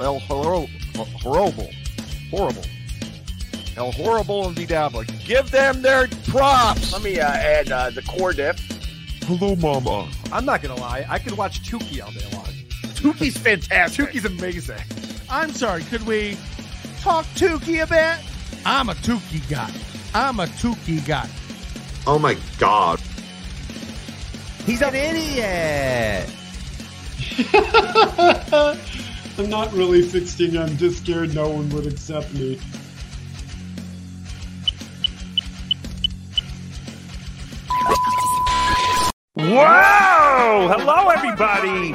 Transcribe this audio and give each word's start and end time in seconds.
El 0.00 0.18
Horo- 0.20 0.68
Horrible. 1.22 1.70
Horrible. 2.30 2.64
El 3.76 3.90
Horrible 3.92 4.46
and 4.48 4.56
BeDabbler. 4.56 5.06
Give 5.26 5.50
them 5.50 5.82
their 5.82 6.06
props. 6.28 6.92
Let 6.92 7.02
me 7.02 7.18
uh, 7.20 7.26
add 7.28 7.70
uh, 7.72 7.90
the 7.90 8.02
core 8.02 8.32
diff. 8.32 8.58
Hello, 9.24 9.56
Mama. 9.56 10.08
I'm 10.32 10.44
not 10.44 10.62
gonna 10.62 10.76
lie. 10.80 11.06
I 11.08 11.18
could 11.18 11.36
watch 11.36 11.62
Tookie 11.68 12.02
all 12.04 12.12
day 12.12 12.26
long. 12.32 12.44
Tookie's 12.94 13.36
fantastic. 13.36 14.06
Tookie's 14.06 14.24
amazing. 14.24 14.78
I'm 15.30 15.50
sorry, 15.50 15.82
could 15.84 16.06
we 16.06 16.36
talk 17.00 17.24
Tookie 17.34 17.82
a 17.82 17.86
bit? 17.86 18.18
I'm 18.66 18.88
a 18.88 18.94
Tookie 18.94 19.48
guy. 19.50 19.70
I'm 20.14 20.38
a 20.40 20.46
Tookie 20.46 21.04
guy. 21.06 21.28
Oh 22.06 22.18
my 22.18 22.36
god. 22.58 23.00
He's 24.66 24.82
an 24.82 24.94
idiot. 24.94 26.30
I'm 29.36 29.50
not 29.50 29.72
really 29.72 30.02
16. 30.02 30.56
I'm 30.56 30.76
just 30.76 30.98
scared 30.98 31.34
no 31.34 31.48
one 31.48 31.68
would 31.70 31.86
accept 31.86 32.32
me. 32.34 32.60
Whoa! 39.34 40.68
Hello, 40.70 41.08
everybody. 41.08 41.90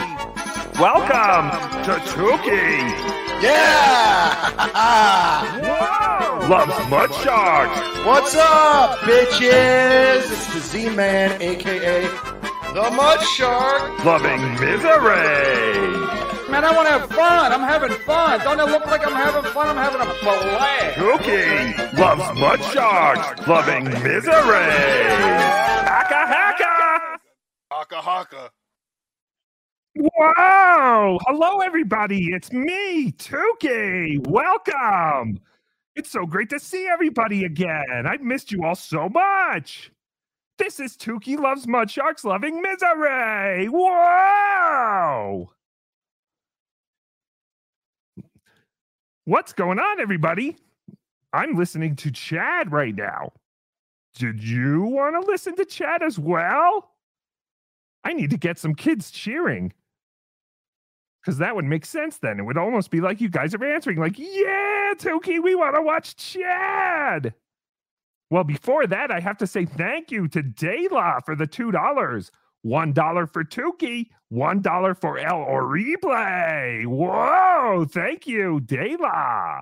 Welcome 0.77 1.49
to 1.85 1.93
Tookie. 2.11 3.41
Yeah! 3.41 4.35
Whoa! 6.41 6.49
Loves 6.49 6.89
mud 6.89 7.13
sharks. 7.23 8.05
What's 8.05 8.35
up, 8.35 8.99
bitches? 8.99 10.29
It's 10.29 10.53
the 10.53 10.59
Z-Man, 10.59 11.41
aka 11.41 12.01
the 12.73 12.91
Mud 12.91 13.21
Shark. 13.23 14.05
Loving 14.05 14.41
misery. 14.59 16.28
Man, 16.49 16.65
I 16.65 16.75
want 16.75 16.87
to 16.87 16.93
have 16.93 17.09
fun. 17.11 17.51
I'm 17.51 17.61
having 17.61 17.95
fun. 17.99 18.39
Don't 18.39 18.59
it 18.59 18.71
look 18.71 18.85
like 18.87 19.05
I'm 19.05 19.13
having 19.13 19.51
fun? 19.51 19.67
I'm 19.67 19.77
having 19.77 20.01
a 20.01 20.05
blast. 20.23 20.97
Tookie 20.97 21.97
loves 21.99 22.39
mud 22.39 22.59
sharks. 22.73 23.47
Loving 23.47 23.83
misery. 23.85 24.33
Haka 25.85 26.25
haka. 26.25 27.19
Haka 27.71 28.01
haka. 28.01 28.49
Wow! 29.95 31.19
Hello, 31.27 31.59
everybody. 31.59 32.29
It's 32.31 32.51
me, 32.51 33.11
Tookie. 33.11 34.25
Welcome. 34.27 35.39
It's 35.95 36.09
so 36.09 36.25
great 36.25 36.49
to 36.49 36.59
see 36.59 36.87
everybody 36.87 37.45
again. 37.45 38.07
I've 38.07 38.21
missed 38.23 38.51
you 38.51 38.63
all 38.63 38.73
so 38.73 39.07
much. 39.07 39.91
This 40.57 40.79
is 40.79 40.97
Tookie 40.97 41.39
Loves 41.39 41.67
Mud 41.67 41.91
Sharks 41.91 42.23
Loving 42.23 42.59
Misery. 42.59 43.67
Whoa! 43.67 45.51
What's 49.29 49.53
going 49.53 49.77
on, 49.77 49.99
everybody? 49.99 50.57
I'm 51.33 51.55
listening 51.55 51.95
to 51.97 52.09
Chad 52.09 52.71
right 52.71 52.95
now. 52.95 53.31
Did 54.15 54.43
you 54.43 54.81
want 54.81 55.21
to 55.21 55.31
listen 55.31 55.55
to 55.57 55.65
Chad 55.65 56.01
as 56.01 56.17
well? 56.17 56.95
I 58.03 58.13
need 58.13 58.31
to 58.31 58.39
get 58.39 58.57
some 58.57 58.73
kids 58.73 59.11
cheering. 59.11 59.71
Because 61.21 61.37
that 61.37 61.55
would 61.55 61.65
make 61.65 61.85
sense 61.85 62.17
then. 62.17 62.39
It 62.39 62.43
would 62.43 62.57
almost 62.57 62.89
be 62.89 63.01
like 63.01 63.21
you 63.21 63.29
guys 63.29 63.53
are 63.53 63.63
answering, 63.63 63.99
like, 63.99 64.17
yeah, 64.17 64.93
Tookie, 64.97 65.43
we 65.43 65.53
want 65.53 65.75
to 65.75 65.83
watch 65.83 66.15
Chad. 66.15 67.35
Well, 68.31 68.43
before 68.43 68.87
that, 68.87 69.11
I 69.11 69.19
have 69.19 69.37
to 69.37 69.45
say 69.45 69.63
thank 69.63 70.09
you 70.09 70.27
to 70.29 70.41
Dayla 70.41 71.23
for 71.23 71.35
the 71.35 71.45
$2. 71.45 72.31
$1 72.65 73.31
for 73.33 73.43
Tookie, 73.43 74.07
$1 74.33 75.01
for 75.01 75.17
El 75.17 75.43
Horrible. 75.43 76.89
Whoa, 76.89 77.85
thank 77.85 78.27
you, 78.27 78.59
Dayla. 78.63 79.61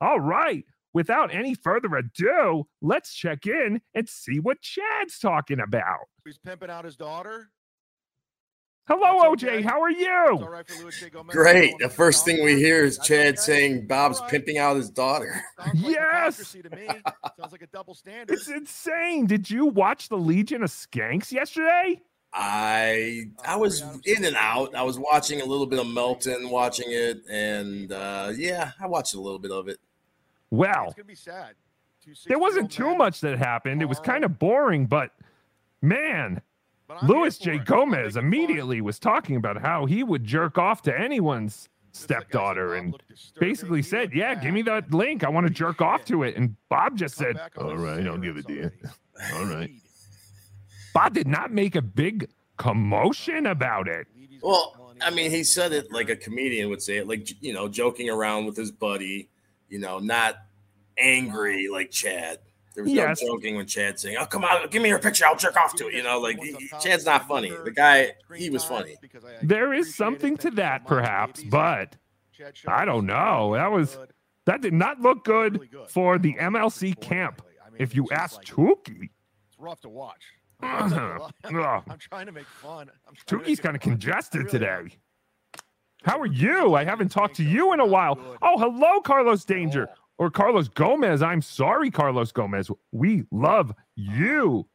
All 0.00 0.20
right, 0.20 0.64
without 0.94 1.34
any 1.34 1.54
further 1.54 1.94
ado, 1.96 2.66
let's 2.80 3.12
check 3.14 3.46
in 3.46 3.80
and 3.94 4.08
see 4.08 4.38
what 4.38 4.60
Chad's 4.60 5.18
talking 5.18 5.60
about. 5.60 6.06
He's 6.24 6.38
pimping 6.38 6.70
out 6.70 6.84
his 6.84 6.96
daughter. 6.96 7.50
Hello, 8.86 9.30
That's 9.30 9.42
OJ. 9.42 9.48
okay. 9.48 9.62
How 9.62 9.82
are 9.82 9.90
you? 9.90 10.08
all 10.40 10.48
right 10.48 10.66
for 10.66 11.10
Gomez. 11.10 11.36
Great. 11.36 11.74
The 11.78 11.90
first 11.90 12.24
thing 12.24 12.42
we 12.42 12.56
hear 12.56 12.84
is 12.84 12.98
Chad 13.04 13.38
saying 13.38 13.86
Bob's 13.86 14.16
All 14.16 14.22
right. 14.24 14.30
pimping 14.30 14.56
out 14.56 14.76
his 14.76 14.88
daughter. 14.88 15.42
Sounds 15.58 15.82
like 15.82 15.92
Yes. 15.92 16.38
hypocrisy 16.38 16.62
to 16.62 16.70
me. 16.70 16.86
Sounds 17.38 17.52
like 17.52 17.60
a 17.60 17.66
double 17.66 17.94
standard. 17.94 18.32
It's 18.32 18.48
insane. 18.48 19.26
Did 19.26 19.50
you 19.50 19.66
watch 19.66 20.08
the 20.08 20.16
Legion 20.16 20.62
of 20.62 20.70
Skanks 20.70 21.30
yesterday? 21.32 22.00
I 22.32 23.30
I 23.44 23.56
was 23.56 23.82
in 24.04 24.24
and 24.24 24.36
out. 24.36 24.74
I 24.74 24.82
was 24.82 24.98
watching 24.98 25.40
a 25.40 25.44
little 25.44 25.66
bit 25.66 25.78
of 25.78 25.86
Melton, 25.86 26.50
watching 26.50 26.86
it, 26.88 27.22
and 27.28 27.90
uh, 27.92 28.32
yeah, 28.36 28.72
I 28.80 28.86
watched 28.86 29.14
a 29.14 29.20
little 29.20 29.38
bit 29.38 29.50
of 29.50 29.68
it. 29.68 29.78
Well, 30.50 30.86
It's 30.86 30.94
gonna 30.94 31.06
be 31.06 31.14
sad. 31.14 31.54
Two 32.04 32.12
there 32.26 32.38
wasn't 32.38 32.70
too 32.70 32.94
much 32.94 33.20
that 33.20 33.38
happened. 33.38 33.82
It 33.82 33.86
was 33.86 34.00
kind 34.00 34.24
of 34.24 34.38
boring, 34.38 34.86
but 34.86 35.12
man, 35.82 36.40
but 36.86 37.02
Luis 37.02 37.38
J. 37.38 37.58
Gomez 37.58 38.16
immediately 38.16 38.80
was 38.80 38.98
talking 38.98 39.36
about 39.36 39.60
how 39.60 39.84
he 39.84 40.02
would 40.02 40.24
jerk 40.24 40.56
off 40.58 40.82
to 40.82 40.98
anyone's 40.98 41.68
This 41.92 42.00
is 42.00 42.06
the 42.06 42.14
guy 42.14 42.20
said 42.20 42.22
stepdaughter 42.22 42.74
and 42.74 43.02
basically 43.38 43.82
said, 43.82 44.12
Yeah, 44.14 44.34
give 44.34 44.54
me 44.54 44.62
that 44.62 44.92
link. 44.92 45.24
I 45.24 45.28
want 45.28 45.46
to 45.46 45.52
jerk 45.52 45.82
off 45.82 46.04
to 46.06 46.22
it. 46.22 46.36
And 46.36 46.56
Bob 46.68 46.96
just 46.96 47.16
said, 47.16 47.36
back 47.36 47.58
on 47.58 47.64
All 47.64 47.70
the 47.70 47.76
right, 47.76 48.06
I'll 48.06 48.16
give 48.16 48.36
it 48.36 48.46
to 48.46 48.54
you. 48.54 48.70
All 49.34 49.44
right. 49.44 49.70
Already. 50.98 51.08
Bob 51.10 51.14
did 51.14 51.28
not 51.28 51.52
make 51.52 51.76
a 51.76 51.82
big 51.82 52.28
commotion 52.56 53.46
about 53.46 53.88
it. 53.88 54.06
Well, 54.42 54.92
I 55.00 55.10
mean, 55.10 55.30
he 55.30 55.44
said 55.44 55.72
it 55.72 55.92
like 55.92 56.08
a 56.10 56.16
comedian 56.16 56.68
would 56.70 56.82
say 56.82 56.96
it, 56.98 57.08
like 57.08 57.30
you 57.42 57.52
know, 57.52 57.68
joking 57.68 58.10
around 58.10 58.46
with 58.46 58.56
his 58.56 58.70
buddy, 58.70 59.28
you 59.68 59.78
know, 59.78 59.98
not 59.98 60.36
angry 60.96 61.68
like 61.68 61.90
Chad. 61.90 62.38
There 62.74 62.84
was 62.84 62.92
Yes. 62.92 63.20
no 63.22 63.28
joking 63.34 63.56
when 63.56 63.66
Chad 63.66 63.98
saying, 63.98 64.16
"Oh, 64.20 64.26
come 64.26 64.44
on, 64.44 64.68
give 64.70 64.82
me 64.82 64.88
your 64.88 64.98
picture. 65.00 65.26
I'll 65.26 65.36
jerk 65.36 65.56
off 65.56 65.74
to 65.76 65.88
it." 65.88 65.94
You 65.94 66.02
know, 66.02 66.20
like 66.20 66.38
he, 66.40 66.52
he- 66.52 66.68
Chad's 66.80 67.04
not 67.04 67.26
funny. 67.26 67.50
The 67.50 67.70
guy, 67.72 68.12
he 68.36 68.50
was 68.50 68.64
funny. 68.64 68.96
There 69.42 69.72
is 69.72 69.94
something 69.94 70.36
to 70.38 70.42
Thank 70.50 70.52
you 70.56 70.62
so 70.62 70.62
that, 70.62 70.86
perhaps, 70.86 71.42
but 71.44 71.96
I 72.66 72.84
don't 72.84 73.06
know. 73.06 73.54
That 73.54 73.72
was 73.72 73.98
that 74.44 74.60
did 74.62 74.72
not 74.74 75.00
look 75.00 75.24
good 75.24 75.54
really 75.54 75.66
good. 75.66 75.90
for 75.90 76.18
the 76.18 76.34
MLC 76.34 76.98
camp. 77.00 77.42
I 77.64 77.70
mean, 77.70 77.82
If 77.82 77.94
you 77.96 78.08
ask 78.12 78.36
like- 78.36 78.46
Tookie, 78.46 79.10
It's 79.48 79.58
rough 79.58 79.80
to 79.80 79.88
watch. 79.88 80.22
I'm 80.62 81.98
trying 81.98 82.26
to 82.26 82.32
make 82.32 82.46
fun. 82.46 82.90
I'm 83.06 83.14
trying 83.14 83.26
to 83.26 83.36
make 83.36 83.46
Tookie's 83.46 83.60
kind 83.60 83.76
of 83.76 83.82
congested 83.82 84.44
really 84.52 84.66
am. 84.66 84.84
today. 84.84 84.96
How 86.04 86.18
are 86.20 86.26
you? 86.26 86.74
I 86.74 86.84
haven't 86.84 87.10
talked 87.10 87.36
to 87.36 87.44
you 87.44 87.72
in 87.72 87.80
a 87.80 87.86
while. 87.86 88.18
Oh, 88.42 88.58
hello, 88.58 89.00
Carlos 89.00 89.44
Danger 89.44 89.88
or 90.16 90.30
Carlos 90.30 90.68
Gomez. 90.68 91.22
I'm 91.22 91.42
sorry, 91.42 91.90
Carlos 91.90 92.32
Gomez. 92.32 92.70
We 92.92 93.24
love 93.30 93.72
you. 93.96 94.66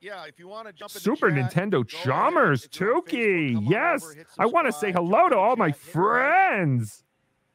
Yeah, 0.00 0.24
if 0.26 0.38
you 0.40 0.48
want 0.48 0.66
to 0.66 0.72
jump 0.72 0.90
Super 0.90 1.30
chat, 1.30 1.52
Nintendo. 1.52 1.86
Chalmers, 1.86 2.66
Facebook, 2.66 3.06
Tookie. 3.08 3.70
Yes, 3.70 4.04
over, 4.04 4.24
I 4.38 4.46
want 4.46 4.66
to 4.66 4.72
say 4.72 4.90
hello 4.90 5.28
to 5.28 5.36
all 5.36 5.54
my 5.56 5.70
chat, 5.70 5.80
hit 5.84 6.10
like. 6.10 6.32
friends. 6.32 7.04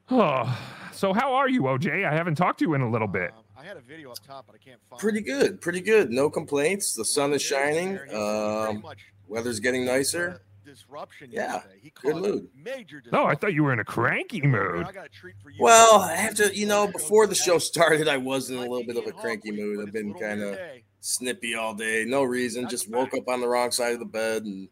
Oh, 0.10 0.60
so 0.94 1.14
how 1.14 1.34
are 1.34 1.50
you, 1.50 1.64
OJ? 1.64 2.06
I 2.06 2.14
haven't 2.14 2.36
talked 2.36 2.60
to 2.60 2.66
you 2.66 2.74
in 2.74 2.82
a 2.82 2.90
little 2.90 3.08
bit. 3.08 3.32
Um, 3.38 3.44
I 3.58 3.64
had 3.64 3.78
a 3.78 3.82
video 3.82 4.12
up 4.12 4.20
top, 4.26 4.46
but 4.48 4.56
I 4.56 4.58
can't 4.58 4.80
find 4.90 5.00
Pretty 5.00 5.22
good, 5.22 5.62
pretty 5.62 5.82
good. 5.82 6.12
No 6.12 6.30
complaints. 6.30 6.94
The 6.94 7.06
sun 7.06 7.34
is 7.34 7.42
shining. 7.42 7.90
He 7.90 7.94
was 7.94 8.00
pretty 8.02 8.16
Um, 8.78 8.82
much 8.82 9.00
weather's 9.28 9.60
getting 9.60 9.86
nicer. 9.86 10.42
Disruption. 10.66 11.30
Yeah. 11.32 11.62
He 11.82 11.92
good 12.02 12.16
mood. 12.16 12.48
Major 12.56 13.02
No, 13.12 13.26
I 13.26 13.36
thought 13.36 13.54
you 13.54 13.64
were 13.64 13.74
in 13.74 13.80
a 13.80 13.84
cranky 13.86 14.42
mood. 14.42 14.86
I 14.88 14.92
got 14.94 15.06
a 15.06 15.10
treat 15.10 15.36
for 15.44 15.50
you. 15.50 15.58
Well, 15.60 16.00
I 16.00 16.16
have 16.16 16.36
to, 16.36 16.56
you 16.56 16.66
know, 16.66 16.88
before 16.88 17.28
the 17.28 17.36
show 17.36 17.58
started, 17.60 18.08
I 18.08 18.18
was 18.18 18.50
in 18.50 18.56
a 18.56 18.62
little 18.62 18.84
bit 18.86 18.96
of 18.98 19.06
a 19.06 19.12
cranky 19.12 19.52
mood. 19.52 19.86
I've 19.86 19.94
been 19.94 20.14
kind 20.14 20.42
of 20.42 20.58
snippy 21.02 21.54
all 21.54 21.74
day, 21.76 22.06
no 22.08 22.24
reason. 22.24 22.70
Just 22.70 22.90
woke 22.90 23.14
up 23.14 23.28
on 23.28 23.42
the 23.42 23.48
wrong 23.48 23.72
side 23.72 23.92
of 23.94 24.00
the 24.00 24.06
bed 24.06 24.44
and 24.46 24.70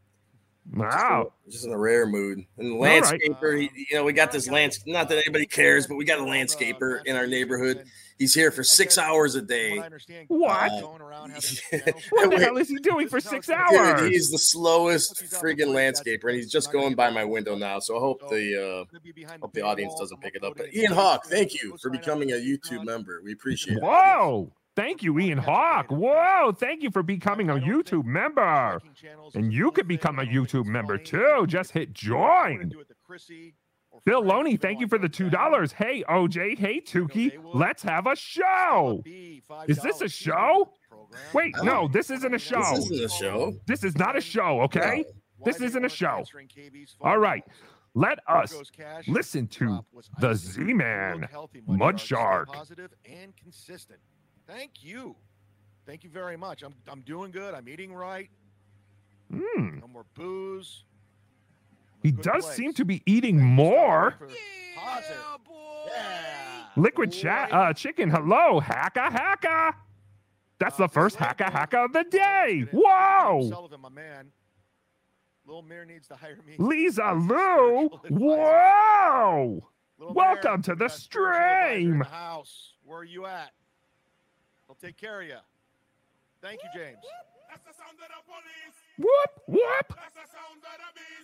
Wow. 0.74 1.34
just 1.50 1.66
in 1.66 1.72
a 1.72 1.78
rare 1.78 2.06
mood. 2.06 2.46
And 2.58 2.72
the 2.72 2.76
All 2.76 2.82
right. 2.82 3.04
landscaper, 3.04 3.60
he, 3.60 3.88
you 3.90 3.98
know, 3.98 4.04
we 4.04 4.14
got 4.14 4.32
this 4.32 4.50
lands. 4.50 4.82
Not 4.86 5.10
that 5.10 5.18
anybody 5.18 5.46
cares, 5.46 5.88
but 5.88 5.96
we 5.96 6.06
got 6.06 6.20
a 6.20 6.24
landscaper 6.24 7.00
in 7.06 7.16
our 7.16 7.28
neighborhood. 7.28 7.86
He's 8.18 8.36
here 8.36 8.52
for 8.52 8.64
six 8.64 9.00
hours 9.00 9.34
a 9.34 9.42
day. 9.42 9.82
What? 10.28 10.70
Going 10.82 11.02
around? 11.02 11.32
What 11.32 12.30
the 12.30 12.40
hell 12.40 12.58
is 12.58 12.70
he 12.70 12.76
doing 12.78 13.08
for 13.10 13.20
six 13.20 13.48
Dude, 13.48 13.56
hours? 13.56 14.08
he's 14.08 14.30
the 14.30 14.38
slowest 14.38 15.24
friggin' 15.24 15.70
landscaper, 15.70 16.26
and 16.26 16.36
he's 16.36 16.52
just 16.52 16.72
going 16.72 16.94
by 16.94 17.10
my 17.10 17.26
window 17.26 17.56
now. 17.56 17.80
So 17.80 17.98
I 17.98 18.00
hope 18.00 18.22
the 18.30 18.88
uh, 18.94 19.34
hope 19.42 19.54
the 19.54 19.64
audience 19.64 19.96
doesn't 20.00 20.22
pick 20.22 20.36
it 20.36 20.44
up. 20.44 20.54
But 20.56 20.72
Ian 20.74 20.94
Hawk, 20.94 21.26
thank 21.26 21.62
you 21.62 21.76
for 21.82 21.90
becoming 21.90 22.32
a 22.32 22.36
YouTube 22.36 22.86
member. 22.86 23.22
We 23.24 23.34
appreciate 23.34 23.78
it. 23.78 23.84
Whoa. 23.84 24.52
Thank 24.76 25.04
you, 25.04 25.20
Ian 25.20 25.38
Hawk. 25.38 25.88
Whoa. 25.90 26.54
Thank 26.58 26.82
you 26.82 26.92
for 26.92 27.04
becoming 27.04 27.50
a 27.50 27.56
YouTube 27.56 28.06
member. 28.06 28.82
And 29.36 29.52
you 29.52 29.72
could 29.72 29.88
become 29.88 30.20
a 30.20 30.24
YouTube 30.24 30.66
member 30.66 30.98
too. 30.98 31.46
Just 31.48 31.72
hit 31.72 31.94
join. 31.94 32.72
Bill 34.06 34.24
Loney, 34.24 34.56
thank 34.56 34.80
you 34.80 34.88
for 34.88 34.98
the 34.98 35.10
two 35.10 35.30
dollars. 35.30 35.74
Hey 35.74 36.04
OJ, 36.10 36.58
hey 36.58 36.80
Tookie, 36.80 37.38
let's 37.54 37.84
have 37.84 38.08
a 38.08 38.16
show. 38.16 39.04
Is 39.68 39.78
this 39.80 40.02
a 40.02 40.08
show? 40.08 40.72
Wait, 41.34 41.54
no, 41.62 41.90
this 41.90 42.10
isn't 42.10 42.34
a 42.34 42.40
show. 42.40 42.64
This 42.76 42.90
isn't 42.90 43.04
a 43.04 43.10
show. 43.10 43.54
This 43.68 43.84
is 43.84 43.98
not 43.98 44.16
a 44.18 44.22
show, 44.22 44.62
okay? 44.62 45.04
This 45.44 45.60
isn't 45.60 45.84
a 45.84 45.90
show. 45.90 46.24
All 47.02 47.18
right, 47.18 47.44
let 47.94 48.20
us 48.30 48.56
listen 49.08 49.48
to 49.48 49.86
the 50.20 50.36
Z-Man, 50.36 51.28
Mud 51.68 52.00
Shark. 52.00 52.54
Positive 52.54 52.94
and 53.06 53.36
consistent. 53.36 54.00
Thank 54.52 54.84
you. 54.84 55.16
Thank 55.86 56.04
you 56.04 56.10
very 56.10 56.36
much. 56.38 56.62
I'm 56.62 56.74
I'm 56.88 57.02
doing 57.02 57.32
good. 57.32 57.54
I'm 57.54 57.68
eating 57.70 57.94
right. 57.94 58.30
Hmm, 59.32 59.80
No 59.80 59.88
more 59.88 60.06
booze. 60.14 60.84
he 62.04 62.12
does 62.12 62.44
place. 62.44 62.58
seem 62.58 62.74
to 62.74 62.84
be 62.86 63.02
eating 63.06 63.42
more. 63.42 64.16
Positive. 64.78 65.18
Yeah. 65.88 66.64
Liquid 66.76 67.12
chat, 67.14 67.52
uh, 67.54 67.74
chicken. 67.74 68.10
Hello, 68.10 68.60
hacka 68.60 69.10
hacka. 69.10 69.74
That's 70.60 70.76
the 70.78 70.88
first 70.90 71.18
hacka 71.18 71.50
hacka 71.50 71.86
of 71.86 71.94
the 71.94 72.04
day. 72.04 72.66
Whoa, 72.72 73.50
Sullivan, 73.50 73.82
my 73.82 73.90
man. 73.90 74.32
Little 75.46 75.64
Mir 75.64 75.86
needs 75.86 76.08
to 76.10 76.16
hire 76.16 76.38
me. 76.46 76.56
Lisa 76.58 77.14
Lou. 77.14 77.88
Whoa. 78.10 79.66
Little 79.98 80.14
Welcome 80.14 80.52
Mir, 80.60 80.64
to 80.64 80.76
the 80.76 80.88
got 80.88 80.92
a 80.96 81.00
spiritual 81.00 81.36
advisor 81.36 81.68
in 81.74 81.80
stream. 81.82 82.00
the 82.00 82.06
House. 82.06 82.74
Where 82.84 83.00
are 83.00 83.04
you 83.04 83.26
at? 83.26 83.52
I'll 84.82 84.88
take 84.90 84.98
care 84.98 85.22
of 85.22 85.28
you. 85.28 85.36
Thank 86.42 86.62
you, 86.64 86.70
James. 86.74 86.98
Whoop 88.98 89.42
whoop. 89.48 90.00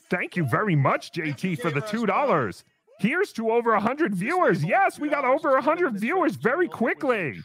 Thank 0.10 0.36
you 0.36 0.46
very 0.46 0.76
much, 0.76 1.12
JT, 1.12 1.60
for 1.62 1.72
the 1.72 1.82
two 1.82 2.06
dollars. 2.06 2.64
Here's 3.00 3.32
to 3.34 3.52
over 3.52 3.74
a 3.74 3.80
hundred 3.80 4.16
viewers. 4.16 4.64
Yes, 4.64 5.00
we 5.00 5.10
got 5.10 5.26
over 5.26 5.56
a 5.56 5.62
hundred 5.62 6.00
viewers 6.00 6.36
very 6.36 6.68
quickly. 6.68 7.42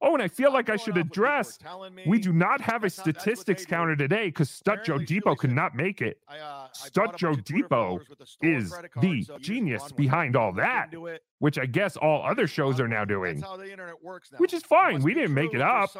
Oh, 0.00 0.14
and 0.14 0.22
I 0.22 0.28
feel 0.28 0.52
like 0.52 0.70
I 0.70 0.76
should 0.76 0.96
address 0.96 1.58
we 2.06 2.20
do 2.20 2.32
not 2.32 2.60
have 2.60 2.84
a 2.84 2.90
statistics 2.90 3.66
counter 3.66 3.96
today 3.96 4.26
because 4.26 4.48
Stut 4.48 4.84
Joe 4.84 4.98
Depot 4.98 5.34
could 5.34 5.50
not 5.50 5.74
make 5.74 6.00
it. 6.00 6.20
uh, 6.28 6.68
Stut 6.72 7.16
Joe 7.16 7.34
Depot 7.34 8.00
is 8.40 8.70
the 9.00 9.26
genius 9.40 9.90
behind 9.92 10.36
all 10.36 10.52
that, 10.52 10.94
which 11.40 11.58
I 11.58 11.66
guess 11.66 11.96
all 11.96 12.24
other 12.24 12.46
shows 12.46 12.78
are 12.78 12.86
now 12.86 13.04
doing. 13.04 13.40
That's 13.40 13.50
how 13.50 13.56
the 13.56 13.70
internet 13.70 14.02
works 14.02 14.30
now. 14.30 14.38
Which 14.38 14.54
is 14.54 14.62
fine. 14.62 15.02
We 15.02 15.14
didn't 15.14 15.34
make 15.34 15.52
it 15.52 15.60
up, 15.60 15.90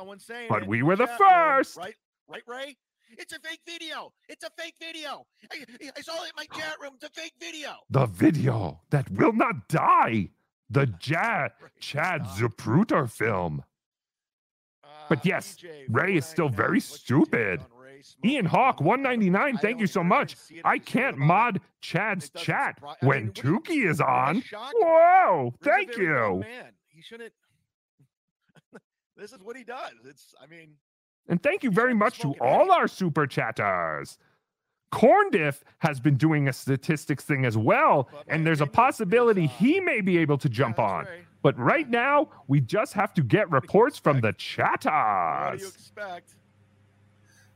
but 0.49 0.67
we 0.67 0.83
were 0.83 0.97
the 0.97 1.09
first. 1.09 1.77
Right, 1.77 1.95
right, 2.29 2.43
Ray. 2.47 2.77
It's 3.11 3.33
a 3.33 3.41
fake 3.41 3.61
video. 3.67 4.13
It's 4.29 4.45
a 4.45 4.51
fake 4.57 4.75
video. 4.79 5.27
I, 5.51 5.65
I 5.97 6.01
saw 6.03 6.23
it 6.25 6.27
in 6.29 6.33
my 6.37 6.45
chat 6.57 6.77
room. 6.81 6.93
It's 6.97 7.05
a 7.05 7.21
fake 7.21 7.33
video. 7.41 7.71
The 7.91 8.07
video 8.07 8.81
that 8.91 9.11
will 9.11 9.33
not 9.33 9.67
die. 9.69 10.29
The 10.71 10.93
ja- 11.03 11.49
Chad 11.81 12.23
Zapruder 12.37 13.11
film. 13.11 13.65
But 15.09 15.25
yes, 15.25 15.57
Ray 15.89 16.17
is 16.17 16.27
still 16.27 16.49
very 16.49 16.81
stupid. 16.81 17.61
Ian 18.25 18.47
Hawk, 18.47 18.81
199, 18.81 19.59
thank 19.59 19.81
you 19.81 19.87
so 19.87 20.03
much. 20.03 20.37
I 20.65 20.79
can't 20.79 21.19
mod 21.19 21.61
Chad's 21.81 22.31
chat 22.31 22.79
when 23.01 23.33
Tookie 23.33 23.89
is 23.89 24.01
on. 24.01 24.43
Whoa, 24.53 25.55
thank 25.63 25.97
you. 25.97 26.41
Man, 26.41 26.73
he 26.89 27.03
shouldn't. 27.03 27.33
this 29.17 29.33
is 29.33 29.43
what 29.43 29.57
he 29.57 29.65
does. 29.65 29.93
It's. 30.05 30.35
I 30.43 30.47
mean, 30.47 30.71
And 31.29 31.43
thank 31.43 31.63
you 31.63 31.71
very 31.71 31.95
much 31.95 32.19
to 32.21 32.35
all 32.41 32.71
our 32.73 32.89
super 32.89 33.27
chatters. 33.27 34.19
Corndiff 34.93 35.61
has 35.81 36.01
been 36.01 36.17
doing 36.17 36.49
a 36.49 36.53
statistics 36.53 37.25
thing 37.25 37.45
as 37.45 37.59
well, 37.59 38.09
and 38.27 38.47
there's 38.47 38.63
a 38.63 38.67
possibility 38.67 39.45
uh, 39.45 39.49
he 39.49 39.81
may 39.81 40.01
be 40.01 40.19
able 40.19 40.39
to 40.39 40.49
jump 40.49 40.79
on. 40.79 41.07
But 41.43 41.59
right 41.59 41.89
now, 41.89 42.29
we 42.49 42.61
just 42.61 42.93
have 42.95 43.15
to 43.15 43.23
get 43.23 43.51
reports 43.51 43.99
from 43.99 44.21
the 44.21 44.29
what 44.29 44.39
do 44.39 44.45
you 44.45 44.49
chatters. 44.49 45.75
expect? 45.75 46.35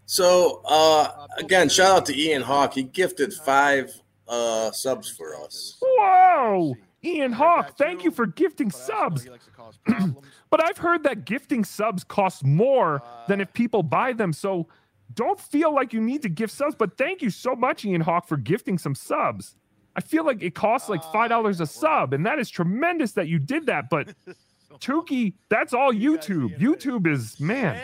So 0.07 0.63
uh, 0.65 1.27
again, 1.39 1.69
shout 1.69 1.97
out 1.97 2.07
to 2.07 2.19
Ian 2.19 2.43
Hawk. 2.43 2.75
He 2.75 2.85
gifted 2.85 3.33
five 3.33 3.93
uh, 4.29 4.71
subs 4.73 5.09
for 5.09 5.37
us. 5.37 5.79
Whoa! 5.81 6.77
Ian 7.05 7.33
Hawk, 7.33 7.77
thank 7.77 8.05
you 8.05 8.11
for 8.11 8.27
gifting 8.27 8.71
subs. 8.71 9.25
He 9.25 9.31
likes 9.31 9.47
to 9.47 9.51
cause 9.51 9.79
problems. 9.87 10.19
But 10.51 10.63
I've 10.63 10.79
heard 10.79 11.03
that 11.05 11.25
gifting 11.25 11.65
subs 11.65 12.05
costs 12.05 12.45
more 12.45 13.03
than 13.27 13.41
if 13.41 13.53
people 13.53 13.83
buy 13.83 14.13
them. 14.13 14.33
So 14.33 14.69
don't 15.15 15.41
feel 15.41 15.75
like 15.75 15.93
you 15.93 16.01
need 16.01 16.23
to 16.23 16.29
gift 16.29 16.53
subs. 16.53 16.75
But 16.77 16.97
thank 16.97 17.23
you 17.23 17.31
so 17.31 17.57
much, 17.57 17.85
Ian 17.85 18.03
Hawk, 18.03 18.29
for 18.29 18.37
gifting 18.37 18.79
some 18.79 18.95
subs. 18.95 19.57
I 19.95 20.01
feel 20.01 20.25
like 20.25 20.43
it 20.43 20.55
costs 20.55 20.89
like 20.89 21.03
five 21.13 21.29
dollars 21.29 21.61
a 21.61 21.67
sub, 21.67 22.13
and 22.13 22.25
that 22.27 22.39
is 22.39 22.49
tremendous 22.49 23.13
that 23.13 23.29
you 23.29 23.39
did 23.39 23.67
that. 23.67 23.91
But 23.91 24.15
Tookie, 24.81 25.35
that's 25.49 25.75
all 25.75 25.93
YouTube. 25.93 26.59
YouTube 26.59 27.07
is 27.07 27.39
man. 27.39 27.81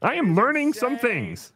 I 0.00 0.14
am 0.14 0.34
learning 0.34 0.72
some 0.72 0.98
things. 0.98 1.52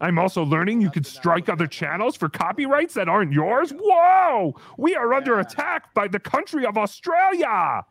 I'm 0.00 0.18
also 0.18 0.44
learning 0.44 0.80
you 0.80 0.90
could 0.90 1.06
strike 1.06 1.48
other 1.48 1.66
channels 1.66 2.16
for 2.16 2.28
copyrights 2.28 2.94
that 2.94 3.08
aren't 3.08 3.32
yours. 3.32 3.70
Whoa! 3.70 4.54
We 4.78 4.96
are 4.96 5.12
under 5.12 5.40
attack 5.40 5.92
by 5.92 6.08
the 6.08 6.18
country 6.20 6.64
of 6.64 6.78
Australia. 6.78 7.84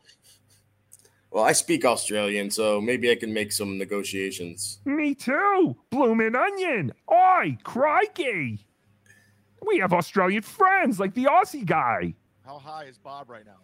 Well, 1.31 1.44
I 1.44 1.51
speak 1.51 1.86
Australian, 1.86 2.50
so 2.50 2.81
maybe 2.81 3.12
I 3.12 3.16
can 3.16 3.31
make 3.31 3.51
some 3.51 3.77
negotiations. 3.77 4.80
Me 4.86 5.13
too. 5.13 5.75
Bloomin' 5.92 6.36
onion. 6.36 6.92
Oi, 7.12 7.57
crikey. 7.63 8.66
We 9.65 9.79
have 9.79 9.94
Australian 9.94 10.41
friends 10.41 11.00
like 11.00 11.13
the 11.13 11.25
Aussie 11.25 11.65
guy. 11.65 12.15
How 12.45 12.57
high 12.57 12.85
is 12.85 12.97
Bob 12.97 13.29
right 13.29 13.45
now? 13.45 13.57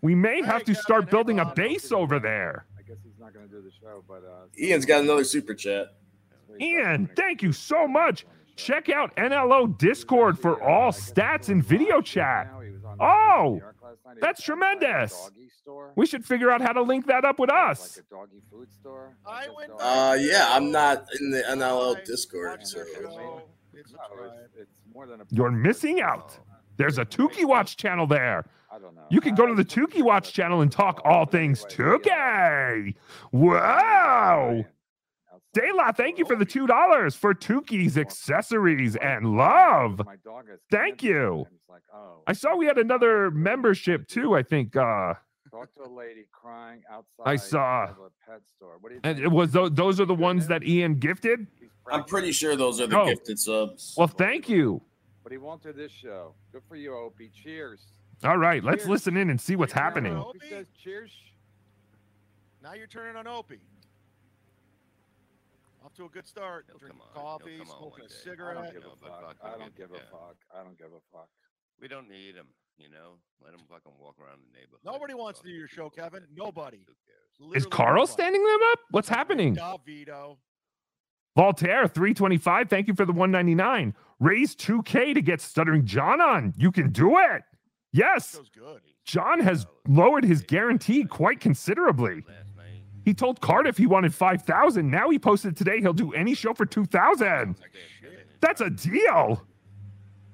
We 0.00 0.14
may 0.14 0.42
have 0.42 0.64
to 0.64 0.74
start 0.74 1.10
building 1.10 1.38
a 1.38 1.52
base 1.54 1.92
over 1.92 2.18
there. 2.18 2.66
I 2.78 2.82
guess 2.82 2.98
he's 3.04 3.18
not 3.20 3.32
going 3.32 3.48
to 3.48 3.52
do 3.52 3.62
the 3.62 3.70
show, 3.80 4.02
but 4.06 4.24
uh, 4.24 4.46
Ian's 4.58 4.84
got 4.84 5.02
another 5.02 5.24
super 5.24 5.54
chat. 5.54 5.94
Ian, 6.60 7.08
thank 7.16 7.42
you 7.42 7.52
so 7.52 7.86
much. 7.86 8.26
Check 8.56 8.88
out 8.88 9.16
NLO 9.16 9.78
Discord 9.78 10.38
for 10.38 10.62
all 10.62 10.92
stats 10.92 11.48
and 11.48 11.64
video 11.64 12.00
chat. 12.00 12.52
Oh, 13.00 13.60
that's 14.20 14.42
tremendous. 14.42 15.30
We 15.94 16.06
should 16.06 16.24
figure 16.24 16.50
out 16.50 16.60
how 16.60 16.72
to 16.72 16.82
link 16.82 17.06
that 17.06 17.24
up 17.24 17.38
with 17.38 17.50
us. 17.50 17.96
Like 17.96 18.06
a 18.10 18.14
doggy 18.14 18.42
food 18.50 18.72
store. 18.72 19.14
I 19.24 19.48
went. 19.56 19.72
Uh, 19.78 20.16
yeah, 20.18 20.48
I'm 20.50 20.70
not 20.70 21.06
in 21.20 21.30
the 21.30 21.42
NLO 21.42 22.04
Discord, 22.04 22.66
so 22.66 22.84
It's 24.94 25.10
a 25.10 25.16
No, 25.16 25.18
it's, 25.18 25.18
it's 25.18 25.18
more 25.18 25.18
than 25.18 25.20
a. 25.20 25.24
You're 25.30 25.50
missing 25.50 26.00
out. 26.00 26.38
There's 26.76 26.98
a 26.98 27.04
Tookie 27.04 27.44
Watch 27.44 27.76
channel 27.76 28.06
there. 28.06 28.44
I 28.70 28.78
don't 28.78 28.94
know. 28.94 29.02
You 29.10 29.20
can 29.20 29.34
go 29.34 29.46
to 29.46 29.54
the 29.54 29.64
Tookie 29.64 30.02
Watch 30.02 30.32
channel 30.32 30.62
and 30.62 30.72
talk 30.72 31.00
all 31.04 31.26
things 31.26 31.64
Tookie. 31.66 32.94
Wow. 33.30 34.64
Dayla, 35.54 35.94
thank 35.94 36.18
you 36.18 36.24
for 36.24 36.34
the 36.34 36.46
two 36.46 36.66
dollars 36.66 37.14
for 37.14 37.34
Tookie's 37.34 37.98
accessories 37.98 38.96
and 38.96 39.36
love. 39.36 40.00
My 40.06 40.16
dog 40.24 40.48
has 40.48 40.60
Thank 40.70 41.02
you. 41.02 41.44
and 41.46 41.46
it's 41.54 41.68
like, 41.68 41.82
oh, 41.94 42.22
I 42.26 42.32
saw 42.32 42.56
we 42.56 42.64
had 42.64 42.78
another 42.78 43.30
membership 43.30 44.08
too. 44.08 44.34
I 44.34 44.42
think, 44.42 44.74
uh, 44.76 45.12
talk 45.50 45.74
to 45.74 45.82
a 45.84 45.92
lady 45.92 46.26
crying 46.32 46.80
outside. 46.90 47.26
I 47.26 47.36
saw. 47.36 47.84
of 47.84 47.98
a 47.98 48.30
pet 48.30 48.40
store. 48.56 48.78
What 48.80 48.88
do 48.88 48.94
you 48.94 49.00
and 49.04 49.18
it 49.18 49.28
was 49.28 49.52
those. 49.52 49.72
Those 49.72 50.00
are 50.00 50.06
the 50.06 50.14
ones 50.14 50.46
that 50.46 50.64
Ian 50.64 50.98
gifted. 50.98 51.46
He's 51.86 51.94
I'm 51.98 52.04
pretty 52.04 52.32
sure 52.32 52.56
those 52.56 52.80
are 52.80 52.86
the 52.86 52.98
Oh. 53.00 53.06
gifted 53.06 53.38
subs. 53.38 53.94
Well, 53.96 54.06
thank 54.08 54.48
you. 54.48 54.82
But 55.22 55.32
he 55.32 55.38
won't 55.38 55.62
do 55.62 55.72
this 55.72 55.92
show. 55.92 56.34
Good 56.52 56.62
for 56.68 56.76
you, 56.76 56.94
Opie. 56.96 57.30
Cheers. 57.34 57.80
All 58.24 58.38
right, 58.38 58.62
let's 58.62 58.86
listen 58.86 59.16
in 59.16 59.30
and 59.30 59.40
see 59.40 59.56
what's 59.56 59.72
Cheers. 59.72 59.82
happening. 59.82 60.16
Opie? 60.16 60.38
Opie 60.38 60.48
says 60.48 60.66
cheers. 60.78 61.10
Now 62.62 62.74
you're 62.74 62.86
turning 62.86 63.16
on 63.16 63.26
Opie. 63.26 63.60
Off 65.84 65.92
to 65.94 66.04
a 66.04 66.08
good 66.08 66.26
start. 66.26 66.66
He'll 66.68 66.78
Drinking 66.78 67.00
come 67.14 67.24
on. 67.24 67.40
He'll 67.40 67.58
coffee, 67.58 67.64
smoking 67.78 68.04
a 68.04 68.08
day. 68.08 68.14
I 68.14 68.22
cigarette. 68.24 68.54
don't 68.56 68.72
give 68.72 68.84
a 68.84 68.96
fuck. 68.96 69.20
fuck 69.20 69.36
I 69.42 69.58
don't 69.58 69.76
give 69.76 69.90
a 69.90 69.94
fuck. 70.10 70.36
I 70.56 70.62
don't 70.62 70.78
give 70.78 70.86
a 70.92 71.00
fuck. 71.12 71.28
We 71.80 71.88
don't 71.88 72.08
need 72.08 72.36
him, 72.36 72.46
you 72.78 72.88
know. 72.88 73.18
Let 73.44 73.52
him 73.54 73.60
fucking 73.68 73.90
walk 73.98 74.14
around 74.20 74.38
the 74.46 74.56
neighborhood. 74.56 74.78
Nobody 74.84 75.14
wants 75.14 75.40
to 75.40 75.46
do 75.48 75.52
your 75.52 75.66
show. 75.66 75.90
Kevin. 75.90 76.22
Nobody. 76.36 76.78
Who 76.86 77.50
cares? 77.50 77.64
Is 77.64 77.66
Carl 77.66 77.94
nobody. 77.94 78.12
standing 78.12 78.44
them 78.44 78.60
up? 78.70 78.78
What's 78.92 79.08
happening? 79.08 79.56
Davito. 79.56 80.36
Voltaire, 81.34 81.88
325. 81.88 82.68
Thank 82.68 82.88
you 82.88 82.94
for 82.94 83.04
the 83.04 83.12
199. 83.12 83.94
Raise 84.20 84.54
2K 84.54 85.14
to 85.14 85.22
get 85.22 85.40
Stuttering 85.40 85.84
John 85.84 86.20
on. 86.20 86.52
You 86.56 86.70
can 86.70 86.90
do 86.90 87.18
it. 87.18 87.42
Yes. 87.92 88.40
John 89.04 89.40
has 89.40 89.66
lowered 89.88 90.24
his 90.24 90.42
guarantee 90.42 91.04
quite 91.04 91.40
considerably. 91.40 92.24
He 93.04 93.14
told 93.14 93.40
Cardiff 93.40 93.76
he 93.76 93.86
wanted 93.86 94.14
5,000. 94.14 94.88
Now 94.88 95.10
he 95.10 95.18
posted 95.18 95.56
today 95.56 95.80
he'll 95.80 95.92
do 95.92 96.12
any 96.12 96.34
show 96.34 96.54
for 96.54 96.64
2,000. 96.64 97.56
That's 98.40 98.60
a 98.60 98.70
deal. 98.70 99.42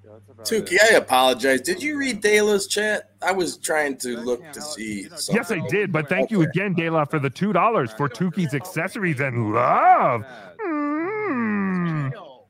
Yeah, 0.05 0.11
that's 0.11 0.29
about 0.29 0.47
Tookie, 0.47 0.73
it. 0.73 0.93
I 0.93 0.97
apologize. 0.97 1.63
Did 1.63 1.83
you 1.83 1.99
read 1.99 2.23
Dayla's 2.23 2.67
chat? 2.67 3.13
I 3.23 3.33
was 3.33 3.57
trying 3.57 3.97
to 3.99 4.19
look 4.19 4.53
to 4.53 4.61
see. 4.61 5.09
Yes, 5.31 5.51
I 5.51 5.67
did, 5.69 5.93
but 5.93 6.09
thank 6.09 6.31
you 6.31 6.43
again, 6.43 6.75
Dela, 6.75 7.07
for 7.07 7.19
the 7.19 7.31
$2 7.31 7.97
for 7.97 8.09
Tookie's 8.09 8.55
accessories 8.55 9.21
and 9.21 9.55
love. 9.55 10.25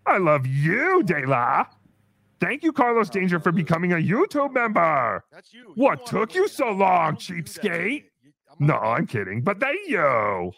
I 0.09 0.19
love 0.19 0.47
you, 0.47 1.03
Dela. 1.03 1.69
Thank 2.41 2.63
you, 2.63 2.73
Carlos 2.73 3.11
Danger, 3.11 3.41
for 3.41 3.53
becoming 3.53 3.93
a 3.93 3.97
YouTube 3.97 4.53
member. 4.53 5.25
That's 5.33 5.53
you. 5.53 5.73
What 5.75 6.07
took 6.07 6.35
you 6.35 6.49
so 6.49 6.71
long, 6.71 7.17
cheapskate? 7.17 8.05
No, 8.59 8.75
I'm 8.75 9.07
kidding, 9.07 9.43
but 9.43 9.61
thank 9.61 9.89
you. 9.89 10.53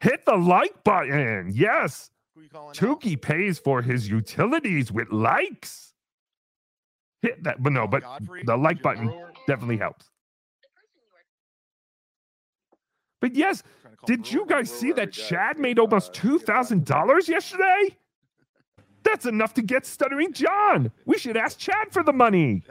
Hit 0.00 0.24
the 0.26 0.36
like 0.36 0.84
button. 0.84 1.50
Yes. 1.52 2.10
Tookie 2.72 3.20
pays 3.20 3.58
for 3.58 3.82
his 3.82 4.08
utilities 4.08 4.92
with 4.92 5.10
likes. 5.10 5.94
Hit 7.22 7.42
that, 7.44 7.62
but 7.62 7.72
no, 7.72 7.86
but 7.86 8.02
the 8.44 8.56
like 8.56 8.82
button 8.82 9.12
definitely 9.46 9.78
helps. 9.78 10.06
But 13.26 13.34
yes, 13.34 13.64
did 14.06 14.30
you 14.30 14.46
guys 14.46 14.70
see 14.70 14.92
that 14.92 15.10
Chad 15.10 15.58
made 15.58 15.80
almost 15.80 16.12
$2,000 16.12 17.26
yesterday? 17.26 17.96
That's 19.02 19.26
enough 19.26 19.52
to 19.54 19.62
get 19.62 19.84
Stuttering 19.84 20.32
John. 20.32 20.92
We 21.06 21.18
should 21.18 21.36
ask 21.36 21.58
Chad 21.58 21.90
for 21.90 22.04
the 22.04 22.12
money. 22.12 22.62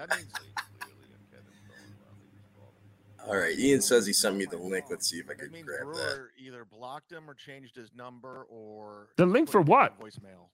All 3.28 3.36
right, 3.36 3.60
Ian 3.60 3.82
says 3.82 4.08
he 4.08 4.14
sent 4.14 4.38
me 4.38 4.46
the 4.46 4.58
link. 4.58 4.86
Let's 4.90 5.10
see 5.10 5.18
if 5.18 5.30
I 5.30 5.34
can 5.34 5.52
means 5.52 5.66
grab 5.66 5.94
that. 5.94 6.28
Either 6.38 6.64
blocked 6.64 7.12
him 7.12 7.30
or 7.30 7.34
changed 7.34 7.76
his 7.76 7.90
number 7.94 8.46
or 8.50 9.10
The 9.18 9.26
link 9.26 9.50
for 9.50 9.62
put 9.62 9.68
it 9.68 9.74
in 9.74 9.78
what? 9.78 10.00
Voicemail. 10.00 10.48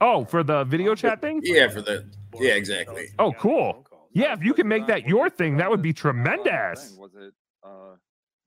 Oh, 0.00 0.24
for 0.24 0.44
the 0.44 0.62
video 0.62 0.92
oh, 0.92 0.94
chat 0.94 1.20
thing? 1.20 1.40
Yeah, 1.42 1.66
for 1.66 1.82
the 1.82 2.06
yeah, 2.38 2.52
exactly. 2.52 3.08
Oh, 3.18 3.32
cool. 3.32 3.84
Yeah, 4.12 4.34
if 4.34 4.44
you 4.44 4.54
can 4.54 4.68
make 4.68 4.86
that 4.86 5.08
your 5.08 5.28
thing, 5.30 5.56
that 5.56 5.68
would 5.68 5.82
be 5.82 5.92
tremendous. 5.92 6.96
Was 6.96 7.10
it? 7.16 7.34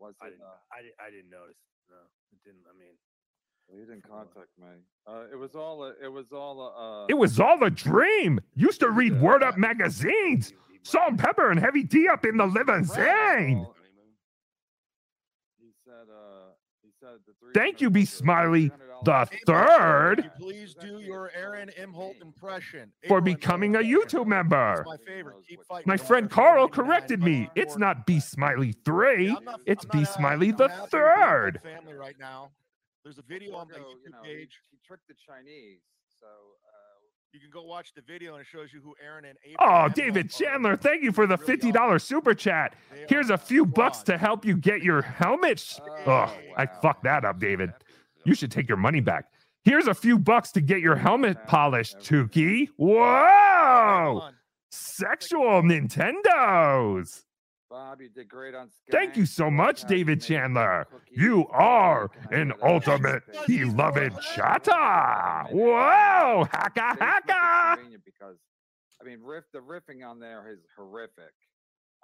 Uh, 0.02 0.06
was 0.06 0.16
I 0.22 0.28
it? 0.28 0.30
didn't, 0.32 0.42
Uh, 0.44 0.58
I, 0.72 0.82
di- 0.82 0.98
I 1.00 1.10
didn't 1.12 1.30
notice. 1.30 1.56
No, 1.90 1.96
it 2.32 2.40
didn't. 2.44 2.66
I 2.70 2.74
mean, 2.78 2.96
he 3.72 3.78
didn't 3.78 4.08
contact 4.08 4.50
me. 4.60 4.68
Uh, 5.08 5.26
it 5.32 5.36
was 5.38 5.56
all. 5.56 5.84
A, 5.84 5.94
it 6.04 6.12
was 6.12 6.26
all. 6.32 6.62
A, 6.62 7.04
uh, 7.04 7.06
It 7.10 7.14
was 7.18 7.40
all 7.40 7.64
a 7.64 7.70
dream. 7.70 8.40
Used 8.56 8.80
to 8.82 8.90
read 8.90 9.20
Word 9.22 9.44
Up 9.44 9.58
magazines. 9.58 10.54
Salt 10.84 11.10
and 11.10 11.20
Pepper 11.20 11.50
and 11.50 11.60
Heavy 11.60 11.84
D 11.84 12.08
up 12.08 12.26
in 12.26 12.38
the 12.38 12.46
limousine. 12.46 12.86
He 12.88 12.96
said. 13.04 13.14
Uh, 13.14 13.64
he 15.60 15.72
said 15.84 16.08
the 16.08 16.14
three. 16.14 16.35
Thank 17.54 17.82
you, 17.82 17.90
B. 17.90 18.06
Smiley 18.06 18.72
the 19.04 19.28
third 19.46 20.32
Please 20.40 20.76
do 20.80 21.00
your 21.00 21.32
Aaron 21.36 21.70
Imholt 21.80 22.22
impression. 22.22 22.92
for 23.08 23.22
becoming 23.22 23.76
a 23.76 23.80
YouTube 23.80 24.26
member. 24.26 24.84
My 24.86 24.98
favorite. 24.98 25.36
Keep 25.48 25.64
fighting. 25.64 25.84
My 25.86 25.98
friend 25.98 26.30
Carl 26.30 26.68
corrected 26.68 27.22
me. 27.22 27.50
It's 27.56 27.78
not 27.78 28.06
B 28.06 28.20
Smiley 28.20 28.74
3, 28.84 29.38
it's 29.66 29.86
B 29.86 30.06
Smiley 30.06 30.52
the 30.52 30.70
third. 30.90 31.60
Family 31.64 31.94
right 31.94 32.16
now. 32.20 32.52
There's 33.04 33.20
a 33.20 33.24
video 33.24 33.56
on 33.56 33.68
my 33.72 33.78
YouTube 33.78 34.06
you 34.06 34.12
know, 34.12 34.18
he- 34.24 34.36
page. 34.36 34.60
He 34.72 34.78
tricked 34.86 35.08
the 35.08 35.14
Chinese. 35.14 35.82
So. 36.20 36.28
You 37.36 37.42
can 37.42 37.50
go 37.52 37.64
watch 37.64 37.94
the 37.94 38.02
video 38.02 38.36
and 38.36 38.42
it 38.42 38.48
shows 38.50 38.72
you 38.72 38.80
who 38.80 38.96
Aaron 39.06 39.26
and 39.26 39.38
April. 39.44 39.68
Oh, 39.70 39.90
David. 39.90 40.32
Chandler, 40.32 40.78
thank 40.78 41.04
you 41.04 41.12
for 41.12 41.28
the 41.28 41.38
$50 41.38 42.02
super 42.02 42.34
chat. 42.34 42.76
Here's 43.10 43.30
a 43.30 43.38
few 43.38 43.66
bucks 43.66 44.04
to 44.04 44.18
help 44.18 44.46
you 44.46 44.56
get 44.56 44.82
your 44.82 45.02
helmet. 45.02 45.78
Oh, 46.08 46.34
I 46.56 46.66
fucked 46.66 47.04
that 47.04 47.26
up, 47.26 47.42
David. 47.42 47.74
You 48.24 48.36
should 48.36 48.54
take 48.54 48.70
your 48.70 48.78
money 48.78 49.02
back. 49.02 49.26
Here's 49.66 49.88
a 49.88 49.94
few 49.94 50.18
bucks 50.18 50.54
to 50.54 50.62
get 50.62 50.80
your 50.80 50.96
helmet 50.96 51.46
polished, 51.46 51.98
Tookie. 51.98 52.70
Whoa! 52.78 54.30
Sexual 54.72 55.64
Nintendos. 55.64 57.26
Bob, 57.70 58.00
you 58.00 58.10
did 58.10 58.30
great 58.30 58.54
on. 58.54 58.70
Thank 58.92 59.18
you 59.18 59.26
so 59.26 59.50
much, 59.50 59.86
David 59.86 60.22
Chandler. 60.22 60.88
You 61.12 61.48
are 61.50 62.12
an 62.32 62.54
ultimate 62.62 63.24
beloved 63.48 64.14
chata. 64.14 65.52
Whoa! 65.52 66.48
Haka 66.52 66.96
haka! 67.00 67.78
Because, 68.06 68.38
I 69.02 69.06
mean, 69.06 69.20
riff 69.24 69.46
the 69.52 69.60
riffing 69.60 70.08
on 70.08 70.20
there 70.20 70.52
is 70.52 70.60
horrific. 70.78 71.34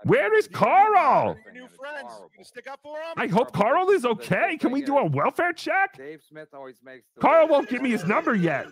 Where 0.04 0.36
is 0.36 0.48
Carl? 0.48 1.38
New 1.54 1.68
friends. 1.68 2.12
You 2.36 2.44
stick 2.44 2.66
up 2.68 2.80
for 2.82 2.98
him? 2.98 3.14
I 3.18 3.28
hope 3.28 3.52
Carl 3.54 3.92
is 3.92 4.04
okay. 4.04 4.58
Can 4.58 4.72
we 4.72 4.82
do 4.82 4.98
a 4.98 5.06
welfare 5.06 5.54
check? 5.54 5.96
Dave 5.96 6.22
Smith 6.28 6.48
always 6.54 6.78
makes. 6.84 7.06
The 7.16 7.22
Carl 7.22 7.48
won't 7.48 7.70
give 7.70 7.84
me 7.84 7.92
his 7.92 8.04
number 8.06 8.34
yet. 8.34 8.66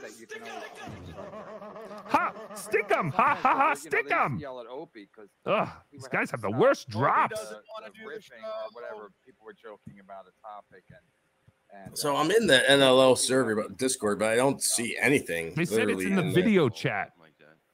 That 2.11 2.17
you 2.17 2.29
can 2.33 2.35
always- 2.35 2.49
Ha! 2.49 2.55
Stick 2.55 2.89
him! 2.91 3.11
Ha 3.11 3.35
ha 3.35 3.55
ha! 3.55 3.69
You 3.71 3.75
Stick 3.75 3.91
they 3.91 3.97
used 3.99 4.09
to 4.09 4.25
him! 4.25 4.37
Yell 4.39 4.59
at 4.59 4.67
Opie 4.67 5.07
because 5.13 5.29
Ugh, 5.45 5.69
these 5.91 6.07
guys 6.07 6.31
have 6.31 6.41
the 6.41 6.51
worst 6.51 6.89
drops. 6.89 7.39
the- 7.49 7.55
the 7.85 7.89
riffing 8.05 8.43
or 8.43 8.69
whatever. 8.73 9.11
People 9.25 9.45
were 9.45 9.53
joking 9.53 9.99
about 9.99 10.25
a 10.27 10.33
topic 10.47 10.83
and. 10.89 11.85
and 11.87 11.97
So 11.97 12.15
uh, 12.15 12.19
I'm 12.21 12.31
in 12.31 12.47
the 12.47 12.59
NLL 12.69 13.17
server, 13.17 13.55
but 13.55 13.77
Discord, 13.77 14.19
but 14.19 14.29
I 14.29 14.35
don't 14.35 14.61
see 14.61 14.97
anything. 14.99 15.53
They 15.55 15.65
said 15.65 15.89
it's 15.89 16.03
in 16.03 16.15
the 16.15 16.21
there. 16.23 16.31
video 16.31 16.69
chat. 16.69 17.13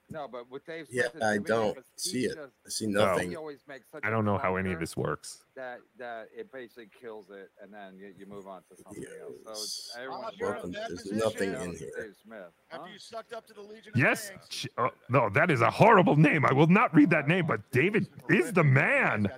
No, 0.08 0.28
but 0.28 0.48
with 0.48 0.64
Dave 0.64 0.86
Yeah, 0.88 1.08
I 1.20 1.38
don't 1.38 1.76
see 1.96 2.26
it. 2.26 2.36
just- 2.36 2.52
I 2.64 2.68
see 2.68 2.86
nothing. 2.86 3.30
He 3.30 3.36
always 3.36 3.58
makes 3.66 3.90
such 3.90 4.04
I 4.04 4.08
a 4.08 4.10
don't 4.12 4.24
know 4.24 4.38
how 4.38 4.54
any 4.54 4.72
of 4.72 4.78
this 4.78 4.96
works. 4.96 5.42
That 5.56 5.80
that 5.98 6.28
it 6.36 6.52
basically 6.52 6.90
kills 7.00 7.30
it, 7.30 7.50
and 7.62 7.72
then 7.72 7.96
you, 7.98 8.12
you 8.18 8.26
move 8.26 8.46
on 8.46 8.60
to 8.68 8.82
something 8.82 9.04
else. 9.22 9.32
So 9.42 9.50
it's, 9.52 9.96
everyone's 9.96 10.36
you're 10.38 10.50
in 10.50 10.54
a 10.54 10.56
Welcome. 10.56 10.72
There's 10.72 11.12
nothing 11.12 11.54
in 11.54 11.76
here. 11.76 11.88
Dave 11.96 12.14
Smith. 12.22 12.40
After 12.70 12.84
huh? 12.84 12.92
you 12.92 12.98
sucked 12.98 13.32
up 13.32 13.46
to 13.46 13.54
the 13.54 13.62
Legion 13.62 13.92
Yes. 13.94 14.28
Tanks. 14.28 14.48
ch- 14.48 14.68
oh, 14.76 14.90
no, 15.08 15.30
that 15.30 15.50
is 15.50 15.62
a 15.62 15.70
horrible 15.70 16.16
name. 16.16 16.44
I 16.44 16.52
will 16.52 16.66
not 16.66 16.94
read 16.94 17.08
that 17.10 17.26
name, 17.26 17.46
but 17.46 17.70
David 17.70 18.06
is 18.28 18.52
the 18.52 18.64
man. 18.64 19.30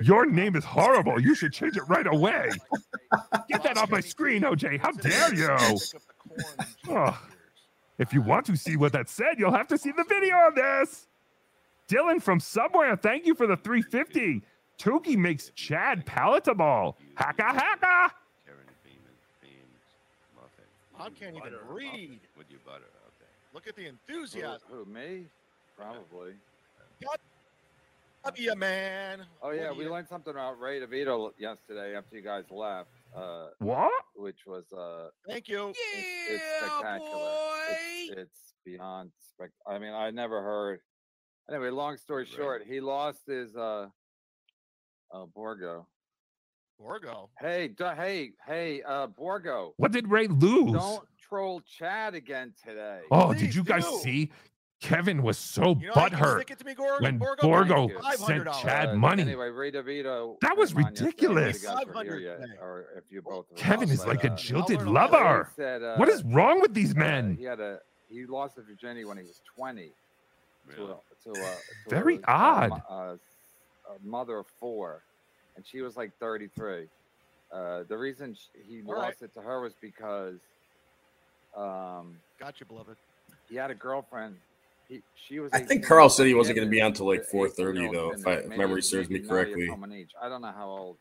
Your 0.00 0.24
name 0.24 0.56
is 0.56 0.64
horrible. 0.64 1.20
You 1.20 1.34
should 1.34 1.52
change 1.52 1.76
it 1.76 1.82
right 1.86 2.06
away. 2.06 2.48
Get 3.50 3.62
that 3.62 3.76
off 3.76 3.90
my 3.90 4.00
screen, 4.00 4.42
OJ. 4.42 4.80
How 4.80 4.92
dare 4.92 5.34
you? 5.34 5.78
Oh, 6.88 7.20
if 7.98 8.14
you 8.14 8.22
want 8.22 8.46
to 8.46 8.56
see 8.56 8.76
what 8.76 8.92
that 8.92 9.10
said, 9.10 9.34
you'll 9.38 9.52
have 9.52 9.68
to 9.68 9.76
see 9.76 9.92
the 9.92 10.04
video 10.04 10.34
of 10.48 10.54
this. 10.54 11.08
Dylan 11.88 12.22
from 12.22 12.40
Somewhere, 12.40 12.96
thank 12.96 13.26
you 13.26 13.34
for 13.34 13.46
the 13.46 13.56
350. 13.56 14.42
Tookie 14.78 15.16
makes 15.16 15.50
Chad 15.54 16.06
palatable. 16.06 16.96
Haka 17.16 17.42
haka. 17.42 18.14
I 21.00 21.10
can't 21.10 21.36
even 21.36 21.52
read. 21.68 22.20
With 22.36 22.50
your 22.50 22.58
butter, 22.66 22.82
okay. 23.06 23.30
Look 23.54 23.68
at 23.68 23.76
the 23.76 23.84
Who, 23.84 23.88
enthusiasm. 23.90 24.68
who, 24.68 24.84
me? 24.84 25.26
Probably. 25.76 26.32
Love 28.24 28.36
you, 28.36 28.54
man. 28.56 29.24
Oh 29.40 29.50
yeah, 29.50 29.68
What 29.68 29.74
do 29.74 29.78
we 29.78 29.84
you- 29.84 29.90
learned 29.92 30.08
something 30.08 30.32
about 30.32 30.58
Ray 30.60 30.80
DeVito 30.80 31.30
yesterday 31.38 31.94
after 31.96 32.16
you 32.16 32.22
guys 32.22 32.44
left. 32.50 32.90
Uh, 33.16 33.46
What? 33.60 33.92
which 34.16 34.40
was 34.46 34.64
uh, 34.76 35.10
Thank 35.28 35.48
you. 35.48 35.68
it's, 35.68 35.78
it's 36.28 36.42
spectacular. 36.58 37.30
It's, 37.70 38.18
it's 38.18 38.52
beyond 38.66 39.12
spec. 39.20 39.50
I 39.68 39.78
mean, 39.78 39.92
I 39.94 40.10
never 40.10 40.42
heard. 40.42 40.80
Anyway, 41.48 41.70
long 41.70 41.96
story 41.96 42.26
short, 42.26 42.64
he 42.68 42.80
lost 42.80 43.20
his 43.26 43.54
uh, 43.56 43.86
uh 45.12 45.24
Borgo. 45.34 45.86
Borgo. 46.78 47.28
Hey, 47.40 47.68
du- 47.68 47.94
hey, 47.96 48.30
hey, 48.46 48.82
uh, 48.82 49.08
Borgo. 49.08 49.74
What 49.78 49.90
did 49.92 50.08
Ray 50.08 50.28
lose? 50.28 50.72
Don't 50.74 51.04
troll 51.20 51.60
Chad 51.62 52.14
again 52.14 52.52
today. 52.64 53.00
Oh, 53.10 53.34
did 53.34 53.54
you 53.54 53.64
guys 53.64 53.84
do. 53.84 53.98
see? 54.02 54.30
Kevin 54.80 55.24
was 55.24 55.36
so 55.36 55.74
You 55.80 55.88
know 55.88 55.92
how 55.94 56.04
you 56.04 56.10
can 56.10 56.18
butthurt 56.20 56.56
to 56.58 56.64
me, 56.64 56.74
Gor- 56.74 57.00
when 57.00 57.18
Borgo? 57.18 57.42
Borgo 57.42 57.88
sent 58.14 58.44
$500. 58.44 58.62
Chad 58.62 58.88
Uh, 58.90 58.94
money. 58.94 59.22
Anyway, 59.22 59.48
Ray 59.48 59.72
DeVito. 59.72 60.38
That 60.40 60.56
was 60.56 60.72
came 60.72 60.84
on 60.84 60.92
yesterday. 60.92 61.10
I 61.10 61.24
don't 61.24 61.34
know 61.34 61.40
if 61.40 61.56
ridiculous. 61.56 61.62
you 61.64 61.68
500 61.68 62.04
here 62.04 62.20
yet, 62.20 62.40
today. 62.42 62.52
or 62.60 62.86
if 62.96 63.04
you 63.10 63.20
both. 63.22 63.50
were 63.50 63.56
Kevin 63.56 63.90
is 63.90 63.98
but, 63.98 64.08
like 64.08 64.22
a 64.24 64.32
uh, 64.32 64.36
jilted 64.36 64.78
I'll 64.78 64.92
lover. 64.92 65.50
Said, 65.56 65.82
uh, 65.82 65.96
What 65.96 66.08
is 66.08 66.22
wrong 66.22 66.60
with 66.60 66.74
these 66.74 66.92
uh, 66.94 66.98
men? 67.00 67.36
he 67.36 67.42
had 67.42 67.58
a 67.58 67.80
he 68.08 68.24
lost 68.24 68.54
his 68.54 68.66
virginity 68.66 69.04
when 69.04 69.16
he 69.16 69.24
was 69.24 69.40
twenty. 69.56 69.90
To 70.76 70.84
a, 70.84 70.86
to 71.24 71.30
a, 71.30 71.34
to 71.34 71.58
Very 71.88 72.18
a, 72.18 72.30
odd. 72.30 72.70
A, 73.88 73.90
mo- 73.90 73.94
a, 73.94 74.06
a 74.06 74.08
mother 74.10 74.38
of 74.38 74.46
four, 74.60 75.02
and 75.56 75.64
she 75.66 75.80
was 75.80 75.96
like 75.96 76.12
thirty-three. 76.20 76.86
Uh, 77.52 77.82
the 77.88 77.96
reason 77.96 78.34
sh 78.34 78.38
he 78.68 78.82
All 78.86 78.94
lost 78.98 79.20
right. 79.20 79.30
it 79.30 79.34
to 79.34 79.40
her 79.40 79.60
was 79.62 79.72
because 79.80 80.38
um, 81.56 82.16
Gotcha, 82.38 82.64
beloved. 82.64 82.96
he 83.48 83.56
had 83.56 83.70
a 83.70 83.74
girlfriend. 83.74 84.36
He, 84.88 85.00
she 85.28 85.40
was. 85.40 85.52
I 85.52 85.60
think 85.60 85.84
Carl 85.84 86.08
said 86.08 86.26
he 86.26 86.34
wasn't 86.34 86.56
going 86.56 86.68
to 86.68 86.70
be 86.70 86.80
on 86.80 86.88
until 86.88 87.06
like 87.06 87.28
4:30 87.28 87.92
though, 87.92 88.12
if, 88.12 88.26
I, 88.26 88.36
maybe- 88.36 88.52
if 88.52 88.58
memory 88.58 88.82
serves 88.82 89.08
me 89.08 89.16
maybe 89.18 89.28
not 89.28 89.34
yet 89.36 89.44
correctly. 89.44 89.68
common 89.68 89.92
age. 89.92 90.10
I 90.20 90.28
don't 90.28 90.42
know 90.42 90.52
how 90.56 90.68
old. 90.68 90.96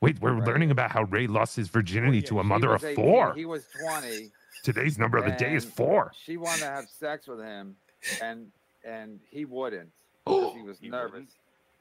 Wait, 0.00 0.18
we're 0.20 0.32
Right. 0.32 0.46
learning 0.46 0.70
about 0.70 0.90
how 0.90 1.02
Ray 1.04 1.26
lost 1.26 1.56
his 1.56 1.68
virginity 1.68 2.22
to 2.22 2.40
a 2.40 2.44
mother 2.44 2.70
was 2.70 2.82
of 2.82 2.90
18, 2.90 3.04
four. 3.04 3.34
He 3.34 3.44
was 3.44 3.66
twenty. 3.78 4.30
Today's 4.62 4.98
number 4.98 5.18
of 5.18 5.24
the 5.26 5.32
day 5.32 5.54
is 5.54 5.64
four. 5.64 6.12
She 6.24 6.36
wanted 6.38 6.60
to 6.60 6.66
have 6.66 6.88
sex 6.88 7.26
with 7.26 7.40
him, 7.40 7.76
and 8.22 8.46
and 8.84 9.20
he 9.30 9.44
wouldn't. 9.44 9.90
because 10.26 10.54
he 10.54 10.62
was 10.62 10.78
He 10.80 10.88
nervous. 10.88 11.12
wouldn't? 11.12 11.30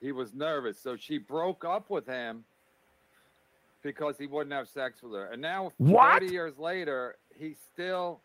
He 0.02 0.12
was 0.12 0.34
nervous, 0.34 0.80
so 0.82 0.96
she 0.96 1.18
broke 1.18 1.66
up 1.66 1.90
with 1.90 2.06
him 2.06 2.44
because 3.84 4.18
he 4.18 4.28
wouldn't 4.28 4.54
have 4.54 4.68
sex 4.70 5.02
with 5.04 5.14
her. 5.14 5.26
And 5.32 5.42
now, 5.42 5.72
What? 5.78 6.22
thirty 6.22 6.32
years 6.34 6.58
later, 6.58 7.18
he 7.38 7.56
still 7.74 8.22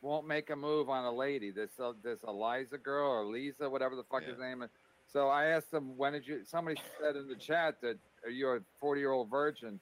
won't 0.00 0.26
make 0.26 0.50
a 0.50 0.56
move 0.56 0.88
on 0.88 1.04
a 1.04 1.12
lady. 1.12 1.50
This 1.50 1.70
uh, 1.82 1.92
this 2.02 2.20
Eliza 2.26 2.78
girl 2.78 3.10
or 3.10 3.24
Lisa, 3.26 3.68
whatever 3.68 3.94
the 3.96 4.04
fuck 4.04 4.22
his 4.24 4.38
name 4.38 4.62
is. 4.62 4.70
So 5.12 5.28
I 5.28 5.46
asked 5.46 5.72
him, 5.72 5.96
when 5.96 6.12
did 6.12 6.26
you? 6.26 6.40
Somebody 6.44 6.78
said 7.00 7.16
in 7.16 7.28
the 7.28 7.34
chat 7.34 7.80
that 7.82 7.98
you're 8.30 8.56
a 8.56 8.60
forty 8.80 9.00
year 9.00 9.12
old 9.12 9.30
virgin? 9.30 9.80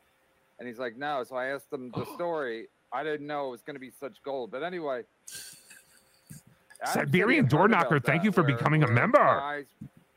And 0.58 0.66
he's 0.66 0.78
like, 0.78 0.96
no. 0.96 1.22
So 1.22 1.36
I 1.36 1.46
asked 1.46 1.72
him 1.72 1.92
the 1.94 2.06
story. 2.14 2.68
I 2.92 3.04
didn't 3.04 3.26
know 3.26 3.48
it 3.48 3.50
was 3.50 3.62
going 3.62 3.74
to 3.76 3.80
be 3.80 3.90
such 3.90 4.22
gold. 4.24 4.50
But 4.50 4.62
anyway, 4.62 5.02
Siberian 6.92 7.46
door 7.46 7.68
knocker, 7.68 8.00
thank 8.00 8.24
you 8.24 8.32
for 8.32 8.42
becoming 8.42 8.82
a 8.82 8.88
member. 8.88 9.64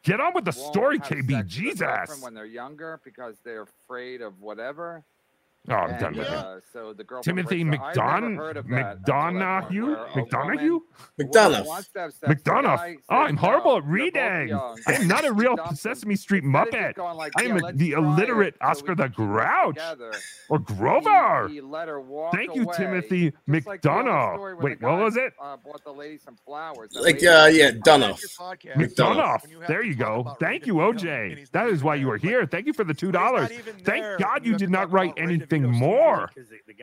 Get 0.04 0.22
on 0.22 0.34
with 0.34 0.46
the 0.46 0.52
story, 0.52 1.00
KB. 1.00 1.04
sex 1.04 1.16
with 1.18 1.28
their 1.28 1.44
Jesus. 1.44 1.80
girlfriend 1.80 2.22
When 2.22 2.34
they're 2.34 2.46
younger, 2.46 3.02
because 3.04 3.36
they're 3.44 3.64
afraid 3.64 4.22
of 4.22 4.40
whatever. 4.40 5.04
Oh, 5.68 5.74
I'm 5.74 5.90
And, 5.92 6.00
done 6.00 6.16
with 6.18 6.28
it. 6.28 6.34
uh, 6.34 6.60
so 6.74 6.94
the 6.94 7.04
girlfriend 7.04 7.38
Timothy 7.38 7.64
breaks 7.64 7.84
up. 7.98 7.98
I've 8.00 8.24
never 8.24 8.34
McDon 8.34 8.38
heard 8.38 8.58
of 8.58 8.66
I 8.66 8.74
went 8.74 9.04
McDonough 9.06 9.72
where 9.86 9.94
a 10.06 10.08
McDonough 10.10 10.56
woman 10.56 10.82
McDonough. 11.20 11.66
wants 11.68 11.88
to 11.90 12.00
have 12.00 12.14
sex 12.14 12.28
with 12.28 12.38
a 12.40 12.42
McDonough. 12.50 12.76
guy, 12.78 12.96
Oh, 13.10 13.16
I'm 13.18 13.38
horrible 13.38 13.78
at 13.78 13.84
they're 13.84 13.92
reading. 13.92 14.60
I'm 14.88 15.08
not 15.08 15.26
a 15.26 15.32
real 15.34 15.58
Sesame 15.76 16.16
Street 16.16 16.44
Instead 16.44 16.68
of 16.68 16.72
just 16.72 16.98
Muppet. 16.98 17.18
like, 17.18 17.34
I 17.38 17.42
"Yeah, 17.44 17.50
am 17.50 17.58
a- 17.58 17.72
the 17.74 17.92
try 17.92 18.00
it 18.00 18.04
illiterate 18.04 18.56
so 18.62 18.68
Oscar 18.68 18.96
the 18.96 19.10
Grouch 19.10 19.76
together." 19.76 20.12
or 20.50 20.60
Grover. 20.60 21.48
He, 21.50 21.56
he 21.56 21.62
let 21.62 21.88
her 21.88 22.00
walk 22.02 22.34
Thank 22.34 22.56
you, 22.56 22.64
away, 22.64 22.74
Timothy 22.76 23.32
just 23.52 23.68
like 23.68 23.82
McDonough. 23.82 24.36
story 24.38 24.56
Wait, 24.56 24.82
what 24.82 24.98
was 24.98 25.18
it? 25.18 25.34
Uh, 25.40 25.58
bought 25.58 25.84
the 25.84 25.92
lady 25.92 26.18
some 26.18 26.38
flowers. 26.46 26.90
The 26.94 27.02
Like, 27.02 27.16
lady- 27.16 27.28
uh, 27.28 27.46
yeah, 27.48 27.72
Dunoff. 27.72 28.20
McDonough. 28.76 29.68
There 29.68 29.84
you 29.84 29.94
go. 29.96 30.36
Thank 30.40 30.66
you, 30.66 30.76
OJ. 30.76 31.52
That 31.52 31.68
is 31.68 31.84
why 31.84 31.96
you 31.96 32.10
are 32.10 32.18
here. 32.18 32.46
Thank 32.48 32.66
you 32.66 32.74
for 32.74 32.84
the 32.84 32.94
two 32.94 33.12
dollars. 33.12 33.50
Thank 33.84 34.20
God 34.20 34.46
you 34.46 34.56
did 34.58 34.70
not 34.70 34.92
write 34.92 35.14
anything 35.52 35.72
more. 35.72 36.30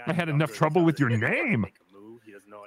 I 0.07 0.13
had 0.13 0.29
enough 0.29 0.53
trouble 0.53 0.85
with 0.85 0.99
your 1.01 1.11
name. 1.11 1.67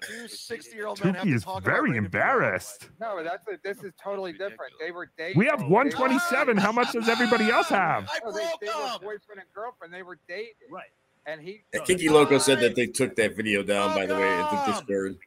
Two 0.01 0.27
60 0.27 0.75
year 0.75 0.87
old 0.87 1.03
men 1.03 1.13
have 1.13 1.25
Tookie 1.25 1.35
is 1.35 1.45
very 1.63 1.97
embarrassed. 1.97 2.89
No, 2.99 3.21
that's 3.23 3.45
a, 3.47 3.57
this 3.63 3.83
is 3.83 3.91
totally 4.01 4.31
different. 4.31 4.73
They 4.79 4.91
were 4.91 5.11
dating. 5.17 5.37
We 5.37 5.45
have 5.47 5.61
127. 5.61 6.57
How 6.57 6.71
much 6.71 6.93
does 6.93 7.09
everybody 7.09 7.49
else 7.49 7.67
have? 7.67 8.09
No, 8.23 8.31
they, 8.31 8.47
they 8.61 8.67
were 8.67 8.99
boyfriend 9.01 9.41
and 9.41 9.53
girlfriend. 9.53 9.93
They 9.93 10.03
were 10.03 10.19
dating. 10.27 10.53
Right. 10.71 10.89
And 11.25 11.41
he. 11.41 11.63
Yeah, 11.73 11.81
Kinky 11.81 12.09
Loco 12.09 12.37
said 12.37 12.59
that 12.61 12.75
they 12.75 12.87
took 12.87 13.15
that 13.15 13.35
video 13.35 13.63
down, 13.63 13.95
by 13.95 14.05
the 14.05 14.15
way, 14.15 14.27
at 14.27 14.49
the 14.65 14.71
Discord. 14.71 15.17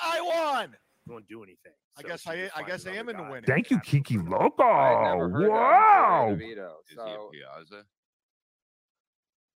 I 0.00 0.20
won. 0.20 0.76
won't 1.06 1.28
do 1.28 1.42
anything. 1.42 1.72
I 1.98 2.02
guess 2.02 2.26
I, 2.26 2.50
I 2.54 2.62
guess 2.62 2.86
I 2.86 2.92
am 2.92 3.08
in 3.08 3.16
the 3.16 3.22
winning. 3.22 3.44
Thank 3.44 3.70
you, 3.70 3.78
Kiki 3.80 4.18
Loco. 4.18 4.64
never 4.64 5.30
heard 5.30 5.44
that 5.44 5.50
Wow. 5.50 6.28
until 6.32 6.46
DeVito, 6.46 6.70
So 6.94 7.30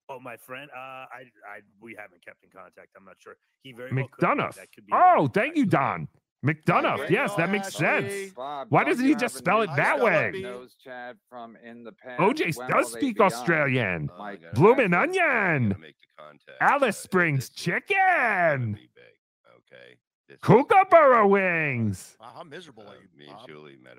Oh, 0.08 0.20
my 0.20 0.36
friend. 0.36 0.70
Uh, 0.74 0.78
I, 0.78 1.22
I, 1.48 1.60
we 1.80 1.96
haven't 1.98 2.24
kept 2.24 2.42
in 2.44 2.50
contact. 2.50 2.88
I'm 2.96 3.04
not 3.04 3.16
sure. 3.18 3.36
He 3.62 3.72
very 3.72 3.92
well 3.92 4.08
could. 4.12 4.24
McDonough. 4.24 4.54
That 4.54 4.72
could 4.72 4.86
be 4.86 4.92
Oh, 4.94 5.28
thank 5.32 5.56
you, 5.56 5.66
Don. 5.66 6.08
McDonough. 6.44 6.98
Right. 6.98 7.10
Yes, 7.10 7.34
that 7.34 7.50
makes 7.50 7.74
sense. 7.74 8.32
Why 8.68 8.84
doesn't 8.84 9.04
he 9.04 9.14
just 9.16 9.36
spell 9.36 9.62
it 9.62 9.70
that 9.76 9.98
way? 10.00 10.32
Knows 10.42 10.76
Chad 10.82 11.16
from 11.28 11.56
in 11.64 11.82
the 11.82 11.92
past. 11.92 12.20
OJ 12.20 12.56
When 12.56 12.70
does 12.70 12.92
speak? 12.92 13.20
Australian. 13.20 14.10
Uh, 14.14 14.18
Mike, 14.18 14.42
Bloomin' 14.54 14.94
Onion. 14.94 15.76
Alice 16.60 16.98
Springs 16.98 17.48
Chicken. 17.50 18.78
Okay. 19.56 20.38
Kookaburra 20.42 21.26
Wings. 21.26 22.16
Wow, 22.20 22.32
how 22.36 22.42
miserable 22.44 22.84
are 22.84 22.94
you, 22.96 23.08
me, 23.18 23.26
Bob? 23.26 23.48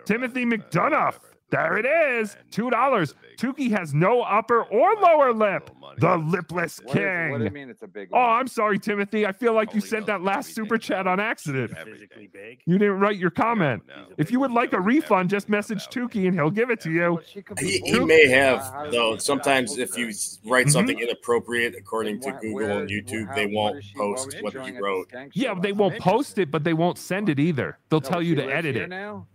Timothy 0.06 0.46
McDonough. 0.46 1.16
There 1.50 1.78
it 1.78 1.86
is. 1.86 2.36
Two 2.52 2.70
dollars. 2.70 3.16
Tookie 3.38 3.72
has 3.72 3.94
no 3.94 4.22
upper 4.22 4.64
or 4.64 4.96
lower 4.96 5.34
lip. 5.34 5.70
The 6.00 6.18
lipless 6.18 6.80
What, 6.84 6.98
is, 6.98 7.32
what 7.32 7.38
do 7.38 7.44
you 7.44 7.50
king. 7.50 7.54
mean 7.54 7.70
it's 7.70 7.82
a 7.82 7.88
big 7.88 8.10
Oh, 8.12 8.18
one? 8.20 8.30
I'm 8.40 8.48
sorry, 8.48 8.78
Timothy. 8.78 9.26
I 9.26 9.32
feel 9.32 9.54
like 9.54 9.74
you 9.74 9.82
sent 9.82 10.06
that 10.08 10.22
last 10.22 10.54
super 10.54 10.78
chat 10.78 11.08
on 11.08 11.20
accident. 11.20 11.76
physically 11.78 12.28
big. 12.28 12.62
You 12.66 12.78
didn't 12.78 13.00
write 13.00 13.18
your 13.18 13.30
comment. 13.30 13.84
If 14.18 14.32
you 14.32 14.40
would 14.40 14.52
like 14.52 14.74
a 14.74 14.80
refund, 14.80 15.30
just 15.30 15.50
message 15.50 15.88
Tookie 15.88 16.28
and 16.28 16.36
he'll 16.36 16.52
give 16.52 16.70
it 16.70 16.80
to 16.82 16.92
you. 16.92 17.22
He, 17.60 17.80
he 17.80 18.00
may 18.00 18.28
have, 18.28 18.92
though. 18.92 19.18
Sometimes 19.18 19.78
if 19.78 19.98
you 19.98 20.08
write 20.46 20.66
mm-hmm. 20.66 20.70
something 20.70 21.00
inappropriate, 21.00 21.76
according 21.76 22.20
to 22.22 22.32
Google 22.34 22.80
and 22.80 22.90
YouTube, 22.90 23.34
they 23.36 23.48
won't 23.48 23.84
post 23.96 24.36
what 24.42 24.54
you 24.54 24.80
wrote. 24.80 25.12
Yeah, 25.34 25.56
they 25.60 25.72
won't 25.72 26.00
post 26.00 26.38
it, 26.38 26.52
but 26.52 26.64
they 26.64 26.74
won't 26.74 26.98
send 26.98 27.30
it 27.30 27.40
either. 27.40 27.80
They'll 27.90 28.02
tell 28.02 28.22
you 28.22 28.36
to 28.36 28.44
edit 28.44 28.76
it. 28.76 28.90
Now? 28.90 29.26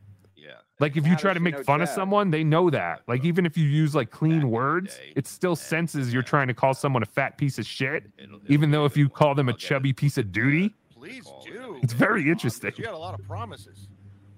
Like 0.81 0.97
if 0.97 1.07
you 1.07 1.15
try 1.17 1.33
to 1.33 1.41
make 1.41 1.55
know 1.59 1.63
fun 1.63 1.81
of 1.81 1.89
someone, 1.89 2.31
they 2.31 2.43
know 2.43 2.69
that. 2.71 3.03
Like 3.07 3.25
even 3.25 3.47
if 3.47 3.57
you 3.57 3.65
use 3.65 3.95
like 3.95 4.11
clean 4.11 4.51
words, 4.51 4.99
it 5.15 5.27
still 5.27 5.55
senses 5.55 6.13
you're 6.13 6.23
trying 6.23 6.49
to 6.49 6.55
call 6.55 6.75
someone 6.75 7.03
a 7.03 7.07
fat 7.07 7.39
piece 7.39 7.59
of 7.59 7.67
shit. 7.67 8.05
Even 8.49 8.71
though 8.71 8.85
if 8.85 8.97
you 8.97 9.09
call 9.09 9.35
them 9.35 9.49
a 9.49 9.53
chubby 9.53 9.93
piece 9.93 10.19
of 10.19 10.33
duty, 10.33 10.75
Please 10.95 11.25
do. 11.45 11.79
it's 11.83 11.93
very 11.93 12.29
interesting. 12.29 12.71
because 12.71 12.79
You 12.81 12.87
had 12.87 12.95
a 12.95 12.99
lot 12.99 13.19
of 13.19 13.27
promises. 13.27 13.89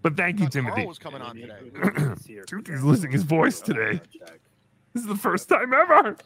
But 0.02 0.16
thank 0.18 0.38
you, 0.38 0.46
Thought 0.46 0.52
Carl 0.64 0.64
Timothy. 0.74 0.86
was 0.86 0.98
coming 0.98 1.22
on 1.22 1.36
today. 1.36 1.54
Tookie's 2.46 2.82
losing 2.82 3.10
his 3.10 3.22
voice 3.22 3.60
today. 3.60 4.00
This 4.92 5.02
is 5.02 5.06
the 5.08 5.16
first 5.16 5.48
time 5.48 5.72
ever. 5.72 6.16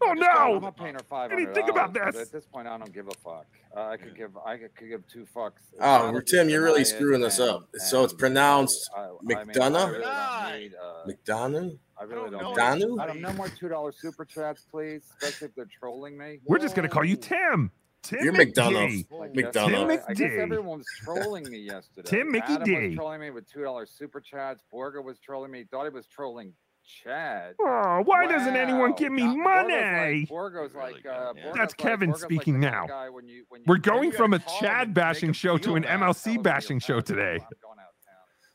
Oh 0.00 0.12
no! 0.12 0.26
I'm 0.26 0.52
not 0.62 0.62
no! 0.62 0.70
paying 0.70 0.94
her 0.94 1.00
five 1.08 1.30
What 1.30 1.36
do 1.38 1.52
think 1.52 1.68
about 1.68 1.92
this? 1.92 2.16
At 2.16 2.30
this 2.30 2.46
point, 2.46 2.68
I 2.68 2.78
don't 2.78 2.92
give 2.92 3.08
a 3.08 3.14
fuck. 3.14 3.46
Uh, 3.76 3.88
I 3.88 3.96
could 3.96 4.16
give. 4.16 4.36
I 4.46 4.56
could, 4.56 4.74
could 4.76 4.88
give 4.88 5.06
two 5.08 5.26
fucks. 5.34 5.52
Oh, 5.80 5.84
I'll 6.14 6.20
Tim, 6.22 6.48
you're 6.48 6.62
really 6.62 6.84
deny 6.84 6.96
it 6.96 7.00
screen 7.00 7.20
this 7.20 7.38
and- 7.38 7.50
up. 7.50 7.68
So 7.78 8.04
it's 8.04 8.12
pronounced 8.12 8.88
I- 8.96 9.00
I 9.00 9.08
mean, 9.22 9.38
I 9.38 9.44
McDonough? 9.44 9.90
really 9.90 10.04
don't 10.04 10.60
need, 10.60 10.74
uh, 10.74 11.06
McDonough? 11.06 11.78
I 11.98 12.02
really 12.04 12.30
don't. 12.30 12.56
Donu? 12.56 12.90
need- 12.90 13.00
I 13.00 13.06
don't. 13.08 13.20
No 13.20 13.32
more 13.32 13.48
two 13.48 13.68
dollar 13.68 13.90
super 13.92 14.24
chats, 14.24 14.64
please. 14.70 15.02
Especially 15.20 15.48
if 15.48 15.54
they're 15.56 15.66
trolling 15.80 16.16
me. 16.16 16.38
We're 16.44 16.58
just 16.58 16.76
gonna 16.76 16.88
call 16.88 17.04
you 17.04 17.16
Tim. 17.16 17.72
Tim 18.02 18.20
You're 18.22 18.32
McD. 18.32 18.54
McDonough. 18.54 19.10
Like 19.10 19.32
McDonough. 19.32 19.70
yesterday, 19.88 20.02
I 20.08 20.14
guess 20.14 20.30
McD. 20.30 20.38
everyone 20.38 20.78
was 20.78 20.86
trolling 21.02 21.50
me 21.50 21.58
yesterday. 21.58 22.08
Tim 22.08 22.30
Mickey 22.30 22.52
Adam 22.52 22.62
D. 22.64 22.86
was 22.88 22.94
trolling 22.96 23.20
me 23.20 23.30
with 23.30 23.50
two 23.52 23.62
dollar 23.64 23.84
super 23.86 24.20
chats. 24.20 24.62
Borga 24.72 25.02
was 25.02 25.18
trolling 25.18 25.50
me. 25.50 25.64
Thought 25.68 25.84
he 25.84 25.90
was 25.90 26.06
trolling 26.06 26.54
Chad. 26.88 27.54
Oh, 27.60 28.02
why 28.04 28.26
doesn't 28.26 28.56
anyone 28.56 28.94
give 28.96 29.12
me 29.12 29.22
Borga's 29.22 29.36
money? 29.36 29.74
Like, 30.22 30.28
Borga's 30.28 30.74
like, 30.74 31.06
uh, 31.06 31.34
Borga's 31.34 31.42
That's 31.54 31.72
like- 31.72 31.76
Kevin 31.76 32.10
Borga's 32.10 32.22
like 32.22 32.30
speaking 32.30 32.60
the 32.60 32.66
kind 32.68 32.86
now. 32.88 32.94
guy 32.94 33.10
when 33.10 33.28
you- 33.28 33.44
when 33.48 33.60
you- 33.60 33.64
We're 33.68 33.76
going 33.78 34.10
from 34.12 34.32
a 34.32 34.38
gotta 34.38 34.48
call 34.50 34.58
him 34.58 34.64
Chad 34.66 34.94
bashing 34.94 35.32
show 35.32 35.58
to 35.58 35.76
an. 35.76 35.84
MLC 35.84 36.38
bashing 36.38 36.78
show 36.78 37.00
today. 37.00 37.40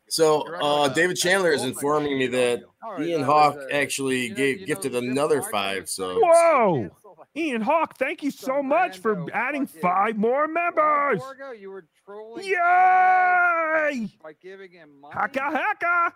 So 0.09 0.41
uh, 0.61 0.89
David 0.89 1.15
Chandler 1.17 1.51
is 1.51 1.63
informing 1.63 2.17
me 2.19 2.27
that 2.27 2.63
Ian 2.99 3.23
Hawk 3.23 3.57
actually 3.71 4.29
gave, 4.29 4.65
gifted 4.67 4.93
another 4.95 5.41
five. 5.41 5.89
So 5.89 6.19
Whoa! 6.21 6.89
Ian 7.35 7.61
Hawk, 7.61 7.97
thank 7.97 8.21
you 8.21 8.29
so 8.29 8.61
much 8.61 8.99
for 8.99 9.25
adding 9.33 9.65
five 9.65 10.17
more 10.17 10.47
members. 10.47 11.19
Borga, 11.19 11.59
you 11.59 11.71
were 11.71 11.87
trolling 12.05 12.45
Yay! 12.45 14.11
by 14.21 14.33
giving 14.39 14.71
him 14.71 15.01
money. 15.01 15.13
Haka 15.15 15.41
haka! 15.41 16.13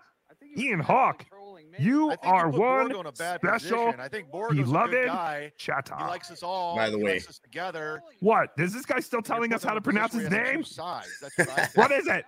Ian 0.57 0.79
Hawk, 0.79 1.25
you 1.79 2.07
I 2.11 2.15
think 2.15 2.25
are 2.25 2.51
you 2.51 2.59
one 2.59 2.87
Borgo 2.87 2.99
in 3.01 3.05
a 3.05 3.11
bad 3.11 3.39
special, 3.39 3.77
position. 3.85 3.99
I 3.99 4.07
think 4.07 4.31
Borgo's 4.31 4.53
a 4.53 4.55
good 4.61 4.65
beloved 4.65 5.05
guy. 5.05 5.51
chatter. 5.57 5.95
He 5.97 6.03
likes 6.05 6.31
us 6.31 6.41
all. 6.43 6.75
By 6.75 6.89
the 6.89 6.97
he 6.97 7.03
way. 7.03 7.13
likes 7.13 7.29
us 7.29 7.39
together. 7.39 8.01
What? 8.19 8.49
Is 8.57 8.73
this 8.73 8.85
guy 8.85 8.99
still 8.99 9.21
telling 9.21 9.53
us 9.53 9.63
how 9.63 9.73
to 9.73 9.81
pronounce 9.81 10.13
his 10.13 10.29
name? 10.29 10.63
That's 10.63 10.77
what, 10.77 10.89
I 11.39 11.45
think. 11.45 11.77
What 11.77 11.91
is 11.91 12.07
it? 12.07 12.25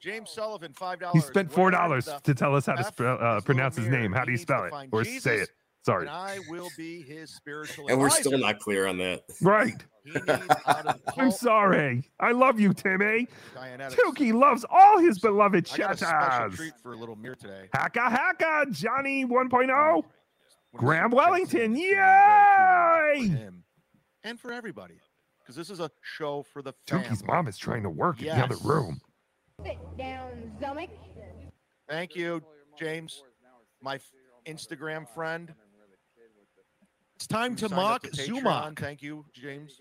James 0.00 0.30
Sullivan, 0.30 0.72
five 0.74 1.00
dollars. 1.00 1.14
He 1.24 1.26
spent 1.28 1.50
four 1.50 1.70
dollars 1.70 2.08
to 2.24 2.34
tell 2.34 2.54
us 2.54 2.66
how 2.66 2.74
to 2.74 2.84
spell, 2.84 3.18
uh, 3.20 3.40
pronounce 3.40 3.76
his 3.76 3.88
name. 3.88 4.12
How 4.12 4.24
do 4.24 4.32
you 4.32 4.38
spell 4.38 4.64
it? 4.64 4.72
Or 4.92 5.04
say 5.04 5.38
it? 5.38 5.50
Sorry. 5.84 6.06
And 6.06 6.10
I 6.10 6.38
will 6.48 6.70
be 6.78 7.02
his 7.02 7.30
spiritual 7.34 7.88
and 7.88 7.98
we're 8.00 8.06
advisor. 8.06 8.22
still 8.30 8.38
not 8.38 8.58
clear 8.58 8.86
on 8.86 8.96
that. 8.98 9.22
Right. 9.42 9.74
He 10.04 10.12
needs 10.12 10.28
out 10.66 10.86
of 10.86 11.00
I'm 11.18 11.30
sorry. 11.30 12.10
I 12.20 12.32
love 12.32 12.60
you, 12.60 12.72
Timmy. 12.74 13.26
Dianetics. 13.56 13.94
Tookie 13.94 14.32
loves 14.34 14.64
all 14.70 14.98
his 14.98 15.18
beloved 15.18 15.68
I 15.72 15.76
got 15.78 15.94
a 15.94 15.96
special 15.96 16.50
treat 16.50 16.72
for 16.82 16.92
a 16.92 16.96
little 16.96 17.16
mirror 17.16 17.34
today. 17.36 17.68
Haka 17.74 18.00
haka, 18.10 18.66
Johnny 18.70 19.24
1.0. 19.24 20.02
Graham 20.76 21.10
Wellington, 21.10 21.74
For 21.74 21.80
yay! 21.80 23.28
him 23.28 23.62
and 24.24 24.40
for 24.40 24.52
everybody, 24.52 24.98
because 25.40 25.54
this 25.56 25.70
is 25.70 25.80
a 25.80 25.90
show 26.02 26.42
for 26.52 26.62
the 26.62 26.74
family. 26.86 27.06
Tookie's 27.06 27.24
mom 27.24 27.46
is 27.46 27.56
trying 27.56 27.82
to 27.84 27.90
work 27.90 28.18
in 28.20 28.26
the 28.26 28.32
other 28.44 28.56
room. 28.64 29.00
Sit 29.64 29.78
down, 29.96 30.52
Zumock. 30.60 30.88
Thank 31.88 32.16
you, 32.16 32.42
James, 32.78 33.22
my 33.80 33.94
f- 33.96 34.10
Instagram 34.46 35.08
friend. 35.08 35.54
It's 37.16 37.26
time 37.26 37.52
who 37.52 37.68
to 37.68 37.74
mock 37.74 38.02
to 38.02 38.10
Patreon. 38.10 38.78
Thank 38.78 39.02
you, 39.02 39.24
James. 39.32 39.80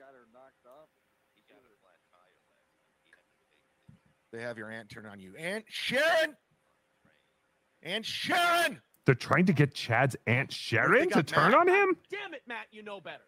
They 4.32 4.41
have 4.41 4.58
your 4.58 4.72
aunt 4.72 4.89
turn 4.89 5.06
on 5.06 5.19
you. 5.19 5.36
Aunt 5.38 5.63
Sharon! 5.67 6.36
Aunt 7.84 8.04
Sharon! 8.04 8.82
They're 9.06 9.13
trying 9.13 9.46
to 9.46 9.54
get 9.54 9.76
Chad's 9.76 10.15
Aunt 10.26 10.52
Sharon 10.52 11.10
to 11.12 11.22
turn 11.22 11.52
Matt. 11.52 11.60
on 11.60 11.67
him? 11.67 11.98
Damn 12.10 12.34
it, 12.34 12.41
Matt, 12.48 12.65
you 12.72 12.82
know 12.82 13.00
better. 13.00 13.24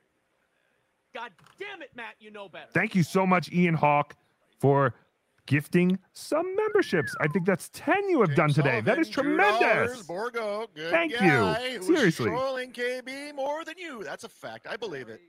God 1.14 1.32
damn 1.60 1.84
it, 1.84 1.92
Matt, 1.96 2.16
you 2.20 2.32
know 2.32 2.50
better. 2.50 2.70
Thank 2.74 2.96
you 2.96 3.04
so 3.04 3.26
much, 3.28 3.52
Ian 3.52 3.76
Hawk, 3.76 4.16
for 4.60 4.96
gifting 5.46 6.00
some 6.14 6.56
memberships. 6.56 7.16
I 7.20 7.28
think 7.28 7.46
that's 7.46 7.70
10 7.74 8.10
you 8.10 8.22
have 8.22 8.36
done 8.36 8.50
today. 8.50 8.82
That 8.82 9.00
is 9.00 9.12
Sullivan, 9.12 9.38
$2. 9.38 9.38
tremendous. 9.38 10.04
Borgo, 10.04 10.68
Thank 10.90 11.14
you. 11.14 11.20
guy 11.20 11.78
was 11.78 11.88
Seriously. 11.88 12.30
Trolling 12.30 12.72
KB 12.72 13.36
more 13.36 13.64
than 13.64 13.76
you. 13.78 14.04
That's 14.04 14.24
a 14.24 14.30
fact. 14.30 14.68
I 14.70 14.78
believe 14.78 15.10
it. 15.10 15.22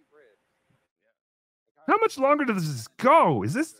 How 1.87 1.97
much 1.99 2.19
longer 2.19 2.45
does 2.45 2.67
this 2.67 2.89
go? 2.97 3.43
Is 3.43 3.53
this 3.53 3.75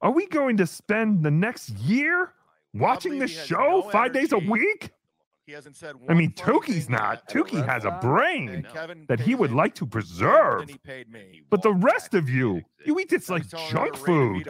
are 0.00 0.10
we 0.10 0.26
going 0.26 0.56
to 0.58 0.66
spend 0.66 1.22
the 1.22 1.30
next 1.30 1.70
year 1.70 2.32
watching 2.74 3.18
this 3.18 3.30
show 3.30 3.80
no 3.84 3.90
five 3.90 4.12
days 4.12 4.32
a 4.32 4.38
week? 4.38 4.90
He 5.46 5.52
hasn't 5.52 5.76
said 5.76 5.96
I 6.08 6.14
mean, 6.14 6.32
Tookie's 6.32 6.88
not. 6.88 7.28
Tookie 7.28 7.64
has 7.66 7.84
a 7.84 7.90
brain 8.00 8.66
that 9.08 9.20
he 9.20 9.34
would 9.34 9.52
like 9.52 9.74
to 9.76 9.86
preserve. 9.86 10.68
he 10.68 10.78
paid 10.78 11.10
me. 11.10 11.42
But 11.50 11.62
the 11.62 11.72
rest 11.72 12.14
of 12.14 12.30
you, 12.30 12.62
you 12.86 12.98
eat 12.98 13.10
this 13.10 13.28
like 13.28 13.46
junk 13.70 13.94
food. 13.96 14.48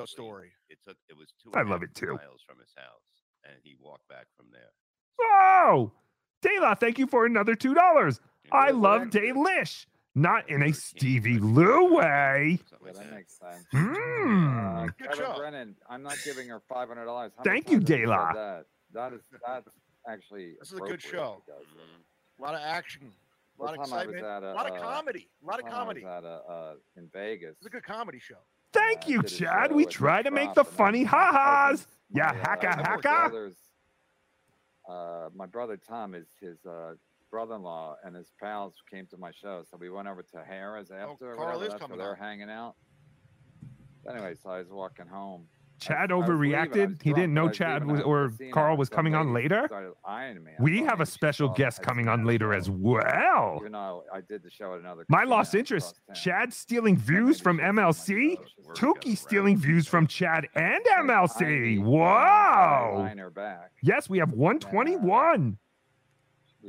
DeVito 0.87 0.91
story. 0.91 0.95
took 0.95 0.97
it 1.09 1.17
was 1.17 1.29
two. 1.43 1.51
I 1.55 1.63
love 1.63 1.83
it 1.83 1.95
too. 1.95 2.15
Miles 2.15 2.43
from 2.47 2.59
his 2.59 2.73
house, 2.77 3.03
and 3.45 3.55
he 3.63 3.77
walked 3.81 4.07
back 4.09 4.27
from 4.37 4.47
there. 4.53 4.71
Oh, 5.21 5.93
Dayla, 6.43 6.79
thank 6.79 6.99
you 6.99 7.07
for 7.07 7.27
another 7.27 7.55
two 7.55 7.75
dollars. 7.75 8.21
I 8.53 8.71
love 8.71 9.09
Daylish, 9.11 9.87
not 10.15 10.49
in 10.51 10.63
a 10.63 10.73
Stevie 10.73 11.39
Lou 11.39 11.95
way. 11.97 12.61
Yeah, 12.85 12.93
that 12.93 13.11
makes 13.13 13.39
sense. 13.39 13.65
Mm. 13.73 14.89
Uh, 14.89 14.93
Kevin 15.03 15.37
Brennan, 15.37 15.77
I'm 15.89 16.03
not 16.03 16.17
giving 16.25 16.49
her 16.49 16.61
five 16.69 16.89
hundred 16.89 17.07
dollars. 17.07 17.33
Thank 17.45 17.71
you, 17.71 17.81
That? 17.81 17.89
Dayla. 17.89 18.65
that 18.93 19.13
is 19.15 19.21
that's 19.47 19.69
actually. 20.09 20.55
This 20.61 20.73
is 20.73 20.79
a 20.79 20.83
good 20.83 21.01
show. 21.03 21.43
A 22.39 22.43
lot 22.43 22.55
of 22.55 22.61
action. 22.61 23.13
A 23.59 23.63
lot 23.63 23.75
of 23.75 23.79
One 23.79 23.89
time 23.89 23.95
I 23.99 24.07
was 24.07 24.15
excitement. 24.17 24.45
at 24.45 24.51
A 24.51 24.55
lot 24.55 24.67
of 24.71 24.77
uh, 24.77 24.81
comedy. 24.83 25.29
A 25.43 25.47
lot 25.47 25.59
of 25.61 25.63
one 25.65 25.73
time 25.73 25.83
I 25.83 25.93
was 25.93 26.03
comedy. 26.03 26.05
at 26.05 26.25
a, 26.25 26.51
uh, 26.53 26.75
in 26.97 27.09
Vegas. 27.13 27.55
It's 27.59 27.67
a 27.67 27.71
good 27.71 27.85
comedy 27.85 28.19
show. 28.19 28.35
Thank 28.75 29.09
you, 29.09 29.23
Chad. 29.23 29.73
We 29.73 29.87
try 29.87 30.23
to 30.23 30.31
make 30.31 30.53
the 30.55 30.65
funny 30.65 31.05
ha-has. 31.05 31.87
Yeah, 32.13 32.33
my, 32.33 32.39
hacka 32.57 32.77
my 32.77 32.83
hacka. 32.83 33.55
uh, 34.89 35.29
my 35.35 35.47
brother 35.47 35.77
Tom 35.77 36.15
is 36.15 36.27
his 36.41 36.59
uh, 36.67 36.95
brother-in-law 37.31 37.97
and 38.05 38.15
his 38.15 38.33
pals 38.41 38.75
came 38.91 39.07
to 39.07 39.17
my 39.17 39.31
show, 39.31 39.63
so 39.71 39.77
we 39.79 39.91
went 39.91 40.09
over 40.09 40.23
to 40.23 40.45
Harris 40.47 40.91
after. 40.91 41.33
or 41.33 41.37
Carl 41.37 41.63
is 41.63 41.69
that's 41.69 41.73
where 41.73 41.79
coming 41.79 41.99
they're 41.99 42.13
up. 42.13 42.19
hanging 42.19 42.51
out. 42.51 42.75
Anyway, 44.09 44.35
so 44.43 44.51
I 44.51 44.59
was 44.59 44.69
walking 44.69 45.07
home. 45.07 45.47
Chad 45.81 46.13
I 46.13 46.17
leaving, 46.17 46.55
I 46.55 46.67
overreacted. 46.67 47.03
He 47.03 47.13
didn't 47.13 47.35
know 47.35 47.49
Chad 47.49 47.85
was 47.85 48.01
or 48.03 48.33
Carl 48.53 48.77
was 48.77 48.89
coming 48.89 49.15
on 49.15 49.33
later. 49.33 49.65
started 49.67 49.93
eyeing 50.05 50.43
me. 50.43 50.53
I 50.59 50.63
We 50.63 50.83
have 50.83 51.01
a 51.01 51.07
special 51.07 51.49
guest 51.49 51.83
coming 51.83 52.09
on 52.09 52.25
later 52.25 52.55
as 52.55 52.71
well. 52.71 53.59
Even 53.61 53.75
I 53.75 54.21
did 54.29 54.43
the 54.43 54.51
show 54.51 54.75
at 54.75 54.81
another. 54.81 55.05
My 55.09 55.25
lost 55.25 55.55
interest. 55.55 56.01
Chad 56.15 56.53
stealing 56.53 56.97
views 56.97 57.41
from 57.41 57.59
MLC. 57.59 58.37
Tookie 58.75 59.17
stealing 59.17 59.57
views 59.59 59.87
from 59.87 60.07
Chad 60.07 60.49
and 60.55 60.85
MLC. 61.01 61.83
Whoa. 61.83 62.99
Line 62.99 63.19
her 63.19 63.31
back. 63.31 63.73
Yes, 63.83 64.09
we 64.09 64.19
have 64.19 64.33
121. 64.33 65.59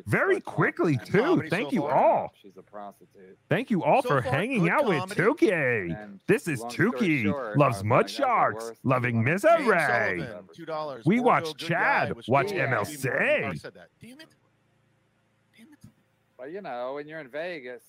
Very 0.05 0.41
quickly, 0.41 0.97
too. 0.97 1.43
Thank 1.49 1.71
you 1.71 1.85
all. 1.85 2.31
She's 2.41 2.57
a 2.57 2.61
prostitute. 2.61 3.37
Thank 3.49 3.69
you 3.71 3.83
all 3.83 4.01
So 4.01 4.09
for 4.09 4.21
far, 4.21 4.31
hanging 4.31 4.63
good 4.63 4.71
out 4.71 4.85
with 4.85 4.99
comedy. 4.99 5.21
Tookie. 5.21 6.03
And 6.03 6.19
This 6.27 6.47
is 6.47 6.59
long 6.61 6.69
story 6.69 6.89
Tookie. 6.91 7.23
short, 7.23 7.57
Loves 7.57 7.79
I 7.79 7.83
mud 7.83 7.97
like, 7.97 8.05
that's 8.05 8.17
the 8.17 8.21
sharks. 8.23 8.71
Loving 8.83 9.15
James 9.25 9.43
misery. 9.43 10.27
Two 10.53 10.65
dollars. 10.65 11.05
We 11.05 11.19
watch 11.19 11.55
Chad 11.57 12.13
watch 12.27 12.47
cool. 12.49 12.57
Yeah, 12.57 12.67
MLC. 12.67 13.45
I 13.45 13.53
said 13.55 13.73
that. 13.75 13.89
Damn 14.01 14.19
it. 14.21 14.27
But 16.37 16.51
you 16.51 16.61
know, 16.61 16.93
when 16.95 17.07
you're 17.07 17.19
in 17.21 17.29
Vegas, 17.29 17.83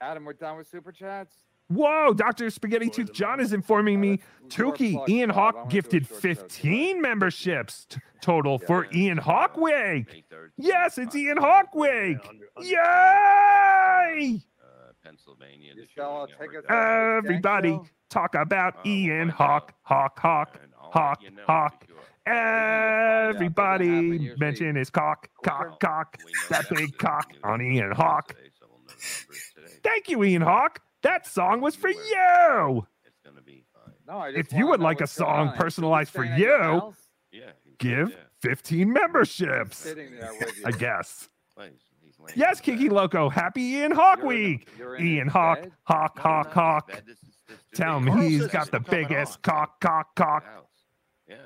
Adam, 0.00 0.24
we're 0.24 0.32
done 0.34 0.56
with 0.56 0.68
super 0.68 0.92
chats. 0.92 1.34
Whoa, 1.68 2.14
Dr. 2.14 2.48
Spaghetti 2.50 2.88
Tooth 2.88 3.12
John 3.12 3.40
is 3.40 3.52
informing 3.52 4.00
me 4.00 4.20
Tookie, 4.48 5.06
Ian. 5.08 5.28
Hawk 5.28 5.68
gifted 5.68 6.08
15 6.08 7.00
memberships 7.00 7.86
total 8.22 8.58
for 8.58 8.86
Ian 8.94 9.18
Hawk 9.18 9.56
Week. 9.56 10.24
Yes, 10.56 10.96
it's 10.96 11.14
Ian 11.14 11.36
Hawk 11.36 11.74
Week. 11.74 12.16
Yay! 12.62 14.40
Pennsylvania. 15.04 15.74
Everybody 16.68 17.78
talk 18.08 18.34
about 18.34 18.86
Ian 18.86 19.28
Hawk, 19.28 19.74
Hawk, 19.82 20.18
Hawk, 20.18 20.58
Hawk, 20.74 21.20
Hawk. 21.46 21.84
Everybody 22.26 24.34
mention 24.38 24.76
his 24.76 24.90
cock, 24.90 25.28
cock, 25.42 25.80
cock, 25.80 26.18
that 26.48 26.68
big 26.70 26.96
cock 26.98 27.30
on 27.42 27.60
Ian 27.60 27.92
Hawk. 27.92 28.34
Thank 29.82 30.08
you, 30.08 30.24
Ian 30.24 30.42
Hawk. 30.42 30.80
That 31.02 31.26
song 31.26 31.60
was 31.60 31.76
for 31.76 31.88
you. 31.90 32.86
No, 34.06 34.18
I 34.18 34.28
If 34.30 34.52
you 34.52 34.66
would 34.68 34.80
like 34.80 35.00
a 35.00 35.02
what's 35.02 35.18
going 35.18 35.28
song 35.28 35.38
on. 35.40 35.48
Is 35.48 35.52
he 35.54 35.58
personalized 35.62 36.10
for 36.12 36.24
staying 36.24 36.32
at 36.32 36.38
your 36.38 36.94
you. 37.30 37.40
Yeah. 37.40 37.50
give 37.78 38.16
15 38.40 38.90
memberships. 38.92 39.76
Sitting 39.76 40.12
there 40.18 40.32
with 40.38 40.56
you. 40.56 40.64
I 40.64 40.70
guess. 40.70 41.28
Well, 41.56 41.66
he's- 41.66 41.82
he's 42.00 42.18
laying 42.18 42.38
Yes, 42.38 42.60
Kiki 42.60 42.84
bed. 42.88 42.92
Loco. 42.94 43.28
Happy 43.28 43.60
Ian 43.62 43.92
Hawk 43.92 44.20
You're 44.22 44.32
in 44.32 44.38
the- 44.42 44.48
Week. 44.56 44.68
you're 44.78 44.96
in 44.96 45.06
Ian 45.06 45.28
Hawk, 45.28 45.60
bed? 45.60 45.72
Hawk, 45.84 46.16
No, 46.16 46.22
Hawk, 46.22 46.46
not 46.46 46.54
Hawk. 46.54 46.86
This 47.04 47.18
is- 47.22 47.38
this 47.46 47.58
Tell 47.74 47.98
him 48.00 48.06
he's 48.18 48.46
got 48.46 48.70
the 48.70 48.80
biggest 48.80 49.36
on. 49.36 49.42
cock, 49.42 49.80
cock, 49.80 50.14
cock. 50.16 50.44
Yeah. 51.26 51.36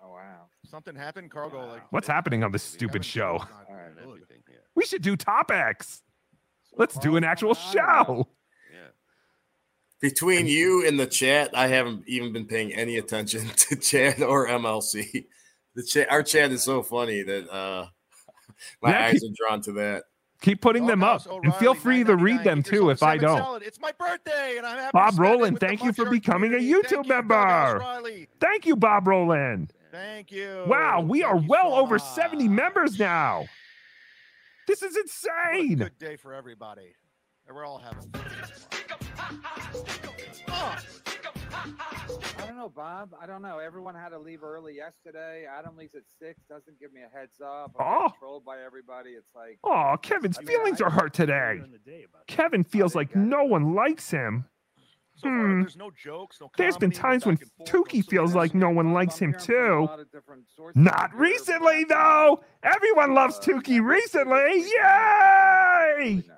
Oh 0.00 0.10
wow. 0.10 0.46
Something 0.64 0.94
happened. 0.94 1.30
Carl 1.30 1.50
go 1.50 1.66
like. 1.66 1.90
What's 1.90 2.06
happening 2.06 2.44
on 2.44 2.52
this 2.52 2.62
stupid 2.62 3.04
show? 3.04 3.38
Not 3.38 3.50
All 3.68 3.74
right, 3.74 3.94
good. 3.96 4.04
Everything 4.04 4.42
here. 4.48 4.62
We 4.76 4.84
should 4.86 5.02
do 5.02 5.16
topics. 5.16 6.02
Let's 6.76 6.96
do 6.98 7.16
an 7.16 7.24
actual 7.24 7.54
show. 7.54 8.28
Yeah. 10.02 10.08
Between 10.08 10.46
you 10.46 10.86
and 10.86 10.98
the 10.98 11.06
chat, 11.06 11.50
I 11.54 11.68
haven't 11.68 12.04
even 12.08 12.32
been 12.32 12.46
paying 12.46 12.72
any 12.74 12.98
attention 12.98 13.46
to 13.56 13.76
chat 13.76 14.20
or 14.22 14.48
MLC. 14.48 15.26
The 15.74 15.82
chat, 15.84 16.10
our 16.10 16.22
chat 16.22 16.50
is 16.52 16.62
so 16.62 16.82
funny 16.82 17.22
that 17.22 17.48
uh, 17.50 17.86
my 18.82 18.90
Yeah, 18.90 19.06
eyes 19.06 19.20
keep- 19.20 19.30
are 19.30 19.34
drawn 19.36 19.60
to 19.62 19.72
that. 19.72 20.04
Keep 20.40 20.60
putting 20.60 20.86
them 20.86 21.04
up, 21.04 21.22
Doghouse 21.22 21.40
and 21.44 21.54
feel 21.54 21.72
free 21.72 22.02
to 22.02 22.16
read 22.16 22.42
them 22.42 22.64
too 22.64 22.90
if 22.90 23.00
I 23.04 23.16
don't. 23.16 23.38
salad. 23.38 23.62
It's 23.64 23.78
my 23.78 23.92
birthday, 23.92 24.56
and 24.58 24.66
I'm 24.66 24.76
happy. 24.76 24.90
Bob 24.92 25.10
to 25.10 25.14
spend 25.14 25.24
it 25.24 25.30
Rowland, 25.30 25.52
with 25.54 25.60
the 25.60 25.66
thank 25.68 25.84
you 25.84 25.92
for 25.92 26.04
Mudchark 26.06 26.10
becoming 26.10 26.54
a. 26.54 26.56
YouTube 26.56 26.88
Thank 26.90 27.06
you, 27.06 27.08
member. 27.14 27.76
O'Reilly. 27.76 28.28
Thank 28.40 28.66
you, 28.66 28.74
Bob 28.74 29.06
Roland. 29.06 29.72
Thank 29.92 30.32
you. 30.32 30.64
Wow, 30.66 31.00
we 31.02 31.22
are 31.22 31.34
Thank 31.34 31.44
you 31.44 31.48
well 31.48 31.70
so 31.70 31.76
over 31.76 31.94
much. 31.94 32.02
70 32.16 32.48
members 32.48 32.98
now. 32.98 33.44
This 34.66 34.82
is 34.82 34.96
What 34.96 34.98
a 34.98 35.60
insane. 35.60 35.78
good 35.78 35.98
day 36.00 36.16
for 36.16 36.34
everybody. 36.34 36.96
And 37.52 37.58
we're 37.58 37.66
all 37.66 37.82
having. 37.84 38.10
Oh, 40.48 40.78
I 42.38 42.46
don't 42.46 42.56
know, 42.56 42.70
Bob. 42.74 43.10
I 43.20 43.26
don't 43.26 43.42
know. 43.42 43.58
Everyone 43.58 43.94
had 43.94 44.08
to 44.08 44.18
leave 44.18 44.42
early 44.42 44.74
yesterday. 44.74 45.44
Adam 45.44 45.76
leaves 45.76 45.94
at 45.94 46.04
six. 46.18 46.40
Doesn't 46.48 46.80
give 46.80 46.94
me 46.94 47.02
a 47.02 47.10
heads 47.14 47.42
up. 47.44 47.72
I'm 47.78 47.86
Oh. 47.86 48.08
controlled 48.08 48.46
by 48.46 48.62
everybody. 48.62 49.10
It's 49.10 49.34
like 49.34 49.58
Oh, 49.64 49.96
Kevin's 50.00 50.38
I 50.38 50.40
mean, 50.40 50.46
feelings 50.48 50.80
I- 50.80 50.86
are 50.86 50.90
hurt 50.90 51.12
today. 51.12 51.60
Kevin 52.26 52.64
feels 52.64 52.94
like 52.94 53.14
no 53.14 53.44
one 53.44 53.74
likes 53.74 54.10
him. 54.10 54.46
so 55.14 55.28
Hmm. 55.28 55.60
there's 55.60 55.76
no 55.76 55.90
jokes, 55.90 56.40
no 56.40 56.50
There's 56.56 56.78
been 56.78 56.90
times 56.90 57.26
when 57.26 57.34
back 57.34 57.48
and 57.58 57.68
Tookie 57.68 58.02
feels 58.08 58.34
like 58.34 58.54
no 58.54 58.70
one 58.70 58.94
likes 58.94 59.18
him 59.18 59.34
I'm 59.34 59.40
hearing 59.40 59.44
from 59.44 59.54
a 59.54 59.68
too. 59.68 59.84
lot 59.90 60.00
of 60.00 60.10
different 60.10 60.48
sources 60.48 60.82
Not 60.82 61.14
recently, 61.14 61.84
but- 61.84 61.94
though. 61.96 62.44
Everyone 62.62 63.12
loves 63.12 63.36
Uh, 63.36 63.42
Tookie 63.42 63.84
recently. 63.84 64.62
Yay! 64.70 66.24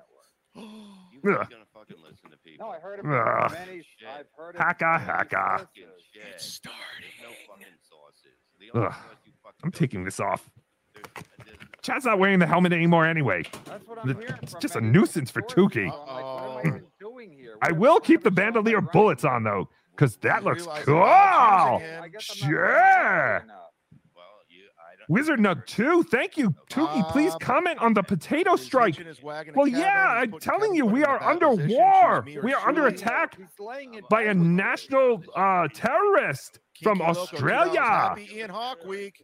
You 1.25 1.31
really 1.31 1.41
Ugh. 1.41 1.49
gonna 1.49 1.65
fucking 1.73 1.97
listen 2.03 2.29
to 2.29 2.37
people? 2.37 2.67
No, 2.67 2.71
I 2.71 2.79
heard 2.79 2.99
him 2.99 3.11
Ugh. 3.11 3.49
from 3.51 3.59
many. 3.65 3.83
I've 4.07 4.25
heard 4.37 4.55
it. 4.55 4.61
Hacka, 4.61 4.77
from 4.99 5.07
many 5.07 5.19
hacka. 5.19 5.57
sources. 5.57 6.03
Shit. 6.13 6.41
started. 6.41 6.79
No 7.23 7.29
fucking 7.47 7.65
sources. 7.81 8.37
The 8.59 8.71
only 8.77 8.87
Ugh. 8.87 8.93
source 8.93 9.17
you 9.25 9.31
fucking 9.43 9.59
I'm 9.63 9.71
taking 9.71 10.03
this 10.03 10.19
off. 10.19 10.47
there's- 10.93 11.09
there's- 11.45 11.59
Chad's 11.81 12.05
not 12.05 12.19
wearing 12.19 12.37
the 12.39 12.45
helmet 12.47 12.73
anymore 12.73 13.05
anyway. 13.07 13.43
That's 13.65 13.87
what 13.87 13.97
I'm 13.99 14.07
The- 14.07 14.13
hearing 14.19 14.39
It's 14.43 14.51
from 14.53 14.61
just 14.61 14.75
a 14.75 14.81
many 14.81 14.93
nuisance 14.93 15.31
for 15.31 15.41
sources. 15.41 15.55
Tookie. 15.55 15.91
I'm 15.91 16.15
like, 16.15 16.23
what 16.25 16.43
am 16.43 16.57
I 16.57 16.59
even 16.61 16.83
oh. 16.85 16.91
doing 16.99 17.31
here? 17.31 17.57
I 17.61 17.71
What 17.71 17.79
will 17.79 17.95
am 17.95 18.01
keep 18.01 18.21
the 18.23 18.29
gonna 18.29 18.35
show 18.41 18.45
my 18.45 18.51
bandolier 18.51 18.81
brain? 18.81 18.89
bullets 18.93 19.25
on 19.25 19.43
though, 19.43 19.69
because 19.91 20.17
that 20.17 20.39
You 20.43 20.45
looks 20.49 20.61
realize 20.61 20.85
cool. 20.85 20.95
that 20.95 21.01
Bob's 21.01 21.81
using 21.83 21.95
I 21.99 22.05
him. 22.05 22.11
guess 22.11 22.29
I'm 22.29 22.37
not 22.39 22.49
Sure. 22.49 23.39
brain 23.39 23.43
enough. 23.43 23.71
well, 24.15 24.25
you, 24.49 24.63
I 24.79 24.94
don't. 24.94 24.94
Wizard 25.07 25.39
Nug 25.39 25.65
2, 25.65 26.03
thank 26.03 26.37
you. 26.37 26.53
Tookie, 26.69 27.09
please 27.11 27.33
comment 27.41 27.79
on 27.79 27.93
the 27.93 28.03
potato 28.03 28.55
strike. 28.55 28.93
reaching 28.93 29.07
his 29.07 29.21
wagon 29.21 29.49
and 29.49 29.57
Well, 29.57 29.67
yeah, 29.67 30.07
I'm 30.07 30.39
telling 30.39 30.75
you, 30.75 30.85
we 30.85 31.03
are 31.03 31.21
under 31.21 31.49
war. 31.49 32.23
Choose 32.23 32.25
me 32.25 32.37
or 32.37 32.41
We 32.41 32.53
are 32.53 32.67
under 32.67 32.87
attack 32.87 33.37
He's 33.37 33.47
laying 33.59 33.95
it 33.95 34.07
by 34.09 34.23
a 34.23 34.33
national 34.33 35.23
uh, 35.35 35.67
terrorist 35.73 36.59
from 36.81 36.97
Kiki 36.97 37.07
Loco, 37.07 37.19
$2. 37.19 37.33
Australia. 37.33 37.81
Happy 37.81 38.29
Ian 38.33 38.49
Hawk 38.49 38.85
week. 38.85 39.23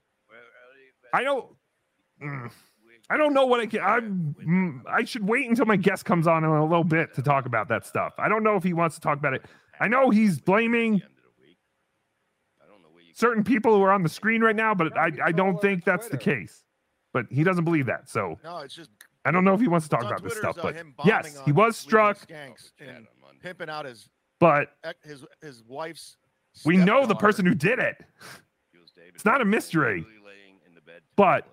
I 1.13 1.23
don't. 1.23 1.45
mm, 2.23 2.51
I 3.09 3.17
don't 3.17 3.33
know 3.33 3.45
what 3.45 3.59
I 3.59 3.65
can. 3.65 3.81
I'm, 3.81 4.35
mm, 4.47 4.81
I 4.89 5.03
should 5.03 5.27
wait 5.27 5.49
until 5.49 5.65
my 5.65 5.75
guest 5.75 6.05
comes 6.05 6.27
on 6.27 6.45
in 6.45 6.49
a 6.49 6.63
little 6.63 6.85
bit 6.85 7.13
to 7.15 7.21
talk 7.21 7.45
about 7.45 7.67
that 7.67 7.85
stuff. 7.85 8.13
I 8.17 8.29
don't 8.29 8.43
know 8.43 8.55
if 8.55 8.63
he 8.63 8.71
wants 8.71 8.95
to 8.95 9.01
talk 9.01 9.17
about 9.17 9.33
it. 9.33 9.43
I 9.81 9.89
know 9.89 10.09
he's 10.11 10.39
blaming 10.39 11.01
certain 13.13 13.43
people 13.43 13.76
who 13.76 13.82
are 13.84 13.91
on 13.91 14.04
the 14.04 14.10
screen 14.10 14.41
right 14.41 14.56
now, 14.56 14.74
but 14.74 14.97
I, 14.97 15.12
I 15.26 15.32
don't 15.32 15.62
think 15.62 15.84
that's 15.86 16.08
the 16.08 16.17
case. 16.17 16.63
But 17.13 17.26
he 17.30 17.43
doesn't 17.43 17.65
believe 17.65 17.88
that. 17.88 18.10
So 18.10 18.39
No, 18.43 18.60
it's 18.60 18.74
just 18.74 18.89
I 19.26 19.32
don't 19.32 19.43
know 19.43 19.54
if 19.54 19.62
he 19.62 19.67
wants 19.67 19.88
to 19.88 19.89
talk 19.89 20.04
it's 20.04 20.08
on 20.08 20.13
about 20.13 20.24
this 20.24 20.38
stuff. 20.38 20.58
uh, 20.58 20.71
But 20.97 21.06
yes, 21.06 21.39
he 21.45 21.52
was 21.52 21.78
struck. 21.78 22.17
Pimping 23.41 23.69
out 23.69 23.86
his 23.86 24.08
But 24.39 24.69
his 25.04 25.26
his 25.41 25.63
wife's. 25.67 26.17
we 26.65 26.78
know 26.78 27.06
the 27.06 27.15
person 27.15 27.45
who 27.45 27.56
did 27.56 27.80
it. 27.80 27.97
It's 29.13 29.26
not 29.26 29.41
a 29.41 29.45
mystery. 29.45 30.06
But 31.15 31.47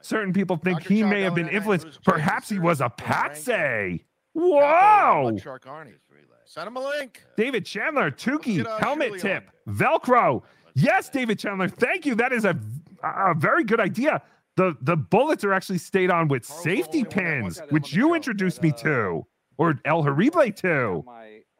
certain 0.00 0.32
people 0.32 0.56
think 0.56 0.80
Dr. 0.80 0.94
he 0.94 1.02
may 1.04 1.20
have 1.22 1.34
been 1.34 1.48
influenced. 1.48 2.02
Perhaps 2.04 2.48
he 2.48 2.58
was 2.58 2.80
a 2.80 2.90
Sirius, 2.98 3.44
patsy. 3.44 4.04
Whoa! 4.32 5.36
Send 6.44 6.68
him 6.68 6.76
a 6.76 6.80
link. 6.80 7.22
David 7.36 7.64
Chandler, 7.64 8.10
Tukey, 8.10 8.66
helmet 8.80 9.20
tip, 9.20 9.50
Velcro. 9.68 10.42
Yes, 10.74 11.08
David 11.08 11.38
Chandler, 11.38 11.68
thank 11.68 12.06
you. 12.06 12.14
That 12.14 12.32
is 12.32 12.44
a, 12.44 12.58
a 13.02 13.34
very 13.34 13.64
good 13.64 13.80
idea. 13.80 14.22
The 14.56 14.76
the 14.82 14.96
bullets 14.96 15.44
are 15.44 15.52
actually 15.52 15.78
stayed 15.78 16.10
on 16.10 16.28
with 16.28 16.44
safety 16.44 17.04
pins, 17.04 17.60
which 17.70 17.94
you 17.94 18.14
introduced 18.14 18.62
me 18.62 18.72
to, 18.72 19.26
or 19.56 19.80
El 19.84 20.02
Horrible 20.02 20.52
to. 20.52 21.04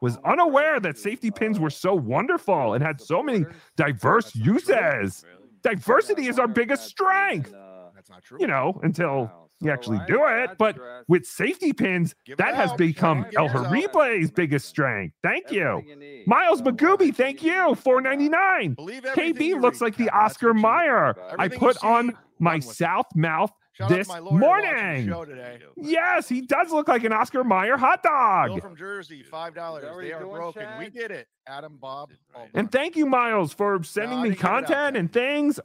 was 0.01 0.17
unaware 0.25 0.79
that 0.79 0.97
safety 0.97 1.31
pins 1.31 1.59
were 1.59 1.69
so 1.69 1.95
wonderful 1.95 2.73
and 2.73 2.83
had 2.83 3.01
so 3.01 3.23
many 3.23 3.45
diverse 3.77 4.35
uses. 4.35 5.25
Diversity 5.63 6.27
is 6.27 6.37
our 6.37 6.47
biggest 6.47 6.83
strength. 6.85 7.51
That's 7.95 8.09
not 8.09 8.23
true. 8.23 8.37
You 8.39 8.47
know, 8.47 8.79
until 8.83 9.42
you 9.63 9.71
actually 9.71 9.99
do 10.07 10.21
it. 10.25 10.51
But 10.57 10.77
with 11.07 11.25
safety 11.25 11.73
pins, 11.73 12.13
that 12.37 12.55
has 12.55 12.73
become 12.73 13.25
El 13.35 13.47
Horrible's 13.49 14.31
biggest 14.31 14.67
strength. 14.67 15.15
Thank 15.23 15.51
you. 15.51 15.81
Miles 16.27 16.61
Magooby, 16.61 17.13
thank 17.15 17.43
you. 17.43 17.75
499. 17.75 18.75
KB 18.75 19.59
looks 19.61 19.81
like 19.81 19.95
the 19.97 20.09
Oscar 20.09 20.53
Mayer 20.53 21.15
I 21.37 21.47
put 21.47 21.83
on 21.83 22.13
my 22.39 22.59
south 22.59 23.05
mouth 23.15 23.51
Shout 23.75 23.85
out 23.85 23.89
to 23.89 23.95
this 23.95 24.07
my 24.07 24.19
lawyer 24.19 24.39
watching 24.39 24.69
the 24.69 24.75
morning. 24.75 25.07
show 25.07 25.25
today. 25.25 25.59
Yes, 25.77 26.29
he 26.29 26.41
does 26.41 26.71
look 26.71 26.87
like 26.87 27.03
an 27.05 27.11
Oscar 27.13 27.43
Mayer 27.43 27.75
hot 27.75 28.03
Bill 28.03 28.11
dog. 28.55 28.61
from 28.61 28.75
Jersey, 28.75 29.23
five 29.23 29.55
dollars. 29.55 29.83
They 29.97 30.09
you're 30.09 30.17
are 30.17 30.19
doing, 30.19 30.35
broken. 30.35 30.67
We 30.77 30.89
did 30.89 31.09
it. 31.09 31.27
Adam, 31.47 31.77
Bob. 31.81 32.11
Oh, 32.35 32.45
And 32.53 32.71
thank 32.71 32.95
you, 32.95 33.07
Miles, 33.07 33.51
for 33.51 33.81
sending 33.83 34.19
I 34.19 34.23
me 34.23 34.29
didn't 34.29 34.41
give 34.41 34.45
it 34.45 34.53
out 34.53 34.65
content 34.67 34.97
and 34.97 35.11
things. 35.11 35.59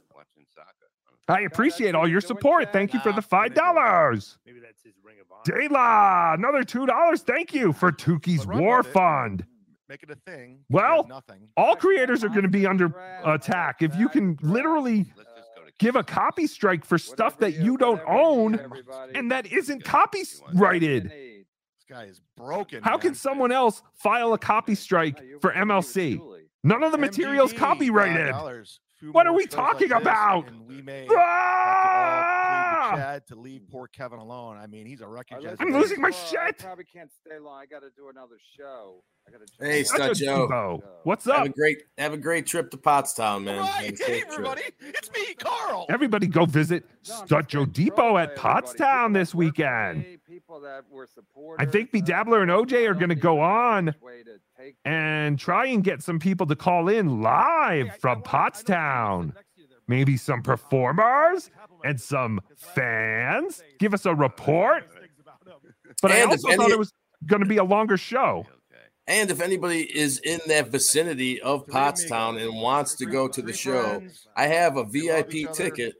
Watching 1.29 1.35
soccer. 1.35 1.41
I 1.41 1.45
appreciate 1.45 1.95
all 1.95 2.07
your 2.07 2.21
support. 2.21 2.73
Thank 2.73 2.93
you 2.93 2.99
for 2.99 3.11
the 3.11 3.21
five 3.21 3.53
dollars. 3.53 4.37
Maybe 4.45 4.59
that's 4.59 4.83
his 4.83 4.93
ring 5.03 5.17
of 5.21 5.27
honor. 5.31 5.69
Dayla, 5.69 6.33
another 6.35 6.63
two 6.63 6.85
dollars. 6.85 7.21
Thank 7.21 7.53
you 7.53 7.73
for 7.73 7.91
Tookie's 7.91 8.45
War. 8.47 8.83
Fund. 8.83 9.45
make 9.87 10.03
it 10.03 10.09
a 10.11 10.15
thing. 10.15 10.59
Well, 10.69 11.05
nothing. 11.07 11.47
All 11.57 11.75
creators 11.75 12.23
are 12.23 12.29
going 12.29 12.43
to 12.43 12.49
be 12.49 12.65
under 12.65 12.93
attack 13.23 13.81
if 13.81 13.95
you 13.95 14.09
can 14.09 14.37
literally 14.41 15.11
Let's 15.17 15.29
just 15.35 15.49
go 15.55 15.65
to 15.65 15.71
give 15.79 15.95
a 15.95 16.03
copy 16.03 16.47
strike 16.47 16.85
for 16.85 16.97
stuff 16.97 17.37
that 17.39 17.53
you 17.55 17.77
don't 17.77 18.01
own 18.07 18.59
and 19.15 19.31
that 19.31 19.51
isn't 19.51 19.83
copyrighted. 19.83 21.05
This 21.05 21.45
guy 21.89 22.03
is 22.05 22.21
broken. 22.37 22.83
How 22.83 22.97
can 22.97 23.15
someone 23.15 23.51
else 23.51 23.81
file 23.95 24.33
a 24.33 24.37
copy 24.37 24.75
strike 24.75 25.21
for 25.41 25.51
MLC? 25.51 26.19
None 26.63 26.83
of 26.83 26.91
the 26.91 26.97
materials 26.97 27.53
copyrighted. 27.53 28.33
$5. 28.99 29.01
Few 29.01 29.11
What 29.11 29.27
are 29.27 29.33
we 29.33 29.45
talking 29.45 29.89
like 29.89 30.01
about? 30.01 30.49
We 30.67 30.81
may 30.81 31.07
all 31.07 31.15
ah! 31.17 32.38
Ah! 32.81 32.89
plead 32.91 32.95
with 32.95 32.99
Chad 33.01 33.27
to 33.27 33.35
leave 33.35 33.61
poor 33.69 33.87
Kevin 33.87 34.19
alone. 34.19 34.57
I 34.57 34.67
mean, 34.67 34.85
he's 34.85 35.01
a 35.01 35.07
wreckage. 35.07 35.45
I 35.45 35.49
as 35.49 35.59
listen 35.59 35.67
it 35.67 35.75
I'm 35.75 35.81
losing 35.81 36.01
my 36.01 36.09
Bro, 36.09 36.17
I 36.17 36.45
shit. 36.47 36.57
probably 36.59 36.83
can't 36.85 37.11
stay 37.25 37.39
long. 37.39 37.59
I 37.61 37.65
got 37.65 37.81
to 37.81 37.89
do 37.95 38.09
another 38.09 38.35
show. 38.57 39.03
I 39.27 39.31
got 39.31 39.39
to. 39.45 39.65
Hey, 39.65 39.83
Such 39.83 39.99
a 39.99 40.15
Stud 40.15 40.17
Joe. 40.17 40.47
Debo. 40.47 40.83
What's 41.03 41.25
Have 41.25 41.35
up? 41.35 41.45
a 41.47 41.49
great 41.49 41.83
have 41.97 42.13
a 42.13 42.17
great 42.17 42.45
trip 42.45 42.71
to 42.71 42.77
Pottstown, 42.77 43.43
man. 43.43 43.63
Have 43.63 43.75
Right, 43.75 43.97
safe 43.97 44.07
hey 44.07 44.19
trip. 44.21 44.31
everybody, 44.31 44.61
it's 44.79 45.11
me, 45.11 45.33
Carl. 45.35 45.85
Everybody 45.89 46.27
go 46.27 46.45
visit 46.45 46.85
Stutjo 47.03 47.71
Depot 47.71 48.17
at 48.17 48.35
Pottstown 48.35 49.13
this 49.13 49.35
weekend. 49.35 50.05
People 50.27 50.59
that 50.61 50.83
were 50.89 51.07
supporters. 51.07 51.65
I 51.67 51.69
think 51.69 51.91
Bedabbler 51.91 52.41
and 52.41 52.51
OJ 52.51 52.87
are 52.89 52.93
going 52.93 53.09
to 53.09 53.15
go 53.15 53.39
on 53.41 53.93
and 54.85 55.37
try 55.39 55.65
and 55.67 55.83
get 55.83 56.01
some 56.01 56.19
people 56.19 56.45
to 56.47 56.55
call 56.55 56.87
in 56.89 57.21
live 57.21 57.95
from 57.97 58.21
Pottstown. 58.23 59.33
Maybe 59.87 60.17
some 60.17 60.43
performers 60.43 61.49
and 61.83 61.99
some 61.99 62.39
fans. 62.55 63.63
Give 63.77 63.93
us 63.93 64.05
a 64.05 64.13
report. 64.15 64.87
But 66.01 66.11
I 66.11 66.17
And 66.17 66.31
if 66.31 66.39
also 66.45 66.55
thought 66.55 66.65
any- 66.65 66.73
it 66.73 66.79
was 66.79 66.93
going 67.25 67.41
to 67.41 67.47
be 67.49 67.57
a 67.57 67.63
longer 67.63 67.97
show. 67.97 68.45
And 69.07 69.31
if 69.31 69.41
anybody 69.41 69.81
is 69.81 70.19
in 70.19 70.39
that 70.47 70.67
vicinity 70.67 71.41
of 71.41 71.65
Pottstown 71.65 72.39
and 72.41 72.61
wants 72.61 72.93
to 72.97 73.05
go 73.07 73.27
to 73.27 73.41
the 73.41 73.51
show, 73.51 74.03
I 74.35 74.45
have 74.45 74.77
a 74.77 74.85
VIP 74.85 75.51
ticket. 75.51 75.95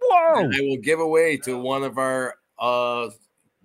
Whoa! 0.00 0.48
I 0.48 0.60
will 0.60 0.76
give 0.76 1.00
away 1.00 1.36
to 1.38 1.58
one 1.58 1.82
of 1.82 1.98
our 1.98 2.36
uh, 2.60 3.10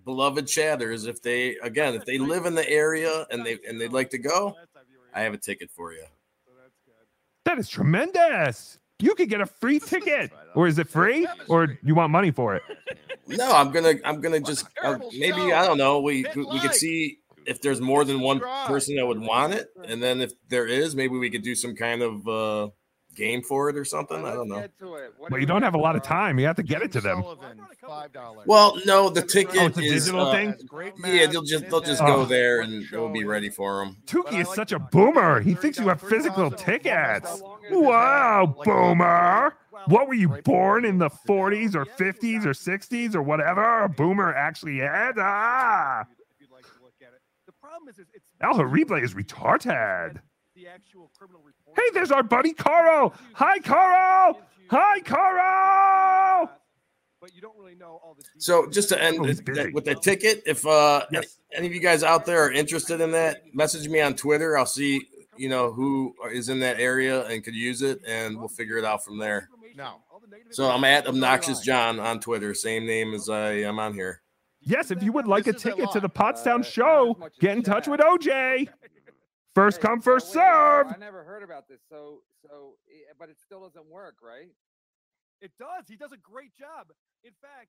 beloved 0.03 0.47
chatters 0.47 1.05
if 1.05 1.21
they 1.21 1.55
again 1.57 1.93
if 1.93 2.03
they 2.03 2.17
live 2.17 2.47
in 2.47 2.55
the 2.55 2.67
area 2.67 3.27
and 3.29 3.45
they 3.45 3.59
and 3.67 3.79
they'd 3.79 3.93
like 3.93 4.09
to 4.09 4.17
go. 4.17 4.55
I 5.13 5.21
have 5.21 5.35
a 5.35 5.37
ticket 5.37 5.69
for 5.69 5.93
you. 5.93 6.03
That 7.45 7.59
is 7.59 7.69
tremendous. 7.69 8.79
You 9.03 9.15
could 9.15 9.29
get 9.29 9.41
a 9.41 9.45
free 9.45 9.79
ticket. 9.79 10.31
Or 10.55 10.67
is 10.67 10.77
it 10.77 10.87
free? 10.87 11.27
Or 11.49 11.79
you 11.81 11.95
want 11.95 12.11
money 12.11 12.29
for 12.29 12.53
it? 12.53 12.61
No, 13.27 13.51
I'm 13.51 13.71
gonna 13.71 13.95
I'm 14.05 14.21
gonna 14.21 14.39
just 14.39 14.67
uh, 14.83 14.99
maybe 15.17 15.51
I 15.51 15.65
don't 15.65 15.79
know. 15.79 15.99
We 15.99 16.27
we 16.35 16.59
could 16.59 16.75
see 16.75 17.17
if 17.47 17.59
there's 17.59 17.81
more 17.81 18.05
than 18.05 18.19
one 18.19 18.39
person 18.67 18.95
that 18.97 19.05
would 19.07 19.19
want 19.19 19.55
it, 19.55 19.69
and 19.83 19.97
then 20.03 20.21
if 20.21 20.31
there 20.49 20.67
is, 20.67 20.95
maybe 20.95 21.17
we 21.17 21.31
could 21.31 21.41
do 21.41 21.55
some 21.55 21.75
kind 21.75 22.03
of 22.03 22.27
uh, 22.27 22.69
game 23.15 23.41
for 23.41 23.69
it 23.69 23.77
or 23.77 23.85
something. 23.85 24.25
I 24.25 24.33
don't 24.33 24.47
know. 24.47 24.65
Well, 25.29 25.39
you 25.39 25.45
don't 25.45 25.61
have 25.61 25.75
a 25.75 25.79
lot 25.79 25.95
of 25.95 26.03
time. 26.03 26.39
You 26.39 26.45
have 26.45 26.55
to 26.57 26.63
get 26.63 26.81
it 26.81 26.91
to 26.93 27.01
them. 27.01 27.23
Five 27.85 28.11
dollars. 28.13 28.47
Well, 28.47 28.79
no, 28.85 29.09
the 29.09 29.21
ticket 29.21 29.57
Oh, 29.61 29.65
it's 29.67 29.77
a 29.77 29.81
is 29.81 30.05
digital 30.05 30.27
uh, 30.27 30.31
thing? 30.31 30.55
Yeah, 31.05 31.27
they'll 31.27 31.41
just 31.43 31.69
they'll 31.69 31.81
just 31.81 32.01
go 32.01 32.25
there 32.25 32.61
and 32.61 32.83
it'll 32.83 33.09
be 33.09 33.25
ready 33.25 33.49
for 33.49 33.83
them. 33.83 33.97
Tookie 34.05 34.41
is 34.41 34.49
such 34.49 34.71
a 34.71 34.79
boomer. 34.79 35.39
He 35.41 35.53
thinks 35.55 35.77
you 35.79 35.87
have 35.89 36.01
physical 36.01 36.49
tickets. 36.51 37.41
Wow, 37.71 38.55
boomer. 38.63 39.55
What 39.87 40.07
were 40.07 40.13
you 40.13 40.29
born 40.45 40.85
in 40.85 40.97
the 40.97 41.09
40s 41.09 41.75
or 41.75 41.85
50s 41.85 42.45
or 42.45 42.51
60s 42.53 43.15
or 43.15 43.21
whatever? 43.21 43.83
A 43.83 43.89
boomer 43.89 44.33
actually 44.33 44.77
had? 44.77 45.15
Ah. 45.19 46.05
The 47.45 47.51
problem 47.51 47.89
is, 47.89 47.99
is 47.99 48.07
it's 48.13 48.31
El 48.39 48.53
Horrible 48.55 48.95
is 49.03 49.13
retarded. 49.13 50.21
the 50.55 50.67
actual 50.67 51.11
criminal 51.17 51.41
report. 51.41 51.52
Hey, 51.75 51.83
there's 51.93 52.11
our 52.11 52.23
buddy 52.23 52.53
Carl. 52.53 53.13
Hi, 53.33 53.59
Carl. 53.59 54.41
Hi, 54.69 54.99
Carl. 55.01 56.49
But 57.21 57.33
you 57.33 57.41
don't 57.41 57.57
really 57.57 57.75
know 57.75 57.99
all 58.03 58.15
the 58.17 58.23
So 58.37 58.67
just 58.69 58.89
to 58.89 59.01
end 59.01 59.17
Oh, 59.19 59.23
he's 59.23 59.39
it- 59.39 59.45
busy. 59.45 59.71
with 59.71 59.85
the 59.85 59.95
ticket, 59.95 60.43
if 60.45 60.65
uh 60.67 61.05
any 61.53 61.67
of 61.67 61.73
you 61.73 61.79
guys 61.79 62.03
out 62.03 62.25
there 62.25 62.43
are 62.45 62.51
interested 62.51 62.99
in 63.01 63.11
that, 63.11 63.43
message 63.55 63.87
me 63.87 64.01
on 64.01 64.15
Twitter. 64.15 64.57
I'll 64.57 64.65
see 64.65 65.07
you 65.37 65.49
know 65.49 65.71
who 65.71 66.13
is 66.31 66.49
in 66.49 66.59
that 66.59 66.79
area 66.79 67.25
and 67.25 67.43
could 67.43 67.55
use 67.55 67.81
it, 67.81 68.01
and 68.05 68.37
we'll 68.37 68.49
figure 68.49 68.77
it 68.77 68.85
out 68.85 69.03
from 69.03 69.17
there. 69.17 69.49
No. 69.75 70.01
So 70.51 70.69
I'm 70.69 70.83
at 70.83 71.07
obnoxious 71.07 71.61
John 71.61 71.99
on 71.99 72.19
Twitter, 72.19 72.53
same 72.53 72.85
name 72.85 73.13
as 73.13 73.29
I 73.29 73.51
am 73.53 73.79
on 73.79 73.93
here. 73.93 74.21
Yes, 74.61 74.91
if 74.91 75.01
you 75.03 75.11
would 75.11 75.27
like 75.27 75.47
a 75.47 75.53
ticket 75.53 75.91
to 75.91 75.99
the 75.99 76.09
Pottstown 76.09 76.63
show, 76.63 77.17
get 77.39 77.57
in 77.57 77.63
touch 77.63 77.87
with 77.87 77.99
OJ. 77.99 78.69
First 79.55 79.81
come, 79.81 80.01
first 80.01 80.31
serve. 80.33 80.87
I 80.87 80.95
never 80.99 81.23
heard 81.23 81.43
about 81.43 81.67
this. 81.67 81.79
So, 81.87 82.21
so, 82.41 82.73
eh, 82.89 83.13
but 83.19 83.29
it 83.29 83.37
still 83.39 83.61
doesn't 83.61 83.85
work, 83.85 84.15
right? 84.23 84.49
It 85.41 85.51
does. 85.59 85.87
He 85.87 85.95
does 85.95 86.11
a 86.11 86.17
great 86.17 86.53
job. 86.55 86.87
In 87.23 87.31
fact, 87.41 87.67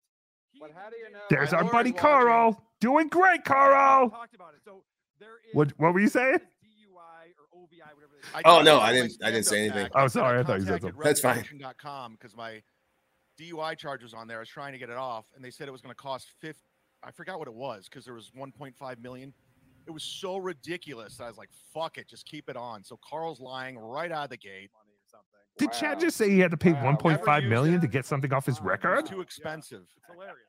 he 0.52 0.60
But 0.60 0.70
how 0.74 0.88
do 0.88 0.96
you 0.96 1.10
know? 1.12 1.18
There's 1.28 1.52
our 1.52 1.64
buddy 1.64 1.90
is 1.90 1.94
watching. 1.94 1.96
Carl. 1.96 2.62
Doing 2.80 3.08
great, 3.08 3.44
Carl. 3.44 4.08
talked 4.10 4.34
about 4.34 4.54
it. 4.54 4.60
So 4.64 4.84
there 5.18 5.38
is 5.48 5.54
What 5.54 5.72
what 5.78 5.92
were 5.92 6.00
you 6.00 6.08
saying? 6.08 6.38
DUI 6.38 7.34
or 7.38 7.60
OVI, 7.62 7.82
whatever 7.94 8.12
they 8.22 8.38
I 8.38 8.42
Oh, 8.44 8.62
no, 8.62 8.80
I 8.80 8.92
didn't- 8.92 9.22
I 9.22 9.30
didn't 9.30 9.44
say 9.44 9.66
stand-up 9.68 9.76
anything. 9.76 9.92
back. 9.92 10.02
Oh, 10.02 10.08
sorry, 10.08 10.38
I 10.40 10.42
thought 10.44 10.60
you 10.60 10.66
said 10.66 10.80
something. 10.82 11.00
That's 11.02 11.20
fine. 11.20 11.36
reputation.com 11.36 12.12
because 12.12 12.34
my 12.36 12.62
DUI 13.38 13.74
charge 13.76 14.02
was 14.02 14.14
on 14.14 14.26
there. 14.28 14.38
I 14.38 14.40
was 14.40 14.48
trying 14.48 14.72
to 14.72 14.78
get 14.78 14.88
it 14.90 14.96
off, 14.96 15.26
and 15.34 15.44
they 15.44 15.50
said 15.50 15.68
it 15.68 15.72
was 15.72 15.80
going 15.82 15.94
to 15.94 16.00
cost 16.00 16.28
fifth. 16.40 16.62
I 17.02 17.10
forgot 17.10 17.38
what 17.38 17.48
it 17.48 17.54
was 17.54 17.88
because 17.88 18.04
there 18.04 18.14
was 18.14 18.30
1.5 18.30 18.98
million. 19.00 19.34
It 19.86 19.90
was 19.90 20.02
so 20.02 20.36
ridiculous. 20.38 21.20
I 21.20 21.28
was 21.28 21.36
like, 21.36 21.50
"Fuck 21.72 21.98
it, 21.98 22.08
just 22.08 22.26
keep 22.26 22.48
it 22.48 22.56
on." 22.56 22.84
So 22.84 22.98
Carl's 23.08 23.40
lying 23.40 23.78
right 23.78 24.10
out 24.10 24.24
of 24.24 24.30
the 24.30 24.36
gate. 24.36 24.70
Did 25.56 25.72
Chad 25.72 26.00
just 26.00 26.16
say 26.16 26.30
he 26.30 26.40
had 26.40 26.50
to 26.50 26.56
pay 26.56 26.72
1.5 26.72 27.48
million 27.48 27.80
to 27.80 27.86
get 27.86 28.04
something 28.06 28.32
off 28.32 28.46
his 28.46 28.60
record? 28.60 29.00
It's 29.00 29.10
too 29.10 29.20
expensive. 29.20 29.82
It's 29.96 30.06
hilarious. 30.10 30.48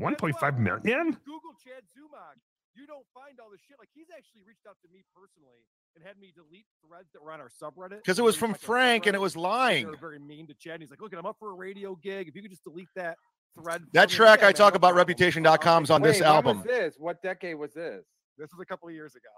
1.5 0.00 0.58
million? 0.58 1.12
Google 1.26 1.52
Chad 1.62 1.84
Zumock. 1.92 2.40
You 2.74 2.86
don't 2.86 3.04
find 3.12 3.38
all 3.38 3.50
this 3.50 3.60
shit. 3.68 3.76
Like 3.78 3.90
he's 3.92 4.06
actually 4.16 4.40
reached 4.46 4.64
out 4.66 4.76
to 4.80 4.88
me 4.90 5.02
personally 5.14 5.60
and 5.94 6.02
had 6.02 6.18
me 6.18 6.32
delete 6.34 6.64
threads 6.86 7.10
that 7.12 7.22
were 7.22 7.32
on 7.32 7.40
our 7.40 7.50
subreddit 7.50 7.98
because 7.98 8.18
it 8.18 8.22
was 8.22 8.36
from 8.36 8.52
like 8.52 8.60
Frank 8.60 9.06
and 9.06 9.14
it 9.14 9.20
was 9.20 9.36
lying. 9.36 9.84
They 9.84 9.90
were 9.90 9.96
very 9.98 10.18
mean 10.18 10.46
to 10.46 10.54
Chad. 10.54 10.74
And 10.74 10.82
he's 10.82 10.90
like, 10.90 11.02
"Look, 11.02 11.12
I'm 11.12 11.26
up 11.26 11.36
for 11.38 11.50
a 11.50 11.54
radio 11.54 11.96
gig. 11.96 12.28
If 12.28 12.34
you 12.34 12.40
could 12.40 12.50
just 12.50 12.64
delete 12.64 12.88
that 12.94 13.18
thread." 13.54 13.82
That 13.92 14.08
for 14.08 14.14
me." 14.14 14.16
track 14.16 14.40
Yeah, 14.40 14.46
I 14.46 14.48
man, 14.48 14.54
talk 14.54 14.74
about 14.74 14.94
problem. 14.94 14.96
reputation.com's 14.98 15.90
on 15.90 16.00
Wait, 16.00 16.12
this 16.12 16.22
album. 16.22 16.58
was 16.58 16.66
this? 16.66 16.94
What 16.96 17.20
decade 17.22 17.56
was 17.56 17.74
this? 17.74 18.06
This 18.40 18.50
was 18.52 18.60
a 18.62 18.64
couple 18.64 18.88
of 18.88 18.94
years 18.94 19.14
ago. 19.14 19.28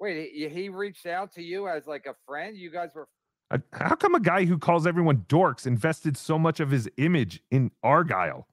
Wait, 0.00 0.30
he, 0.32 0.48
he 0.48 0.68
reached 0.70 1.06
out 1.06 1.32
to 1.34 1.42
you 1.42 1.68
as 1.68 1.86
like 1.86 2.06
a 2.06 2.14
friend. 2.26 2.56
You 2.56 2.70
guys 2.70 2.90
were. 2.94 3.06
Uh, 3.50 3.58
How 3.72 3.94
come 3.94 4.14
a 4.14 4.20
guy 4.20 4.44
who 4.44 4.58
calls 4.58 4.86
everyone 4.86 5.24
dorks 5.28 5.66
invested 5.66 6.16
so 6.16 6.38
much 6.38 6.60
of 6.60 6.70
his 6.70 6.88
image 6.96 7.42
in 7.50 7.70
Argyle? 7.82 8.46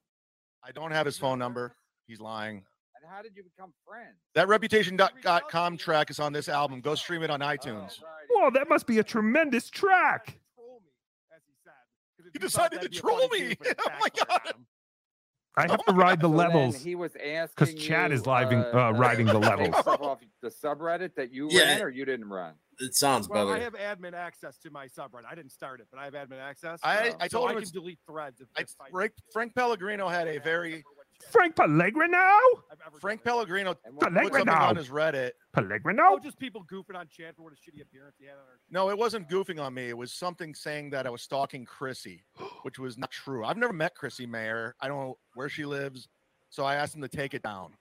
I 0.62 0.72
don't 0.72 0.90
have 0.90 1.06
his 1.06 1.16
phone 1.16 1.38
number. 1.38 1.74
He's 2.06 2.20
lying. 2.20 2.56
And 2.56 3.10
how 3.10 3.22
did 3.22 3.32
you 3.36 3.42
become 3.42 3.72
friends? 3.86 4.16
That 4.34 4.48
reputation.com 4.48 5.76
track 5.76 6.10
is 6.10 6.18
on 6.18 6.32
this 6.32 6.48
album. 6.48 6.80
Go 6.80 6.94
stream 6.94 7.22
it 7.22 7.30
on 7.30 7.40
iTunes. 7.40 8.00
Whoa, 8.30 8.50
that 8.50 8.68
must 8.68 8.86
be 8.86 8.98
a 8.98 9.04
tremendous 9.04 9.70
track. 9.70 10.38
He 12.32 12.38
decided 12.38 12.82
to 12.82 12.88
troll 12.88 13.28
me. 13.28 13.56
Oh 13.78 13.90
my 14.00 14.08
god. 14.26 14.54
I 15.56 15.62
have 15.70 15.84
to 15.86 15.92
ride 15.94 16.20
the 16.20 16.28
So 16.28 16.34
levels 16.34 16.76
He 16.82 16.94
was 16.94 17.12
asking 17.16 17.48
because 17.56 17.74
Chad 17.74 18.12
is 18.12 18.26
living, 18.26 18.58
uh, 18.58 18.88
uh, 18.88 18.90
riding 18.92 19.26
the 19.26 19.38
levels. 19.38 19.74
off 19.86 20.20
the 20.42 20.48
subreddit 20.50 21.14
that 21.16 21.32
you 21.32 21.48
Yeah. 21.50 21.62
ran 21.62 21.82
or 21.82 21.88
you 21.88 22.04
didn't 22.04 22.28
run. 22.28 22.54
It 22.78 22.94
sounds 22.94 23.26
Well, 23.26 23.50
I 23.50 23.58
have 23.60 23.72
admin 23.72 24.12
access 24.12 24.58
to 24.58 24.70
my 24.70 24.86
subreddit. 24.86 25.24
I 25.30 25.34
didn't 25.34 25.52
start 25.52 25.80
it, 25.80 25.86
but 25.90 25.98
I 25.98 26.04
have 26.04 26.12
admin 26.12 26.40
access. 26.40 26.78
I- 26.82 27.10
so 27.10 27.16
I 27.20 27.28
told 27.28 27.48
I 27.50 27.54
him 27.54 27.62
can 27.62 27.70
delete 27.72 27.98
threads. 28.06 28.40
If, 28.42 28.48
if 28.58 28.74
I- 28.78 28.90
Frank, 28.90 29.12
Frank 29.32 29.54
Pellegrino 29.54 30.08
had 30.08 30.28
a 30.28 30.38
very 30.40 30.84
Frank 31.30 31.56
Pellegrino? 31.56 32.18
Frank 33.00 33.22
Pellegrino 33.24 33.74
put 33.74 34.14
Pellegrino. 34.14 34.38
something 34.38 34.54
on 34.54 34.76
his 34.76 34.88
Reddit. 34.88 35.32
Pellegrino? 35.52 36.02
Oh, 36.06 36.18
just 36.18 36.38
people 36.38 36.64
goofing 36.70 36.96
on 36.96 37.08
Chad 37.08 37.34
for 37.36 37.42
what 37.42 37.52
a 37.52 37.56
shitty 37.56 37.82
appearance 37.82 38.16
he 38.18 38.26
had 38.26 38.34
on 38.34 38.38
our 38.40 38.58
No, 38.70 38.90
it 38.90 38.98
wasn't 38.98 39.28
goofing 39.28 39.60
on 39.60 39.74
me. 39.74 39.88
It 39.88 39.96
was 39.96 40.12
something 40.12 40.54
saying 40.54 40.90
that 40.90 41.06
I 41.06 41.10
was 41.10 41.22
stalking 41.22 41.64
Chrissy, 41.64 42.24
which 42.62 42.78
was 42.78 42.96
not 42.96 43.10
true. 43.10 43.44
I've 43.44 43.56
never 43.56 43.72
met 43.72 43.94
Chrissie 43.94 44.26
Mayr. 44.26 44.74
I 44.80 44.88
don't 44.88 44.98
know 44.98 45.18
where 45.34 45.48
she 45.48 45.64
lives. 45.64 46.08
So 46.48 46.64
I 46.64 46.76
asked 46.76 46.94
him 46.94 47.02
to 47.02 47.08
take 47.08 47.34
it 47.34 47.42
down. 47.42 47.72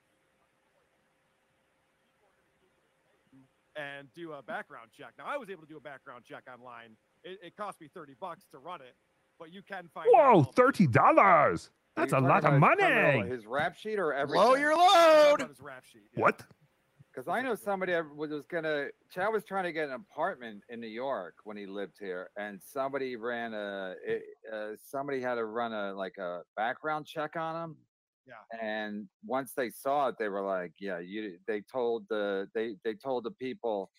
and 3.76 4.08
do 4.14 4.32
a 4.34 4.42
background 4.42 4.90
check. 4.98 5.14
Now 5.18 5.26
I 5.28 5.38
was 5.38 5.50
able 5.50 5.62
to 5.62 5.68
do 5.68 5.78
a 5.78 5.82
background 5.82 6.24
check 6.24 6.44
online. 6.52 6.96
It, 7.24 7.40
it 7.44 7.58
cost 7.58 7.82
me 7.82 7.90
thirty 7.94 8.16
bucks 8.20 8.46
to 8.52 8.60
run 8.60 8.82
it, 8.82 8.96
but 9.38 9.52
you 9.52 9.62
can 9.62 9.90
find. 9.94 10.08
Whoa, 10.12 10.44
thirty 10.44 10.88
dollars. 10.88 11.70
That's 11.96 12.14
a 12.14 12.20
lot 12.20 12.44
of 12.44 12.54
about 12.56 12.80
his 12.80 12.90
money. 12.90 13.30
His 13.30 13.46
rap 13.46 13.76
sheet 13.76 14.00
or 14.00 14.14
everything? 14.14 14.42
Blow 14.42 14.56
your 14.56 14.76
load. 14.76 15.42
his 15.48 15.62
rap 15.62 15.84
sheet. 15.86 16.04
What? 16.16 16.42
Because 17.14 17.30
I 17.30 17.42
know 17.42 17.56
somebody 17.56 17.94
was 17.94 18.32
was 18.32 18.46
gonna. 18.48 18.88
Chad 19.10 19.32
was 19.32 19.46
trying 19.46 19.64
to 19.64 19.72
get 19.72 19.88
an 19.88 19.94
apartment 19.94 20.62
in 20.68 20.82
New 20.82 20.88
York 20.88 21.36
when 21.46 21.56
he 21.56 21.66
lived 21.66 21.94
here, 21.98 22.30
and 22.38 22.60
somebody 22.62 23.16
ran 23.16 23.54
a. 23.54 23.96
it- 24.06 24.24
Uh, 24.52 24.76
somebody 24.76 25.22
had 25.22 25.36
to 25.36 25.46
run 25.46 25.72
a 25.74 25.94
like 25.94 26.18
a 26.18 26.42
background 26.58 27.06
check 27.06 27.36
on 27.38 27.56
him. 27.64 27.78
Yeah. 28.28 28.60
And 28.62 29.08
once 29.26 29.54
they 29.56 29.70
saw 29.70 30.10
it, 30.10 30.16
they 30.20 30.28
were 30.30 30.42
like, 30.42 30.74
"Yeah, 30.80 31.00
you." 31.00 31.38
They 31.48 31.62
told 31.62 32.06
the 32.10 32.50
they 32.54 32.76
they 32.84 32.96
told 32.96 33.24
the 33.24 33.32
people. 33.32 33.92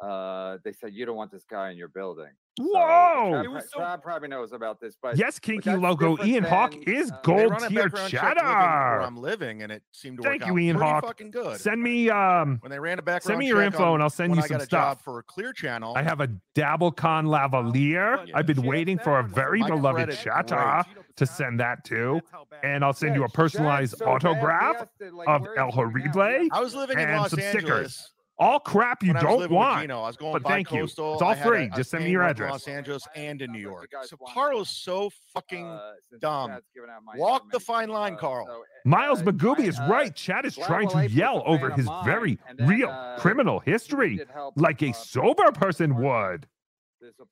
Uh, 0.00 0.56
they 0.64 0.72
said 0.72 0.94
you 0.94 1.04
don't 1.04 1.16
want 1.16 1.30
this 1.30 1.44
guy 1.44 1.70
in 1.70 1.76
your 1.76 1.88
building. 1.88 2.32
So 2.58 2.64
Whoa! 2.66 3.30
Chad, 3.32 3.44
It 3.44 3.48
pro- 3.48 3.54
was 3.54 3.70
probably 4.02 4.28
knows 4.28 4.52
about 4.52 4.78
this, 4.78 4.94
but 5.00 5.16
Yes, 5.16 5.38
Kinky 5.38 5.70
that's 5.70 5.80
Logo. 5.82 6.22
Ian 6.22 6.44
Hawk 6.44 6.72
than, 6.72 6.82
is 6.82 7.10
uh, 7.10 7.16
gold 7.22 7.50
run 7.50 7.64
a 7.64 7.68
tier 7.68 7.82
background 7.84 8.10
check 8.10 8.22
living 8.22 8.36
where. 8.44 9.02
I'm 9.02 9.16
living, 9.16 9.62
and 9.62 9.72
it 9.72 9.82
seemed 9.92 10.18
to 10.18 10.22
Thank 10.22 10.42
work 10.42 10.48
you, 10.48 10.52
out 10.52 10.60
Ian 10.60 10.76
pretty 10.76 10.90
Hawk. 10.90 11.04
fucking 11.06 11.30
good. 11.30 11.60
Send 11.60 11.82
me 11.82 12.10
um 12.10 12.58
when 12.60 12.70
they 12.70 12.78
ran 12.78 12.98
a 12.98 13.02
background 13.02 13.22
send 13.22 13.38
me 13.38 13.46
your 13.46 13.62
info 13.62 13.84
on 13.84 13.94
and 13.94 14.02
I'll 14.02 14.10
send 14.10 14.36
you 14.36 14.42
some 14.42 14.56
a 14.56 14.66
job 14.66 14.98
stuff. 14.98 15.02
for 15.04 15.18
a 15.18 15.22
Clear 15.22 15.54
Channel. 15.54 15.94
I 15.96 16.02
have 16.02 16.20
a 16.20 16.28
Dabblecon 16.54 17.26
lavalier. 17.26 18.28
I've 18.34 18.46
been 18.46 18.62
waiting 18.62 18.98
for 18.98 19.18
a 19.18 19.22
very 19.24 19.62
beloved 19.62 19.96
credit's 19.96 20.22
chatter 20.22 20.84
to 21.16 21.26
send 21.26 21.58
that 21.60 21.84
to, 21.86 22.20
and 22.62 22.84
I'll 22.84 22.92
send 22.92 23.14
you 23.14 23.24
a 23.24 23.28
personalized 23.30 23.96
so 23.96 24.06
autograph 24.06 24.86
has 25.00 25.12
like, 25.12 25.26
of 25.28 25.46
El 25.56 25.70
his. 25.70 25.74
Horrible 25.74 26.50
I 26.52 26.60
was 26.60 26.74
living 26.74 26.98
in 26.98 27.10
Los 27.16 27.32
Angeles 27.32 27.50
stickers. 27.50 28.08
All 28.42 28.58
crap 28.58 29.04
you 29.04 29.08
when 29.10 29.16
I 29.18 29.20
was 29.20 29.30
don't 29.30 29.38
living 29.38 29.56
with 29.56 29.64
want. 29.64 29.80
Gino. 29.82 30.02
I 30.02 30.06
was 30.08 30.16
going 30.16 30.32
but 30.32 30.42
thank 30.42 30.72
you. 30.72 30.82
It's 30.82 30.98
all 30.98 31.22
I 31.22 31.34
had 31.34 31.46
a- 31.46 31.48
free. 31.48 31.70
Just 31.76 31.90
send 31.90 32.04
me 32.04 32.10
your 32.10 32.24
address. 32.24 32.50
Los 32.50 32.66
Angeles 32.68 33.06
and 33.14 33.40
in 33.40 33.52
New 33.52 33.60
York. 33.60 33.88
So 34.04 34.16
want 34.18 34.34
Carl 34.34 34.62
is 34.62 34.70
so 34.70 35.10
fucking 35.32 35.64
uh, 35.64 35.92
dumb. 36.20 36.50
Chad's 36.50 36.68
given 36.74 36.90
out 36.90 37.02
my 37.04 37.14
Walk 37.16 37.52
the 37.52 37.60
fine 37.60 37.88
line, 37.88 38.14
uh, 38.14 38.18
Carl. 38.18 38.46
so, 38.46 38.64
Miles 38.84 39.20
uh, 39.20 39.26
Magooby 39.26 39.60
I- 39.60 39.68
is 39.68 39.78
uh, 39.78 39.86
right. 39.88 40.12
Chad 40.14 40.44
is 40.44 40.56
trying 40.56 40.88
to 40.88 41.08
yell 41.08 41.44
over 41.46 41.70
his 41.70 41.86
mine, 41.86 42.04
very 42.04 42.38
then, 42.56 42.66
real 42.66 42.88
uh, 42.88 43.16
criminal 43.18 43.60
history 43.60 44.20
help 44.34 44.54
like 44.56 44.82
a 44.82 44.90
uh, 44.90 44.92
sober 44.92 45.52
person 45.52 45.94
would. 46.02 46.48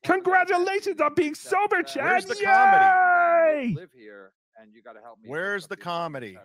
Congratulations 0.05 1.01
on 1.01 1.15
being 1.15 1.35
sober, 1.35 1.83
Chad. 1.83 2.05
Where's 2.05 2.25
the 2.27 2.37
Yay! 2.37 2.45
comedy? 2.45 3.75
live 3.75 3.91
here 3.93 4.33
and 4.61 4.75
you 4.75 4.83
got 4.83 4.93
to 4.93 5.01
help 5.01 5.19
me. 5.21 5.29
Where's 5.29 5.67
the 5.67 5.77
comedy? 5.77 6.39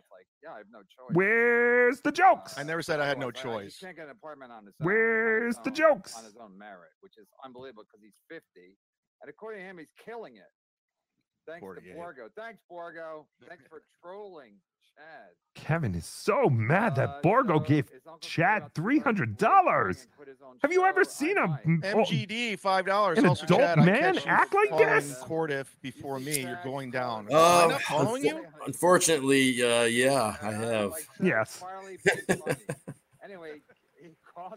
That's 0.46 0.54
like, 0.54 0.54
yeah, 0.54 0.54
I 0.54 0.58
have 0.60 0.68
no 0.72 0.80
choice. 0.80 1.16
Where's 1.16 2.02
the 2.02 2.12
jokes? 2.12 2.58
I 2.58 2.64
never 2.64 2.82
said 2.82 3.00
I 3.00 3.08
had 3.08 3.20
no 3.20 3.32
choice. 3.32 3.78
He 3.80 3.86
can't 3.86 3.98
get 3.98 4.06
an 4.06 4.12
apartment 4.12 4.52
on 4.52 4.66
his 4.66 4.74
own. 4.82 4.86
Where's 4.86 5.56
the 5.58 5.70
his 5.70 5.70
own- 5.70 5.76
jokes? 5.76 6.18
On 6.18 6.24
his 6.24 6.36
own 6.42 6.58
merit, 6.58 6.92
which 7.02 7.18
is 7.18 7.28
unbelievable 7.44 7.84
because 7.84 8.02
he's 8.04 8.18
50. 8.30 8.78
And 9.22 9.30
according 9.30 9.62
to 9.62 9.66
him, 9.68 9.78
he's 9.78 9.92
killing 10.04 10.36
it. 10.38 10.52
Thanks 11.48 11.62
48. 11.62 11.90
to 11.90 11.96
Borgo. 11.96 12.30
Thanks, 12.36 12.62
Borgo. 12.70 13.28
Thanks 13.48 13.64
for 13.70 13.82
trolling 14.04 14.54
Chad. 14.54 14.75
Kevin 15.56 15.96
is 15.96 16.06
so 16.06 16.50
mad 16.50 16.96
that 16.98 17.08
Uh, 17.10 17.20
Borgo 17.24 17.60
so 17.60 17.66
gave 17.66 17.90
Chad 18.20 18.58
about 18.58 18.76
to 18.76 18.82
three 18.82 19.00
start 19.00 19.06
hundred 19.18 19.42
recording 19.42 19.66
dollars. 19.66 20.02
and 20.02 20.16
quit 20.18 20.28
his 20.28 20.42
own 20.42 20.58
Have 20.62 20.72
you 20.74 20.84
ever 20.84 21.04
seen 21.06 21.38
a 21.38 21.48
might. 21.48 21.60
oh, 21.66 22.04
MGD 22.04 22.60
five 22.60 22.86
dollars. 22.86 23.18
An 23.18 23.26
Also, 23.26 23.46
adult 23.46 23.62
Chad, 23.62 23.80
I 23.80 23.86
man 23.86 24.14
catch 24.16 24.26
you 24.26 24.32
act 24.32 24.54
like 24.54 24.70
following 24.70 24.88
this? 24.90 25.24
Cordiff 25.24 25.68
before 25.82 26.20
me. 26.20 26.42
You're 26.42 26.60
going 26.64 26.92
down. 26.92 27.28
Am 27.32 27.36
Uh, 27.36 27.68
not 27.72 27.82
following 27.84 28.24
unfo- 28.24 28.26
you? 28.26 28.46
Unfortunately, 28.68 29.62
uh, 29.64 29.84
yeah, 29.84 30.36
I 30.42 30.52
have. 30.52 30.92
Yes. 31.22 31.56
Farley 31.58 31.98
anyway, 33.24 33.62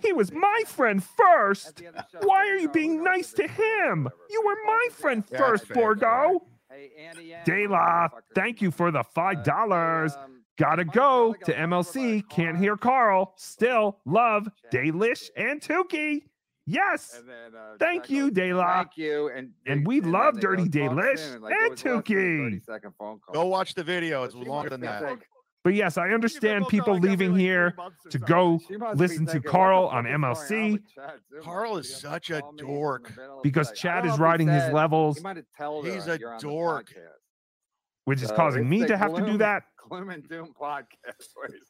he 0.03 0.12
was 0.12 0.33
my 0.33 0.62
friend 0.66 1.03
first. 1.03 1.81
Why 2.22 2.38
are 2.48 2.57
you 2.57 2.68
being 2.68 3.03
nice 3.05 3.33
to 3.35 3.46
him? 3.46 4.09
You 4.31 4.42
were 4.44 4.57
my 4.66 4.88
friend 4.90 5.24
first, 5.27 5.68
that's 5.68 5.74
fair. 5.79 5.94
Borgo. 5.94 6.46
Hey, 6.70 6.90
Andy, 6.98 7.33
Ann, 7.33 7.44
De 7.44 7.66
thank 8.35 8.61
you 8.61 8.70
for 8.70 8.90
the 8.90 9.02
five 9.02 9.42
dollars. 9.42 10.16
Gotta 10.59 10.85
go 10.85 11.35
to 11.44 11.52
MLC. 11.54 12.28
Can't 12.28 12.59
hear 12.59 12.76
Carl. 12.76 13.33
Still 13.37 13.98
love 14.04 14.48
Dalish 14.72 15.31
and 15.37 15.61
Tookie. 15.61 16.22
Yes. 16.66 17.14
And 17.18 17.28
then, 17.28 17.54
uh, 17.54 17.76
Thank 17.78 18.11
you, 18.11 18.24
goes, 18.31 18.35
De 18.35 18.52
Thank 18.52 18.96
you. 18.96 19.28
And 19.28 19.52
And 19.66 19.87
we 19.87 20.00
then 20.00 20.12
love 20.12 20.40
Dirty 20.40 20.68
go, 20.68 20.88
"Talk 20.88 20.98
Dalish 20.98 21.18
soon," 21.18 21.42
like, 21.42 21.54
and 21.54 21.66
it 21.66 21.70
was 21.70 21.70
less 21.70 21.83
than 21.83 21.92
a 21.92 22.02
Tookie. 22.02 22.38
30-second 22.52 22.94
phone 22.98 23.20
call. 23.20 23.35
Go 23.35 23.46
watch 23.46 23.74
the 23.74 23.85
video. 23.85 24.24
It's 24.24 24.35
longer 24.35 24.68
than 24.68 24.81
be 24.83 24.87
that. 24.88 25.18
Thinking- 25.68 25.78
But 25.81 25.85
yes, 25.85 25.98
I 25.98 26.09
understand 26.11 26.68
people 26.68 26.87
got, 26.87 26.92
like, 26.94 26.98
every, 26.98 27.11
leaving 27.11 27.33
like, 27.33 27.40
here 27.40 27.76
to 28.11 28.18
go 28.18 28.59
She 28.66 28.76
must 28.76 28.94
be 28.96 28.98
listen 28.98 29.26
to 29.26 29.40
Carl 29.40 29.87
on 29.87 30.04
fuck 30.04 30.12
is 30.12 30.18
going 30.18 30.24
on 30.24 30.35
MLC 30.35 30.72
with 30.72 30.94
Chad 30.94 31.20
Zuma? 31.31 31.42
Carl 31.42 31.76
is 31.78 31.96
such 31.96 32.31
a 32.31 32.40
call 32.40 32.52
me 32.52 32.59
in 32.61 32.66
the 32.66 32.72
dork 32.74 33.11
middle 33.16 33.37
of 33.38 33.42
the 33.42 33.48
because 33.48 33.72
Chad 33.72 34.04
is 34.04 34.09
know 34.11 34.14
if 34.14 34.18
he 34.18 34.22
riding 34.22 34.48
his 34.48 34.72
levels, 34.72 35.16
He 35.18 35.22
might 35.22 35.37
have 35.37 35.44
told 35.59 35.87
her 35.87 35.92
He's 35.94 36.07
a 36.07 36.18
you're 36.18 36.31
on 36.33 36.37
the 36.38 36.42
dork. 36.42 36.94
which 38.04 38.22
is 38.22 38.31
causing 38.33 38.62
it's 38.62 38.70
me 38.70 38.87
to 38.87 38.96
have 38.96 39.14
to 39.14 39.24
do 39.26 39.38
that. 39.38 39.64
Gloom 39.88 40.11
and 40.11 40.28
Doom 40.28 40.52
podcast. 40.61 40.85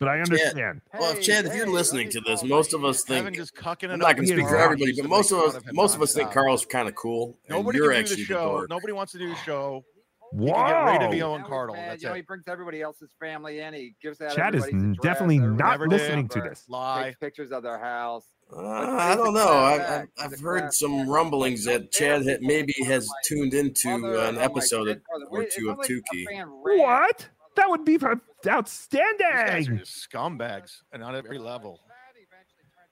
But 0.01 0.09
I 0.09 0.17
like, 0.19 0.29
understand. 0.29 0.81
Well, 0.93 1.15
Hey, 1.15 1.21
Chad, 1.23 1.47
if 1.47 1.55
you're 1.55 1.67
hey, 1.67 1.71
listening 1.73 2.11
to 2.11 2.21
this, 2.21 2.43
most 2.43 2.75
of 2.75 2.85
us 2.85 3.03
think 3.05 3.33
just 3.37 3.55
cucking 3.55 3.91
I'm 3.93 4.01
not 4.01 4.17
gonna 4.17 4.27
speak 4.27 4.41
for 4.49 4.57
everybody, 4.57 4.93
but 5.01 5.09
most 5.09 5.31
of 5.31 5.39
us, 5.39 5.63
most 5.73 5.95
of 5.95 6.03
us 6.03 6.15
think. 6.15 6.33
Carl's 6.33 6.65
kind 6.67 6.89
of 6.89 6.97
cool. 6.97 7.39
and 7.49 7.57
Nobody 7.59 7.79
you're 7.79 7.93
can 7.93 8.05
do 8.05 8.17
the 8.17 8.23
show. 8.25 8.49
dork. 8.59 8.71
Nobody 8.71 8.93
wants 8.93 9.13
to 9.13 9.19
do 9.19 9.29
the 9.29 9.37
show. 9.37 9.85
Whoa. 10.33 10.47
You 10.47 10.53
can 10.55 11.01
get 11.01 11.11
Ray 11.11 11.19
DeVito 11.21 11.39
That 11.39 11.47
Cardle. 11.47 11.75
That's 11.75 12.03
you 12.03 12.09
know, 12.09 12.15
it. 12.15 12.17
he 12.19 12.23
brings 12.23 12.45
everybody 12.49 12.83
else's 12.83 13.11
family 13.19 13.61
in. 13.61 13.73
He 13.75 13.95
gives 14.03 14.21
out 14.21 14.35
Chad 14.35 14.55
is 14.55 14.63
everybody's 14.65 14.85
n- 14.85 14.91
address, 14.93 15.03
definitely 15.03 15.39
not 15.39 15.81
listening 15.81 16.29
to 16.29 16.41
this. 16.41 16.65
Lie. 16.69 17.05
Takes 17.05 17.19
pictures 17.19 17.53
of 17.53 17.63
their 17.63 17.79
house. 17.79 18.27
Uh, 18.55 18.67
I 18.67 19.15
don't 19.15 19.35
know. 19.35 19.49
I've, 19.49 19.81
I've, 19.81 20.09
He's 20.17 20.25
a 20.25 20.25
I've 20.37 20.41
heard 20.41 20.73
some 20.75 21.09
rumblings 21.09 21.65
that 21.65 21.91
Chad 21.93 22.27
had, 22.27 22.41
maybe 22.43 22.75
has 22.85 23.09
tuned 23.25 23.55
into 23.55 23.89
an 24.29 24.39
episode 24.39 25.01
or 25.31 25.45
two 25.45 25.71
of 25.71 25.79
like 25.79 25.89
Tookie. 25.89 26.45
What? 26.63 27.29
That 27.57 27.69
would 27.69 27.85
be 27.85 27.97
These 27.97 28.03
guys 28.03 28.17
are 28.47 28.59
outstanding. 28.59 29.79
just 29.79 30.09
scumbags 30.11 30.83
and 30.93 31.03
on 31.03 31.17
every 31.17 31.39
level. 31.39 31.81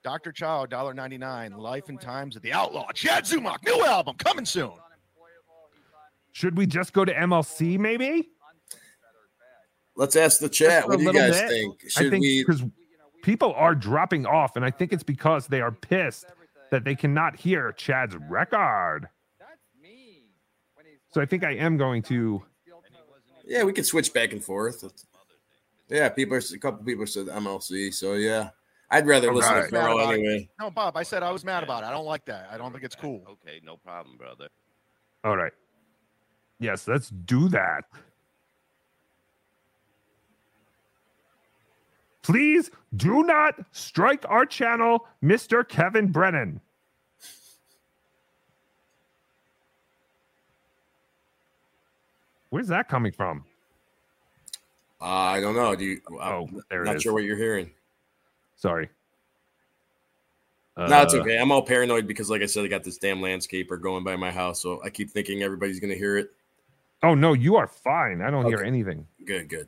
Dr. 0.03 0.31
Chow, 0.31 0.65
$1.99. 0.65 1.57
Life 1.57 1.89
and 1.89 1.99
Times 1.99 2.35
of 2.35 2.41
the 2.41 2.53
Outlaw. 2.53 2.91
Chad 2.93 3.25
Zumock, 3.25 3.57
new 3.65 3.83
album 3.83 4.15
coming 4.17 4.45
soon. 4.45 4.71
Should 6.37 6.55
we 6.55 6.67
just 6.67 6.93
go 6.93 7.03
to 7.03 7.11
MLC 7.11 7.79
maybe? 7.79 8.29
Let's 9.95 10.15
ask 10.15 10.39
the 10.39 10.47
chat. 10.47 10.87
What 10.87 10.99
do 10.99 11.05
you 11.05 11.11
guys 11.11 11.31
bit? 11.31 11.49
think? 11.49 11.81
I 11.83 11.87
Should 11.89 12.11
think 12.11 12.21
we? 12.21 12.45
because 12.45 12.63
people 13.23 13.53
are 13.55 13.73
dropping 13.73 14.27
off, 14.27 14.55
and 14.55 14.63
I 14.63 14.69
think 14.69 14.93
it's 14.93 15.01
because 15.01 15.47
they 15.47 15.61
are 15.61 15.71
pissed 15.71 16.27
that 16.69 16.83
they 16.83 16.93
cannot 16.93 17.37
hear 17.37 17.71
Chad's 17.71 18.15
record. 18.29 19.09
So 21.11 21.21
I 21.21 21.25
think 21.25 21.43
I 21.43 21.55
am 21.55 21.75
going 21.75 22.03
to. 22.03 22.43
Yeah, 23.43 23.63
we 23.63 23.73
could 23.73 23.87
switch 23.87 24.13
back 24.13 24.31
and 24.31 24.43
forth. 24.43 24.83
Yeah, 25.89 26.07
people. 26.09 26.37
Are, 26.37 26.41
a 26.53 26.59
couple 26.59 26.85
people 26.85 27.07
said 27.07 27.25
MLC. 27.25 27.91
So 27.91 28.13
yeah, 28.13 28.51
I'd 28.91 29.07
rather 29.07 29.33
listen 29.33 29.53
I 29.53 29.55
to 29.55 29.61
was 29.63 29.71
mad 29.71 29.81
Carl 29.81 29.99
about 29.99 30.13
anyway. 30.13 30.47
No, 30.59 30.69
Bob, 30.69 30.97
I 30.97 31.01
said 31.01 31.23
I 31.23 31.31
was 31.31 31.43
mad 31.43 31.63
about 31.63 31.81
it. 31.81 31.87
I 31.87 31.89
don't 31.89 32.05
like 32.05 32.25
that. 32.25 32.47
I 32.51 32.59
don't 32.59 32.71
think 32.71 32.83
it's 32.83 32.95
cool. 32.95 33.23
Okay, 33.27 33.59
no 33.63 33.77
problem, 33.77 34.17
brother. 34.17 34.49
All 35.23 35.35
right. 35.35 35.51
Yes, 36.59 36.87
let's 36.87 37.09
do 37.09 37.49
that. 37.49 37.83
Please 42.23 42.69
do 42.95 43.23
not 43.23 43.55
strike 43.71 44.25
our 44.27 44.45
channel, 44.45 45.07
Mr. 45.23 45.67
Kevin 45.67 46.07
Brennan. 46.11 46.59
Where's 52.49 52.67
that 52.67 52.87
coming 52.87 53.11
from? 53.11 53.43
Uh, 55.01 55.05
I 55.05 55.41
don't 55.41 55.55
know. 55.55 55.75
Do 55.75 55.85
you? 55.85 56.01
Oh, 56.11 56.47
I'm 56.47 56.61
there 56.69 56.83
not 56.83 56.95
is. 56.95 57.03
sure 57.03 57.13
what 57.13 57.23
you're 57.23 57.37
hearing. 57.37 57.69
Sorry. 58.55 58.89
no, 60.77 61.01
it's 61.01 61.13
Uh, 61.13 61.17
okay. 61.17 61.37
I'm 61.37 61.51
all 61.51 61.61
paranoid 61.61 62.07
because, 62.07 62.29
like 62.29 62.41
I 62.41 62.45
said, 62.45 62.65
I 62.65 62.67
got 62.67 62.83
this 62.83 62.97
damn 62.97 63.19
landscaper 63.19 63.79
going 63.79 64.03
by 64.03 64.15
my 64.15 64.31
house, 64.31 64.61
so 64.61 64.81
I 64.83 64.89
keep 64.89 65.11
thinking 65.11 65.43
everybody's 65.43 65.79
gonna 65.79 65.95
hear 65.95 66.17
it. 66.17 66.31
Oh 67.03 67.13
no, 67.13 67.33
you 67.33 67.55
are 67.55 67.67
fine. 67.67 68.21
I 68.21 68.31
don't 68.31 68.45
hear 68.45 68.63
anything. 68.63 69.05
Good, 69.25 69.49
good. 69.49 69.67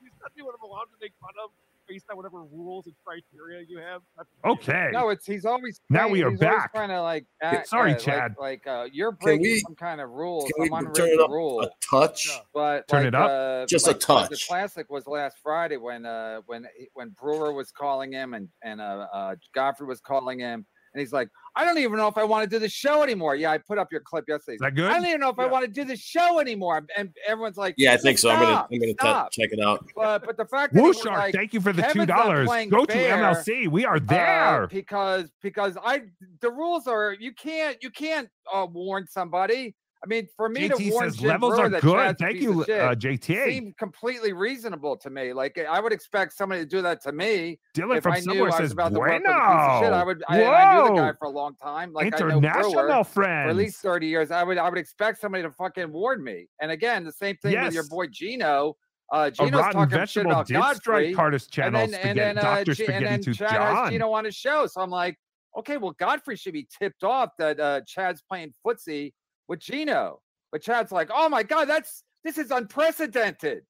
He's 0.00 0.10
not 0.20 0.34
doing 0.36 0.48
him 0.48 0.62
allowed 0.62 0.84
to 0.84 0.96
make 1.00 1.12
fun 1.20 1.30
of. 1.42 1.50
based 1.86 2.06
on 2.10 2.16
whatever 2.16 2.42
rules 2.42 2.86
and 2.86 2.94
criteria 3.04 3.64
you 3.68 3.78
have. 3.78 4.00
Okay. 4.44 4.88
No, 4.92 5.10
it's 5.10 5.26
he's 5.26 5.44
always 5.44 5.80
Now 5.90 6.08
we 6.08 6.22
are 6.22 6.30
he's 6.30 6.40
back. 6.40 6.72
Trying 6.72 6.88
to 6.88 7.02
like 7.02 7.26
act, 7.42 7.68
Sorry, 7.68 7.92
uh, 7.92 7.98
Chad. 7.98 8.34
Like, 8.38 8.66
uh, 8.66 8.88
you're 8.92 9.12
Can 9.12 9.18
breaking 9.20 9.42
we- 9.42 9.60
some 9.60 9.74
kind 9.76 10.00
of 10.00 10.10
rules. 10.10 10.44
Can 10.44 10.62
we 10.62 10.68
some 10.70 10.78
turn 10.78 10.86
unwritten 10.86 11.20
it 11.20 11.20
up 11.20 11.30
rule. 11.30 11.60
a 11.60 11.68
touch? 11.88 12.28
But 12.52 12.88
Turn 12.88 13.00
like, 13.00 13.08
it 13.08 13.14
up? 13.14 13.30
Uh, 13.30 13.66
Just 13.66 13.86
a 13.86 13.90
like, 13.90 14.10
uh, 14.10 14.26
The 14.28 14.42
classic 14.48 14.90
was 14.90 15.06
last 15.06 15.36
Friday 15.42 15.76
when 15.76 16.04
uh 16.06 16.40
when 16.46 16.66
when 16.94 17.10
Brewer 17.10 17.52
was 17.52 17.70
calling 17.70 18.12
him 18.12 18.34
and 18.34 18.48
and 18.62 18.80
uh, 18.80 19.06
uh 19.12 19.36
Godfrey 19.54 19.86
was 19.86 20.00
calling 20.00 20.38
him 20.40 20.66
and 20.94 21.00
he's 21.00 21.12
like, 21.12 21.28
I 21.56 21.64
don't 21.64 21.78
even 21.78 21.96
know 21.96 22.08
if 22.08 22.18
I 22.18 22.24
want 22.24 22.42
to 22.42 22.50
do 22.50 22.58
the 22.58 22.68
show 22.68 23.02
anymore. 23.02 23.36
Yeah, 23.36 23.52
I 23.52 23.58
put 23.58 23.78
up 23.78 23.92
your 23.92 24.00
clip 24.00 24.24
yesterday. 24.26 24.54
Is 24.56 24.60
that 24.60 24.74
good? 24.74 24.90
I 24.90 24.94
don't 24.94 25.06
even 25.06 25.20
know 25.20 25.28
if 25.28 25.38
I 25.38 25.46
want 25.46 25.64
to 25.64 25.70
do 25.70 25.84
the 25.84 25.96
show 25.96 26.40
anymore. 26.40 26.84
And 26.96 27.14
everyone's 27.26 27.56
like, 27.56 27.74
Yeah, 27.78 27.92
I 27.92 27.96
think 27.96 28.18
so. 28.18 28.30
I'm 28.30 28.40
gonna 28.40 28.66
I'm 28.72 28.80
gonna 28.80 28.92
stop." 28.92 29.30
t- 29.30 29.42
check 29.42 29.52
it 29.52 29.60
out. 29.60 29.86
But 29.94 30.26
but 30.26 30.36
the 30.36 30.46
fact 30.46 30.74
that 30.74 30.80
he 30.80 30.86
was 30.86 30.98
Wooshar, 30.98 31.12
like, 31.12 31.34
thank 31.34 31.54
you 31.54 31.60
for 31.60 31.72
the 31.72 31.82
two 31.92 32.04
dollars. 32.06 32.48
playing 32.48 32.68
Go 32.68 32.84
to 32.84 32.92
MLC. 32.92 33.68
We 33.68 33.84
are 33.84 33.96
uh, 33.96 34.00
there. 34.06 34.66
because 34.66 35.30
because 35.42 35.76
I 35.82 36.02
the 36.40 36.50
rules 36.50 36.86
are 36.88 37.12
you 37.12 37.32
can't 37.32 37.76
you 37.82 37.90
can't 37.90 38.28
uh, 38.52 38.66
warn 38.70 39.06
somebody. 39.06 39.74
I 40.04 40.06
mean, 40.06 40.28
for 40.36 40.48
me 40.50 40.68
JT 40.68 40.76
to 40.76 40.90
warn 40.90 41.10
says 41.10 41.16
Jim 41.18 41.28
levels 41.28 41.54
Brewer 41.54 41.66
are 41.74 41.80
good. 41.80 42.18
Thank 42.18 42.40
you, 42.40 42.62
uh, 42.62 42.94
JT. 42.94 43.44
Seemed 43.46 43.76
completely 43.78 44.34
reasonable 44.34 44.96
to 44.98 45.08
me. 45.08 45.32
Like 45.32 45.58
I 45.58 45.80
would 45.80 45.92
expect 45.92 46.34
somebody 46.34 46.60
to 46.60 46.66
do 46.66 46.82
that 46.82 47.02
to 47.04 47.12
me. 47.12 47.58
Dylan 47.74 47.96
if 47.96 48.02
from 48.02 48.12
I 48.12 48.16
knew 48.16 48.22
somewhere 48.24 48.52
I 48.52 48.60
was 48.60 48.72
about 48.72 48.92
to 48.92 48.98
work 48.98 49.10
shit. 49.12 49.26
I 49.26 50.04
would. 50.04 50.22
I, 50.28 50.44
I 50.44 50.74
knew 50.74 50.88
the 50.88 51.00
guy 51.00 51.12
for 51.18 51.24
a 51.24 51.30
long 51.30 51.54
time. 51.56 51.92
Like 51.92 52.14
I 52.14 52.18
know 52.18 52.36
International 52.36 52.72
Brewer 52.72 53.04
for 53.04 53.24
at 53.24 53.56
least 53.56 53.80
thirty 53.80 54.06
years. 54.08 54.30
I 54.30 54.42
would. 54.42 54.58
I 54.58 54.68
would 54.68 54.78
expect 54.78 55.20
somebody 55.20 55.42
to 55.42 55.50
fucking 55.50 55.90
warn 55.90 56.22
me. 56.22 56.48
And 56.60 56.70
again, 56.70 57.04
the 57.04 57.12
same 57.12 57.36
thing 57.36 57.52
with 57.62 57.74
your 57.74 57.86
boy 57.88 58.08
Gino. 58.08 58.76
Uh, 59.10 59.30
Gino's 59.30 59.60
talking 59.72 60.06
shit 60.06 60.26
about 60.26 60.46
did 60.46 60.54
strike 60.54 60.74
Godfrey, 60.76 61.14
Carter's 61.14 61.46
channel, 61.46 61.80
and 61.80 61.92
then, 61.92 62.00
and 62.00 62.18
then, 62.18 62.38
uh, 62.38 62.64
G- 62.64 62.86
and 62.86 63.04
then 63.04 63.20
to 63.20 63.34
Chad 63.34 63.50
John. 63.50 63.76
has 63.76 63.90
Gino 63.90 64.10
on 64.12 64.24
his 64.24 64.34
show. 64.34 64.66
So 64.66 64.80
I'm 64.80 64.90
like, 64.90 65.18
okay, 65.58 65.76
well, 65.76 65.92
Godfrey 65.92 66.36
should 66.36 66.54
be 66.54 66.66
tipped 66.78 67.04
off 67.04 67.30
that 67.38 67.60
uh, 67.60 67.82
Chad's 67.86 68.22
playing 68.22 68.54
footsie 68.66 69.12
with 69.48 69.60
Gino. 69.60 70.20
But 70.52 70.62
Chad's 70.62 70.92
like, 70.92 71.10
oh 71.12 71.28
my 71.28 71.42
god, 71.42 71.68
that's 71.68 72.02
this 72.22 72.38
is 72.38 72.50
unprecedented. 72.50 73.62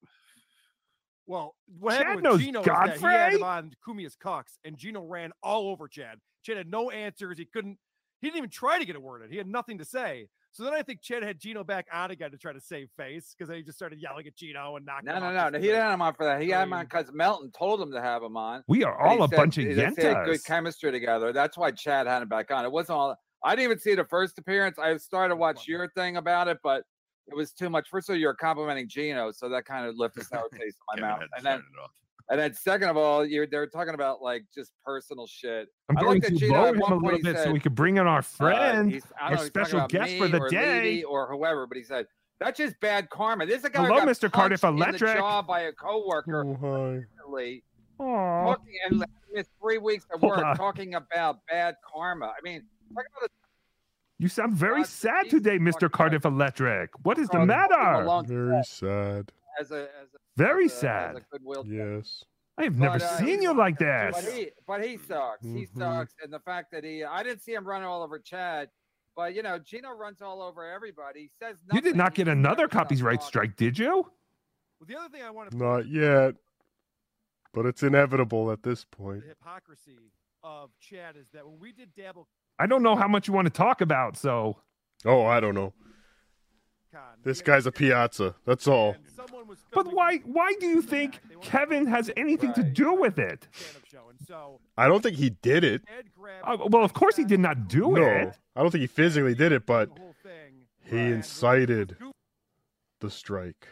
Well, 1.26 1.54
what 1.78 1.96
Chad 1.96 2.06
happened 2.06 2.22
knows 2.24 2.36
with 2.36 2.42
Gino 2.46 2.60
is 2.60 2.66
that 2.66 2.98
he 2.98 3.06
had 3.06 3.32
him 3.32 3.42
on 3.42 3.72
Kumia's 3.86 4.16
Cox, 4.16 4.58
and 4.64 4.76
Gino 4.76 5.02
ran 5.02 5.32
all 5.42 5.68
over 5.70 5.88
Chad. 5.88 6.18
Chad 6.44 6.58
had 6.58 6.70
no 6.70 6.90
answers. 6.90 7.38
He 7.38 7.46
couldn't. 7.46 7.78
He 8.20 8.28
didn't 8.28 8.38
even 8.38 8.50
try 8.50 8.78
to 8.78 8.84
get 8.84 8.96
a 8.96 9.00
word 9.00 9.22
in. 9.22 9.30
He 9.30 9.38
had 9.38 9.46
nothing 9.46 9.78
to 9.78 9.84
say. 9.84 10.28
So 10.52 10.62
then 10.62 10.72
I 10.72 10.82
think 10.82 11.02
Chad 11.02 11.24
had 11.24 11.40
Gino 11.40 11.64
back 11.64 11.86
on 11.92 12.12
again 12.12 12.30
to 12.30 12.38
try 12.38 12.52
to 12.52 12.60
save 12.60 12.88
face 12.96 13.34
because 13.36 13.48
then 13.48 13.56
he 13.56 13.64
just 13.64 13.76
started 13.76 13.98
yelling 14.00 14.26
at 14.26 14.36
Gino 14.36 14.76
and 14.76 14.86
knocking. 14.86 15.06
No, 15.06 15.14
him 15.16 15.20
no, 15.22 15.26
off 15.26 15.34
no, 15.34 15.44
his 15.44 15.52
no. 15.52 15.58
He 15.58 15.66
didn't 15.66 15.82
have 15.82 15.94
him 15.94 16.02
on 16.02 16.14
for 16.14 16.24
that. 16.26 16.40
He 16.40 16.50
had 16.50 16.62
him 16.62 16.72
on 16.72 16.84
because 16.84 17.10
Melton 17.12 17.50
told 17.50 17.80
him 17.80 17.90
to 17.90 18.00
have 18.00 18.22
him 18.22 18.36
on. 18.36 18.62
We 18.68 18.84
are 18.84 18.96
all 19.00 19.24
a 19.24 19.28
said- 19.28 19.36
bunch 19.36 19.58
of 19.58 19.64
yentas. 19.64 19.96
they 19.96 20.02
said 20.02 20.24
Good 20.26 20.44
chemistry 20.44 20.92
together. 20.92 21.32
That's 21.32 21.58
why 21.58 21.72
Chad 21.72 22.06
had 22.06 22.22
him 22.22 22.28
back 22.28 22.52
on. 22.52 22.64
It 22.64 22.70
wasn't 22.70 22.98
all. 22.98 23.16
I 23.44 23.50
didn't 23.54 23.64
even 23.64 23.78
see 23.78 23.94
the 23.94 24.04
first 24.04 24.38
appearance. 24.38 24.78
I 24.78 24.96
started 24.96 25.30
to 25.30 25.36
watch 25.36 25.68
your 25.68 25.88
thing 25.90 26.16
about 26.16 26.48
it, 26.48 26.58
but 26.62 26.84
it 27.28 27.36
was 27.36 27.52
too 27.52 27.68
much. 27.70 27.88
First 27.90 28.08
of 28.08 28.14
all, 28.14 28.18
you're 28.20 28.34
complimenting 28.34 28.88
Gino, 28.88 29.30
so 29.32 29.48
that 29.50 29.64
kind 29.66 29.86
of 29.86 29.96
left 29.98 30.16
a 30.16 30.24
sour 30.24 30.48
taste 30.52 30.76
in 30.96 31.02
my 31.02 31.08
mouth. 31.08 31.22
And 31.36 31.44
then, 31.44 31.58
turn 31.58 31.66
it 31.78 31.82
off. 31.82 31.90
and 32.30 32.40
then 32.40 32.54
second 32.54 32.88
of 32.88 32.96
all, 32.96 33.24
you're 33.24 33.46
they're 33.46 33.66
talking 33.66 33.94
about 33.94 34.22
like 34.22 34.44
just 34.54 34.72
personal 34.84 35.26
shit. 35.26 35.68
I'm 35.90 35.98
I 35.98 36.00
going 36.00 36.14
looked 36.14 36.26
at 36.26 36.32
to 36.32 36.38
Gino 36.38 36.64
at 36.66 36.74
him 36.74 36.80
one 36.80 36.92
a 36.92 36.94
point. 37.00 37.04
little 37.04 37.18
He 37.18 37.22
bit 37.34 37.44
so 37.44 37.52
we 37.52 37.60
could 37.60 37.74
bring 37.74 37.98
in 37.98 38.06
our 38.06 38.18
uh, 38.18 38.22
friend, 38.22 38.90
he's- 38.90 39.04
our 39.20 39.32
know, 39.36 39.44
special 39.44 39.86
guest 39.88 40.16
for 40.16 40.28
the 40.28 40.40
or 40.40 40.48
day. 40.48 40.78
Lady 40.80 41.04
or 41.04 41.30
whoever, 41.30 41.66
but 41.66 41.76
he 41.76 41.82
said 41.84 42.06
that's 42.40 42.58
just 42.58 42.78
bad 42.80 43.08
karma. 43.10 43.46
This 43.46 43.58
is 43.58 43.64
a 43.66 43.70
guy 43.70 43.84
Hello, 43.86 44.00
who 44.00 44.06
got 44.06 44.08
Mr. 44.16 44.30
Cardiff 44.32 44.60
punched 44.62 44.72
in 44.74 44.78
the 44.80 44.86
Electric. 44.88 45.16
jaw 45.18 45.42
by 45.42 45.60
a 45.62 45.72
coworker 45.72 46.44
Oh, 46.44 46.56
hi. 46.60 47.04
recently, 47.28 47.64
talking 47.98 48.74
and 48.90 49.04
missed 49.32 49.50
three 49.62 49.78
weeks 49.78 50.04
of 50.12 50.20
work 50.22 50.44
talking 50.56 50.94
about 50.94 51.38
bad 51.48 51.76
karma. 51.92 52.26
I 52.26 52.40
mean, 52.42 52.64
talk 52.94 53.04
about 53.18 53.30
You 54.18 54.28
sound 54.28 54.54
very 54.54 54.82
God, 54.82 54.86
sad 54.88 55.30
today, 55.30 55.58
Mr. 55.58 55.90
Cardiff 55.90 56.24
Electric. 56.24 56.90
What 57.04 57.18
is 57.18 57.28
the 57.28 57.44
matter? 57.44 58.22
Very 58.26 58.62
sad. 58.64 59.32
as 59.60 59.70
a 59.70 59.82
as 60.02 60.08
a 60.14 60.18
Very 60.36 60.64
as 60.66 60.72
a- 60.72 60.74
as 60.74 60.80
sad. 60.80 61.16
a 61.16 61.20
goodwill 61.30 61.64
Yes. 61.66 62.24
I 62.58 62.64
have 62.64 62.76
never 62.76 62.98
But, 62.98 63.02
uh, 63.02 63.18
seen 63.18 63.42
you 63.42 63.52
like 63.54 63.78
But 63.78 64.14
he, 64.24 64.50
but 64.66 64.84
he 64.84 64.96
sucks. 64.96 65.42
He 65.44 65.66
Mhm. 65.66 65.76
sucks, 65.78 66.14
and 66.22 66.32
the 66.32 66.38
fact 66.40 66.70
that 66.72 66.82
he, 66.84 67.02
I 67.04 67.22
didn't 67.24 67.40
see 67.42 67.52
him 67.54 67.64
run 67.66 67.82
all 67.82 68.02
over 68.02 68.18
Chad, 68.20 68.70
but 69.16 69.34
you 69.34 69.42
know, 69.42 69.58
Gino 69.58 69.90
runs 69.92 70.22
all 70.22 70.40
over 70.42 70.64
everybody. 70.64 71.22
He 71.22 71.30
says 71.40 71.56
You 71.72 71.80
did 71.80 71.96
not 71.96 72.14
get 72.14 72.26
just 72.26 72.32
another 72.32 72.62
never 72.62 72.70
stops 72.72 72.88
copyright 72.90 73.22
strike, 73.24 73.56
did 73.56 73.76
you? 73.78 74.02
Well, 74.80 74.86
the 74.86 74.96
other 74.96 75.08
thing 75.08 75.22
I 75.22 75.30
want 75.30 75.50
to 75.52 75.56
Not 75.56 75.86
yet. 75.88 76.34
But 77.52 77.66
it's 77.66 77.82
inevitable 77.84 78.50
at 78.50 78.62
this 78.64 78.84
point. 78.84 79.22
the 79.22 79.28
hypocrisy 79.28 80.12
of 80.42 80.70
Chad 80.80 81.16
is 81.16 81.30
that 81.30 81.46
when 81.46 81.58
we 81.60 81.70
did 81.72 81.94
Dabble 81.94 82.26
I 82.58 82.66
don't 82.66 82.82
know 82.82 82.96
how 82.96 83.08
much 83.08 83.26
you 83.28 83.34
want 83.34 83.46
to 83.46 83.52
talk 83.52 83.80
about, 83.80 84.16
so 84.16 84.56
Oh, 85.04 85.24
I 85.26 85.40
don't 85.40 85.54
know. 85.54 85.72
This 87.24 87.40
guy's 87.40 87.64
a 87.66 87.72
piazza. 87.72 88.34
That's 88.44 88.68
all. 88.68 88.90
and 88.92 89.08
someone 89.08 89.46
was 89.48 89.58
But 89.72 89.92
why 89.92 90.18
why 90.18 90.52
do 90.60 90.66
you 90.66 90.82
think 90.82 91.20
Kevin 91.40 91.86
has 91.86 92.10
anything 92.16 92.52
to 92.54 92.62
do 92.62 92.92
with 92.94 93.18
it? 93.18 93.48
stand-up 93.52 93.86
show, 93.90 94.08
and 94.10 94.18
so 94.28 94.60
I 94.76 94.86
don't 94.88 95.02
think 95.02 95.16
he 95.16 95.30
did 95.30 95.64
it. 95.64 95.82
Uh, 96.44 96.58
well, 96.68 96.84
of 96.84 96.92
course 96.92 97.16
he 97.16 97.24
did 97.24 97.40
not 97.40 97.66
do 97.66 97.92
No, 97.92 98.02
it. 98.04 98.38
I 98.54 98.60
don't 98.62 98.70
think 98.70 98.82
he 98.82 98.86
physically 98.86 99.34
did 99.34 99.52
it, 99.52 99.64
but 99.64 99.94
the 99.94 100.00
whole 100.00 100.14
thing. 100.22 100.66
he 100.84 100.98
incited 101.12 101.96
the 103.00 103.10
strike. 103.10 103.68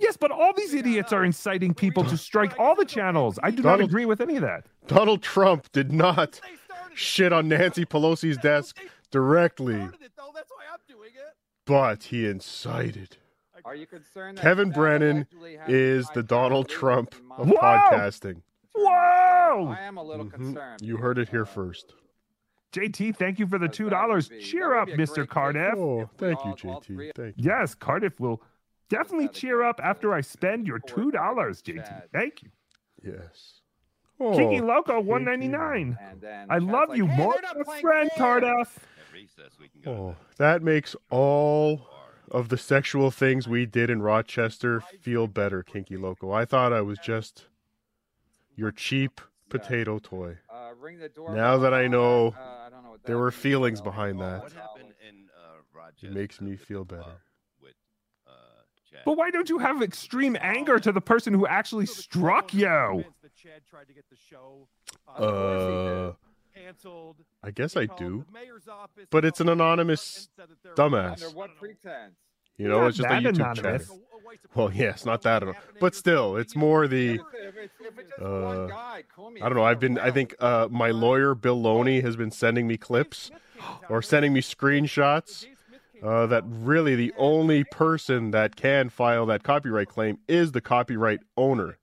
Yes, 0.00 0.16
but 0.16 0.30
all 0.32 0.52
these 0.56 0.74
idiots 0.74 1.12
are 1.12 1.24
inciting 1.24 1.74
people 1.74 2.04
to 2.04 2.16
strike 2.16 2.58
all 2.58 2.74
the 2.74 2.86
channels. 2.86 3.38
I 3.42 3.50
do 3.52 3.62
not 3.62 3.80
agree 3.80 4.06
with 4.06 4.20
any 4.20 4.36
of 4.36 4.42
that. 4.42 4.66
Donald 4.86 5.22
Trump 5.22 5.70
did 5.72 5.92
not 5.92 6.40
shit 6.94 7.32
on 7.32 7.48
Nancy 7.48 7.84
Pelosi's 7.84 8.36
desk 8.38 8.78
directly, 9.10 9.74
started 9.74 10.02
it 10.02 10.12
though. 10.16 10.30
That's 10.34 10.50
why 10.50 10.64
I'm 10.72 10.78
doing 10.88 11.10
it. 11.14 11.34
but 11.66 12.04
he 12.04 12.26
incited. 12.26 13.16
Are 13.64 13.74
you 13.74 13.86
concerned? 13.86 14.38
that 14.38 14.42
Kevin 14.42 14.70
Brennan 14.70 15.26
is 15.68 16.08
the 16.14 16.22
Donald 16.22 16.68
Trump 16.68 17.14
of? 17.36 17.48
Whoa! 17.50 17.56
podcasting. 17.60 18.42
Whoa! 18.74 19.74
I 19.78 19.82
am 19.82 19.96
a 19.98 20.02
little 20.02 20.26
Mhm. 20.26 20.30
concerned. 20.32 20.80
You 20.82 20.96
heard 20.96 21.18
it 21.18 21.28
here 21.28 21.44
first. 21.44 21.94
JT, 22.72 23.12
thank 23.12 23.38
you 23.38 23.46
for 23.46 23.58
the 23.58 23.68
two 23.68 23.90
dollars. 23.90 24.30
Cheer 24.40 24.74
up, 24.76 24.88
would 24.88 24.96
be 24.96 25.02
a 25.02 25.06
Mr. 25.06 25.28
Cardiff. 25.28 25.74
Oh, 25.76 26.08
thank 26.18 26.42
you, 26.44 26.52
JT. 26.54 27.12
Thank 27.14 27.36
you. 27.36 27.44
Yes, 27.44 27.74
Cardiff 27.74 28.18
will 28.20 28.40
definitely 28.88 29.28
cheer 29.28 29.62
up 29.62 29.80
after 29.82 30.14
I 30.14 30.20
spend 30.20 30.66
your 30.66 30.78
two 30.78 31.10
dollars, 31.10 31.60
JT. 31.62 32.08
Thank 32.12 32.42
you. 32.42 32.50
Yes. 33.02 33.59
Kiki 34.20 34.60
Oh, 34.60 34.64
Loco, 34.64 35.00
one 35.00 35.24
ninety 35.24 35.48
nine. 35.48 35.98
I 36.00 36.58
Chad's 36.58 36.64
love 36.64 36.88
like, 36.90 36.98
you 36.98 37.06
"Hey, 37.06 37.16
more 37.16 37.34
than 37.34 37.62
a 37.62 37.80
friend, 37.80 38.10
fair." 38.16 38.18
Cardiff. 38.40 38.78
At 39.08 39.12
recess, 39.14 39.58
we 39.58 39.68
can 39.68 39.80
go. 39.80 39.90
oh, 39.90 40.16
that 40.36 40.62
makes 40.62 40.94
all 41.08 41.86
of 42.30 42.48
the 42.50 42.58
sexual 42.58 43.10
things 43.10 43.48
we 43.48 43.64
did 43.66 43.88
in 43.90 44.02
Rochester 44.02 44.82
feel 45.00 45.26
better, 45.26 45.62
Kinky 45.62 45.96
Loco. 45.96 46.30
I 46.32 46.44
thought 46.44 46.72
I 46.72 46.82
was 46.82 46.98
just 46.98 47.46
your 48.54 48.70
cheap 48.70 49.20
potato 49.48 49.98
toy. 49.98 50.36
Uh, 50.48 50.70
ring 50.78 50.98
the 50.98 51.08
door. 51.08 51.34
Now 51.34 51.56
that 51.58 51.72
I 51.72 51.88
know 51.88 52.28
uh, 52.38 52.66
I 52.66 52.68
don't 52.70 52.84
know 52.84 52.90
what 52.90 53.04
there 53.04 53.18
were 53.18 53.30
feelings 53.32 53.78
so- 53.78 53.84
behind 53.84 54.20
that. 54.20 54.52
In 55.08 55.28
uh, 55.34 55.88
It 56.02 56.12
makes 56.12 56.40
me 56.42 56.56
feel 56.56 56.84
better. 56.84 57.22
With 57.60 57.72
uh, 58.28 58.30
But 59.04 59.16
why 59.16 59.30
don't 59.30 59.48
you 59.48 59.58
have 59.58 59.82
extreme 59.82 60.36
anger 60.40 60.78
to 60.78 60.92
the 60.92 61.00
person 61.00 61.32
who 61.34 61.46
actually 61.46 61.86
struck 61.86 62.52
you? 62.54 63.04
Convinced 63.42 63.44
that 63.44 63.48
Chad 63.50 63.62
tried 63.68 63.88
to 63.88 63.94
get 63.94 64.04
the 64.10 64.16
show 64.16 64.68
Uh, 65.08 66.12
canceled. 66.54 67.16
I 67.42 67.50
guess 67.50 67.74
He 67.74 67.80
I 67.80 67.86
do. 67.86 68.24
mayor's 68.32 68.68
office, 68.68 69.06
But 69.10 69.24
it's 69.24 69.40
an 69.40 69.48
anonymous 69.48 70.16
and 70.16 70.48
said 70.48 70.48
that 70.48 70.62
there 70.62 70.72
was- 70.72 70.92
dumbass. 70.92 71.24
Under 71.24 71.36
what 71.36 71.56
pretense? 71.56 72.14
You 72.56 72.68
know, 72.68 72.86
it's 72.86 72.98
just 72.98 73.08
a 73.08 73.12
YouTube 73.12 73.36
anonymous. 73.36 73.88
channel. 73.88 74.04
Well, 74.54 74.70
yes, 74.72 75.04
not 75.04 75.22
that, 75.22 75.42
ano- 75.42 75.54
but 75.80 75.94
still, 75.94 76.36
it's 76.36 76.54
more 76.54 76.86
the. 76.86 77.14
If 77.14 77.20
it's, 77.56 77.74
if 77.80 77.98
it's 77.98 78.10
just 78.10 78.22
Uh, 78.22 78.40
one 78.42 78.68
guy, 78.68 79.02
Kumi, 79.14 79.40
I 79.42 79.48
don't 79.48 79.56
know. 79.56 79.64
I've 79.64 79.80
been. 79.80 79.98
I 79.98 80.10
think 80.12 80.36
uh, 80.38 80.68
my 80.70 80.90
lawyer 80.90 81.34
Bill 81.34 81.60
Loney 81.60 82.00
has 82.02 82.14
been 82.16 82.30
sending 82.30 82.68
me 82.68 82.76
clips 82.76 83.30
or 83.88 84.02
sending 84.02 84.32
me 84.32 84.40
screenshots. 84.40 85.46
Uh, 86.02 86.26
that 86.26 86.44
really 86.46 86.94
the 86.94 87.12
only 87.18 87.62
person 87.64 88.30
that 88.30 88.56
can 88.56 88.88
file 88.88 89.26
that 89.26 89.42
copyright 89.42 89.88
claim 89.88 90.18
is 90.28 90.52
the 90.52 90.60
copyright 90.60 91.20
owner. 91.36 91.76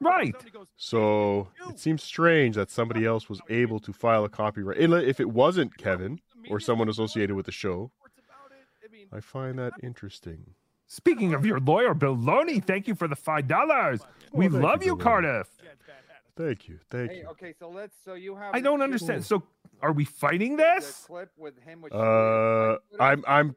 And 0.00 0.06
the 0.06 0.10
club 0.10 0.16
Right. 0.18 0.32
comes 0.32 0.34
out 0.34 0.40
and 0.40 0.52
he 0.52 0.58
goes, 0.58 0.68
So 0.76 1.48
it 1.70 1.78
seems 1.78 2.02
strange 2.02 2.56
that 2.56 2.70
somebody 2.70 3.04
else 3.04 3.28
was 3.28 3.40
able 3.48 3.80
to 3.80 3.92
file 3.92 4.24
a 4.24 4.28
copyright. 4.28 4.78
Unle- 4.78 5.06
If 5.06 5.20
it 5.20 5.30
wasn't 5.30 5.76
Kevin 5.76 6.20
or 6.48 6.60
someone 6.60 6.88
associated 6.88 7.34
with 7.36 7.46
the 7.46 7.52
show, 7.52 7.90
"Reports 8.02 8.18
about 8.18 8.52
it." 8.52 9.08
I 9.12 9.20
find 9.20 9.58
that 9.58 9.72
interesting. 9.82 10.54
Speaking 10.86 11.34
of 11.34 11.44
your 11.44 11.60
lawyer, 11.60 11.92
Bill 11.94 12.16
Loney, 12.16 12.60
thank 12.60 12.88
you 12.88 12.94
for 12.94 13.08
the 13.08 13.16
five 13.16 13.46
dollars. 13.46 14.00
We 14.32 14.48
thank 14.48 14.62
love 14.62 14.82
you, 14.82 14.92
you, 14.92 14.96
Cardiff. 14.96 15.48
Chad's 15.58 15.82
bad. 15.86 15.94
Thank 16.36 16.68
you. 16.68 16.78
Thank 16.88 17.10
Hey, 17.10 17.18
you. 17.18 17.26
okay, 17.28 17.52
so 17.58 17.68
let's. 17.68 17.96
So 18.04 18.14
you 18.14 18.36
have. 18.36 18.54
I 18.54 18.60
don't 18.60 18.80
understand. 18.80 19.24
So, 19.24 19.42
are 19.82 19.92
we 19.92 20.04
fighting 20.04 20.56
this? 20.56 21.04
clip 21.06 21.30
with 21.36 21.58
him 21.58 21.84
Uh, 21.90 22.76
I'm 23.00 23.24
I'm 23.26 23.56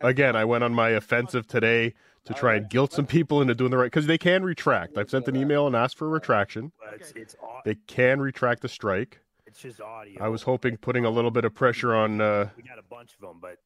again, 0.00 0.36
I 0.36 0.44
went 0.44 0.62
on 0.62 0.72
my 0.74 0.90
offensive 0.90 1.46
today 1.46 1.94
to 2.26 2.34
try 2.34 2.54
and 2.56 2.68
guilt 2.68 2.92
some 2.92 3.06
people 3.06 3.40
into 3.40 3.54
doing 3.54 3.70
the 3.70 3.76
right 3.78 3.86
because 3.86 4.06
they 4.06 4.18
can 4.18 4.42
retract. 4.44 4.98
I've 4.98 5.08
sent 5.10 5.26
an 5.28 5.36
email 5.36 5.66
and 5.66 5.74
asked 5.74 5.96
for 5.96 6.06
a 6.06 6.10
retraction. 6.10 6.72
It's, 6.94 7.12
it's, 7.12 7.36
au- 7.42 7.60
They 7.64 7.76
can 7.86 8.20
retract 8.20 8.62
the 8.62 8.68
strike. 8.68 9.20
it's 9.46 9.60
just 9.60 9.80
audio. 9.80 10.22
I 10.22 10.28
was 10.28 10.42
hoping 10.42 10.76
putting 10.76 11.04
a 11.04 11.10
little 11.10 11.30
bit 11.30 11.44
of 11.44 11.54
pressure 11.54 11.94
on 11.94 12.20
uh, 12.20 12.50
We 12.56 12.62
got 12.62 12.78
a 12.78 12.82
bunch 12.82 13.14
of 13.14 13.20
them, 13.20 13.40
but 13.40 13.58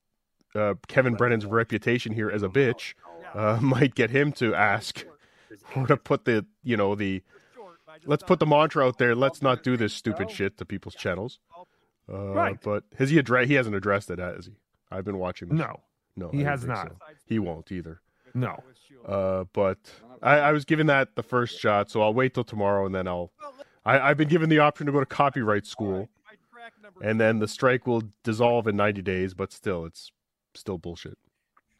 uh, 0.58 0.74
Kevin 0.88 1.14
Brennan's 1.14 1.46
reputation 1.46 2.12
here 2.12 2.30
as 2.30 2.42
a 2.42 2.48
bitch 2.48 2.94
uh, 3.34 3.58
might 3.62 3.94
get 3.94 4.10
him 4.10 4.32
to 4.32 4.54
ask 4.54 5.04
or 5.76 5.86
to 5.86 5.96
put 5.96 6.24
the 6.24 6.44
you 6.62 6.76
know 6.76 6.94
the 6.94 7.22
let's 8.04 8.22
put 8.22 8.38
the 8.40 8.46
mantra 8.46 8.86
out 8.86 8.98
there. 8.98 9.14
Let's 9.14 9.42
not 9.42 9.62
do 9.62 9.76
this 9.76 9.92
stupid 9.94 10.30
shit 10.30 10.58
to 10.58 10.64
people's 10.64 10.94
channels. 10.94 11.38
Uh, 12.12 12.32
Right. 12.32 12.58
But 12.60 12.84
has 12.98 13.10
he 13.10 13.18
addressed? 13.18 13.48
He 13.48 13.54
hasn't 13.54 13.76
addressed 13.76 14.10
it, 14.10 14.18
has 14.18 14.46
he? 14.46 14.52
I've 14.90 15.04
been 15.04 15.18
watching. 15.18 15.48
this. 15.50 15.58
No. 15.58 15.80
no, 16.16 16.28
He 16.30 16.42
has 16.42 16.66
not. 16.66 16.88
so. 16.88 16.96
He 17.24 17.38
won't 17.38 17.70
either. 17.70 18.00
No. 18.34 18.62
Uh, 19.06 19.44
but 19.52 19.78
I, 20.22 20.38
I 20.38 20.52
was 20.52 20.64
given 20.64 20.86
that 20.88 21.14
the 21.16 21.22
first 21.22 21.58
shot, 21.58 21.90
so 21.90 22.02
I'll 22.02 22.14
wait 22.14 22.34
till 22.34 22.44
tomorrow 22.44 22.86
and 22.86 22.94
then 22.94 23.08
I'll. 23.08 23.32
I, 23.84 23.98
I've 23.98 24.16
been 24.18 24.28
given 24.28 24.48
the 24.50 24.58
option 24.58 24.86
to 24.86 24.92
go 24.92 25.00
to 25.00 25.06
copyright 25.06 25.66
school, 25.66 26.08
and 27.02 27.18
then 27.20 27.38
the 27.38 27.48
strike 27.48 27.86
will 27.86 28.02
dissolve 28.22 28.66
in 28.66 28.76
90 28.76 29.00
days. 29.02 29.32
But 29.32 29.52
still, 29.52 29.86
it's 29.86 30.12
still 30.54 30.76
bullshit. 30.76 31.16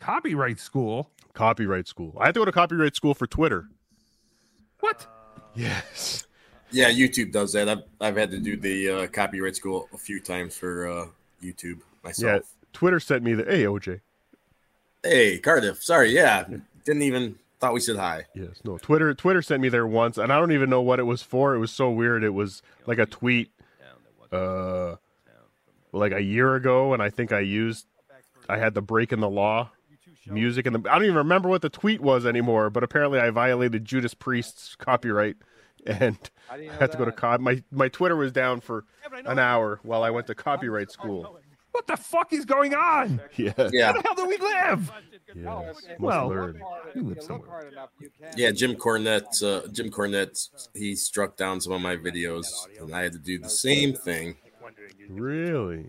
Copyright 0.01 0.59
school. 0.59 1.11
Copyright 1.34 1.86
school. 1.86 2.16
I 2.18 2.26
had 2.26 2.34
to 2.34 2.40
go 2.40 2.44
to 2.46 2.53
copyright 2.53 2.96
school 2.96 3.12
for 3.14 3.26
Twitter. 3.26 3.68
What? 4.80 5.07
Yes. 5.55 6.26
Yeah, 6.70 6.90
YouTube 6.90 7.32
does 7.32 7.53
that. 7.53 7.68
I've 7.68 7.82
I've 8.01 8.16
had 8.16 8.30
to 8.30 8.38
do 8.38 8.57
the 8.57 8.88
uh, 8.88 9.07
copyright 9.09 9.57
school 9.57 9.88
a 9.92 9.98
few 9.98 10.20
times 10.20 10.57
for 10.57 10.88
uh, 10.88 11.07
YouTube 11.42 11.80
Yeah. 12.18 12.38
Twitter 12.72 12.98
sent 13.01 13.22
me 13.24 13.34
the. 13.34 13.44
Hey, 13.44 13.64
OJ. 13.64 14.01
Hey, 15.03 15.38
Cardiff. 15.38 15.82
Sorry, 15.82 16.11
yeah, 16.11 16.44
didn't 16.84 17.03
even 17.03 17.36
thought 17.59 17.72
we 17.72 17.80
said 17.80 17.96
hi. 17.96 18.24
Yes, 18.34 18.61
no. 18.64 18.78
Twitter 18.78 19.14
Twitter 19.14 19.42
sent 19.42 19.62
me 19.62 19.68
there 19.68 19.86
once, 19.86 20.18
and 20.18 20.32
I 20.32 20.38
don't 20.38 20.53
even 20.53 20.70
know 20.70 20.82
what 20.82 20.98
it 20.98 21.05
was 21.05 21.22
for. 21.22 21.55
It 21.55 21.59
was 21.59 21.70
so 21.70 21.90
weird. 21.90 22.24
It 22.24 22.30
was 22.30 22.62
like 22.86 22.98
a 22.98 23.07
tweet, 23.07 23.51
uh, 24.32 24.96
like 25.92 26.12
a 26.12 26.22
year 26.22 26.55
ago, 26.55 26.92
and 26.92 27.03
I 27.03 27.11
think 27.11 27.32
I 27.32 27.40
used, 27.40 27.86
I 28.48 28.59
had 28.59 28.74
the 28.74 28.82
break 28.82 29.12
in 29.12 29.20
the 29.20 29.30
law 29.30 29.70
music, 30.26 30.66
and 30.66 30.76
the 30.76 30.90
I 30.90 30.94
don't 30.94 31.05
even 31.05 31.16
remember 31.16 31.48
what 31.48 31.62
the 31.62 31.70
tweet 31.70 32.01
was 32.01 32.26
anymore. 32.26 32.70
But 32.70 32.82
apparently, 32.82 33.20
I 33.20 33.30
violated 33.30 33.84
Judas 33.84 34.14
Priest's 34.14 34.74
copyright, 34.76 35.36
and 35.86 36.18
I 36.51 36.64
had 36.78 36.92
to 36.92 36.98
go 36.98 37.05
to 37.05 37.12
cop. 37.12 37.40
My 37.40 37.62
my 37.70 37.88
Twitter 37.88 38.16
was 38.16 38.32
down 38.32 38.61
for 38.61 38.84
an 39.24 39.38
hour 39.38 39.80
while 39.82 40.03
I 40.03 40.11
went 40.11 40.26
to 40.28 40.34
copyright 40.34 40.90
school. 40.90 41.38
What 41.73 41.87
the 41.87 41.97
fuck 41.97 42.33
is 42.33 42.45
going 42.45 42.75
on? 42.75 43.21
Yeah, 43.37 43.53
Yeah. 43.73 43.93
Where 43.93 44.03
the 44.03 44.03
hell 44.05 44.14
do 44.16 44.27
we 44.27 44.37
live? 44.37 44.91
Yes, 45.35 45.77
Well, 46.01 46.29
learn. 46.29 46.61
you 46.95 47.03
live 47.05 47.23
somewhere. 47.23 47.71
Yeah, 48.37 48.51
Jim 48.51 48.75
Cornette. 48.75 49.43
Uh, 49.43 49.66
Jim 49.68 49.91
Cornette. 49.91 50.49
He 50.75 50.97
struck 50.97 51.37
down 51.37 51.61
some 51.61 51.73
of 51.73 51.81
my 51.81 51.97
videos, 51.97 52.47
and 52.81 52.95
I 52.95 53.03
had 53.03 53.12
to 53.12 53.18
do 53.18 53.39
the 53.39 53.49
same 53.49 53.95
thing. 53.95 54.37
Really, 55.09 55.87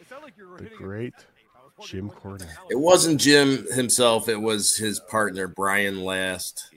It 0.00 0.08
sounded 0.08 0.24
like 0.24 0.34
you 0.38 0.48
were 0.48 0.58
the 0.58 0.70
great 0.76 1.14
Jim 1.84 2.10
Cornette. 2.10 2.48
It 2.70 2.78
wasn't 2.78 3.20
Jim 3.20 3.66
himself. 3.72 4.28
It 4.28 4.40
was 4.40 4.76
his 4.76 5.00
partner 5.00 5.46
Brian 5.48 6.04
Last. 6.04 6.70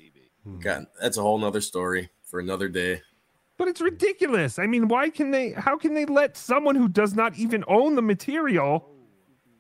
God, 0.60 0.88
that's 1.00 1.18
a 1.18 1.22
whole 1.22 1.38
nother 1.38 1.62
story 1.62 2.10
for 2.26 2.40
another 2.40 2.68
day. 2.68 3.02
But 3.62 3.68
it's 3.68 3.80
ridiculous. 3.80 4.58
I 4.58 4.66
mean, 4.66 4.88
why 4.88 5.12
can 5.12 5.30
they? 5.30 5.52
How 5.52 5.78
can 5.78 5.94
they 5.94 6.06
let 6.06 6.36
someone 6.36 6.74
who 6.74 6.88
does 6.88 7.14
not 7.14 7.38
even 7.38 7.64
own 7.68 7.94
the 7.94 8.02
material 8.02 8.90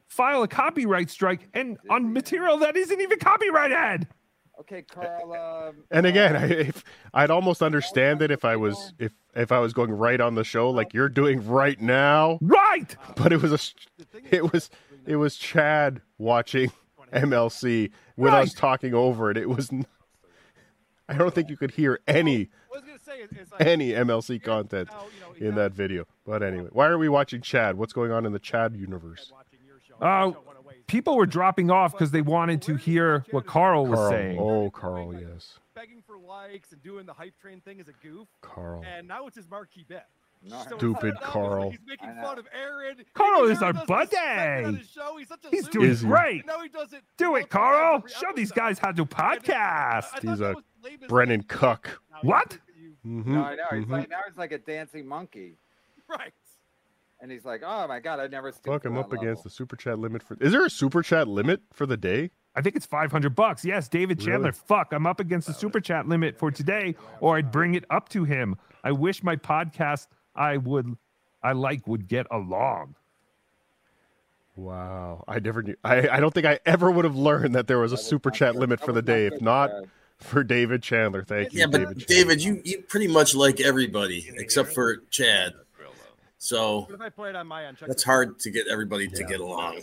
file 0.07 0.41
a 0.41 0.47
copyright 0.47 1.11
strike 1.11 1.47
and 1.53 1.77
on 1.87 2.11
material 2.11 2.57
that 2.57 2.75
isn't 2.75 2.99
even 2.99 3.19
copyrighted? 3.19 4.07
Okay, 4.61 4.81
Carl. 4.81 5.33
Um, 5.33 5.83
And 5.91 6.07
again, 6.07 6.35
I, 6.35 6.45
if, 6.47 6.83
I'd 7.13 7.29
almost 7.29 7.61
understand 7.61 8.23
it 8.23 8.31
if 8.31 8.43
I 8.43 8.55
was 8.55 8.91
if 8.97 9.11
if 9.35 9.51
I 9.51 9.59
was 9.59 9.71
going 9.71 9.91
right 9.91 10.19
on 10.19 10.33
the 10.33 10.43
show 10.43 10.71
like 10.71 10.95
you're 10.95 11.07
doing 11.07 11.47
right 11.47 11.79
now. 11.79 12.39
Right. 12.41 12.95
But 13.15 13.31
it 13.31 13.43
was 13.43 13.51
a 13.53 13.59
it 14.31 14.51
was 14.51 14.71
it 15.05 15.17
was 15.17 15.35
Chad 15.35 16.01
watching 16.17 16.71
MLC 17.13 17.91
with 18.17 18.33
us 18.33 18.51
talking 18.55 18.95
over 18.95 19.29
it. 19.29 19.37
It 19.37 19.47
was 19.47 19.69
I 21.07 21.13
don't 21.13 21.35
think 21.35 21.51
you 21.51 21.57
could 21.57 21.71
hear 21.71 21.99
any 22.07 22.49
any 23.59 23.91
MLC 23.91 24.41
content 24.41 24.89
in 25.39 25.55
that 25.55 25.73
video. 25.73 26.05
But 26.25 26.43
anyway, 26.43 26.69
why 26.71 26.87
are 26.87 26.97
we 26.97 27.09
watching 27.09 27.41
Chad? 27.41 27.77
What's 27.77 27.93
going 27.93 28.11
on 28.11 28.25
in 28.25 28.33
the 28.33 28.39
Chad 28.39 28.75
universe? 28.75 29.31
Uh, 29.99 30.31
people 30.87 31.15
were 31.15 31.25
dropping 31.25 31.69
off 31.69 31.91
because 31.91 32.11
they 32.11 32.21
wanted 32.21 32.61
to 32.63 32.75
hear 32.75 33.25
what 33.31 33.45
Carl 33.45 33.85
was 33.85 33.97
Carl. 33.99 34.11
saying. 34.11 34.39
Oh, 34.39 34.69
Carl, 34.71 35.13
yes. 35.13 35.59
begging 35.75 36.01
for 36.05 36.17
likes 36.17 36.71
and 36.71 36.81
doing 36.81 37.05
the 37.05 37.13
hype 37.13 37.37
train 37.39 37.61
thing 37.61 37.79
as 37.79 37.87
a 37.87 37.93
goof. 38.03 38.27
Carl. 38.41 38.83
And 38.85 39.07
now 39.07 39.27
it's 39.27 39.35
his 39.35 39.49
marquee 39.49 39.85
bet. 39.87 40.07
So 40.47 40.77
Stupid 40.77 41.13
now 41.21 41.27
Carl. 41.27 41.69
He's 41.69 41.79
making 41.85 42.15
fun 42.19 42.39
of 42.39 42.47
Aaron. 42.51 42.95
Carl 43.13 43.43
is 43.45 43.61
our 43.61 43.73
he 43.73 43.79
does 43.85 44.09
this 44.09 44.19
segment 44.19 44.63
buddy. 44.65 44.77
his 44.77 44.89
show. 44.89 45.17
He's, 45.19 45.27
such 45.27 45.45
a 45.45 45.49
He's 45.51 45.65
loser. 45.65 45.71
doing 45.71 46.11
great. 46.11 46.47
Now 46.47 46.61
he 46.63 46.69
does 46.69 46.93
it. 46.93 47.01
Do 47.17 47.35
it, 47.35 47.49
Carl. 47.49 48.03
Show 48.07 48.31
these 48.35 48.51
guys 48.51 48.79
how 48.79 48.91
to 48.91 49.05
podcast. 49.05 50.19
He's 50.19 50.41
a 50.41 50.55
Brennan 51.07 51.43
Cuck. 51.43 52.01
What? 52.23 52.57
Mhm, 53.05 53.25
No, 53.25 53.43
I 53.43 53.55
know. 53.55 53.63
He's 53.71 53.85
mhm. 53.85 53.89
like 53.89 54.09
now 54.09 54.19
he's 54.27 54.37
like 54.37 54.51
a 54.51 54.57
dancing 54.59 55.07
monkey, 55.07 55.57
Right. 56.07 56.33
and 57.19 57.31
he's 57.31 57.45
like, 57.45 57.61
"Oh 57.65 57.87
my 57.87 57.99
god, 57.99 58.19
I 58.19 58.27
never." 58.27 58.51
stooped 58.51 58.67
Fuck, 58.67 58.85
I'm 58.85 58.93
that 58.95 59.01
up 59.01 59.13
against 59.13 59.43
the 59.43 59.49
super 59.49 59.75
chat 59.75 59.97
limit 59.99 60.21
for. 60.21 60.37
Is 60.39 60.51
there 60.51 60.65
a 60.65 60.69
super 60.69 61.01
chat 61.01 61.27
limit 61.27 61.61
for 61.73 61.85
the 61.85 61.97
day? 61.97 62.29
I 62.55 62.61
think 62.61 62.75
it's 62.75 62.85
500 62.85 63.33
bucks. 63.33 63.63
Yes, 63.63 63.87
David 63.87 64.19
Chandler. 64.19 64.49
Really? 64.49 64.59
Fuck, 64.67 64.91
I'm 64.93 65.07
up 65.07 65.19
against 65.21 65.47
the 65.47 65.53
super 65.53 65.79
chat 65.79 66.07
limit 66.07 66.37
for 66.37 66.51
today, 66.51 66.95
or 67.21 67.37
I'd 67.37 67.49
bring 67.51 67.75
it 67.75 67.85
up 67.89 68.09
to 68.09 68.25
him. 68.25 68.57
I 68.83 68.91
wish 68.91 69.23
my 69.23 69.35
podcast 69.37 70.07
I 70.35 70.57
would, 70.57 70.97
I 71.41 71.53
like 71.53 71.87
would 71.87 72.07
get 72.07 72.27
along. 72.29 72.95
Wow, 74.57 75.23
I 75.27 75.39
never 75.39 75.63
knew. 75.63 75.75
I, 75.83 76.07
I 76.09 76.19
don't 76.19 76.33
think 76.33 76.45
I 76.45 76.59
ever 76.65 76.91
would 76.91 77.05
have 77.05 77.15
learned 77.15 77.55
that 77.55 77.67
there 77.67 77.79
was 77.79 77.93
a 77.93 77.97
super 77.97 78.29
chat 78.29 78.55
limit 78.55 78.79
for 78.81 78.91
the 78.91 79.01
day, 79.01 79.25
if 79.25 79.41
not 79.41 79.71
for 80.21 80.43
David 80.43 80.81
Chandler. 80.83 81.23
Thank 81.23 81.53
you, 81.53 81.61
Yeah, 81.61 81.65
but 81.67 81.79
David. 81.79 82.05
David, 82.07 82.43
you 82.43 82.61
you 82.63 82.81
pretty 82.87 83.07
much 83.07 83.35
like 83.35 83.59
everybody 83.59 84.29
except 84.37 84.73
for 84.73 84.97
Chad. 85.09 85.53
So 86.37 86.81
What 86.81 86.95
if 86.95 87.01
I 87.01 87.09
play 87.09 87.29
it 87.29 87.35
on 87.35 87.45
my 87.45 87.65
end? 87.65 87.77
That's 87.85 88.03
hard 88.03 88.39
to 88.39 88.49
get 88.49 88.67
everybody 88.67 89.07
to 89.07 89.23
get 89.25 89.39
along. 89.39 89.81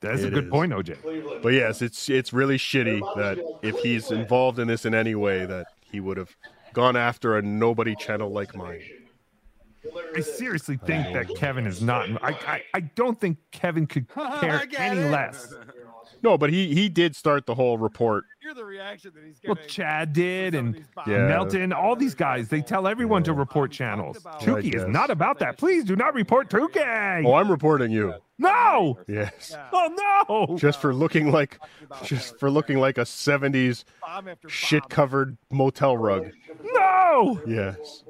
That's 0.00 0.22
a 0.22 0.30
good 0.30 0.44
is. 0.44 0.50
point, 0.50 0.72
OJ. 0.72 1.42
But 1.42 1.52
yes, 1.52 1.82
it's 1.82 2.08
it's 2.08 2.32
really 2.32 2.56
shitty 2.56 3.00
that 3.16 3.38
if 3.62 3.78
he's 3.80 4.10
involved 4.10 4.58
in 4.58 4.68
this 4.68 4.86
in 4.86 4.94
any 4.94 5.14
way, 5.14 5.44
that 5.44 5.66
he 5.80 6.00
would 6.00 6.16
have 6.16 6.34
gone 6.72 6.96
after 6.96 7.36
a 7.36 7.42
nobody 7.42 7.94
channel 7.96 8.30
like 8.30 8.54
mine. 8.54 8.82
I 10.14 10.20
seriously 10.20 10.78
think 10.78 11.12
that 11.12 11.34
Kevin 11.36 11.66
is 11.66 11.82
not. 11.82 12.08
I, 12.22 12.30
I, 12.30 12.62
I 12.74 12.80
don't 12.80 13.20
think 13.20 13.38
Kevin 13.50 13.86
could 13.86 14.08
care 14.40 14.66
any 14.78 15.04
less. 15.08 15.54
No, 16.22 16.38
but 16.38 16.50
he 16.50 16.74
he 16.74 16.88
did 16.88 17.14
start 17.14 17.46
the 17.46 17.54
whole 17.54 17.78
report. 17.78 18.24
Hear 18.46 18.54
the 18.54 18.64
reaction 18.64 19.10
that 19.16 19.24
he's 19.24 19.40
getting. 19.40 19.56
Well. 19.56 19.66
Chad 19.66 20.12
did, 20.12 20.54
and 20.54 20.84
Yeah. 21.04 21.26
Melton, 21.26 21.72
all 21.72 21.96
these 21.96 22.14
guys, 22.14 22.48
they 22.48 22.60
tell 22.62 22.86
everyone 22.86 23.24
to 23.24 23.32
report 23.32 23.72
channels. 23.72 24.24
I 24.24 24.38
Tookie 24.38 24.72
is 24.72 24.86
not 24.86 25.10
about 25.10 25.40
that. 25.40 25.58
Please 25.58 25.82
do 25.82 25.96
not 25.96 26.14
report 26.14 26.48
Tookie. 26.48 27.26
Oh, 27.26 27.34
I'm 27.34 27.50
reporting 27.50 27.90
you. 27.90 28.14
No. 28.38 29.00
Yes, 29.08 29.56
Oh 29.72 30.46
no. 30.48 30.56
just 30.58 30.80
for 30.80 30.94
looking 30.94 31.32
like, 31.32 31.58
just 32.04 32.38
for 32.38 32.48
looking 32.48 32.78
like 32.78 32.98
a 32.98 33.04
'70s 33.04 33.82
shit 34.46 34.88
covered 34.88 35.36
motel 35.50 35.96
rug. 35.96 36.30
No. 36.62 37.40
Yes. 37.48 38.04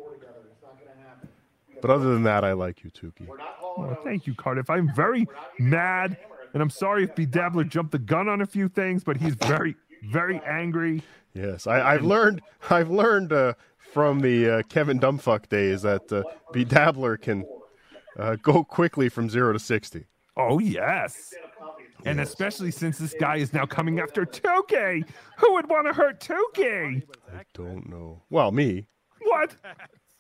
But 1.80 1.90
other 1.90 2.12
than 2.12 2.24
that, 2.24 2.44
I 2.44 2.52
like 2.52 2.84
you, 2.84 2.90
Tookie. 2.90 3.26
Oh, 3.62 3.96
thank 4.04 4.26
you, 4.26 4.34
Cardiff. 4.34 4.68
I'm 4.68 4.94
very 4.94 5.26
mad, 5.58 6.18
and 6.52 6.62
I'm 6.62 6.68
sorry 6.70 7.04
if 7.04 7.14
BeDabbler 7.14 7.66
jumped 7.68 7.92
the 7.92 7.98
gun 7.98 8.28
on 8.28 8.42
a 8.42 8.46
few 8.46 8.68
things, 8.68 9.02
but 9.02 9.16
he's 9.16 9.34
very, 9.34 9.76
very 10.04 10.40
angry. 10.46 11.02
Yes, 11.34 11.66
I, 11.66 11.94
I've 11.94 12.04
learned. 12.04 12.42
I've 12.70 12.90
learned 12.90 13.32
uh, 13.32 13.54
from 13.92 14.20
the 14.20 14.50
uh, 14.50 14.62
Kevin 14.68 14.98
Dumbfuck 14.98 15.48
days 15.48 15.82
that 15.82 16.10
uh, 16.12 16.22
BeDabbler 16.54 17.20
can 17.20 17.44
uh, 18.18 18.36
go 18.36 18.64
quickly 18.64 19.08
from 19.08 19.28
zero 19.28 19.52
to 19.52 19.58
sixty. 19.58 20.06
Oh 20.36 20.58
yes. 20.58 21.34
And 22.04 22.20
especially 22.20 22.70
since 22.70 22.98
this 22.98 23.14
guy 23.18 23.36
is 23.36 23.52
now 23.52 23.66
coming 23.66 23.98
after 23.98 24.24
Tookie. 24.24 25.04
Who 25.38 25.52
would 25.54 25.68
want 25.68 25.86
to 25.88 25.92
hurt 25.92 26.20
Tookie? 26.20 27.02
I 27.34 27.42
don't 27.52 27.88
know. 27.88 28.22
Well, 28.30 28.52
me. 28.52 28.86
What? 29.22 29.56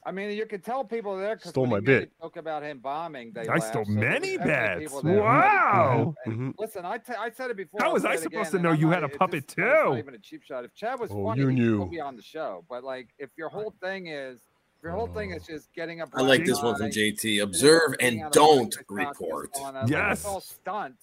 I 0.06 0.12
mean, 0.12 0.30
you 0.30 0.46
can 0.46 0.60
tell 0.60 0.84
people 0.84 1.16
there 1.18 1.36
'cause 1.36 1.50
Stole 1.50 1.64
when 1.64 1.70
my 1.70 1.76
he 1.78 1.82
made 1.86 1.96
a 1.96 2.00
bit. 2.02 2.12
Joke 2.22 2.36
about 2.36 2.62
him 2.62 2.78
bombing. 2.78 3.32
They 3.32 3.40
I 3.48 3.54
laughed, 3.54 3.64
stole 3.70 3.84
so 3.84 3.90
many 3.90 4.36
definitely 4.36 4.84
bets. 4.86 5.02
Wow. 5.02 6.14
And 6.24 6.34
Mhm. 6.54 6.54
Listen, 6.60 6.84
I, 6.84 6.98
t- 6.98 7.12
I 7.18 7.28
said 7.30 7.50
it 7.50 7.56
before. 7.56 7.80
How 7.80 7.88
I'll 7.88 7.92
was 7.94 8.04
I 8.04 8.14
supposed 8.14 8.50
again, 8.54 8.62
to 8.62 8.68
know 8.68 8.72
you 8.72 8.86
not- 8.86 8.94
had 8.94 9.04
a 9.04 9.08
puppet 9.08 9.48
just- 9.48 9.58
it's 9.58 9.66
not 9.66 9.92
too? 9.92 9.96
even 9.98 10.14
a 10.14 10.18
cheap 10.18 10.44
shot. 10.44 10.64
If 10.64 10.74
Chad 10.74 11.00
was 11.00 11.10
Oh, 11.10 11.24
funny, 11.24 11.40
you 11.40 11.48
he'd 11.48 11.56
knew. 11.58 11.86
be 11.88 11.98
on 12.00 12.14
the 12.14 12.22
show. 12.22 12.64
But 12.68 12.84
like, 12.84 13.08
if 13.18 13.30
your 13.36 13.48
whole 13.48 13.74
thing 13.82 14.06
is, 14.06 14.40
Your 14.82 14.92
whole 14.92 15.08
thing 15.08 15.32
is 15.32 15.44
just 15.44 15.72
getting 15.72 16.00
up. 16.00 16.10
I 16.14 16.20
like 16.22 16.44
this 16.44 16.62
one 16.62 16.76
from 16.76 16.90
JT. 16.90 17.40
Observe 17.42 17.96
and 17.98 18.30
don't 18.30 18.72
report. 18.88 19.50
Yes. 19.88 20.18
It's 20.20 20.24
all 20.26 20.40
stunts. 20.40 21.02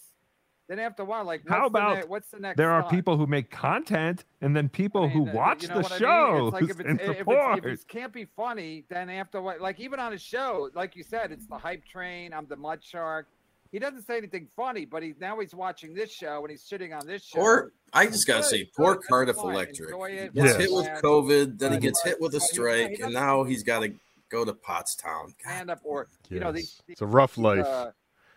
Then 0.69 0.79
after 0.79 1.03
a 1.03 1.05
while, 1.05 1.25
like, 1.25 1.41
How 1.47 1.63
what's 1.63 1.73
the 1.73 1.77
about 1.77 1.97
ne- 1.97 2.05
what's 2.07 2.29
the 2.31 2.39
next? 2.39 2.57
there 2.57 2.71
are 2.71 2.81
stunt? 2.83 2.95
people 2.95 3.17
who 3.17 3.27
make 3.27 3.49
content 3.51 4.23
and 4.41 4.55
then 4.55 4.69
people 4.69 5.09
who 5.09 5.23
watch 5.23 5.63
You 5.63 5.67
know 5.69 5.75
the 5.75 5.81
what 5.81 5.91
I 5.91 5.95
mean? 5.95 5.99
show 5.99 6.47
It's 6.47 6.53
like 6.53 6.69
if, 6.69 6.79
and 6.87 7.01
it's, 7.01 7.09
if, 7.09 7.17
support. 7.17 7.57
it's, 7.65 7.65
if 7.65 7.73
it 7.81 7.87
can't 7.87 8.13
be 8.13 8.25
funny, 8.25 8.85
then 8.89 9.09
after 9.09 9.41
what, 9.41 9.59
like 9.59 9.79
even 9.81 9.99
on 9.99 10.13
a 10.13 10.17
show, 10.17 10.69
like 10.73 10.95
you 10.95 11.03
said, 11.03 11.31
it's 11.33 11.45
the 11.47 11.57
hype 11.57 11.83
train. 11.85 12.33
I'm 12.33 12.45
the 12.47 12.55
mud 12.55 12.79
shark. 12.81 13.27
He 13.73 13.79
doesn't 13.79 14.03
say 14.03 14.17
anything 14.17 14.47
funny, 14.55 14.85
but 14.85 15.01
he 15.03 15.15
now 15.19 15.39
he's 15.39 15.53
watching 15.55 15.93
this 15.95 16.11
show 16.13 16.41
and 16.43 16.51
he's 16.51 16.61
sitting 16.61 16.93
on 16.93 17.05
this 17.07 17.23
show. 17.25 17.39
Poor, 17.39 17.71
I 17.91 18.05
just 18.05 18.25
gotta 18.27 18.41
Good, 18.43 18.49
say, 18.49 18.69
poor 18.77 18.95
Cardiff 19.09 19.35
fine. 19.35 19.51
Electric. 19.55 19.89
Enjoy 19.89 20.09
it, 20.11 20.31
He 20.33 20.41
gets 20.41 20.53
watch 20.53 20.61
hit 20.61 20.71
with 20.71 20.87
COVID, 21.03 21.59
then 21.59 21.71
he 21.73 21.79
gets 21.79 22.01
hit 22.03 22.21
with 22.21 22.35
a 22.35 22.39
strike, 22.39 22.99
and 23.01 23.11
now 23.13 23.43
he's 23.43 23.63
got 23.63 23.79
to 23.79 23.91
go 24.29 24.45
to 24.45 24.53
Pottstown. 24.53 25.33
stand 25.41 25.69
up 25.71 25.79
or 25.83 26.07
you 26.29 26.39
know 26.39 26.51
these. 26.51 26.81
It's 26.87 27.01
a 27.01 27.05
rough 27.05 27.37
life. 27.37 27.65
uh, 27.65 27.91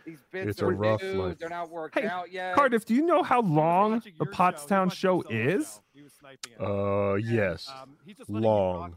these 0.07 0.23
bits 0.31 0.51
It's 0.51 0.63
a 0.63 0.67
are 0.67 0.71
rough 0.73 1.03
new, 1.03 1.13
life. 1.15 1.39
They're 1.39 1.49
not 1.51 1.69
worked 1.71 1.99
Hey, 1.99 2.07
out 2.07 2.33
yet. 2.33 2.55
Cardiff, 2.55 2.85
do 2.87 2.95
you 2.95 3.05
know 3.05 3.23
how 3.23 3.43
long 3.43 4.01
the 4.19 4.25
Pottstown 4.27 4.91
show 4.93 5.23
is? 5.29 5.81
Uh, 6.61 7.15
yes, 7.15 7.69
Um, 7.69 7.97
long. 8.29 8.97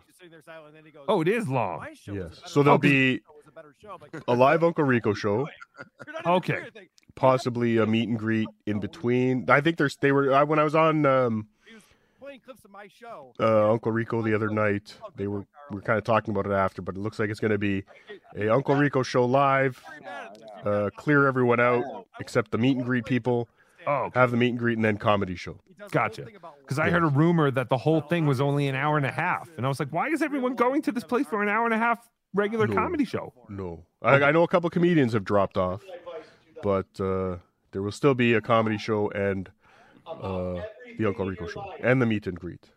Oh, 1.07 1.21
it 1.21 1.27
is 1.27 1.47
long. 1.47 1.85
Yes. 2.05 2.41
So 2.45 2.61
there'll 2.63 2.77
be 2.77 3.21
a 4.27 4.33
live 4.33 4.63
Uncle 4.63 4.83
Rico 4.83 5.13
show, 5.13 5.47
Okay. 6.25 6.67
possibly 7.15 7.77
a 7.77 7.85
meet 7.85 8.09
and 8.09 8.19
greet 8.19 8.47
in 8.65 8.79
between. 8.79 9.49
I 9.49 9.61
think 9.61 9.77
there's 9.77 9.95
they 9.97 10.11
were 10.11 10.33
I, 10.33 10.43
when 10.43 10.59
I 10.59 10.63
was 10.63 10.75
on 10.75 11.05
um, 11.05 11.47
Playing 12.29 12.41
clips 12.41 12.63
of 12.63 12.69
my 12.69 12.87
show. 12.87 13.33
uh, 13.39 13.71
Uncle 13.71 13.91
Rico 13.91 14.21
the 14.21 14.35
other 14.35 14.51
night. 14.51 14.93
They 15.15 15.25
were 15.25 15.47
we 15.71 15.77
were 15.77 15.81
kind 15.81 15.97
of 15.97 16.03
talking 16.03 16.31
about 16.31 16.45
it 16.45 16.51
after, 16.53 16.79
but 16.79 16.95
it 16.95 16.99
looks 16.99 17.17
like 17.17 17.31
it's 17.31 17.39
going 17.39 17.49
to 17.49 17.57
be 17.57 17.83
a 18.37 18.49
Uncle 18.49 18.75
Rico 18.75 19.01
show 19.01 19.25
live. 19.25 19.83
Uh, 20.63 20.91
clear 20.95 21.25
everyone 21.25 21.59
out 21.59 22.05
except 22.19 22.51
the 22.51 22.59
meet 22.59 22.77
and 22.77 22.85
greet 22.85 23.05
people. 23.05 23.47
Oh, 23.87 24.11
have 24.13 24.29
the 24.29 24.37
meet 24.37 24.49
and 24.49 24.59
greet 24.59 24.77
and 24.77 24.85
then 24.85 24.97
comedy 24.97 25.35
show. 25.35 25.59
Gotcha. 25.89 26.27
Because 26.61 26.77
I 26.77 26.91
heard 26.91 27.01
a 27.01 27.07
rumor 27.07 27.49
that 27.49 27.67
the 27.67 27.77
whole 27.77 28.01
thing 28.01 28.27
was 28.27 28.39
only 28.39 28.67
an 28.67 28.75
hour 28.75 28.95
and 28.95 29.07
a 29.07 29.11
half, 29.11 29.49
and 29.57 29.65
I 29.65 29.69
was 29.69 29.79
like, 29.79 29.89
why 29.89 30.09
is 30.09 30.21
everyone 30.21 30.53
going 30.53 30.83
to 30.83 30.91
this 30.91 31.03
place 31.03 31.25
for 31.25 31.41
an 31.41 31.49
hour 31.49 31.65
and 31.65 31.73
a 31.73 31.79
half 31.79 32.07
regular 32.35 32.67
No. 32.67 32.75
comedy 32.75 33.05
show? 33.05 33.33
No, 33.49 33.85
I, 34.03 34.21
I 34.25 34.31
know 34.31 34.43
a 34.43 34.47
couple 34.47 34.69
comedians 34.69 35.13
have 35.13 35.23
dropped 35.25 35.57
off, 35.57 35.81
but 36.61 36.85
uh, 36.99 37.37
there 37.71 37.81
will 37.81 37.91
still 37.91 38.13
be 38.13 38.35
a 38.35 38.41
comedy 38.41 38.77
show 38.77 39.09
and 39.09 39.49
uh, 40.05 40.59
the 40.97 41.05
Uncle 41.07 41.25
Rico 41.25 41.47
show 41.47 41.73
and 41.81 42.01
the 42.01 42.05
meet 42.05 42.27
and 42.27 42.39
greet. 42.39 42.69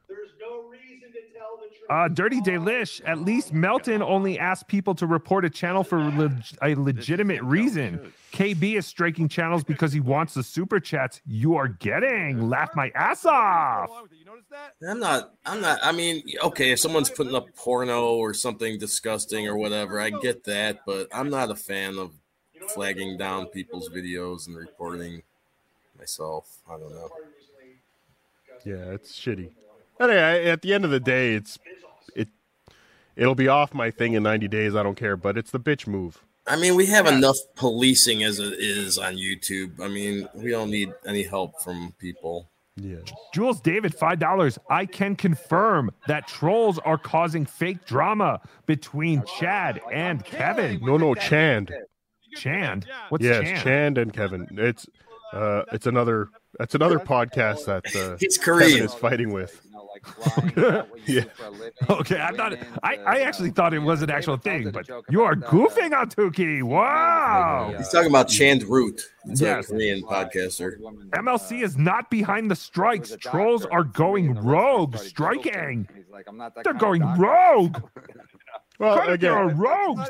Uh, 1.91 2.09
Dirty 2.09 2.41
Delish. 2.41 3.03
At 3.05 3.19
least 3.19 3.53
Melton 3.53 4.03
only 4.03 4.39
asked 4.39 4.67
people 4.67 4.95
to 4.95 5.07
report 5.07 5.45
a 5.45 5.51
channel 5.51 5.85
for 5.85 5.99
leg- 6.03 6.43
a 6.63 6.75
legitimate 6.75 7.43
reason. 7.43 8.13
KB 8.33 8.79
is 8.79 8.87
striking 8.87 9.29
channels 9.29 9.63
because 9.63 9.93
he 9.93 10.01
wants 10.01 10.33
the 10.33 10.43
super 10.43 10.81
chats 10.81 11.21
you 11.27 11.55
are 11.57 11.69
getting. 11.69 12.49
Laugh 12.49 12.71
my 12.75 12.91
ass 12.95 13.27
off. 13.27 13.91
I'm 14.89 15.01
not. 15.01 15.35
I'm 15.45 15.61
not. 15.61 15.81
I 15.83 15.93
mean, 15.93 16.23
okay, 16.43 16.73
if 16.73 16.81
someone's 16.81 17.11
putting 17.11 17.35
up 17.35 17.55
porno 17.57 18.15
or 18.15 18.33
something 18.33 18.79
disgusting 18.79 19.47
or 19.47 19.59
whatever, 19.59 20.01
I 20.01 20.11
get 20.11 20.45
that, 20.45 20.87
but 20.87 21.09
I'm 21.13 21.29
not 21.29 21.51
a 21.51 21.57
fan 21.57 21.99
of 21.99 22.13
flagging 22.69 23.19
down 23.19 23.47
people's 23.47 23.91
videos 23.91 24.47
and 24.47 24.57
reporting 24.57 25.23
myself. 25.99 26.57
I 26.67 26.79
don't 26.79 26.93
know. 26.93 27.11
Yeah, 28.65 28.93
it's 28.93 29.19
shitty. 29.19 29.51
Anyway, 30.01 30.47
at 30.47 30.63
the 30.63 30.75
end 30.75 30.85
of 30.85 30.91
the 30.91 31.01
day, 31.01 31.35
it's 31.35 31.59
it 32.15 32.29
it'll 33.17 33.35
be 33.35 33.49
off 33.49 33.75
my 33.75 33.91
thing 33.91 34.15
in 34.15 34.23
90 34.23 34.49
days. 34.49 34.75
I 34.75 34.83
don't 34.83 34.97
care, 34.97 35.17
but 35.17 35.37
it's 35.37 35.51
the 35.51 35.61
bitch 35.61 35.87
move. 35.87 36.25
I 36.47 36.57
mean, 36.57 36.75
we 36.75 36.87
have 36.87 37.07
enough 37.07 37.37
policing 37.55 38.25
as 38.25 38.41
it 38.41 38.55
is 38.55 38.99
on 38.99 39.15
YouTube. 39.15 39.81
I 39.81 39.87
mean, 39.87 40.29
we 40.35 40.51
don't 40.51 40.71
need 40.71 40.93
any 41.07 41.23
help 41.23 41.63
from 41.63 41.95
people. 41.99 42.51
Yeah. 42.77 42.97
Jules 43.33 43.61
David, 43.61 43.95
$5. 43.97 44.59
I 44.69 44.87
can 44.87 45.15
confirm 45.15 45.91
that 46.09 46.27
trolls 46.27 46.79
are 46.81 46.99
causing 46.99 47.47
fake 47.47 47.85
drama 47.85 48.41
between 48.67 49.23
Chad 49.39 49.81
and 49.93 50.25
Kevin. 50.25 50.81
No, 50.83 50.97
no, 50.97 51.15
Chand. 51.15 51.73
Chand? 52.35 52.87
What's 53.11 53.23
yes, 53.23 53.45
Chand? 53.45 53.63
Chand 53.63 53.99
and 53.99 54.13
Kevin. 54.13 54.49
It's 54.53 54.87
uh, 55.33 55.63
it's 55.73 55.87
another 55.87 56.29
that's 56.59 56.75
another 56.75 56.99
podcast 56.99 57.65
that 57.67 57.85
uh, 57.97 58.17
He's 58.21 58.39
Kevin 58.39 58.61
Korean. 58.61 58.85
is 58.85 58.95
fighting 58.95 59.33
with. 59.33 59.61
yeah. 61.07 61.25
Okay, 61.91 62.21
I 62.21 62.33
thought 62.33 62.55
I, 62.83 62.97
I 62.97 63.21
actually 63.21 63.51
thought 63.51 63.75
it 63.75 63.79
was 63.81 64.03
an 64.03 64.11
actual 64.11 64.37
thing, 64.37 64.71
but 64.71 64.89
you 65.11 65.23
are 65.23 65.35
goofing 65.35 65.97
on 65.97 66.09
Tookie. 66.11 66.63
Wow. 66.63 67.75
He's 67.77 67.89
talking 67.89 68.09
about 68.09 68.29
Chand 68.29 68.63
Root. 68.65 69.01
It's 69.27 69.41
Yes. 69.41 69.69
a 69.69 69.73
Korean 69.73 70.03
podcaster. 70.03 70.79
MLC 71.11 71.63
is 71.63 71.77
not 71.77 72.11
behind 72.11 72.51
the 72.51 72.57
strikes. 72.57 73.15
Trolls 73.21 73.67
are 73.67 73.85
going 73.85 74.35
rogue, 74.35 74.97
striking. 74.97 75.89
They're 76.65 76.73
going 76.75 77.03
rogue. 77.19 77.79
Well, 78.79 78.97
Cardiff, 78.97 79.15
again, 79.15 79.33
you're 79.33 79.51
a 79.51 79.55
rogue. 79.55 80.01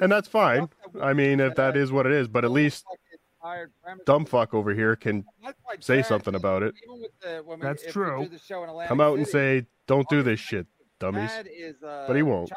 and 0.00 0.12
that's 0.12 0.28
fine. 0.28 0.68
I 1.00 1.12
mean, 1.12 1.40
if 1.40 1.54
that 1.56 1.76
is 1.76 1.90
what 1.90 2.06
it 2.06 2.12
is, 2.12 2.28
but 2.28 2.44
at 2.44 2.50
least 2.50 2.84
dumb 4.04 4.24
fuck 4.24 4.54
over 4.54 4.74
here 4.74 4.96
can 4.96 5.24
say 5.80 6.02
something 6.02 6.34
about 6.34 6.62
it. 6.62 6.74
That's 7.60 7.84
true. 7.86 8.28
Come 8.86 9.00
out 9.00 9.18
and 9.18 9.26
say, 9.26 9.66
"Don't 9.86 10.08
do 10.08 10.22
this 10.22 10.40
shit, 10.40 10.66
dummies." 10.98 11.30
But 11.80 12.14
he 12.14 12.22
won't. 12.22 12.48
So 12.48 12.54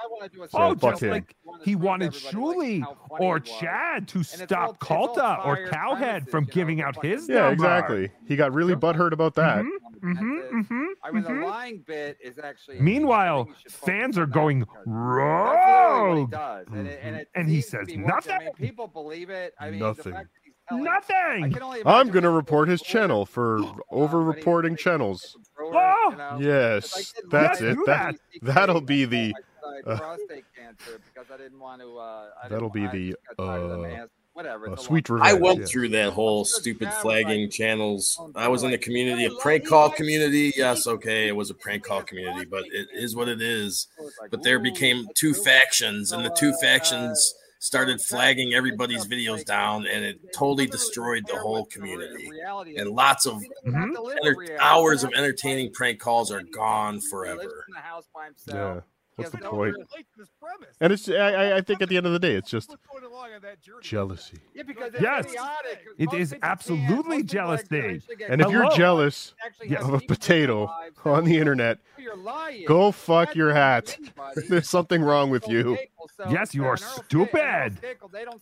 Oh, 0.53 0.75
fuck 0.75 0.93
just 0.93 1.03
him. 1.03 1.11
like 1.11 1.35
he 1.63 1.75
wanted 1.75 2.11
Shuli 2.11 2.83
or 3.09 3.39
Chad 3.39 4.07
to 4.09 4.23
stop 4.23 4.79
Culta 4.79 5.45
or 5.45 5.65
Cowhead 5.67 6.29
from 6.29 6.43
giving 6.45 6.81
out 6.81 7.01
his 7.03 7.27
yeah, 7.27 7.35
number. 7.35 7.53
exactly. 7.53 8.11
He 8.27 8.35
got 8.35 8.53
really 8.53 8.75
butthurt 8.75 9.11
about 9.13 9.35
that. 9.35 9.63
Mm-hmm, 9.63 10.59
mm-hmm. 10.59 10.85
I 11.03 11.11
mean, 11.11 11.23
the 11.23 11.45
lying 11.45 11.83
bit 11.85 12.17
is 12.23 12.37
actually. 12.39 12.79
Meanwhile, 12.79 13.49
fans 13.69 14.17
are 14.17 14.25
going 14.25 14.59
That's 14.59 14.71
literally 14.87 16.15
he 16.15 16.21
rogue. 16.21 16.31
does, 16.31 16.67
and, 16.67 16.87
it, 16.87 16.99
and, 17.01 17.15
it 17.17 17.29
And 17.35 17.49
he 17.49 17.61
says 17.61 17.87
nothing. 17.95 18.33
I 18.33 18.39
mean, 18.39 18.53
people 18.53 18.87
believe 18.87 19.29
it. 19.29 19.53
I 19.59 19.71
mean, 19.71 19.79
Nothing. 19.79 20.15
The 20.69 20.83
fact 20.85 21.07
that 21.07 21.15
he's 21.35 21.41
telling, 21.41 21.41
Nothing. 21.41 21.53
can 21.53 21.63
only 21.63 21.81
I'm 21.85 22.09
gonna 22.09 22.29
report 22.31 22.69
his 22.69 22.81
channel 22.81 23.25
for 23.25 23.61
over 23.91 24.21
reporting 24.21 24.75
channels. 24.75 25.37
Oh, 25.59 26.37
Yes, 26.39 27.13
that's 27.29 27.61
it. 27.61 27.75
do 27.75 27.83
That 27.85 28.15
that'll 28.41 28.81
be 28.81 29.05
the 29.05 29.33
uh, 29.63 29.89
uh, 29.89 29.97
prostate 29.97 30.45
cancer 30.55 30.99
because 31.13 31.29
I 31.31 31.37
didn't 31.37 31.59
want 31.59 31.81
to. 31.81 31.97
Uh, 31.97 32.29
I 32.43 32.47
that'll 32.47 32.69
be 32.69 32.87
the 32.87 33.15
got 33.37 33.45
tired 33.45 33.61
of 33.63 33.69
them 33.69 33.85
uh, 33.85 34.05
whatever. 34.33 34.69
uh, 34.69 34.73
a 34.73 34.77
sweet 34.77 35.09
long- 35.09 35.21
I 35.21 35.33
went 35.33 35.59
yeah. 35.59 35.65
through 35.65 35.89
that 35.89 36.13
whole 36.13 36.45
stupid 36.45 36.91
flagging 36.93 37.49
channels. 37.49 38.19
I 38.35 38.47
was 38.47 38.63
in 38.63 38.71
the 38.71 38.77
community, 38.77 39.25
a 39.25 39.31
prank 39.41 39.67
call 39.67 39.89
community. 39.89 40.53
Yes, 40.55 40.87
okay, 40.87 41.27
it 41.27 41.35
was 41.35 41.49
a 41.49 41.53
prank 41.55 41.83
call 41.83 42.01
community, 42.03 42.45
but 42.49 42.63
it 42.67 42.87
is 42.93 43.15
what 43.15 43.27
it 43.27 43.41
is. 43.41 43.87
But 44.31 44.43
there 44.43 44.59
became 44.59 45.07
two 45.13 45.33
factions, 45.33 46.11
and 46.11 46.25
the 46.25 46.29
two 46.31 46.53
factions 46.61 47.33
started 47.59 48.01
flagging 48.01 48.53
everybody's 48.53 49.05
videos 49.05 49.43
down, 49.45 49.85
and 49.85 50.03
it 50.05 50.33
totally 50.33 50.65
destroyed 50.65 51.25
the 51.27 51.37
whole 51.37 51.65
community. 51.65 52.29
And 52.77 52.89
lots 52.89 53.25
of 53.25 53.41
Mm-hmm. 53.67 54.27
enter- 54.27 54.57
hours 54.61 55.03
of 55.03 55.11
entertaining 55.15 55.71
prank 55.73 55.99
calls 55.99 56.31
are 56.31 56.41
gone 56.41 56.99
forever. 57.01 57.65
Yeah. 58.47 58.81
What's 59.19 59.31
the 59.31 59.37
point? 59.39 59.75
And 60.81 60.93
it's 60.93 61.07
I, 61.09 61.13
I- 61.15 61.57
I 61.57 61.61
think 61.61 61.81
at 61.81 61.89
the 61.89 61.97
end 61.97 62.05
of 62.05 62.13
the 62.13 62.19
day, 62.19 62.35
it's 62.35 62.49
just 62.49 62.75
jealousy. 63.81 64.37
Yeah, 64.53 64.63
because 64.63 64.91
Yes, 64.99 65.25
idiotic. 65.25 65.85
it 65.97 66.13
is 66.13 66.35
absolutely 66.41 67.23
jealousy. 67.23 68.01
And 68.27 68.41
if 68.41 68.49
you're 68.49 68.69
jealous 68.71 69.33
Yes. 69.65 69.83
of 69.83 69.93
a 69.93 69.99
potato 69.99 70.69
on 71.05 71.25
the 71.25 71.37
internet, 71.37 71.79
go 72.67 72.91
fuck 72.91 73.35
your 73.35 73.53
hat. 73.53 73.97
There's 74.49 74.69
something 74.69 75.01
wrong 75.01 75.29
with 75.29 75.47
you. 75.47 75.77
Yes, 76.29 76.53
you 76.53 76.65
are 76.65 76.77
stupid, 76.77 77.77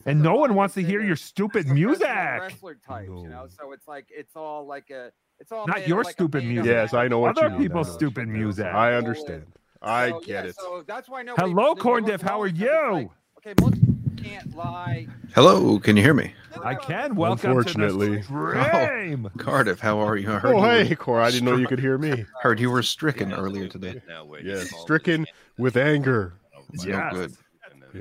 and 0.05 0.21
no 0.21 0.36
one 0.36 0.55
wants 0.55 0.73
to 0.75 0.84
hear 0.84 1.01
your 1.01 1.15
stupid 1.32 1.67
music. 1.67 2.07
Wrestler 2.07 2.75
types, 2.88 3.07
you 3.09 3.30
know. 3.30 3.47
So 3.59 3.71
it's 3.71 3.88
like 3.88 4.07
it's 4.09 4.36
all 4.36 4.65
like 4.65 4.89
a. 4.89 5.11
It's 5.39 5.51
all 5.51 5.67
Not 5.67 5.88
your 5.88 6.03
like 6.03 6.13
stupid 6.13 6.43
music. 6.43 6.65
Yes, 6.71 6.95
I 6.95 7.07
know 7.07 7.19
what 7.19 7.38
Other 7.38 7.49
you 7.49 7.53
mean. 7.53 7.61
people's 7.61 7.93
stupid 7.93 8.28
music. 8.28 8.65
I 8.65 8.95
understand. 8.95 9.45
I 9.82 10.09
So, 10.09 10.19
get 10.21 10.28
yeah, 10.30 10.43
it. 10.49 10.55
So 10.55 10.84
that's 10.86 11.09
why 11.09 11.21
nobody. 11.23 11.49
Hello, 11.51 11.73
they 11.75 11.82
corn 11.82 12.03
diff. 12.03 12.21
How 12.21 12.41
are 12.41 12.47
because 12.49 12.61
it's 12.61 12.91
like, 12.91 13.01
you? 13.03 13.11
okay, 13.38 13.53
most 13.61 13.78
can't 14.23 14.55
lie. 14.55 15.07
Hello, 15.36 15.80
can 15.80 15.95
you 15.95 16.03
hear 16.03 16.13
me? 16.13 16.34
I 16.63 16.75
can. 16.75 17.15
Welcome 17.15 17.51
Unfortunately. 17.51 18.07
to 18.07 18.15
the 18.17 18.23
stream. 18.23 19.30
Cardiff, 19.38 19.80
how 19.80 19.99
are 19.99 20.17
you? 20.17 20.32
I 20.32 20.39
heard 20.39 20.55
Oh, 20.55 20.57
you 20.80 20.86
hey, 20.86 20.95
Cor, 20.95 21.21
I 21.21 21.30
didn't 21.30 21.45
know 21.45 21.55
you 21.55 21.67
could 21.67 21.80
hear 21.80 21.97
me. 21.97 22.25
Heard 22.41 22.59
you 22.59 22.71
were 22.71 22.82
stricken 22.82 23.32
earlier 23.34 23.67
today. 23.67 24.01
Yes, 24.43 24.69
stricken 24.82 25.25
with 25.57 25.78
anger. 25.78 26.34
It's 26.73 26.84
Yes. 26.86 27.13
no 27.13 27.19
good. 27.19 27.36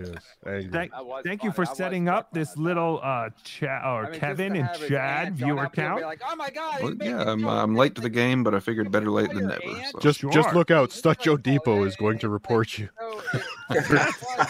Yes, 0.04 0.22
anger. 0.46 0.70
Thank, 0.70 0.92
thank 1.24 1.44
you 1.44 1.52
for 1.52 1.64
setting 1.64 2.08
up 2.08 2.32
this 2.32 2.56
little 2.56 3.00
uh 3.02 3.30
chat 3.44 3.82
or 3.84 4.06
Kevin 4.12 4.56
and 4.56 4.68
Chad 4.88 5.36
viewer 5.36 5.68
count. 5.68 6.02
oh 6.02 6.36
Well, 6.82 6.94
yeah, 7.00 7.22
I'm, 7.30 7.44
I'm 7.46 7.74
late 7.74 7.94
to 7.96 8.00
the 8.00 8.10
game, 8.10 8.44
but 8.44 8.54
I 8.54 8.60
figured 8.60 8.90
better 8.90 9.10
late 9.10 9.28
than 9.32 9.48
never. 9.48 9.62
So. 9.92 9.98
Just 10.00 10.20
Sure. 10.20 10.30
just 10.30 10.54
look 10.54 10.70
out. 10.70 10.92
Stuck 10.92 11.20
Joe 11.20 11.36
Depot 11.36 11.84
is 11.84 11.96
going 11.96 12.18
to 12.20 12.28
report 12.28 12.78
you. 12.78 12.88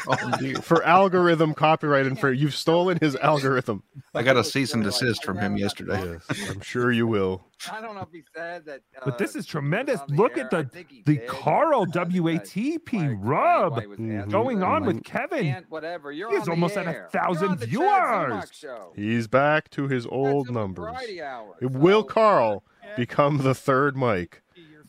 Oh, 0.09 0.61
for 0.61 0.85
algorithm 0.85 1.55
copyright 1.55 2.07
and 2.07 2.21
for 2.21 2.31
you've 2.31 2.55
stolen 2.55 2.99
his 3.01 3.17
algorithm. 3.17 3.83
I 4.15 4.23
got 4.23 4.37
a 4.37 4.45
cease 4.45 4.75
and 4.75 4.85
desist 4.85 5.25
from 5.25 5.39
him 5.39 5.57
yesterday. 5.57 6.19
Yes, 6.29 6.51
I'm 6.51 6.61
sure 6.61 6.93
you 6.93 7.07
will. 7.07 7.45
I 7.73 7.81
don't 7.81 7.95
know 7.95 8.03
if 8.03 8.13
he 8.13 8.23
said 8.35 8.65
that. 8.67 8.81
Uh, 8.97 9.05
But 9.05 9.19
this 9.19 9.35
is 9.35 9.47
tremendous. 9.47 10.01
Look 10.09 10.37
at 10.37 10.51
the 10.51 10.69
the 11.05 11.19
Carl 11.27 11.87
WATP 11.87 13.17
rub 13.21 13.75
Mhm, 13.75 14.31
going 14.31 14.63
on 14.63 14.85
with 14.85 15.05
Kevin. 15.05 15.65
Whatever. 15.69 16.13
You're 16.13 16.31
He's 16.31 16.41
on 16.41 16.45
the 16.45 16.51
almost 16.53 16.77
at 16.77 16.87
a 16.87 17.09
thousand 17.09 17.43
You're 17.43 17.51
on 17.51 17.59
the 17.59 17.67
Chad 17.67 18.51
Zumock 18.53 18.61
viewers. 18.61 18.93
He's 18.95 19.27
back 19.29 19.71
to 19.71 19.89
his 19.89 20.07
old 20.07 20.51
numbers. 20.51 20.85
Variety 20.85 21.23
hour. 21.23 21.57
Will 21.61 22.05
Carl 22.05 22.65
become 22.97 23.39
the 23.39 23.55
third 23.55 23.97
mic 23.97 24.43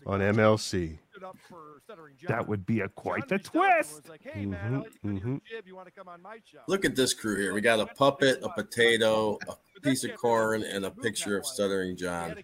on 0.06 0.20
MLC? 0.22 1.00
That 2.28 2.48
would 2.48 2.66
be 2.66 2.82
a 2.82 2.90
quite 2.90 3.28
the 3.28 3.40
twist. 3.40 4.04
Mhm, 4.36 4.86
mhm. 5.06 5.42
Look 6.68 6.84
at 6.86 6.96
this 6.96 7.14
crew 7.14 7.38
here. 7.38 7.54
We 7.54 7.62
got 7.62 7.80
a 7.80 7.86
puppet, 7.86 8.40
a 8.44 8.50
potato, 8.50 9.38
a 9.48 9.56
piece 9.82 10.04
of 10.04 10.16
corn, 10.16 10.64
and 10.64 10.86
a 10.86 10.92
picture 10.92 11.38
of 11.38 11.46
Stuttering 11.46 11.96
John. 11.96 12.36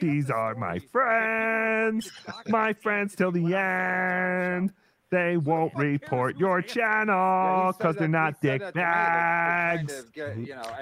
These 0.00 0.30
are 0.30 0.54
my 0.54 0.78
friends, 0.78 2.10
my 2.46 2.72
friends 2.72 3.14
till 3.14 3.32
the 3.32 3.54
end. 3.54 4.72
They 5.10 5.38
won't 5.38 5.74
report 5.74 6.36
your 6.36 6.60
channel 6.60 7.72
because 7.72 7.96
they're 7.96 8.08
not 8.08 8.40
dick 8.42 8.60
bags. 8.74 10.04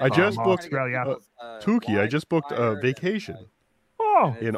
I 0.01 0.09
just 0.09 0.37
booked 0.37 0.63
Australia. 0.63 1.15
uh, 1.39 1.59
Tookie. 1.61 1.99
I 1.99 2.07
just 2.07 2.27
booked 2.29 2.51
a 2.51 2.75
vacation 2.75 3.37
Oh, 3.99 4.35
in 4.41 4.55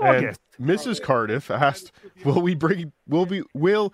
August, 0.00 0.40
and 0.58 0.68
Mrs. 0.68 1.02
Cardiff 1.02 1.50
asked, 1.50 1.92
"Will 2.24 2.40
we 2.40 2.54
bring? 2.54 2.92
Will 3.08 3.26
we? 3.26 3.42
Will 3.54 3.92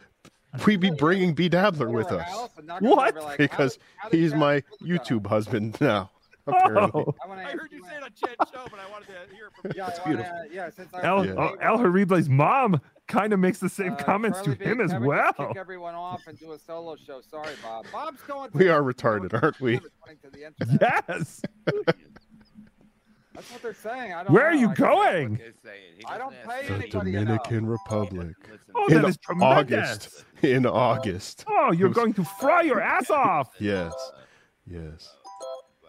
we 0.64 0.76
be 0.76 0.90
bringing 0.90 1.34
BeDabbler 1.34 1.90
with 1.90 2.10
us? 2.12 2.48
What? 2.80 3.36
Because 3.38 3.78
he's 4.10 4.34
my 4.34 4.62
YouTube 4.82 5.26
husband 5.26 5.76
now. 5.80 6.10
Apparently, 6.48 7.02
Oh. 7.08 7.14
I 7.28 7.50
heard 7.50 7.72
you 7.72 7.82
say 7.84 7.96
it 7.96 8.04
on 8.04 8.10
Chad's 8.14 8.50
show, 8.52 8.64
but 8.70 8.78
I 8.78 8.88
wanted 8.88 9.06
to 9.08 9.34
hear 9.34 9.46
it 9.48 9.52
from 9.60 9.70
you. 9.74 9.78
Yeah, 9.82 9.88
It's 9.88 9.98
I 9.98 10.02
wanna- 10.04 10.16
beautiful. 10.22 10.54
yeah, 10.54 10.70
since 10.70 10.94
I 10.94 11.02
El, 11.02 11.26
Yeah. 11.26 11.32
oh, 11.36 11.56
El 11.60 11.78
Horrible's 11.78 12.28
mom 12.28 12.80
kind 13.08 13.32
of 13.32 13.40
makes 13.40 13.58
the 13.58 13.68
same 13.68 13.94
Uh, 13.94 13.96
comments 13.96 14.38
Charlie 14.42 14.56
to 14.58 14.64
him 14.64 14.80
as 14.80 14.92
Kevin, 14.92 15.08
just 15.08 15.38
well. 15.38 15.48
Kick 15.48 15.56
everyone 15.56 15.96
off 15.96 16.22
and 16.28 16.38
do 16.38 16.52
a 16.52 16.58
solo 16.60 16.94
show. 16.94 17.20
Sorry, 17.20 17.52
Bob. 17.64 17.86
Bob's 17.92 18.22
going. 18.22 18.50
We 18.54 18.68
are 18.68 18.80
retarded, 18.80 19.34
aren't 19.42 19.60
we? 19.60 19.78
to 19.80 19.90
the. 20.30 20.78
Yes. 20.80 21.42
That's 23.36 23.52
what 23.52 23.62
they're 23.62 23.74
saying. 23.74 24.12
I 24.12 24.24
don't 24.24 24.32
Where 24.32 24.46
are 24.46 24.54
you 24.54 24.70
I 24.70 24.74
going? 24.74 25.40
I 26.06 26.18
don't 26.18 26.34
pay 26.46 26.66
The 26.66 26.74
anybody 26.74 27.10
enough. 27.16 27.42
Dominican 27.44 27.66
Republic. 27.66 28.34
Oh, 28.74 28.86
in 28.88 28.94
that 29.02 29.08
is 29.08 29.18
August. 29.18 29.22
tremendous. 29.22 30.24
In 30.42 30.66
August. 30.66 31.44
Oh, 31.48 31.72
you're 31.72 31.90
going 31.90 32.14
to 32.14 32.24
fry 32.24 32.62
your 32.62 32.80
ass 32.80 33.10
off. 33.10 33.50
Yes. 33.60 33.92
Yes. 34.66 35.14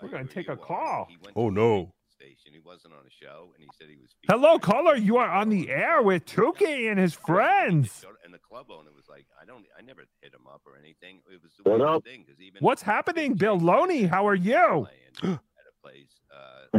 We're 0.02 0.10
going 0.10 0.28
to 0.28 0.34
take 0.34 0.50
a 0.50 0.56
call. 0.58 1.08
Oh 1.36 1.50
no. 1.50 1.94
Station. 2.10 2.52
He 2.54 2.60
wasn't 2.60 2.94
on 2.94 3.00
a 3.00 3.10
show, 3.26 3.50
and 3.56 3.64
he 3.64 3.70
said 3.78 3.88
he 3.90 3.96
was. 3.96 4.10
Hello, 4.30 4.60
caller. 4.60 4.96
You 4.96 5.18
are 5.18 5.30
on 5.30 5.50
the 5.50 5.70
air 5.70 6.02
with 6.02 6.26
Tookie 6.26 6.90
and 6.90 7.00
his 7.00 7.14
friends. 7.14 8.06
And 8.24 8.34
the 8.34 8.40
club 8.40 8.68
owner 8.70 8.90
was 8.96 9.06
like, 9.10 9.26
"I 9.42 9.46
don't, 9.46 9.66
I 9.78 9.82
never 9.82 10.02
hit 10.22 10.34
him 10.34 10.42
up 10.54 10.62
or 10.66 10.78
anything. 10.78 11.22
It 11.34 11.42
was 11.42 11.52
the 11.64 11.70
What 11.70 12.04
thing 12.04 12.26
even 12.40 12.60
What's 12.60 12.82
happening, 12.82 13.34
Bill 13.36 13.58
Loney? 13.58 14.04
How 14.04 14.28
are 14.28 14.36
you? 14.36 14.88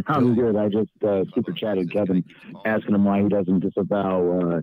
I'm 0.06 0.34
good. 0.34 0.56
I 0.56 0.68
just 0.68 0.90
uh, 1.06 1.24
super 1.34 1.52
chatted 1.52 1.92
Kevin, 1.92 2.24
asking 2.64 2.94
him 2.94 3.04
why 3.04 3.22
he 3.22 3.28
doesn't 3.28 3.60
disavow 3.60 4.38
uh, 4.38 4.60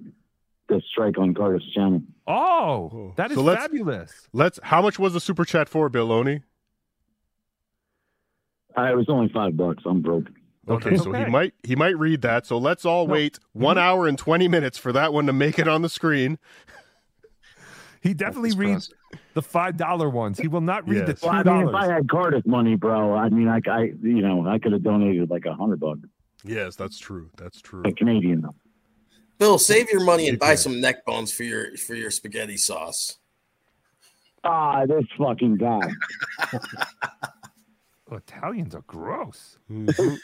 the 0.70 0.82
strike 0.92 1.18
on 1.18 1.34
Carter's 1.34 1.66
channel. 1.74 2.02
Oh, 2.28 3.14
that 3.18 3.32
is 3.32 3.36
So 3.38 3.44
let's- 3.44 3.62
fabulous. 3.62 4.28
Let's. 4.34 4.60
How 4.64 4.82
much 4.82 4.98
was 4.98 5.14
the 5.14 5.20
super 5.20 5.44
chat 5.46 5.68
for, 5.68 5.90
Bill 5.90 6.06
Loney? 6.06 6.42
Uh, 8.78 8.84
it 8.92 8.96
was 8.96 9.06
only 9.10 9.30
five 9.34 9.56
bucks. 9.56 9.84
I'm 9.86 10.02
broke. 10.02 10.26
Okay, 10.68 10.92
that's 10.92 11.04
so 11.04 11.12
he 11.14 11.26
might 11.26 11.54
he 11.64 11.76
might 11.76 11.98
read 11.98 12.22
that. 12.24 12.46
So 12.46 12.58
let's 12.58 12.86
all 12.86 13.06
wait 13.08 13.38
one 13.54 13.78
hour 13.78 14.08
and 14.08 14.18
twenty 14.18 14.48
minutes 14.48 14.78
for 14.78 14.92
that 14.94 15.14
one 15.14 15.28
to 15.28 15.34
make 15.34 15.60
it 15.60 15.68
on 15.68 15.82
the 15.84 15.90
screen. 15.90 16.40
He 18.02 18.14
definitely 18.14 18.54
reads 18.54 18.92
the 19.34 19.42
five 19.42 19.78
dollar 19.78 20.10
ones. 20.10 20.40
He 20.40 20.48
will 20.48 20.62
not 20.62 20.88
read 20.88 21.08
Yes. 21.08 21.20
the 21.22 21.28
Well, 21.28 21.44
two 21.44 21.50
I 21.50 21.58
mean, 21.60 21.68
if 21.70 21.76
I 21.76 21.88
had 21.88 22.10
Cardiff 22.10 22.46
money, 22.46 22.76
bro, 22.76 23.14
I 23.14 23.30
mean, 23.30 23.48
I, 23.48 23.60
I 23.70 23.82
you 24.02 24.22
know, 24.22 24.48
I 24.48 24.60
could 24.60 24.72
have 24.74 24.84
donated 24.84 25.30
like 25.30 25.46
a 25.46 25.54
hundred 25.54 25.80
bucks. 25.80 26.00
Yes, 26.44 26.76
that's 26.76 27.00
true. 27.00 27.30
That's 27.38 27.62
true. 27.62 27.84
A 27.86 27.92
Canadian 27.92 28.42
though. 28.42 28.56
Bill, 29.38 29.58
save 29.58 29.90
your 29.92 30.04
money 30.04 30.30
and 30.30 30.40
buy 30.40 30.56
some 30.56 30.80
neck 30.80 31.06
bones 31.06 31.32
for 31.32 31.44
your 31.44 31.76
for 31.78 31.94
your 31.96 32.12
spaghetti 32.12 32.56
sauce. 32.58 33.18
Ah, 34.44 34.86
this 34.86 35.04
fucking 35.18 35.58
guy. 35.58 35.90
Italians 38.12 38.76
are 38.76 38.84
gross. 38.88 39.58
Mhm. 39.70 40.18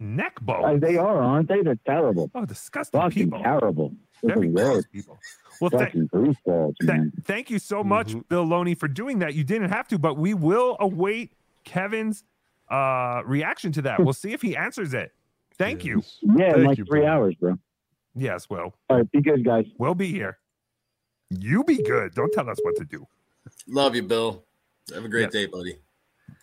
Neck 0.00 0.38
Uh, 0.40 0.44
bones. 0.44 0.80
they 0.80 0.96
are, 0.96 1.18
aren't 1.22 1.48
they? 1.48 1.60
They're 1.62 1.78
terrible. 1.86 2.30
Oh, 2.34 2.44
disgusting 2.46 3.00
Fucking 3.00 3.24
people. 3.26 3.42
terrible. 3.42 3.92
They're 4.22 4.34
Very 4.34 4.48
the 4.48 4.54
gross 4.54 4.74
worst. 4.76 4.92
people. 4.92 5.18
Well, 5.60 5.70
thank, 5.70 5.84
Fucking 5.92 6.06
greaseballs, 6.06 6.74
man. 6.82 7.12
thank 7.24 7.50
you 7.50 7.58
so 7.58 7.84
much, 7.84 8.08
Mm-hmm. 8.08 8.20
Bill 8.28 8.44
Loney, 8.44 8.74
for 8.74 8.88
doing 8.88 9.18
that. 9.18 9.34
You 9.34 9.44
didn't 9.44 9.68
have 9.68 9.86
to, 9.88 9.98
but 9.98 10.16
we 10.16 10.32
will 10.32 10.76
await 10.80 11.32
Kevin's 11.64 12.24
uh, 12.70 13.22
reaction 13.26 13.72
to 13.72 13.82
that. 13.82 14.02
We'll 14.02 14.14
see 14.14 14.32
if 14.32 14.40
he 14.40 14.56
answers 14.56 14.94
it. 14.94 15.12
Thank 15.58 15.84
you. 15.84 16.02
Yeah, 16.22 16.46
in 16.46 16.52
Thank 16.54 16.66
like 16.66 16.78
you, 16.78 16.84
three 16.86 17.00
bro. 17.00 17.08
hours, 17.10 17.34
bro. 17.34 17.58
Yes, 18.14 18.48
well, 18.48 18.74
All 18.88 18.96
right, 18.96 19.10
be 19.12 19.20
good, 19.20 19.44
guys. 19.44 19.66
we'll 19.78 19.94
be 19.94 20.08
here. 20.10 20.38
You 21.30 21.62
be 21.62 21.82
good. 21.82 22.14
Don't 22.14 22.32
tell 22.32 22.48
us 22.48 22.56
what 22.62 22.74
to 22.76 22.84
do. 22.84 23.06
Love 23.68 23.94
you, 23.94 24.02
Bill. 24.02 24.42
Have 24.94 25.04
a 25.04 25.08
great 25.08 25.24
Yes. 25.24 25.32
day, 25.32 25.46
buddy. 25.46 25.76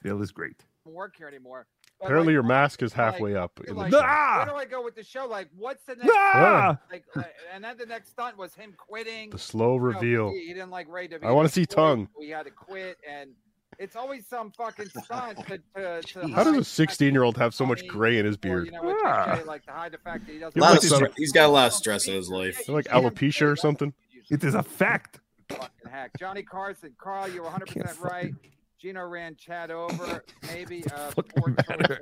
Bill 0.03 0.22
is 0.22 0.32
great. 0.32 0.64
Don't 0.86 0.93
work 0.93 1.16
here 1.18 1.28
anymore. 1.28 1.66
But, 2.00 2.06
Apparently, 2.06 2.32
like, 2.32 2.34
your 2.34 2.43
mask 2.43 2.84
is 2.84 2.91
like- 2.91 3.14
halfway 3.14 3.36
up. 3.36 3.60
you're 3.60 3.70
In 3.70 3.76
the 3.76 3.82
like. 3.82 3.93
Ah! 3.93 4.43
Where 4.45 4.54
do 4.54 4.60
I 4.60 4.66
go 4.66 4.84
with 4.84 4.95
the 4.95 5.04
show? 5.04 5.26
Like, 5.26 5.50
what's 5.58 5.84
the 5.86 5.95
next? 5.95 6.12
Ah! 6.14 6.78
Like, 6.91 7.06
like, 7.16 7.34
and 7.52 7.64
then 7.64 7.76
the 7.78 7.88
next 7.88 8.10
stunt 8.10 8.38
was 8.38 8.54
him 8.54 8.74
quitting. 8.78 9.32
The 9.32 9.39
slow 9.39 9.74
You 9.74 9.80
know, 9.80 9.86
reveal. 9.86 10.30
He, 10.32 10.48
he 10.48 10.54
didn't 10.54 10.70
like 10.70 10.88
Ray 10.89 11.10
I 11.24 11.32
wanna 11.32 11.50
see 11.50 11.66
tongue. 11.66 12.08
We 12.18 12.30
had 12.30 12.43
to 12.45 12.52
quit, 12.52 12.98
and 13.10 13.32
it's 13.80 13.95
always 13.95 14.28
some 14.28 14.52
fucking 14.52 14.89
stunt 15.04 15.39
to. 15.48 15.58
to, 15.76 16.02
to 16.02 16.28
How 16.30 16.43
does 16.43 16.58
a 16.58 16.64
16 16.64 17.14
year 17.14 17.24
old 17.24 17.38
have 17.38 17.54
so 17.54 17.66
much 17.66 17.88
gray 17.88 18.18
in 18.20 18.26
his 18.26 18.36
or, 18.36 18.39
beard? 18.39 18.66
you 18.68 18.72
know, 18.74 18.84
with 18.84 18.98
Ah. 19.04 19.39
Like 19.45 19.66
to 19.66 19.72
hide 19.72 19.91
the 19.91 19.98
fact 19.98 20.26
that 20.28 20.34
he 20.34 20.39
doesn't. 20.39 20.60
Like 20.60 20.82
some... 20.82 21.08
he's 21.18 21.32
got 21.32 21.45
a 21.48 21.52
lot 21.52 21.68
of 21.68 21.74
stress 21.74 22.08
in 22.08 22.14
his 22.14 22.30
life. 22.30 22.68
Like 22.70 22.86
alopecia 22.86 23.52
or 23.52 23.56
something? 23.56 23.93
It 24.30 24.43
is 24.43 24.56
a 24.56 24.64
fact. 24.64 25.20
fucking 25.50 25.70
hack. 25.89 26.12
Johnny 26.20 26.43
Carson, 26.43 26.93
Carl, 27.00 27.30
you're 27.30 27.43
100 27.43 27.68
percent 27.68 28.00
right. 28.02 28.34
Gino 28.80 29.05
ran 29.05 29.36
Chad 29.36 29.71
over. 29.71 30.23
Maybe 30.53 30.84
uh, 30.95 31.11
poor 31.11 31.55
choice 31.55 31.97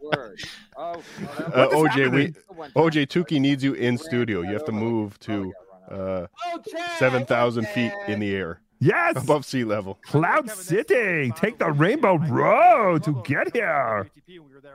word. 0.00 0.40
Oh, 0.76 1.02
well, 1.20 1.52
Uh, 1.54 1.68
was- 1.72 1.90
OJ, 1.90 2.12
we 2.12 2.34
One 2.54 2.70
time. 2.70 2.82
OJ 2.84 3.06
Tookie 3.08 3.40
needs 3.40 3.64
you 3.64 3.74
in 3.74 3.98
studio. 3.98 4.42
You 4.42 4.52
have 4.52 4.64
to 4.66 4.72
move 4.72 5.18
to 5.20 5.52
uh, 5.90 6.26
Oh, 6.46 6.58
Chad, 6.70 6.98
seven 6.98 7.24
thousand 7.26 7.66
feet 7.68 7.92
in 8.08 8.20
the 8.20 8.34
air, 8.34 8.60
Yes. 8.80 9.16
above 9.16 9.44
sea 9.44 9.64
level. 9.64 9.98
Cloud 10.02 10.50
City. 10.50 11.32
Take 11.36 11.58
the 11.58 11.70
Rainbow 11.72 12.16
Road 12.18 13.02
to 13.04 13.20
get 13.24 13.54
here. 13.54 14.08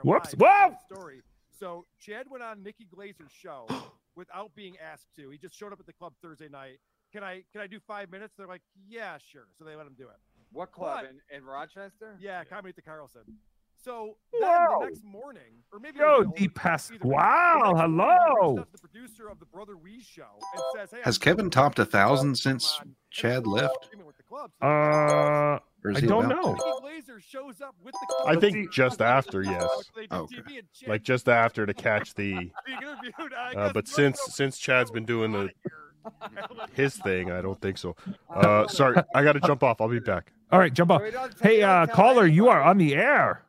Whoops. 0.02 0.32
Whoa. 0.34 0.74
Story. 0.92 1.22
So 1.58 1.86
Chad 2.00 2.26
went 2.30 2.42
on 2.42 2.62
Nikki 2.62 2.86
Glazer's 2.94 3.30
show 3.32 3.66
without 4.16 4.54
being 4.54 4.74
asked 4.78 5.06
to. 5.16 5.30
He 5.30 5.38
just 5.38 5.54
showed 5.54 5.72
up 5.72 5.80
at 5.80 5.86
the 5.86 5.92
club 5.92 6.12
Thursday 6.20 6.48
night. 6.48 6.78
Can 7.12 7.22
I 7.22 7.42
can 7.52 7.60
I 7.60 7.66
do 7.66 7.78
five 7.86 8.10
minutes? 8.10 8.34
They're 8.36 8.46
like, 8.46 8.62
yeah, 8.88 9.18
sure. 9.30 9.44
So 9.58 9.64
they 9.64 9.76
let 9.76 9.86
him 9.86 9.94
do 9.98 10.04
it. 10.04 10.16
What 10.52 10.72
club 10.72 11.00
But- 11.02 11.10
in, 11.10 11.38
in 11.38 11.44
Rochester? 11.44 12.16
Yeah, 12.20 12.44
comedy 12.44 12.70
at 12.70 12.76
the 12.76 12.82
Carlson. 12.82 13.22
So 13.82 14.16
then 14.32 14.42
Whoa. 14.42 14.78
the 14.80 14.86
next 14.86 15.02
morning, 15.04 15.54
or 15.72 15.80
maybe 15.80 15.98
Yo, 15.98 16.20
it 16.20 16.26
was 16.28 16.36
Di 16.38 16.46
the- 16.46 16.52
Pasquale. 16.52 16.98
the 17.00 17.08
next 17.08 17.14
morning, 17.16 17.76
he 17.76 17.82
reached 17.82 18.20
Hello. 18.30 18.58
out 18.60 18.66
to 18.66 18.72
The 18.72 18.78
producer 18.78 19.28
of 19.28 19.40
the 19.40 19.46
Brother 19.46 19.76
Wease 19.76 20.06
show 20.06 20.38
and 20.54 20.62
says, 20.76 20.90
"Hey, 20.92 21.00
Has 21.02 21.16
I'm 21.16 21.20
Kevin 21.22 21.36
doing 21.46 21.50
topped 21.50 21.78
a 21.80 21.84
this 21.84 21.90
show. 21.90 21.98
thousand 21.98 22.36
since 22.38 22.80
Chad 23.10 23.44
left? 23.46 23.90
Uh, 24.60 25.58
Or 25.84 25.90
is 25.90 25.96
I 25.96 26.00
he 26.00 26.06
don't 26.06 26.26
about 26.26 26.44
know. 26.44 26.52
Nikki 26.52 26.70
Glazer 27.10 27.20
shows 27.20 27.60
up 27.60 27.74
with 27.82 27.92
the 27.94 28.24
I 28.24 28.36
think 28.36 28.70
just 28.72 29.00
after, 29.02 29.42
yes. 29.42 29.90
They 29.96 30.06
do 30.06 30.16
Okay. 30.16 30.36
TV 30.36 30.58
and 30.58 30.72
Chad 30.72 30.88
Like 30.88 31.02
just 31.02 31.28
after 31.28 31.66
to 31.66 31.74
catch 31.74 32.14
the. 32.14 32.34
being 32.66 32.78
interviewed. 32.80 33.34
I 33.34 33.50
Uh, 33.50 33.64
guess 33.64 33.72
but 33.72 33.86
no, 33.88 33.92
since 33.92 34.20
since 34.28 34.58
Chad's 34.58 34.92
been 34.92 35.04
doing 35.04 35.32
the 35.32 35.44
no. 35.46 35.48
his 36.74 36.96
thing, 36.96 37.30
I 37.30 37.40
don't 37.42 37.60
think 37.60 37.78
so. 37.78 37.96
Uh, 38.34 38.66
sorry, 38.66 38.96
I 39.14 39.22
got 39.22 39.34
to 39.34 39.40
jump 39.40 39.62
off. 39.62 39.80
I'll 39.82 39.88
be 39.90 39.98
back. 40.00 40.32
All 40.50 40.58
right, 40.58 40.72
jump 40.72 40.90
off. 40.90 41.02
So 41.02 41.04
he 41.04 41.10
doesn't- 41.10 41.40
Hey, 41.42 41.62
uh, 41.62 41.86
caller, 41.86 42.26
you 42.26 42.48
are 42.48 42.62
on 42.62 42.78
the 42.78 42.94
air. 42.94 43.42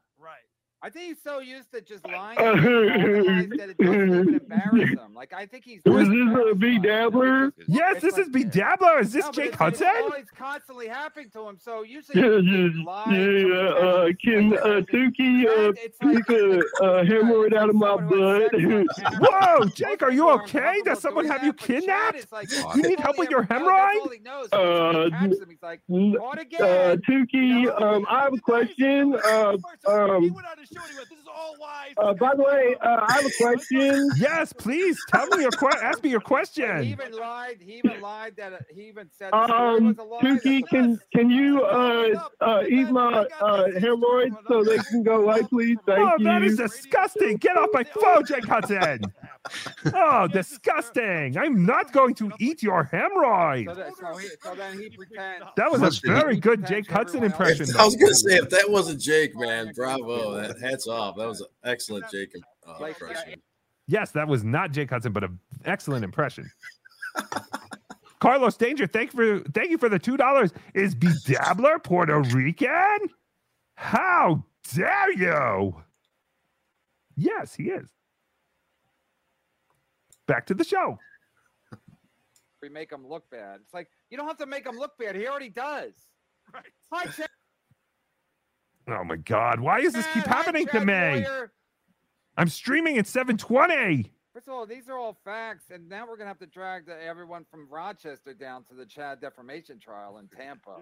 Right. 0.84 0.90
I 0.90 0.90
think 0.90 1.08
he's 1.08 1.24
so 1.24 1.40
used 1.40 1.72
to 1.72 1.82
just 1.82 2.06
lying 2.08 2.38
to 2.38 2.54
people 2.54 3.58
that 3.58 3.70
it 3.70 3.78
doesn't 3.78 4.04
even 4.04 4.34
embarrass 4.42 4.90
him. 4.90 5.14
Like 5.16 5.34
I 5.34 5.46
think 5.46 5.64
he's. 5.64 5.82
Was 5.86 6.08
this 6.08 6.18
a 6.18 6.56
BeDabbler? 6.56 7.52
Yes, 7.68 8.02
this 8.02 8.18
is 8.18 8.28
BeDabbler. 8.30 9.02
Is 9.02 9.14
this 9.14 9.26
No, 9.26 9.32
Jake 9.32 9.56
Hudson? 9.56 9.88
It's 9.88 10.02
always 10.02 10.26
constantly 10.38 10.88
happening 10.88 11.30
to 11.32 11.48
him. 11.48 11.58
So 11.58 11.84
usually. 11.84 12.22
Yeah, 12.22 12.40
yeah, 13.12 13.30
yeah. 13.30 13.70
Uh, 13.70 14.10
can 14.24 14.54
uh, 14.58 14.82
Tookie 14.92 15.46
uh, 15.48 15.72
pick 16.02 16.30
a 16.30 16.60
uh, 16.84 17.04
hemorrhoid 17.04 17.56
out 17.56 17.70
of 17.70 17.76
my 17.76 17.96
butt? 17.96 18.52
Whoa, 19.22 19.66
Jake, 19.70 20.04
are 20.04 20.12
you 20.12 20.30
okay? 20.32 20.82
Does 20.84 21.00
someone 21.00 21.26
have 21.26 21.44
you 21.44 21.54
kidnapped? 21.54 22.26
You 22.76 22.82
need 22.84 23.00
help 23.00 23.18
with 23.18 23.30
your 23.30 23.44
hemorrhoid? 23.44 24.26
Uh, 24.52 24.58
uh, 26.64 26.96
Tookie, 27.08 27.82
um, 27.82 28.06
I 28.10 28.24
have 28.24 28.34
a 28.34 28.40
question. 28.40 29.16
Uh, 29.24 29.58
um, 29.88 30.36
uh, 31.98 32.14
by 32.14 32.36
the 32.36 32.44
way, 32.44 32.76
uh, 32.82 33.06
I 33.08 33.14
have 33.14 33.26
a 33.26 33.32
question. 33.38 34.10
Yes, 34.18 34.54
please 34.54 34.98
tell 35.10 35.28
me 35.28 35.42
your 35.42 35.52
question. 35.52 35.84
ask 35.84 36.04
me 36.04 36.10
your 36.10 36.22
question. 36.22 36.84
He 36.84 36.92
even 36.92 37.12
lied. 37.14 37.58
He 37.60 37.74
even 37.76 38.02
lied 38.02 38.36
that 38.38 38.54
uh, 38.54 38.58
he 38.74 38.88
even 38.88 39.10
said 39.18 39.32
the 39.32 39.46
story 39.48 39.78
Um, 39.78 39.88
was 39.88 39.98
a 39.98 40.04
lie. 40.04 40.22
Tookie, 40.22 40.68
can 40.68 41.00
can 41.14 41.30
you 41.30 41.64
uh, 41.64 42.28
uh, 42.42 42.64
eat 42.68 42.90
my 42.90 43.26
uh, 43.42 43.80
hemorrhoids 43.80 44.36
so 44.48 44.64
they 44.64 44.78
can 44.78 45.04
go 45.04 45.24
away, 45.24 45.42
please? 45.44 45.78
Thank 45.86 46.00
oh, 46.00 46.16
you. 46.18 46.26
that 46.26 46.44
is 46.44 46.58
disgusting. 46.58 47.38
Get 47.38 47.58
off 47.58 47.70
my 47.74 47.84
phone, 47.84 48.26
Jake 48.26 48.46
Hudson. 48.46 49.02
Oh, 49.94 50.28
disgusting. 50.32 51.38
I'm 51.38 51.66
not 51.66 51.92
going 51.92 52.16
to 52.16 52.32
eat 52.40 52.64
your 52.64 52.90
hemorrhoid. 52.92 53.66
So, 53.66 53.76
that, 53.76 53.96
so, 53.98 54.18
he, 54.18 54.28
so 54.42 54.56
then 54.56 54.80
he. 54.80 54.90
That 55.58 55.72
was 55.72 55.82
a 55.82 56.08
very 56.08 56.38
good 56.38 56.66
Jake 56.66 56.90
Hudson 56.90 57.24
impression. 57.24 57.68
I 57.78 57.86
was 57.86 57.96
gonna 57.96 58.14
say 58.14 58.38
if 58.38 58.50
that 58.50 58.70
wasn't 58.70 59.02
Jake, 59.02 59.36
man, 59.36 59.72
bravo. 59.76 60.34
That, 60.36 60.60
hats 60.64 60.88
off. 60.88 61.16
That 61.18 61.28
was 61.28 61.42
an 61.42 61.48
excellent 61.64 62.10
Jake 62.10 62.34
uh, 62.68 62.84
impression. 62.84 63.42
Yes, 63.88 64.12
that 64.12 64.28
was 64.28 64.44
not 64.44 64.72
Jake 64.72 64.90
Hudson, 64.90 65.12
but 65.12 65.24
an 65.24 65.40
excellent 65.66 66.04
impression. 66.04 66.50
Carlos 68.20 68.56
Danger, 68.56 68.88
thank 68.88 69.14
you 69.14 69.42
for 69.42 69.50
thank 69.52 69.70
you 69.70 69.78
for 69.78 69.90
the 69.90 70.00
two 70.00 70.16
dollars. 70.16 70.54
Is 70.74 70.96
B 70.96 71.10
Dabbler 71.26 71.80
Puerto 71.80 72.22
Rican? 72.22 73.10
How 73.76 74.46
dare 74.74 75.12
you? 75.12 75.76
Yes, 77.16 77.54
he 77.54 77.64
is. 77.64 77.90
Back 80.26 80.46
to 80.48 80.54
the 80.54 80.64
show. 80.64 80.98
We 82.62 82.70
make 82.70 82.94
him 82.94 83.06
look 83.06 83.30
bad. 83.30 83.60
It's 83.62 83.74
like 83.74 83.90
you 84.10 84.16
don't 84.16 84.28
have 84.28 84.38
to 84.38 84.46
make 84.46 84.66
him 84.66 84.78
look 84.78 84.98
bad. 84.98 85.18
He 85.18 85.28
already 85.28 85.50
does. 85.50 85.92
Right. 86.54 86.64
Hi, 86.94 87.12
Chad. 87.12 87.28
Oh 88.88 89.04
my 89.04 89.16
god, 89.16 89.60
why 89.60 89.82
does 89.82 89.94
this 89.94 90.06
keep 90.14 90.26
happening 90.26 90.68
to 90.68 90.84
me? 90.86 91.26
I'm 92.38 92.50
streaming 92.50 92.98
at 92.98 93.08
720. 93.08 94.12
First 94.34 94.48
of 94.48 94.54
all, 94.54 94.66
these 94.66 94.90
are 94.90 94.98
all 94.98 95.16
facts, 95.24 95.66
and 95.70 95.88
now 95.88 96.08
we're 96.08 96.18
gonna 96.18 96.30
have 96.30 96.40
to 96.40 96.48
drag 96.48 96.88
the, 96.88 97.02
everyone 97.02 97.46
from 97.52 97.68
Rochester 97.70 98.34
down 98.34 98.64
to 98.66 98.74
the 98.74 98.86
Chad 98.86 99.22
defamation 99.22 99.80
trial 99.80 100.18
in 100.18 100.28
Tampa. 100.28 100.78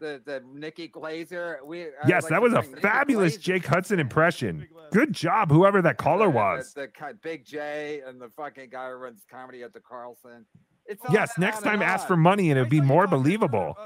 The 0.00 0.20
the 0.24 0.42
Nikki 0.52 0.88
Glazer. 0.88 1.64
We 1.64 1.86
Yes, 2.08 2.24
like 2.24 2.30
that 2.30 2.42
was 2.42 2.54
a 2.54 2.62
Nikki 2.62 2.80
fabulous 2.80 3.36
Glazer- 3.36 3.40
Jake 3.40 3.66
Hudson 3.66 4.00
impression. 4.00 4.66
Good 4.90 5.12
job, 5.12 5.50
whoever 5.50 5.80
that 5.82 5.96
caller 5.98 6.26
the- 6.26 6.30
was. 6.30 6.72
The, 6.72 6.88
the, 6.98 7.14
Big 7.22 7.44
J 7.44 8.00
and 8.04 8.20
the 8.20 8.30
fucking 8.30 8.70
guy 8.70 8.88
who 8.88 8.96
runs 8.96 9.22
comedy 9.30 9.62
at 9.62 9.72
the 9.72 9.80
Carlson. 9.80 10.46
It's 10.86 11.04
Yes, 11.12 11.38
next 11.38 11.62
time 11.62 11.82
ask 11.82 12.08
for 12.08 12.16
money 12.16 12.50
and 12.50 12.58
it'd 12.58 12.70
be 12.70 12.80
more 12.80 13.06
believable. 13.06 13.76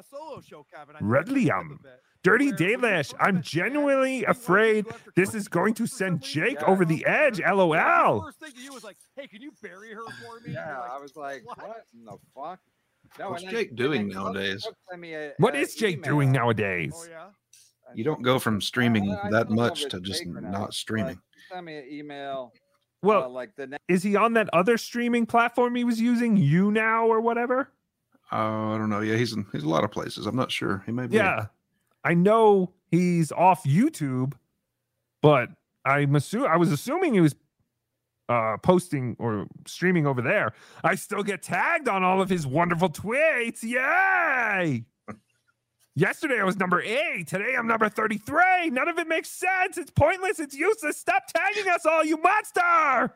Redlium. 1.03 1.79
Dirty 2.25 2.53
Dalish. 2.53 3.13
I'm 3.21 3.43
genuinely 3.43 4.25
afraid 4.25 4.87
this 5.15 5.35
is 5.35 5.47
going 5.47 5.75
to 5.75 5.87
send 5.87 6.23
Jake 6.23 6.61
over 6.63 6.87
the 6.87 7.05
edge. 7.05 7.39
LOL. 7.41 8.23
First 8.23 8.41
thing 8.41 8.53
to 8.53 8.61
you 8.63 8.73
was 8.73 8.83
like, 8.83 8.97
"Hey, 9.15 9.27
can 9.27 9.43
you 9.43 9.53
bury 9.63 9.93
her 9.93 10.01
for 10.23 10.41
me?" 10.41 10.55
Yeah, 10.55 10.81
I 10.91 10.99
was 10.99 11.17
like, 11.17 11.43
what, 11.47 11.85
in 11.93 12.07
the 12.07 12.17
fuck? 12.35 12.61
No, 13.19 13.31
What's 13.31 13.43
Jake 13.45 13.69
and 13.69 13.77
doing 13.77 14.09
nowadays? 14.09 14.65
Cook 14.65 14.77
sent 14.89 15.03
me 15.03 15.13
a- 15.15 15.35
What 15.39 15.55
a 15.55 15.59
is 15.59 15.75
Jake 15.75 15.99
email. 15.99 16.11
doing 16.13 16.33
nowadays? 16.33 16.95
Oh, 16.97 17.07
yeah? 17.09 17.27
You 17.95 18.03
don't 18.03 18.23
go 18.23 18.39
from 18.39 18.63
streaming 18.63 19.13
I- 19.13 19.27
I 19.27 19.31
that 19.31 19.49
don't 19.49 19.57
know 19.57 19.65
if 19.67 19.71
much 19.73 19.85
to 19.91 20.01
just 20.01 20.25
Jake 20.25 20.35
or 20.35 20.41
not 20.41 20.73
streaming. 20.73 21.21
Send 21.53 21.67
me 21.67 21.77
an 21.77 21.85
email. 21.91 22.55
Well, 23.03 23.25
uh, 23.25 23.29
like 23.29 23.55
the 23.55 23.67
next 23.67 23.83
Is 23.89 24.03
he 24.03 24.17
on 24.17 24.33
that 24.33 24.49
other 24.55 24.79
streaming 24.79 25.27
platform 25.27 25.75
he 25.75 25.85
was 25.85 26.01
using, 26.01 26.39
You 26.39 26.71
Now 26.71 27.07
or 27.07 27.21
whatever? 27.21 27.69
Uh, 28.33 28.37
I 28.73 28.79
don't 28.79 28.89
know. 28.89 29.01
Yeah, 29.01 29.17
he's 29.17 29.35
in 29.35 29.45
he's 29.53 29.63
a 29.65 29.69
lot 29.69 29.85
of 29.85 29.91
places. 29.91 30.25
I'm 30.27 30.35
not 30.35 30.51
sure. 30.51 30.83
He 30.87 30.93
may 30.93 31.07
be. 31.07 31.17
Yeah. 31.19 31.47
I 32.05 32.15
know 32.15 32.73
he's 32.91 33.33
off 33.33 33.65
YouTube, 33.65 34.35
but 35.23 35.49
I'm 35.85 36.15
assume 36.15 36.45
I 36.45 36.57
was 36.57 36.71
assuming 36.71 37.15
he 37.15 37.21
was 37.21 37.35
uh 38.29 38.57
posting 38.63 39.17
or 39.19 39.47
streaming 39.67 40.07
over 40.07 40.23
there. 40.23 40.53
I 40.83 40.95
still 40.95 41.23
get 41.23 41.43
tagged 41.43 41.89
on 41.89 42.03
all 42.05 42.21
of 42.21 42.29
his 42.29 42.47
wonderful 42.47 42.91
tweets. 42.91 43.63
Yay! 43.63 44.85
Yesterday 45.95 46.41
I 46.41 46.45
was 46.45 46.57
number 46.57 46.83
eight. 46.83 47.29
Today 47.29 47.55
I'm 47.57 47.67
number 47.67 47.89
33. 47.89 48.71
None 48.71 48.89
of 48.89 48.99
it 48.99 49.09
makes 49.09 49.31
sense. 49.31 49.79
It's 49.79 49.91
pointless. 49.91 50.41
It's 50.41 50.55
useless. 50.55 50.99
Stop 50.99 51.25
tagging 51.29 51.71
us 51.71 51.87
all, 51.87 52.05
you 52.05 52.17
monster! 52.21 53.15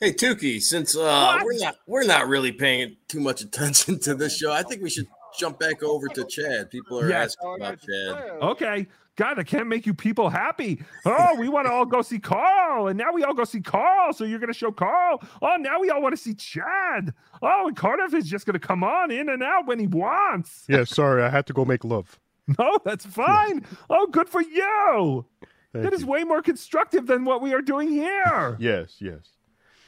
Hey 0.00 0.14
Tookie, 0.14 0.62
since 0.62 0.96
uh, 0.96 1.38
we're 1.44 1.58
not 1.58 1.76
we're 1.86 2.04
not 2.04 2.26
really 2.26 2.52
paying 2.52 2.96
too 3.08 3.20
much 3.20 3.42
attention 3.42 3.98
to 4.00 4.14
this 4.14 4.34
show, 4.34 4.50
I 4.50 4.62
think 4.62 4.82
we 4.82 4.88
should 4.88 5.06
jump 5.38 5.58
back 5.58 5.82
over 5.82 6.08
to 6.08 6.24
Chad. 6.24 6.70
People 6.70 7.00
are 7.00 7.08
Yes. 7.08 7.36
asking 7.38 7.56
about 7.56 7.80
Chad. 7.80 8.30
Okay. 8.42 8.86
God, 9.16 9.38
I 9.38 9.42
can't 9.42 9.66
make 9.66 9.84
you 9.84 9.92
people 9.92 10.30
happy. 10.30 10.82
Oh, 11.04 11.34
we 11.38 11.48
want 11.50 11.66
to 11.66 11.72
all 11.72 11.84
go 11.84 12.00
see 12.00 12.18
Carl, 12.18 12.86
and 12.88 12.96
now 12.96 13.12
we 13.12 13.22
all 13.22 13.34
go 13.34 13.44
see 13.44 13.60
Carl. 13.60 14.14
So 14.14 14.24
you're 14.24 14.38
going 14.38 14.52
to 14.52 14.58
show 14.58 14.72
Carl. 14.72 15.22
Oh, 15.42 15.56
now 15.56 15.78
we 15.78 15.90
all 15.90 16.00
want 16.00 16.16
to 16.16 16.22
see 16.22 16.32
Chad. 16.32 17.12
Oh, 17.42 17.68
and 17.68 17.76
Cardiff 17.76 18.14
is 18.14 18.26
just 18.26 18.46
going 18.46 18.54
to 18.58 18.66
come 18.66 18.82
on 18.82 19.10
in 19.10 19.28
and 19.28 19.42
out 19.42 19.66
when 19.66 19.78
he 19.78 19.86
wants. 19.86 20.64
Yeah, 20.68 20.84
sorry, 20.84 21.22
I 21.22 21.28
had 21.28 21.46
to 21.48 21.52
go 21.52 21.64
make 21.64 21.84
love. 21.84 22.18
No, 22.58 22.78
that's 22.84 23.04
fine. 23.06 23.64
Oh, 23.90 24.06
good 24.08 24.28
for 24.28 24.40
you. 24.40 25.24
Thank 25.72 25.84
That 25.84 25.92
is 25.92 26.04
way 26.04 26.24
more 26.24 26.42
constructive 26.42 27.06
than 27.06 27.24
what 27.24 27.40
we 27.42 27.52
are 27.54 27.62
doing 27.62 27.88
here. 27.88 28.56
Yes, 28.58 28.96
yes. 29.00 29.20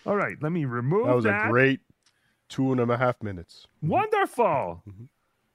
All 0.07 0.14
right, 0.16 0.36
let 0.40 0.53
me 0.53 0.64
remove 0.64 1.07
That 1.07 1.16
was 1.16 1.24
that. 1.24 1.47
a 1.47 1.51
great 1.51 1.80
two 2.49 2.70
and 2.70 2.80
a 2.80 2.97
half 2.97 3.20
minutes. 3.22 3.66
Wonderful. 3.80 4.82
Mm-hmm. 4.88 5.05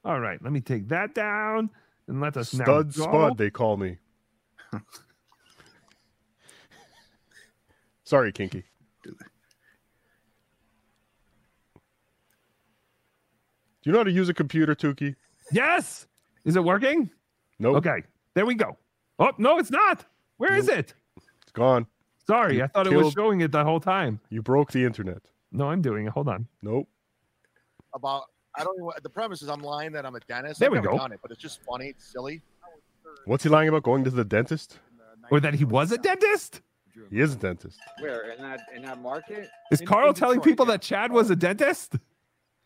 All 0.05 0.19
right, 0.19 0.41
let 0.41 0.51
me 0.53 0.61
take 0.61 0.87
that 0.89 1.13
down 1.13 1.69
and 2.07 2.21
let 2.21 2.37
us 2.37 2.53
now 2.53 2.63
Stud 2.65 2.93
go. 2.93 3.03
Spud, 3.03 3.37
they 3.37 3.49
call 3.49 3.77
me. 3.77 3.97
Sorry, 8.03 8.31
Kinky. 8.31 8.63
Do 9.03 9.11
you 13.83 13.91
know 13.91 13.99
how 13.99 14.03
to 14.03 14.11
use 14.11 14.29
a 14.29 14.33
computer, 14.33 14.75
Tookie? 14.75 15.15
Yes. 15.51 16.07
Is 16.45 16.55
it 16.55 16.63
working? 16.63 17.09
Nope. 17.59 17.77
Okay. 17.77 18.03
There 18.33 18.45
we 18.45 18.55
go. 18.55 18.77
Oh, 19.19 19.31
no, 19.37 19.59
it's 19.59 19.71
not. 19.71 20.05
Where 20.37 20.55
is 20.55 20.69
it? 20.69 20.93
It's 21.41 21.51
gone. 21.51 21.87
Sorry, 22.27 22.57
You 22.57 22.63
I 22.65 22.67
thought 22.67 22.87
it 22.87 22.95
was 22.95 23.13
showing 23.13 23.41
it 23.41 23.51
the 23.51 23.63
whole 23.63 23.79
time. 23.79 24.19
You 24.29 24.41
broke 24.41 24.71
the 24.71 24.83
internet. 24.83 25.21
No, 25.51 25.69
I'm 25.69 25.81
doing 25.81 26.05
it. 26.05 26.11
Hold 26.11 26.27
on. 26.27 26.47
Nope. 26.61 26.87
About 27.93 28.25
I 28.57 28.63
don't 28.63 28.79
know. 28.79 28.91
The 29.01 29.09
premise 29.09 29.41
is 29.41 29.49
I'm 29.49 29.61
lying 29.61 29.91
that 29.93 30.05
I'm 30.05 30.15
a 30.15 30.19
dentist. 30.21 30.59
There 30.59 30.69
I've 30.69 30.83
we 30.83 30.87
go. 30.87 30.97
Done 30.97 31.11
it, 31.11 31.19
but 31.21 31.31
it's 31.31 31.41
just 31.41 31.61
funny. 31.63 31.87
It's 31.87 32.05
silly. 32.05 32.41
What's 33.25 33.43
he 33.43 33.49
lying 33.49 33.69
about? 33.69 33.83
Going 33.83 34.03
to 34.03 34.09
the 34.09 34.25
dentist? 34.25 34.79
Or 35.29 35.39
that 35.39 35.53
he 35.53 35.65
was 35.65 35.91
a 35.91 35.97
dentist? 35.97 36.61
He 37.11 37.19
is 37.19 37.33
a 37.33 37.35
dentist. 37.35 37.79
Where 37.99 38.31
in 38.31 38.41
that 38.41 38.61
in 38.75 38.81
that 38.83 39.01
market? 39.01 39.49
Is 39.71 39.81
Carl 39.81 40.13
telling 40.13 40.41
people 40.41 40.65
that 40.67 40.81
Chad 40.81 41.11
was 41.11 41.29
a 41.29 41.35
dentist? 41.35 41.95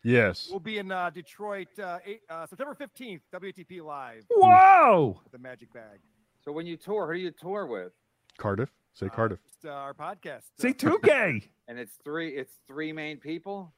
Yes. 0.04 0.48
We'll 0.50 0.60
be 0.60 0.78
in 0.78 0.90
uh, 0.90 1.10
Detroit 1.10 1.68
uh, 1.78 1.98
eight, 2.04 2.22
uh, 2.28 2.44
September 2.46 2.74
15th, 2.74 3.20
WTP 3.32 3.84
Live. 3.84 4.24
Whoa! 4.30 5.20
With 5.22 5.32
the 5.32 5.38
Magic 5.38 5.72
Bag. 5.72 6.00
So 6.44 6.50
when 6.50 6.66
you 6.66 6.76
tour, 6.76 7.06
who 7.06 7.14
do 7.14 7.20
you 7.20 7.30
tour 7.30 7.66
with? 7.66 7.92
Cardiff. 8.36 8.72
Say 8.94 9.08
Cardiff. 9.08 9.38
It's, 9.46 9.64
uh, 9.64 9.70
our 9.70 9.94
podcast. 9.94 10.42
Say 10.58 10.70
uh, 10.70 10.72
2K. 10.72 11.48
And 11.68 11.78
it's 11.78 11.94
three. 12.04 12.30
It's 12.30 12.58
three 12.66 12.92
main 12.92 13.18
people. 13.18 13.72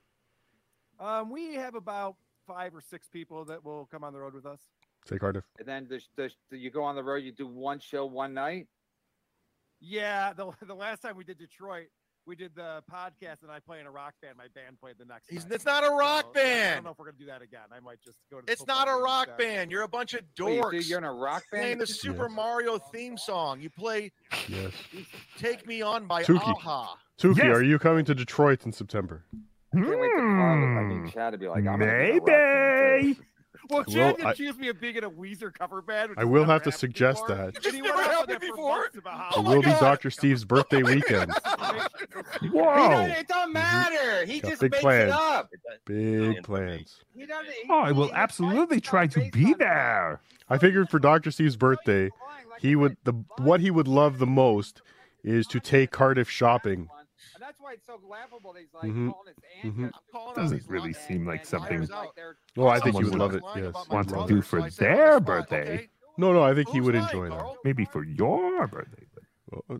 Um, 1.04 1.30
we 1.30 1.54
have 1.54 1.74
about 1.74 2.16
five 2.46 2.74
or 2.74 2.80
six 2.80 3.08
people 3.08 3.44
that 3.46 3.64
will 3.64 3.86
come 3.90 4.04
on 4.04 4.12
the 4.12 4.18
road 4.18 4.34
with 4.34 4.46
us. 4.46 4.60
Say 5.06 5.18
Cardiff. 5.18 5.44
And 5.58 5.68
then 5.68 5.86
the, 5.88 6.00
the, 6.16 6.30
the, 6.50 6.56
you 6.56 6.70
go 6.70 6.82
on 6.82 6.94
the 6.96 7.02
road. 7.02 7.16
You 7.22 7.32
do 7.32 7.46
one 7.46 7.78
show 7.78 8.06
one 8.06 8.32
night. 8.32 8.68
Yeah, 9.80 10.32
the, 10.36 10.50
the 10.66 10.74
last 10.74 11.00
time 11.02 11.16
we 11.16 11.24
did 11.24 11.38
Detroit, 11.38 11.88
we 12.26 12.34
did 12.36 12.54
the 12.54 12.82
podcast 12.90 13.42
and 13.42 13.50
I 13.50 13.58
play 13.60 13.80
in 13.80 13.86
a 13.86 13.90
rock 13.90 14.14
band. 14.22 14.38
My 14.38 14.46
band 14.54 14.80
played 14.80 14.94
the 14.98 15.04
next. 15.04 15.28
He's, 15.28 15.44
night. 15.44 15.56
it's 15.56 15.66
not 15.66 15.84
a 15.84 15.90
rock 15.90 16.30
So, 16.34 16.40
I- 16.40 16.42
I 16.42 16.44
band. 16.46 16.74
don't 16.76 16.84
know 16.84 16.90
if 16.92 16.98
we're 16.98 17.04
gonna 17.06 17.18
do 17.18 17.26
that 17.26 17.42
again. 17.42 17.60
I 17.70 17.80
might 17.80 18.00
just 18.02 18.16
go 18.30 18.40
to. 18.40 18.46
The 18.46 18.52
It's 18.52 18.66
not 18.66 18.88
a 18.88 18.92
rock 18.96 19.28
instead. 19.28 19.38
band. 19.46 19.70
You're 19.70 19.82
a 19.82 19.88
bunch 19.88 20.14
of 20.14 20.22
dorks. 20.38 20.70
dude, 20.70 20.86
you're 20.88 20.98
in 20.98 21.04
a 21.04 21.12
rock 21.12 21.42
band. 21.52 21.60
playing 21.62 21.78
the 21.78 21.86
Super 21.86 22.30
Mario 22.30 22.78
theme 22.78 23.18
song. 23.18 23.60
You 23.60 23.68
play 23.68 24.10
Yes. 24.48 24.72
"Take 25.38 25.66
Me 25.66 25.82
On" 25.82 26.06
by 26.06 26.22
Tookie. 26.22 26.38
Aha. 26.40 26.96
Tookie, 27.20 27.36
Yes. 27.36 27.46
are 27.58 27.62
you 27.62 27.78
coming 27.78 28.06
to 28.06 28.14
Detroit 28.14 28.64
in 28.64 28.72
September? 28.72 29.24
I 29.76 29.80
can't 29.80 30.00
wait 30.00 30.08
to 30.08 30.16
Carl. 30.16 30.78
I 30.78 30.82
Hmm. 30.82 30.88
mean, 30.88 31.10
Chad 31.10 31.32
to 31.32 31.38
be 31.38 31.48
like, 31.48 31.58
I'm 31.58 31.64
gonna 31.64 31.84
be 31.86 32.10
in 32.10 32.10
a 32.10 32.12
rock. 32.20 32.26
Maybe. 32.26 33.18
Well, 33.70 33.84
Well, 33.88 34.14
Chad 34.14 34.20
I- 34.26 34.30
accused 34.32 34.58
me 34.58 34.68
of 34.68 34.78
being 34.80 34.96
in 34.96 35.04
a 35.04 35.10
Weezer 35.10 35.52
cover 35.52 35.80
band. 35.80 36.10
which 36.10 36.18
I 36.18 36.24
will 36.24 36.44
have 36.44 36.62
to 36.64 36.72
suggest 36.72 37.26
before. 37.26 37.36
that. 37.52 37.64
And 37.66 37.74
he 37.74 37.80
went 37.82 37.94
off 37.94 38.20
on 38.20 38.26
that 38.28 38.44
for 38.44 38.56
months 38.56 38.96
It 38.96 39.02
how 39.06 39.42
will 39.42 39.62
be 39.62 39.70
Dr. 39.70 40.10
Steve's 40.10 40.44
birthday 40.44 40.82
weekend. 40.82 41.32
Whoa. 42.42 42.88
don't, 42.90 43.10
it 43.10 43.28
don't 43.28 43.52
matter. 43.52 44.26
He 44.26 44.40
Got 44.40 44.50
just 44.50 44.60
big 44.60 44.72
makes 44.72 44.82
plans. 44.82 45.10
it 45.10 45.14
up. 45.18 45.50
Big 45.86 46.42
plans. 46.42 47.00
He 47.16 47.24
doesn't. 47.26 47.46
He, 47.52 47.62
Oh, 47.70 47.80
I 47.80 47.92
will 47.92 48.12
absolutely 48.12 48.80
try 48.80 49.06
to 49.06 49.30
be 49.30 49.54
there. 49.54 50.20
I 50.50 50.58
figured 50.58 50.90
for 50.90 50.98
Dr. 50.98 51.30
Steve's 51.30 51.56
birthday, 51.56 52.10
he 52.58 52.76
would 52.76 52.96
the 53.04 53.12
what 53.38 53.60
he 53.60 53.70
would 53.70 53.88
love 53.88 54.18
the 54.18 54.26
most 54.26 54.82
is 55.22 55.46
to 55.46 55.58
take 55.60 55.90
Cardiff 55.90 56.28
shopping. 56.28 56.88
And 57.44 57.48
that's 57.52 57.60
why 57.60 57.74
it's 57.74 57.86
so 57.86 58.00
laughable. 58.08 58.54
that 58.54 58.60
He's 58.60 58.72
like 58.72 58.84
Mhm. 58.84 59.10
calling 59.12 59.34
his 59.62 59.72
Mhm. 59.74 59.84
ancestors. 59.84 60.34
Doesn't 60.34 60.66
really 60.66 60.92
seem 60.94 61.26
like 61.26 61.44
something 61.44 61.86
Oh, 62.56 62.68
I 62.68 62.80
think 62.80 62.96
he 62.96 63.04
would 63.04 63.14
love 63.16 63.34
it. 63.34 63.42
lying 63.42 63.64
Yes. 63.64 63.88
want 63.88 64.08
to 64.08 64.26
do 64.26 64.40
for 64.40 64.60
I 64.60 64.68
said, 64.70 64.86
their 64.96 65.14
"On 65.16 65.24
birthday. 65.24 65.74
okay?" 65.74 65.90
No, 66.16 66.32
no, 66.32 66.42
I 66.42 66.54
think 66.54 66.70
he 66.70 66.80
would 66.80 66.94
lying, 66.94 67.06
enjoy 67.06 67.28
that. 67.28 67.38
Carl? 67.38 67.58
Maybe 67.62 67.84
for 67.84 68.02
your 68.02 68.66
birthday. 68.66 69.06
Oh, 69.52 69.78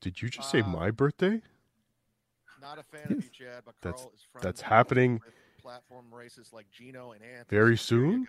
did 0.00 0.22
you 0.22 0.28
just 0.30 0.50
say 0.50 0.62
Uh, 0.62 0.68
my 0.68 0.90
birthday? 0.90 1.42
Not 2.60 2.78
a 2.78 2.82
fan 2.82 3.12
of 3.12 3.22
you, 3.22 3.30
Chad, 3.30 3.64
but 3.66 3.78
That's- 3.82 4.02
Carl 4.02 4.14
is 4.14 4.22
friends 4.22 4.44
that's 4.44 4.60
happening 4.62 5.20
platform 5.58 6.12
races 6.14 6.52
like 6.54 6.70
Gino 6.70 7.12
and 7.12 7.22
Anthony. 7.22 7.44
very 7.58 7.76
soon? 7.76 8.26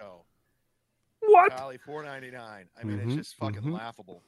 What? 1.22 1.54
Valley 1.54 1.78
499. 1.78 2.70
I 2.76 2.84
mean, 2.84 2.98
Mhm, 3.00 3.06
it's 3.08 3.16
just 3.16 3.36
fucking 3.36 3.62
mhm. 3.62 3.74
laughable. 3.74 4.22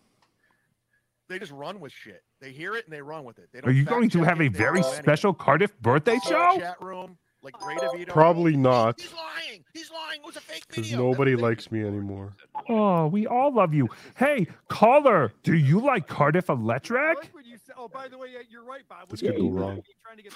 They 1.31 1.39
just 1.39 1.51
run 1.53 1.79
with 1.79 1.91
shit. 1.93 2.23
They 2.41 2.51
hear 2.51 2.75
it 2.75 2.85
and 2.85 2.93
they 2.93 3.01
run 3.01 3.23
with 3.23 3.39
it. 3.39 3.49
They 3.53 3.59
Are 3.59 3.61
don't 3.63 3.75
you 3.75 3.85
going 3.85 4.09
to 4.09 4.23
have 4.23 4.41
a 4.41 4.47
very 4.49 4.81
don't 4.81 4.83
do 4.83 4.87
anything. 4.89 5.03
special 5.03 5.33
Cardiff 5.33 5.77
birthday 5.79 6.17
Whole 6.21 6.31
show? 6.53 6.59
Chat 6.59 6.81
room, 6.81 7.17
like 7.41 7.65
Ray 7.65 7.75
DeVito. 7.75 8.07
Probably 8.09 8.57
not, 8.57 8.99
He's 8.99 9.13
lying. 9.13 9.63
He's 9.73 9.89
lying. 9.91 10.19
It 10.21 10.25
was 10.25 10.35
a 10.35 10.41
fake 10.41 10.65
because 10.67 10.87
video. 10.89 11.09
nobody 11.09 11.35
likes 11.37 11.71
me 11.71 11.81
anymore. 11.85 12.33
Oh, 12.67 13.07
we 13.07 13.27
all 13.27 13.53
love 13.53 13.73
you. 13.73 13.87
Hey, 14.17 14.45
caller, 14.67 15.31
do 15.43 15.55
you 15.55 15.79
like 15.79 16.07
Cardiff 16.07 16.49
Electric? 16.49 17.33
When 17.33 17.45
you 17.45 17.55
say, 17.65 17.73
oh, 17.77 17.87
by 17.87 18.07
the 18.09 18.17
way, 18.17 18.27
yeah, 18.33 18.39
you're 18.49 18.65
right, 18.65 18.81
Bob. 18.89 19.07
This 19.09 19.21
could 19.21 19.37
go 19.37 19.49
wrong. 19.49 19.81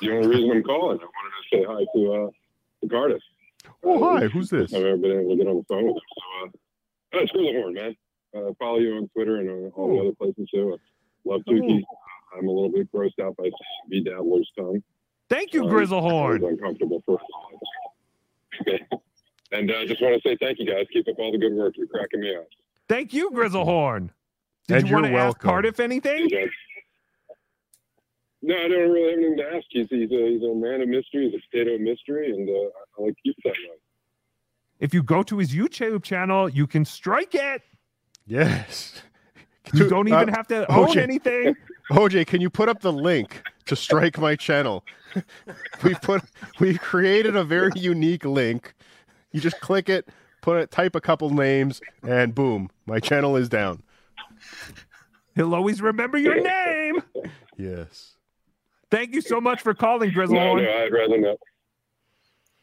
The 0.02 0.12
only 0.12 0.28
reason 0.30 0.52
I'm 0.52 0.64
calling, 0.64 1.00
I 1.00 1.04
wanted 1.04 1.34
to 1.42 1.44
say 1.52 1.64
hi 1.68 1.86
to 1.94 2.14
uh, 2.14 2.30
to 2.84 2.90
Cardiff. 2.90 3.22
Oh, 3.84 4.02
Uh, 4.16 4.20
hi. 4.22 4.28
Who's 4.28 4.50
this? 4.50 4.74
I've 4.74 4.82
never 4.84 4.96
been 4.98 5.12
able 5.20 5.30
to 5.32 5.36
get 5.36 5.48
on 5.48 5.58
the 5.58 5.64
phone 5.68 5.86
with 5.88 5.96
him. 5.96 6.02
So, 6.16 6.24
uh, 6.46 6.50
oh, 7.14 7.20
it's 7.20 7.32
Grizzlehorn, 7.34 7.74
man. 7.74 7.96
Uh, 8.36 8.52
follow 8.60 8.80
you 8.80 8.96
on 8.96 9.08
Twitter 9.10 9.38
and 9.38 9.50
uh, 9.72 9.76
all 9.76 9.94
the 9.96 10.02
other 10.02 10.16
places 10.16 10.50
too. 10.54 10.78
I 10.78 11.30
love 11.30 11.42
Tookie. 11.48 11.82
I'm 12.38 12.48
a 12.48 12.52
little 12.52 12.70
bit 12.72 12.92
grossed 12.92 13.20
out 13.24 13.38
by 13.38 13.50
BeDabbler's 13.92 14.50
tongue. 14.58 14.84
Thank 15.30 15.54
you, 15.54 15.64
Um, 15.64 15.70
Grizzlehorn. 15.70 16.40
I 16.42 16.44
was 16.44 16.52
uncomfortable 16.54 17.02
for. 17.06 17.20
Okay. 18.62 18.80
And 19.52 19.72
uh, 19.72 19.86
just 19.86 20.02
want 20.02 20.22
to 20.22 20.28
say 20.28 20.36
thank 20.42 20.58
you 20.60 20.66
guys. 20.66 20.86
Keep 20.92 21.08
up 21.08 21.16
all 21.20 21.32
the 21.32 21.38
good 21.38 21.54
work. 21.54 21.76
You're 21.78 21.88
cracking 21.88 22.20
me 22.20 22.36
up. 22.36 22.48
Thank 22.90 23.14
you, 23.14 23.30
Grizzlehorn. 23.32 24.10
Did 24.68 24.78
And 24.78 24.88
you 24.88 24.96
want 24.96 25.06
you're 25.06 25.14
to 25.14 25.18
ask 25.20 25.24
welcome. 25.38 25.50
Cardiff 25.50 25.80
anything? 25.80 26.28
Hey. 26.30 26.50
No, 28.42 28.56
I 28.56 28.68
don't 28.68 28.92
really 28.92 29.10
have 29.12 29.20
anything 29.20 29.38
to 29.38 29.56
ask. 29.56 29.66
He's, 29.70 29.88
he's, 29.90 30.12
a, 30.12 30.30
he's 30.32 30.42
a 30.44 30.54
man 30.54 30.82
of 30.82 30.90
mystery. 30.90 31.30
He's 31.30 31.40
a 31.40 31.50
potato 31.50 31.76
of 31.76 31.82
mystery, 31.82 32.32
and 32.32 32.50
uh, 32.50 32.54
I 32.54 33.04
like 33.06 33.16
to 33.16 33.22
keep 33.24 33.36
that 33.46 33.52
way. 33.52 33.78
If 34.80 34.94
you 34.94 35.04
go 35.04 35.24
to 35.24 35.38
his 35.38 35.54
YouTube 35.56 36.04
channel, 36.04 36.50
you 36.50 36.68
can 36.68 36.84
strike 36.84 37.34
it. 37.36 37.62
Yes. 38.26 39.02
You 39.74 39.90
don't 39.90 40.08
even 40.08 40.30
Uh, 40.30 40.36
have 40.36 40.48
to 40.50 40.72
own 40.72 40.90
OJ. 40.90 40.98
anything. 40.98 41.56
OJ, 41.92 42.28
can 42.28 42.40
you 42.40 42.52
put 42.52 42.70
up 42.70 42.82
the 42.82 42.94
link 42.94 43.42
to 43.66 43.76
strike 43.76 44.18
my 44.20 44.36
channel? 44.36 44.86
we 45.84 45.96
put 45.96 46.22
we 46.60 46.78
created 46.78 47.36
a 47.36 47.44
very 47.44 47.72
unique 47.76 48.24
link. 48.26 48.76
You 49.32 49.42
just 49.42 49.60
click 49.62 49.90
it, 49.90 50.08
put 50.42 50.58
it, 50.62 50.70
type 50.70 50.96
a 50.96 51.02
couple 51.02 51.32
names, 51.32 51.82
and 52.04 52.36
boom, 52.36 52.70
my 52.86 53.00
channel 53.00 53.36
is 53.36 53.50
down. 53.50 53.82
He'll 55.36 55.56
always 55.56 55.82
remember 55.82 56.20
your 56.20 56.40
name. 56.40 57.02
Yes. 57.58 58.16
Thank 58.92 59.14
you 59.16 59.22
so 59.22 59.42
much 59.42 59.62
for 59.64 59.74
calling, 59.74 60.14
No, 60.16 60.26
no, 60.26 60.58
I'd 60.58 60.94
rather 60.94 61.18
not. 61.18 61.38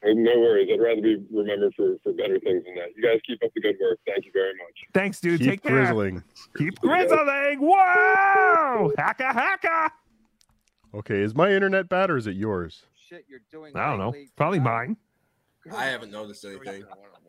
No 0.05 0.41
worries. 0.41 0.69
I'd 0.73 0.81
rather 0.81 1.01
be 1.01 1.25
remembered 1.33 1.75
for, 1.77 1.97
for 2.03 2.13
better 2.13 2.39
things 2.41 2.65
than 2.65 2.75
that. 2.75 2.89
You 2.97 3.03
guys 3.03 3.21
keep 3.27 3.43
up 3.45 3.51
the 3.55 3.61
good 3.61 3.77
work. 3.81 4.01
Thank 4.07 4.25
you 4.25 4.33
very 4.33 4.53
much. 4.55 4.77
Thanks, 4.93 5.21
dude. 5.21 5.41
Keep 5.41 5.51
Take 5.51 5.63
care. 5.63 5.73
grizzling. 5.73 6.23
Keep 6.57 6.81
grizzling. 6.81 7.61
Whoa! 7.61 8.93
Hacka 8.99 9.33
hacka. 9.33 9.91
Okay, 10.95 11.21
is 11.23 11.35
my 11.35 11.51
internet 11.51 11.89
bad 11.89 12.11
or 12.11 12.17
is 12.17 12.27
it 12.27 12.35
yours? 12.35 12.83
Shit, 13.09 13.25
you're 13.29 13.41
doing. 13.51 13.77
I 13.77 13.91
don't 13.91 13.99
know. 13.99 14.15
Probably 14.37 14.59
mine. 14.59 14.97
I 15.73 15.85
haven't 15.87 16.11
noticed 16.11 16.45
anything. 16.45 16.85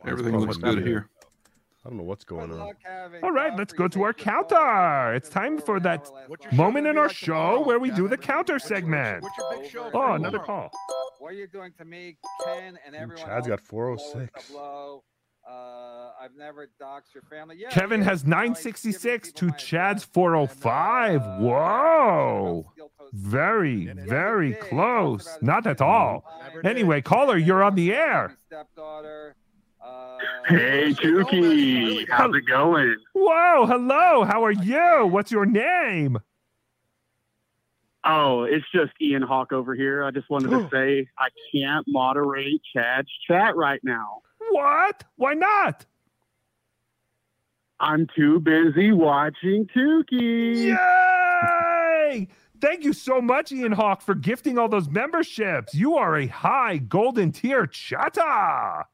Everything 0.05 0.37
looks 0.37 0.57
good 0.57 0.85
here. 0.85 1.09
I 1.85 1.89
don't 1.89 1.97
know 1.97 2.03
what's 2.03 2.23
going 2.23 2.51
on. 2.51 2.73
All 3.23 3.31
right, 3.31 3.53
let's 3.57 3.73
go 3.73 3.89
to 3.89 4.03
our 4.03 4.13
counter. 4.13 5.13
It's 5.13 5.27
time 5.27 5.57
for 5.59 5.81
that 5.81 6.09
moment 6.53 6.87
in 6.87 6.97
our 6.97 7.07
like 7.07 7.15
show 7.15 7.61
where 7.65 7.77
we 7.77 7.91
do 7.91 8.07
the 8.07 8.17
counter 8.17 8.53
What's 8.53 8.69
your- 8.69 8.77
segment. 8.77 9.23
What's 9.23 9.37
your 9.37 9.61
big 9.61 9.69
show? 9.69 9.91
Oh, 9.93 10.13
another 10.13 10.39
call. 10.39 10.71
What 11.19 11.31
are 11.31 11.35
you 11.35 11.47
doing 11.47 11.73
to 11.77 11.85
me, 11.85 12.17
Ken, 12.45 12.79
and 12.85 12.95
everyone 12.95 13.17
Chad's 13.25 13.47
else? 13.49 13.59
got 13.59 13.61
406. 13.61 14.13
Blow 14.13 14.23
is 14.39 14.49
a 14.49 14.53
blow. 14.53 15.03
Uh, 15.45 16.11
I've 16.21 16.35
never 16.37 16.69
doxed 16.81 17.13
your 17.13 17.23
family. 17.29 17.57
Yeah, 17.59 17.69
Kevin 17.69 17.99
yeah, 17.99 18.05
has 18.09 18.23
you 18.23 18.29
know, 18.29 18.37
he's 18.43 18.55
966 18.63 19.31
to 19.33 19.51
Chad's 19.57 20.05
405. 20.05 21.21
And, 21.21 21.21
uh, 21.21 21.37
Whoa. 21.39 22.71
Very, 23.11 23.87
And 23.87 23.99
very 24.07 24.53
close. 24.53 25.37
Not 25.41 25.67
at 25.67 25.81
all. 25.81 26.23
Anyway, 26.63 27.01
caller, 27.01 27.35
you're 27.37 27.61
on 27.61 27.75
the 27.75 27.93
air. 27.93 28.37
Stepdaughter. 28.47 29.35
Uh, 29.83 30.17
Hey, 30.47 30.93
Tookie, 30.93 32.05
how's 32.09 32.35
it 32.35 32.45
going? 32.45 32.95
Whoa, 33.13 33.65
hello. 33.65 34.25
How 34.25 34.43
are 34.43 34.51
you? 34.51 35.07
What's 35.07 35.31
your 35.31 35.45
name? 35.45 36.19
Oh, 38.03 38.43
it's 38.43 38.65
just 38.73 38.91
Ian 39.01 39.21
Hawk 39.21 39.53
over 39.53 39.73
here. 39.73 40.03
I 40.03 40.11
just 40.11 40.29
wanted 40.29 40.49
to 40.49 40.67
say 40.73 41.07
I 41.17 41.29
can't 41.53 41.85
moderate 41.87 42.61
Chad's 42.75 43.09
chat 43.25 43.55
right 43.55 43.79
now. 43.83 44.21
What? 44.51 45.05
Why 45.15 45.33
not? 45.33 45.85
I'm 47.79 48.07
too 48.13 48.39
busy 48.41 48.91
watching 48.91 49.67
Tookie. 49.75 50.75
Yay! 50.75 52.27
Thank 52.59 52.83
you 52.83 52.93
so 52.93 53.21
much, 53.21 53.51
Ian 53.51 53.73
Hawk, 53.73 54.01
for 54.01 54.15
gifting 54.15 54.57
all 54.57 54.69
those 54.69 54.89
memberships. 54.89 55.73
You 55.73 55.95
are 55.95 56.17
a 56.17 56.27
high 56.27 56.77
golden 56.77 57.31
tier 57.31 57.65
chatta. 57.65 58.85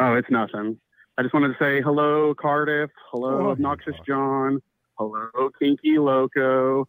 Oh, 0.00 0.14
it's 0.14 0.30
nothing. 0.30 0.78
I 1.18 1.22
just 1.22 1.34
wanted 1.34 1.48
to 1.48 1.54
say 1.58 1.82
hello, 1.82 2.34
Cardiff. 2.34 2.90
Hello, 3.10 3.48
Oh, 3.48 3.50
Obnoxious 3.50 3.96
John. 4.06 4.60
Hello, 4.98 5.28
Kinky 5.58 5.98
Loco. 5.98 6.88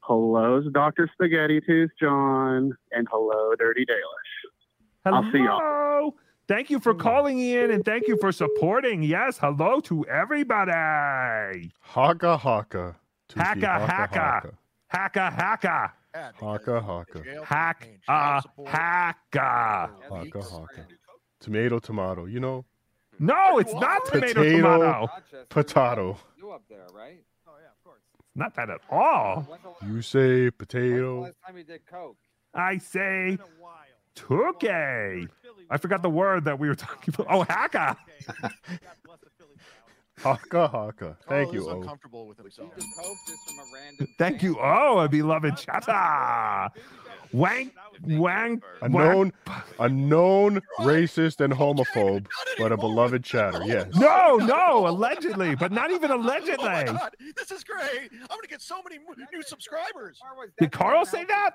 Hello, 0.00 0.60
Dr. 0.70 1.08
Spaghetti 1.12 1.60
Tooth 1.60 1.90
John. 2.00 2.76
And 2.92 3.08
hello, 3.10 3.54
Dirty 3.58 3.84
Dalish. 3.84 4.50
Hello. 5.04 5.16
I'll 5.18 5.32
see 5.32 5.38
y'all. 5.38 6.14
Thank 6.46 6.68
you 6.70 6.78
for 6.78 6.94
calling 6.94 7.38
in 7.40 7.70
and 7.70 7.84
thank 7.84 8.06
you 8.06 8.16
for 8.20 8.30
supporting. 8.30 9.02
Yes, 9.02 9.38
hello 9.38 9.80
to 9.80 10.04
everybody. 10.06 11.72
Haka 11.80 12.36
haka. 12.36 12.96
Tookie, 13.30 13.42
Haka 13.42 13.86
haka. 13.86 14.54
Haka 14.88 15.30
haka. 15.30 15.92
Haka 16.38 16.80
haka. 16.80 17.24
Hack 17.44 17.88
a 18.08 18.40
haka. 18.62 19.90
Haka 20.10 20.42
haka. 20.42 20.78
Uh, 20.78 20.82
Tomato 21.44 21.78
tomato. 21.78 22.24
You 22.24 22.40
know? 22.40 22.64
No, 23.18 23.58
it's 23.58 23.72
not 23.74 24.06
tomato 24.06 24.32
Potato, 24.34 24.56
tomato. 24.78 25.08
potato. 25.50 26.16
You 26.38 26.50
up 26.52 26.62
there, 26.70 26.86
right? 26.94 27.22
Oh 27.46 27.52
yeah, 27.60 27.68
of 27.68 27.84
course. 27.84 28.00
Not 28.34 28.54
that 28.56 28.70
at 28.70 28.80
all. 28.90 29.46
You 29.86 30.00
say 30.00 30.50
potato. 30.50 31.20
last 31.22 31.36
time 31.46 31.58
you 31.58 31.64
did 31.64 31.84
coke? 31.86 32.16
I 32.54 32.78
say 32.78 33.36
Tookie. 34.16 35.28
I 35.70 35.76
forgot 35.76 36.00
the 36.02 36.08
word 36.10 36.44
that 36.44 36.58
we 36.58 36.66
were 36.68 36.74
talking 36.74 37.12
about. 37.14 37.26
Oh, 37.30 37.42
haka. 37.48 37.96
Haka 40.18 40.68
haka. 40.68 41.16
Thank 41.28 41.52
you. 41.52 41.60
is 41.62 41.66
O. 41.66 41.80
uncomfortable 41.80 42.26
with 42.26 42.38
himself. 42.38 42.70
Do 42.76 42.84
coke 42.96 43.16
just 43.26 43.40
from 43.48 43.58
a 43.58 43.64
random. 43.74 44.08
Thank 44.18 44.42
you. 44.42 44.56
Oh, 44.60 45.00
a 45.00 45.08
beloved 45.08 45.56
chatta. 45.56 46.70
Wang, 47.34 47.72
wang, 48.06 48.62
A 48.80 48.88
known, 48.88 49.32
a 49.80 49.88
known 49.88 50.60
racist 50.78 51.40
and 51.44 51.52
homophobe, 51.52 52.26
but 52.58 52.70
a 52.70 52.76
beloved 52.76 53.24
chatter. 53.24 53.60
Yes. 53.64 53.88
No, 53.96 54.36
no, 54.36 54.86
allegedly, 54.86 55.56
but 55.56 55.72
not 55.72 55.90
even 55.90 56.12
allegedly. 56.12 56.54
Oh 56.60 56.62
my 56.68 56.72
allegedly. 56.82 56.98
God, 57.00 57.16
this 57.36 57.50
is 57.50 57.64
great. 57.64 58.10
I'm 58.12 58.26
gonna 58.28 58.46
get 58.48 58.62
so 58.62 58.76
many 58.88 59.02
new 59.32 59.42
subscribers. 59.42 60.20
Did 60.60 60.70
Carl 60.70 61.04
say 61.04 61.24
that? 61.24 61.50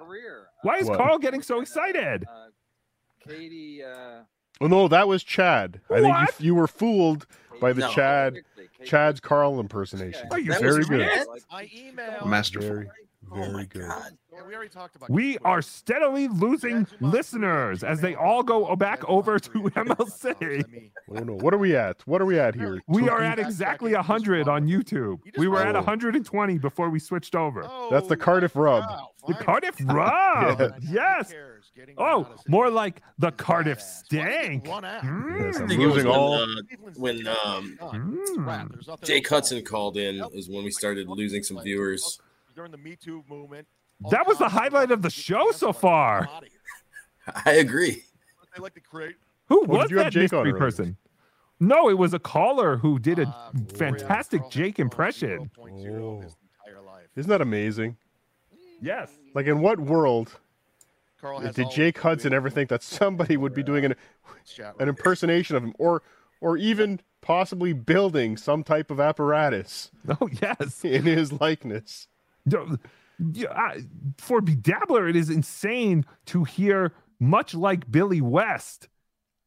Why 0.64 0.80
is 0.80 0.88
What? 0.88 0.98
Carl 0.98 1.18
getting 1.18 1.42
so 1.42 1.62
excited? 1.62 2.26
Uh, 2.30 2.48
Katie. 3.26 3.82
Uh, 3.84 4.24
Oh 4.62 4.68
no, 4.68 4.90
that 4.90 5.08
was 5.08 5.24
Chad. 5.24 5.80
I 5.90 6.02
think 6.02 6.14
you, 6.40 6.48
you 6.48 6.56
were 6.56 6.68
fooled 6.68 7.26
by 7.62 7.72
the 7.72 7.80
No. 7.82 7.90
Chad, 7.92 8.40
Chad's 8.84 9.22
Carl 9.22 9.58
impersonation. 9.62 10.28
Oh, 10.32 10.36
you're 10.36 10.60
Very 10.60 10.84
good. 10.84 10.88
serious? 11.10 11.28
I 11.50 11.66
emailed. 11.68 12.26
Masterful. 12.28 12.68
Very, 12.68 12.90
Very 13.34 13.66
good. 13.66 13.90
Yeah, 14.32 14.46
we 14.48 14.54
already 14.56 14.70
talked 14.70 14.96
about. 14.96 15.10
We 15.10 15.38
are 15.40 15.62
steadily 15.62 16.28
losing 16.28 16.88
listeners 17.02 17.84
as 17.84 18.00
they 18.00 18.16
all 18.16 18.42
go 18.44 18.76
back 18.76 19.08
over 19.10 19.38
to 19.40 19.50
MLC. 19.50 20.92
Oh 21.10 21.14
no! 21.24 21.34
What 21.34 21.54
are 21.54 21.58
we 21.58 21.76
at? 21.76 22.02
What 22.08 22.22
are 22.22 22.26
we 22.26 22.40
at 22.40 22.56
here? 22.56 22.82
We 22.88 23.10
are 23.10 23.22
at 23.22 23.40
exactly 23.40 23.94
100 23.94 24.48
on 24.48 24.68
YouTube. 24.68 25.20
We 25.38 25.48
were 25.48 25.62
at 25.62 25.76
Oh. 25.76 25.80
120 25.80 26.58
before 26.58 26.90
we 26.90 27.00
switched 27.00 27.36
over. 27.36 27.68
That's 27.92 28.08
the 28.08 28.18
Cardiff 28.18 28.56
rub. 28.56 28.84
The 29.28 29.34
Cardiff 29.34 29.76
rub. 29.84 30.74
Yes. 30.90 31.34
Oh, 31.98 32.28
more 32.48 32.70
like 32.70 33.02
the 33.20 33.32
Cardiff 33.32 33.82
stank. 33.82 34.66
Yes, 34.66 34.84
I 34.84 35.00
I'm 35.04 35.68
think 35.68 35.72
it 35.82 35.88
losing 35.88 36.06
when, 36.08 36.08
all. 36.08 36.34
uh, 36.34 36.46
when 36.96 37.28
um, 37.28 37.78
Mm. 37.82 39.04
Jake 39.04 39.28
Hudson 39.28 39.64
called 39.64 39.98
in 39.98 40.22
is 40.34 40.50
when 40.50 40.64
we 40.64 40.72
started 40.72 41.08
losing 41.08 41.44
some 41.44 41.62
viewers. 41.62 42.20
During 42.60 42.72
the 42.74 42.78
Me 42.78 42.98
Too 42.98 43.24
movement. 43.30 43.66
That 44.12 44.28
was 44.28 44.38
the 44.38 44.50
highlight 44.50 44.92
of 44.92 45.02
the 45.02 45.10
show 45.10 45.52
so 45.52 45.72
far. 45.72 46.28
I 47.46 47.54
agree. 47.54 48.04
They 48.54 48.62
like 48.62 48.74
to 48.74 48.82
create. 48.82 49.16
Who 49.48 49.62
Well, 49.66 49.80
was 49.80 49.88
did 49.88 49.92
you 49.92 49.98
have 50.00 50.06
that 50.08 50.12
Jake 50.12 50.34
on 50.34 50.44
mystery 50.44 50.60
person? 50.60 50.98
No, 51.62 51.90
it 51.90 51.98
was 51.98 52.14
a 52.14 52.20
caller 52.20 52.76
who 52.76 53.00
did 53.00 53.18
a 53.18 53.28
Uh, 53.28 53.52
fantastic 53.76 54.42
Jake 54.50 54.78
impression. 54.78 55.50
Oh. 55.58 56.22
Isn't 57.16 57.30
that 57.30 57.40
amazing? 57.40 57.96
Yes. 58.82 59.10
Like 59.34 59.46
in 59.46 59.62
what 59.62 59.80
world 59.80 60.38
did 61.54 61.70
Jake 61.72 61.98
Hudson 62.00 62.34
ever 62.34 62.50
think 62.50 62.70
that 62.70 62.84
somebody 62.84 63.38
would 63.38 63.54
be 63.54 63.64
doing 63.64 63.86
an 63.86 63.96
an 64.80 64.90
impersonation 64.90 65.56
of 65.56 65.64
him, 65.64 65.74
or 65.80 66.02
or 66.42 66.58
even 66.58 67.00
possibly 67.22 67.72
building 67.72 68.36
some 68.36 68.64
type 68.66 68.92
of 68.92 69.00
apparatus? 69.00 69.92
Oh 70.22 70.28
yes, 70.42 70.84
in 70.84 71.04
his 71.04 71.32
likeness. 71.32 72.08
No, 72.52 72.78
yeah, 73.34 73.52
I- 73.52 73.86
for 74.18 74.42
BeDabbler, 74.42 75.10
it 75.10 75.16
is 75.16 75.30
insane 75.30 76.06
to 76.28 76.44
hear, 76.46 76.94
much 77.20 77.54
like 77.54 77.90
Billy 77.92 78.22
West, 78.22 78.88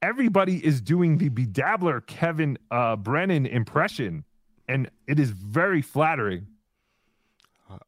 everybody 0.02 0.64
is 0.64 0.80
doing 0.80 1.18
the 1.18 1.30
BeDabbler 1.30 2.04
Kevin 2.06 2.58
uh, 2.70 2.96
Brennan 2.96 3.46
impression, 3.46 4.24
and 4.68 4.90
it 5.06 5.18
is 5.18 5.30
very 5.30 5.80
flattering. 5.82 6.48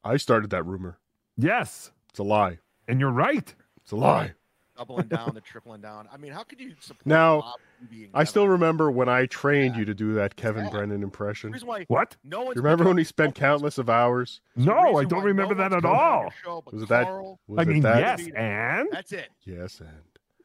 I 0.02 0.16
started 0.16 0.50
that 0.50 0.64
rumor. 0.64 0.98
Yes, 1.36 1.90
It's 2.10 2.18
a 2.18 2.22
lie. 2.22 2.58
and 2.88 3.00
you're 3.00 3.10
right. 3.10 3.54
It's 3.82 3.92
a 3.92 3.96
lie. 3.96 4.34
Doubling 4.76 5.06
down, 5.08 5.32
the 5.34 5.40
tripling 5.40 5.80
down. 5.80 6.08
I 6.12 6.16
mean, 6.16 6.32
how 6.32 6.42
could 6.42 6.60
you 6.60 6.74
support 6.80 7.06
Now, 7.06 7.40
Bob 7.40 7.60
being 7.90 8.10
I 8.14 8.24
still 8.24 8.48
remember 8.48 8.90
when 8.90 9.08
I 9.08 9.26
trained 9.26 9.76
you 9.76 9.84
to 9.84 9.94
do 9.94 10.14
that 10.14 10.36
Kevin 10.36 10.68
Brennan 10.70 11.02
impression. 11.02 11.52
why 11.64 11.84
What? 11.88 12.16
no 12.24 12.42
one's 12.42 12.56
You 12.56 12.62
remember 12.62 12.84
when 12.84 12.98
he 12.98 13.04
spent 13.04 13.34
countless 13.34 13.78
of 13.78 13.88
hours? 13.90 14.40
No, 14.56 14.96
I 14.96 15.04
don't 15.04 15.24
remember 15.24 15.54
that 15.54 15.72
at 15.72 15.84
all. 15.84 16.32
Was 16.72 16.82
it 16.82 16.88
that? 16.88 17.04
Carl- 17.04 17.38
Was 17.46 17.58
I 17.58 17.62
it 17.62 17.68
mean, 17.68 17.82
that? 17.82 18.18
yes, 18.18 18.28
and 18.34 18.88
That's 18.90 19.12
it. 19.12 19.28
Yes, 19.44 19.80
and 19.80 19.88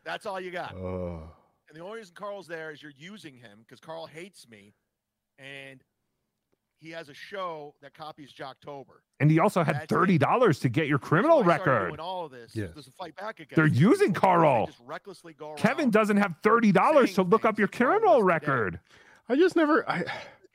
That's 0.04 0.26
all 0.26 0.40
you 0.40 0.52
got. 0.52 0.76
oh, 0.76 1.24
And 1.68 1.78
the 1.78 1.84
only 1.84 1.98
reason 2.00 2.14
Carl's 2.16 2.48
there 2.48 2.72
is 2.72 2.82
you're 2.82 2.92
using 2.98 3.36
him 3.36 3.60
because 3.60 3.80
Carl 3.80 4.06
hates 4.06 4.48
me, 4.50 4.74
and 5.38 5.84
he 6.80 6.92
has 6.92 7.10
a 7.10 7.14
show 7.14 7.74
that 7.82 7.94
copies 7.94 8.32
Jocktober. 8.34 9.02
and 9.20 9.30
he 9.30 9.40
also 9.40 9.64
had 9.64 9.76
That's 9.76 9.86
thirty 9.88 10.18
dollars 10.18 10.60
to 10.60 10.70
get 10.70 10.88
your 10.88 11.00
criminal 11.00 11.38
That's 11.44 11.48
why 11.48 11.54
I 11.54 11.58
started 11.58 11.72
record. 11.74 11.88
Doing 11.90 12.00
all 12.00 12.26
of 12.26 12.32
this. 12.32 12.56
Yeah. 12.56 12.68
There's 12.74 12.88
a 12.88 12.92
fight 12.92 13.16
back 13.16 13.40
against. 13.40 13.56
They're 13.56 13.66
it. 13.66 13.74
using 13.74 14.14
They 14.14 14.20
Carl. 14.20 14.68
just 14.68 14.80
recklessly 14.86 15.34
go 15.34 15.54
Kevin 15.56 15.90
doesn't 15.90 16.18
have 16.18 16.36
thirty 16.44 16.72
dollars 16.72 17.14
to 17.16 17.24
look 17.24 17.46
up 17.46 17.60
your 17.60 17.68
criminal 17.68 18.24
record. 18.24 18.80
I 19.28 19.36
just 19.36 19.56
never. 19.56 19.88
I 19.90 20.00
The 20.00 20.06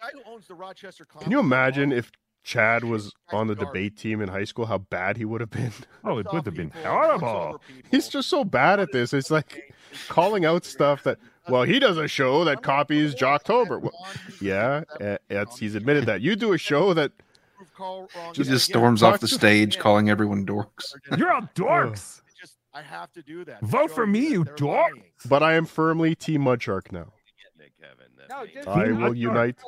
guy 0.01 0.09
who 0.13 0.33
owns 0.33 0.47
the 0.49 0.55
Rochester 0.55 1.05
Clown. 1.05 1.23
can 1.25 1.33
you 1.33 1.39
imagine 1.41 1.93
if 1.93 2.11
Chad 2.43 2.85
was 2.85 3.13
on 3.33 3.47
the 3.47 3.55
debate 3.55 3.97
team 3.97 4.21
in 4.21 4.29
high 4.29 4.45
school? 4.45 4.67
How 4.67 4.79
bad 4.79 5.17
he 5.17 5.25
oh, 5.27 5.29
would 5.29 5.41
have 5.41 5.51
been. 5.51 5.73
Oh, 6.05 6.19
it 6.19 6.27
would 6.33 6.45
have 6.47 6.55
been 6.55 6.71
horrible. 6.83 7.61
He's 7.91 8.09
just 8.09 8.29
so 8.29 8.45
bad 8.45 8.81
at 8.81 8.93
this. 8.93 9.13
It's 9.13 9.31
like 9.31 9.75
calling 10.09 10.45
out 10.45 10.65
stuff 10.65 11.03
that. 11.05 11.19
Well, 11.49 11.63
he 11.65 11.79
does 11.79 11.99
a 11.99 12.09
show 12.09 12.45
that 12.45 12.63
copies 12.63 13.15
Jocktober. 13.15 13.81
Well, 13.81 13.93
yeah, 14.41 14.85
uh, 15.01 15.19
it's, 15.29 15.59
he's 15.59 15.75
admitted 15.75 16.07
that. 16.07 16.21
You 16.21 16.37
do 16.37 16.53
a 16.53 16.59
show 16.59 16.95
that 16.95 17.13
Carl 17.75 18.09
wrong. 18.17 18.35
He 18.35 18.45
just 18.45 18.65
storms 18.65 19.03
off 19.03 19.21
the 19.21 19.29
stage 19.29 19.79
calling 19.79 20.09
everyone 20.09 20.47
dorks. 20.47 20.95
You're 21.17 21.33
all 21.33 21.49
dorks. 21.55 22.21
I 22.73 22.83
have 22.83 23.13
to 23.13 23.23
do 23.23 23.45
that. 23.45 23.61
Vote 23.63 23.91
for 23.91 24.07
me, 24.07 24.29
you 24.31 24.45
dork. 24.57 24.93
But 25.29 25.43
I 25.43 25.55
am 25.55 25.65
firmly 25.65 26.15
Team 26.15 26.43
Mudshark 26.43 26.91
now. 26.93 27.13
No, 28.29 28.47
I 28.67 28.91
will 28.91 29.15
unite. 29.15 29.59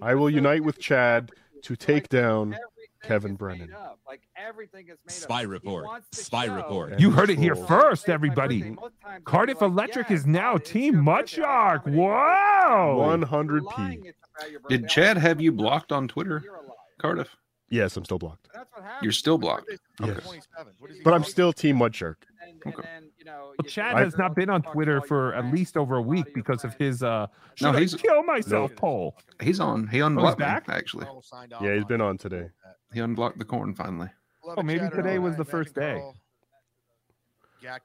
I 0.00 0.14
will 0.14 0.30
unite 0.30 0.64
with 0.64 0.78
Chad 0.78 1.30
to 1.62 1.76
take 1.76 2.08
down 2.08 2.54
Everything 2.54 2.75
Kevin 3.06 3.32
is 3.32 3.36
Brennan. 3.38 3.68
made 3.68 3.76
up. 3.76 3.98
Like 4.06 4.22
everything 4.36 4.88
is 4.88 4.98
made 5.06 5.12
Spy 5.12 5.44
up. 5.44 5.50
Report. 5.50 5.84
wants 5.84 6.06
Spy 6.22 6.46
show- 6.46 6.54
report. 6.56 6.98
You 7.00 7.10
heard 7.10 7.30
it 7.30 7.38
here 7.38 7.54
Control. 7.54 7.80
first, 7.80 8.08
everybody. 8.08 8.76
Cardiff 9.24 9.62
Electric 9.62 10.10
is 10.10 10.26
now 10.26 10.56
Team 10.56 10.94
Mudshark. 10.94 11.86
Wow. 11.86 12.96
100 12.98 13.62
p. 13.62 13.66
Lying 13.76 14.06
it's 14.06 14.18
about 14.36 14.50
your 14.50 14.60
birthday. 14.60 14.76
Did 14.78 14.88
Chad 14.88 15.16
have 15.16 15.40
you 15.40 15.52
blocked 15.52 15.92
on 15.92 16.08
Twitter, 16.08 16.40
You're 16.44 16.56
a 16.56 16.60
liar. 16.62 16.70
Cardiff? 16.98 17.36
Yes, 17.68 17.96
I'm 17.96 18.04
still 18.04 18.18
blocked. 18.18 18.48
That's 18.54 18.70
what. 18.72 18.84
You're 19.02 19.10
still 19.12 19.38
blocked. 19.38 19.68
Yes. 20.00 20.22
27. 20.22 20.72
What 20.78 20.90
is 20.90 20.98
he 20.98 21.02
But 21.02 21.14
I'm 21.14 21.24
still 21.24 21.52
Team 21.52 21.78
Mudshark. 21.78 22.14
And, 22.40 22.62
and 22.64 22.74
then, 22.84 23.10
you 23.18 23.24
know, 23.24 23.52
Well, 23.58 23.68
Chad 23.68 23.96
I- 23.96 24.04
has 24.04 24.16
not 24.16 24.36
been 24.36 24.48
on 24.50 24.62
Twitter 24.62 25.00
for 25.00 25.34
at 25.34 25.52
least 25.52 25.76
over 25.76 25.96
a 25.96 26.02
week 26.02 26.32
because 26.32 26.62
of 26.62 26.74
his 26.74 27.02
uh 27.02 27.26
No, 27.26 27.28
should 27.56 27.74
I 27.74 27.78
he's- 27.80 27.94
kill 27.94 28.22
myself 28.22 28.74
poll. 28.76 29.16
He's 29.42 29.58
on. 29.58 29.88
He 29.88 30.00
Oh, 30.00 30.06
he's 30.06 30.06
unblocked 30.06 30.38
me, 30.38 30.44
back? 30.44 30.68
actually. 30.68 31.06
Carl 31.06 31.22
signed 31.22 31.52
off 31.54 31.62
Yeah, 31.62 31.74
he's 31.74 31.84
been 31.84 32.00
on 32.00 32.18
today. 32.18 32.50
He 32.92 33.00
unblocked 33.00 33.38
the 33.38 33.44
corn 33.44 33.74
finally. 33.74 34.08
Love 34.44 34.58
Oh, 34.58 34.62
maybe 34.62 34.88
today 34.90 35.18
was 35.18 35.36
the 35.36 35.44
first 35.44 35.74
day. 35.74 36.02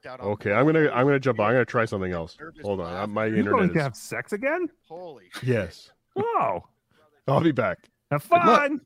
Out 0.06 0.20
on 0.20 0.26
Okay, 0.28 0.52
I'm 0.52 0.64
gonna 0.64 0.88
I'm 0.90 1.06
gonna 1.06 1.18
jump 1.18 1.40
on. 1.40 1.46
I'm 1.46 1.54
gonna 1.54 1.64
try 1.64 1.86
something 1.86 2.12
else. 2.12 2.38
Hold 2.62 2.80
on, 2.80 2.96
uh, 2.96 3.06
my 3.08 3.26
You're 3.26 3.42
going 3.42 3.64
internet 3.64 3.72
to 3.74 3.82
have 3.82 3.96
sex 3.96 4.32
again? 4.32 4.68
Holy. 4.86 5.24
Yes, 5.42 5.90
Whoa. 6.14 6.62
I'll 7.26 7.40
be 7.40 7.50
back. 7.50 7.88
have 8.12 8.22
fun. 8.22 8.80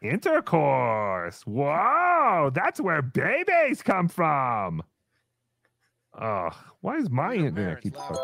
Intercourse. 0.00 1.46
Wow, 1.46 2.50
that's 2.54 2.80
where 2.80 3.02
babies 3.02 3.82
come 3.82 4.08
from. 4.08 4.82
Oh, 6.18 6.48
why 6.80 6.96
is 6.96 7.10
my 7.10 7.34
Your 7.34 7.48
internet 7.48 7.82
keep 7.82 7.96
fucking? 7.96 8.16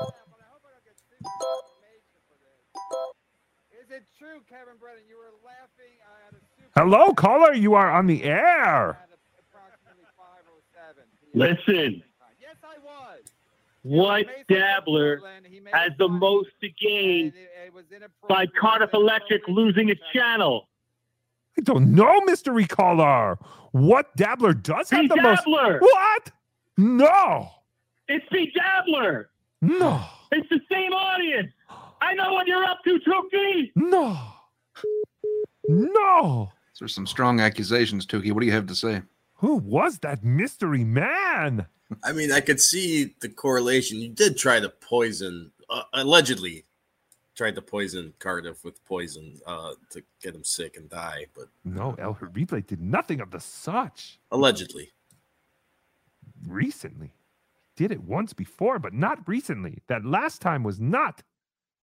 Is 3.84 3.90
it 3.90 4.02
true, 4.18 4.40
Kevin 4.48 4.74
Brennan? 4.80 5.04
You 5.08 5.16
were 5.18 5.30
laughing 5.44 5.94
uh, 6.02 6.26
at 6.28 6.34
a 6.34 6.42
super 6.58 6.65
Hello, 6.76 7.12
caller. 7.14 7.54
You 7.54 7.74
are 7.74 7.90
on 7.90 8.06
the 8.06 8.24
air. 8.24 8.90
at 8.90 9.08
approximately 9.38 10.04
507. 10.16 11.04
Listen, 11.34 12.02
Yes, 12.40 12.56
I 12.62 12.76
was. 12.84 13.20
what 13.82 14.26
dabbler 14.48 15.20
has 15.72 15.92
the 15.98 16.08
most 16.08 16.50
to 16.62 16.68
gain 16.68 17.32
by 18.28 18.46
Cardiff 18.60 18.90
Electric 18.92 19.42
losing 19.48 19.88
its 19.88 20.00
channel? 20.12 20.68
I 21.58 21.62
don't 21.62 21.92
know, 21.94 22.20
mystery 22.22 22.66
caller. 22.66 23.38
What 23.72 24.14
dabbler 24.16 24.52
does 24.52 24.90
have 24.90 25.08
The 25.08 25.14
the 25.16 25.22
most? 25.22 25.46
What? 25.46 26.30
No, 26.76 27.50
It's 28.08 28.26
the 28.30 28.50
dabbler. 28.54 29.30
no, 29.62 30.04
It's 30.32 30.48
the 30.50 30.60
same 30.70 30.92
audience. 30.92 31.50
I 32.02 32.12
know 32.14 32.34
what 32.34 32.46
you're 32.46 32.64
up 32.64 32.84
to, 32.84 32.98
Tookie. 33.00 33.72
no, 33.74 34.18
no. 35.68 36.52
There's 36.78 36.94
some 36.94 37.06
strong 37.06 37.40
accusations, 37.40 38.06
Tookie. 38.06 38.32
What 38.32 38.40
do 38.40 38.46
you 38.46 38.52
have 38.52 38.66
to 38.66 38.74
say? 38.74 39.02
Who 39.36 39.56
was 39.56 39.98
that 40.00 40.24
mystery 40.24 40.84
man? 40.84 41.66
I 42.02 42.12
mean, 42.12 42.32
I 42.32 42.40
could 42.40 42.60
see 42.60 43.14
the 43.20 43.28
correlation. 43.28 43.98
You 44.00 44.08
did 44.08 44.36
try 44.36 44.60
to 44.60 44.68
poison, 44.68 45.52
uh, 45.70 45.82
allegedly, 45.92 46.64
tried 47.36 47.54
to 47.54 47.62
poison 47.62 48.12
Cardiff 48.18 48.64
with 48.64 48.82
poison 48.84 49.38
uh, 49.46 49.72
to 49.90 50.02
get 50.22 50.34
him 50.34 50.42
sick 50.44 50.76
and 50.76 50.88
die, 50.88 51.26
but 51.34 51.48
No, 51.64 51.94
El 51.98 52.14
Horrible 52.14 52.60
did 52.62 52.80
nothing 52.80 53.20
of 53.20 53.30
the 53.30 53.40
such. 53.40 54.18
allegedly. 54.30 54.90
Recently, 56.46 57.12
did 57.76 57.90
it 57.92 58.02
once 58.02 58.32
before, 58.32 58.78
but 58.78 58.92
not 58.92 59.26
recently. 59.28 59.78
That 59.86 60.04
last 60.04 60.40
time 60.40 60.62
was 60.62 60.80
not 60.80 61.22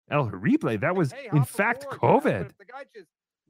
El 0.10 0.26
Horrible. 0.30 0.78
That 0.78 0.96
was, 0.96 1.12
Hey, 1.12 1.30
in 1.34 1.44
fact, 1.44 1.84
aboard, 1.86 2.02
you 2.02 2.08
know, 2.08 2.22
but 2.58 2.68
COVID. 2.68 3.06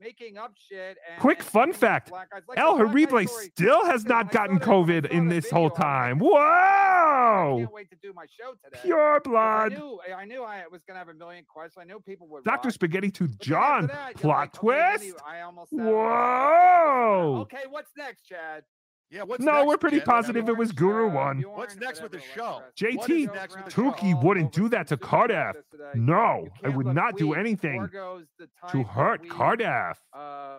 If 0.05 0.17
The 0.17 0.19
guy 0.19 0.25
just 0.25 0.31
making 0.31 0.37
up 0.37 0.53
shit. 0.69 0.97
And, 1.11 1.19
Quick 1.21 1.41
fun 1.43 1.73
fact 1.73 2.11
like 2.11 2.27
El 2.57 2.77
Horrible 2.77 3.27
still 3.27 3.85
has 3.85 4.05
not 4.05 4.31
gotten 4.31 4.59
saw 4.59 4.65
that- 4.85 4.91
I 5.05 5.07
COVID 5.07 5.11
in 5.11 5.29
this 5.29 5.49
whole 5.49 5.69
time. 5.69 6.19
like, 6.19 6.31
I 6.33 7.43
Whoa! 7.45 7.57
can't 7.59 7.71
wait 7.71 7.89
to 7.91 7.95
do 8.01 8.13
my 8.13 8.25
show 8.39 8.53
today. 8.63 8.79
Pure 8.83 9.21
blood. 9.21 9.73
I 9.73 9.77
knew, 9.77 9.99
I 10.15 10.25
knew 10.25 10.43
I 10.43 10.63
was 10.71 10.81
gonna 10.87 10.99
have 10.99 11.09
a 11.09 11.13
million 11.13 11.45
questions. 11.45 11.77
I 11.81 11.85
knew 11.85 11.99
people 11.99 12.27
would. 12.27 12.43
Dr. 12.43 12.71
Spaghetti 12.71 13.11
Tooth 13.11 13.37
But 13.37 13.47
then 13.47 13.57
after 13.57 13.77
John. 13.81 13.87
that, 13.87 14.15
Plot 14.15 14.37
like, 14.37 14.49
okay, 14.49 14.57
twist. 14.97 15.05
you- 15.05 15.17
I 15.25 15.41
almost. 15.41 15.71
Whoa. 15.73 17.37
Okay, 17.41 17.63
what's 17.69 17.91
next, 17.97 18.23
Chad? 18.23 18.63
Yeah, 19.13 19.21
what's 19.21 19.43
No, 19.43 19.51
next, 19.51 19.67
we're 19.67 19.77
pretty 19.77 19.97
Chad? 19.99 20.07
positive 20.07 20.49
it 20.49 20.57
was 20.57 20.71
Guru 20.71 21.07
one. 21.07 21.41
What's 21.41 21.75
next 21.75 22.01
with 22.01 22.13
the 22.13 22.21
show? 22.35 22.63
JT 22.75 23.09
is 23.09 23.27
next 23.27 23.55
with 23.55 23.65
the 23.65 23.71
show? 23.71 23.91
Tookie 23.91 24.23
wouldn't 24.23 24.51
do 24.51 24.67
that 24.69 24.87
to 24.87 24.97
Cardiff. 24.97 25.55
No, 25.93 26.47
I 26.63 26.69
would 26.69 26.87
not 26.87 27.15
do 27.15 27.33
anything 27.33 27.87
to 28.71 28.83
hurt 28.83 29.21
we, 29.21 29.29
Cardiff. 29.29 29.99
Uh, 30.11 30.57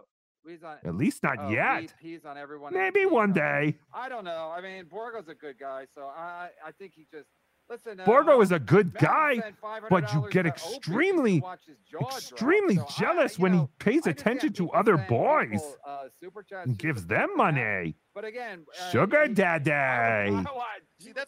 on, 0.63 0.77
At 0.85 0.95
least 0.95 1.25
not 1.25 1.39
oh, 1.41 1.51
yet. 1.51 1.81
He's, 1.81 1.95
he's 1.99 2.25
on 2.25 2.39
everyone. 2.39 2.73
Maybe 2.73 3.07
one 3.07 3.33
day. 3.33 3.77
I 3.93 4.09
don't 4.09 4.25
know. 4.25 4.53
I 4.57 4.61
mean, 4.61 4.85
Borgo's 4.85 5.27
a 5.29 5.35
good 5.35 5.59
guy, 5.59 5.87
so 5.93 6.03
I 6.03 6.51
I 6.65 6.71
think 6.73 6.93
he 6.95 7.07
just 7.11 7.29
listen. 7.69 8.01
Uh, 8.01 8.05
Borgo 8.05 8.41
is 8.41 8.53
a 8.53 8.59
good 8.59 8.95
guy, 8.95 9.43
but 9.91 10.13
you 10.13 10.27
get 10.31 10.43
to 10.43 10.49
Opie 10.51 10.59
just 10.59 10.65
to 10.65 10.77
extremely, 10.77 11.41
watch 11.41 11.61
his 11.67 11.77
jaw 11.91 11.99
drop. 11.99 12.13
extremely 12.13 12.77
So 12.77 12.87
jealous 12.99 13.39
you 13.39 13.43
when 13.43 13.53
he 13.53 13.59
know, 13.59 13.71
pays 13.79 14.07
attention 14.07 14.53
to 14.55 14.71
other 14.71 14.97
boys 14.97 15.63
people, 16.21 16.43
uh, 16.53 16.63
and 16.63 16.79
gives 16.79 17.07
them 17.07 17.31
money. 17.37 17.97
But 18.15 18.25
again, 18.25 18.65
uh, 18.81 18.91
Sugar 18.91 19.29
daddy. 19.29 20.45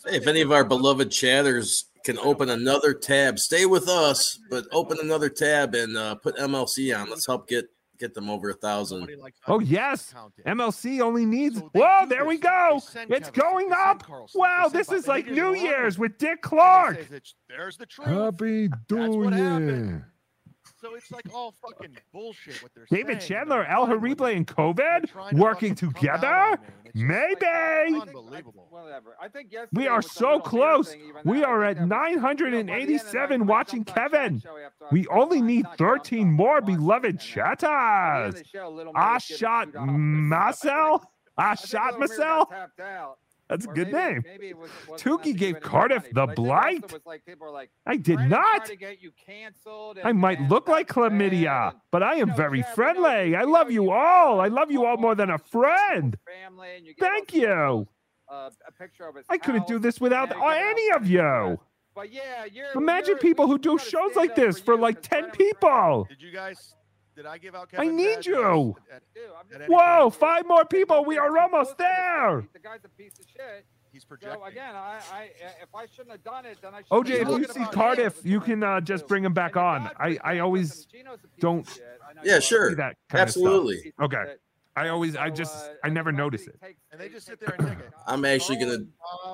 If 0.06 0.26
any 0.26 0.40
of 0.40 0.52
our 0.52 0.64
beloved 0.64 1.10
chatters 1.10 1.90
can 2.04 2.18
open 2.18 2.48
another 2.48 2.94
tab, 2.94 3.38
stay 3.38 3.66
with 3.66 3.88
us, 3.88 4.38
but 4.48 4.64
open 4.72 4.96
another 5.02 5.28
tab 5.28 5.74
and 5.74 5.96
uh, 5.98 6.14
put 6.14 6.36
MLC 6.36 6.98
on. 6.98 7.10
Let's 7.10 7.26
help 7.26 7.46
get 7.46 7.68
get 7.98 8.14
them 8.14 8.28
over 8.31 8.51
a 8.51 8.55
thousand. 8.55 9.09
Oh 9.47 9.60
yes, 9.60 10.14
MLC 10.47 11.01
only 11.01 11.24
needs. 11.27 11.60
Whoa, 11.73 12.06
there 12.09 12.24
we 12.24 12.39
go. 12.39 12.81
It's 13.09 13.31
going 13.31 13.70
up. 13.73 14.05
Wow, 14.35 14.68
this 14.73 14.90
is 14.93 15.06
like 15.09 15.27
New 15.27 15.55
Year's 15.55 15.98
with 15.98 16.18
Dick 16.18 16.43
Clark. 16.43 16.98
There's 17.48 17.77
the 17.77 17.86
truth. 17.86 18.09
Happy 18.09 18.68
New 18.90 19.31
Year. 19.36 20.12
So 20.86 20.94
it's 20.94 21.10
like 21.10 21.34
all 21.34 21.52
fucking 21.52 21.96
bullshit 22.12 22.62
what 22.62 22.70
they're 22.72 22.86
David 22.88 23.20
saying. 23.20 23.40
Chandler, 23.40 23.64
El 23.64 23.86
Horrible, 23.86 24.26
and 24.26 24.46
COVID 24.46 25.32
working 25.32 25.74
together? 25.74 26.60
Maybe. 26.94 27.44
Unbelievable. 28.00 28.68
Whatever. 28.70 29.16
I 29.20 29.26
think 29.26 29.52
yesterday 29.52 29.82
We 29.82 29.88
are 29.88 30.00
so 30.00 30.38
close. 30.38 30.92
thing, 30.92 31.12
We 31.24 31.42
are 31.42 31.64
at 31.64 31.78
ah, 31.78 31.80
ah, 31.84 31.86
that 31.86 32.12
was- 32.12 32.22
987 32.22 33.46
watching 33.46 33.84
Kevin. 33.84 34.40
We 34.92 35.08
only 35.08 35.42
need 35.42 35.66
13 35.76 36.30
more 36.30 36.60
beloved 36.60 37.18
chatters. 37.18 38.42
I 38.94 39.18
shot 39.18 39.74
Marcel. 39.74 41.10
I 41.36 41.56
shot 41.56 41.98
Marcel. 41.98 42.48
That's 43.48 43.64
a 43.64 43.70
Or 43.70 43.74
good 43.74 43.93
maybe- 43.93 44.12
name. 44.14 44.23
maybe 44.27 44.48
it 44.48 44.56
was- 44.59 44.70
it 44.70 44.90
Tookie 45.01 45.36
gave 45.36 45.60
Cardiff 45.60 46.10
the 46.12 46.23
I 46.23 46.27
think 46.27 46.39
it 46.39 46.40
also 46.40 46.43
blight. 46.43 46.93
was 46.93 47.06
like 47.06 47.23
like, 47.52 47.70
I 47.86 47.97
did 47.97 48.18
not. 48.20 48.56
try 48.59 48.66
to 48.66 48.77
get 48.77 49.01
you 49.02 49.12
canceled 49.24 49.98
I 50.02 50.12
might 50.12 50.40
and 50.40 50.51
look 50.51 50.68
like 50.68 50.89
chlamydia, 50.89 51.74
but 51.93 52.02
I 52.02 52.16
am 52.16 52.35
very 52.35 52.62
friendly. 52.74 53.36
I 53.36 53.43
love 53.43 53.70
you 53.70 53.90
all. 53.93 54.40
I 54.40 54.48
love 54.48 54.70
you 54.70 54.85
all 54.85 54.97
more 54.97 55.14
than 55.14 55.31
a 55.31 55.39
friend. 55.39 56.16
family 56.43 56.77
and 56.77 56.86
you 56.86 56.94
Thank 56.98 57.32
you. 57.35 57.86
uh, 58.28 58.51
a 58.66 58.73
picture 58.73 59.06
of 59.06 59.14
his 59.14 59.24
I 59.28 59.39
couldn't 59.39 59.66
do 59.68 59.78
this 59.78 60.01
without 60.01 60.32
and 60.32 60.40
you 60.40 60.47
any 60.48 60.90
of 60.90 61.06
you. 61.06 61.60
But 61.94 62.12
yeah, 62.12 62.44
you're 62.44 62.66
Imagine 62.74 63.10
you're- 63.16 63.20
people 63.20 63.47
who 63.47 63.56
do 63.59 63.78
shows 63.78 64.14
like 64.16 64.35
this 64.35 64.59
for 64.60 64.77
like 64.77 65.01
10 65.01 65.31
people. 65.31 66.05
Did 66.10 66.20
you 66.20 66.31
guys? 66.31 66.74
Did 67.16 67.24
I 67.24 67.38
give 67.38 67.55
out? 67.55 67.70
I 67.78 67.88
need 67.88 68.16
badges 68.16 68.26
you. 68.26 68.76
At, 68.93 69.02
at 69.55 69.62
any 69.62 69.74
Whoa, 69.74 70.02
point? 70.02 70.14
five 70.14 70.47
more 70.47 70.66
people. 70.66 71.05
We 71.06 71.16
are 71.16 71.36
almost 71.38 71.78
there. 71.78 72.47
The 72.52 72.59
guy's 72.59 72.84
a 72.84 72.88
piece 72.90 73.18
of 73.18 73.24
shit. 73.26 73.64
He's 73.90 74.05
projecting. 74.05 74.38
So 74.38 74.47
again, 74.47 74.76
I, 74.76 75.01
I 75.10 75.22
if 75.62 75.74
I 75.74 75.86
shouldn't 75.86 76.10
have 76.10 76.22
done 76.22 76.44
it, 76.44 76.59
then 76.60 76.74
I 76.74 76.80
should. 76.80 76.90
OJ, 76.90 77.10
if 77.22 77.28
you 77.28 77.44
see 77.47 77.64
Cardiff, 77.72 78.20
you 78.22 78.40
can 78.40 78.62
uh, 78.62 78.82
just 78.82 79.09
bring 79.09 79.24
him 79.24 79.32
back 79.32 79.56
on. 79.56 79.90
I, 79.98 80.18
I 80.22 80.38
always 80.40 80.86
don't 81.40 81.66
Yeah, 82.22 82.40
sure. 82.40 82.74
that 82.74 82.97
Absolutely. 83.10 83.78
stuff. 83.78 83.93
Okay. 84.02 84.34
I 84.77 84.89
always, 84.89 85.16
I 85.16 85.31
just, 85.31 85.70
I 85.82 85.89
never 85.89 86.12
notice 86.12 86.47
it. 86.47 86.61
And 86.93 87.01
they 87.01 87.09
just 87.09 87.27
sit 87.27 87.40
there 87.40 87.55
and 87.59 87.66
take 87.66 87.78
it. 87.78 87.90
I'm 88.07 88.27
actually 88.27 88.59
gonna 88.59 88.85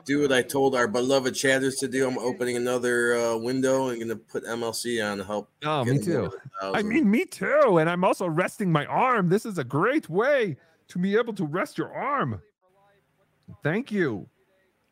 do 0.05 0.23
what 0.23 0.31
I 0.31 0.41
told 0.41 0.77
our 0.77 0.87
beloved 0.87 1.35
chatters 1.35 1.77
to 1.77 1.89
do. 1.89 2.07
I'm 2.07 2.17
opening 2.19 2.57
another 2.57 3.17
uh, 3.17 3.37
window 3.37 3.89
and 3.89 4.01
gonna 4.01 4.15
put 4.15 4.45
MLC 4.45 5.05
on 5.05 5.19
to 5.19 5.25
help. 5.25 5.51
Oh, 5.65 5.85
me 5.85 5.99
too. 5.99 6.31
I 6.63 6.83
mean, 6.83 7.11
me 7.11 7.25
too. 7.25 7.79
And 7.79 7.91
I'm 7.91 8.05
also 8.05 8.29
resting 8.29 8.71
my 8.71 8.87
arm. 8.87 9.29
This 9.29 9.45
is 9.45 9.59
a 9.59 9.65
great 9.65 10.09
way 10.09 10.57
to 10.89 10.99
be 10.99 11.17
able 11.17 11.33
to 11.35 11.45
rest 11.45 11.77
your 11.77 11.93
arm. 11.93 12.41
Thank 13.65 13.91
you. 13.91 14.29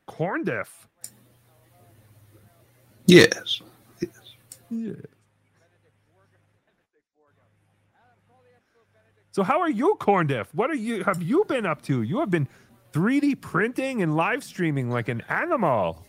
Corn 0.06 0.42
diff. 0.42 0.88
Yes. 3.06 3.60
Yeah. 4.68 4.92
So 9.32 9.42
how 9.42 9.60
are 9.60 9.70
you, 9.70 9.96
Corn 10.00 10.26
Diff? 10.26 10.52
What 10.54 10.70
are 10.70 10.74
you 10.74 11.04
have 11.04 11.22
you 11.22 11.44
been 11.46 11.66
up 11.66 11.82
to? 11.82 12.02
You 12.02 12.20
have 12.20 12.30
been 12.30 12.48
3D 12.92 13.40
printing 13.40 14.02
and 14.02 14.16
live 14.16 14.42
streaming 14.42 14.90
like 14.90 15.08
an 15.08 15.22
animal. 15.28 16.04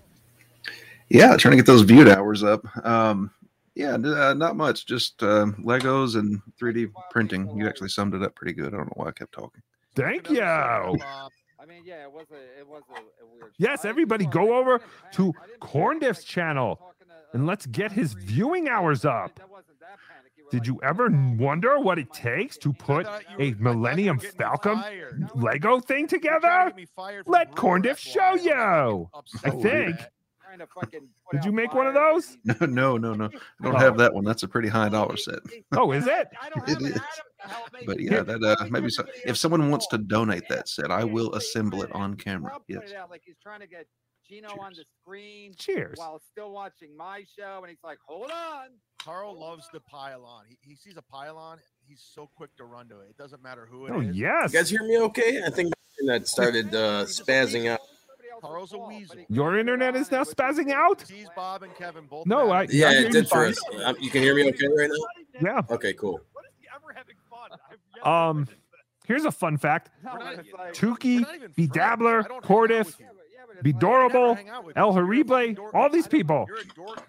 Yeah, 1.09 1.35
trying 1.37 1.51
to 1.51 1.57
get 1.57 1.65
those 1.65 1.81
viewed 1.81 2.07
hours 2.07 2.43
up. 2.43 2.65
Um, 2.85 3.31
yeah, 3.75 3.93
uh, 3.93 4.33
not 4.33 4.55
much. 4.55 4.85
Just 4.85 5.21
uh, 5.21 5.47
Legos 5.59 6.15
and 6.15 6.41
3D 6.59 6.91
printing. 7.09 7.49
You 7.55 7.67
actually 7.67 7.89
summed 7.89 8.13
it 8.15 8.23
up 8.23 8.35
pretty 8.35 8.53
good. 8.53 8.73
I 8.73 8.77
don't 8.77 8.87
know 8.87 8.93
why 8.95 9.07
I 9.07 9.11
kept 9.11 9.33
talking. 9.33 9.61
Thank 9.95 10.29
you. 10.29 10.41
I 10.41 11.65
mean, 11.67 11.83
yeah, 11.85 12.03
it 12.03 12.11
was 12.11 12.25
a, 12.31 12.59
it 12.59 12.67
was 12.67 12.81
a, 12.89 12.99
a 13.23 13.27
weird. 13.31 13.53
Yes, 13.57 13.85
everybody 13.85 14.25
go 14.25 14.57
over 14.57 14.81
to 15.13 15.31
Corn 15.59 15.99
Diff's 15.99 16.23
channel 16.23 16.79
and 17.33 17.45
let's 17.45 17.65
get 17.67 17.91
his 17.91 18.13
viewing 18.13 18.67
hours 18.67 19.05
up. 19.05 19.39
Did 20.51 20.67
you 20.67 20.79
ever 20.83 21.09
wonder 21.39 21.79
what 21.79 21.97
it 21.97 22.11
takes 22.13 22.57
to 22.57 22.73
put 22.73 23.07
a 23.39 23.53
Millennium 23.57 24.19
Falcon 24.19 24.83
Lego 25.33 25.79
thing 25.79 26.07
together? 26.07 26.73
Let 27.25 27.55
Corn 27.55 27.81
Diff 27.81 27.97
show 27.97 28.33
you. 28.35 29.09
I 29.43 29.49
think. 29.49 29.95
Trying 30.43 30.59
to 30.59 30.67
fucking 30.75 31.07
put 31.29 31.31
Did 31.31 31.45
you 31.45 31.53
make 31.53 31.73
one 31.73 31.87
of 31.87 31.93
those? 31.93 32.37
No, 32.59 32.65
no, 32.67 32.97
no, 32.97 33.13
no. 33.13 33.25
I 33.27 33.63
don't 33.63 33.75
Oh. 33.75 33.77
have 33.77 33.97
that 33.99 34.13
one. 34.13 34.25
That's 34.25 34.43
a 34.43 34.47
pretty 34.49 34.67
high 34.67 34.89
dollar 34.89 35.15
set. 35.15 35.39
Oh, 35.71 35.93
is 35.93 36.05
it? 36.07 36.27
It 36.67 36.81
is. 36.81 36.99
But 37.85 38.01
yeah, 38.01 38.21
that 38.21 38.43
uh, 38.43 38.65
maybe 38.69 38.89
so, 38.89 39.05
if 39.25 39.37
someone 39.37 39.71
wants 39.71 39.87
to 39.87 39.97
donate 39.97 40.43
that 40.49 40.67
set, 40.67 40.91
I 40.91 41.05
will 41.05 41.33
assemble 41.35 41.81
it 41.81 41.91
on 41.93 42.15
camera. 42.15 42.59
Yes. 42.67 42.91
Pointed 44.31 44.45
out 44.45 44.57
like 44.57 44.57
he's 44.57 44.57
trying 44.57 44.57
to 44.57 44.57
get 44.57 44.57
Gino 44.57 44.63
on 44.63 44.73
the 44.73 44.85
screen. 45.01 45.53
Cheers. 45.57 45.97
While 45.97 46.21
still 46.31 46.51
watching 46.51 46.95
my 46.95 47.23
show, 47.37 47.59
and 47.61 47.69
he's 47.69 47.83
like, 47.83 47.97
"Hold 48.07 48.31
on." 48.31 48.69
Carl 49.03 49.39
loves 49.39 49.67
the 49.73 49.79
pylon. 49.79 50.43
He, 50.47 50.57
he 50.61 50.75
sees 50.75 50.95
a 50.95 51.01
pylon, 51.01 51.57
he's 51.87 52.07
so 52.13 52.29
quick 52.35 52.55
to 52.57 52.65
run 52.65 52.87
to 52.89 52.99
it. 52.99 53.09
It 53.09 53.17
doesn't 53.17 53.41
matter 53.41 53.67
who 53.69 53.87
it 53.87 53.89
is. 53.89 53.95
Oh, 53.95 53.99
yes. 53.99 54.53
You 54.53 54.59
guys 54.59 54.69
hear 54.69 54.83
me 54.83 54.99
okay? 54.99 55.41
I 55.43 55.49
think 55.49 55.73
that 56.05 56.27
started 56.27 56.67
uh, 56.75 57.05
spazzing 57.05 57.67
out. 57.67 57.79
Carl's 58.41 58.73
a 58.73 58.77
weasel. 58.77 59.17
Your 59.29 59.57
internet 59.57 59.95
is 59.95 60.11
now 60.11 60.23
spazzing 60.23 60.71
out? 60.71 61.01
Sees 61.01 61.27
Bob 61.35 61.63
and 61.63 61.75
Kevin 61.75 62.05
both. 62.05 62.25
No, 62.25 62.49
I 62.49 62.67
Yeah, 62.69 62.87
I 62.87 62.91
hear 62.91 63.01
it 63.01 63.05
you 63.05 63.11
did 63.11 63.29
for 63.29 63.45
us. 63.45 63.59
Um, 63.83 63.95
you 63.99 64.09
can 64.09 64.21
hear 64.21 64.35
me 64.35 64.47
okay 64.49 64.67
right 64.67 64.89
now? 64.89 65.41
Yeah. 65.41 65.75
Okay, 65.75 65.93
cool. 65.93 66.21
Um, 68.03 68.47
here's 69.05 69.25
a 69.25 69.31
fun 69.31 69.57
fact: 69.57 69.91
Tookie, 70.73 71.25
BeDabbler, 71.55 72.41
Cardiff, 72.41 72.97
Bedorable, 73.63 74.37
El 74.75 74.93
Horrible, 74.93 75.55
all 75.73 75.89
these 75.89 76.07
people 76.07 76.47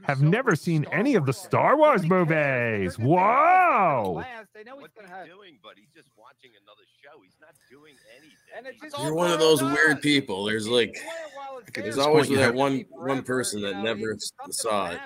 have 0.04 0.22
never 0.22 0.54
seen 0.56 0.86
any 0.92 1.14
of 1.14 1.26
the 1.26 1.32
Star 1.32 1.76
Wars 1.76 2.04
movies. 2.04 2.98
Whoa! 2.98 4.14
What's 4.14 4.26
he 4.56 4.64
doing? 4.64 5.58
But 5.62 5.74
he's 5.76 5.88
just 5.94 6.08
watching 6.18 6.50
another 6.62 6.84
show. 7.02 7.20
He's 7.22 7.36
not 7.40 7.54
doing 7.70 7.94
anything. 8.16 8.90
You're 9.02 9.14
one 9.14 9.30
of 9.30 9.38
those 9.38 9.62
weird 9.62 10.02
people. 10.02 10.44
There's 10.44 10.68
like, 10.68 10.98
there's 11.74 11.98
always 11.98 12.28
that 12.28 12.54
one 12.54 12.84
one 12.90 13.22
person 13.22 13.62
that 13.62 13.78
never 13.78 14.16
saw 14.50 14.90
it. 14.90 15.00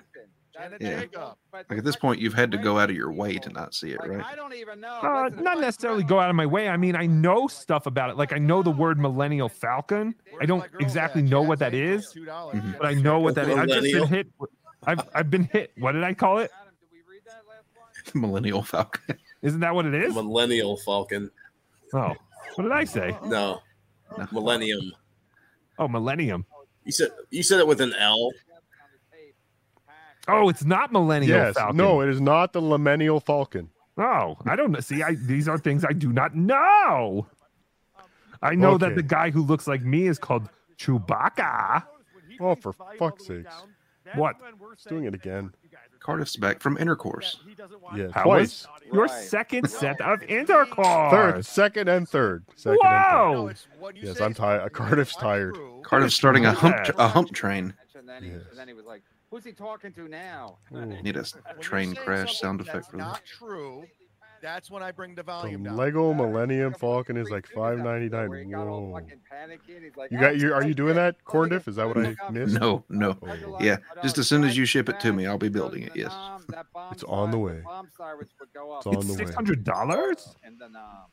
Yeah. 0.81 1.05
Like 1.53 1.79
at 1.79 1.85
this 1.85 1.97
point, 1.97 2.21
you've 2.21 2.35
had 2.35 2.51
to 2.53 2.59
go 2.59 2.79
out 2.79 2.91
of 2.91 2.97
your 2.97 3.13
way 3.13 3.39
to 3.39 3.51
not 3.51 3.75
see 3.75 3.91
it, 3.91 3.99
right? 4.05 4.25
I 4.25 4.35
don't 4.35 4.55
even 4.55 4.81
know. 4.81 4.89
Uh, 5.03 5.29
not 5.41 5.61
necessarily 5.61 6.03
go 6.03 6.19
out 6.19 6.31
of 6.31 6.37
my 6.37 6.47
way. 6.47 6.69
I 6.69 6.77
mean, 6.77 6.97
I 6.97 7.07
know 7.07 7.47
stuff 7.47 7.87
about 7.87 8.11
it. 8.11 8.17
Like 8.17 8.33
I 8.33 8.39
know 8.39 8.63
the 8.63 8.71
word 8.71 8.99
Millennial 8.99 9.49
Falcon. 9.49 10.15
I 10.41 10.47
don't 10.47 10.65
exactly 10.81 11.23
know 11.23 11.43
what 11.43 11.59
that 11.61 11.75
is, 11.75 12.15
Mhm. 12.15 12.79
but 12.79 12.87
I 12.87 12.95
know 12.95 13.19
what 13.21 13.35
that 13.37 13.49
is. 13.49 13.57
I've 13.57 13.69
just 13.69 13.93
been 13.93 14.07
hit. 14.09 14.27
I've 14.85 15.01
I've 15.15 15.31
been 15.31 15.45
hit. 15.45 15.73
What 15.79 15.93
did 15.93 16.05
I 16.05 16.15
call 16.15 16.39
it? 16.39 16.51
Millennial 18.15 18.63
Falcon. 18.63 19.19
Isn't 19.43 19.61
that 19.61 19.75
what 19.75 19.87
it 19.87 19.95
is? 19.95 20.15
Millennial 20.15 20.77
Falcon. 20.79 21.31
Oh, 21.93 22.15
what 22.55 22.63
did 22.65 22.73
I 22.73 22.85
say? 22.85 23.17
No, 23.25 23.61
Millennium. 24.33 24.93
Oh, 25.79 25.89
Millennium. 25.89 26.45
You 26.85 26.93
said 26.93 27.11
you 27.31 27.43
said 27.43 27.59
it 27.61 27.67
with 27.67 27.81
an 27.81 27.93
L. 27.99 28.31
Oh, 30.29 30.49
it's 30.49 30.65
not 30.65 30.93
Millennial 30.93 31.37
Yes, 31.39 31.55
Falcon. 31.55 31.77
no, 31.77 32.01
it 32.01 32.09
is 32.09 32.21
not 32.21 32.53
the 32.53 32.61
Lemenial 32.61 33.21
Falcon. 33.23 33.71
Oh, 33.99 34.37
I 34.47 34.57
don't 34.57 34.73
know. 34.73 34.81
See, 34.81 35.03
I, 35.03 35.15
these 35.15 35.49
are 35.49 35.57
things 35.59 35.85
I 35.85 35.93
do 35.93 36.13
not 36.13 36.35
know. 36.35 37.27
I 38.43 38.55
know 38.55 38.77
that 38.79 38.95
the 38.95 39.03
guy 39.03 39.31
who 39.31 39.43
looks 39.43 39.67
like 39.67 39.83
me 39.83 40.07
is 40.07 40.19
called 40.19 40.49
Chewbacca. 40.79 41.85
Oh, 42.41 42.55
for 42.55 42.73
fuck's 42.99 43.27
sakes. 43.27 43.55
What? 44.15 44.37
It's 44.73 44.85
doing 44.85 45.05
it 45.05 45.15
again. 45.15 45.53
Cardiff's 46.01 46.37
back 46.37 46.61
from 46.61 46.77
intercourse. 46.77 47.41
Yeah, 47.97 48.09
How 48.13 48.25
twice. 48.25 48.67
was 48.67 48.93
your 48.93 49.09
second 49.09 49.69
set 49.69 50.01
of 50.01 50.23
intercourse? 50.25 51.11
Third, 51.11 51.45
second, 51.45 51.89
and 51.89 52.09
third. 52.09 52.45
Second 52.55 52.79
Whoa! 52.83 53.49
and 53.49 53.59
third. 53.59 53.97
Yes, 53.97 54.21
I'm 54.21 54.33
tired. 54.35 54.73
Cardiff's 54.73 55.17
tired. 55.17 55.57
Cardiff's 55.83 56.15
starting 56.15 56.45
a 56.45 56.53
hump 56.53 56.77
a 56.99 57.09
hump 57.09 57.33
train. 57.33 57.75
And 57.99 58.09
then, 58.09 58.23
he, 58.23 58.31
and 58.31 58.45
then 58.55 58.69
he 58.69 58.75
was 58.75 58.85
like, 58.85 59.03
"Who's 59.31 59.45
he 59.45 59.53
talking 59.53 59.93
to 59.95 60.09
now?" 60.09 60.59
Need 60.71 61.17
a 61.17 61.25
train 61.61 61.95
crash 61.95 62.39
sound 62.39 62.61
effect 62.61 62.91
for 62.91 62.97
that. 62.97 63.03
Not 63.03 63.25
true. 63.25 63.85
That's 64.47 64.71
when 64.71 64.81
I 64.81 64.93
bring 64.93 65.17
the 65.17 65.25
The 65.25 65.25
volume 65.25 65.65
down. 65.65 65.77
Lego 65.77 66.15
Millennium 66.15 66.73
Falcon 66.73 67.17
is 67.17 67.31
like 67.31 67.49
five 67.49 67.79
ninety 67.79 68.09
nine. 68.09 68.29
Whoa! 68.29 69.01
Panicking. 69.33 69.97
Like, 69.97 70.13
You 70.13 70.21
got 70.21 70.39
you? 70.39 70.55
Are 70.55 70.65
you 70.65 70.73
doing 70.73 70.95
that, 70.95 71.25
corn 71.25 71.49
diff? 71.49 71.67
Is 71.67 71.75
that 71.75 71.89
what 71.89 71.99
I 71.99 72.15
missed? 72.31 72.55
No, 72.55 72.85
no. 72.89 73.19
Yeah, 73.59 73.79
just 74.05 74.19
as 74.19 74.29
soon 74.29 74.45
as 74.45 74.57
you 74.57 74.65
ship 74.65 74.89
it 74.89 75.01
to 75.01 75.13
me, 75.13 75.27
I'll 75.27 75.37
be 75.37 75.49
building 75.49 75.83
it. 75.83 75.97
Yes. 75.97 76.15
It's 76.93 77.03
on 77.03 77.33
the 77.33 77.39
way. 77.39 77.61
bomb 77.65 77.89
sirens 77.97 78.31
would 78.39 78.53
go 78.55 78.71
up. 78.71 78.87
It's 78.87 78.97
on 78.97 79.07
the 79.09 79.13
way. 79.15 79.19
Six 79.19 79.35
hundred 79.35 79.65
dollars. 79.65 80.37
And 80.45 80.61
then 80.61 80.77
um, 80.77 81.07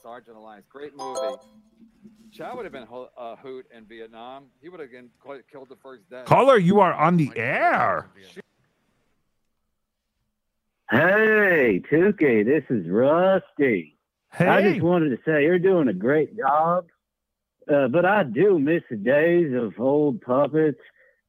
Sergeant 0.00 0.36
Alliance, 0.36 0.66
great 0.70 0.96
movie. 0.96 1.38
Chad 2.32 2.54
would 2.54 2.64
have 2.66 2.72
been 2.72 2.86
a 3.18 3.34
hoot 3.34 3.66
in 3.76 3.84
Vietnam. 3.86 4.44
He 4.62 4.68
would 4.68 4.78
have 4.78 4.92
been 4.92 5.10
qu- 5.18 5.42
killed 5.50 5.70
the 5.70 5.76
first 5.82 6.08
day. 6.08 6.22
Caller, 6.24 6.56
you 6.56 6.78
are 6.78 6.92
on 6.94 7.16
the 7.16 7.32
air. 7.34 8.08
Hey, 10.90 11.80
Tookie, 11.88 12.44
this 12.44 12.64
is 12.68 12.88
Rusty. 12.90 13.96
Hey. 14.32 14.46
I 14.48 14.60
just 14.62 14.82
wanted 14.82 15.10
to 15.10 15.18
say 15.24 15.44
you're 15.44 15.60
doing 15.60 15.86
a 15.86 15.92
great 15.92 16.36
job, 16.36 16.86
uh, 17.72 17.86
but 17.86 18.04
I 18.04 18.24
do 18.24 18.58
miss 18.58 18.82
the 18.90 18.96
days 18.96 19.54
of 19.54 19.78
old 19.78 20.20
puppets 20.20 20.80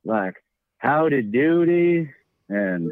like 0.04 0.34
Howdy 0.80 1.22
Doody 1.22 2.10
and 2.50 2.92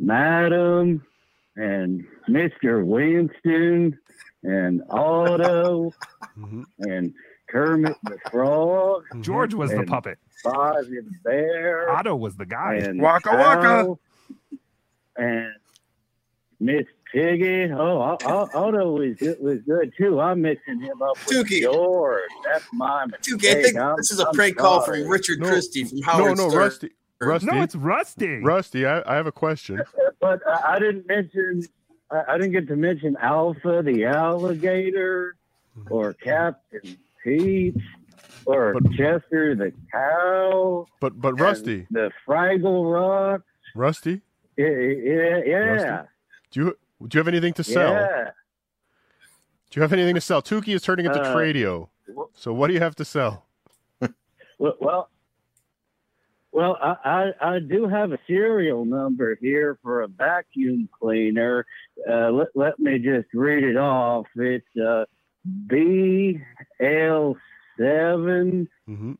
Madam 0.00 1.06
and 1.54 2.04
Mr. 2.28 2.84
Winston 2.84 3.96
and 4.42 4.82
Otto 4.90 5.92
and 6.80 7.14
Kermit 7.48 7.94
the 8.02 8.18
Frog. 8.28 9.04
George 9.20 9.54
was 9.54 9.70
the 9.70 9.84
puppet. 9.84 10.18
Fozzie 10.44 10.96
the 10.96 11.14
Bear. 11.22 11.90
Otto 11.90 12.16
was 12.16 12.34
the 12.34 12.46
guy. 12.46 12.74
And 12.74 13.00
Waka 13.00 13.30
waka. 13.30 13.98
And 15.16 15.54
Miss 16.60 16.84
Piggy. 17.12 17.72
Oh, 17.72 18.00
O- 18.02 18.18
O- 18.24 18.48
Otto 18.52 18.92
was 18.92 19.16
good, 19.16 19.38
was 19.40 19.60
good 19.66 19.92
too. 19.96 20.20
I'm 20.20 20.42
mixing 20.42 20.80
him 20.80 21.00
up 21.02 21.16
with 21.26 21.46
Tookie. 21.46 21.62
George. 21.62 22.22
That's 22.44 22.64
my 22.72 23.06
mistake. 23.06 23.38
Tukey, 23.38 23.50
I 23.58 23.62
think 23.62 23.76
I'm- 23.78 23.94
this 23.96 24.10
is 24.10 24.20
a 24.20 24.26
I'm 24.28 24.34
prank 24.34 24.56
call 24.56 24.80
from 24.82 25.06
Richard 25.08 25.38
No, 25.40 25.48
Christie 25.48 25.84
from 25.84 25.98
No, 25.98 26.04
Howard 26.06 26.36
no, 26.38 26.48
Stern. 26.48 26.60
Rusty. 26.62 26.90
Rusty. 27.20 27.46
No, 27.46 27.62
it's 27.62 27.74
Rusty. 27.74 28.36
Rusty, 28.42 28.86
I, 28.86 29.02
I 29.06 29.16
have 29.16 29.26
a 29.26 29.32
question. 29.32 29.82
But 30.20 30.40
I, 30.48 30.74
I 30.74 30.78
didn't 30.80 31.06
mention. 31.06 31.62
I, 32.10 32.22
I 32.30 32.38
didn't 32.38 32.50
get 32.52 32.66
to 32.68 32.76
mention 32.76 33.16
Alpha 33.20 33.82
the 33.84 34.04
alligator, 34.04 35.36
or 35.90 36.12
Captain 36.14 36.96
Pete, 37.22 37.76
or 38.44 38.74
Chester 38.96 39.54
the 39.54 39.72
cow. 39.92 40.86
But 41.00 41.20
but 41.20 41.38
Rusty, 41.40 41.86
the 41.92 42.10
Fraggle 42.26 42.92
Rock. 42.92 43.42
Rusty, 43.76 44.22
Yeah, 44.56 44.66
yeah, 44.66 45.40
yeah. 45.46 45.56
Rusty? 45.58 46.08
Do 46.50 46.60
you 46.60 46.78
do 47.06 47.16
you 47.16 47.18
have 47.20 47.28
anything 47.28 47.52
to 47.54 47.64
sell? 47.64 47.92
Yeah. 47.92 48.30
Do 49.70 49.78
you 49.78 49.82
have 49.82 49.92
anything 49.92 50.14
to 50.14 50.20
sell? 50.20 50.40
Tookie 50.42 50.74
is 50.74 50.82
turning 50.82 51.06
into 51.06 51.20
Uh, 51.20 51.34
Tradio. 51.34 51.88
So 52.34 52.52
what 52.54 52.68
do 52.68 52.74
you 52.74 52.80
have 52.80 52.96
to 52.96 53.04
sell? 53.04 53.44
Well, 54.60 54.74
well, 54.80 55.08
well 56.50 56.76
I, 56.82 56.96
I, 57.40 57.54
I 57.54 57.58
do 57.60 57.86
have 57.86 58.10
a 58.10 58.18
serial 58.26 58.84
number 58.84 59.36
here 59.40 59.78
for 59.84 60.02
a 60.02 60.08
vacuum 60.08 60.88
cleaner. 60.98 61.64
Uh, 62.10 62.30
let, 62.30 62.48
let 62.56 62.78
me 62.80 62.98
just 62.98 63.28
read 63.34 63.62
it 63.62 63.76
off. 63.76 64.26
It's 64.34 64.66
uh, 64.76 65.04
BL 65.44 67.32
seven 67.78 68.68
Mm-hmm, 68.88 69.12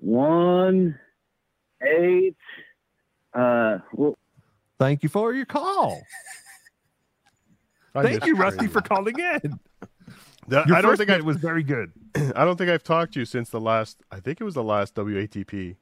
one 0.00 0.98
eight. 1.82 2.36
Uh, 3.34 3.78
well, 3.92 4.16
Thank 4.78 5.02
you 5.02 5.10
for 5.10 5.34
your 5.34 5.44
call. 5.46 6.00
I 7.96 8.02
Thank 8.02 8.26
you, 8.26 8.36
Rusty, 8.36 8.66
for 8.66 8.80
calling 8.80 9.18
in. 9.18 9.58
That- 10.48 10.68
Your 10.68 10.76
I 10.76 10.80
don't 10.80 10.92
first 10.92 10.98
think 11.00 11.08
bit 11.08 11.22
I 11.22 11.24
was 11.24 11.38
very 11.38 11.64
good. 11.64 11.90
I 12.36 12.44
don't 12.44 12.56
think 12.56 12.70
I've 12.70 12.84
talked 12.84 13.14
to 13.14 13.18
you 13.18 13.24
since 13.24 13.50
the 13.50 13.60
last. 13.60 13.98
I 14.12 14.20
think 14.20 14.40
it 14.40 14.44
was 14.44 14.54
the 14.54 14.62
last 14.62 14.94
WATP 14.94 15.74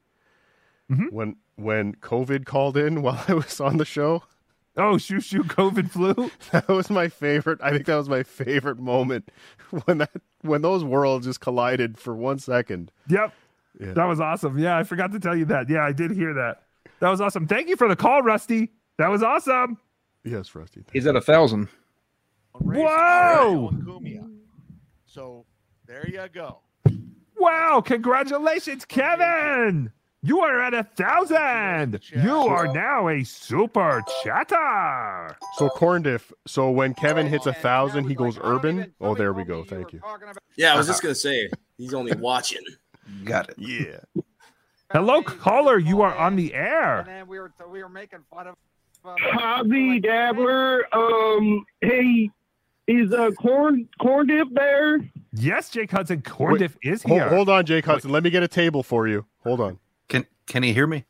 Mm-hmm. 0.91 1.07
when 1.15 1.36
when 1.57 1.95
COVID 1.97 2.45
called 2.47 2.77
in 2.77 3.03
while 3.03 3.23
I 3.28 3.35
was 3.35 3.61
on 3.61 3.77
the 3.78 3.85
show. 3.85 4.23
Oh, 4.77 4.97
shoo 4.99 5.20
shoo, 5.20 5.45
COVID 5.45 5.91
flu. 5.91 6.31
That 6.53 6.66
was 6.69 6.89
my 6.91 7.09
favorite. 7.09 7.61
I 7.62 7.70
think 7.73 7.86
that 7.86 7.97
was 7.97 8.09
my 8.09 8.23
favorite 8.23 8.78
moment 8.78 9.31
when 9.85 9.99
that 9.99 10.11
when 10.41 10.62
those 10.62 10.82
worlds 10.82 11.27
just 11.27 11.41
collided 11.41 11.99
for 11.99 12.15
one 12.15 12.39
second. 12.39 12.91
Yep. 13.09 13.32
Yeah. 13.81 13.93
That 13.93 14.05
was 14.07 14.19
awesome. 14.20 14.59
Yeah, 14.59 14.78
I 14.78 14.82
forgot 14.85 15.12
to 15.12 15.20
tell 15.20 15.36
you 15.36 15.45
that. 15.47 15.69
Yeah, 15.69 15.85
I 15.85 15.93
did 15.93 16.11
hear 16.11 16.32
that. 16.35 16.62
That 17.01 17.11
was 17.11 17.20
awesome. 17.20 17.47
Thank 17.47 17.69
you 17.69 17.77
for 17.77 17.89
the 17.89 17.97
call, 17.97 18.23
Rusty. 18.23 18.73
That 18.99 19.11
was 19.11 19.23
awesome. 19.23 19.78
Yes, 20.24 20.55
Rusty. 20.55 20.85
He's 20.93 21.07
at 21.07 21.16
a 21.16 21.20
thousand. 21.20 21.69
Whoa! 22.60 23.72
So 25.06 25.44
there 25.86 26.09
you 26.09 26.26
go. 26.32 26.60
Wow, 27.36 27.82
congratulations, 27.85 28.85
Kevin. 28.85 29.93
You 30.22 30.40
are 30.40 30.62
at 30.62 30.72
a 30.72 30.85
thousand. 30.85 32.01
You 32.10 32.35
are 32.35 32.72
now 32.72 33.09
a 33.09 33.22
super 33.24 34.02
chatter. 34.22 35.36
So 35.56 35.68
corn 35.68 36.02
diff. 36.02 36.32
So 36.47 36.70
when 36.70 36.94
Kevin 36.94 37.26
hits 37.26 37.44
a 37.47 37.52
thousand, 37.52 38.09
he 38.09 38.14
goes 38.14 38.39
urban. 38.40 38.94
Oh, 39.01 39.14
there 39.14 39.35
we 39.35 39.44
go. 39.44 39.64
Thank 39.64 39.93
you. 39.93 40.01
Yeah, 40.56 40.74
I 40.74 40.78
was 40.78 40.86
just 40.86 41.02
gonna 41.02 41.14
say 41.14 41.51
he's 41.76 41.93
only 41.93 42.12
watching. 42.16 42.62
Got 43.24 43.51
it. 43.51 43.56
Yeah. 43.59 44.22
Hello, 44.90 45.22
caller. 45.22 45.78
You 45.78 46.01
are 46.02 46.16
on 46.16 46.36
the 46.36 46.55
air. 46.55 47.01
And 47.01 47.09
then 47.09 47.26
we 47.26 47.39
were 47.39 47.52
we 47.70 47.82
were 47.82 47.89
making 47.89 48.20
fun 48.32 48.47
of. 48.47 48.56
Hobby 49.05 50.01
Dabbler. 50.01 50.86
Um, 50.94 51.66
hey, 51.82 52.31
is 52.86 53.12
uh 53.12 53.31
corn 53.32 53.89
corn 54.01 54.27
dip 54.27 54.48
there? 54.52 54.98
Yes, 55.32 55.70
Jake 55.70 55.90
Hudson. 55.90 56.23
Corn 56.23 56.52
Wait, 56.52 56.59
diff 56.61 56.77
is 56.82 57.02
here. 57.02 57.28
hold 57.28 57.48
on, 57.48 57.65
Jake 57.66 57.85
Hudson. 57.85 58.11
Let 58.11 58.23
me 58.23 58.31
get 58.31 58.43
a 58.43 58.48
table 58.48 58.82
for 58.82 59.09
you. 59.09 59.24
Hold 59.43 59.61
on. 59.61 59.78
Can 60.09 60.27
Can 60.47 60.62
he 60.62 60.73
hear 60.73 60.86
me? 60.86 61.05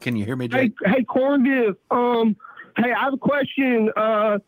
Can 0.00 0.16
you 0.16 0.24
hear 0.24 0.36
me, 0.36 0.48
Hey, 0.50 0.68
Jake? 0.68 0.72
hey, 0.84 1.04
corn 1.04 1.44
dip. 1.44 1.80
Um, 1.90 2.36
hey, 2.76 2.92
I 2.92 3.04
have 3.04 3.14
a 3.14 3.18
question. 3.18 3.90
Uh, 3.96 4.38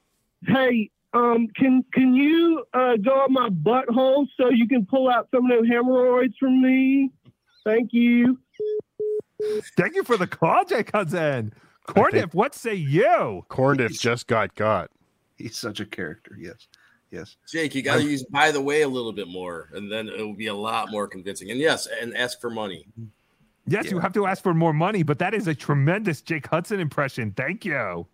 hey, 0.46 0.90
um, 1.12 1.46
can 1.56 1.84
can 1.92 2.14
you 2.14 2.64
uh 2.74 2.96
go 2.96 3.24
up 3.24 3.30
my 3.30 3.48
butthole 3.48 4.26
so 4.36 4.50
you 4.50 4.66
can 4.68 4.84
pull 4.84 5.08
out 5.08 5.28
some 5.32 5.50
of 5.50 5.56
those 5.58 5.68
hemorrhoids 5.68 6.34
from 6.38 6.60
me? 6.60 7.10
Thank 7.64 7.92
you. 7.92 8.38
Thank 9.76 9.94
you 9.94 10.02
for 10.04 10.16
the 10.16 10.26
call, 10.26 10.64
Jake 10.64 10.90
Hudson. 10.92 11.54
Corn 11.86 12.10
think- 12.12 12.24
diff, 12.26 12.34
what 12.34 12.54
say 12.54 12.74
you? 12.74 13.44
Corn 13.48 13.76
diff 13.76 13.92
just 13.98 14.26
got 14.26 14.54
got. 14.54 14.90
He's 15.38 15.56
such 15.56 15.80
a 15.80 15.86
character. 15.86 16.36
Yes, 16.38 16.68
yes. 17.10 17.36
Jake, 17.50 17.74
you 17.74 17.82
got 17.82 17.96
to 17.96 18.04
use 18.04 18.24
by 18.24 18.50
the 18.50 18.60
way 18.60 18.82
a 18.82 18.88
little 18.88 19.12
bit 19.12 19.28
more, 19.28 19.68
and 19.72 19.90
then 19.90 20.08
it 20.08 20.18
will 20.18 20.34
be 20.34 20.46
a 20.48 20.54
lot 20.54 20.90
more 20.90 21.08
convincing. 21.08 21.50
And 21.50 21.60
yes, 21.60 21.88
and 22.00 22.16
ask 22.16 22.40
for 22.40 22.50
money. 22.50 22.86
Yes, 23.66 23.90
you 23.90 23.98
have 23.98 24.12
to 24.12 24.26
ask 24.26 24.42
for 24.42 24.52
more 24.52 24.74
money, 24.74 25.02
but 25.02 25.18
that 25.20 25.32
is 25.32 25.48
a 25.48 25.54
tremendous 25.54 26.20
Jake 26.20 26.46
Hudson 26.46 26.80
impression. 26.80 27.32
Thank 27.32 27.64
you. 27.64 28.06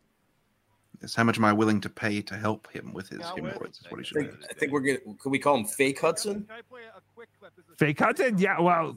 Yes. 1.02 1.14
How 1.14 1.24
much 1.24 1.38
am 1.38 1.44
I 1.44 1.52
willing 1.52 1.80
to 1.80 1.88
pay 1.88 2.20
to 2.22 2.36
help 2.36 2.70
him 2.72 2.92
with 2.92 3.08
his 3.08 3.22
hemorrhoids? 3.22 3.80
Is 3.80 3.90
what 3.90 4.00
he 4.00 4.02
I 4.02 4.04
should 4.04 4.30
think. 4.30 4.44
I 4.50 4.52
think 4.54 4.72
we're 4.72 4.80
gonna. 4.80 4.98
Could 5.18 5.30
we 5.30 5.38
call 5.38 5.56
him 5.56 5.64
Fake 5.64 6.00
Hudson? 6.00 6.46
Fake 7.76 7.98
Hudson? 7.98 8.38
Yeah, 8.38 8.60
well. 8.60 8.96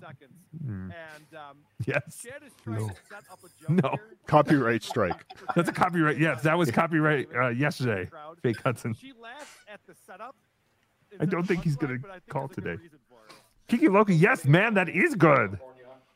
hmm, 0.65 0.91
And 0.91 1.37
um, 1.37 1.57
Yes. 1.85 2.21
Chad 2.23 2.41
is 2.45 2.51
trying 2.63 2.79
No. 2.87 2.93
set 3.09 3.23
up 3.31 3.39
a 3.43 3.47
joke 3.61 3.83
No. 3.83 3.89
here. 3.95 4.17
Copyright 4.27 4.83
strike. 4.83 5.23
That's 5.55 5.69
a 5.69 5.73
copyright. 5.73 6.17
Yes, 6.17 6.41
that 6.43 6.57
was 6.57 6.71
copyright 6.71 7.27
uh, 7.35 7.49
yesterday. 7.49 8.09
Fake 8.41 8.61
Hudson. 8.61 8.93
She 8.93 9.13
laughs 9.19 9.45
at 9.71 9.79
the 9.87 9.93
setup. 10.05 10.35
I 11.19 11.25
don't 11.25 11.43
think 11.47 11.63
he's 11.63 11.75
going 11.75 12.01
to 12.01 12.21
call 12.29 12.47
today. 12.47 12.77
Kiki 13.67 13.87
Loki, 13.87 14.15
yes, 14.15 14.45
man, 14.45 14.73
that 14.75 14.89
is 14.89 15.15
good. 15.15 15.59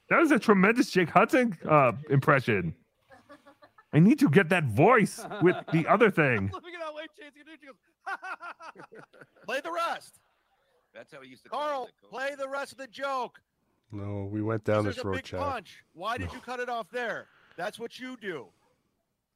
That 0.10 0.20
was 0.20 0.32
a 0.32 0.40
tremendous 0.40 0.90
Jake 0.90 1.10
Hudson 1.10 1.58
uh, 1.68 1.92
impression. 2.10 2.74
I 3.94 4.00
need 4.00 4.20
to 4.20 4.30
get 4.30 4.50
that 4.50 4.66
voice 4.66 5.26
with 5.42 5.56
the 5.72 5.88
other 5.88 6.10
thing. 6.12 6.50
Look 6.54 6.64
at 6.66 6.82
how 6.82 6.96
late 6.96 7.10
Chad's 7.20 7.36
gonna 7.38 7.58
do. 7.58 7.68
She 8.74 8.80
goes, 8.96 9.04
Play 9.46 9.62
the 9.64 9.72
rest. 9.72 10.20
That's 10.98 11.14
how 11.14 11.22
he 11.22 11.30
used 11.30 11.44
to 11.44 11.50
Carl, 11.50 11.90
play 12.10 12.34
the 12.38 12.48
rest 12.50 12.72
of 12.72 12.80
the 12.80 12.88
joke. 12.88 13.40
No, 13.92 14.28
we 14.32 14.42
went 14.42 14.64
down 14.64 14.84
There's 14.84 14.96
this 14.96 15.06
a 15.06 15.08
road, 15.08 15.16
big 15.18 15.26
Chad. 15.26 15.40
punch. 15.40 15.84
Why 15.94 16.18
did 16.18 16.34
you 16.34 16.40
cut 16.40 16.60
it 16.60 16.70
off 16.70 16.90
there? 16.92 17.28
That's 17.56 17.78
what 17.80 18.00
you 18.00 18.18
do. 18.18 18.48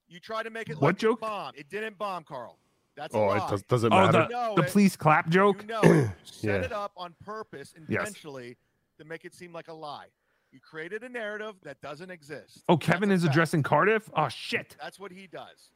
You 0.10 0.20
try 0.20 0.42
to 0.44 0.50
make 0.50 0.70
it 0.70 0.74
What 0.76 0.82
like 0.90 0.98
joke? 0.98 1.20
it 1.20 1.22
bombed. 1.22 1.58
It 1.58 1.70
didn't 1.70 1.98
bomb, 1.98 2.24
Carl. 2.24 2.58
That's 2.98 3.14
a 3.16 3.18
Oh, 3.18 3.28
lie. 3.28 3.38
it 3.46 3.50
does, 3.50 3.64
doesn't 3.64 3.94
Oh, 3.94 3.96
matter. 4.08 4.24
the, 4.24 4.28
know 4.28 4.56
the 4.56 4.64
it. 4.64 4.70
please 4.70 4.98
clap 4.98 5.30
joke? 5.30 5.62
You 5.62 5.68
know. 5.68 5.82
You 5.84 6.10
set 6.26 6.44
Yeah. 6.62 6.66
it 6.66 6.72
up 6.74 6.92
on 6.98 7.14
purpose 7.24 7.74
Yes. 7.88 8.00
intentionally 8.00 8.58
to 8.98 9.06
make 9.06 9.24
it 9.24 9.34
seem 9.34 9.54
like 9.54 9.68
a 9.70 9.74
lie. 9.74 10.08
You 10.52 10.60
created 10.60 11.04
a 11.04 11.10
narrative 11.10 11.56
that 11.64 11.80
doesn't 11.82 12.10
exist. 12.12 12.64
Oh, 12.68 12.76
Kevin 12.76 13.10
is 13.12 13.24
addressing 13.24 13.64
Cardiff? 13.64 14.10
Oh, 14.18 14.28
shit. 14.28 14.76
That's 14.82 15.00
what 15.00 15.12
he 15.12 15.28
does. 15.28 15.72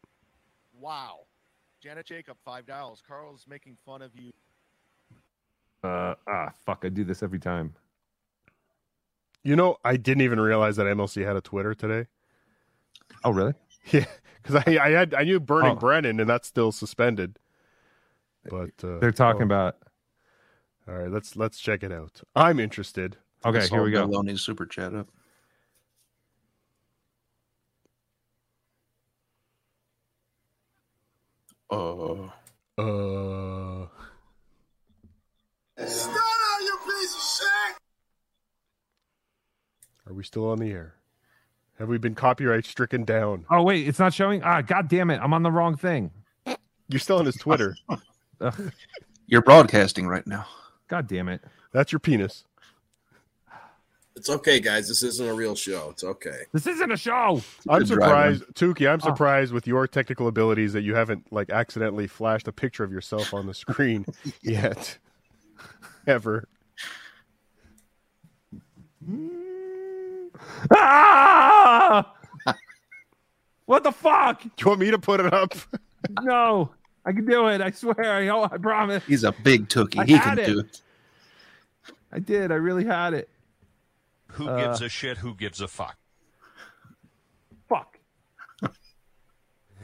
Wow. 0.73 1.19
Janet 1.81 2.07
Jacob, 2.07 2.37
five 2.43 2.65
dollars. 2.65 3.01
Carl's 3.07 3.45
making 3.47 3.77
fun 3.85 4.01
of 4.01 4.11
you. 4.15 4.33
Uh, 5.85 6.15
ah, 6.27 6.51
fuck, 6.65 6.83
I 6.83 6.89
do 6.89 7.03
this 7.03 7.21
every 7.21 7.39
time. 7.39 7.75
You 9.43 9.55
know, 9.55 9.77
I 9.85 9.97
didn't 9.97 10.21
even 10.21 10.39
realize 10.39 10.77
that 10.77 10.87
MLC 10.87 11.23
had 11.23 11.35
a 11.35 11.41
Twitter 11.41 11.75
today. 11.75 12.07
Oh, 13.23 13.31
really? 13.31 13.53
Yeah, 13.91 14.05
because 14.41 14.63
I 14.65 14.79
I 14.83 14.89
had 14.89 15.13
I 15.13 15.23
knew 15.25 15.39
Burning 15.39 15.73
Oh. 15.73 15.75
Brennan, 15.75 16.19
and 16.19 16.27
that's 16.27 16.47
still 16.47 16.71
suspended. 16.71 17.37
But 18.49 18.71
uh, 18.83 18.97
They're 18.97 19.11
talking 19.11 19.43
oh. 19.43 19.45
about. 19.45 19.77
All 20.87 20.95
right, 20.95 21.11
let's 21.11 21.35
let's 21.35 21.59
check 21.59 21.83
it 21.83 21.91
out. 21.91 22.21
I'm 22.35 22.59
interested. 22.59 23.17
Okay, 23.45 23.67
here 23.67 23.83
we 23.83 23.91
go. 23.91 24.07
Baloney's 24.07 24.41
super 24.41 24.65
chat 24.65 24.95
up. 24.95 25.07
Oh. 31.69 32.31
Uh. 32.75 33.85
Stunner, 35.77 36.61
you 36.61 36.77
piece 36.85 37.15
of 37.15 37.21
shit! 37.21 37.77
Are 40.07 40.13
we 40.13 40.23
still 40.23 40.49
on 40.49 40.59
the 40.59 40.71
air? 40.71 40.95
Have 41.79 41.89
we 41.89 41.97
been 41.97 42.15
copyright 42.15 42.65
stricken 42.65 43.03
down? 43.03 43.45
Oh 43.49 43.63
wait, 43.63 43.87
it's 43.87 43.99
not 43.99 44.13
showing. 44.13 44.41
Ah, 44.43 44.61
god 44.61 44.87
damn 44.87 45.09
it! 45.09 45.19
I'm 45.21 45.33
on 45.33 45.43
the 45.43 45.51
wrong 45.51 45.75
thing. 45.75 46.11
You're 46.87 46.99
still 46.99 47.17
on 47.17 47.25
his 47.25 47.35
Twitter. 47.35 47.75
Ugh, 48.41 48.71
You're 49.27 49.41
broadcasting 49.41 50.07
right 50.07 50.25
now. 50.27 50.45
god 50.87 51.07
damn 51.07 51.27
it! 51.27 51.41
That's 51.73 51.91
your 51.91 51.99
penis. 51.99 52.45
It's 54.15 54.29
okay, 54.29 54.61
guys. 54.61 54.87
This 54.87 55.03
isn't 55.03 55.27
a 55.27 55.33
real 55.33 55.55
show. 55.55 55.89
It's 55.89 56.05
okay. 56.05 56.43
This 56.53 56.65
isn't 56.67 56.89
a 56.89 56.95
show. 56.95 57.41
I'm 57.67 57.79
Good 57.79 57.89
surprised, 57.89 58.43
Tookie. 58.53 58.87
I'm 58.89 59.01
Oh. 59.03 59.07
surprised 59.07 59.51
with 59.51 59.67
your 59.67 59.87
technical 59.87 60.29
abilities 60.29 60.71
that 60.71 60.83
you 60.83 60.95
haven't 60.95 61.33
like 61.33 61.49
accidentally 61.49 62.07
flashed 62.07 62.47
a 62.47 62.53
picture 62.53 62.85
of 62.85 62.93
yourself 62.93 63.33
on 63.33 63.45
the 63.45 63.53
screen 63.53 64.05
yet, 64.41 64.97
ever. 66.07 66.47
Ah! 70.75 72.13
what 73.65 73.83
the 73.83 73.91
fuck? 73.91 74.41
Do 74.41 74.49
you 74.59 74.67
want 74.67 74.79
me 74.79 74.91
to 74.91 74.99
put 74.99 75.19
it 75.19 75.33
up? 75.33 75.53
No, 76.21 76.71
I 77.05 77.11
can 77.11 77.25
do 77.25 77.47
it. 77.47 77.61
I 77.61 77.71
swear. 77.71 78.13
I, 78.13 78.43
I 78.43 78.57
promise. 78.57 79.03
He's 79.05 79.23
a 79.23 79.31
big 79.31 79.69
tookie. 79.69 79.99
I 79.99 80.05
he 80.05 80.19
can 80.19 80.39
it. 80.39 80.45
do 80.45 80.59
it. 80.59 80.81
I 82.11 82.19
did. 82.19 82.51
I 82.51 82.55
really 82.55 82.85
had 82.85 83.13
it. 83.13 83.29
Who 84.33 84.47
Uh, 84.47 84.67
gives 84.67 84.81
a 84.81 84.89
shit? 84.89 85.17
Who 85.17 85.33
gives 85.33 85.61
a 85.61 85.67
fuck? 85.67 85.97
Fuck. 87.67 87.97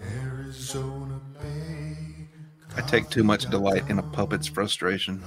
Arizona. 0.04 1.20
I 2.78 2.82
take 2.82 3.10
too 3.10 3.24
much 3.24 3.50
delight 3.50 3.90
in 3.90 4.00
a 4.00 4.04
puppet's 4.04 4.48
frustration. 4.48 5.22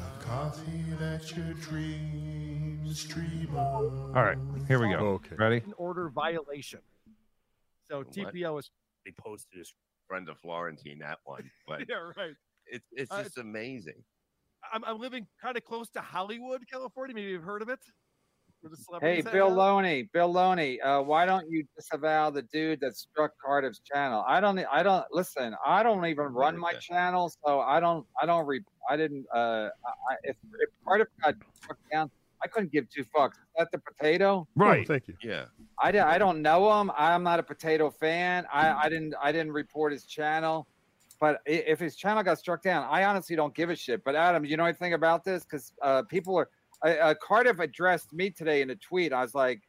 All 2.85 4.23
right, 4.23 4.39
here 4.69 4.78
we 4.78 4.89
go. 4.89 4.97
Okay. 5.15 5.36
Ready? 5.36 5.56
An 5.59 5.74
order 5.77 6.09
violation. 6.09 6.81
So 7.89 8.02
TPO 8.02 8.59
is 8.59 8.70
They 9.05 9.12
posted 9.12 9.59
his 9.59 9.73
friend 10.09 10.28
of 10.28 10.39
Florentine 10.39 10.98
that 11.01 11.19
one, 11.24 11.51
but 11.66 11.81
yeah 11.89 11.97
right. 12.16 12.35
it's 12.66 12.86
it's 12.93 13.11
Uh, 13.11 13.23
just 13.23 13.39
amazing. 13.39 14.02
I'm, 14.73 14.85
I'm 14.85 14.98
living 14.98 15.27
kind 15.40 15.56
of 15.56 15.65
close 15.65 15.89
to 15.90 16.01
Hollywood, 16.01 16.62
California. 16.70 17.15
Maybe 17.15 17.28
you've 17.28 17.43
heard 17.43 17.62
of 17.62 17.69
it. 17.69 17.81
Hey, 19.02 19.20
Bill 19.20 19.48
out. 19.51 19.56
Loney, 19.56 20.09
Bill 20.15 20.32
Loney, 20.32 20.81
uh, 20.81 21.02
why 21.02 21.27
don't 21.27 21.51
you 21.51 21.65
disavow 21.77 22.31
the 22.31 22.40
dude 22.43 22.81
that 22.81 22.97
struck 22.97 23.32
Cardiff's 23.44 23.81
channel? 23.81 24.24
I 24.27 24.40
don't, 24.40 24.59
I 24.73 24.82
don't 24.82 25.05
listen. 25.12 25.55
I 25.66 25.82
don't 25.82 26.05
even 26.06 26.27
run 26.27 26.56
my 26.59 26.73
channel, 26.73 27.31
so 27.44 27.61
I 27.61 27.78
don't, 27.78 28.06
I 28.20 28.24
don't 28.24 28.47
re, 28.47 28.62
I 28.89 28.97
didn't. 28.97 29.27
Uh, 29.35 29.69
I, 29.85 30.15
if, 30.23 30.36
if 30.61 30.70
Cardiff 30.82 31.09
got 31.23 31.35
struck 31.52 31.77
down, 31.93 32.11
I 32.45 32.49
couldn't 32.49 32.71
give 32.73 32.89
two 32.91 33.05
fucks. 33.05 33.33
Is 33.33 33.39
that 33.59 33.73
the 33.73 33.79
potato? 33.79 34.47
Oh, 34.83 34.85
thank 34.87 35.09
you. 35.09 35.15
Yeah. 35.23 35.47
I, 35.83 35.91
di- 35.91 35.99
I 35.99 36.19
don't 36.19 36.43
know 36.43 36.79
him. 36.81 36.93
I'm 36.97 37.23
not 37.23 37.39
a 37.41 37.43
potato 37.43 37.91
fan. 37.91 38.47
I, 38.53 38.71
I 38.73 38.89
didn't 38.89 39.15
I 39.21 39.33
didn't 39.33 39.53
report 39.53 39.93
his 39.93 40.05
channel. 40.05 40.69
But 41.21 41.41
if 41.47 41.81
his 41.81 41.97
channel 41.97 42.23
got 42.23 42.39
struck 42.39 42.62
down, 42.62 42.87
I 42.91 43.05
honestly 43.05 43.35
don't 43.35 43.55
give 43.55 43.71
a 43.71 43.77
shit. 43.77 44.05
But 44.05 44.15
Adam, 44.15 44.45
you 44.45 44.57
know 44.59 44.65
anything 44.65 44.93
about 44.93 45.25
this? 45.25 45.45
Because 45.45 45.73
uh, 45.81 46.03
people 46.03 46.37
are 46.37 46.51
uh, 46.85 46.91
uh, 46.91 47.15
Cardiff 47.23 47.61
addressed 47.61 48.12
me 48.12 48.31
today 48.31 48.61
in 48.61 48.71
a 48.71 48.77
tweet. 48.77 49.12
I 49.12 49.23
was 49.23 49.35
like, 49.35 49.62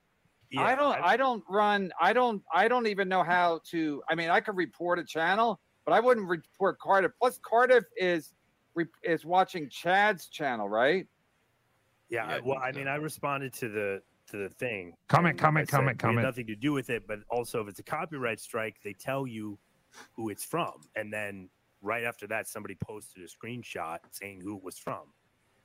I 0.57 0.75
don't 0.75 0.95
I 1.01 1.17
don't 1.17 1.43
run 1.49 1.91
I 1.99 2.13
don't 2.13 2.41
I 2.53 2.67
don't 2.67 2.87
even 2.87 3.07
know 3.07 3.23
how 3.23 3.61
to. 3.71 4.03
I 4.09 4.15
mean, 4.15 4.29
I 4.29 4.41
could 4.41 4.57
report 4.57 4.99
a 4.99 5.03
channel, 5.03 5.59
but 5.85 5.93
I 5.93 5.99
wouldn't 5.99 6.27
report 6.27 6.79
Cardiff. 6.79 7.11
Plus, 7.19 7.39
Cardiff 7.47 7.85
is 7.95 8.33
is 9.03 9.25
watching 9.25 9.69
Chad's 9.69 10.27
channel, 10.27 10.67
right? 10.67 11.07
Yeah, 12.09 12.25
I- 12.25 12.39
well, 12.39 12.59
I 12.59 12.71
mean, 12.71 12.87
I 12.87 12.95
responded 12.95 13.53
to 13.53 13.69
the 13.69 14.01
to 14.31 14.37
the 14.37 14.49
thing. 14.49 14.93
Comment, 15.07 15.33
and 15.33 15.39
comment, 15.39 15.69
said 15.69 15.77
comment, 15.77 15.99
comment. 15.99 16.25
Nothing 16.25 16.47
to 16.47 16.55
do 16.55 16.73
with 16.73 16.89
it, 16.89 17.07
but 17.07 17.19
also 17.29 17.61
if 17.61 17.67
it's 17.67 17.79
a 17.79 17.83
copyright 17.83 18.39
strike, 18.39 18.77
they 18.83 18.93
tell 18.93 19.27
you 19.27 19.57
who 20.13 20.29
it's 20.29 20.43
from, 20.43 20.73
and 20.95 21.13
then 21.13 21.49
right 21.81 22.03
after 22.03 22.25
that, 22.27 22.47
somebody 22.47 22.75
posted 22.83 23.23
a 23.23 23.27
screenshot 23.27 23.99
saying 24.11 24.41
who 24.41 24.57
it 24.57 24.63
was 24.63 24.77
from. 24.77 25.01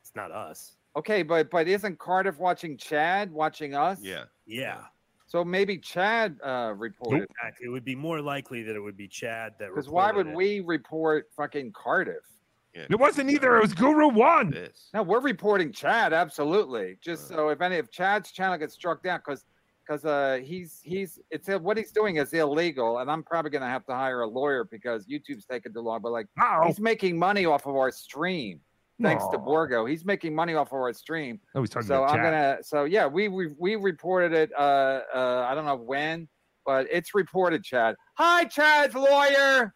It's 0.03 0.15
not 0.15 0.31
us. 0.31 0.77
Okay, 0.97 1.23
but 1.23 1.51
but 1.51 1.69
isn't 1.69 1.99
Cardiff 1.99 2.39
watching 2.39 2.77
Chad 2.77 3.33
watching 3.33 3.75
us? 3.75 3.99
Yeah. 4.03 4.25
Yeah. 4.47 4.83
So 5.27 5.45
maybe 5.45 5.79
Chad 5.79 6.37
uh, 6.45 6.75
reported. 6.77 7.29
Exactly. 7.31 7.67
It 7.67 7.71
would 7.71 7.85
be 7.85 7.95
more 7.95 8.21
likely 8.21 8.65
that 8.65 8.75
it 8.75 8.81
would 8.81 8.97
be 8.97 9.07
Chad 9.07 9.55
that. 9.61 9.69
Because 9.69 9.89
why 9.89 10.11
would 10.11 10.27
it. 10.27 10.35
we 10.35 10.61
report 10.61 11.29
fucking 11.37 11.73
Cardiff? 11.73 12.25
It 12.73 12.99
wasn't 12.99 13.31
either. 13.31 13.57
It 13.57 13.63
was 13.63 13.75
Guru 13.75 14.09
One. 14.09 14.69
No, 14.95 15.03
we're 15.03 15.21
reporting 15.21 15.73
Chad 15.73 16.13
absolutely. 16.13 16.99
Just 17.01 17.29
so 17.29 17.49
if 17.49 17.61
any 17.61 17.77
if 17.77 17.91
Chad's 17.91 18.31
channel 18.31 18.59
gets 18.59 18.75
struck 18.75 19.03
down, 19.03 19.19
because 19.19 19.45
because 19.87 20.05
uh 20.05 20.39
he's 20.43 20.81
he's 20.85 21.19
it's 21.31 21.49
uh, 21.49 21.59
what 21.59 21.77
he's 21.77 21.91
doing 21.91 22.17
is 22.17 22.33
illegal, 22.33 22.99
and 22.99 23.11
I'm 23.11 23.25
probably 23.25 23.51
gonna 23.51 23.69
have 23.69 23.85
to 23.87 23.95
hire 23.95 24.21
a 24.21 24.27
lawyer 24.29 24.65
because 24.65 25.07
YouTube's 25.07 25.47
taking 25.47 25.73
too 25.73 25.81
long. 25.81 26.01
But 26.01 26.13
like 26.13 26.27
Uh-oh. 26.41 26.67
he's 26.69 26.79
making 26.79 27.19
money 27.19 27.45
off 27.45 27.67
of 27.67 27.75
our 27.75 27.91
stream. 27.91 28.61
Thanks 29.03 29.27
to 29.33 29.39
Borgo, 29.39 29.87
he's 29.87 30.05
making 30.05 30.35
money 30.35 30.55
off 30.55 30.69
of 30.69 30.75
our 30.75 30.93
stream. 30.93 31.41
Oh, 31.55 31.63
he's 31.63 31.71
talking 31.71 31.89
so 31.89 32.05
about 32.05 32.11
I'm 32.11 32.17
Chad. 32.17 32.25
gonna 32.25 32.63
so 32.63 32.85
yeah, 32.85 33.07
we 33.07 33.29
we 33.29 33.49
we 33.59 33.77
reported 33.77 34.35
it. 34.35 34.51
Uh, 34.53 35.01
uh, 35.15 35.47
I 35.49 35.55
don't 35.55 35.65
know 35.65 35.77
when, 35.77 36.29
but 36.67 36.87
it's 36.91 37.15
reported. 37.15 37.65
Chad, 37.65 37.97
hi, 38.19 38.45
Chad's 38.45 38.95
lawyer. 38.95 39.73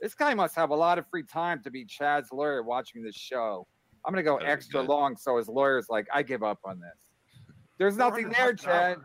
This 0.00 0.14
guy 0.14 0.34
must 0.34 0.54
have 0.56 0.70
a 0.70 0.74
lot 0.76 0.98
of 0.98 1.06
free 1.08 1.22
time 1.22 1.62
to 1.62 1.70
be 1.70 1.84
Chad's 1.84 2.30
lawyer 2.32 2.62
watching 2.62 3.02
this 3.02 3.14
show. 3.16 3.66
I'm 4.04 4.12
gonna 4.12 4.22
go 4.22 4.36
extra 4.38 4.80
long 4.82 5.16
so 5.16 5.36
his 5.38 5.48
lawyer's 5.48 5.88
like, 5.88 6.06
I 6.12 6.22
give 6.22 6.42
up 6.42 6.60
on 6.64 6.78
this. 6.80 7.54
There's 7.78 7.96
nothing 7.96 8.28
there, 8.30 8.54
Chad. 8.54 8.98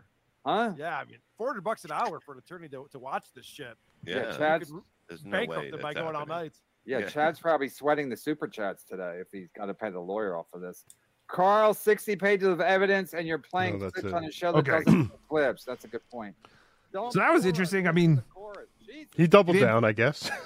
Huh? 0.46 0.72
Yeah, 0.76 0.98
I 0.98 1.04
mean, 1.04 1.18
400 1.38 1.62
bucks 1.62 1.84
an 1.84 1.92
hour 1.92 2.20
for 2.20 2.32
an 2.34 2.38
attorney 2.38 2.68
to, 2.68 2.86
to 2.92 2.98
watch 2.98 3.26
this 3.34 3.46
shit. 3.46 3.74
Yeah, 4.06 4.16
Yeah. 4.30 4.36
Chad's- 4.36 4.68
You 4.70 4.84
There's 5.08 5.24
no 5.24 5.38
way 5.44 5.70
them 5.70 5.80
by 5.80 5.92
that's 5.94 6.02
going 6.04 6.14
all 6.14 6.20
happening. 6.20 6.36
night. 6.38 6.52
Yeah, 6.84 6.98
Yeah. 6.98 7.08
Chad's 7.08 7.40
probably 7.40 7.68
sweating 7.68 8.08
the 8.10 8.16
super 8.16 8.46
chats 8.46 8.84
today 8.84 9.18
if 9.20 9.28
he's 9.32 9.48
got 9.56 9.66
to 9.66 9.74
pay 9.74 9.90
the 9.90 10.00
lawyer 10.00 10.36
off 10.36 10.46
of 10.52 10.60
this. 10.60 10.84
Carl, 11.28 11.72
60 11.72 12.16
pages 12.16 12.46
of 12.48 12.60
evidence, 12.60 13.14
and 13.14 13.26
you're 13.26 13.38
playing 13.38 13.78
No, 13.78 13.84
that's 13.86 13.94
clips 13.94 14.08
it. 14.08 14.14
on 14.14 14.24
a 14.24 14.30
show 14.30 14.52
that 14.52 14.68
Okay. 14.68 14.84
doesn't 14.84 15.10
clips. 15.28 15.64
That's 15.64 15.84
a 15.86 15.88
good 15.88 16.06
point. 16.10 16.36
Don't 16.92 17.10
So 17.12 17.20
that 17.20 17.32
was 17.32 17.46
interesting. 17.46 17.88
I 17.88 17.92
mean, 17.92 18.16
the 18.16 18.22
chorus. 18.22 18.68
Jesus. 18.86 19.08
He 19.16 19.26
doubled 19.26 19.54
Did- 19.56 19.62
down, 19.64 19.84
I 19.84 19.92
guess. 19.92 20.30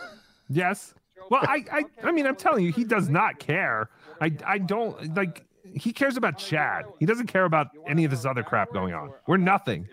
Yes. 0.48 0.94
Well, 1.30 1.42
I, 1.42 1.64
I, 1.70 1.84
I 2.02 2.12
mean, 2.12 2.26
I'm 2.26 2.36
telling 2.36 2.64
you, 2.64 2.72
he 2.72 2.84
does 2.84 3.08
not 3.08 3.38
care. 3.38 3.90
I, 4.20 4.32
I 4.46 4.58
don't 4.58 5.14
like. 5.14 5.44
He 5.74 5.92
cares 5.92 6.16
about 6.16 6.38
Chad. 6.38 6.86
He 6.98 7.04
doesn't 7.06 7.26
care 7.26 7.44
about 7.44 7.68
any 7.86 8.04
of 8.04 8.10
this 8.10 8.24
other 8.24 8.42
crap 8.42 8.72
going 8.72 8.94
on. 8.94 9.12
We're 9.26 9.36
nothing. 9.36 9.88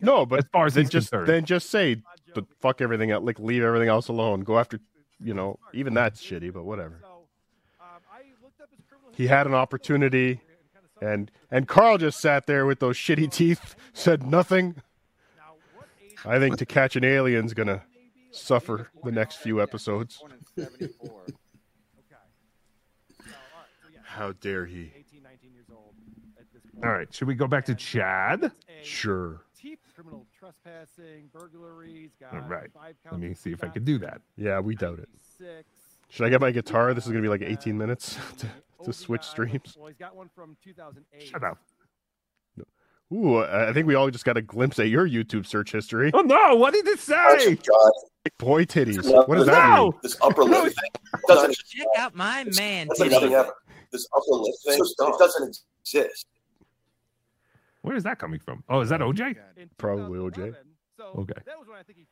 No, 0.00 0.26
but 0.26 0.40
As 0.40 0.44
far 0.52 0.66
as 0.66 0.74
then 0.74 0.88
just 0.88 1.10
concerned. 1.10 1.28
then 1.28 1.44
just 1.44 1.70
say, 1.70 2.02
but 2.34 2.44
fuck 2.60 2.80
everything 2.80 3.10
else. 3.10 3.24
Like 3.24 3.38
leave 3.38 3.62
everything 3.62 3.88
else 3.88 4.08
alone. 4.08 4.40
Go 4.40 4.58
after, 4.58 4.78
you 5.18 5.32
know, 5.34 5.58
even 5.72 5.94
that's 5.94 6.22
shitty, 6.22 6.52
but 6.52 6.64
whatever. 6.64 7.00
He 9.14 9.26
had 9.26 9.46
an 9.46 9.54
opportunity, 9.54 10.40
and 11.02 11.30
and 11.50 11.66
Carl 11.68 11.98
just 11.98 12.20
sat 12.20 12.46
there 12.46 12.64
with 12.66 12.78
those 12.80 12.96
shitty 12.96 13.30
teeth, 13.32 13.74
said 13.92 14.26
nothing. 14.26 14.76
I 16.24 16.38
think 16.38 16.58
to 16.58 16.66
catch 16.66 16.96
an 16.96 17.04
alien's 17.04 17.54
gonna 17.54 17.82
suffer 18.30 18.90
the 19.04 19.12
next 19.12 19.36
few 19.36 19.60
episodes. 19.60 20.22
How 24.04 24.32
dare 24.32 24.66
he? 24.66 24.92
All 26.82 26.90
right. 26.90 27.12
Should 27.12 27.28
we 27.28 27.34
go 27.34 27.46
back 27.46 27.64
to 27.66 27.74
Chad? 27.74 28.52
Sure. 28.82 29.42
Criminal 29.94 30.26
trespassing, 30.38 31.28
burglaries. 31.32 32.10
All 32.32 32.40
right. 32.40 32.70
Let 33.10 33.20
me 33.20 33.34
see 33.34 33.52
if 33.52 33.62
I 33.62 33.68
can 33.68 33.84
do 33.84 33.98
that. 33.98 34.22
Yeah, 34.36 34.58
we 34.60 34.74
doubt 34.74 34.98
it. 34.98 35.08
Should 36.08 36.26
I 36.26 36.30
get 36.30 36.40
my 36.40 36.50
guitar? 36.50 36.94
This 36.94 37.04
is 37.06 37.12
gonna 37.12 37.22
be 37.22 37.28
like 37.28 37.42
18 37.42 37.76
minutes 37.76 38.18
to, 38.38 38.46
to 38.84 38.92
switch 38.92 39.22
streams. 39.22 39.76
Well, 39.78 39.88
he's 39.88 39.98
got 39.98 40.16
one 40.16 40.30
from 40.34 40.56
2008. 40.64 41.28
Shut 41.28 41.44
up. 41.44 41.58
Ooh, 43.12 43.38
I 43.38 43.70
I 43.70 43.72
think 43.72 43.86
we 43.86 43.94
all 43.94 44.08
just 44.10 44.24
got 44.24 44.36
a 44.36 44.42
glimpse 44.42 44.78
at 44.78 44.88
your 44.88 45.08
YouTube 45.08 45.46
search 45.46 45.72
history. 45.72 46.10
Oh 46.14 46.20
no! 46.20 46.54
What 46.54 46.74
did 46.74 46.86
it 46.86 46.98
say? 47.00 47.58
Boy 48.38 48.64
titties. 48.64 49.04
No, 49.04 49.22
What 49.24 49.36
does 49.36 49.46
that 49.46 49.76
no. 49.76 49.84
mean? 49.84 49.92
This 50.02 50.16
upper 50.22 50.44
lip 50.44 50.64
thing 50.64 50.90
doesn't. 51.26 51.56
Check 51.56 51.86
out 51.98 52.14
my 52.14 52.44
man. 52.56 52.88
That's 52.88 53.00
like 53.00 53.10
nothing 53.10 53.32
ever. 53.34 53.52
This 53.90 54.06
upper 54.16 54.36
lip 54.36 54.54
thing 54.64 54.78
it 54.80 55.18
doesn't 55.18 55.58
exist. 55.82 56.26
Where 57.82 57.96
is 57.96 58.04
that 58.04 58.18
coming 58.18 58.38
from? 58.40 58.62
Oh, 58.68 58.80
is 58.80 58.90
that 58.90 59.00
OJ? 59.00 59.36
Probably 59.78 60.18
OJ. 60.18 60.54
Okay. 61.00 61.32
That 61.46 61.58
was 61.58 61.66
when 61.66 61.78
I 61.78 61.82
think 61.82 61.98
he. 61.98 62.06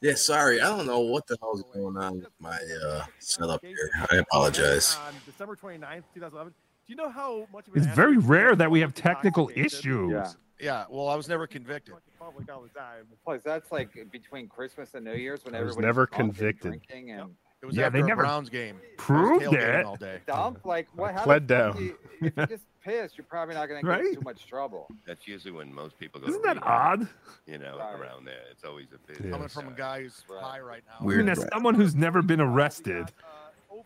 Yeah, 0.00 0.14
sorry. 0.14 0.60
I 0.60 0.76
don't 0.76 0.86
know 0.86 1.00
what 1.00 1.26
the 1.26 1.36
hell's 1.40 1.62
going 1.72 1.96
on 1.96 2.20
with 2.20 2.28
my 2.38 2.58
uh, 2.86 3.04
setup 3.18 3.64
here. 3.64 3.90
I 4.10 4.16
apologize. 4.16 4.96
On 5.06 5.14
December 5.26 5.56
29th, 5.56 6.02
2011. 6.14 6.52
Do 6.86 6.92
you 6.92 6.96
know 6.96 7.08
how 7.10 7.46
much 7.52 7.66
of 7.68 7.74
an 7.74 7.82
It's 7.82 7.94
very 7.94 8.18
rare 8.18 8.54
that 8.56 8.70
we 8.70 8.80
have 8.80 8.94
technical 8.94 9.50
issues. 9.54 10.12
Yeah. 10.12 10.30
Yeah, 10.60 10.84
well, 10.88 11.08
I 11.08 11.16
was 11.16 11.28
never 11.28 11.46
convicted. 11.46 11.94
public 12.18 12.50
all 12.50 12.62
the 12.62 12.68
time? 12.68 13.06
Plus, 13.24 13.42
that's 13.44 13.72
like 13.72 13.90
between 14.12 14.48
Christmas 14.48 14.94
and 14.94 15.04
New 15.04 15.14
Year's 15.14 15.44
when 15.44 15.54
I 15.54 15.62
was 15.62 15.76
never 15.76 16.06
drunk 16.06 16.20
and 16.20 16.34
convicted. 16.36 16.70
drinking 16.88 17.10
and 17.10 17.34
It 17.60 17.66
was 17.66 17.76
Yeah, 17.76 17.86
after 17.86 17.98
they 17.98 18.04
a 18.04 18.06
never 18.06 18.22
Browns 18.22 18.50
game. 18.50 18.76
proved 18.96 19.46
I 19.46 19.58
it. 19.80 19.84
all 19.86 19.96
day. 19.96 20.20
dump. 20.26 20.64
Like, 20.64 20.86
what? 20.94 21.12
How 21.14 21.24
pled 21.24 21.46
down. 21.46 21.76
you- 21.82 21.98
if 22.20 22.36
you're 22.36 22.46
just 22.46 22.64
pissed, 22.84 23.16
you're 23.18 23.24
probably 23.24 23.54
not 23.56 23.66
going 23.68 23.80
to 23.80 23.86
get 23.86 23.90
Right? 23.98 24.14
too 24.14 24.20
much 24.20 24.46
trouble. 24.46 24.86
That's 25.06 25.26
usually 25.26 25.52
when 25.52 25.74
most 25.74 25.98
people 25.98 26.20
go. 26.20 26.28
Isn't 26.28 26.42
to 26.42 26.46
that 26.48 26.56
rehab, 26.56 27.00
odd? 27.00 27.08
You 27.46 27.58
know, 27.58 27.78
Right. 27.78 27.98
around 27.98 28.26
there, 28.26 28.42
it's 28.50 28.64
always 28.64 28.86
a 28.94 28.98
bit. 29.10 29.30
Coming 29.30 29.48
from 29.48 29.68
a 29.68 29.72
guy 29.72 30.02
who's 30.02 30.22
high 30.28 30.60
right 30.60 30.82
now. 30.86 31.04
Weird 31.04 31.20
I 31.20 31.22
mean, 31.24 31.28
as 31.30 31.38
rat. 31.38 31.48
someone 31.52 31.74
who's 31.74 31.94
never 31.96 32.22
been 32.22 32.40
arrested, 32.40 33.10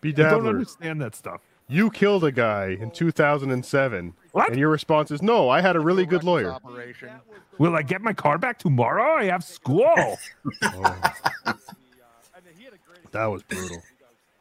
Be 0.00 0.10
I 0.10 0.12
don't 0.12 0.46
understand 0.46 1.00
that 1.00 1.14
stuff. 1.14 1.40
You 1.70 1.90
killed 1.90 2.24
a 2.24 2.32
guy 2.32 2.76
in 2.80 2.90
2007. 2.90 4.14
What? 4.32 4.48
And 4.50 4.58
your 4.58 4.70
response 4.70 5.10
is, 5.10 5.20
no, 5.22 5.48
I 5.50 5.60
had 5.60 5.76
a 5.76 5.80
really 5.80 6.06
good 6.06 6.24
lawyer. 6.24 6.52
Operation. 6.52 7.10
Will 7.58 7.74
I 7.76 7.82
get 7.82 8.00
my 8.00 8.12
car 8.14 8.38
back 8.38 8.58
tomorrow? 8.58 9.16
I 9.18 9.24
have 9.24 9.44
school. 9.44 9.84
Oh. 10.62 11.02
That 13.12 13.26
was 13.26 13.42
brutal. 13.42 13.82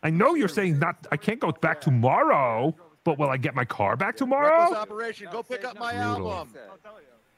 I 0.04 0.10
know 0.10 0.36
you're 0.36 0.48
saying 0.50 0.78
not. 0.80 1.08
I 1.12 1.18
can't 1.18 1.40
go 1.40 1.52
back 1.52 1.80
tomorrow, 1.82 2.76
but 3.06 3.18
will 3.18 3.30
I 3.30 3.38
get 3.38 3.56
my 3.56 3.64
car 3.66 3.96
back 3.96 4.08
Reckless 4.08 4.20
tomorrow? 4.20 4.74
operation. 4.76 5.28
Go 5.32 5.42
pick 5.42 5.64
up 5.64 5.80
my 5.80 5.94
Brutal. 5.94 6.32
album. 6.34 6.54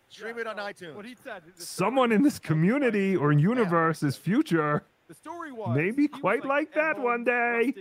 Stream 0.10 0.40
it 0.40 0.48
on 0.48 0.56
iTunes. 0.57 0.95
What 0.95 1.06
he 1.06 1.16
said. 1.24 1.44
Someone 1.57 2.11
in 2.11 2.24
this 2.24 2.40
community 2.40 3.16
or 3.16 3.32
universe's 3.32 4.18
future 4.18 4.84
The 5.07 5.14
story 5.14 5.52
was 5.52 5.76
may 5.78 5.91
be 5.91 6.03
he 6.03 6.07
was, 6.11 6.20
quite 6.20 6.45
like 6.45 6.70
at 6.70 6.95
that 6.95 6.99
one 6.99 7.24
day. 7.24 7.74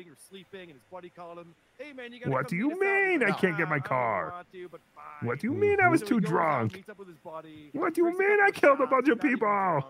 Resting 1.79 1.87
or 1.87 1.87
sleeping, 1.87 1.87
and 1.87 1.87
his 1.87 1.87
buddy 1.87 1.87
called 1.87 1.87
him. 1.87 1.87
Hey 1.87 1.93
man, 1.93 2.13
you 2.13 2.21
What 2.31 2.49
do 2.49 2.57
you 2.57 2.71
us 2.71 2.73
out." 2.73 2.81
He's 2.81 3.21
mean 3.21 3.23
I 3.23 3.33
can't 3.33 3.57
get 3.57 3.69
my 3.69 3.79
car? 3.81 4.45
to. 4.53 4.69
What 5.23 5.41
do 5.41 5.47
you 5.47 5.53
mean 5.55 5.81
I 5.81 5.89
was 5.89 6.01
So 6.01 6.07
too 6.07 6.21
goes 6.21 6.29
out, 6.29 6.31
drunk? 6.31 6.75
meets 6.75 6.89
up 6.89 6.99
with 6.99 7.09
his 7.09 7.17
buddy, 7.19 7.71
What 7.73 7.95
do 7.95 8.03
you 8.03 8.19
mean 8.19 8.39
I 8.43 8.51
killed 8.51 8.81
a 8.81 8.87
bunch 8.87 9.09
of 9.09 9.21
people? 9.21 9.39
drunk. 9.49 9.85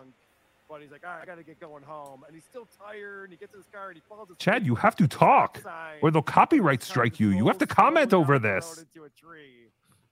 But 0.71 0.83
he's 0.83 0.91
like, 0.91 1.03
all 1.03 1.13
right, 1.15 1.23
I 1.23 1.25
gotta 1.25 1.43
get 1.43 1.59
going 1.61 1.83
home, 1.83 2.25
and 2.27 2.35
he's 2.35 2.45
still 2.45 2.69
tired, 2.79 3.25
and 3.25 3.33
he 3.33 3.39
gets 3.39 3.55
in 3.55 3.61
his 3.61 3.67
car 3.73 3.89
and 3.89 3.97
he 3.97 4.03
falls 4.07 4.25
asleep. 4.25 4.39
Chad, 4.39 4.67
you 4.67 4.75
have 4.75 4.95
to 4.97 5.09
talk, 5.09 5.63
or 6.03 6.11
they'll 6.11 6.21
copyright 6.21 6.83
strike 6.83 7.19
you. 7.19 7.31
You 7.31 7.47
have 7.47 7.57
to 7.59 7.67
comment 7.67 8.13
over 8.13 8.39
this. 8.39 8.77
into 8.79 9.05
a 9.05 9.09
tree. 9.11 9.69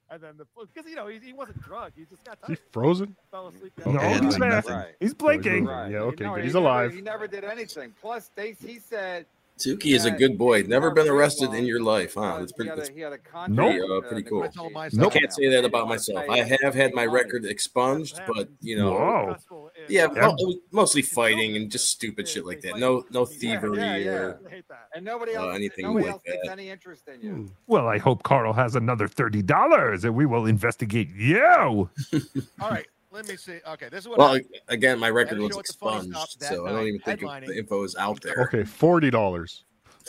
And 0.09 0.23
then 0.23 0.37
the 0.39 0.47
because 0.73 0.89
you 0.89 0.95
know 0.97 1.09
he, 1.09 1.19
he 1.19 1.33
wasn't 1.33 1.61
drunk, 1.63 1.95
he 1.97 2.05
just 2.07 2.23
got 2.25 2.39
Is 2.45 2.51
he 2.61 2.65
frozen? 2.71 3.17
Fell 3.33 3.49
asleep. 3.49 3.73
No, 3.85 3.99
he's 3.99 4.21
doing 4.21 4.39
there. 4.39 4.63
Right. 4.63 4.95
He's 5.01 5.13
blinking. 5.13 5.65
moving. 5.65 5.93
Yeah, 5.93 5.99
okay, 5.99 6.25
No, 6.25 6.31
good. 6.35 6.39
he 6.39 6.45
He's 6.45 6.55
never- 6.55 6.65
alive. 6.65 6.95
He 6.95 7.01
never 7.03 7.27
did 7.27 7.43
anything. 7.45 7.93
Plus, 8.01 8.31
they, 8.37 8.53
he 8.53 8.79
said 8.79 9.27
Suki 9.59 9.95
is 9.95 10.05
a 10.05 10.11
good 10.11 10.37
boy. 10.37 10.63
Never 10.63 10.91
been 10.91 11.09
arrested 11.09 11.55
in 11.55 11.65
your 11.65 11.81
life, 11.81 12.15
huh? 12.15 12.39
That's 12.41 12.53
pretty. 12.53 12.71
That's 12.77 12.89
he 12.91 13.01
Nope. 13.01 13.25
contract, 13.25 13.81
uh, 13.89 13.95
uh, 13.95 14.01
pretty 14.03 14.23
cool. 14.23 14.43
I 14.43 14.49
told. 14.49 14.77
I 14.77 14.89
can't 14.91 15.33
say 15.33 15.49
that 15.49 15.65
about 15.65 15.89
myself. 15.89 16.25
I 16.29 16.43
have 16.43 16.75
had 16.75 16.93
my 16.95 17.07
record 17.07 17.47
expunged, 17.47 18.21
but 18.27 18.49
you 18.61 18.77
know, 18.77 18.93
Whoa. 18.93 19.71
yeah, 19.89 20.09
Yeah. 20.15 20.27
mo- 20.27 20.35
it 20.39 20.47
was 20.47 20.57
mostly 20.73 21.01
fighting 21.01 21.57
and 21.57 21.71
just 21.71 21.89
stupid 21.89 22.29
shit 22.29 22.45
like 22.45 22.61
that. 22.63 22.79
No, 22.79 23.05
no 23.11 23.25
thievery 23.25 23.79
Yeah, 23.79 23.97
yeah. 23.97 24.11
or 24.11 24.41
I 24.47 24.51
hate 24.51 24.69
that. 24.69 24.89
And 24.95 25.05
nobody 25.07 25.35
uh, 25.35 25.45
else, 25.47 25.55
anything 25.57 25.87
nobody 25.87 26.05
like 26.07 26.13
else 26.15 26.23
that. 26.27 26.51
any 26.53 26.69
interest 26.69 27.09
in 27.09 27.23
you. 27.23 27.51
Well, 27.67 27.89
I 27.89 27.97
hope 27.97 28.25
Carl 28.25 28.53
has 28.53 28.77
another 28.77 29.09
thirty 29.09 29.41
dollars, 29.41 30.05
and 30.05 30.15
we 30.15 30.27
will 30.27 30.45
investigate 30.47 31.09
you. 31.15 31.41
All 32.61 32.71
right, 32.71 32.87
let 33.17 33.27
me 33.29 33.37
see. 33.37 33.59
Okay, 33.67 33.89
this 33.89 34.01
is 34.01 34.09
what. 34.09 34.19
Well, 34.19 34.35
happened. 34.35 34.51
again, 34.69 34.99
my 34.99 35.11
record 35.11 35.39
was 35.39 35.53
show 35.53 35.61
at 35.61 35.67
the 35.67 35.73
Funny 35.73 36.11
Stop 36.11 36.25
expunged, 36.25 36.41
that 36.41 36.51
so 36.51 36.67
I 36.67 36.73
don't 36.73 36.87
even 36.87 37.01
think 37.01 37.23
it- 37.23 37.47
the 37.47 37.59
info 37.59 37.83
is 37.83 37.97
out 37.97 38.21
there. 38.21 38.43
Okay, 38.43 38.65
forty 38.65 39.11
dollars. 39.11 39.65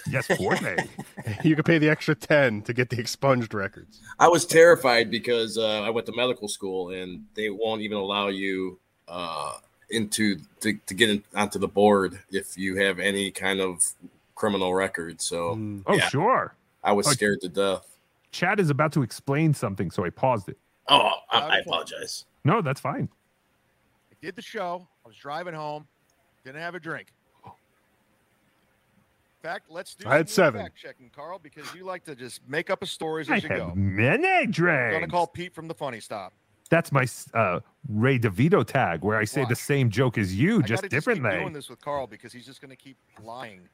Yes, 0.09 0.27
forte. 0.37 0.77
You 1.43 1.55
could 1.55 1.65
pay 1.65 1.79
the 1.79 1.89
extra 1.89 2.13
ten 2.13 2.61
to 2.63 2.73
get 2.73 2.89
the 2.89 2.99
expunged 2.99 3.53
records. 3.53 3.99
I 4.19 4.27
was 4.27 4.45
terrified 4.45 5.09
because 5.09 5.57
uh, 5.57 5.81
I 5.81 5.89
went 5.89 6.05
to 6.05 6.15
medical 6.15 6.47
school 6.47 6.89
and 6.91 7.25
they 7.33 7.49
won't 7.49 7.81
even 7.81 7.97
allow 7.97 8.27
you 8.27 8.79
uh, 9.07 9.53
into 9.89 10.37
to, 10.61 10.73
to 10.85 10.93
get 10.93 11.09
in, 11.09 11.23
onto 11.33 11.57
the 11.57 11.67
board 11.67 12.19
if 12.31 12.57
you 12.57 12.75
have 12.77 12.99
any 12.99 13.31
kind 13.31 13.59
of 13.59 13.83
criminal 14.35 14.73
record. 14.75 15.19
So 15.19 15.55
Mm. 15.55 15.83
Oh, 15.87 15.95
yeah, 15.95 16.07
sure. 16.09 16.53
I 16.83 16.91
was 16.91 17.07
Oh, 17.07 17.11
scared 17.11 17.41
to 17.41 17.49
death. 17.49 17.97
Chad 18.31 18.59
is 18.59 18.69
about 18.69 18.91
to 18.93 19.01
explain 19.01 19.53
something, 19.53 19.89
so 19.89 20.05
I 20.05 20.11
paused 20.11 20.47
it. 20.47 20.57
Oh, 20.89 21.11
I, 21.31 21.39
I 21.39 21.57
apologize. 21.59 22.25
No, 22.47 22.61
that's 22.61 22.79
fine. 22.79 23.09
I 24.09 24.15
did 24.21 24.37
the 24.37 24.41
show. 24.41 24.87
I 25.03 25.07
was 25.09 25.17
driving 25.17 25.53
home. 25.53 25.85
Didn't 26.45 26.61
have 26.61 26.75
a 26.75 26.79
drink. 26.79 27.09
In 27.45 27.51
fact, 29.43 29.69
let's 29.69 29.95
do. 29.95 30.07
I 30.07 30.15
had 30.15 30.29
seven. 30.29 30.61
Fact 30.61 30.77
checking, 30.77 31.09
Carl, 31.09 31.39
because 31.39 31.65
you 31.75 31.83
like 31.83 32.05
to 32.05 32.15
just 32.15 32.39
make 32.47 32.69
up 32.69 32.81
a 32.81 32.85
stories 32.85 33.29
I 33.29 33.35
as 33.35 33.43
you 33.43 33.49
have 33.49 33.59
go. 33.59 33.73
many 33.75 34.25
I'm 34.25 34.51
gonna 34.51 35.07
call 35.07 35.27
Pete 35.27 35.53
from 35.53 35.67
the 35.67 35.73
Funny 35.73 35.99
Stop. 35.99 36.31
That's 36.69 36.91
my 36.93 37.05
uh, 37.33 37.59
Ray 37.89 38.17
DeVito 38.17 38.65
tag, 38.65 39.03
where 39.03 39.17
I 39.17 39.25
say 39.25 39.45
the 39.45 39.55
same 39.55 39.89
joke 39.89 40.17
as 40.17 40.33
you, 40.33 40.59
I 40.59 40.61
just 40.61 40.83
gotta 40.83 40.89
differently. 40.89 41.29
keep 41.31 41.39
doing 41.41 41.53
this 41.53 41.69
with 41.69 41.81
Carl 41.81 42.07
because 42.07 42.31
he's 42.31 42.45
just 42.45 42.61
gonna 42.61 42.75
keep 42.77 42.97
lying 43.21 43.67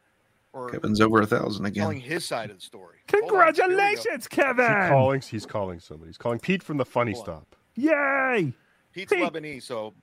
or 0.52 0.70
Kevin's 0.70 1.00
over 1.00 1.22
a 1.22 1.28
thousand 1.28 1.66
again. 1.68 1.82
telling 1.82 1.98
again. 2.00 2.10
his 2.10 2.26
side 2.26 2.50
of 2.50 2.58
the 2.58 2.62
story. 2.62 2.98
Hold 3.12 3.24
on, 3.24 3.30
here 3.30 3.38
we. 3.38 3.76
Congratulations, 3.76 4.26
Is 4.26 4.28
he 4.32 4.36
Kevin! 4.36 4.90
calling? 4.90 5.22
He's 5.22 5.45
calling 5.45 5.80
somebody. 5.80 6.10
He's 6.10 6.18
calling 6.18 6.40
Pete 6.40 6.64
from 6.64 6.78
the 6.78 6.86
Funny 6.86 7.14
Stop. 7.14 7.56
Yay! 7.76 8.54
Pete's 8.94 9.11
Pete. 9.11 9.24
Lebanese, 9.24 9.64
so 9.64 9.94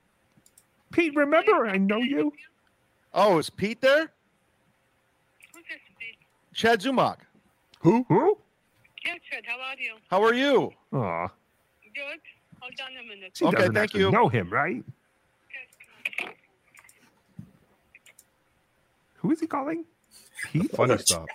Pete, 0.91 1.15
remember 1.15 1.65
I 1.67 1.77
know 1.77 1.97
you. 1.97 2.31
oh, 3.13 3.37
is 3.39 3.49
Pete 3.49 3.81
there? 3.81 4.11
Chad 6.53 6.81
Zumock. 6.81 7.17
Who? 7.79 8.05
Who? 8.09 8.37
Yeah, 9.05 9.13
Chad, 9.29 9.43
how 9.47 9.57
are 9.59 9.75
you? 9.79 9.93
How 10.09 10.23
are 10.23 10.33
you? 10.33 10.71
Aw, 10.93 11.27
Good. 11.95 12.19
Hold 12.59 12.73
on 12.83 12.97
a 13.03 13.07
minute. 13.07 13.31
she 13.33 13.45
Okay, 13.45 13.57
doesn't 13.57 13.73
thank 13.73 13.93
you. 13.93 14.11
know 14.11 14.27
him, 14.27 14.49
right? 14.51 14.83
Who 19.15 19.31
is 19.31 19.39
he 19.39 19.47
calling? 19.47 19.85
Pete? 20.51 20.71
Funny 20.75 20.97
Stop. 20.97 21.27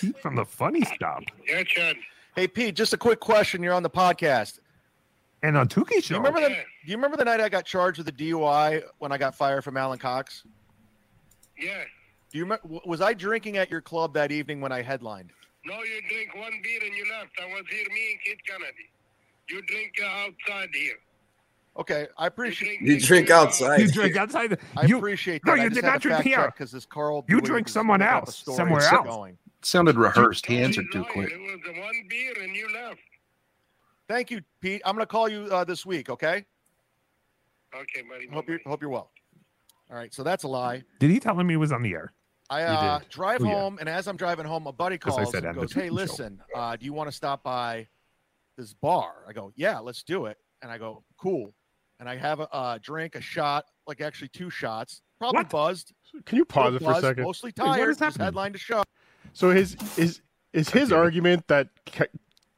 Pete 0.00 0.18
from 0.18 0.34
the 0.36 0.44
Funny 0.44 0.82
Stop. 0.94 1.22
Yeah, 1.46 1.62
Chad. 1.64 1.96
Hey 2.36 2.46
Pete, 2.48 2.74
just 2.74 2.92
a 2.92 2.96
quick 2.96 3.20
question. 3.20 3.62
You're 3.62 3.72
on 3.74 3.82
the 3.82 3.90
podcast. 3.90 4.58
And 5.42 5.56
on 5.56 5.68
Tookie 5.68 5.90
Do 5.90 6.00
Show. 6.00 6.14
you 6.14 6.20
remember 6.20 6.40
the 6.40 6.48
Do 6.48 6.54
you 6.84 6.96
remember 6.96 7.16
the 7.16 7.24
night 7.24 7.40
I 7.40 7.48
got 7.48 7.64
charged 7.64 7.98
with 7.98 8.08
a 8.08 8.12
DUI 8.12 8.82
when 8.98 9.12
I 9.12 9.18
got 9.18 9.34
fired 9.34 9.62
from 9.62 9.76
Alan 9.76 9.98
Cox? 9.98 10.44
Yeah. 11.58 11.84
Do 12.30 12.38
you 12.38 12.44
remember? 12.44 12.80
Was 12.84 13.00
I 13.00 13.14
drinking 13.14 13.56
at 13.56 13.70
your 13.70 13.80
club 13.80 14.14
that 14.14 14.32
evening 14.32 14.60
when 14.60 14.72
I 14.72 14.82
headlined? 14.82 15.32
No, 15.64 15.74
you 15.82 16.00
drink 16.08 16.34
one 16.34 16.60
beer 16.62 16.80
and 16.84 16.94
you 16.96 17.04
left. 17.10 17.30
I 17.40 17.46
was 17.46 17.64
here, 17.70 17.86
me 17.92 18.12
and 18.12 18.20
Kid 18.24 18.38
Kennedy. 18.46 18.88
You 19.48 19.62
drink 19.62 19.92
uh, 20.02 20.06
outside 20.06 20.68
here. 20.74 20.96
Okay, 21.78 22.08
I 22.16 22.26
appreciate. 22.26 22.80
You 22.80 22.98
drink 23.00 23.30
outside. 23.30 23.80
You 23.80 23.88
drink 23.88 24.16
outside. 24.16 24.50
The, 24.50 24.58
I 24.76 24.84
you, 24.86 24.98
appreciate 24.98 25.44
no, 25.46 25.52
that. 25.54 25.60
I 25.60 25.64
you 25.64 25.70
just 25.70 25.80
did 25.80 25.86
not 25.86 26.00
drink 26.00 26.22
here. 26.22 26.46
because 26.46 26.72
this 26.72 26.84
Carl. 26.84 27.24
You 27.28 27.40
drink 27.40 27.68
someone 27.68 28.00
making 28.00 28.14
up 28.14 28.24
a 28.24 28.26
else, 28.26 28.44
somewhere 28.44 28.82
else. 28.82 29.06
Going. 29.06 29.38
Sounded 29.62 29.96
rehearsed. 29.96 30.46
He 30.46 30.58
answered 30.58 30.86
too 30.92 31.04
quick. 31.04 31.30
It 31.30 31.40
was 31.40 31.60
the 31.64 31.80
one 31.80 31.94
beer 32.08 32.34
and 32.42 32.54
you 32.54 32.68
left. 32.74 33.00
Thank 34.08 34.30
you, 34.30 34.40
Pete. 34.60 34.80
I'm 34.84 34.94
going 34.94 35.02
to 35.02 35.06
call 35.10 35.28
you 35.28 35.42
uh, 35.52 35.64
this 35.64 35.84
week. 35.84 36.08
Okay. 36.10 36.44
Okay, 37.74 38.02
buddy. 38.08 38.26
Hope 38.28 38.48
you're, 38.48 38.60
hope 38.66 38.80
you're 38.80 38.90
well. 38.90 39.10
All 39.90 39.96
right. 39.96 40.12
So 40.14 40.22
that's 40.22 40.44
a 40.44 40.48
lie. 40.48 40.82
Did 40.98 41.10
he 41.10 41.20
tell 41.20 41.38
him 41.38 41.48
he 41.48 41.56
was 41.56 41.72
on 41.72 41.82
the 41.82 41.92
air? 41.92 42.12
I 42.50 42.62
uh, 42.62 43.00
drive 43.10 43.42
Oh, 43.42 43.44
yeah. 43.44 43.52
home, 43.52 43.76
and 43.78 43.90
as 43.90 44.08
I'm 44.08 44.16
driving 44.16 44.46
home, 44.46 44.66
a 44.66 44.72
buddy 44.72 44.96
'Cause 44.96 45.18
I 45.18 45.22
calls 45.22 45.32
said 45.32 45.44
and 45.44 45.48
end 45.48 45.58
goes, 45.58 45.70
"Hey, 45.74 45.90
listen, 45.90 46.40
uh, 46.54 46.76
do 46.76 46.86
you 46.86 46.94
want 46.94 47.10
to 47.10 47.14
stop 47.14 47.42
by 47.42 47.86
this 48.56 48.72
bar?" 48.72 49.24
I 49.28 49.34
go, 49.34 49.52
"Yeah, 49.54 49.80
let's 49.80 50.02
do 50.02 50.24
it." 50.24 50.38
And 50.62 50.72
I 50.72 50.78
go, 50.78 51.04
"Cool." 51.18 51.52
And 52.00 52.08
I 52.08 52.16
have 52.16 52.40
a 52.40 52.50
uh, 52.54 52.78
drink, 52.80 53.16
a 53.16 53.20
shot, 53.20 53.66
like 53.86 54.00
actually 54.00 54.28
two 54.28 54.48
shots, 54.48 55.02
probably 55.18 55.40
What? 55.40 55.50
buzzed. 55.50 55.92
Can 56.24 56.36
you 56.38 56.46
pause 56.46 56.74
it 56.74 56.82
for 56.82 56.92
a 56.92 57.00
second? 57.02 57.24
Mostly 57.24 57.48
Wait, 57.54 57.66
what 57.66 57.76
tired. 57.76 57.90
is 57.90 57.96
Just 57.98 58.16
happening? 58.16 58.24
headline 58.24 58.52
to 58.54 58.58
show. 58.58 58.82
So 59.34 59.50
his 59.50 59.76
is 59.98 60.22
is 60.54 60.70
his 60.70 60.90
argument 60.90 61.46
that 61.48 61.68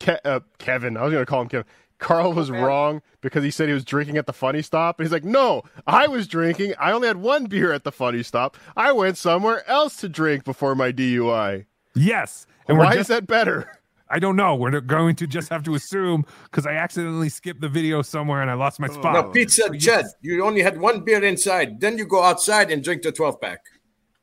Ke- 0.00 0.06
Ke- 0.06 0.20
uh, 0.26 0.40
Kevin, 0.58 0.96
I 0.96 1.02
was 1.04 1.12
going 1.12 1.22
to 1.22 1.26
call 1.30 1.42
him 1.42 1.48
Kevin. 1.48 1.66
Carl 1.98 2.32
was 2.32 2.50
man. 2.50 2.62
wrong 2.62 3.02
because 3.20 3.44
he 3.44 3.50
said 3.50 3.68
he 3.68 3.74
was 3.74 3.84
drinking 3.84 4.16
at 4.16 4.26
the 4.26 4.32
funny 4.32 4.62
stop. 4.62 4.98
And 4.98 5.06
he's 5.06 5.12
like, 5.12 5.22
no, 5.24 5.62
I 5.86 6.06
was 6.08 6.26
drinking. 6.26 6.72
I 6.80 6.92
only 6.92 7.06
had 7.08 7.18
one 7.18 7.44
beer 7.44 7.72
at 7.74 7.84
the 7.84 7.92
funny 7.92 8.22
stop. 8.22 8.56
I 8.74 8.90
went 8.92 9.18
somewhere 9.18 9.68
else 9.68 9.96
to 9.96 10.08
drink 10.08 10.44
before 10.44 10.74
my 10.74 10.92
DUI. 10.92 11.66
Yes. 11.94 12.46
And 12.68 12.78
Why 12.78 12.94
we're 12.94 13.00
is 13.00 13.08
that 13.08 13.26
better? 13.26 13.70
I 14.08 14.18
don't 14.18 14.34
know. 14.34 14.56
We're 14.56 14.80
going 14.80 15.14
to 15.16 15.26
just 15.26 15.50
have 15.50 15.62
to 15.64 15.74
assume 15.74 16.24
because 16.44 16.66
I 16.66 16.72
accidentally 16.72 17.28
skipped 17.28 17.60
the 17.60 17.68
video 17.68 18.00
somewhere 18.00 18.40
and 18.40 18.50
I 18.50 18.54
lost 18.54 18.80
my 18.80 18.88
spot. 18.88 19.12
No, 19.12 19.24
Pete 19.30 19.50
said, 19.50 19.78
Chad, 19.78 20.06
you 20.22 20.42
only 20.44 20.62
had 20.62 20.80
one 20.80 21.04
beer 21.04 21.22
inside. 21.22 21.80
Then 21.80 21.98
you 21.98 22.06
go 22.06 22.22
outside 22.22 22.70
and 22.70 22.82
drink 22.82 23.02
the 23.02 23.12
12 23.12 23.40
pack. 23.40 23.60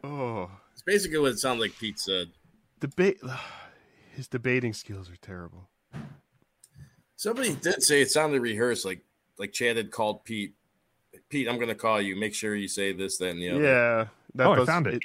Oh, 0.03 0.49
It's 0.73 0.81
basically 0.81 1.19
what 1.19 1.31
it 1.33 1.39
sounds 1.39 1.59
like 1.61 1.77
Pete 1.79 1.99
said. 1.99 2.27
debate. 2.79 3.19
His 4.17 4.27
debating 4.27 4.73
skills 4.73 5.11
are 5.11 5.15
terrible. 5.17 5.69
Somebody 7.17 7.53
did 7.53 7.83
say 7.83 8.01
it 8.01 8.09
sounded 8.09 8.41
rehearsed, 8.41 8.83
like 8.83 9.05
like 9.37 9.53
Chad 9.53 9.77
had 9.77 9.91
called 9.91 10.23
Pete 10.23 10.55
Pete, 11.29 11.47
I'm 11.47 11.59
gonna 11.59 11.75
call 11.75 12.01
you. 12.01 12.15
Make 12.15 12.33
sure 12.33 12.55
you 12.55 12.67
say 12.67 12.93
this, 12.93 13.17
then 13.17 13.39
the 13.39 13.51
other. 13.51 13.61
Yeah, 13.61 14.07
that 14.33 14.47
Oh, 14.47 14.63
I 14.63 14.65
found 14.65 14.87
it. 14.87 15.03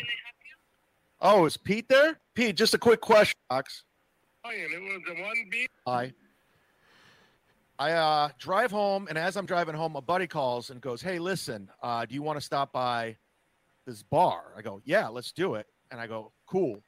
Oh, 1.20 1.44
is 1.44 1.58
Pete 1.58 1.90
there? 1.90 2.18
Pete, 2.32 2.56
just 2.56 2.72
a 2.72 2.78
quick 2.78 3.02
question, 3.02 3.38
Ox. 3.50 3.84
And 4.46 4.54
it 4.54 4.80
was 4.80 5.02
the 5.06 5.22
one 5.22 5.36
beat. 5.50 5.70
Hi. 5.86 6.14
I 7.78 7.92
uh, 7.92 8.30
drive 8.38 8.70
home, 8.70 9.08
and 9.08 9.18
as 9.18 9.36
I'm 9.36 9.44
driving 9.44 9.74
home, 9.74 9.94
a 9.94 10.00
buddy 10.00 10.26
calls 10.26 10.70
and 10.70 10.80
goes, 10.80 11.02
"Hey, 11.02 11.18
listen, 11.18 11.68
uh, 11.82 12.06
do 12.06 12.14
you 12.14 12.22
want 12.22 12.38
to 12.38 12.44
stop 12.44 12.72
by 12.72 13.18
this 13.86 14.02
bar?" 14.02 14.54
I 14.56 14.62
go, 14.62 14.80
"Yeah, 14.86 15.08
let's 15.08 15.32
do 15.32 15.56
it." 15.56 15.66
And 15.90 16.00
I 16.00 16.06
go, 16.06 16.32
"Cool." 16.46 16.82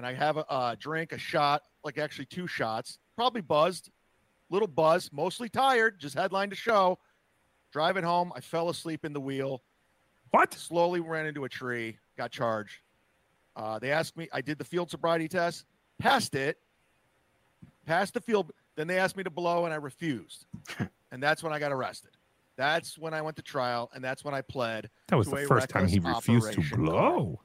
And 0.00 0.06
I 0.06 0.14
have 0.14 0.38
a, 0.38 0.46
a 0.48 0.76
drink, 0.80 1.12
a 1.12 1.18
shot, 1.18 1.60
like 1.84 1.98
actually 1.98 2.24
two 2.24 2.46
shots, 2.46 2.98
probably 3.16 3.42
buzzed, 3.42 3.90
little 4.48 4.66
buzz, 4.66 5.10
mostly 5.12 5.50
tired, 5.50 6.00
just 6.00 6.14
headline 6.14 6.48
to 6.48 6.56
show. 6.56 6.98
Driving 7.70 8.02
home, 8.02 8.32
I 8.34 8.40
fell 8.40 8.70
asleep 8.70 9.04
in 9.04 9.12
the 9.12 9.20
wheel. 9.20 9.62
What? 10.30 10.54
Slowly 10.54 11.00
ran 11.00 11.26
into 11.26 11.44
a 11.44 11.50
tree, 11.50 11.98
got 12.16 12.30
charged. 12.30 12.78
Uh, 13.54 13.78
they 13.78 13.92
asked 13.92 14.16
me, 14.16 14.26
I 14.32 14.40
did 14.40 14.56
the 14.56 14.64
field 14.64 14.90
sobriety 14.90 15.28
test, 15.28 15.66
passed 15.98 16.34
it, 16.34 16.56
passed 17.84 18.14
the 18.14 18.22
field. 18.22 18.52
Then 18.76 18.86
they 18.86 18.98
asked 18.98 19.18
me 19.18 19.24
to 19.24 19.30
blow, 19.30 19.66
and 19.66 19.74
I 19.74 19.76
refused. 19.76 20.46
and 21.12 21.22
that's 21.22 21.42
when 21.42 21.52
I 21.52 21.58
got 21.58 21.72
arrested. 21.72 22.12
That's 22.56 22.96
when 22.96 23.12
I 23.12 23.20
went 23.20 23.36
to 23.36 23.42
trial, 23.42 23.90
and 23.94 24.02
that's 24.02 24.24
when 24.24 24.32
I 24.32 24.40
pled. 24.40 24.88
That 25.08 25.16
was 25.16 25.28
the 25.28 25.44
first 25.46 25.68
time 25.68 25.88
he 25.88 25.98
refused 25.98 26.54
to 26.54 26.62
blow. 26.74 27.42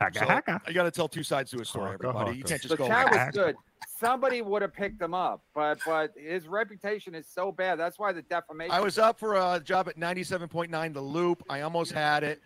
Haka 0.00 0.18
So, 0.18 0.24
haka. 0.26 0.60
I 0.66 0.72
got 0.72 0.84
to 0.84 0.90
tell 0.90 1.08
two 1.08 1.22
sides 1.22 1.50
to 1.52 1.60
a 1.60 1.64
story, 1.64 1.92
Haka 1.92 2.08
everybody. 2.08 2.36
You 2.38 2.44
can't 2.44 2.60
just 2.60 2.70
The 2.70 2.76
go. 2.76 2.88
chat 2.88 3.10
was 3.10 3.34
good. 3.34 3.56
Somebody 4.00 4.42
would 4.42 4.62
have 4.62 4.72
picked 4.72 5.00
him 5.00 5.14
up, 5.14 5.42
but 5.54 5.78
but 5.86 6.12
his 6.16 6.48
reputation 6.48 7.14
is 7.14 7.26
so 7.28 7.52
bad. 7.52 7.78
That's 7.78 7.98
why 7.98 8.12
the 8.12 8.22
defamation. 8.22 8.72
I 8.74 8.80
was 8.80 8.98
up 8.98 9.18
for 9.18 9.34
a 9.36 9.60
job 9.62 9.88
at 9.88 9.96
97.9 9.96 10.92
The 10.94 11.00
Loop. 11.00 11.42
I 11.48 11.60
almost 11.60 11.92
had 11.92 12.24
it. 12.24 12.40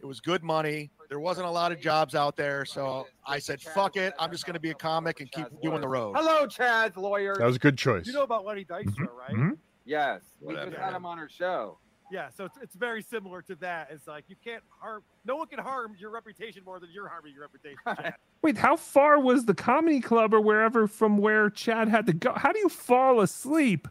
It 0.00 0.06
was 0.06 0.20
good 0.20 0.42
money. 0.42 0.90
There 1.08 1.18
wasn't 1.20 1.46
a 1.46 1.50
lot 1.50 1.72
of 1.72 1.80
jobs 1.80 2.14
out 2.14 2.36
there, 2.36 2.64
so 2.64 3.06
I 3.26 3.38
said, 3.38 3.60
"Fuck 3.60 3.96
it. 3.96 4.12
I'm 4.18 4.30
just 4.30 4.44
going 4.46 4.54
to 4.54 4.60
be 4.60 4.70
a 4.70 4.74
comic 4.74 5.20
and 5.20 5.30
keep 5.32 5.46
doing 5.62 5.80
the 5.80 5.88
road." 5.88 6.14
Hello, 6.16 6.46
Chad's 6.46 6.96
lawyer. 6.96 7.34
That 7.36 7.46
was 7.46 7.56
a 7.56 7.60
good 7.60 7.76
choice. 7.78 8.06
You 8.06 8.12
know 8.12 8.22
about 8.22 8.44
Lenny 8.44 8.64
Dykstra, 8.64 9.08
Mm-hmm. 9.30 9.48
right? 9.48 9.58
Yes, 9.86 10.22
we 10.40 10.48
Whatever. 10.54 10.70
just 10.72 10.82
had 10.82 10.94
him 10.94 11.04
on 11.06 11.18
our 11.18 11.28
show. 11.28 11.78
Yeah, 12.14 12.28
so 12.36 12.44
it's, 12.44 12.56
it's 12.62 12.74
very 12.76 13.02
similar 13.02 13.42
to 13.42 13.56
that. 13.56 13.88
It's 13.90 14.06
like 14.06 14.26
you 14.28 14.36
can't 14.44 14.62
harm, 14.78 15.02
no 15.24 15.34
one 15.34 15.48
can 15.48 15.58
harm 15.58 15.96
your 15.98 16.10
reputation 16.10 16.62
more 16.64 16.78
than 16.78 16.90
you're 16.92 17.08
harming 17.08 17.32
your 17.32 17.42
reputation. 17.42 17.76
Chad. 17.84 18.14
Wait, 18.40 18.56
how 18.56 18.76
far 18.76 19.18
was 19.18 19.46
the 19.46 19.54
comedy 19.54 19.98
club 19.98 20.32
or 20.32 20.40
wherever 20.40 20.86
from 20.86 21.18
where 21.18 21.50
Chad 21.50 21.88
had 21.88 22.06
to 22.06 22.12
go? 22.12 22.32
How 22.32 22.52
do 22.52 22.60
you 22.60 22.68
fall 22.68 23.20
asleep? 23.20 23.88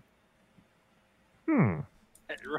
Hmm. 1.46 1.80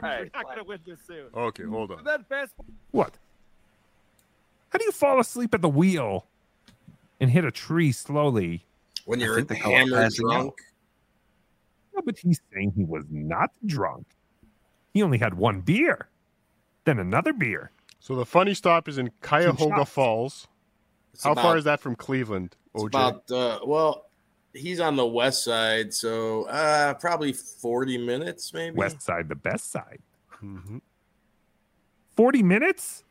Right. 0.03 0.19
You're 0.19 0.31
not 0.35 0.45
going 0.45 0.59
to 0.59 0.65
win 0.65 0.79
this 0.87 1.01
soon. 1.05 1.27
Okay, 1.35 1.65
hold 1.65 1.91
on. 1.91 1.99
So 1.99 2.05
then 2.05 2.25
fast 2.29 2.53
What? 2.93 3.15
How 4.69 4.79
do 4.79 4.85
you 4.85 4.93
fall 4.93 5.19
asleep 5.19 5.53
at 5.53 5.63
the 5.63 5.69
wheel 5.69 6.27
and 7.19 7.29
hit 7.29 7.45
a 7.45 7.51
tree 7.51 7.91
slowly? 7.91 8.65
When 9.07 9.19
you're 9.19 9.35
think 9.37 9.49
they 9.49 9.59
call 9.59 9.73
it 9.73 9.79
hammered 9.79 10.13
drunk. 10.13 10.55
No, 11.95 12.03
but 12.05 12.19
he's 12.19 12.41
saying 12.53 12.75
he 12.77 12.85
was 12.85 13.05
not 13.11 13.51
drunk. 13.67 14.07
He 14.95 15.03
only 15.03 15.19
had 15.19 15.35
one 15.35 15.61
beer, 15.61 16.09
then 16.85 17.01
another 17.01 17.33
beer. 17.33 17.73
So 17.99 18.15
the 18.15 18.25
funny 18.25 18.55
stop 18.55 18.89
is 18.89 18.97
in 18.97 19.11
Cuyahoga. 19.21 19.85
Falls. 19.85 20.47
It's 21.13 21.25
How 21.25 21.35
far 21.35 21.57
is 21.57 21.65
that 21.65 21.81
from 21.81 21.97
Cleveland? 21.97 22.57
It's 22.75 22.85
OJ? 22.85 22.89
about 22.89 23.31
uh, 23.31 23.59
well, 23.67 24.07
he's 24.53 24.79
on 24.79 24.95
the 24.95 25.07
west 25.07 25.45
side, 25.45 25.93
so 25.93 26.45
uh, 26.45 26.95
probably 26.95 27.33
40 27.33 27.99
minutes, 27.99 28.55
maybe. 28.55 28.77
West 28.77 29.03
side, 29.03 29.29
the 29.29 29.35
best 29.35 29.71
side. 29.71 29.99
Mhm. 30.43 30.81
40 32.17 32.43
minutes? 32.45 33.03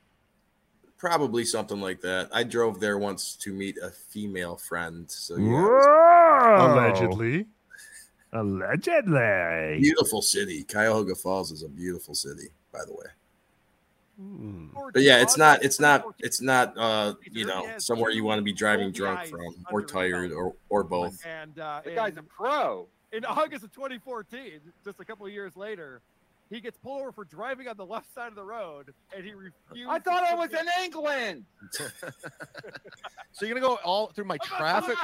Probably 0.98 1.44
something 1.44 1.82
like 1.82 2.00
that. 2.02 2.30
I 2.32 2.44
drove 2.44 2.80
there 2.80 2.98
once 2.98 3.36
to 3.38 3.54
meet 3.54 3.78
a 3.78 3.90
female 3.90 4.56
friend. 4.56 5.12
So 5.12 5.36
yeah, 5.36 5.68
Whoa! 5.68 6.74
Allegedly. 6.74 7.48
Allegedly. 8.34 9.80
beautiful 9.80 10.22
city. 10.22 10.64
Cuyahoga 10.64 11.16
Falls 11.16 11.52
is 11.52 11.64
a 11.64 11.70
beautiful 11.70 12.16
city, 12.16 12.50
by 12.72 12.80
the 12.86 12.94
way. 12.94 13.06
Hmm. 14.20 14.68
But 14.94 15.02
yeah, 15.02 15.22
it's 15.22 15.38
not, 15.38 15.64
it's 15.64 15.80
not, 15.80 16.06
it's 16.20 16.40
not, 16.42 16.78
uh, 16.78 17.16
you 17.32 17.46
know, 17.46 17.68
somewhere 17.78 18.12
you 18.12 18.24
want 18.24 18.40
to 18.40 18.44
be 18.44 18.54
driving 18.54 18.92
drunk 18.92 19.28
from, 19.28 19.56
or 19.72 19.82
tired, 19.84 20.32
or 20.32 20.54
or 20.70 20.84
both. 20.84 21.20
And 21.26 21.58
uh, 21.58 21.82
The 21.84 21.92
guy's 21.92 22.14
in- 22.14 22.20
a 22.20 22.24
pro. 22.24 22.88
in 23.12 23.26
August 23.26 23.64
of 23.64 23.72
2014, 23.72 24.60
just 24.86 25.00
a 25.00 25.06
couple 25.06 25.26
of 25.26 25.32
years 25.32 25.56
later, 25.56 26.02
he 26.50 26.60
gets 26.62 26.78
pulled 26.78 27.02
over 27.02 27.12
for 27.12 27.26
driving 27.26 27.68
on 27.68 27.78
the 27.78 27.86
left 27.86 28.14
side 28.14 28.28
of 28.30 28.36
the 28.36 28.44
road, 28.44 28.94
and 29.16 29.26
he 29.26 29.34
refused. 29.34 29.90
I 29.90 30.00
thought 30.00 30.22
to 30.22 30.32
I 30.32 30.36
was 30.36 30.50
get- 30.50 30.62
in 30.62 30.68
England. 30.84 31.46
So 33.36 33.48
you're 33.48 33.56
gonna 33.56 33.66
go 33.68 33.80
all 33.84 34.08
through 34.14 34.26
my 34.26 34.38
traffic? 34.38 34.96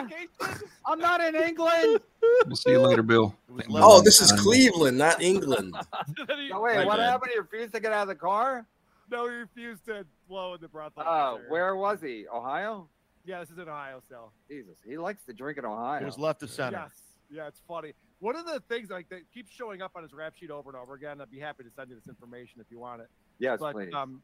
I'm 0.86 1.00
not 1.00 1.20
in 1.20 1.36
England. 1.36 2.00
We'll 2.46 2.56
see 2.56 2.70
you 2.70 2.80
later, 2.80 3.02
Bill. 3.02 3.36
Oh, 3.72 4.02
this 4.02 4.22
is 4.22 4.32
Cleveland, 4.34 5.00
not 5.00 5.20
England. 5.20 5.76
No, 6.50 6.62
wait, 6.62 6.76
My 6.78 6.86
what 6.86 6.98
bad. 6.98 7.10
happened? 7.10 7.32
He 7.34 7.40
refused 7.40 7.74
to 7.74 7.80
get 7.80 7.92
out 7.92 8.04
of 8.04 8.08
the 8.10 8.14
car? 8.16 8.68
No, 9.10 9.28
he 9.28 9.34
refused 9.36 9.84
to 9.88 10.06
blow 10.28 10.54
in 10.54 10.62
the 10.62 10.68
breathalyzer. 10.68 11.06
Oh, 11.08 11.40
where 11.48 11.76
was 11.76 12.02
he? 12.02 12.26
Ohio? 12.32 12.88
Yeah, 13.26 13.40
this 13.40 13.50
is 13.50 13.58
in 13.58 13.68
Ohio 13.68 14.00
still. 14.06 14.32
Jesus, 14.48 14.76
he 14.88 14.98
likes 15.00 15.24
to 15.26 15.34
drink 15.34 15.58
in 15.58 15.66
Ohio. 15.66 16.00
It 16.02 16.06
was 16.06 16.20
left 16.20 16.44
of 16.44 16.52
center. 16.52 16.84
Yes. 16.84 16.92
Yeah, 17.32 17.48
it's 17.48 17.62
funny. 17.68 17.94
One 18.20 18.36
of 18.36 18.46
the 18.46 18.60
things 18.68 18.90
like 18.90 19.08
that 19.10 19.22
keeps 19.34 19.52
showing 19.52 19.82
up 19.82 19.92
on 19.96 20.04
his 20.04 20.14
rap 20.14 20.34
sheet 20.38 20.52
over 20.52 20.70
and 20.70 20.78
over 20.78 20.94
again. 20.94 21.22
I'd 21.22 21.32
be 21.32 21.40
happy 21.40 21.64
to 21.64 21.70
send 21.76 21.90
you 21.90 21.96
this 21.96 22.08
information 22.08 22.60
if 22.60 22.68
you 22.70 22.80
want 22.80 23.02
it. 23.02 23.08
Yes, 23.40 23.60
but 23.60 23.74
please. 23.74 23.94
um, 23.94 24.22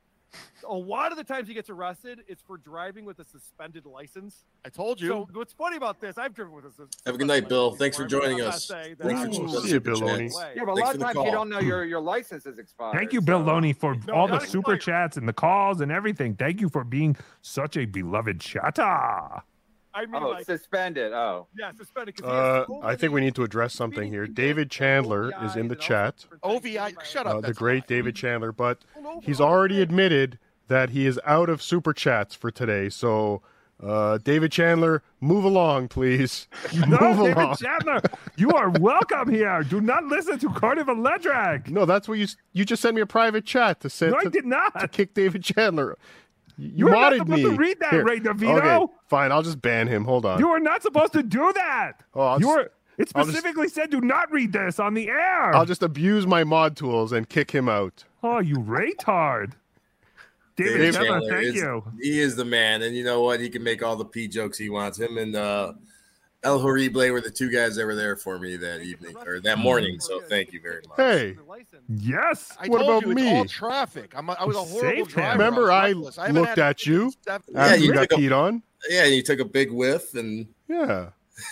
a 0.67 0.73
lot 0.73 1.11
of 1.13 1.17
the 1.17 1.23
times 1.23 1.47
he 1.47 1.53
gets 1.53 1.69
arrested, 1.69 2.19
it's 2.27 2.41
for 2.41 2.57
driving 2.57 3.05
with 3.05 3.19
a 3.19 3.23
suspended 3.23 3.85
license. 3.85 4.43
I 4.65 4.69
told 4.69 4.99
you. 4.99 5.07
So 5.07 5.29
what's 5.31 5.53
funny 5.53 5.77
about 5.77 6.01
this? 6.01 6.17
I've 6.17 6.33
driven 6.33 6.53
with 6.53 6.65
a 6.65 6.71
sus- 6.71 6.89
Have 7.05 7.15
a 7.15 7.17
good 7.17 7.27
night, 7.27 7.47
Bill. 7.47 7.67
license 7.67 7.79
Thanks 7.79 7.95
for 7.97 8.05
joining 8.05 8.41
us. 8.41 8.67
Thanks 8.67 8.97
for 8.99 9.03
joining 9.31 9.49
See 9.61 9.69
you, 9.69 9.79
Bill 9.79 9.97
Loney. 9.99 10.25
yeah, 10.25 10.63
but 10.65 10.71
a 10.71 10.75
Thanks 10.75 10.81
lot 10.81 10.93
of 10.95 10.99
the 10.99 11.05
times 11.05 11.15
you 11.25 11.31
don't 11.31 11.47
know 11.49 11.59
your 11.59 11.85
your 11.85 12.01
license 12.01 12.45
is 12.45 12.57
expired. 12.57 12.97
Thank 12.97 13.13
you, 13.13 13.21
Bill 13.21 13.39
so- 13.39 13.45
Loney, 13.45 13.71
for 13.71 13.95
No, 14.07 14.13
all 14.13 14.27
the 14.27 14.33
not 14.39 14.43
super 14.49 14.75
chats 14.77 15.15
and 15.15 15.25
the 15.25 15.33
calls 15.33 15.79
and 15.79 15.89
everything. 15.89 16.35
Thank 16.35 16.59
you 16.59 16.67
for 16.67 16.83
being 16.83 17.15
such 17.41 17.77
a 17.77 17.85
beloved 17.85 18.41
chatter. 18.41 19.41
I 19.95 20.05
mean, 20.05 20.21
Oh, 20.21 20.29
like, 20.29 20.45
suspended. 20.45 21.13
Oh, 21.13 21.47
yeah, 21.57 21.71
suspended. 21.71 22.15
'cause 22.17 22.29
he 22.29 22.35
has 22.35 22.67
Uh, 22.69 22.85
I 22.85 22.95
think 22.95 23.13
we 23.13 23.21
need 23.21 23.33
to 23.35 23.43
address 23.43 23.73
something 23.73 24.11
here. 24.11 24.27
David 24.27 24.69
Chandler 24.69 25.31
is 25.43 25.55
in 25.55 25.69
the 25.69 25.75
chat. 25.75 26.25
OVI. 26.43 26.93
Shut 27.03 27.25
up. 27.25 27.35
Uh, 27.37 27.41
the 27.41 27.53
great 27.53 27.83
not- 27.83 27.87
David 27.87 28.15
Chandler, 28.15 28.51
but 28.51 28.83
he's 29.21 29.39
already 29.39 29.81
admitted 29.81 30.37
that 30.67 30.89
he 30.89 31.05
is 31.05 31.19
out 31.25 31.47
of 31.49 31.61
super 31.61 31.93
chats 31.93 32.35
for 32.35 32.51
today. 32.51 32.89
So, 32.89 33.41
uh, 33.81 34.17
David 34.17 34.51
Chandler, 34.51 35.01
move 35.21 35.43
along, 35.45 35.87
please. 35.89 36.47
No, 36.87 37.13
move 37.13 37.17
David 37.27 37.37
along. 37.37 37.55
Chandler, 37.57 38.01
you 38.35 38.51
are 38.51 38.69
welcome 38.69 39.29
here. 39.31 39.63
Do 39.63 39.79
not 39.79 40.03
listen 40.05 40.39
to 40.39 40.49
Carnival 40.49 40.95
Ledrag. 40.95 41.69
No, 41.69 41.85
that's 41.85 42.07
what 42.09 42.17
you 42.17 42.27
you 42.51 42.65
just 42.65 42.81
sent 42.81 42.95
me 42.95 43.01
a 43.01 43.05
private 43.05 43.45
chat 43.45 43.79
to 43.81 43.89
say 43.89 44.09
No, 44.09 44.17
I 44.17 44.25
did 44.25 44.45
not. 44.45 44.77
to 44.79 44.87
kick 44.87 45.13
David 45.13 45.43
Chandler. 45.43 45.97
You, 46.57 46.67
you 46.67 46.73
You're 46.75 46.91
not 46.91 47.13
modded 47.13 47.17
supposed 47.19 47.43
me. 47.43 47.49
to 47.49 47.55
read 47.55 47.79
that, 47.79 47.91
Here. 47.93 48.03
Ray 48.05 48.19
DeVito. 48.19 48.83
Okay, 48.83 48.93
fine. 49.07 49.31
I'll 49.31 49.43
just 49.43 49.61
ban 49.61 49.87
him. 49.87 50.05
Hold 50.05 50.25
on. 50.25 50.39
You 50.39 50.49
are 50.49 50.59
not 50.59 50.81
supposed 50.81 51.13
to 51.13 51.23
do 51.23 51.51
that. 51.53 51.93
Oh, 52.13 52.21
I'll 52.21 52.39
you 52.39 52.45
just- 52.47 52.57
are. 52.57 52.71
It 52.97 53.11
I'll 53.13 53.25
just- 53.25 53.37
specifically 53.37 53.67
said 53.67 53.89
do 53.89 53.99
not 53.99 54.31
read 54.31 54.53
this 54.53 54.79
on 54.79 54.93
the 54.93 55.09
air. 55.09 55.53
I'll 55.53 55.65
just 55.65 55.83
abuse 55.83 56.25
my 56.25 56.45
mod 56.45 56.77
tools 56.77 57.11
and 57.11 57.27
kick 57.27 57.51
him 57.51 57.67
out. 57.67 58.05
Oh, 58.23 58.39
you 58.39 58.55
retard. 58.55 59.51
David, 60.55 60.77
Dave 60.77 60.93
Chandler, 60.93 61.09
Chandler 61.19 61.29
thank 61.33 61.45
is- 61.47 61.55
you. 61.55 61.83
He 62.01 62.19
is 62.21 62.35
the 62.37 62.45
man, 62.45 62.81
and 62.83 62.95
you 62.95 63.03
know 63.03 63.19
what? 63.21 63.41
He 63.41 63.49
can 63.49 63.61
make 63.63 63.83
all 63.83 63.97
the 63.97 64.05
P 64.05 64.29
jokes 64.29 64.57
he 64.57 64.69
wants. 64.69 64.97
Him 64.97 65.17
and 65.17 65.35
uh, 65.35 65.73
El 66.45 66.59
Horrible 66.59 67.11
were 67.11 67.19
the 67.21 67.31
two 67.31 67.49
guys 67.51 67.75
that 67.75 67.85
were 67.85 67.95
there 67.95 68.15
for 68.15 68.37
me 68.39 68.55
that 68.57 68.81
evening 68.81 69.15
or 69.25 69.39
that 69.41 69.57
morning. 69.57 69.99
So 69.99 70.21
thank 70.21 70.53
you 70.53 70.61
very 70.61 70.81
much. 70.87 70.97
Hey, 70.97 71.35
Yes. 71.89 72.55
I 72.59 72.67
What 72.67 72.79
told 72.79 73.03
about 73.03 73.09
you, 73.09 73.15
me? 73.15 73.29
It's 73.31 73.37
all 73.39 73.45
traffic. 73.69 74.13
I'm 74.15 74.29
a, 74.29 74.33
I 74.33 74.45
was 74.45 74.55
a 74.55 74.59
horrible 74.59 74.89
Saved 75.05 75.09
driver. 75.09 75.31
remember 75.37 75.71
I 75.71 75.87
reckless. 75.89 76.15
haven't 76.17 76.35
looked 76.35 76.57
at 76.57 76.85
you 76.85 77.11
seven- 77.23 77.53
Yeah, 77.53 77.73
you 77.75 77.85
you 77.87 77.93
got 77.93 78.09
took 78.09 78.19
a- 78.19 78.21
peed 78.21 78.31
on. 78.37 78.61
Yeah, 78.89 79.05
you 79.05 79.23
took 79.23 79.39
a 79.39 79.45
big 79.45 79.71
whiff, 79.71 80.13
and 80.13 80.47
Yeah, 80.67 81.09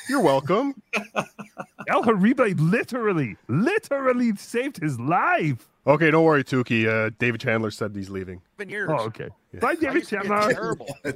you're 0.08 0.22
welcome. 0.22 0.76
El 1.88 2.04
Horrible 2.04 2.46
literally, 2.58 3.36
literally 3.48 4.36
saved 4.36 4.78
his 4.78 5.00
life. 5.00 5.68
okay, 5.88 6.12
don't 6.12 6.24
worry, 6.24 6.44
Tookie. 6.44 6.88
Uh, 6.88 7.10
David 7.20 7.42
Chandler 7.42 7.72
said 7.72 7.96
he's 7.96 8.10
leaving. 8.12 8.42
seven 8.58 8.70
years. 8.70 8.90
Oh, 8.92 9.06
okay. 9.06 9.30
Bye, 9.60 9.74
David 9.76 9.96
used 9.96 10.10
to 10.10 10.16
get 10.18 10.26
Chandler. 10.28 10.54
terrible. 10.54 10.88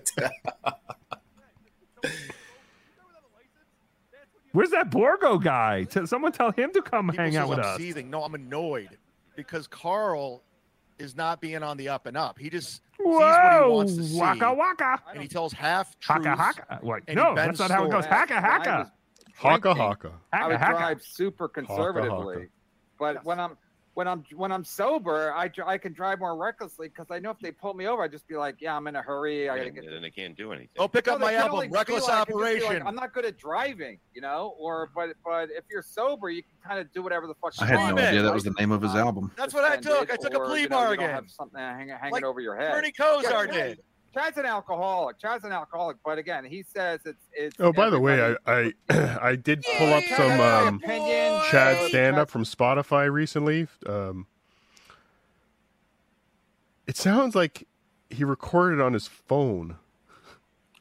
Where's 4.58 4.72
that 4.72 4.90
Borgo 4.90 5.38
guy? 5.38 5.86
Someone 6.06 6.32
tell 6.32 6.50
him 6.50 6.72
to 6.74 6.82
come 6.82 7.10
People 7.10 7.24
hang 7.26 7.36
out 7.36 7.48
with 7.48 7.60
I'm 7.60 7.66
us. 7.66 7.78
seething. 7.78 8.10
No, 8.10 8.24
I'm 8.24 8.34
annoyed 8.34 8.98
because 9.36 9.68
Carl 9.68 10.42
is 10.98 11.16
not 11.16 11.40
being 11.40 11.62
on 11.62 11.78
the 11.78 11.90
up 11.90 12.08
and 12.08 12.18
up. 12.18 12.40
He 12.40 12.50
just 12.50 12.68
sees 12.72 12.82
what 12.98 13.64
he 13.66 13.70
wants 13.70 13.96
to 13.98 14.04
see, 14.04 14.18
waka 14.20 14.52
waka, 14.52 15.00
and 15.14 15.22
he 15.22 15.28
tells 15.28 15.54
half 15.54 16.00
truths. 16.00 16.26
haka 16.26 16.42
haka. 16.42 16.80
Wait, 16.82 17.04
no, 17.10 17.36
that's 17.36 17.60
not 17.60 17.70
how 17.70 17.86
it 17.86 17.92
goes. 17.92 18.06
Haka 18.06 18.42
haka, 18.42 18.92
Haka 19.36 19.76
haka. 19.76 20.12
I 20.34 20.48
would 20.48 20.58
drive 20.58 21.04
super 21.04 21.48
conservatively. 21.48 22.36
haka. 22.36 22.48
But 22.98 23.24
when 23.26 23.40
I'm 23.40 23.58
when 23.98 24.08
I'm 24.08 24.24
when 24.36 24.52
I'm 24.52 24.64
sober, 24.64 25.34
I 25.34 25.50
I 25.66 25.80
can 25.80 25.92
drive 25.92 26.20
more 26.20 26.38
recklessly 26.38 26.88
because 26.88 27.08
I 27.10 27.18
know 27.18 27.32
if 27.32 27.40
they 27.40 27.50
pull 27.50 27.74
me 27.74 27.88
over, 27.88 28.04
I 28.04 28.08
just 28.08 28.28
be 28.28 28.36
like, 28.36 28.58
yeah, 28.60 28.78
I'm 28.78 28.86
in 28.86 28.96
a 28.96 29.02
hurry. 29.02 29.50
I 29.50 29.58
gotta 29.58 29.70
And 29.70 29.76
get. 29.76 29.90
then 29.90 30.04
they 30.04 30.12
can't 30.12 30.38
do 30.38 30.52
anything. 30.52 30.70
Oh, 30.78 30.88
pick 30.88 31.08
No, 31.08 31.14
up 31.16 31.20
my 31.20 31.34
album, 31.34 31.56
only 31.56 31.70
Reckless 31.70 32.04
like- 32.08 32.12
I 32.14 32.26
can 32.26 32.26
just 32.26 32.28
be 32.28 32.44
like, 32.44 32.62
Operation. 32.66 32.88
I'm 32.88 32.94
not 32.94 33.12
good 33.12 33.26
at 33.26 33.40
driving, 33.40 33.98
you 34.14 34.22
know. 34.22 34.54
Or 34.60 34.86
mm-hmm. 34.86 34.94
but 34.94 35.16
but 35.26 35.50
if 35.50 35.64
you're 35.72 35.82
sober, 35.82 36.30
you 36.30 36.44
can 36.44 36.52
kind 36.64 36.80
of 36.80 36.94
do 36.94 37.02
whatever 37.02 37.26
the 37.26 37.34
fuck. 37.42 37.54
I 37.60 37.66
had 37.66 37.78
want. 37.78 37.96
no 37.96 38.04
idea 38.04 38.22
that 38.22 38.32
was 38.36 38.44
the 38.44 38.52
name 38.60 38.72
of 38.72 38.84
his 38.84 38.94
uh, 38.94 39.00
album. 39.00 39.32
That's 39.36 39.56
what 39.56 39.64
I 39.64 39.78
took. 39.78 40.12
I 40.12 40.14
suspended, 40.16 40.22
took 40.22 40.34
a 40.36 40.38
or, 40.38 40.46
plea 40.46 40.62
you 40.62 40.70
know, 40.70 40.78
you 40.82 40.86
don't 40.90 40.98
bargain. 40.98 41.10
have 41.10 41.32
something 41.32 41.60
hanging, 41.60 41.90
hanging 41.90 42.12
Like 42.12 42.24
over 42.24 42.40
your 42.40 42.56
head. 42.56 42.74
Bernie 42.74 42.92
Kosar 42.92 43.48
Yeah, 43.48 43.52
did. 43.70 43.80
Chad's 44.14 44.38
an 44.38 44.46
alcoholic. 44.46 45.20
Chad's 45.20 45.44
an 45.44 45.52
alcoholic, 45.52 45.98
but 46.04 46.18
again, 46.18 46.44
he 46.46 46.64
says 46.64 47.00
it's 47.06 47.24
it's. 47.34 47.56
Oh, 47.60 47.72
by 47.72 47.90
the 47.90 48.00
way, 48.00 48.36
I 48.46 48.72
I, 48.90 49.18
I 49.22 49.36
did 49.36 49.64
pull 49.78 49.94
up 49.94 50.04
some 50.16 50.40
um, 50.40 50.80
Chad 51.52 51.90
stand 51.90 52.18
up 52.18 52.30
from 52.30 52.44
Spotify 52.44 53.12
recently. 53.12 53.68
Um, 53.86 54.26
it 56.88 56.98
sounds 56.98 57.36
like 57.36 57.68
he 58.10 58.24
recorded 58.24 58.82
on 58.82 58.94
his 58.94 59.08
phone. 59.08 59.76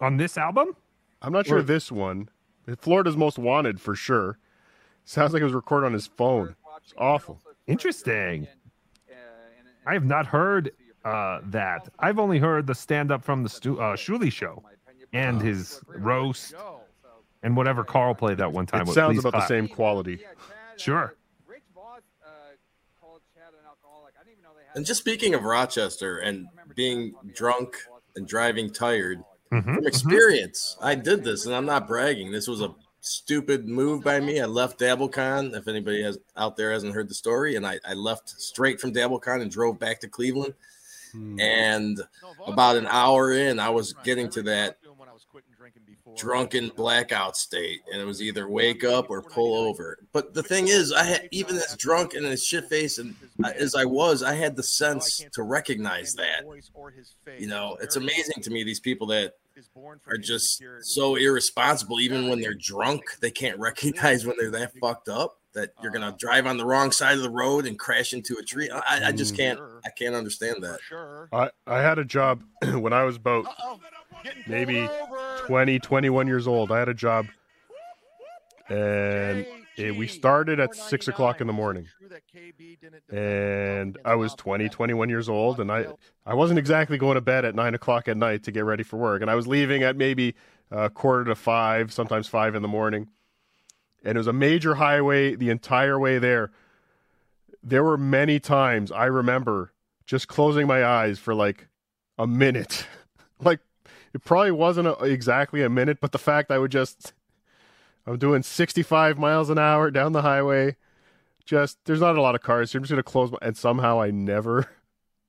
On 0.01 0.16
this 0.19 0.36
album? 0.39 0.77
I'm 1.23 1.32
not 1.32 1.47
sure 1.47 1.59
Or- 1.59 1.62
this 1.62 1.90
one. 1.90 2.28
Florida's 2.78 3.16
Most 3.16 3.39
Wanted 3.39 3.81
for 3.81 3.94
sure. 3.94 4.39
Sounds 5.05 5.32
like 5.32 5.40
it 5.40 5.44
was 5.44 5.55
recorded 5.55 5.86
on 5.86 5.93
his 5.93 6.07
phone. 6.07 6.57
It's 6.82 6.93
awful. 6.98 7.40
Interesting. 7.66 8.47
I 9.86 9.93
have 9.93 10.05
not 10.05 10.27
heard 10.27 10.73
uh, 11.06 11.40
that. 11.44 11.88
I've 11.98 12.18
only 12.18 12.38
heard 12.38 12.66
the 12.66 12.74
stand 12.74 13.10
up 13.10 13.22
from 13.22 13.42
the 13.42 13.48
Stu- 13.48 13.80
uh, 13.80 13.96
Shuley 13.96 14.32
show 14.32 14.62
and 15.12 15.40
his 15.40 15.80
roast 15.88 16.54
and 17.42 17.56
whatever 17.56 17.84
Carl 17.84 18.14
played 18.14 18.38
that 18.38 18.52
one 18.52 18.66
time. 18.66 18.82
It 18.82 18.88
with 18.88 18.94
sounds 18.94 19.16
Please 19.16 19.24
about 19.24 19.40
the 19.40 19.46
same 19.46 19.68
quality. 19.68 20.20
Sure. 20.76 21.14
And 24.74 24.84
just 24.84 25.00
speaking 25.00 25.32
of 25.34 25.42
Rochester 25.42 26.18
and 26.18 26.48
being 26.74 27.14
drunk 27.34 27.76
and 28.14 28.28
driving 28.28 28.70
tired, 28.70 29.24
Mhm, 29.50 29.76
from 29.76 29.86
experience, 29.86 30.76
I 30.82 30.96
did 30.96 31.24
this, 31.24 31.46
and 31.46 31.54
I'm 31.54 31.64
not 31.64 31.86
bragging. 31.86 32.30
This 32.32 32.46
was 32.48 32.60
a 32.60 32.74
stupid 33.00 33.66
move 33.68 34.02
by 34.02 34.20
me. 34.20 34.40
I 34.40 34.44
left 34.46 34.78
DabbleCon. 34.80 35.56
If 35.56 35.68
anybody 35.68 36.02
has 36.02 36.18
out 36.36 36.56
there 36.56 36.72
hasn't 36.72 36.92
heard 36.94 37.08
the 37.08 37.14
story, 37.14 37.54
and 37.54 37.66
I, 37.66 37.78
I 37.86 37.94
left 37.94 38.28
straight 38.28 38.80
from 38.80 38.92
DabbleCon 38.92 39.40
and 39.40 39.50
drove 39.50 39.78
back 39.78 40.00
to 40.00 40.08
Cleveland. 40.08 40.54
And 41.38 42.01
about 42.47 42.76
an 42.76 42.86
hour 42.86 43.32
in, 43.32 43.59
I 43.59 43.70
was 43.70 43.93
getting 44.05 44.30
to 44.30 44.43
that 44.43 44.78
drunken 46.16 46.70
blackout 46.74 47.36
state, 47.36 47.82
and 47.93 48.01
it 48.01 48.05
was 48.05 48.22
either 48.22 48.48
wake 48.48 48.84
up 48.84 49.10
or 49.10 49.22
pull 49.22 49.68
over. 49.68 49.98
But 50.12 50.34
the 50.34 50.43
thing 50.43 50.68
is, 50.68 50.93
I 50.93 51.05
had 51.05 51.28
even 51.30 51.56
as 51.56 51.76
drunk 51.76 52.14
and 52.14 52.24
as 52.24 52.44
shit 52.44 52.64
faced 52.68 52.98
and 52.98 53.14
as 53.44 53.74
I 53.74 53.84
was, 53.84 54.22
I 54.22 54.34
had 54.34 54.56
the 54.56 54.62
sense 54.62 55.24
to 55.32 55.43
recognize 55.43 56.14
that. 56.14 56.44
You 57.38 57.48
know, 57.48 57.76
it's 57.80 57.97
amazing 57.97 58.43
to 58.43 58.51
me 58.51 58.64
these 58.64 58.80
people 58.80 59.06
that 59.09 59.34
are 60.06 60.18
just 60.18 60.62
so 60.82 61.16
irresponsible, 61.16 62.00
even 62.00 62.28
when 62.28 62.40
they're 62.40 62.54
drunk, 62.54 63.02
they 63.20 63.30
can't 63.30 63.58
recognize 63.58 64.26
when 64.26 64.36
they're 64.38 64.50
that 64.50 64.72
fucked 64.80 65.08
up 65.08 65.38
that 65.54 65.70
you're 65.82 65.90
gonna 65.90 66.14
drive 66.18 66.46
on 66.46 66.58
the 66.58 66.64
wrong 66.66 66.92
side 66.92 67.16
of 67.16 67.22
the 67.22 67.30
road 67.30 67.66
and 67.66 67.78
crash 67.78 68.12
into 68.12 68.36
a 68.38 68.42
tree. 68.42 68.68
I, 68.70 69.08
I 69.08 69.12
just 69.12 69.32
mm. 69.32 69.38
can't, 69.38 69.60
I 69.86 69.88
can't 69.90 70.14
understand 70.14 70.62
that. 70.62 70.80
I, 71.32 71.50
I 71.66 71.80
had 71.80 71.98
a 71.98 72.04
job 72.04 72.42
when 72.74 72.92
I 72.92 73.04
was 73.04 73.16
about 73.16 73.46
maybe 74.46 74.86
20, 75.46 75.78
21 75.78 76.26
years 76.26 76.46
old. 76.46 76.70
I 76.70 76.78
had 76.78 76.90
a 76.90 76.94
job, 76.94 77.26
and 78.68 79.46
it, 79.77 79.97
we 79.97 80.07
started 80.07 80.59
at 80.61 80.74
six 80.74 81.09
o'clock 81.09 81.40
in 81.40 81.47
the 81.47 81.53
morning. 81.53 81.89
And 83.11 83.98
I 84.05 84.15
was 84.15 84.35
20, 84.35 84.69
21 84.69 85.09
years 85.09 85.28
old, 85.28 85.61
and 85.61 85.70
I, 85.70 85.86
I 86.24 86.35
wasn't 86.35 86.59
exactly 86.59 86.98
going 86.98 87.16
to 87.16 87.20
bed 87.20 87.44
at 87.44 87.55
nine 87.55 87.74
o'clock 87.74 88.09
at 88.09 88.16
night 88.16 88.44
to 88.44 88.53
get 88.53 88.65
ready 88.65 88.82
for 88.82 88.97
work. 88.97 89.23
And 89.23 89.31
I 89.31 89.35
was 89.35 89.47
leaving 89.47 89.82
at 89.82 89.97
maybe 89.97 90.35
a 90.70 90.90
quarter 90.90 91.24
to 91.24 91.35
five, 91.35 91.93
sometimes 91.93 92.27
five 92.27 92.55
in 92.55 92.62
the 92.62 92.69
morning. 92.69 93.09
And 94.05 94.16
it 94.16 94.19
was 94.19 94.27
a 94.27 94.32
major 94.32 94.77
highway 94.77 95.35
the 95.35 95.51
entire 95.51 95.98
way 95.98 96.19
there. 96.19 96.53
There 97.62 97.82
were 97.82 97.98
many 97.98 98.39
times 98.39 98.93
I 98.93 99.07
remember 99.07 99.73
just 100.07 100.28
closing 100.28 100.66
my 100.66 100.85
eyes 100.85 101.19
for 101.19 101.35
like 101.35 101.69
a 102.16 102.27
minute. 102.27 102.86
like 103.40 103.61
it 104.15 104.24
probably 104.24 104.53
wasn't 104.53 104.89
a, 104.89 104.93
exactly 105.05 105.62
a 105.62 105.69
minute, 105.69 105.98
but 106.01 106.12
the 106.12 106.19
fact 106.19 106.51
I 106.51 106.59
would 106.59 106.70
just 106.70 107.12
I'm 108.06 108.18
doing 108.18 108.42
65 108.42 109.18
miles 109.18 109.50
an 109.50 109.58
hour 109.58 109.90
down 109.90 110.12
the 110.12 110.22
highway. 110.22 110.76
Just 111.44 111.78
there's 111.84 112.00
not 112.00 112.16
a 112.16 112.22
lot 112.22 112.34
of 112.34 112.40
cars, 112.42 112.70
so 112.70 112.76
I'm 112.78 112.82
just 112.84 112.90
gonna 112.90 113.02
close 113.02 113.30
my 113.30 113.38
and 113.42 113.56
somehow 113.56 114.00
I 114.00 114.10
never 114.10 114.66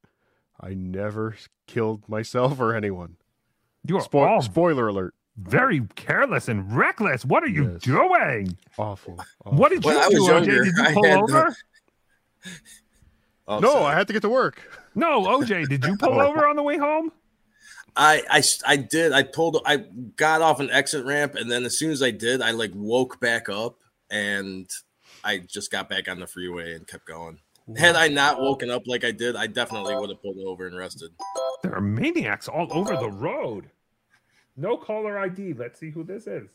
I 0.59 0.73
never 0.73 1.35
killed 1.67 2.07
myself 2.09 2.59
or 2.59 2.75
anyone. 2.75 3.17
You 3.85 3.97
are 3.97 4.01
Spo- 4.03 4.27
all 4.27 4.41
spoiler 4.41 4.87
alert. 4.87 5.13
very 5.37 5.81
careless 5.95 6.47
and 6.47 6.75
reckless. 6.75 7.23
What 7.23 7.43
are 7.43 7.47
you 7.49 7.77
doing? 7.81 8.57
Awful. 8.77 9.19
What 9.43 9.69
did 9.69 9.83
you 9.85 9.89
When 9.91 9.97
I 9.99 10.09
do, 10.09 10.15
was 10.21 10.29
OJ? 10.29 10.33
younger, 10.47 10.63
Did 10.63 10.75
you 10.77 10.83
pull 10.93 11.03
had, 11.05 11.17
over? 11.21 11.55
Oh, 13.47 13.59
no, 13.59 13.71
sorry. 13.73 13.85
I 13.85 13.93
had 13.97 14.07
to 14.07 14.13
get 14.13 14.21
to 14.23 14.29
work. 14.29 14.61
No, 14.95 15.21
OJ, 15.23 15.69
did 15.69 15.85
you 15.85 15.95
pull 15.99 16.19
over 16.19 16.45
on 16.47 16.55
the 16.55 16.63
way 16.63 16.77
home? 16.77 17.11
I, 17.98 18.22
I 18.30 18.44
I 18.65 18.76
did. 18.78 19.11
I 19.11 19.24
pulled. 19.24 19.61
I 19.65 19.78
got 20.15 20.41
off 20.41 20.60
an 20.60 20.69
exit 20.69 21.03
ramp, 21.03 21.34
and 21.36 21.52
then 21.52 21.65
as 21.65 21.78
soon 21.78 21.91
as 21.91 22.03
I 22.03 22.11
did, 22.11 22.41
I 22.41 22.52
like 22.52 22.72
woke 22.76 23.19
back 23.19 23.49
up, 23.49 23.80
and 24.11 24.69
I 25.24 25.40
just 25.40 25.72
got 25.72 25.90
back 25.90 26.07
on 26.07 26.19
the 26.19 26.28
freeway 26.28 26.74
and 26.74 26.88
kept 26.88 27.07
going. 27.07 27.40
Had 27.76 27.95
I 27.95 28.07
not 28.07 28.40
woken 28.40 28.69
up 28.69 28.84
like 28.86 29.03
I 29.03 29.11
did, 29.11 29.36
I 29.36 29.48
definitely 29.48 29.95
would 29.95 30.10
have 30.10 30.22
pulled 30.22 30.38
over 30.45 30.68
and 30.68 30.78
rested. 30.78 31.11
There 31.64 31.76
are 31.76 31.82
maniacs 31.82 32.48
all 32.48 32.68
over 32.72 32.95
the 32.95 33.10
road. 33.10 33.72
No 34.56 34.78
caller 34.78 35.19
ID. 35.19 35.53
Let's 35.53 35.80
see 35.80 35.90
who 35.90 36.03
this 36.03 36.28
is. 36.28 36.49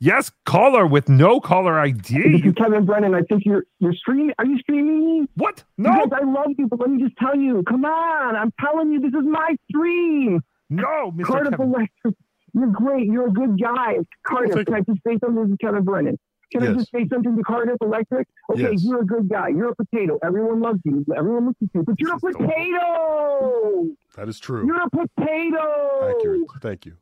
Yes, 0.00 0.30
caller 0.46 0.86
with 0.86 1.08
no 1.08 1.40
caller 1.40 1.74
This 1.92 2.12
ID. 2.12 2.46
is 2.46 2.54
Kevin 2.54 2.84
Brennan. 2.86 3.14
I 3.14 3.22
think 3.22 3.42
you're 3.44 3.64
you're 3.80 3.94
streaming. 3.94 4.32
Are 4.38 4.46
you 4.46 4.58
streaming 4.60 5.04
me? 5.22 5.26
What? 5.34 5.64
No. 5.76 5.90
Because 6.04 6.20
I 6.22 6.24
love 6.24 6.52
you, 6.56 6.68
but 6.68 6.78
let 6.80 6.90
me 6.90 7.02
just 7.02 7.16
tell 7.16 7.36
you. 7.36 7.62
Come 7.68 7.84
on, 7.84 8.36
I'm 8.36 8.52
telling 8.60 8.92
you, 8.92 9.00
this 9.00 9.12
is 9.12 9.26
my 9.26 9.56
stream. 9.68 10.40
No, 10.70 11.10
Mr. 11.16 11.24
Cardiff 11.24 11.50
Kevin. 11.52 11.68
Electric. 11.74 12.14
You're 12.54 12.66
great. 12.68 13.06
You're 13.06 13.26
a 13.28 13.32
good 13.32 13.60
guy. 13.60 13.96
Cardiff, 14.26 14.54
thank 14.54 14.66
can 14.66 14.74
I 14.76 14.80
just 14.80 15.00
say 15.06 15.18
something 15.18 15.48
to 15.50 15.56
Kevin 15.64 15.82
Brennan? 15.84 16.18
Can 16.52 16.62
I 16.62 16.72
just 16.74 16.90
say 16.90 17.06
something 17.12 17.36
to 17.36 17.42
Cardiff 17.42 17.76
Electric? 17.82 18.26
Okay, 18.50 18.62
Yes. 18.62 18.82
you're 18.84 19.00
a 19.02 19.04
good 19.04 19.28
guy. 19.28 19.48
You're 19.48 19.68
a 19.70 19.74
potato. 19.76 20.18
Everyone 20.24 20.60
loves 20.60 20.80
you. 20.84 21.04
Everyone 21.14 21.48
listens 21.48 21.70
to 21.72 21.78
you. 21.80 21.82
But 21.82 22.00
you're 22.00 22.14
a 22.14 22.18
potato. 22.18 23.86
That 24.16 24.28
is 24.28 24.38
true. 24.40 24.64
You're 24.66 24.80
a 24.82 24.88
potato. 24.88 26.10
Accurate. 26.16 26.40
Thank 26.62 26.86
you. 26.86 26.96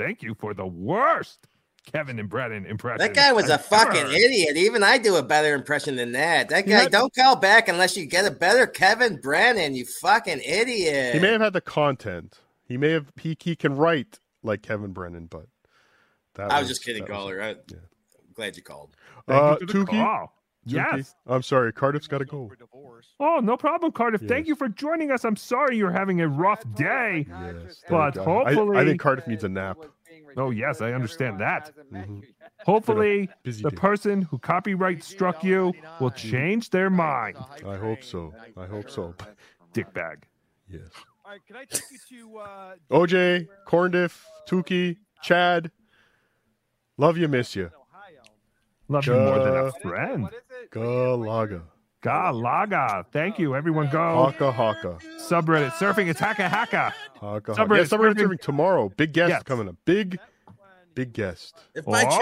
Thank 0.00 0.22
you 0.22 0.34
for 0.34 0.54
the 0.54 0.66
worst 0.66 1.46
Kevin 1.92 2.18
and 2.18 2.28
Brennan 2.28 2.66
impression. 2.66 2.98
That 2.98 3.14
guy 3.14 3.32
was 3.32 3.50
a 3.50 3.54
I've 3.54 3.64
fucking 3.64 4.00
heard. 4.06 4.12
idiot. 4.12 4.56
Even 4.56 4.82
I 4.82 4.98
do 4.98 5.16
a 5.16 5.22
better 5.22 5.54
impression 5.54 5.96
than 5.96 6.12
that. 6.12 6.48
That 6.50 6.66
guy, 6.66 6.82
had- 6.82 6.92
don't 6.92 7.14
call 7.14 7.36
back 7.36 7.68
unless 7.68 7.96
you 7.96 8.06
get 8.06 8.26
a 8.26 8.30
better 8.30 8.66
Kevin 8.66 9.16
Brennan. 9.20 9.74
You 9.74 9.84
fucking 9.84 10.40
idiot. 10.44 11.14
He 11.14 11.20
may 11.20 11.32
have 11.32 11.40
had 11.40 11.52
the 11.52 11.60
content. 11.60 12.38
He 12.66 12.76
may 12.76 12.90
have 12.92 13.12
he, 13.20 13.36
he 13.40 13.56
can 13.56 13.76
write 13.76 14.20
like 14.42 14.62
Kevin 14.62 14.92
Brennan, 14.92 15.26
but 15.26 15.46
that 16.34 16.50
I 16.52 16.60
was 16.60 16.68
just 16.68 16.84
kidding, 16.84 17.04
that 17.04 17.10
was- 17.10 17.16
caller. 17.18 17.42
I, 17.42 17.48
am 17.50 17.56
glad 18.34 18.56
you 18.56 18.62
called. 18.62 18.96
Thank 19.26 19.42
Uh, 19.42 19.56
you 19.60 19.66
for 19.66 19.72
the 19.72 19.84
Tookie? 19.84 20.02
call. 20.02 20.34
Tookie? 20.68 20.96
Yes. 20.96 21.14
I'm 21.26 21.42
sorry, 21.42 21.72
Cardiff's 21.72 22.06
got 22.06 22.18
to 22.18 22.24
go. 22.24 22.50
Oh, 23.18 23.40
no 23.42 23.56
problem, 23.56 23.92
Cardiff. 23.92 24.22
Thank 24.22 24.46
you 24.46 24.54
for 24.54 24.68
joining 24.68 25.10
us. 25.10 25.24
I'm 25.24 25.36
sorry 25.36 25.76
you're 25.76 25.90
having 25.90 26.20
a 26.20 26.28
rough 26.28 26.62
day. 26.74 27.26
Yes, 27.28 27.82
But 27.88 28.14
thank 28.14 28.26
God. 28.26 28.46
I- 28.46 28.54
hopefully, 28.54 28.78
I, 28.78 28.84
think 28.84 29.00
Cardiff 29.00 29.26
needs 29.26 29.44
a 29.44 29.48
nap. 29.48 29.78
Oh 30.36 30.50
yes, 30.50 30.80
I 30.80 30.92
understand 30.92 31.40
that. 31.40 31.72
Mhm. 31.92 32.22
Hopefully, 32.64 33.28
the 33.42 33.52
day. 33.52 33.70
person 33.70 34.22
who 34.22 34.38
copyright 34.38 35.02
struck 35.02 35.42
you 35.42 35.72
will 35.98 36.10
change 36.10 36.70
their 36.70 36.88
mind. 36.88 37.36
I 37.66 37.76
hope 37.76 38.04
so. 38.04 38.32
I 38.56 38.66
hope 38.66 38.90
so. 38.90 39.14
Dickbag. 39.74 40.22
Yes. 40.68 40.88
All 41.24 41.32
right, 41.32 41.40
can 41.46 41.56
I 41.56 41.64
take 41.64 41.82
you 42.10 42.18
to 42.20 42.38
uh, 42.38 42.74
OJ, 42.90 43.48
Corndiff, 43.66 44.22
Tookie, 44.48 44.98
Chad. 45.22 45.70
Love 46.96 47.16
you, 47.18 47.26
miss 47.28 47.56
you. 47.56 47.70
Love 48.90 49.06
you 49.06 49.12
more 49.14 49.38
than 49.38 49.54
a 49.56 49.72
friend. 49.80 50.28
Galaga. 50.72 51.62
Galaga. 52.02 53.04
Thank 53.12 53.38
you. 53.38 53.54
Everyone 53.54 53.88
go. 53.90 54.24
Haka 54.26 54.50
Haka. 54.50 54.98
Subreddit 55.18 55.70
surfing. 55.72 56.08
It's 56.08 56.18
haka 56.18 56.48
haka. 56.48 56.92
Haka 57.20 57.54
Haka. 57.54 57.62
Subreddit 57.62 57.76
Yeah, 57.76 57.82
subreddit 57.84 58.14
surfing. 58.14 58.18
serving 58.18 58.38
tomorrow. 58.38 58.88
Big 58.96 59.12
guest 59.12 59.30
Yes. 59.30 59.42
coming 59.44 59.68
up. 59.68 59.76
Big, 59.84 60.18
big 60.94 61.12
guest. 61.12 61.54
If 61.74 61.84
by 61.84 62.04
Oh. 62.04 62.18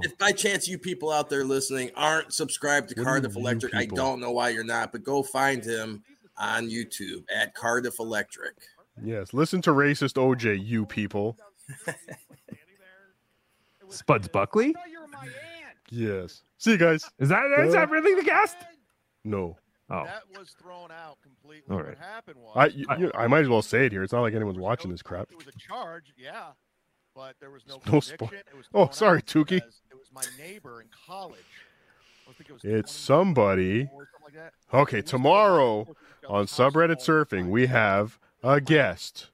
chance, 0.00 0.06
if 0.12 0.18
by 0.18 0.30
chance 0.32 0.68
you 0.68 0.78
people 0.78 1.10
out 1.10 1.28
there 1.28 1.44
listening 1.44 1.90
aren't 1.96 2.32
subscribed 2.32 2.90
to 2.90 2.94
What 3.00 3.04
Cardiff 3.04 3.34
you 3.34 3.40
Electric, 3.40 3.74
I 3.74 3.86
don't 3.86 4.20
know 4.20 4.30
why 4.30 4.50
you're 4.50 4.62
not, 4.64 4.92
but 4.92 5.02
go 5.02 5.22
find 5.24 5.64
him 5.64 6.04
on 6.36 6.68
YouTube 6.68 7.24
at 7.34 7.52
Cardiff 7.54 7.98
Electric. 7.98 8.54
Yes. 9.02 9.32
Listen 9.34 9.60
to 9.62 9.70
racist 9.70 10.14
OJ, 10.18 10.54
you 10.62 10.86
people. 10.86 11.36
Spuds 13.88 14.28
Buckley. 14.28 14.74
Yes. 15.92 16.42
See 16.58 16.72
you 16.72 16.76
guys. 16.78 17.04
Is 17.18 17.28
that 17.28 17.44
is 17.60 17.74
that 17.74 17.90
really 17.90 18.14
the 18.14 18.22
guest? 18.26 18.56
No. 19.24 19.56
Oh. 19.90 20.04
That 20.04 20.22
was 20.38 20.54
thrown 20.60 20.90
out 20.90 21.18
completely. 21.22 21.70
All 21.70 21.82
right. 21.82 21.88
What 21.90 21.98
happened 21.98 22.36
was 22.40 22.52
I, 22.56 22.66
you, 22.66 22.86
you- 22.98 23.12
I 23.14 23.26
might 23.26 23.40
as 23.42 23.48
well 23.48 23.60
say 23.62 23.86
it 23.86 23.92
here. 23.92 24.02
It's 24.02 24.12
not 24.12 24.22
like 24.22 24.32
anyone's 24.34 24.58
watching 24.58 24.90
this 24.90 25.02
crap. 25.02 25.28
it 25.30 25.36
was 25.36 25.48
a 25.48 25.58
charge, 25.58 26.14
yeah, 26.16 26.46
but 27.14 27.34
there 27.40 27.50
was 27.50 27.62
no 27.68 27.74
No 27.86 28.00
spo- 28.00 28.32
It 28.32 28.46
was 28.56 28.66
Oh, 28.72 28.88
sorry, 28.90 29.18
out 29.18 29.26
Tookie. 29.26 29.58
It 29.58 29.64
was 29.98 30.08
my 30.14 30.22
neighbor 30.42 30.80
in 30.80 30.86
college. 31.06 31.36
I 32.28 32.32
think 32.32 32.48
it 32.48 32.52
was 32.54 32.64
It's 32.64 32.90
somebody. 32.92 33.90
like 34.24 34.32
that. 34.34 34.54
Okay, 34.72 35.02
tomorrow 35.02 35.86
on 36.26 36.46
subreddit 36.46 37.00
surfing, 37.00 37.50
we 37.50 37.66
have 37.66 38.18
a 38.42 38.60
guest 38.62 39.28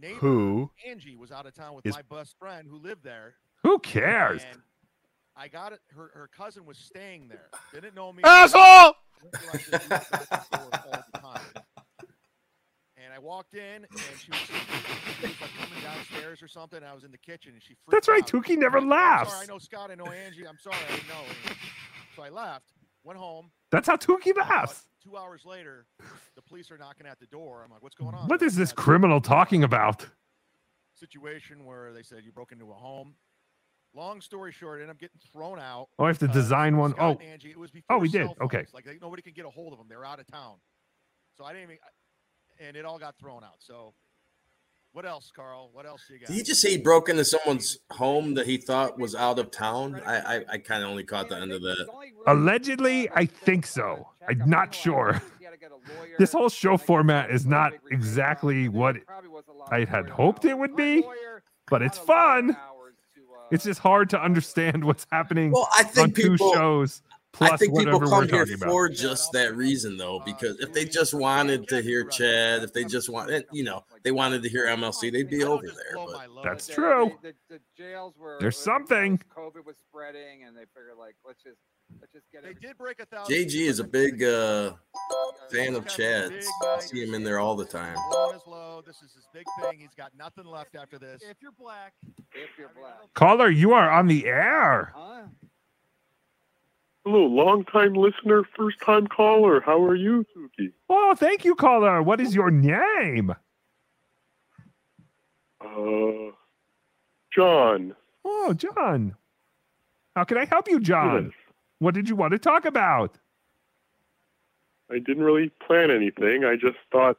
Neighbor 0.00 0.16
who 0.16 0.70
Angie 0.84 1.14
was 1.14 1.30
out 1.30 1.46
of 1.46 1.54
town 1.54 1.76
with 1.76 1.86
is- 1.86 1.94
my 1.94 2.02
best 2.02 2.36
friend 2.38 2.66
who 2.68 2.78
lived 2.78 3.04
there. 3.04 3.34
Who 3.62 3.78
cares? 3.78 4.42
And 4.50 4.60
I 5.36 5.48
got 5.48 5.72
it. 5.72 5.80
Her 5.94 6.10
her 6.14 6.28
cousin 6.36 6.64
was 6.64 6.78
staying 6.78 7.28
there. 7.28 7.48
Didn't 7.72 7.94
know 7.94 8.12
me. 8.12 8.22
Asshole! 8.24 8.94
Didn't 9.22 9.40
realize 9.42 9.66
that 9.70 9.82
we 9.82 9.88
were 9.88 9.88
back 9.88 10.28
and 10.30 10.60
forth 10.60 10.84
all 10.86 11.04
the 11.12 11.18
time. 11.18 11.64
And 12.96 13.12
I 13.12 13.18
walked 13.18 13.54
in, 13.54 13.84
and 13.84 13.88
she 14.18 14.30
was, 14.30 14.38
she 14.40 15.26
was 15.26 15.40
like 15.40 15.50
coming 15.58 15.82
downstairs 15.82 16.42
or 16.42 16.48
something. 16.48 16.78
And 16.78 16.86
I 16.86 16.94
was 16.94 17.04
in 17.04 17.10
the 17.10 17.18
kitchen, 17.18 17.52
and 17.52 17.62
she 17.62 17.74
freaked 17.74 17.90
That's 17.90 18.08
right. 18.08 18.22
out. 18.22 18.28
Tookie 18.30 18.56
never 18.56 18.78
I'm 18.78 18.88
laughs. 18.88 19.30
sorry, 19.32 19.44
I 19.44 19.46
know 19.46 19.58
Scott. 19.58 19.90
I 19.90 19.94
know 19.96 20.06
Angie. 20.06 20.46
I'm 20.46 20.58
sorry. 20.58 20.76
I 20.88 20.92
didn't 20.94 21.08
know. 21.08 21.22
So 22.16 22.22
I 22.22 22.28
left, 22.28 22.72
went 23.02 23.18
home. 23.18 23.50
That's 23.72 23.88
how 23.88 23.96
Tookie 23.96 24.36
laughs. 24.36 24.86
Two 25.02 25.16
hours 25.16 25.42
later, 25.44 25.86
the 26.36 26.42
police 26.42 26.70
are 26.70 26.78
knocking 26.78 27.06
at 27.06 27.18
the 27.18 27.26
door. 27.26 27.62
I'm 27.64 27.70
like, 27.70 27.82
"What's 27.82 27.96
going 27.96 28.14
on?" 28.14 28.28
What 28.28 28.40
is 28.40 28.54
this 28.56 28.72
criminal 28.72 29.20
talking 29.20 29.64
about? 29.64 30.06
situation 30.96 31.64
where 31.64 31.92
they 31.92 32.02
said 32.04 32.20
you 32.24 32.30
broke 32.30 32.52
into 32.52 32.70
a 32.70 32.74
home. 32.74 33.16
Long 33.96 34.20
story 34.20 34.50
short, 34.50 34.78
I 34.78 34.82
ended 34.82 34.90
up 34.96 34.98
getting 34.98 35.20
thrown 35.32 35.60
out. 35.60 35.88
Oh, 35.98 36.04
I 36.04 36.08
have 36.08 36.18
to 36.18 36.28
Uh, 36.28 36.32
design 36.32 36.76
one. 36.76 36.92
Scott 36.92 37.18
Oh, 37.20 37.24
Angie, 37.24 37.50
it 37.50 37.58
was 37.58 37.70
oh, 37.88 37.98
we 37.98 38.08
did. 38.08 38.28
Okay. 38.40 38.66
Like 38.72 38.84
they, 38.84 38.98
nobody 39.00 39.22
could 39.22 39.34
get 39.34 39.44
a 39.46 39.50
hold 39.50 39.72
of 39.72 39.78
them. 39.78 39.86
They're 39.88 40.04
out 40.04 40.18
of 40.18 40.26
town. 40.26 40.56
So 41.38 41.44
I 41.44 41.52
didn't 41.52 41.64
even, 41.64 41.78
and 42.58 42.76
it 42.76 42.84
all 42.84 42.98
got 42.98 43.16
thrown 43.18 43.44
out. 43.44 43.56
So 43.60 43.94
what 44.92 45.04
else, 45.06 45.30
Carl? 45.34 45.70
What 45.72 45.86
else 45.86 46.02
do 46.08 46.14
you 46.14 46.20
got? 46.20 46.26
Did 46.26 46.36
he 46.36 46.42
just 46.42 46.60
say 46.60 46.70
he 46.70 46.78
broke 46.78 47.08
into 47.08 47.24
someone's 47.24 47.78
home 47.92 48.34
that 48.34 48.46
he 48.46 48.56
thought 48.56 48.98
was 48.98 49.14
out 49.14 49.38
of 49.38 49.52
town? 49.52 50.00
I 50.04 50.36
I, 50.36 50.44
I 50.54 50.58
kind 50.58 50.82
of 50.82 50.90
only 50.90 51.04
caught 51.04 51.28
the 51.28 51.36
end 51.36 51.52
of 51.52 51.62
that. 51.62 51.86
Allegedly, 52.26 53.08
I 53.14 53.26
think 53.26 53.64
so. 53.66 54.08
I'm 54.28 54.48
not 54.50 54.74
sure. 54.74 55.22
This 56.18 56.32
whole 56.32 56.48
show 56.48 56.76
format 56.76 57.30
is 57.30 57.46
not 57.46 57.74
exactly 57.90 58.68
what 58.68 58.96
I 59.70 59.84
had 59.84 60.08
hoped 60.08 60.44
it 60.44 60.56
would 60.58 60.74
be, 60.76 61.04
but 61.68 61.80
it's 61.82 61.98
fun. 61.98 62.56
It's 63.50 63.64
just 63.64 63.80
hard 63.80 64.10
to 64.10 64.22
understand 64.22 64.84
what's 64.84 65.06
happening 65.12 65.52
Well, 65.52 65.68
I 65.76 65.82
think 65.84 66.08
on 66.08 66.12
two 66.14 66.30
people- 66.32 66.52
shows 66.54 67.02
plus 67.32 67.50
I 67.52 67.56
think 67.56 67.76
people 67.76 67.98
come 68.00 68.28
here 68.28 68.38
talking 68.44 68.54
about. 68.54 68.68
for 68.68 68.88
just 68.88 69.32
that 69.32 69.56
reason, 69.56 69.96
though, 69.96 70.20
because 70.24 70.60
if 70.60 70.72
they 70.72 70.84
just 70.84 71.12
wanted 71.12 71.66
to 71.68 71.82
hear 71.82 72.04
Chad, 72.04 72.62
if 72.62 72.72
they 72.72 72.84
just 72.84 73.08
wanted, 73.08 73.44
you 73.52 73.64
know, 73.64 73.84
they 74.04 74.12
wanted 74.12 74.42
to 74.44 74.48
hear 74.48 74.66
MLC, 74.68 75.10
they'd 75.10 75.28
be 75.28 75.42
over 75.42 75.66
there. 75.66 75.96
But 75.96 76.28
That's 76.44 76.68
true. 76.68 77.18
The, 77.22 77.34
the 77.48 77.60
jails 77.76 78.14
were 78.16 78.38
There's 78.40 78.56
something. 78.56 79.20
COVID 79.36 79.64
was 79.64 79.76
spreading, 79.88 80.44
and 80.46 80.56
they 80.56 80.64
figured 80.74 80.96
like 80.96 81.16
let's 81.26 81.42
just 81.42 81.58
let's 81.58 81.58
just 81.58 81.58
get. 81.58 81.73
They 82.42 82.54
did 82.54 82.76
break 82.76 83.00
a 83.00 83.06
thousand. 83.06 83.34
JG 83.34 83.54
is 83.54 83.78
a 83.78 83.84
big 83.84 84.22
uh, 84.22 84.72
fan 85.50 85.74
of 85.74 85.86
Chad. 85.86 86.32
I 86.66 86.80
see 86.80 87.02
him 87.02 87.14
in 87.14 87.22
there 87.24 87.38
all 87.38 87.56
the 87.56 87.64
time. 87.64 87.96
Blowing. 88.10 88.82
This 88.86 88.96
is 88.96 89.14
his 89.14 89.26
big 89.32 89.44
thing. 89.62 89.78
He's 89.78 89.94
got 89.96 90.12
nothing 90.16 90.44
left 90.44 90.74
after 90.76 90.98
this. 90.98 91.22
If 91.22 91.38
you're 91.40 91.52
black, 91.52 91.94
if 92.32 92.50
you're 92.58 92.70
black, 92.78 92.94
Caller, 93.14 93.48
you 93.48 93.72
are 93.72 93.90
on 93.90 94.08
the 94.08 94.26
air. 94.26 94.92
Hello, 97.04 97.24
long 97.26 97.64
time 97.64 97.94
listener, 97.94 98.44
first 98.56 98.78
time 98.84 99.06
caller. 99.06 99.60
How 99.60 99.82
are 99.82 99.94
you, 99.94 100.24
Suki? 100.36 100.72
Oh, 100.88 101.14
thank 101.16 101.44
you, 101.44 101.54
caller. 101.54 102.02
What 102.02 102.20
is 102.20 102.34
your 102.34 102.50
name? 102.50 103.34
Uh, 105.60 106.30
John. 107.34 107.94
Oh, 108.24 108.54
John. 108.54 109.14
How 110.14 110.24
can 110.24 110.38
I 110.38 110.44
help 110.44 110.68
you, 110.68 110.80
John? 110.80 111.24
Yes. 111.24 111.43
What 111.84 111.92
did 111.92 112.08
you 112.08 112.16
want 112.16 112.32
to 112.32 112.38
talk 112.38 112.64
about? 112.64 113.18
I 114.90 115.00
didn't 115.00 115.22
really 115.22 115.50
plan 115.66 115.90
anything. 115.90 116.42
I 116.42 116.56
just 116.56 116.78
thought 116.90 117.18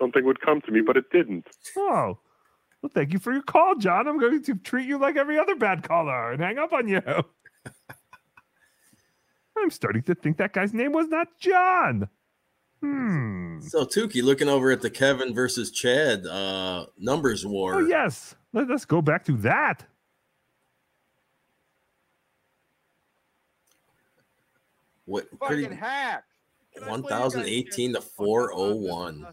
something 0.00 0.24
would 0.24 0.40
come 0.40 0.62
to 0.62 0.72
me, 0.72 0.80
but 0.80 0.96
it 0.96 1.10
didn't. 1.12 1.46
Oh, 1.76 2.16
well, 2.80 2.90
thank 2.94 3.12
you 3.12 3.18
for 3.18 3.34
your 3.34 3.42
call, 3.42 3.74
John. 3.74 4.08
I'm 4.08 4.18
going 4.18 4.42
to 4.42 4.54
treat 4.54 4.88
you 4.88 4.96
like 4.96 5.18
every 5.18 5.38
other 5.38 5.56
bad 5.56 5.86
caller 5.86 6.32
and 6.32 6.40
hang 6.40 6.56
up 6.56 6.72
on 6.72 6.88
you. 6.88 7.02
I'm 9.58 9.70
starting 9.70 10.04
to 10.04 10.14
think 10.14 10.38
that 10.38 10.54
guy's 10.54 10.72
name 10.72 10.92
was 10.92 11.08
not 11.08 11.28
John. 11.38 12.08
Hmm. 12.80 13.60
So 13.60 13.84
Tookie 13.84 14.22
looking 14.22 14.48
over 14.48 14.70
at 14.70 14.80
the 14.80 14.88
Kevin 14.88 15.34
versus 15.34 15.70
Chad 15.70 16.24
uh, 16.24 16.86
numbers 16.96 17.44
war. 17.44 17.74
Oh, 17.74 17.86
yes. 17.86 18.36
Let 18.54 18.70
us 18.70 18.86
go 18.86 19.02
back 19.02 19.24
to 19.24 19.32
that. 19.38 19.84
What 25.08 25.26
pretty 25.40 25.62
fucking 25.64 25.78
hack. 25.78 26.24
1018 26.86 27.94
to 27.94 28.00
401. 28.00 29.26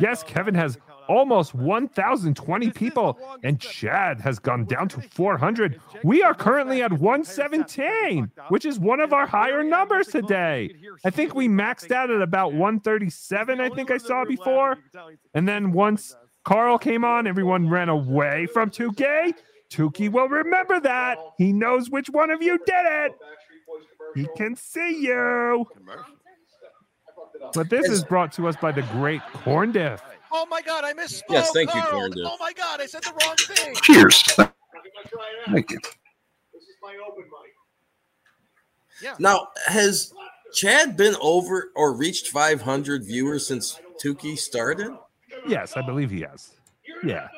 Yes, 0.00 0.22
Kevin 0.22 0.54
has 0.54 0.78
almost 1.08 1.54
1,020 1.54 2.70
people, 2.70 3.18
and 3.44 3.60
Chad 3.60 4.20
has 4.20 4.38
gone 4.38 4.64
down 4.64 4.88
to 4.88 5.00
400. 5.00 5.78
We 6.02 6.22
are 6.22 6.34
currently 6.34 6.82
at 6.82 6.92
117, 6.92 8.30
which 8.48 8.64
is 8.64 8.80
one 8.80 8.98
of 8.98 9.12
our 9.12 9.26
higher 9.26 9.62
numbers 9.62 10.08
today. 10.08 10.74
I 11.04 11.10
think 11.10 11.34
we 11.34 11.48
maxed 11.48 11.92
out 11.92 12.10
at 12.10 12.22
about 12.22 12.54
137, 12.54 13.60
I 13.60 13.68
think 13.68 13.90
I 13.90 13.98
saw 13.98 14.24
before. 14.24 14.78
And 15.34 15.46
then 15.46 15.72
once 15.72 16.16
Carl 16.44 16.78
came 16.78 17.04
on, 17.04 17.26
everyone 17.26 17.68
ran 17.68 17.90
away 17.90 18.46
from 18.46 18.70
2K. 18.70 19.34
Tookie 19.70 20.10
will 20.10 20.28
remember 20.28 20.80
that. 20.80 21.18
He 21.36 21.52
knows 21.52 21.90
which 21.90 22.08
one 22.08 22.30
of 22.30 22.42
you 22.42 22.56
did 22.58 22.86
it. 22.86 23.12
He 24.14 24.28
can 24.36 24.56
see 24.56 25.02
you. 25.02 25.66
But 27.54 27.70
this 27.70 27.88
is 27.88 28.04
brought 28.04 28.32
to 28.32 28.48
us 28.48 28.56
by 28.56 28.72
the 28.72 28.82
great 28.82 29.22
Corn 29.32 29.72
Diff. 29.72 30.02
Oh 30.30 30.46
my 30.46 30.60
God, 30.60 30.84
I 30.84 30.92
misspoke. 30.92 31.22
Yes, 31.30 31.50
thank 31.52 31.74
you, 31.74 31.80
Corn 31.82 32.10
Dip. 32.10 32.24
Oh 32.26 32.36
my 32.38 32.52
God, 32.52 32.80
I 32.80 32.86
said 32.86 33.02
the 33.02 33.12
wrong 33.22 33.36
thing. 33.36 33.74
Cheers. 33.82 34.22
Thank 34.22 35.70
you. 35.70 35.78
This 36.52 36.62
is 36.62 36.76
my 36.82 36.94
open 37.06 37.24
mic. 37.24 37.52
Yeah. 39.02 39.14
Now, 39.18 39.48
has 39.66 40.12
Chad 40.52 40.96
been 40.96 41.14
over 41.20 41.70
or 41.74 41.94
reached 41.94 42.28
500 42.28 43.04
viewers 43.04 43.46
since 43.46 43.80
Tookie 44.02 44.36
started? 44.36 44.90
Yes, 45.46 45.76
I 45.76 45.82
believe 45.82 46.10
he 46.10 46.22
has. 46.22 46.50
Yeah. 47.04 47.28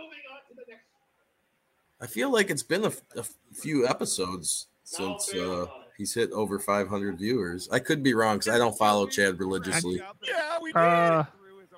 I 2.01 2.07
feel 2.07 2.33
like 2.33 2.49
it's 2.49 2.63
been 2.63 2.85
a, 2.85 2.93
a 3.17 3.25
few 3.53 3.87
episodes 3.87 4.69
since 4.85 5.35
uh, 5.35 5.67
he's 6.01 6.15
hit 6.15 6.33
over 6.33 6.59
500 6.59 7.19
viewers. 7.19 7.69
I 7.71 7.79
could 7.79 8.03
be 8.03 8.15
wrong 8.15 8.39
because 8.39 8.53
I 8.55 8.59
don't 8.59 8.77
follow 8.77 9.07
Chad 9.07 9.39
religiously. 9.39 10.01
Yeah, 10.27 10.59
we 10.61 10.73
Uh, 10.73 11.25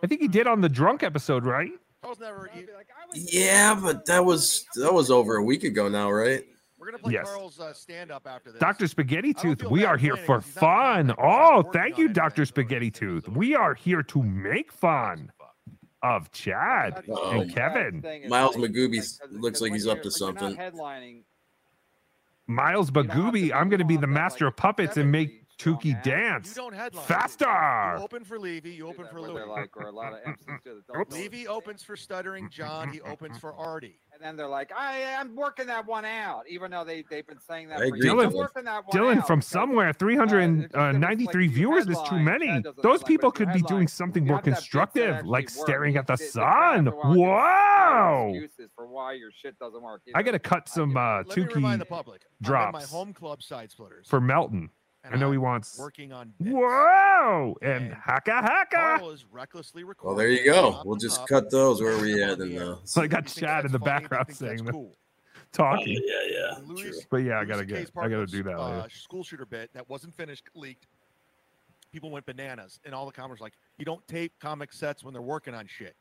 I 0.02 0.06
think 0.06 0.20
he 0.20 0.28
did 0.28 0.46
on 0.46 0.60
the 0.60 0.68
drunk 0.68 1.02
episode, 1.02 1.44
right? 1.44 1.72
Yeah, 3.14 3.74
but 3.80 4.06
that 4.06 4.24
was 4.24 4.64
that 4.76 4.92
was 4.94 5.10
over 5.10 5.36
a 5.36 5.44
week 5.44 5.64
ago 5.64 5.88
now, 5.88 6.10
right? 6.10 6.44
We're 6.78 6.86
gonna 6.86 6.98
play 6.98 7.12
Yes. 7.14 7.28
Carl's 7.28 7.60
uh, 7.60 7.72
stand 7.72 8.10
up 8.10 8.26
after 8.26 8.50
this. 8.52 8.60
Dr. 8.60 8.86
Spaghetti 8.88 9.34
Tooth, 9.34 9.62
we 9.64 9.84
are 9.84 9.96
here 9.96 10.16
for 10.16 10.40
fun. 10.40 11.12
Oh, 11.18 11.62
thank 11.72 11.98
you, 11.98 12.08
Dr. 12.08 12.44
Spaghetti 12.44 12.90
Tooth. 12.90 13.28
We 13.28 13.54
are 13.54 13.74
here 13.74 14.02
to 14.04 14.22
make 14.22 14.72
fun 14.72 15.30
of 16.02 16.30
Chad 16.32 17.04
Uh-oh. 17.08 17.40
and 17.40 17.54
Kevin. 17.54 18.02
Miles 18.28 18.56
Magooby 18.56 19.00
looks 19.30 19.60
like 19.60 19.72
he's 19.72 19.86
up 19.86 20.02
to 20.02 20.10
something. 20.10 20.56
Headlining. 20.56 21.22
Miles 22.46 22.90
Bagooby, 22.90 23.52
I'm 23.54 23.68
going 23.68 23.78
to 23.80 23.84
be 23.84 23.96
the 23.96 24.06
master 24.06 24.46
of 24.46 24.56
puppets 24.56 24.96
and 24.96 25.10
make 25.10 25.42
Tookie 25.58 26.02
dance 26.02 26.58
faster. 27.06 27.44
You 27.44 28.02
open 28.02 28.24
for 28.24 28.38
Levy. 28.38 28.70
You 28.70 28.88
open 28.88 29.06
for 29.12 29.20
Louis. 29.20 29.44
like, 29.46 29.76
or 29.76 29.86
a 29.86 29.92
lot 29.92 30.12
of 30.12 30.18
MCs 30.20 30.62
do 30.64 30.82
that 30.88 30.92
don't. 30.92 31.12
Levy 31.12 31.46
opens 31.46 31.82
for 31.84 31.94
stuttering 31.96 32.48
John. 32.50 32.90
He 32.90 33.00
opens 33.02 33.38
for 33.38 33.52
Artie. 33.56 34.00
And 34.22 34.28
then 34.28 34.36
they're 34.36 34.46
like, 34.46 34.70
I, 34.70 35.16
I'm 35.18 35.34
working 35.34 35.66
that 35.66 35.84
one 35.84 36.04
out, 36.04 36.44
even 36.48 36.70
though 36.70 36.84
they, 36.84 37.02
they've 37.10 37.26
been 37.26 37.40
saying 37.40 37.70
that 37.70 37.78
for 37.78 37.84
agree. 37.86 38.04
years. 38.04 38.12
I'm 38.12 38.18
Dylan, 38.30 38.34
working 38.34 38.64
that 38.66 38.86
one 38.86 38.96
Dylan 38.96 39.18
out 39.18 39.26
from 39.26 39.42
somewhere, 39.42 39.92
393 39.92 41.48
viewers 41.48 41.88
is 41.88 41.98
too 42.08 42.20
many. 42.20 42.62
Those 42.84 43.02
people 43.02 43.32
could 43.32 43.52
be 43.52 43.62
doing 43.62 43.88
something 43.88 44.24
more 44.24 44.40
constructive, 44.40 45.26
like 45.26 45.50
staring 45.50 45.96
at 45.96 46.06
the 46.06 46.16
sun. 46.16 46.86
Whoa! 46.86 48.32
excuses 48.32 48.70
for 48.76 48.86
why 48.86 49.14
your 49.14 49.32
shit 49.42 49.58
doesn't 49.58 49.82
work. 49.82 50.02
I 50.14 50.22
got 50.22 50.32
to 50.32 50.38
cut 50.38 50.68
some 50.68 50.96
uh, 50.96 51.24
Let 51.26 51.36
me 51.36 51.44
remind 51.54 51.80
the 51.80 51.84
Tookie 51.84 51.88
public. 51.88 52.22
Drops 52.42 52.72
my 52.72 52.84
home 52.84 53.12
club 53.12 53.42
side 53.42 53.72
splitters. 53.72 54.06
for 54.06 54.20
Melton. 54.20 54.70
I 55.10 55.16
know 55.16 55.32
he 55.32 55.38
wants. 55.38 55.78
working 55.78 56.12
on 56.12 56.32
Whoa! 56.38 57.56
And 57.60 57.92
haka 57.92 58.32
haka. 58.42 59.04
Is 59.06 59.24
recklessly 59.30 59.84
Well, 60.02 60.14
there 60.14 60.28
you 60.28 60.44
go. 60.44 60.80
We'll 60.84 60.96
just 60.96 61.26
cut 61.26 61.50
those 61.50 61.82
where 61.82 61.98
we 61.98 62.22
at 62.22 62.38
in 62.40 62.54
the. 62.54 62.78
So 62.84 63.02
I 63.02 63.06
got 63.08 63.26
Chad 63.26 63.64
in 63.64 63.72
the 63.72 63.78
background 63.78 64.34
saying 64.34 64.64
that, 64.64 64.92
talking. 65.52 66.00
yeah, 66.04 66.30
yeah. 66.30 66.58
Louis, 66.64 67.04
But 67.10 67.18
yeah, 67.18 67.40
I 67.40 67.44
gotta 67.44 67.66
C.K.'s 67.66 67.90
get, 67.90 68.02
I 68.02 68.08
gotta 68.08 68.26
do 68.26 68.42
that 68.44 68.56
uh, 68.56 68.88
school 68.88 69.24
shooter 69.24 69.44
bit 69.46 69.70
that 69.74 69.88
wasn't 69.90 70.14
finished 70.14 70.44
leaked. 70.54 70.86
people 71.92 72.10
went 72.10 72.24
bananas, 72.24 72.78
and 72.84 72.94
all 72.94 73.04
the 73.06 73.12
comments 73.12 73.42
like, 73.42 73.54
"You 73.78 73.84
don't 73.84 74.06
tape 74.06 74.32
comic 74.40 74.72
sets 74.72 75.02
when 75.02 75.12
they're 75.12 75.20
working 75.22 75.54
on 75.54 75.66
shit." 75.66 75.96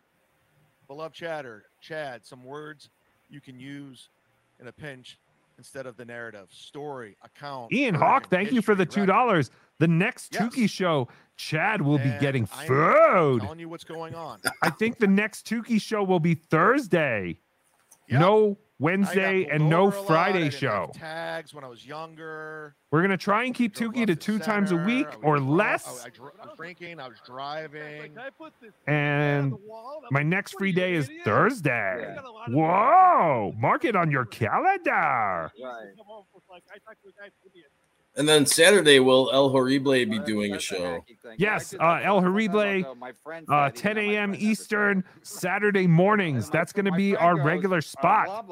Beloved 0.87 1.15
chatter, 1.15 1.65
Chad, 1.81 2.25
some 2.25 2.43
words 2.43 2.89
you 3.29 3.41
can 3.41 3.59
use 3.59 4.09
in 4.59 4.67
a 4.67 4.71
pinch 4.71 5.17
instead 5.57 5.85
of 5.85 5.97
the 5.97 6.05
narrative, 6.05 6.47
story, 6.51 7.15
account. 7.23 7.71
Ian 7.73 7.95
Hawk, 7.95 8.29
thank 8.29 8.51
you 8.51 8.61
for 8.61 8.75
the 8.75 8.85
two 8.85 9.05
dollars. 9.05 9.49
The 9.79 9.87
next 9.87 10.31
Tookie 10.33 10.69
show, 10.69 11.07
Chad 11.37 11.81
will 11.81 11.97
be 11.97 12.03
And 12.09 12.19
getting 12.21 12.47
I'm 12.53 12.67
food. 12.67 13.41
telling 13.41 13.59
you 13.59 13.67
what's 13.69 13.83
going 13.83 14.13
on. 14.13 14.39
I 14.61 14.69
think 14.69 14.99
the 14.99 15.07
next 15.07 15.47
Tookie 15.47 15.81
show 15.81 16.03
will 16.03 16.19
be 16.19 16.35
Thursday. 16.35 17.39
No 18.09 18.57
Wednesday 18.81 19.45
and 19.45 19.69
no 19.69 19.91
Friday 19.91 20.49
show. 20.49 20.89
Tags 20.95 21.53
when 21.53 21.63
I 21.63 21.67
was 21.67 21.85
younger. 21.85 22.75
We're 22.89 23.03
gonna 23.03 23.15
try 23.15 23.43
and 23.43 23.53
keep 23.53 23.75
Tookie 23.75 24.07
to 24.07 24.15
two 24.15 24.39
times 24.39 24.71
a 24.71 24.75
week 24.75 25.07
or 25.21 25.37
oh, 25.37 25.39
less. 25.39 26.03
I, 26.03 26.09
dr- 26.09 26.33
I 26.41 26.47
was 26.47 26.57
drinking. 26.57 26.99
I 26.99 27.07
was 27.07 27.19
driving. 27.23 28.17
And 28.87 29.53
my 30.09 30.23
next 30.23 30.55
free 30.57 30.71
day 30.71 30.95
is 30.95 31.09
Thursday. 31.23 32.17
Whoa! 32.49 33.53
Mark 33.55 33.85
it 33.85 33.95
on 33.95 34.09
your 34.09 34.25
calendar. 34.25 35.51
And 38.15 38.27
then 38.27 38.45
Saturday, 38.45 38.99
will 38.99 39.29
El 39.31 39.49
Horrible 39.49 39.93
be 39.93 40.19
doing 40.19 40.53
a 40.53 40.59
show? 40.59 41.03
Yes, 41.37 41.73
uh, 41.79 42.01
El 42.03 42.19
Horrible, 42.21 42.97
uh, 43.47 43.69
10 43.69 43.97
a.m. 43.97 44.35
Eastern, 44.37 45.03
Saturday 45.21 45.87
mornings. 45.87 46.49
That's 46.49 46.73
going 46.73 46.85
to 46.85 46.91
be 46.91 47.15
our 47.15 47.41
regular 47.41 47.79
spot. 47.81 48.45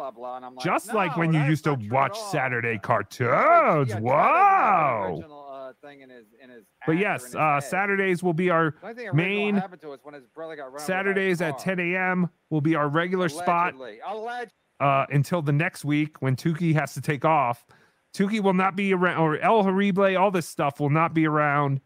Just 0.64 0.94
like 0.94 1.18
when 1.18 1.34
you 1.34 1.44
used 1.44 1.66
to 1.66 1.76
watch 1.90 2.18
Saturday 2.32 2.80
cartoons. 2.80 3.94
Whoa! 3.96 5.40
uh, 5.70 5.74
thing 5.82 6.02
in 6.02 6.10
his 6.10 6.26
in 6.42 6.50
his 6.50 6.64
But 6.86 6.98
yes, 6.98 7.36
uh, 7.36 7.60
Saturdays 7.60 8.24
will 8.24 8.34
be 8.34 8.50
our 8.50 8.72
The 8.82 8.88
only 8.88 8.96
thing 8.96 9.08
original 9.10 9.16
main. 9.16 9.56
to 9.82 9.92
us 9.92 10.00
when 10.04 10.14
his 10.14 10.26
brother 10.28 10.56
got 10.56 10.64
run 10.64 10.68
over 10.68 10.78
by 10.78 10.84
a 10.84 10.86
Saturdays 10.86 11.42
at 11.42 11.60
10 11.60 11.80
a.m. 11.80 12.30
will 12.50 12.62
be 12.62 12.76
our 12.76 12.88
regular 12.88 13.30
spot 13.30 13.74
Allegedly. 13.76 14.52
Uh, 14.80 15.06
until 15.10 15.42
the 15.42 15.52
next 15.52 15.84
week 15.84 16.22
when 16.22 16.36
Tookie 16.36 16.74
has 16.74 16.94
to 16.94 17.02
take 17.02 17.26
off. 17.26 17.66
Tookie 18.14 18.42
will 18.42 18.54
not 18.54 18.76
be 18.76 18.94
around, 18.94 19.18
or 19.22 19.38
El 19.38 19.64
Horrible, 19.64 20.18
all 20.18 20.32
this 20.32 20.48
stuff 20.48 20.80
will 20.80 20.90
not 20.90 21.14
be 21.14 21.28
around 21.28 21.82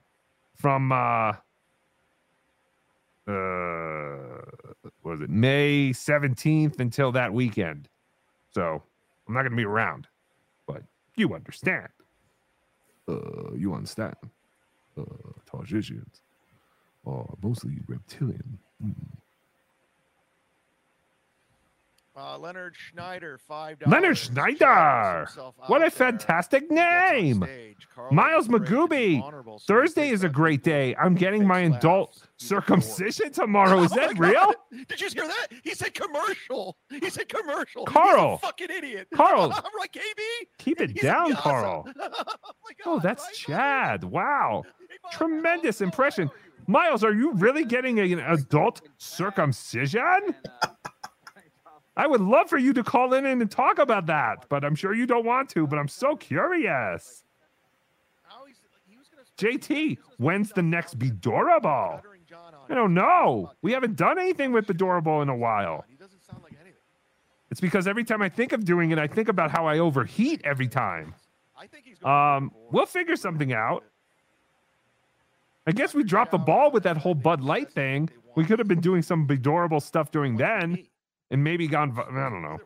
from 0.55 0.91
uh, 0.91 1.33
uh, 3.27 4.41
was 5.03 5.21
it 5.21 5.29
May 5.29 5.91
17th 5.91 6.79
until 6.79 7.11
that 7.11 7.33
weekend. 7.33 7.89
So 8.51 8.81
I'm 9.27 9.33
not 9.33 9.41
going 9.41 9.51
to 9.51 9.57
be 9.57 9.65
around, 9.65 10.07
but 10.67 10.83
you 11.15 11.33
understand. 11.33 11.89
Uh, 13.07 13.53
you 13.55 13.73
understand. 13.73 14.15
Uh, 14.97 15.03
Targetians 15.51 16.21
are 17.05 17.35
mostly 17.41 17.79
reptilian. 17.87 18.59
Mm. 18.83 18.93
Uh, 22.15 22.37
Leonard 22.37 22.75
Schneider, 22.75 23.39
five 23.47 23.77
Leonard 23.87 24.17
Schneider. 24.19 25.27
What 25.65 25.83
a 25.83 25.89
fantastic 25.89 26.69
name. 26.69 27.43
Miles 28.11 28.47
Magooby. 28.47 29.59
Thursday 29.63 30.09
is 30.09 30.23
a 30.23 30.29
great 30.29 30.61
day. 30.63 30.95
I'm 30.95 31.15
getting 31.15 31.47
my 31.47 31.61
adult 31.61 32.21
circumcision 32.37 33.31
tomorrow. 33.31 33.81
Is 33.81 33.91
that 33.95 34.17
real? 34.19 34.53
Did 34.87 35.01
you 35.01 35.09
hear 35.09 35.27
that? 35.27 35.47
He 35.63 35.73
said 35.73 35.95
commercial. 35.95 36.77
He 36.91 37.09
said 37.09 37.29
commercial. 37.29 37.85
Carl. 37.85 38.33
He's 38.33 38.43
a 38.43 38.45
fucking 38.45 38.67
idiot. 38.69 39.07
Carl. 39.15 39.51
I'm 39.55 39.63
like, 39.79 39.93
KB. 39.93 40.21
Keep 40.59 40.81
it 40.81 41.01
down, 41.01 41.33
Carl. 41.33 41.87
Oh, 42.85 42.99
that's 42.99 43.37
Chad. 43.37 44.03
Wow. 44.03 44.63
Tremendous 45.11 45.79
impression. 45.79 46.29
Miles, 46.67 47.03
are 47.03 47.13
you 47.13 47.31
really 47.33 47.63
getting 47.63 47.99
an 47.99 48.19
adult 48.19 48.81
circumcision? 48.97 50.35
I 51.95 52.07
would 52.07 52.21
love 52.21 52.49
for 52.49 52.57
you 52.57 52.73
to 52.73 52.83
call 52.83 53.13
in 53.13 53.25
and 53.25 53.51
talk 53.51 53.77
about 53.77 54.07
that, 54.07 54.45
but 54.49 54.63
I'm 54.65 54.75
sure 54.75 54.93
you 54.93 55.05
don't 55.05 55.25
want 55.25 55.49
to. 55.49 55.67
But 55.67 55.77
I'm 55.77 55.87
so 55.87 56.15
curious. 56.15 57.23
JT, 59.37 59.97
when's 60.17 60.51
the 60.51 60.61
next 60.61 60.97
Bedora 60.97 61.61
Ball? 61.61 62.01
I 62.69 62.73
don't 62.73 62.93
know. 62.93 63.51
We 63.61 63.71
haven't 63.73 63.95
done 63.95 64.17
anything 64.17 64.51
with 64.51 64.65
Bedora 64.67 65.03
Ball 65.03 65.21
in 65.21 65.29
a 65.29 65.35
while. 65.35 65.85
It's 67.51 67.61
because 67.61 67.87
every 67.87 68.03
time 68.03 68.21
I 68.21 68.29
think 68.29 68.51
of 68.51 68.65
doing 68.65 68.91
it, 68.91 68.97
I 68.97 69.05
think 69.05 69.29
about 69.29 69.51
how 69.51 69.67
I 69.67 69.77
overheat 69.77 70.41
every 70.43 70.67
time. 70.67 71.13
Um, 72.03 72.51
we'll 72.71 72.87
figure 72.87 73.15
something 73.15 73.53
out. 73.53 73.83
I 75.67 75.71
guess 75.71 75.93
we 75.93 76.03
dropped 76.03 76.31
the 76.31 76.37
ball 76.39 76.71
with 76.71 76.83
that 76.83 76.97
whole 76.97 77.13
Bud 77.13 77.41
Light 77.41 77.71
thing. 77.71 78.09
We 78.35 78.43
could 78.43 78.57
have 78.59 78.67
been 78.67 78.81
doing 78.81 79.01
some 79.03 79.27
Bedorable 79.27 79.81
stuff 79.81 80.11
during 80.11 80.35
then, 80.35 80.85
and 81.33 81.43
maybe 81.43 81.67
gone. 81.67 81.91
I 81.97 82.29
don't 82.29 82.43
know. 82.43 82.59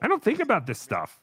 I 0.00 0.06
don't 0.06 0.22
think 0.22 0.38
about 0.38 0.66
this 0.66 0.78
stuff. 0.78 1.18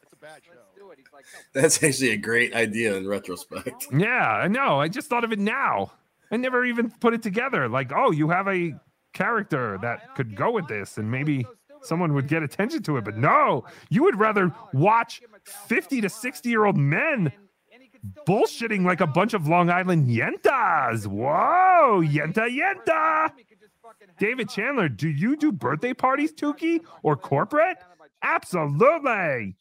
That's 1.54 1.82
actually 1.84 2.10
a 2.10 2.18
great 2.18 2.54
idea 2.54 2.96
in 2.98 3.08
retrospect. 3.08 3.88
Yeah, 3.94 4.28
I 4.28 4.48
know. 4.48 4.82
I 4.82 4.88
just 4.88 5.08
thought 5.08 5.24
of 5.24 5.32
it 5.32 5.40
now. 5.40 5.92
I 6.32 6.38
never 6.38 6.66
even 6.66 6.90
put 6.90 7.14
it 7.14 7.22
together. 7.22 7.70
Like, 7.70 7.92
oh, 7.96 8.12
you 8.12 8.30
have 8.30 8.48
a 8.48 8.74
character 9.14 9.78
that 9.84 10.16
could 10.16 10.36
go 10.36 10.52
with 10.52 10.68
this, 10.68 10.98
and 10.98 11.10
maybe 11.12 11.46
someone 11.84 12.14
would 12.16 12.28
get 12.28 12.42
attention 12.42 12.82
to 12.84 12.98
it. 12.98 13.06
But 13.06 13.18
no, 13.18 13.66
you 13.90 14.04
would 14.04 14.20
rather 14.20 14.52
watch 14.74 15.22
50 15.68 16.02
to 16.02 16.10
60 16.10 16.50
year 16.50 16.66
old 16.66 16.78
men 16.78 17.32
bullshitting 18.28 18.84
like 18.84 19.02
a 19.02 19.08
bunch 19.08 19.34
of 19.36 19.48
Long 19.48 19.70
Island 19.70 20.10
yentas. 20.10 21.06
Whoa, 21.06 22.02
yenta, 22.02 22.50
yenta. 22.50 23.32
David 24.24 24.48
Chandler, 24.48 24.88
do 24.88 25.10
you 25.10 25.36
do 25.36 25.52
birthday 25.52 25.94
parties, 25.94 26.32
Tookie, 26.32 26.80
or 27.02 27.18
corporate? 27.18 27.76
Absolutely. 28.22 29.58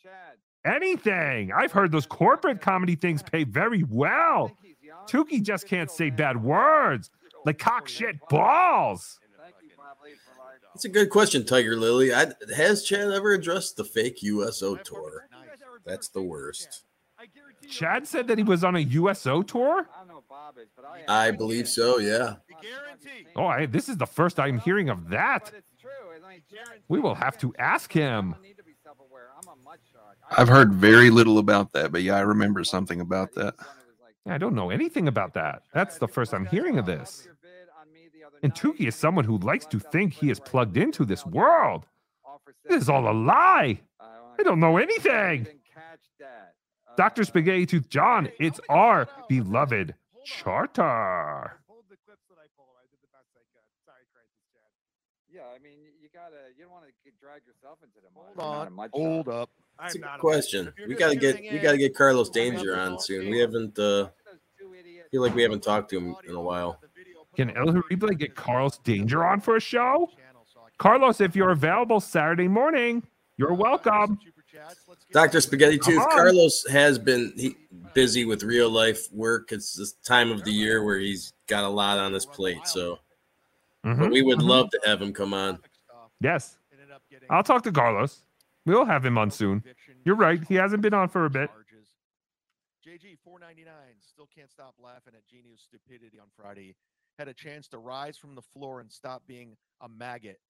Anything. 0.65 1.51
I've 1.51 1.73
heard 1.73 1.91
those 1.91 2.07
corporate 2.07 2.61
comedy 2.61 2.95
things 2.95 3.25
pay 3.25 3.43
very 3.43 3.83
well. 3.83 4.53
Tookie 5.09 5.43
just 5.43 5.67
can't 5.67 5.91
say 5.91 6.11
bad 6.11 6.41
words 6.41 7.11
like 7.45 7.59
cock 7.59 7.89
shit 7.89 8.21
balls. 8.29 9.19
That's 10.73 10.85
a 10.85 10.91
good 10.91 11.11
question, 11.11 11.45
Tiger 11.45 11.77
Lily. 11.77 12.15
I, 12.15 12.29
has 12.55 12.85
Chad 12.85 13.11
ever 13.11 13.33
addressed 13.33 13.77
the 13.77 13.85
fake 13.85 14.23
USO 14.23 14.77
tour? 14.77 15.27
That's 15.85 16.07
the 16.07 16.23
worst. 16.23 16.85
Chad 17.69 18.07
said 18.07 18.29
that 18.29 18.39
he 18.39 18.45
was 18.45 18.63
on 18.63 18.77
a 18.77 18.81
USO 18.81 19.43
tour. 19.43 19.89
I 21.09 21.31
believe 21.31 21.69
so. 21.69 21.99
Yeah. 21.99 22.37
Oh, 23.37 23.47
I, 23.47 23.67
this 23.67 23.89
is 23.89 23.97
the 23.97 24.07
first 24.07 24.39
I'm 24.39 24.59
hearing 24.59 24.89
of 24.89 25.09
that. 25.11 25.53
We 26.89 27.01
will 27.01 27.15
have 27.15 27.39
to 27.39 27.55
ask 27.59 27.93
him. 27.93 28.35
I've 30.31 30.49
heard 30.49 30.73
very 30.73 31.11
little 31.11 31.39
about 31.39 31.73
that, 31.73 31.93
but 31.93 32.03
yeah, 32.03 32.17
I 32.17 32.21
remember 32.21 32.65
something 32.65 33.01
about 33.01 33.33
that. 33.35 33.55
I 34.27 34.39
don't 34.39 34.55
know 34.55 34.71
anything 34.71 35.09
about 35.09 35.35
that. 35.35 35.63
That's 35.75 35.99
the 35.99 36.09
first 36.09 36.33
I'm 36.33 36.47
hearing 36.47 36.79
of 36.79 36.87
this. 36.87 37.29
And 38.43 38.55
Tookie 38.55 38.89
is 38.89 38.95
someone 38.95 39.25
who 39.25 39.39
likes 39.39 39.67
to 39.67 39.79
think 39.79 40.13
he 40.13 40.31
is 40.31 40.41
plugged 40.41 40.77
into 40.77 41.05
this 41.05 41.27
world. 41.27 41.87
This 42.69 42.83
is 42.83 42.89
all 42.89 43.11
a 43.11 43.13
lie. 43.13 43.81
I 44.01 44.43
don't 44.43 44.61
know 44.61 44.79
anything. 44.79 45.47
Dr. 46.97 47.25
Spaghetti 47.25 47.67
Tooth 47.67 47.89
John, 47.89 48.29
it's 48.39 48.61
our 48.69 49.09
beloved 49.29 49.95
charter. 50.25 51.59
Yeah, 55.33 55.41
I 55.49 55.59
mean, 55.63 55.79
you 56.01 56.09
gotta. 56.13 56.53
You 56.57 56.65
don't 56.65 56.73
want 56.73 56.85
to 56.85 57.11
drag 57.19 57.41
yourself 57.47 57.79
into 57.83 58.01
the 58.05 58.11
mud. 58.15 58.37
Hold 58.37 58.79
on. 58.79 58.89
Hold 58.93 59.29
up. 59.29 59.51
That's 59.81 59.95
a 59.95 59.99
good 59.99 60.19
question. 60.21 60.73
We 60.87 60.95
gotta 60.95 61.17
get 61.17 61.41
we 61.41 61.59
gotta 61.59 61.79
get 61.79 61.97
Carlos 61.97 62.29
Danger 62.29 62.79
on 62.79 63.01
soon. 63.01 63.31
We 63.31 63.39
haven't 63.39 63.79
uh 63.79 64.09
feel 65.11 65.23
like 65.23 65.35
we 65.35 65.43
haven't 65.43 65.63
talked 65.63 65.91
to 65.91 65.99
him 65.99 66.17
in 66.29 66.35
a 66.35 66.41
while. 66.41 66.79
Can 67.35 67.51
El 67.57 67.73
Horrible 67.73 68.09
get 68.11 68.35
Carlos 68.35 68.77
Danger 68.79 69.25
on 69.25 69.41
for 69.41 69.57
a 69.57 69.61
show? 69.61 70.11
Carlos, 70.79 71.21
if 71.21 71.35
you're 71.35 71.51
available 71.51 72.01
Saturday 72.01 72.49
morning, 72.49 73.03
you're 73.39 73.55
welcome. 73.55 74.19
Dr. 75.13 75.41
Spaghetti 75.41 75.79
Tooth, 75.79 75.97
Come 75.97 76.05
on. 76.05 76.11
Carlos 76.11 76.67
has 76.71 76.99
been 76.99 77.33
he, 77.37 77.57
busy 77.95 78.25
with 78.25 78.43
real 78.43 78.71
life 78.71 79.13
work. 79.13 79.53
It's 79.53 79.75
this 79.75 79.93
time 80.05 80.31
of 80.31 80.45
the 80.45 80.53
year 80.53 80.85
where 80.85 80.99
he's 80.99 81.33
got 81.47 81.65
a 81.65 81.69
lot 81.69 81.99
on 81.99 82.13
his 82.13 82.27
plate. 82.27 82.67
So 82.67 82.99
but 83.83 83.97
Mhm, 83.97 84.13
we 84.13 84.23
would 84.23 84.39
mhm. 84.39 84.49
love 84.49 84.71
to 84.71 84.81
have 84.85 85.03
him 85.03 85.13
come 85.13 85.35
on. 85.35 85.59
Yes. 86.21 86.59
I'll 87.31 87.43
talk 87.43 87.63
to 87.65 87.73
Carlos. 87.73 88.25
We'll 88.65 88.85
have 88.85 89.05
him 89.05 89.19
on 89.19 89.31
soon. 89.31 89.65
You're 90.05 90.15
right. 90.17 90.43
He 90.45 90.55
hasn't 90.55 90.83
been 90.83 90.95
on 90.95 91.09
for 91.09 91.25
a 91.25 91.31
bit. 91.31 91.51
JG 92.85 93.17
499 93.25 93.75
still 94.01 94.29
can't 94.35 94.51
stop 94.51 94.75
laughing 94.79 95.15
at 95.17 95.27
Genius 95.27 95.63
stupidity 95.63 96.19
on 96.19 96.27
Friday. 96.37 96.75
Had 97.19 97.29
a 97.29 97.35
chance 97.35 97.69
to 97.69 97.79
rise 97.79 98.17
from 98.17 98.35
the 98.35 98.43
floor 98.43 98.81
and 98.81 98.91
stop 98.91 99.23
being 99.27 99.57
a 99.81 99.89
maggot, 99.89 100.41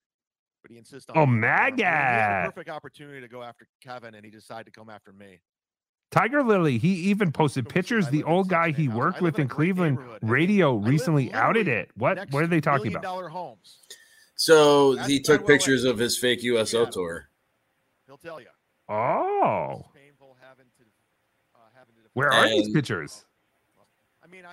but 0.62 0.70
he 0.70 0.78
insists 0.78 1.10
on. 1.10 1.18
Oh, 1.18 1.26
being 1.26 1.38
a 1.38 1.40
worm. 1.42 1.44
I 1.44 1.70
mean, 1.70 1.76
He 1.78 1.82
had 1.84 2.44
a 2.46 2.50
perfect 2.52 2.70
opportunity 2.70 3.20
to 3.20 3.28
go 3.28 3.42
after 3.42 3.66
Kevin, 3.82 4.14
and 4.14 4.24
he 4.24 4.30
decided 4.30 4.66
to 4.66 4.70
come 4.70 4.88
after 4.88 5.12
me. 5.12 5.40
Tiger 6.10 6.42
Lily, 6.42 6.78
he 6.78 6.92
even 7.10 7.32
posted 7.32 7.68
pictures. 7.68 8.08
The 8.08 8.22
old 8.24 8.48
guy 8.48 8.70
he 8.70 8.86
worked 8.88 9.20
with 9.22 9.38
in 9.38 9.48
Cleveland 9.48 9.98
radio 10.20 10.74
recently 10.76 11.32
outed 11.32 11.68
it. 11.68 11.90
What? 11.96 12.30
What 12.30 12.44
are 12.44 12.46
they 12.46 12.60
talking 12.60 12.88
about? 12.88 13.02
dollar 13.02 13.28
homes. 13.28 13.78
So 14.36 14.96
he 15.06 15.20
took 15.20 15.46
pictures 15.46 15.84
of 15.84 15.98
his 15.98 16.18
fake 16.18 16.42
USO 16.42 16.86
tour. 16.86 17.28
He'll 18.06 18.18
tell 18.18 18.40
you. 18.40 18.48
Oh. 18.88 19.86
Where 22.14 22.30
are 22.30 22.46
these 22.48 22.66
And- 22.66 22.74
pictures? 22.74 23.24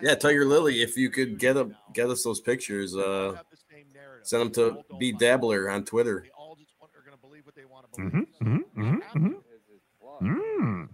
Yeah, 0.02 0.16
Tiger 0.16 0.46
Lily, 0.46 0.82
if 0.82 0.96
you 0.98 1.10
could 1.10 1.40
get 1.40 1.58
a, 1.58 1.70
get 1.94 2.10
us 2.10 2.24
those 2.24 2.40
pictures, 2.42 2.96
uh, 2.96 3.42
send 4.24 4.42
them 4.42 4.52
to 4.54 4.84
BeDabbler 5.00 5.72
on 5.74 5.86
Twitter. 5.86 6.26
Mm-hmm, 7.98 8.20
mm-hmm, 8.20 8.82
mm-hmm, 8.82 8.96
mm-hmm. 9.18 10.26
Mm. 10.26 10.90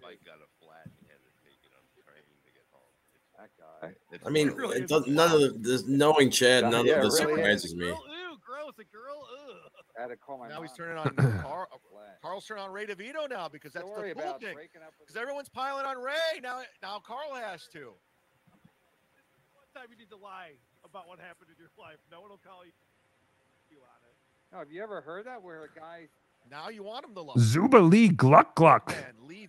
That 3.38 3.50
guy. 3.60 3.94
I 4.26 4.30
mean, 4.30 4.54
it 4.58 4.88
does, 4.88 5.08
none 5.08 5.32
of 5.32 5.42
the, 5.42 5.56
this, 5.60 5.86
knowing 5.88 6.30
Chad, 6.32 6.64
none 6.72 6.86
Yeah, 6.86 6.96
of 7.04 7.04
this 7.12 7.20
it 7.20 7.28
really 7.28 7.42
is. 7.52 7.62
surprises 7.62 7.76
me. 7.76 7.92
I 9.98 10.02
had 10.02 10.08
to 10.08 10.18
call 10.18 10.38
my 10.38 10.48
Now 10.50 10.62
he's 10.62 10.72
turning 10.74 10.98
on 10.98 11.16
Carl. 11.42 11.68
Carl's 12.22 12.46
turning 12.46 12.64
on 12.64 12.72
Ray 12.72 12.86
DeVito 12.86 13.30
now 13.30 13.48
because 13.48 13.72
that's 13.74 13.86
worry 13.86 14.14
the 14.14 14.22
cool 14.22 14.34
thing. 14.40 14.54
breaking 14.54 14.82
up 14.82 14.92
with- 15.00 15.08
Because 15.08 15.16
everyone's 15.22 15.48
piling 15.50 15.86
on 15.86 15.98
Ray 16.02 16.40
now. 16.42 16.62
Now 16.82 17.00
Carl 17.00 17.34
has 17.36 17.68
to. 17.74 17.94
One 19.56 19.68
time 19.74 19.88
you 19.92 19.98
need 19.98 20.10
to 20.12 20.18
lie 20.18 20.52
about 20.84 21.08
what 21.08 21.20
happened 21.20 21.48
in 21.52 21.56
your 21.60 21.72
life. 21.80 21.98
No 22.12 22.20
one 22.22 22.30
will 22.30 22.40
call 22.44 22.66
you, 22.66 22.72
you 22.72 22.76
on 22.76 22.82
it. 22.82 22.85
No, 24.56 24.60
have 24.60 24.72
you 24.72 24.82
ever 24.82 25.02
heard 25.02 25.26
that 25.26 25.44
where 25.44 25.66
a 25.66 25.68
guy? 25.78 26.08
Now 26.50 26.70
you 26.70 26.82
want 26.82 27.04
him 27.04 27.14
to 27.16 27.22
love. 27.22 27.38
Zuba 27.38 27.76
Lee 27.76 28.08
Gluck 28.08 28.56
Gluck. 28.56 28.96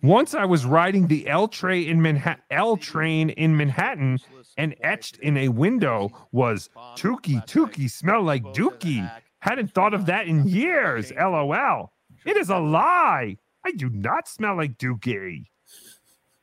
Once 0.03 0.33
I 0.33 0.43
was 0.43 0.65
riding 0.65 1.07
the 1.07 1.29
L 1.29 1.47
train 1.47 1.87
in 1.87 2.01
Manhattan, 2.01 2.43
L 2.51 2.75
train 2.75 3.29
in 3.29 3.55
Manhattan, 3.55 4.19
and 4.57 4.75
etched 4.81 5.15
in 5.19 5.37
a 5.37 5.47
window 5.47 6.11
was 6.33 6.69
"Tookie 6.97 7.41
Tookie 7.47 7.89
smell 7.89 8.21
like 8.21 8.43
Dookie." 8.47 9.09
Hadn't 9.39 9.73
thought 9.73 9.93
of 9.93 10.07
that 10.07 10.27
in 10.27 10.45
years. 10.45 11.13
LOL. 11.13 11.93
It 12.25 12.35
is 12.35 12.49
a 12.49 12.57
lie. 12.57 13.37
I 13.65 13.71
do 13.71 13.89
not 13.89 14.27
smell 14.27 14.57
like 14.57 14.77
Dookie. 14.77 15.45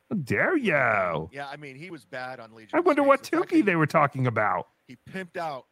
How 0.09 0.17
dare 0.17 0.57
you? 0.57 1.29
Yeah, 1.35 1.49
I 1.53 1.57
mean 1.57 1.77
he 1.77 1.91
was 1.91 2.07
bad 2.07 2.41
on 2.41 2.55
Legion. 2.55 2.79
I 2.79 2.81
wonder 2.81 3.03
what 3.03 3.25
The 3.25 3.37
Tookie 3.37 3.63
they 3.63 3.77
were 3.77 3.87
talking 3.87 4.27
about. 4.27 4.69
He 4.89 4.97
pimped 5.11 5.37
out 5.37 5.67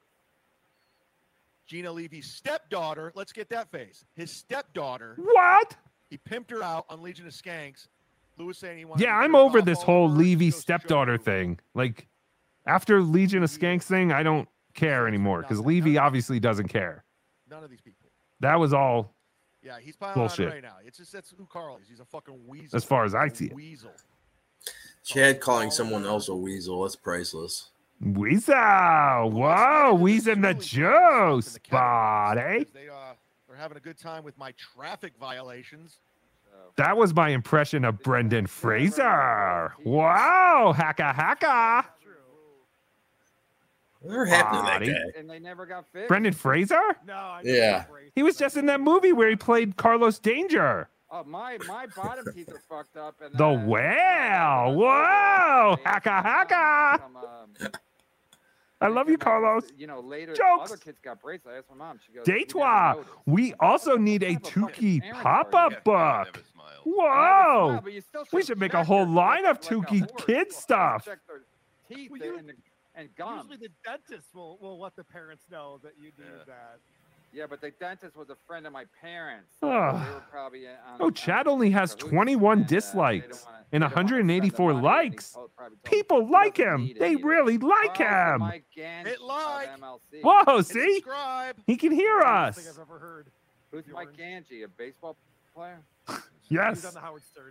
Gina 1.72 1.90
Levy's 1.90 2.30
stepdaughter. 2.30 3.12
Let's 3.14 3.32
get 3.32 3.48
that 3.48 3.70
face. 3.70 4.04
His 4.14 4.30
stepdaughter. 4.30 5.16
What? 5.16 5.74
He 6.10 6.18
pimped 6.18 6.50
her 6.50 6.62
out 6.62 6.84
on 6.90 7.02
Legion 7.02 7.26
of 7.26 7.32
Skanks. 7.32 7.88
Lewis 8.36 8.58
saying 8.58 8.76
he 8.76 8.84
wanted. 8.84 9.02
Yeah, 9.02 9.12
to 9.12 9.24
I'm 9.24 9.34
over 9.34 9.62
this 9.62 9.80
whole 9.82 10.04
over. 10.04 10.18
Levy 10.18 10.50
stepdaughter 10.50 11.16
thing. 11.16 11.58
Like, 11.72 12.08
after 12.66 13.00
Legion 13.00 13.42
of 13.42 13.48
Skanks 13.48 13.84
thing, 13.84 14.12
I 14.12 14.22
don't 14.22 14.46
care 14.74 15.08
anymore 15.08 15.40
because 15.40 15.60
Levy 15.60 15.96
obviously 15.96 16.38
doesn't 16.38 16.68
care. 16.68 17.04
None 17.48 17.64
of 17.64 17.70
these 17.70 17.80
people. 17.80 18.10
That 18.40 18.60
was 18.60 18.74
all 18.74 19.14
Yeah, 19.62 19.78
he's 19.80 19.96
piling 19.96 20.16
Bullshit. 20.16 20.48
on 20.48 20.52
Ray 20.52 20.60
now. 20.60 20.76
It's 20.84 20.98
just 20.98 21.10
that's 21.10 21.30
who 21.30 21.46
Carl 21.46 21.78
is. 21.78 21.88
He's 21.88 22.00
a 22.00 22.04
fucking 22.04 22.46
weasel. 22.46 22.76
as 22.76 22.84
far 22.84 23.06
as 23.06 23.14
I 23.14 23.28
see 23.28 23.46
it. 23.46 23.54
Weasel. 23.54 23.92
Chad 25.02 25.40
calling 25.40 25.70
someone 25.70 26.04
else 26.04 26.28
a 26.28 26.36
weasel, 26.36 26.82
that's 26.82 26.96
priceless. 26.96 27.70
Weasel. 28.02 29.30
Whoa, 29.30 29.94
Weasel 29.94 30.32
in 30.32 30.40
the 30.42 30.54
juice, 30.54 31.58
buddy. 31.70 32.66
They 32.72 32.88
uh, 32.88 33.14
they're 33.48 33.56
having 33.56 33.76
a 33.76 33.80
good 33.80 33.98
time 33.98 34.24
with 34.24 34.36
my 34.38 34.52
traffic 34.52 35.12
violations. 35.20 35.98
That 36.76 36.96
was 36.96 37.14
my 37.14 37.28
impression 37.28 37.84
of 37.84 38.02
Brendan 38.02 38.46
Fraser. 38.46 39.74
Wow, 39.84 40.74
hacka 40.76 41.14
hacka. 41.14 41.84
Whatever 44.00 44.24
happened 44.26 44.58
to 44.58 44.62
that 44.66 44.78
Body. 44.80 44.86
guy? 44.92 45.18
And 45.20 45.30
they 45.30 45.38
never 45.38 45.64
got 45.64 45.84
fixed. 45.92 46.08
Brendan 46.08 46.32
Fraser? 46.32 46.80
No, 47.06 47.14
I 47.14 47.42
Yeah. 47.44 47.84
He 48.16 48.22
was 48.24 48.36
just 48.36 48.56
in 48.56 48.66
that 48.66 48.80
movie 48.80 49.12
where 49.12 49.28
he 49.28 49.36
played 49.36 49.76
Carlos 49.76 50.18
Danger. 50.18 50.88
Oh, 51.08 51.22
my 51.24 51.58
my 51.68 51.86
bottom 51.94 52.24
teeth 52.34 52.48
are 52.48 52.62
fucked 52.68 52.96
up. 52.96 53.14
And 53.22 53.36
The 53.36 53.44
uh, 53.46 53.64
whale. 53.64 54.74
Whoa, 54.74 55.76
hacka 55.84 56.24
hacka. 56.24 56.98
some, 57.00 57.16
um, 57.16 57.70
I 58.82 58.88
love 58.88 59.08
you, 59.08 59.16
Carlos. 59.16 59.70
you 59.76 59.86
know, 59.86 60.00
later 60.00 60.34
Jokes. 60.34 60.70
other 60.70 60.76
kids 60.76 60.98
got 61.02 61.20
braces. 61.20 61.46
I 61.48 61.58
asked 61.58 61.70
my 61.70 61.76
mom. 61.76 61.98
She 62.04 62.12
goes, 62.12 62.26
"We 62.26 62.46
never 62.54 63.04
We 63.26 63.54
also 63.60 63.96
need 63.96 64.22
a 64.22 64.34
Tookie 64.36 65.00
pop 65.22 65.54
up 65.54 65.84
book. 65.84 66.42
Whoa. 66.84 67.68
smile, 67.68 67.80
but 67.82 67.92
you 67.92 68.00
still 68.00 68.24
We 68.32 68.40
should 68.40 68.46
should 68.48 68.58
make 68.58 68.74
a 68.74 68.82
whole 68.84 69.06
line 69.06 69.44
of 69.46 69.56
like 69.58 69.62
Tookie 69.62 70.26
kid 70.26 70.52
stuff. 70.52 71.04
Check 71.04 71.18
their 71.28 71.42
teeth 71.88 72.10
Well, 72.10 72.38
and, 72.38 72.48
the- 72.48 72.54
and 72.94 73.14
gum. 73.14 73.36
Usually 73.48 73.68
the 73.68 73.72
dentist 73.84 74.34
will, 74.34 74.58
will 74.60 74.80
let 74.80 74.96
the 74.96 75.04
parents 75.04 75.44
know 75.50 75.78
that 75.82 75.92
you 75.98 76.06
need 76.18 76.46
that. 76.46 76.78
Yeah, 77.32 77.46
but 77.48 77.60
the 77.62 77.70
dentist 77.70 78.14
was 78.16 78.28
a 78.28 78.36
friend 78.46 78.66
of 78.66 78.72
my 78.72 78.84
parents. 79.00 79.54
So 79.58 79.66
they 79.68 80.06
probably 80.30 80.66
on, 80.66 80.74
Oh, 81.00 81.10
Chad 81.10 81.46
only 81.46 81.70
has 81.70 81.94
21 81.94 82.64
dislikes 82.64 83.46
and 83.72 83.82
184 83.82 84.74
likes. 84.74 85.36
People 85.84 86.28
like 86.28 86.58
him. 86.58 86.90
They 86.98 87.16
really 87.16 87.56
like 87.56 87.96
him. 87.96 88.42
Hit 88.74 89.20
like. 89.22 89.68
Whoa, 90.22 90.56
Hit 90.58 90.66
see? 90.66 90.94
Subscribe. 90.96 91.56
He 91.66 91.76
can 91.76 91.92
hear 91.92 92.20
us. 92.20 92.68
Who's 93.70 93.84
Mike 93.90 94.14
Ganji, 94.14 94.64
a 94.64 94.68
baseball 94.68 95.16
player? 95.54 95.80
Yes. 96.48 96.94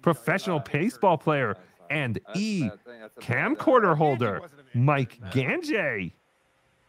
Professional 0.04 0.60
baseball 0.60 1.18
player 1.18 1.58
and 1.90 2.20
E 2.36 2.70
that 2.70 2.78
that's 2.86 3.16
camcorder 3.18 3.98
holder, 3.98 4.42
Mike 4.76 5.18
Ganjay. 5.32 6.12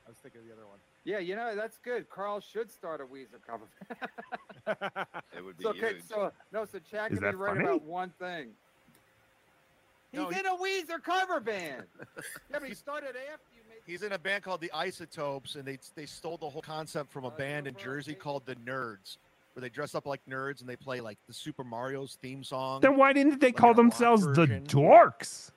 I 0.05 0.09
was 0.09 0.19
thinking 0.23 0.43
of 0.43 0.47
the 0.47 0.53
other 0.53 0.67
one. 0.67 0.79
Yeah, 1.05 1.19
you 1.19 1.35
know 1.35 1.55
that's 1.57 1.79
good. 1.79 2.09
Carl 2.09 2.41
should 2.41 2.71
start 2.71 3.01
a 3.01 3.05
Weezer 3.05 3.41
cover. 3.47 3.65
It 5.37 5.45
would 5.45 5.57
be 5.59 5.65
so, 5.65 5.71
okay, 5.71 5.95
huge. 5.95 6.03
so 6.09 6.31
no, 6.53 6.65
so 6.65 6.79
Chad 6.79 7.11
Is 7.11 7.19
can 7.19 7.25
that 7.27 7.33
be 7.33 7.37
right 7.37 7.57
funny? 7.57 7.65
about 7.65 7.83
one 7.83 8.13
thing. 8.21 8.51
He's 10.13 10.21
No, 10.21 10.29
he- 10.29 10.39
in 10.39 10.47
a 10.47 10.57
Weezer 10.57 11.03
cover 11.03 11.41
band. 11.41 11.85
yeah, 12.51 12.59
but 12.61 12.65
he 12.69 12.75
started 12.75 13.09
after 13.09 13.49
you 13.57 13.63
made. 13.69 13.79
He's 13.85 14.03
in 14.03 14.13
a 14.13 14.19
band 14.19 14.45
called 14.45 14.61
the 14.61 14.71
Isotopes, 14.73 15.57
and 15.57 15.65
they 15.65 15.79
they 15.97 16.07
stole 16.07 16.37
the 16.37 16.49
whole 16.49 16.63
concept 16.63 17.11
from 17.13 17.25
a 17.25 17.29
uh, 17.29 17.31
band 17.31 17.67
in 17.67 17.75
Jersey 17.77 18.15
called 18.15 18.47
the 18.47 18.55
Nerds, 18.57 19.17
where 19.55 19.63
they 19.63 19.69
dress 19.71 19.95
up 19.97 20.07
like 20.07 20.21
nerds 20.29 20.61
and 20.61 20.69
they 20.69 20.77
play 20.77 21.01
like 21.01 21.19
the 21.27 21.35
Super 21.35 21.65
Mario's 21.65 22.17
theme 22.23 22.45
song. 22.45 22.81
Then 22.81 22.97
why 22.97 23.13
didn't 23.13 23.41
they 23.41 23.49
Like 23.49 23.57
call 23.57 23.71
in 23.73 23.79
a 23.79 23.83
rock 23.83 23.91
themselves 23.91 24.23
the. 24.27 24.47
Dorks? 24.69 25.51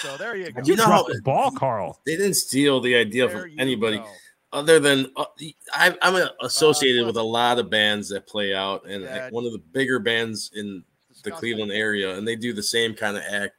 So 0.00 0.16
there 0.16 0.34
you 0.34 0.50
go. 0.50 0.62
You 0.64 0.72
You 0.72 0.76
know, 0.76 0.86
dropped 0.86 1.12
the 1.12 1.20
ball, 1.22 1.50
Carl. 1.52 2.00
They 2.06 2.16
didn't 2.16 2.34
steal 2.34 2.80
the 2.80 2.96
idea 2.96 3.28
There 3.28 3.42
from 3.42 3.50
anybody 3.60 3.98
go. 3.98 4.06
Other 4.52 4.78
than 4.80 5.10
uh, 5.16 5.24
I, 5.72 5.96
I'm 6.02 6.14
uh, 6.14 6.28
associated 6.42 7.06
with 7.06 7.16
a 7.16 7.22
lot 7.22 7.58
of 7.58 7.70
bands 7.70 8.08
that 8.10 8.26
play 8.26 8.54
out, 8.54 8.86
and 8.86 9.04
Yeah. 9.04 9.30
one 9.30 9.44
of 9.44 9.52
the 9.52 9.58
bigger 9.58 9.98
bands 9.98 10.50
in 10.54 10.84
the 11.22 11.30
Cleveland 11.32 11.72
area, 11.72 12.16
and 12.16 12.26
they 12.26 12.36
do 12.36 12.52
the 12.52 12.62
same 12.62 12.94
kind 12.94 13.16
of 13.16 13.22
act. 13.24 13.54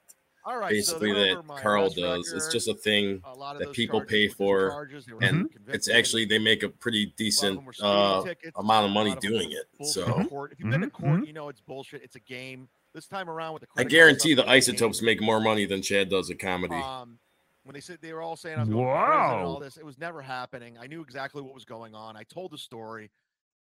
All 0.45 0.57
right, 0.57 0.69
basically 0.69 1.11
they're 1.11 1.35
that 1.35 1.61
Carl 1.61 1.83
arrest 1.87 1.97
does. 1.97 2.31
It's 2.33 2.47
just 2.49 2.69
a 2.69 2.73
thing 2.73 3.21
A 3.25 3.55
that 3.59 3.73
people 3.73 3.99
pay 3.99 4.29
for, 4.29 4.69
charges. 4.69 5.05
And 5.21 5.49
it's 5.67 5.89
actually 5.89 6.23
they 6.23 6.39
make 6.39 6.63
a 6.63 6.69
pretty 6.69 7.03
A 7.03 7.05
lot 7.05 7.11
of 7.11 7.17
decent 7.17 7.55
them 7.57 7.73
uh, 7.81 8.23
tickets. 8.23 8.57
amount 8.57 8.85
of 8.85 8.91
money 8.91 9.09
lot 9.09 9.19
doing 9.19 9.51
it. 9.51 9.85
So 9.85 10.23
court. 10.29 10.53
If 10.53 10.59
you've 10.61 10.69
been 10.69 10.79
to 10.81 10.87
Mhm, 10.87 10.91
court, 10.93 11.25
you 11.25 11.33
know 11.33 11.49
it's 11.49 11.59
bullshit. 11.59 12.01
It's 12.01 12.15
a 12.15 12.21
game. 12.21 12.69
This 12.93 13.07
time 13.07 13.29
around 13.29 13.53
with 13.53 13.63
the 13.63 13.67
I 13.75 13.83
guarantee 13.83 14.33
the 14.33 14.43
it's 14.43 14.67
a 14.67 14.71
game. 14.71 14.75
isotopes 14.75 15.01
make 15.01 15.19
more 15.21 15.41
money 15.41 15.65
than 15.65 15.81
Chad 15.81 16.09
does 16.09 16.29
at 16.31 16.39
comedy. 16.39 16.75
Um, 16.75 17.19
when 17.67 17.73
they 17.73 17.81
said 17.81 17.97
they 18.01 18.13
were 18.13 18.21
all 18.21 18.37
saying 18.37 18.55
I 18.57 18.61
was 18.61 18.69
going 18.69 18.85
and 18.85 19.45
all 19.45 19.59
this, 19.59 19.75
it 19.75 19.85
was 19.85 19.97
never 19.97 20.21
happening. 20.21 20.77
I 20.79 20.87
knew 20.87 21.01
exactly 21.01 21.41
what 21.41 21.53
was 21.53 21.65
going 21.65 21.93
on. 21.93 22.15
I 22.15 22.23
told 22.23 22.51
the 22.51 22.57
story, 22.57 23.11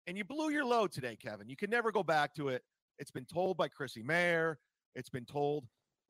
and 0.08 0.18
you 0.18 0.24
blew 0.24 0.50
your 0.50 0.66
load 0.66 0.92
today, 0.92 1.16
Kevin. 1.16 1.48
You 1.48 1.56
can 1.56 1.70
never 1.70 1.92
go 1.92 2.02
back 2.02 2.34
to 2.36 2.50
it. 2.50 2.64
It's 2.98 3.12
been 3.12 3.26
told 3.26 3.56
by 3.56 3.68
Chrissie 3.68 4.02
Mayr. 4.02 4.58
It's 4.96 5.10
been 5.10 5.26
told 5.26 5.66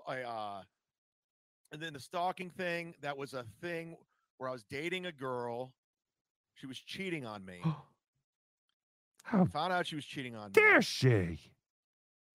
by, 0.08 0.22
uh, 0.24 0.62
and 1.74 1.82
then 1.82 1.92
the 1.92 2.00
stalking 2.00 2.50
thing. 2.50 2.96
That 3.02 3.18
was 3.18 3.34
a 3.34 3.44
thing 3.62 3.98
where 4.38 4.50
I 4.50 4.54
was 4.54 4.64
dating 4.64 5.06
a 5.06 5.12
girl. 5.12 5.74
She 6.56 6.68
was 6.68 6.80
cheating 6.80 7.26
on 7.26 7.44
me. 7.44 7.62
How 9.26 9.44
Found 9.46 9.74
out 9.74 9.88
she 9.88 9.96
was 9.96 10.06
cheating 10.06 10.36
on 10.38 10.48
me. 10.48 10.54
dare 10.54 10.82
she? 10.82 11.40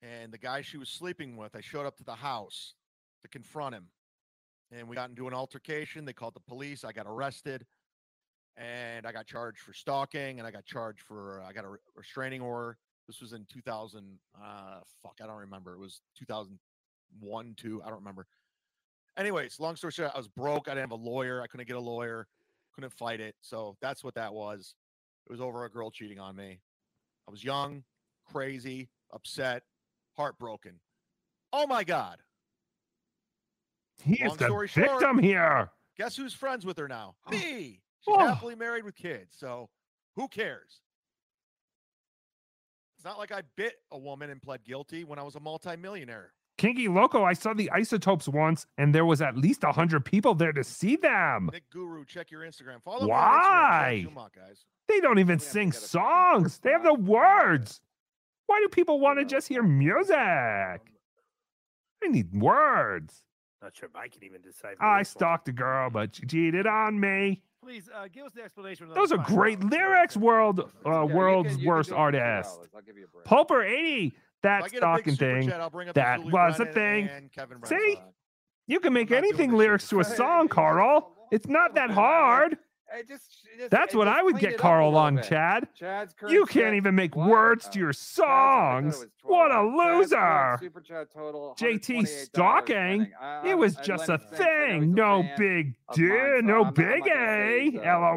And 0.02 0.30
the 0.30 0.38
guy 0.38 0.60
she 0.60 0.76
was 0.76 0.90
sleeping 0.90 1.36
with, 1.36 1.56
I 1.56 1.60
showed 1.62 1.86
up 1.86 1.96
to 1.98 2.04
the 2.04 2.14
house 2.14 2.74
to 3.22 3.28
confront 3.28 3.74
him. 3.74 3.86
And 4.70 4.89
we 4.89 4.97
got 4.97 5.09
into 5.09 5.27
an 5.27 5.35
altercation. 5.35 6.05
They 6.05 6.12
called 6.12 6.35
the 6.35 6.40
police. 6.40 6.85
I 6.85 6.93
got 6.93 7.07
arrested. 7.07 7.65
And 8.57 9.07
I 9.07 9.12
got 9.12 9.27
charged 9.27 9.61
for 9.61 9.73
stalking. 9.73 10.39
And 10.39 10.47
I 10.47 10.51
got 10.51 10.65
charged 10.65 11.01
for, 11.01 11.43
I 11.47 11.53
got 11.53 11.65
a 11.65 11.77
restraining 11.95 12.40
order. 12.40 12.77
This 13.07 13.20
was 13.20 13.32
in 13.32 13.47
2000. 13.51 14.19
Uh, 14.36 14.81
fuck, 15.03 15.15
I 15.23 15.27
don't 15.27 15.39
remember. 15.39 15.73
It 15.73 15.78
was 15.78 16.03
2001, 16.19 17.55
two. 17.57 17.82
I 17.82 17.89
don't 17.89 17.99
remember. 17.99 18.27
Anyways, 19.16 19.59
long 19.59 19.74
story 19.77 19.93
short, 19.93 20.12
I 20.15 20.19
was 20.19 20.28
broke. 20.28 20.69
I 20.69 20.73
didn't 20.73 20.90
have 20.90 21.01
a 21.01 21.03
lawyer. 21.03 21.43
I 21.43 21.47
couldn't 21.47 21.66
get 21.66 21.77
a 21.77 21.81
lawyer. 21.81 22.28
Couldn't 22.74 22.93
fight 22.93 23.20
it. 23.20 23.35
So 23.40 23.77
that's 23.81 24.05
what 24.05 24.15
that 24.15 24.32
was. 24.32 24.74
It 25.27 25.32
was 25.32 25.40
over 25.40 25.65
a 25.65 25.70
girl 25.70 25.90
cheating 25.90 26.20
on 26.20 26.36
me. 26.36 26.61
I 27.27 27.31
was 27.31 27.43
young, 27.43 27.82
crazy, 28.31 28.89
upset, 29.12 29.62
heartbroken. 30.16 30.81
Oh 31.53 31.66
my 31.66 31.85
God. 31.85 32.19
He 34.04 34.14
is 34.14 34.28
Long 34.28 34.36
the 34.36 34.44
story 34.46 34.68
short, 34.68 34.90
victim 34.90 35.18
here. 35.18 35.70
Guess 35.96 36.16
who's 36.16 36.32
friends 36.34 36.64
with 36.64 36.76
her 36.78 36.88
now? 36.88 37.14
Me. 37.30 37.80
She's 38.00 38.14
Oh. 38.14 38.18
happily 38.18 38.54
married 38.54 38.84
with 38.84 38.94
kids. 38.96 39.34
So 39.36 39.68
who 40.16 40.28
cares? 40.28 40.80
It's 42.96 43.04
not 43.04 43.18
like 43.18 43.30
I 43.32 43.42
bit 43.56 43.74
a 43.92 43.98
woman 43.98 44.30
and 44.30 44.42
pled 44.42 44.64
guilty 44.64 45.04
when 45.04 45.18
I 45.18 45.22
was 45.22 45.34
a 45.36 45.40
multimillionaire. 45.40 46.32
Kinky 46.56 46.88
Loco, 46.88 47.22
I 47.22 47.34
saw 47.34 47.54
the 47.54 47.70
isotopes 47.70 48.26
once, 48.28 48.66
and 48.76 48.92
there 48.92 49.04
was 49.04 49.22
at 49.22 49.36
least 49.36 49.62
a 49.62 49.70
hundred 49.70 50.04
people 50.04 50.34
there 50.34 50.52
to 50.52 50.64
see 50.64 50.96
them. 50.96 51.50
Nick 51.52 51.70
Guru, 51.70 52.04
check 52.04 52.32
your 52.32 52.40
Instagram. 52.42 52.82
Follow 52.82 53.06
me 53.06 53.12
on 53.12 53.18
Instagram. 53.18 54.14
Why? 54.14 54.28
Guys. 54.34 54.64
They 54.88 54.98
don't 54.98 55.20
even 55.20 55.38
sing 55.38 55.70
songs. 55.70 56.58
They 56.58 56.70
have 56.72 56.82
the 56.82 56.94
words. 56.94 57.80
Why 58.46 58.58
do 58.60 58.68
people 58.68 58.98
want 58.98 59.20
to 59.20 59.24
just 59.24 59.46
hear 59.46 59.62
music? 59.62 60.16
Um, 60.16 60.78
I 62.02 62.08
need 62.08 62.32
words. 62.32 63.22
Not 63.62 63.74
sure 63.76 63.89
if 63.89 63.97
I 63.97 64.09
can 64.09 64.22
even 64.22 64.40
decipher. 64.40 64.82
I 64.82 65.02
stalked 65.02 65.48
a 65.48 65.52
girl, 65.52 65.90
but 65.90 66.14
she 66.14 66.26
cheated 66.26 66.66
on 66.66 66.98
me. 67.01 67.43
Please 67.62 67.89
uh, 67.93 68.06
give 68.12 68.24
us 68.24 68.32
the 68.32 68.43
explanation. 68.43 68.89
of 68.89 68.94
Those 68.94 69.10
are 69.10 69.18
great 69.18 69.59
dollars. 69.60 69.72
lyrics, 69.72 70.16
world 70.16 70.70
uh, 70.86 71.06
you 71.06 71.14
world's 71.14 71.56
can- 71.56 71.66
worst 71.66 71.89
do 71.89 71.94
it 71.94 71.98
for 71.98 72.12
$2. 72.12 72.18
artist. 72.20 72.60
I'll 72.74 72.82
give 72.82 72.97
you 72.97 73.05
a 73.05 73.09
break. 73.09 73.24
Pulper 73.24 73.68
80, 73.68 74.14
that 74.43 74.62
I 74.62 74.68
get 74.68 74.68
a 74.68 74.70
big 74.70 74.78
stalking 74.78 75.16
thing. 75.16 75.48
chat, 75.48 75.60
I'll 75.60 75.70
bring 75.70 75.89
up 75.89 75.94
That 75.97 76.20
Zuli 76.20 76.30
was 76.32 76.60
a 76.60 76.66
thing. 76.66 77.09
Kevin 77.35 77.59
See? 77.64 78.01
You 78.68 78.78
can 78.80 78.93
make 78.93 79.10
anything 79.10 79.52
lyrics 79.52 79.89
to 79.89 80.01
a 80.01 80.05
song, 80.20 80.48
Carl. 80.48 81.12
It's 81.32 81.48
not 81.48 81.74
that 81.74 81.90
hard. 81.90 82.59
Hey, 82.90 83.02
just, 83.06 83.24
just, 83.59 83.70
That's 83.70 83.93
hey, 83.93 83.98
what 83.98 84.06
just 84.06 84.19
I 84.19 84.23
would 84.23 84.39
get 84.39 84.51
it 84.52 84.55
up 84.55 84.60
a 84.60 84.62
Carl 84.62 84.97
on, 84.97 85.16
bit. 85.16 85.24
Chad. 85.27 85.69
Chad's 85.74 86.15
You 86.28 86.47
can't 86.47 86.74
even 86.74 86.94
make 86.94 87.15
What? 87.15 87.28
words 87.28 87.69
to 87.70 87.78
Oh, 87.78 87.81
your 87.81 87.93
Chad's- 87.93 88.19
I 88.19 88.24
thought 88.24 88.78
it 88.86 88.93
songs. 88.94 89.06
What 89.24 89.51
a 89.51 89.55
12. 89.55 89.74
Chad's 89.74 89.77
current 89.77 89.98
loser. 89.98 90.59
Super 90.60 90.81
chat 90.81 91.09
total, 91.15 91.55
JT 91.59 92.06
stalking. 92.06 93.12
I- 93.20 93.27
I- 93.43 93.48
It 93.48 93.59
was 93.59 93.77
I 93.77 93.82
just 93.82 94.09
a 94.09 94.12
him 94.15 94.19
think. 94.31 94.43
I 94.43 94.78
know 94.78 94.86
thing. 94.86 94.94
No 94.94 95.28
big 95.36 95.74
deal. 95.93 96.09
No 96.09 96.15
I'm 96.39 96.44
not- 96.47 96.66
I'm 96.69 96.74
big 96.74 96.98
not 97.01 97.09
gonna 97.09 97.27
say 97.27 97.70
A. 97.77 97.90
uh, 97.90 97.98
LOL. 98.01 98.15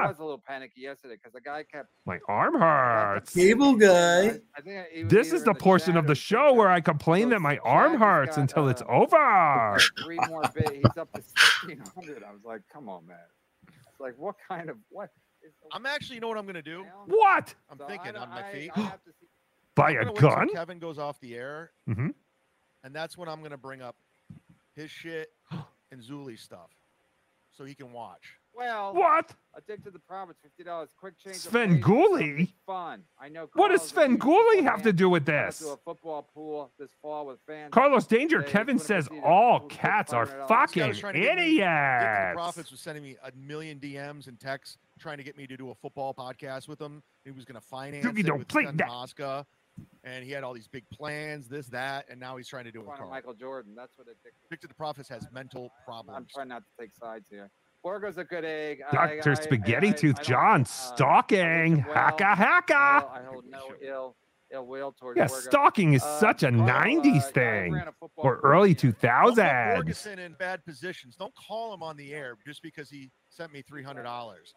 Yesterday, 0.00 0.02
a 0.02 0.02
guy, 0.02 0.04
I 0.04 0.08
was 0.08 0.18
a 0.18 0.22
little 0.22 0.42
panicky 0.46 0.80
yesterday 0.80 1.14
because 1.14 1.32
the 1.32 1.40
guy 1.40 1.62
kept. 1.64 1.88
My 2.06 2.18
arm 2.28 2.58
hurts. 2.58 3.34
Cable 3.34 3.74
guy. 3.76 4.40
I 4.56 4.60
think 4.62 4.86
he 4.92 5.04
was 5.04 5.10
This 5.12 5.32
is 5.32 5.42
in 5.42 5.44
the 5.46 5.54
portion 5.54 5.96
of 5.96 6.06
the 6.06 6.14
show 6.14 6.52
where 6.52 6.68
I 6.68 6.80
complain 6.80 7.28
that 7.30 7.40
my 7.40 7.58
arm 7.58 7.98
hurts 7.98 8.36
got, 8.36 8.42
until 8.42 8.68
it's 8.68 8.82
uh, 8.82 8.86
over. 8.86 9.78
Three 10.04 10.18
more 10.28 10.42
bit. 10.54 10.72
He's 10.74 10.96
up 10.96 11.12
to 11.12 11.22
sixteen 11.22 11.82
hundred. 11.94 12.22
I 12.22 12.32
was 12.32 12.44
like, 12.44 12.62
come 12.72 12.88
on, 12.88 13.06
man. 13.06 13.16
It's 13.68 14.00
like, 14.00 14.14
what 14.18 14.36
kind 14.48 14.70
of 14.70 14.76
what? 14.88 15.10
the- 15.42 15.48
I'm 15.72 15.86
actually, 15.86 16.16
you 16.16 16.20
know 16.20 16.28
what 16.28 16.36
I'm 16.38 16.44
going 16.44 16.54
to 16.54 16.62
do? 16.62 16.84
What? 17.06 17.54
I'm 17.70 17.78
So 17.78 17.86
thinking 17.86 18.16
on 18.16 18.28
my 18.28 18.42
feet. 18.52 18.70
I 18.76 18.80
have 18.82 19.02
to 19.04 19.10
see- 19.20 19.26
Buy 19.74 19.90
I'm 19.90 19.96
a 19.96 19.98
gonna 20.00 20.12
wait 20.12 20.18
till 20.20 20.28
gun? 20.30 20.48
Kevin 20.50 20.78
goes 20.78 20.98
off 20.98 21.18
the 21.20 21.34
air, 21.36 21.70
hmm 21.86 22.08
and 22.82 22.94
that's 22.94 23.16
when 23.18 23.28
I'm 23.28 23.40
going 23.40 23.50
to 23.50 23.56
bring 23.58 23.82
up 23.82 23.94
his 24.74 24.90
shit 24.90 25.28
and 25.92 26.02
Zuli 26.02 26.38
stuff, 26.38 26.70
so 27.52 27.64
he 27.64 27.74
can 27.74 27.92
watch. 27.92 28.36
Well, 28.54 28.94
What? 28.94 29.34
Addicted 29.56 29.84
to 29.86 29.90
the 29.90 29.98
profits, 29.98 30.38
fifty 30.42 30.62
dollars. 30.62 30.90
Quick 30.98 31.18
change. 31.18 31.36
Sven 31.36 31.76
pace, 31.76 31.84
Gulli? 31.84 32.52
Fun. 32.66 33.02
I 33.20 33.28
know. 33.28 33.48
What 33.54 33.68
does 33.68 33.80
Carl's 33.80 33.82
a 33.82 33.94
Sven 33.94 34.10
huge 34.12 34.20
Gulli 34.20 34.62
have 34.62 34.82
to 34.82 34.92
do 34.92 35.08
with 35.10 35.24
this? 35.26 35.58
To 35.58 35.70
a 35.70 35.76
football 35.78 36.22
pool 36.32 36.70
this 36.78 36.90
fall 37.02 37.26
with 37.26 37.38
fans. 37.46 37.72
Carlos 37.72 38.06
Danger, 38.06 38.42
They 38.42 38.48
Kevin 38.50 38.78
says 38.78 39.08
all 39.24 39.60
cats 39.68 40.12
are 40.12 40.26
$500. 40.26 40.28
This 40.28 40.38
guy 40.38 40.46
fucking 40.66 40.88
was 40.88 40.98
trying 41.00 41.14
to 41.14 41.20
get 41.20 41.36
me- 41.36 41.42
the 41.42 41.50
idiots. 41.56 42.34
Profits 42.34 42.70
was 42.70 42.80
sending 42.80 43.02
me 43.02 43.16
a 43.24 43.32
million 43.36 43.80
DMs 43.80 44.28
and 44.28 44.38
texts 44.38 44.78
trying 45.00 45.18
to 45.18 45.24
get 45.24 45.36
me 45.36 45.46
to 45.48 45.56
do 45.56 45.70
a 45.70 45.74
football 45.74 46.14
podcast 46.14 46.68
with 46.68 46.80
him. 46.80 47.02
He 47.24 47.32
was 47.32 47.44
going 47.44 47.60
to 47.60 47.66
finance 47.66 48.06
Doogie 48.06 48.20
it 48.20 48.26
don't 48.26 48.38
with 48.38 48.48
play 48.48 48.64
Sven 48.64 48.76
that. 48.76 48.86
Mosca, 48.86 49.46
and 50.04 50.24
he 50.24 50.30
had 50.30 50.44
all 50.44 50.52
these 50.54 50.68
big 50.68 50.84
plans, 50.90 51.48
this, 51.48 51.66
that, 51.68 52.06
and 52.08 52.20
now 52.20 52.36
he's 52.36 52.46
trying 52.46 52.64
to 52.64 52.70
do 52.72 52.78
it 52.80 52.82
with 52.82 52.88
Fun 52.90 52.94
of 52.94 52.98
Carl. 53.00 53.10
Michael 53.10 53.34
Jordan. 53.34 53.74
That's 53.74 53.96
what 53.98 54.06
addicted. 54.06 54.32
Addicted 54.46 54.68
to 54.68 54.74
Profits 54.74 55.08
has 55.08 55.26
mental 55.32 55.72
problems. 55.84 56.16
I'm 56.16 56.26
trying 56.32 56.48
not 56.48 56.62
to 56.62 56.82
take 56.82 56.92
sides 56.94 57.26
here. 57.28 57.50
Borgo's 57.82 58.18
a 58.18 58.24
good 58.24 58.44
egg. 58.44 58.82
Dr. 58.92 59.30
I- 59.30 59.34
Spaghetti 59.34 59.88
I- 59.88 59.90
I 59.90 59.92
Tooth 59.94 60.16
don't, 60.16 60.24
John 60.26 60.60
uh, 60.62 60.64
stalking. 60.64 61.84
I 61.84 61.94
haka 61.94 62.34
him 62.36 62.74
well. 62.74 63.12
I 63.14 63.22
hold 63.24 63.44
no 63.48 63.72
ill 63.80 64.16
ill 64.52 64.66
will 64.66 64.92
towards 64.92 65.16
Yeah, 65.16 65.28
Borgo. 65.28 65.40
stalking 65.42 65.92
is 65.94 66.02
Uh, 66.02 66.18
such 66.18 66.42
a 66.42 66.50
Carl, 66.50 66.62
uh, 66.62 66.66
90s 66.66 67.24
guy 67.26 67.30
thing. 67.30 67.72
ran 67.72 67.86
a 67.88 67.92
Or 68.16 68.36
pool. 68.36 68.50
early 68.50 68.74
Don't 68.74 68.94
2000s. 68.94 69.76
Ferguson 69.76 70.18
in 70.18 70.32
bad 70.34 70.64
positions. 70.64 71.14
Don't 71.14 71.32
call 71.36 71.72
him 71.72 71.82
on 71.84 71.96
the 71.96 72.12
air 72.12 72.36
just 72.44 72.60
because 72.62 72.90
he 72.90 73.10
sent 73.28 73.52
me 73.52 73.62
three 73.62 73.82
hundred 73.84 74.02
dollars. 74.02 74.52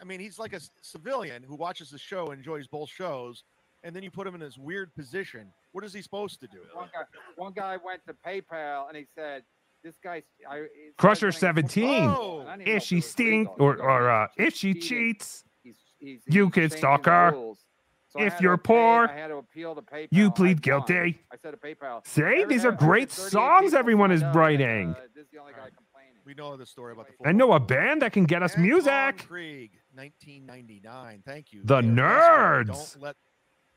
I 0.00 0.04
mean, 0.04 0.20
he's 0.20 0.38
like 0.38 0.52
a 0.52 0.60
civilian 0.82 1.42
who 1.44 1.54
watches 1.56 1.90
the 1.90 1.98
show, 1.98 2.26
enjoys 2.32 2.66
both 2.66 2.90
shows, 2.90 3.44
and 3.84 3.94
then 3.96 4.02
you 4.02 4.10
put 4.10 4.26
him 4.26 4.34
in 4.34 4.40
this 4.40 4.58
weird 4.58 4.92
position. 4.94 5.50
What 5.72 5.82
is 5.84 5.94
he 5.94 6.02
supposed 6.02 6.40
to 6.40 6.46
do? 6.48 6.60
One 6.74 6.90
guy, 6.92 7.02
one 7.36 7.52
guy 7.52 7.76
went 7.82 8.04
to 8.06 8.14
PayPal 8.14 8.88
and 8.88 8.96
he 8.96 9.06
said, 9.14 9.44
"This 9.82 9.96
guy's 10.02 10.22
I, 10.48 10.66
Crusher 10.98 11.32
17. 11.32 11.84
And 11.88 12.10
I 12.48 12.56
didn't 12.56 12.66
know 12.66 12.72
If 12.76 12.82
she 12.84 12.96
it 12.96 12.98
was 12.98 13.06
stink 13.10 13.48
or, 13.60 13.76
or 13.80 14.10
uh, 14.10 14.26
if 14.36 14.54
she 14.54 14.74
cheats, 14.74 15.44
He's, 15.62 15.76
he's, 15.98 16.20
you 16.26 16.46
he's 16.46 16.52
can 16.54 16.70
stalk 16.70 17.06
her. 17.06 17.32
So 18.12 18.20
If 18.20 18.40
you're 18.40 18.56
pay- 18.56 18.62
poor, 18.74 19.06
I 19.08 19.16
had 19.16 19.28
to 19.28 19.36
appeal 19.36 19.74
to 19.76 19.82
PayPal. 19.82 20.08
you 20.10 20.26
I 20.26 20.30
plead 20.30 20.56
won. 20.56 20.60
guilty. 20.62 21.20
I 21.32 21.36
said 21.40 21.52
to 21.52 21.56
PayPal. 21.56 22.04
See, 22.06 22.22
Every- 22.22 22.44
these 22.46 22.64
are 22.64 22.72
great 22.72 23.12
songs 23.12 23.72
everyone 23.72 24.10
is 24.10 24.20
signed 24.20 24.34
writing. 24.34 24.90
uh, 24.90 25.00
this 25.14 25.26
is 25.26 25.30
the 25.32 25.38
only 25.38 25.52
guy 25.52 25.58
complaining. 25.76 26.16
We 26.26 26.34
know 26.34 26.56
the 26.56 26.66
story 26.66 26.92
about 26.92 27.06
the 27.06 27.28
I 27.28 27.32
know 27.32 27.52
a 27.52 27.60
band 27.60 28.02
that 28.02 28.12
can 28.12 28.24
get 28.24 28.42
us 28.42 28.52
Anton 28.52 28.64
music. 28.66 29.26
Krieg, 29.28 29.70
1999. 29.94 31.22
Thank 31.24 31.52
you. 31.52 31.60
The 31.64 31.80
They 31.80 31.86
nerds. 31.88 32.66
Don't 32.94 33.02
let 33.02 33.16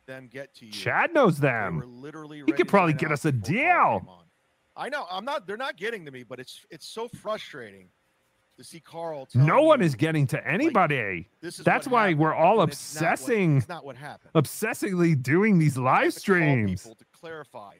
them 0.07 0.27
get 0.31 0.53
to 0.55 0.65
you. 0.65 0.71
Chad 0.71 1.13
knows 1.13 1.39
them. 1.39 1.81
literally 2.01 2.43
He 2.45 2.51
could 2.53 2.67
probably 2.67 2.93
get 2.93 3.11
us 3.11 3.25
a 3.25 3.31
before 3.31 3.55
Carl 3.63 3.99
deal. 3.99 4.22
I 4.75 4.89
know. 4.89 5.05
I'm 5.11 5.25
not. 5.25 5.45
They're 5.47 5.57
not 5.57 5.77
getting 5.77 6.05
to 6.05 6.11
me, 6.11 6.23
but 6.23 6.39
it's 6.39 6.65
it's 6.71 6.87
so 6.87 7.07
frustrating 7.07 7.89
to 8.57 8.63
see 8.63 8.79
Carl. 8.79 9.27
No 9.33 9.63
one 9.63 9.81
is 9.81 9.95
getting 9.95 10.27
to 10.27 10.47
anybody. 10.47 11.27
this 11.41 11.59
is 11.59 11.65
That's 11.65 11.87
why 11.87 12.03
happened, 12.03 12.19
we're 12.19 12.33
all 12.33 12.57
when 12.57 12.69
it's 12.69 12.95
not 12.95 13.01
what- 13.01 13.11
obsessing, 13.13 13.57
it's 13.57 13.69
not 13.69 13.85
what 13.85 13.95
happened. 13.95 14.31
obsessively 14.35 15.21
doing 15.21 15.57
these 15.59 15.77
live 15.77 15.85
I 16.01 16.03
have 16.05 16.13
to 16.13 16.19
call 16.19 16.21
streams. 16.21 16.81
people 16.83 16.95
to 16.95 17.05
clarify. 17.13 17.75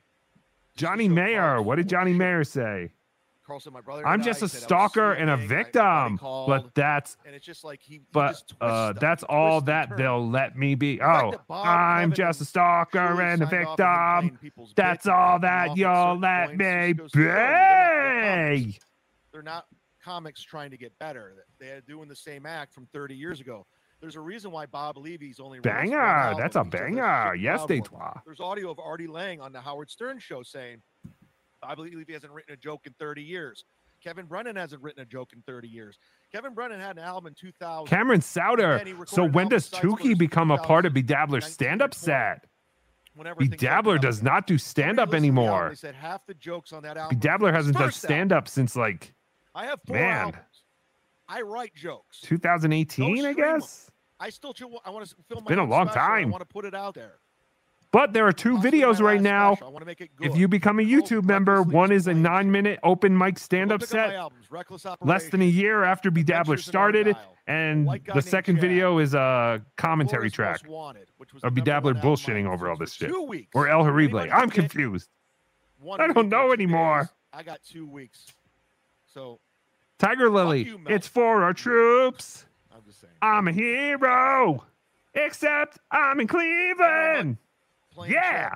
Johnny 0.76 1.08
Mayer, 1.08 1.62
what 1.62 1.76
did 1.76 1.88
Johnny 1.90 2.14
Mayer 2.14 2.44
say? 2.44 2.92
Carl 3.46 3.60
said 3.60 3.74
my 3.74 3.82
brother. 3.82 4.08
I'm 4.08 4.22
just 4.24 4.42
a 4.42 4.48
said 4.48 4.58
I 4.58 4.60
was 4.60 4.64
stalker 4.64 5.12
and 5.14 5.30
a 5.30 5.38
sleeping. 5.38 5.52
I- 5.52 5.56
my 5.56 5.64
buddy 5.64 5.64
victim, 5.64 6.18
called, 6.18 6.48
but 6.48 6.76
that's 6.76 7.18
and 7.26 7.36
it's 7.36 7.46
just 7.46 7.64
like 7.64 7.82
he. 7.82 7.96
he 7.96 8.02
but 8.12 8.30
just 8.32 8.54
uh, 8.62 8.92
stuff. 8.92 9.02
that's 9.02 9.24
all 9.24 9.62
that 9.62 9.98
they'll 9.98 10.30
let 10.30 10.58
me 10.58 10.76
be. 10.76 11.02
Oh, 11.02 11.34
I'm 11.50 12.14
just 12.14 12.40
a 12.42 12.46
stalker 12.46 13.22
and 13.22 13.44
a 13.44 13.48
signed 13.50 13.68
off 13.68 13.80
on 13.80 14.24
him 14.24 14.30
playing 14.30 14.38
victim. 14.42 14.68
That's 14.76 15.08
all 15.08 15.40
that 15.40 15.76
you'll 15.78 15.94
certain 15.94 16.22
let 16.22 16.56
me 16.58 16.88
He 16.88 16.94
"They're 17.14 17.36
not- 17.36 17.44
not 17.44 18.64
be. 18.64 18.64
comics. 18.64 18.80
They're 19.32 19.42
not 19.44 19.66
comics 20.04 20.42
trying 20.42 20.72
to 20.72 20.78
get 20.78 20.98
better. 21.00 21.46
They're 21.60 21.82
doing 21.82 22.08
the 22.08 22.16
same 22.16 22.46
act 22.46 22.74
from 22.74 22.88
30 22.94 23.16
years 23.16 23.40
ago. 23.40 23.66
There's 24.02 24.16
a 24.18 24.22
reason 24.22 24.52
why 24.52 24.66
Bob 24.66 24.98
Levy's 24.98 25.40
only 25.40 25.60
Banger. 25.62 26.34
That's 26.38 26.58
a 26.58 26.64
banger. 26.66 27.36
Yes, 27.36 27.66
they 27.66 27.80
twa. 27.80 28.22
There's 28.26 28.42
audio 28.42 28.70
of 28.70 28.78
Artie 28.80 29.08
Lange 29.08 29.40
on 29.40 29.54
the 29.54 29.62
Howard 29.62 29.90
Stern 29.90 30.20
show 30.20 30.44
saying, 30.44 30.82
Bob 31.68 31.86
he 31.86 32.14
hasn't 32.14 32.32
written 32.32 32.54
a 32.54 32.58
joke 32.58 32.86
in 32.86 32.94
30 33.00 33.22
years. 33.22 33.66
Kevin 34.04 34.26
Brennan 34.26 34.56
hasn't 34.58 34.82
written 34.82 35.02
a 35.02 35.06
joke 35.06 35.32
in 35.34 35.42
30 35.44 35.68
years. 35.68 35.98
Kevin 36.32 36.54
Brennan 36.54 36.80
had 36.80 36.98
an 36.98 37.04
album 37.04 37.28
in 37.28 37.34
2000. 37.36 37.88
Cameron 37.88 38.22
Souter. 38.22 38.84
So 39.08 39.26
when 39.26 39.48
does 39.48 39.70
Tookie 39.70 40.18
become 40.18 40.52
a 40.52 40.58
part 40.58 40.86
of 40.86 40.94
2000, 40.94 41.08
BeDabbler's 41.08 41.46
stand-up 41.52 41.94
set? 41.94 42.46
BeDabbler 43.18 44.02
does 44.02 44.22
not 44.22 44.46
do 44.48 44.58
stand-up 44.58 45.10
listened 45.10 45.24
the 45.24 45.28
album, 45.28 45.46
anymore. 45.46 45.70
They 45.70 45.76
said 45.76 45.96
half 45.96 46.26
the 46.26 46.34
jokes 46.34 46.74
on 46.74 46.84
that 46.84 46.98
album. 46.98 47.18
BeDabbler 47.18 47.54
hasn't 47.54 47.78
done 47.78 47.92
stand-up 47.92 48.48
since 48.48 48.76
like 48.76 49.14
I 49.56 49.66
have 49.66 49.80
four 49.86 49.96
Man. 49.96 50.18
albums. 50.18 50.44
I 51.30 51.42
write 51.42 51.74
jokes. 51.76 52.20
2018, 52.22 53.26
I 53.26 53.34
guess. 53.34 53.90
I 54.20 54.30
still 54.30 54.54
I 54.86 54.90
want 54.90 55.08
to 55.08 55.16
film 55.28 55.44
my 55.44 55.50
been 55.50 55.60
a 55.60 55.66
long 55.66 55.88
special. 55.88 56.02
I 56.02 56.26
want 56.26 56.42
to 56.42 56.46
put 56.46 56.66
it 56.66 56.74
out 56.74 56.96
there. 56.96 57.20
But 57.94 58.12
there 58.12 58.26
are 58.26 58.34
two 58.34 58.58
videos 58.58 59.00
right 59.00 59.22
now. 59.22 59.54
special. 59.54 59.68
I 59.68 59.70
want 59.70 59.84
to 59.84 59.86
make 59.86 60.02
it 60.02 60.10
If 60.20 60.36
you 60.36 60.48
become 60.48 60.80
a 60.80 60.84
YouTube 60.84 61.26
member, 61.26 61.62
one 61.62 61.92
is 61.92 62.08
a 62.08 62.14
nine-minute 62.14 62.80
open 62.82 63.16
mic 63.16 63.38
at 63.54 63.70
my 63.70 63.78
set, 63.78 64.32
less 65.02 65.30
than 65.30 65.44
a 65.44 65.46
year 65.46 65.84
after 65.84 66.10
BeDabbler 66.10 66.60
started, 66.60 67.16
and 67.46 67.88
the 68.12 68.22
second 68.22 68.60
video 68.60 68.98
is 68.98 69.14
a 69.14 69.62
commentary 69.78 70.32
track 70.32 70.64
Most 70.64 70.72
Wanted, 70.72 71.08
which 71.18 71.36
was 71.36 71.44
of 71.44 71.54
BeDabbler 71.54 71.84
one 71.84 71.98
album 71.98 71.98
on 71.98 72.04
bullshitting 72.18 72.52
over 72.52 72.68
all 72.68 72.78
this 72.78 72.94
shit, 72.94 73.12
or 73.54 73.70
El. 73.70 73.88
Anybody 73.88 74.32
I'm 74.32 74.50
confused. 74.50 75.10
I 76.00 76.08
don't 76.12 76.30
know 76.30 76.52
anymore. 76.52 77.12
I 77.32 77.44
got 77.44 77.60
two 77.64 77.86
weeks. 77.86 78.26
So 79.14 79.40
Tiger 80.00 80.32
Lily, 80.32 80.74
it's 80.88 81.08
for 81.08 81.44
our 81.44 81.54
troops. 81.54 82.46
I'm 82.74 82.82
just 82.88 83.02
saying. 83.02 83.14
I'm 83.22 83.48
a 83.48 83.52
hero, 83.52 84.66
except 85.14 85.78
I'm 85.92 86.20
in 86.20 86.26
Cleveland. 86.26 87.38
Plain 87.94 88.12
Yeah. 88.12 88.56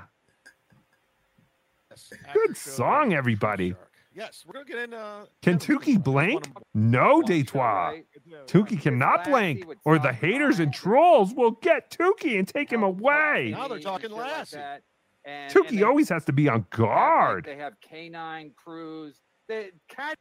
Yes, 1.91 2.14
good 2.34 2.57
song, 2.57 3.14
everybody. 3.14 3.76
Yes, 4.14 4.43
we're 4.47 4.53
gonna 4.53 4.65
get 4.65 4.77
in. 4.80 4.93
Uh, 4.93 5.26
Can 5.43 5.59
Tookie 5.59 6.03
blank? 6.03 6.49
No, 6.73 7.22
Detroit. 7.22 8.03
Tookie 8.47 8.81
cannot 8.81 9.26
blank, 9.26 9.65
or 9.85 9.99
the 9.99 10.11
haters 10.11 10.59
and 10.59 10.73
trolls 10.73 11.34
will 11.35 11.51
get 11.51 11.91
Tookie 11.91 12.38
and 12.39 12.47
take 12.47 12.72
him 12.72 12.81
away. 12.84 13.51
Now 13.55 13.68
they're 13.68 13.80
talking 13.80 14.11
Lassie. 14.11 14.57
that. 14.57 14.81
And, 15.23 15.53
Tookie 15.53 15.69
and 15.69 15.80
they- 15.80 15.84
always 15.84 16.09
has 16.09 16.26
to 16.26 16.34
be 16.34 16.47
on 16.49 16.53
they 16.53 16.55
have, 16.55 16.61
like, 16.61 16.69
guard. 16.95 17.45
They 17.45 17.55
have 17.57 17.73
canine 17.81 18.51
crews. 18.55 19.19
The 19.47 19.72
cat. 19.88 20.18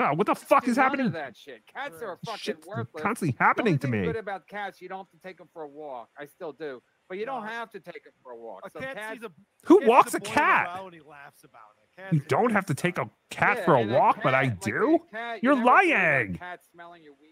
Oh, 0.00 0.14
what 0.14 0.26
the 0.26 0.34
fuck 0.34 0.64
do 0.64 0.70
is 0.70 0.76
none 0.76 0.84
happening? 0.84 1.06
Of 1.06 1.12
that 1.12 1.36
shit. 1.36 1.62
Cats 1.66 2.00
are 2.02 2.18
fucking 2.24 2.38
Shit's 2.38 2.66
worthless. 2.66 3.02
constantly 3.02 3.36
The 3.38 3.44
happening 3.44 3.72
only 3.74 3.78
to 3.78 3.86
thing 3.88 4.00
me. 4.00 4.06
Good 4.06 4.16
about 4.16 4.46
cats, 4.46 4.80
you 4.80 4.88
don't 4.88 4.98
have 4.98 5.10
to 5.10 5.18
take 5.26 5.38
them 5.38 5.48
for 5.52 5.62
a 5.62 5.68
walk. 5.68 6.08
I 6.18 6.26
still 6.26 6.52
do, 6.52 6.82
but 7.08 7.18
you 7.18 7.26
don't 7.26 7.46
have 7.46 7.70
to 7.70 7.80
take 7.80 8.04
them 8.04 8.12
for 8.22 8.32
a 8.32 8.36
walk. 8.36 8.62
A 8.66 8.70
so 8.70 8.80
cat 8.80 8.96
cats, 8.96 9.24
a 9.24 9.30
Who 9.66 9.80
cat 9.80 9.88
walks 9.88 10.12
sees 10.12 10.16
a 10.16 10.20
cat? 10.20 10.70
row 10.78 10.86
and 10.86 10.94
he 10.94 11.00
laughs 11.00 11.44
about 11.44 11.60
it. 11.82 12.00
Cat 12.02 12.12
You 12.14 12.20
don't 12.28 12.52
have 12.52 12.66
to 12.66 12.74
take 12.74 12.98
a 12.98 13.10
cat 13.30 13.58
Yeah, 13.58 13.64
for 13.64 13.74
a 13.74 13.80
and 13.82 13.90
a 13.90 13.94
walk, 13.98 14.20
but 14.22 14.34
I 14.34 14.44
cat, 14.44 14.52
like 14.52 14.60
do. 14.62 14.98
cat, 15.12 15.42
you 15.42 15.48
You're 15.50 15.56
never 15.56 15.66
lying. 15.66 16.34
cat 16.36 16.60
smelling 16.72 17.02
your 17.02 17.14
weed. 17.20 17.28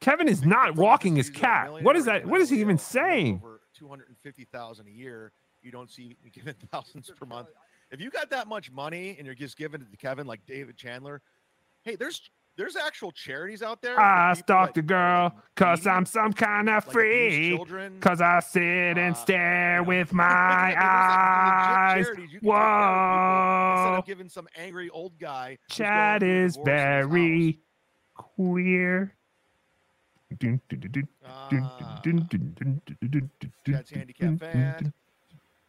Kevin 0.00 0.28
is 0.28 0.44
not 0.44 0.76
walking 0.76 1.16
his 1.16 1.28
cat. 1.28 1.82
What 1.82 1.96
is 1.96 2.04
that? 2.04 2.24
What 2.24 2.40
is 2.40 2.50
he 2.50 2.60
even 2.60 2.78
saying? 2.78 3.40
Over 3.42 3.60
two 3.76 3.88
hundred 3.88 4.08
and 4.08 4.16
fifty 4.22 4.44
thousand 4.44 4.86
a 4.86 4.90
year. 4.90 5.32
You 5.60 5.72
don't 5.72 5.90
see 5.90 6.16
me 6.22 6.30
giving 6.32 6.54
thousands 6.72 7.10
per 7.18 7.26
month. 7.26 7.48
If 7.90 8.00
you 8.00 8.10
got 8.10 8.30
that 8.30 8.46
much 8.46 8.70
money 8.70 9.16
and 9.18 9.26
you're 9.26 9.34
just 9.34 9.56
giving 9.56 9.80
it 9.80 9.90
to 9.90 9.96
Kevin 9.96 10.26
like 10.26 10.46
David 10.46 10.76
Chandler, 10.76 11.20
Hey, 11.88 11.96
there's 11.96 12.20
there's 12.58 12.76
actual 12.76 13.12
charities 13.12 13.62
out 13.62 13.80
there. 13.80 13.98
I 13.98 14.34
stalk 14.34 14.74
the 14.74 14.82
girl 14.82 15.32
because 15.54 15.86
I'm 15.86 16.04
some 16.04 16.34
kind 16.34 16.68
of 16.68 16.84
like 16.86 16.92
freak. 16.92 17.66
Because 17.94 18.20
I 18.20 18.40
sit 18.40 18.98
and 18.98 19.16
stare 19.16 19.80
uh, 19.80 19.84
with 19.84 20.12
my 20.12 20.76
eyes. 20.78 22.06
Like 22.06 22.42
Whoa. 22.42 23.74
Instead 23.78 23.98
of 24.00 24.04
giving 24.04 24.28
some 24.28 24.48
angry 24.54 24.90
old 24.90 25.18
guy. 25.18 25.56
Chad 25.70 26.22
is 26.22 26.58
very 26.62 27.60
queer. 28.14 29.14
Chad's 30.38 30.60
handicap 33.90 34.40
fan. 34.40 34.92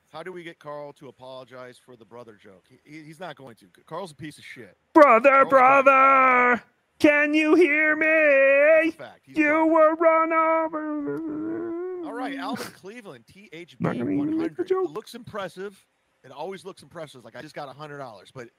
How 0.10 0.24
do 0.24 0.32
we 0.32 0.44
get 0.44 0.58
Carl 0.60 0.92
to 0.94 1.08
apologize 1.08 1.78
for 1.84 1.96
the 1.96 2.06
brother 2.06 2.38
joke? 2.42 2.66
He, 2.70 2.80
he- 2.98 3.04
he's 3.04 3.20
not 3.20 3.36
going 3.36 3.56
to. 3.58 3.66
Carl's 3.86 4.12
a 4.12 4.16
piece 4.16 4.38
of 4.38 4.44
shit. 4.44 4.76
Brother, 4.94 5.46
brother, 5.46 6.62
can 7.00 7.34
you 7.34 7.56
hear 7.56 7.96
me? 7.96 8.92
fact. 8.92 9.22
You 9.28 9.66
were 9.68 9.94
run 9.96 10.34
over. 10.34 12.06
All 12.06 12.14
right, 12.14 12.38
Alvin 12.40 12.72
Cleveland, 12.74 13.26
THB 13.32 13.76
Not 13.80 13.98
gonna 13.98 14.10
even 14.10 14.38
make 14.38 14.56
the 14.56 14.64
100. 14.64 14.68
joke. 14.68 14.90
Looks 14.92 15.14
impressive. 15.16 15.86
It 16.24 16.32
always 16.32 16.66
looks 16.66 16.82
impressive. 16.82 17.24
Like 17.24 17.36
I 17.36 17.42
just 17.42 17.54
got 17.56 17.74
hundred 17.76 18.00
dollars, 18.00 18.32
but 18.34 18.50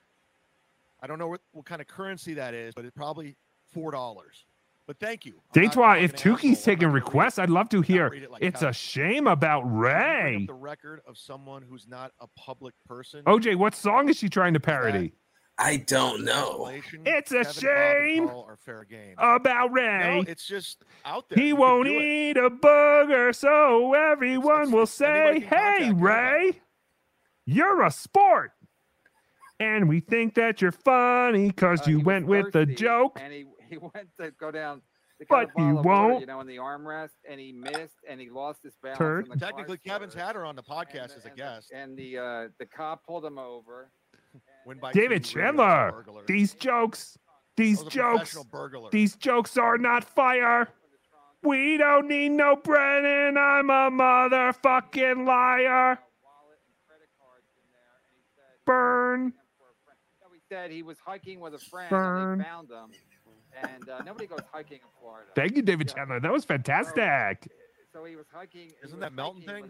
I 1.02 1.06
don't 1.06 1.18
know 1.18 1.28
what, 1.28 1.40
what 1.52 1.66
kind 1.66 1.81
of 1.81 1.86
currency 1.89 2.35
that 2.35 2.55
is, 2.55 2.74
but 2.74 2.85
it's 2.85 2.94
probably 2.97 3.36
four 3.72 3.90
dollars. 3.90 4.44
But 4.91 4.99
thank 4.99 5.25
you. 5.25 5.35
I'm 5.55 5.62
not 5.62 5.99
if 6.01 6.11
fucking 6.11 6.33
an 6.33 6.37
Tookie's 6.37 6.59
asshole. 6.59 6.75
taking 6.75 6.89
requests, 6.89 7.39
I'd 7.39 7.49
love 7.49 7.69
to 7.69 7.81
hear. 7.81 8.07
it 8.09 8.29
like 8.29 8.43
It's 8.43 8.55
Kevin. 8.59 8.69
a 8.71 8.73
shame 8.73 9.27
about 9.29 9.61
Ray. 9.61 10.35
up 10.43 10.47
the 10.49 10.55
record 10.55 11.01
of 11.07 11.17
someone 11.17 11.62
who's 11.62 11.87
not 11.87 12.11
a 12.21 12.27
public 12.37 12.75
person. 12.87 13.23
OJ, 13.23 13.55
what 13.55 13.77
song 13.77 14.09
is 14.09 14.17
she 14.17 14.29
trying 14.29 14.53
to 14.55 14.59
parody? 14.59 15.12
I 15.59 15.77
don't 15.77 16.25
know. 16.25 16.67
It's 17.07 17.31
a 17.31 17.45
Kevin, 17.45 17.53
shame 17.53 18.31
fair 18.65 18.83
game. 18.83 19.15
about 19.19 19.71
Ray. 19.71 20.23
No, 20.25 20.25
it's 20.27 20.45
just 20.45 20.83
out 21.05 21.29
there. 21.29 21.39
He 21.39 21.49
You 21.51 21.57
won't 21.57 21.87
do 21.87 21.97
it. 21.97 22.03
eat 22.03 22.37
a 22.37 22.51
booger, 22.51 23.33
so 23.33 23.95
everyone 23.95 24.73
will 24.73 24.87
say, 24.87 25.39
Hey, 25.39 25.41
contact 25.47 25.81
me 25.83 25.93
Ray, 26.03 26.61
you're 27.47 27.83
a 27.85 27.93
sport. 27.93 28.51
And 29.61 29.89
we 29.89 30.01
think 30.01 30.35
that 30.35 30.61
you're 30.61 30.73
funny 30.73 31.47
because 31.47 31.83
Uh, 31.87 31.91
you 31.93 32.01
went 32.01 32.27
with 32.27 32.51
the 32.53 32.67
joke. 32.67 33.19
and 33.23 33.33
he 33.33 33.45
he 33.70 33.78
went 33.94 34.09
to 34.20 34.30
go 34.32 34.51
down. 34.51 34.82
To 35.20 35.26
But 35.28 35.47
get 35.47 35.51
a 35.51 35.52
bottle 35.55 35.64
he 35.72 35.78
of 35.78 35.84
water, 35.84 36.09
won't. 36.09 36.20
you 36.20 36.26
know, 36.26 36.40
in 36.40 36.47
the 36.47 36.56
armrest, 36.56 37.10
and 37.30 37.38
he 37.38 37.52
missed, 37.52 37.97
and 38.09 38.18
he 38.20 38.30
lost 38.30 38.60
his 38.64 38.74
balance. 38.82 38.98
Turd. 38.98 39.24
in 39.26 39.30
the 39.32 39.36
Technically, 39.38 39.76
Kevin's 39.78 40.14
had 40.14 40.34
her 40.34 40.44
on 40.47 40.56
the 40.56 40.62
podcast 40.62 41.16
as 41.16 41.24
a 41.26 41.30
guest. 41.30 41.70
and 41.74 41.97
the 41.97 42.18
uh, 42.18 42.48
the 42.59 42.66
cop 42.66 43.05
pulled 43.06 43.24
him 43.24 43.38
over. 43.38 43.90
Win 44.66 44.78
by 44.78 44.92
David 44.92 45.24
two, 45.24 45.38
Ray 45.38 45.44
was 45.51 45.55
a 45.55 45.56
Chandler, 45.59 46.05
these 46.26 46.55
jokes, 46.55 47.18
these 47.56 47.82
jokes, 47.84 48.36
these 48.90 49.16
jokes 49.16 49.56
are 49.59 49.76
not 49.78 50.05
fire. 50.05 50.68
We 51.42 51.76
don't 51.78 52.06
need 52.09 52.30
no 52.30 52.56
Brennan. 52.56 53.36
I'm 53.38 53.70
a 53.70 53.90
motherfucking 53.90 55.26
liar. 55.26 55.98
Burn. 58.66 59.32
He 60.32 60.40
said 60.48 60.70
he 60.70 60.82
was 60.82 60.98
hiking 61.05 61.40
with 61.40 61.55
a 61.55 61.59
friend, 61.59 61.90
Burn. 61.90 62.32
and 62.32 62.40
they 62.40 62.44
found 62.44 62.70
him. 62.70 62.90
And 63.62 63.89
uh, 63.89 64.02
nobody 64.05 64.27
goes 64.27 64.40
hiking 64.52 64.78
in 64.78 64.90
Florida. 65.01 65.31
Thank 65.35 65.56
you, 65.56 65.62
David 65.62 65.93
Chandler. 65.94 66.20
That 66.20 66.32
was 66.32 66.44
fantastic. 66.44 67.48
So 67.93 68.05
he 68.05 68.14
was 68.14 68.27
hiking. 68.32 68.70
Isn't 68.85 69.01
that 69.01 69.12
Melton 69.12 69.43
thing? 69.43 69.66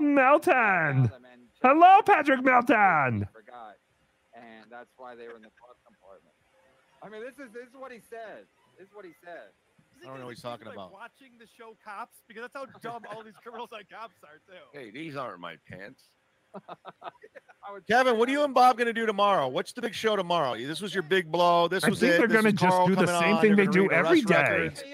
Melton. 0.00 1.10
Hello, 1.62 2.02
Patrick 2.02 2.44
Melton. 2.44 3.26
Forgot, 3.32 3.76
and 4.34 4.68
that's 4.70 4.92
why 4.96 5.14
they 5.14 5.24
were 5.24 5.36
in 5.36 5.42
the 5.42 5.54
glove 5.56 5.80
compartment. 5.86 6.34
I 7.02 7.08
mean, 7.08 7.22
this 7.22 7.38
is 7.40 7.52
this 7.52 7.68
is 7.68 7.74
what 7.74 7.90
he 7.90 7.98
said. 8.10 8.44
This 8.78 8.88
is 8.88 8.94
what 8.94 9.04
he 9.04 9.12
said. 9.24 9.56
I 10.02 10.06
don't 10.06 10.18
know 10.18 10.26
what 10.26 10.34
he's 10.34 10.42
talking 10.42 10.66
like 10.66 10.74
about. 10.74 10.92
watching 10.92 11.38
the 11.38 11.46
show 11.46 11.76
Cops 11.84 12.18
because 12.26 12.42
that's 12.42 12.56
how 12.56 12.66
dumb 12.80 13.02
all 13.14 13.22
these 13.22 13.38
criminals 13.42 13.70
on 13.72 13.82
Cops 13.90 14.18
are 14.24 14.42
too. 14.46 14.78
Hey, 14.78 14.90
these 14.90 15.16
aren't 15.16 15.40
my 15.40 15.56
pants. 15.70 16.02
Kevin, 17.88 18.18
what 18.18 18.28
are 18.28 18.32
you 18.32 18.44
and 18.44 18.52
Bob 18.52 18.76
going 18.76 18.86
to 18.86 18.92
do 18.92 19.06
tomorrow? 19.06 19.48
What's 19.48 19.72
the 19.72 19.80
big 19.80 19.94
show 19.94 20.14
tomorrow? 20.16 20.56
This 20.56 20.80
was 20.80 20.92
your 20.94 21.02
big 21.02 21.30
blow. 21.32 21.68
This 21.68 21.84
I 21.84 21.90
was 21.90 22.00
think 22.00 22.14
it. 22.14 22.18
they're 22.18 22.28
gonna 22.28 22.52
just 22.52 22.86
do 22.86 22.94
the 22.94 23.06
same 23.06 23.36
on. 23.36 23.40
thing 23.40 23.56
They're 23.56 23.66
they 23.66 23.72
do 23.72 23.82
read 23.82 23.92
every 23.92 24.18
arrest 24.20 24.26
day. 24.28 24.34
records. 24.60 24.84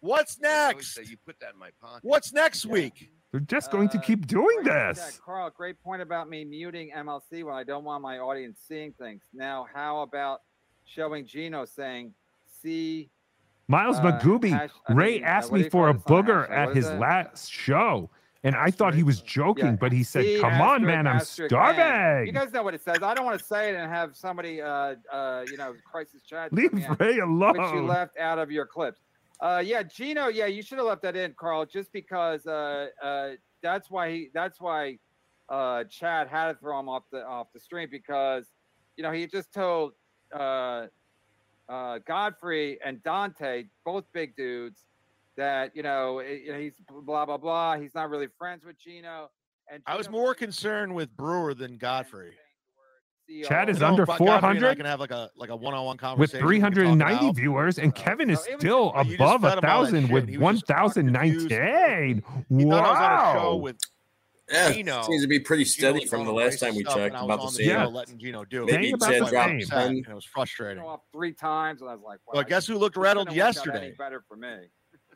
What's 0.00 0.40
next? 0.40 0.98
You 1.08 1.16
put 1.24 1.38
that 1.40 1.54
in 1.54 1.58
my 1.58 1.70
pocket. 1.80 2.00
What's 2.04 2.32
next 2.32 2.66
week? 2.66 3.10
They're 3.30 3.40
just 3.40 3.70
going 3.70 3.88
to 3.90 3.98
keep 3.98 4.26
doing 4.26 4.58
Yeah, 4.64 4.92
this. 4.92 5.18
Carl, 5.24 5.48
great 5.50 5.82
point 5.82 6.02
about 6.02 6.28
me 6.28 6.44
muting 6.44 6.90
MLC 6.94 7.44
when 7.44 7.54
I 7.54 7.64
don't 7.64 7.82
want 7.84 8.02
my 8.02 8.18
audience 8.18 8.58
seeing 8.68 8.92
things. 8.92 9.22
Now, 9.32 9.66
how 9.72 10.02
about 10.02 10.42
showing 10.84 11.24
Gino 11.24 11.64
saying, 11.64 12.12
"See, 12.60 13.08
Miles 13.68 13.98
Uh, 13.98 14.02
Magooby, 14.20 14.50
hash- 14.50 14.70
I 14.88 14.92
Ray 14.92 15.14
mean, 15.14 15.24
uh, 15.24 15.28
asked 15.28 15.52
me 15.52 15.68
for 15.68 15.88
a 15.88 15.94
booger 15.94 16.46
hashtag? 16.48 16.50
at 16.50 16.68
What 16.68 16.76
is 16.76 16.84
his 16.88 16.98
last 16.98 17.50
show, 17.50 18.10
and 18.44 18.56
I 18.56 18.70
thought 18.70 18.94
he 18.94 19.02
was 19.02 19.20
joking, 19.20 19.76
but 19.76 19.92
he 19.92 20.02
said, 20.02 20.40
"Come 20.40 20.60
on, 20.60 20.84
man, 20.84 21.06
I'm 21.06 21.20
starving." 21.20 21.80
and." 21.80 22.26
You 22.26 22.32
guys 22.32 22.52
know 22.52 22.62
what 22.62 22.74
it 22.74 22.82
says. 22.82 23.02
I 23.02 23.14
don't 23.14 23.24
want 23.24 23.38
to 23.38 23.44
say 23.44 23.70
it 23.70 23.76
and 23.76 23.90
have 23.90 24.16
somebody, 24.16 24.60
uh, 24.60 24.96
uh, 25.12 25.44
you 25.48 25.56
know, 25.56 25.74
crisis 25.90 26.22
chat. 26.22 26.52
Leave 26.52 26.72
Ray 26.72 26.84
Ray 26.98 27.20
Which 27.20 27.72
you 27.72 27.86
left 27.86 28.18
out 28.18 28.38
of 28.38 28.50
your 28.50 28.66
clips. 28.66 29.00
Uh, 29.40 29.62
yeah, 29.64 29.82
Gino. 29.82 30.28
Yeah, 30.28 30.46
you 30.46 30.62
should 30.62 30.78
have 30.78 30.86
left 30.86 31.02
that 31.02 31.16
in, 31.16 31.34
Carl, 31.38 31.66
just 31.66 31.92
because 31.92 32.46
uh, 32.46 32.88
uh, 33.02 33.30
that's 33.62 33.90
why 33.90 34.10
he. 34.10 34.30
That's 34.34 34.60
why 34.60 34.98
uh, 35.48 35.84
Chad 35.84 36.28
had 36.28 36.52
to 36.52 36.54
throw 36.58 36.78
him 36.80 36.88
off 36.88 37.04
the 37.12 37.24
off 37.24 37.48
the 37.52 37.60
stream 37.60 37.88
because 37.90 38.46
you 38.96 39.02
know 39.02 39.12
he 39.12 39.26
just 39.26 39.52
told 39.52 39.92
uh, 40.34 40.86
uh, 41.68 41.98
Godfrey 42.06 42.78
and 42.84 43.02
Dante, 43.02 43.64
both 43.84 44.04
big 44.12 44.34
dudes, 44.36 44.84
that 45.36 45.74
you 45.74 45.82
know 45.82 46.18
eh, 46.18 46.58
he's 46.58 46.74
blah 46.88 47.26
blah 47.26 47.36
blah. 47.36 47.76
He's 47.78 47.94
not 47.94 48.10
really 48.10 48.28
friends 48.38 48.64
with 48.64 48.78
Gino. 48.78 49.30
And 49.70 49.82
Gino 49.86 49.94
I 49.94 49.96
was 49.96 50.10
more 50.10 50.34
concerned 50.34 50.94
with 50.94 51.16
Brewer 51.16 51.54
than 51.54 51.78
Godfrey. 51.78 52.32
Chad 53.44 53.68
is 53.70 53.80
you 53.80 53.86
under 53.86 54.04
400. 54.04 54.68
I 54.68 54.74
can 54.74 54.84
have 54.84 55.00
like 55.00 55.10
a 55.10 55.30
like 55.36 55.50
a 55.50 55.56
one-on-one 55.56 55.96
conversation 55.96 56.44
with 56.44 56.48
390 56.48 57.32
viewers, 57.32 57.78
and 57.78 57.94
Kevin 57.94 58.28
is 58.30 58.40
still 58.58 58.92
above 58.94 59.44
a 59.44 59.60
thousand 59.60 60.10
with 60.10 60.36
1,019. 60.36 62.22
Wow. 62.50 63.54
With 63.56 63.76
yeah, 64.50 64.72
Gino. 64.72 65.02
seems 65.02 65.22
to 65.22 65.28
be 65.28 65.38
pretty 65.40 65.64
steady 65.64 66.04
from 66.04 66.26
the 66.26 66.32
last 66.32 66.60
time 66.60 66.74
we 66.74 66.84
checked 66.84 67.14
about 67.14 67.40
the 67.40 67.48
same. 67.48 67.68
Yeah, 67.68 67.86
letting 67.86 68.18
Gino 68.18 68.44
do 68.44 68.64
it. 68.64 68.72
Maybe 68.72 68.88
he 68.88 68.94
said 69.00 69.26
drop 69.28 69.48
and 69.48 69.62
it 70.06 70.14
was 70.14 70.26
frustrating. 70.26 70.84
Three 71.12 71.32
times, 71.32 71.80
and 71.80 71.88
I 71.88 71.94
was 71.94 72.02
like, 72.04 72.18
well, 72.26 72.42
guess 72.42 72.66
who 72.66 72.76
looked 72.76 72.96
rattled 72.96 73.32
yesterday? 73.32 73.94
Better 73.96 74.22
for 74.28 74.36
me. 74.36 74.56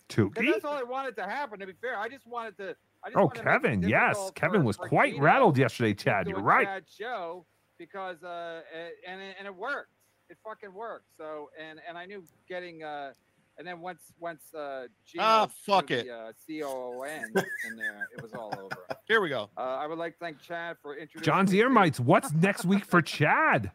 'Cause 0.09 0.27
Tookie? 0.31 0.53
that's 0.53 0.65
all 0.65 0.75
I 0.75 0.83
wanted 0.83 1.17
to 1.17 1.25
happen. 1.25 1.59
To 1.61 1.67
be 1.67 1.73
fair, 1.81 1.99
I 1.99 2.09
just 2.09 2.27
wanted 2.27 2.57
to. 2.59 2.77
I 3.03 3.09
just 3.09 3.17
Oh, 3.17 3.23
wanted 3.27 3.35
to 3.39 3.43
Kevin, 3.45 3.83
yes. 3.83 4.31
Kevin 4.35 4.61
for- 4.63 4.67
was 4.67 4.77
for 4.77 4.89
quite 4.89 5.13
Gino 5.15 5.25
rattled 5.25 5.59
yesterday, 5.59 5.95
Chad. 5.95 6.29
You're 6.29 6.41
right. 6.41 6.67
Chad 6.67 6.85
show 6.89 7.47
because 7.79 8.23
uh, 8.23 8.63
and 9.07 9.21
it- 9.21 9.37
and 9.39 9.47
it 9.47 9.55
worked. 9.55 9.91
It 10.29 10.39
fucking 10.45 10.73
worked. 10.73 11.07
So 11.17 11.51
and 11.61 11.81
and 11.89 11.97
I 11.99 12.07
knew 12.07 12.25
getting 12.49 12.83
uh, 12.83 13.13
and 13.59 13.67
then 13.67 13.81
once 13.81 14.13
once 14.19 14.43
uh, 14.55 14.87
Gino 15.07 15.23
Ah, 15.25 15.47
threw 15.47 15.75
fuck 15.75 15.87
the, 15.89 16.01
it. 16.01 16.09
Uh, 16.11 16.33
C 16.47 16.63
O 16.63 16.69
O 16.99 17.03
N 17.03 17.33
in 17.69 17.77
there, 17.77 18.09
it 18.17 18.23
was 18.23 18.33
all 18.33 18.53
over. 18.59 18.77
Here 19.09 19.21
we 19.21 19.29
go. 19.29 19.51
Uh, 19.57 19.61
I 19.61 19.87
would 19.87 19.99
like 19.99 20.15
to 20.15 20.19
thank 20.19 20.41
Chad 20.41 20.77
for 20.83 20.97
introducing. 20.97 21.25
John's 21.25 21.53
me 21.53 21.59
to- 21.59 21.65
earmites. 21.69 22.01
What's 22.01 22.33
next 22.33 22.65
week 22.65 22.85
for 22.85 23.01
Chad? 23.03 23.71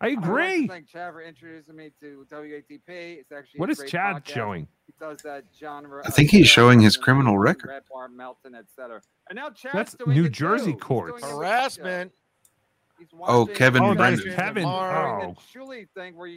I 0.00 0.06
I 0.06 0.08
would 0.10 0.16
like 0.18 0.22
to 0.24 0.30
agree. 0.30 0.68
thank 0.68 0.88
Chad 0.88 1.12
for 1.12 1.22
introducing 1.22 1.74
me 1.74 1.90
to 2.00 2.24
WATP. 2.30 2.80
It's 2.88 3.32
actually 3.32 3.58
What 3.60 3.68
a 3.70 3.72
is 3.72 3.78
great 3.78 3.90
Chad 3.90 4.16
podcast. 4.16 4.28
showing? 4.28 4.68
does 4.98 5.18
that 5.22 5.44
genre. 5.58 6.02
I 6.04 6.10
think 6.10 6.30
he's 6.30 6.48
showing 6.48 6.80
his 6.80 6.96
criminal 6.96 7.38
record. 7.38 7.70
Bar, 7.92 8.08
Melton, 8.08 8.56
That's 9.72 9.96
New 10.06 10.28
Jersey 10.28 10.72
too. 10.72 10.78
courts. 10.78 11.24
Harassment. 11.24 12.12
Oh, 13.20 13.44
Kevin 13.46 13.82
oh, 13.82 13.94
Brennan. 13.94 14.20
Kevin. 14.34 14.64
Oh. 14.64 15.34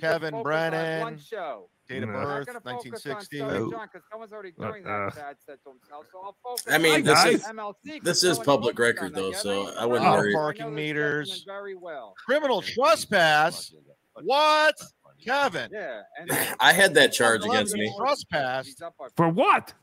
Kevin 0.01 0.43
Brennan. 0.43 1.03
On 1.03 1.17
show. 1.17 1.69
Date 1.87 2.03
of 2.03 2.09
birth, 2.09 2.47
1960. 2.63 3.41
Uh, 3.41 3.69
I 6.69 6.77
mean, 6.77 7.03
this 7.03 7.25
is, 7.25 7.43
this 8.03 8.23
is 8.23 8.37
public 8.37 8.77
record, 8.77 9.15
though, 9.15 9.31
so 9.31 9.73
I 9.75 9.87
wouldn't 9.87 10.07
oh, 10.07 10.17
worry. 10.17 10.33
Parking 10.33 10.75
meters. 10.75 11.43
Very 11.47 11.73
well. 11.73 12.13
Criminal 12.23 12.61
trespass. 12.61 13.73
What? 14.21 14.75
Kevin. 15.23 15.69
Yeah. 15.71 16.01
And 16.19 16.31
I 16.59 16.73
had 16.73 16.93
that 16.95 17.13
charge 17.13 17.45
against 17.45 17.75
me. 17.75 17.93
Trespass. 17.97 18.75
For 19.15 19.29
what? 19.29 19.73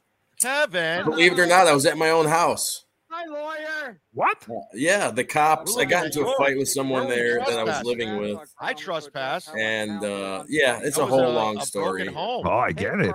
Kevin. 0.40 1.04
Believe 1.04 1.32
it 1.32 1.38
or 1.38 1.46
not, 1.46 1.66
I 1.66 1.72
was 1.72 1.86
at 1.86 1.96
my 1.96 2.10
own 2.10 2.26
house. 2.26 2.84
My 3.08 3.24
lawyer. 3.28 4.00
What? 4.12 4.36
Uh, 4.50 4.54
yeah, 4.74 5.10
the 5.10 5.24
cops. 5.24 5.76
I 5.76 5.84
got 5.84 6.06
into 6.06 6.26
a 6.26 6.36
fight 6.36 6.58
with 6.58 6.68
someone 6.68 7.08
there 7.08 7.38
that 7.38 7.58
I 7.58 7.62
was 7.62 7.84
living 7.84 8.18
with. 8.18 8.38
I 8.60 8.74
trespass. 8.74 9.48
And 9.56 10.04
uh, 10.04 10.44
yeah, 10.48 10.80
it's 10.82 10.98
a 10.98 11.06
whole 11.06 11.32
long 11.32 11.60
story. 11.60 12.08
Oh, 12.14 12.42
I 12.42 12.72
get 12.72 13.00
it. 13.00 13.14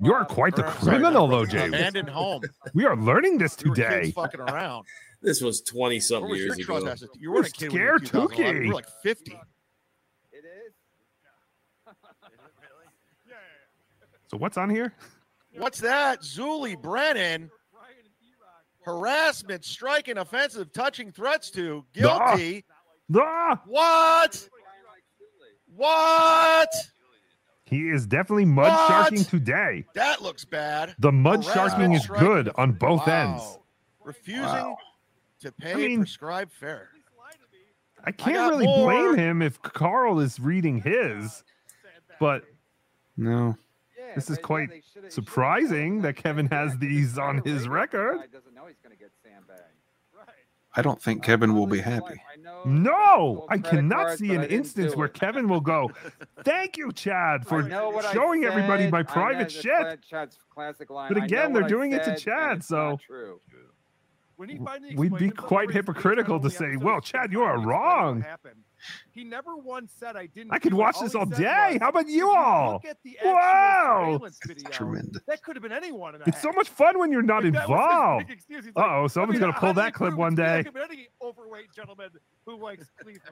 You're 0.00 0.24
quite 0.24 0.54
the 0.54 0.62
criminal, 0.62 1.28
OJ. 1.28 1.68
Abandoned 1.68 2.08
home. 2.08 2.42
We 2.74 2.86
are 2.86 2.96
learning 2.96 3.38
this 3.38 3.56
today. 3.56 4.12
Fucking 4.12 4.40
around. 4.40 4.86
This 5.24 5.40
was 5.40 5.60
twenty 5.60 6.00
something 6.00 6.34
years 6.34 6.58
ago. 6.58 6.94
You 7.16 7.30
were 7.30 7.42
a 7.42 7.48
kid. 7.48 7.70
Scare 7.70 7.98
Tookie. 7.98 8.64
You 8.64 8.68
were 8.70 8.74
like 8.74 8.88
fifty. 9.04 9.38
So 14.32 14.38
what's 14.38 14.56
on 14.56 14.70
here? 14.70 14.94
What's 15.58 15.78
that? 15.80 16.22
Zuli 16.22 16.80
Brennan. 16.80 17.50
Harassment, 18.80 19.64
striking, 19.64 20.16
offensive, 20.18 20.72
touching, 20.72 21.12
threats 21.12 21.50
to. 21.50 21.84
Guilty. 21.92 22.64
Ah! 23.14 23.20
Ah! 23.20 23.62
What? 23.66 24.48
What? 25.74 26.68
He 27.66 27.90
is 27.90 28.06
definitely 28.06 28.46
mud 28.46 28.68
what? 28.68 28.88
sharking 28.88 29.24
today. 29.24 29.84
That 29.94 30.22
looks 30.22 30.44
bad. 30.46 30.94
The 30.98 31.12
mud 31.12 31.44
Harassment 31.44 31.92
sharking 31.92 31.92
is 31.92 32.06
good 32.06 32.50
on 32.56 32.72
both 32.72 33.06
wow. 33.06 33.32
ends. 33.32 33.58
Refusing 34.02 34.42
wow. 34.44 34.76
to 35.40 35.52
pay 35.52 35.72
I 35.72 35.76
mean, 35.76 35.98
prescribed 36.00 36.52
fare. 36.52 36.88
I 38.04 38.10
can't 38.10 38.38
I 38.38 38.48
really 38.48 38.66
more. 38.66 38.90
blame 38.90 39.16
him 39.16 39.42
if 39.42 39.60
Carl 39.62 40.18
is 40.18 40.40
reading 40.40 40.80
his, 40.80 41.44
but 42.18 42.44
no 43.16 43.56
this 44.14 44.30
is 44.30 44.38
quite 44.38 44.70
surprising 45.08 46.02
that 46.02 46.16
Kevin 46.16 46.46
has 46.46 46.76
these 46.78 47.18
on 47.18 47.42
his 47.44 47.68
record. 47.68 48.20
I 50.74 50.80
don't 50.80 51.02
think 51.02 51.22
Kevin 51.22 51.54
will 51.54 51.66
be 51.66 51.80
happy. 51.80 52.20
No, 52.64 53.46
I 53.50 53.58
cannot 53.58 54.18
see 54.18 54.34
an 54.34 54.44
instance 54.44 54.96
where 54.96 55.08
Kevin 55.08 55.48
will 55.48 55.60
go, 55.60 55.90
Thank 56.44 56.76
you, 56.76 56.92
Chad, 56.92 57.46
for 57.46 57.68
showing 58.12 58.44
everybody 58.44 58.90
my 58.90 59.02
private 59.02 59.52
shit. 59.52 60.00
But 60.10 61.16
again, 61.16 61.52
they're 61.52 61.62
doing 61.62 61.92
it 61.92 62.04
to 62.04 62.16
Chad, 62.16 62.64
so 62.64 62.98
we'd 64.38 65.16
be 65.16 65.30
quite 65.30 65.70
hypocritical 65.70 66.40
to 66.40 66.50
say, 66.50 66.76
Well, 66.76 67.00
Chad, 67.00 67.32
you 67.32 67.42
are 67.42 67.60
wrong. 67.60 68.24
He 69.12 69.24
never 69.24 69.56
once 69.56 69.92
said 69.98 70.16
I 70.16 70.26
didn't. 70.26 70.52
I 70.52 70.58
could 70.58 70.74
watch 70.74 70.96
this 71.00 71.14
all 71.14 71.26
day. 71.26 71.78
How 71.80 71.88
about 71.88 72.08
you 72.08 72.30
all? 72.30 72.74
Look 72.74 72.84
at 72.84 72.98
the 73.04 73.16
wow, 73.24 74.20
video, 74.46 74.70
tremendous. 74.70 75.22
That 75.26 75.42
could 75.42 75.56
have 75.56 75.62
been 75.62 75.72
anyone. 75.72 76.20
it's 76.26 76.42
so 76.42 76.52
much 76.52 76.68
fun 76.68 76.98
when 76.98 77.12
you're 77.12 77.22
not 77.22 77.44
involved. 77.44 78.30
Uh 78.30 78.82
oh, 78.82 79.06
someone's 79.08 79.14
I 79.16 79.24
mean, 79.32 79.40
gonna 79.40 79.52
pull 79.52 79.74
that 79.74 79.94
clip 79.94 80.14
one 80.14 80.34
day. 80.34 80.64
Any 80.82 81.08
overweight 81.22 81.72
gentleman 81.74 82.10
who 82.46 82.56
likes 82.56 82.86
Cleveland. 83.00 83.22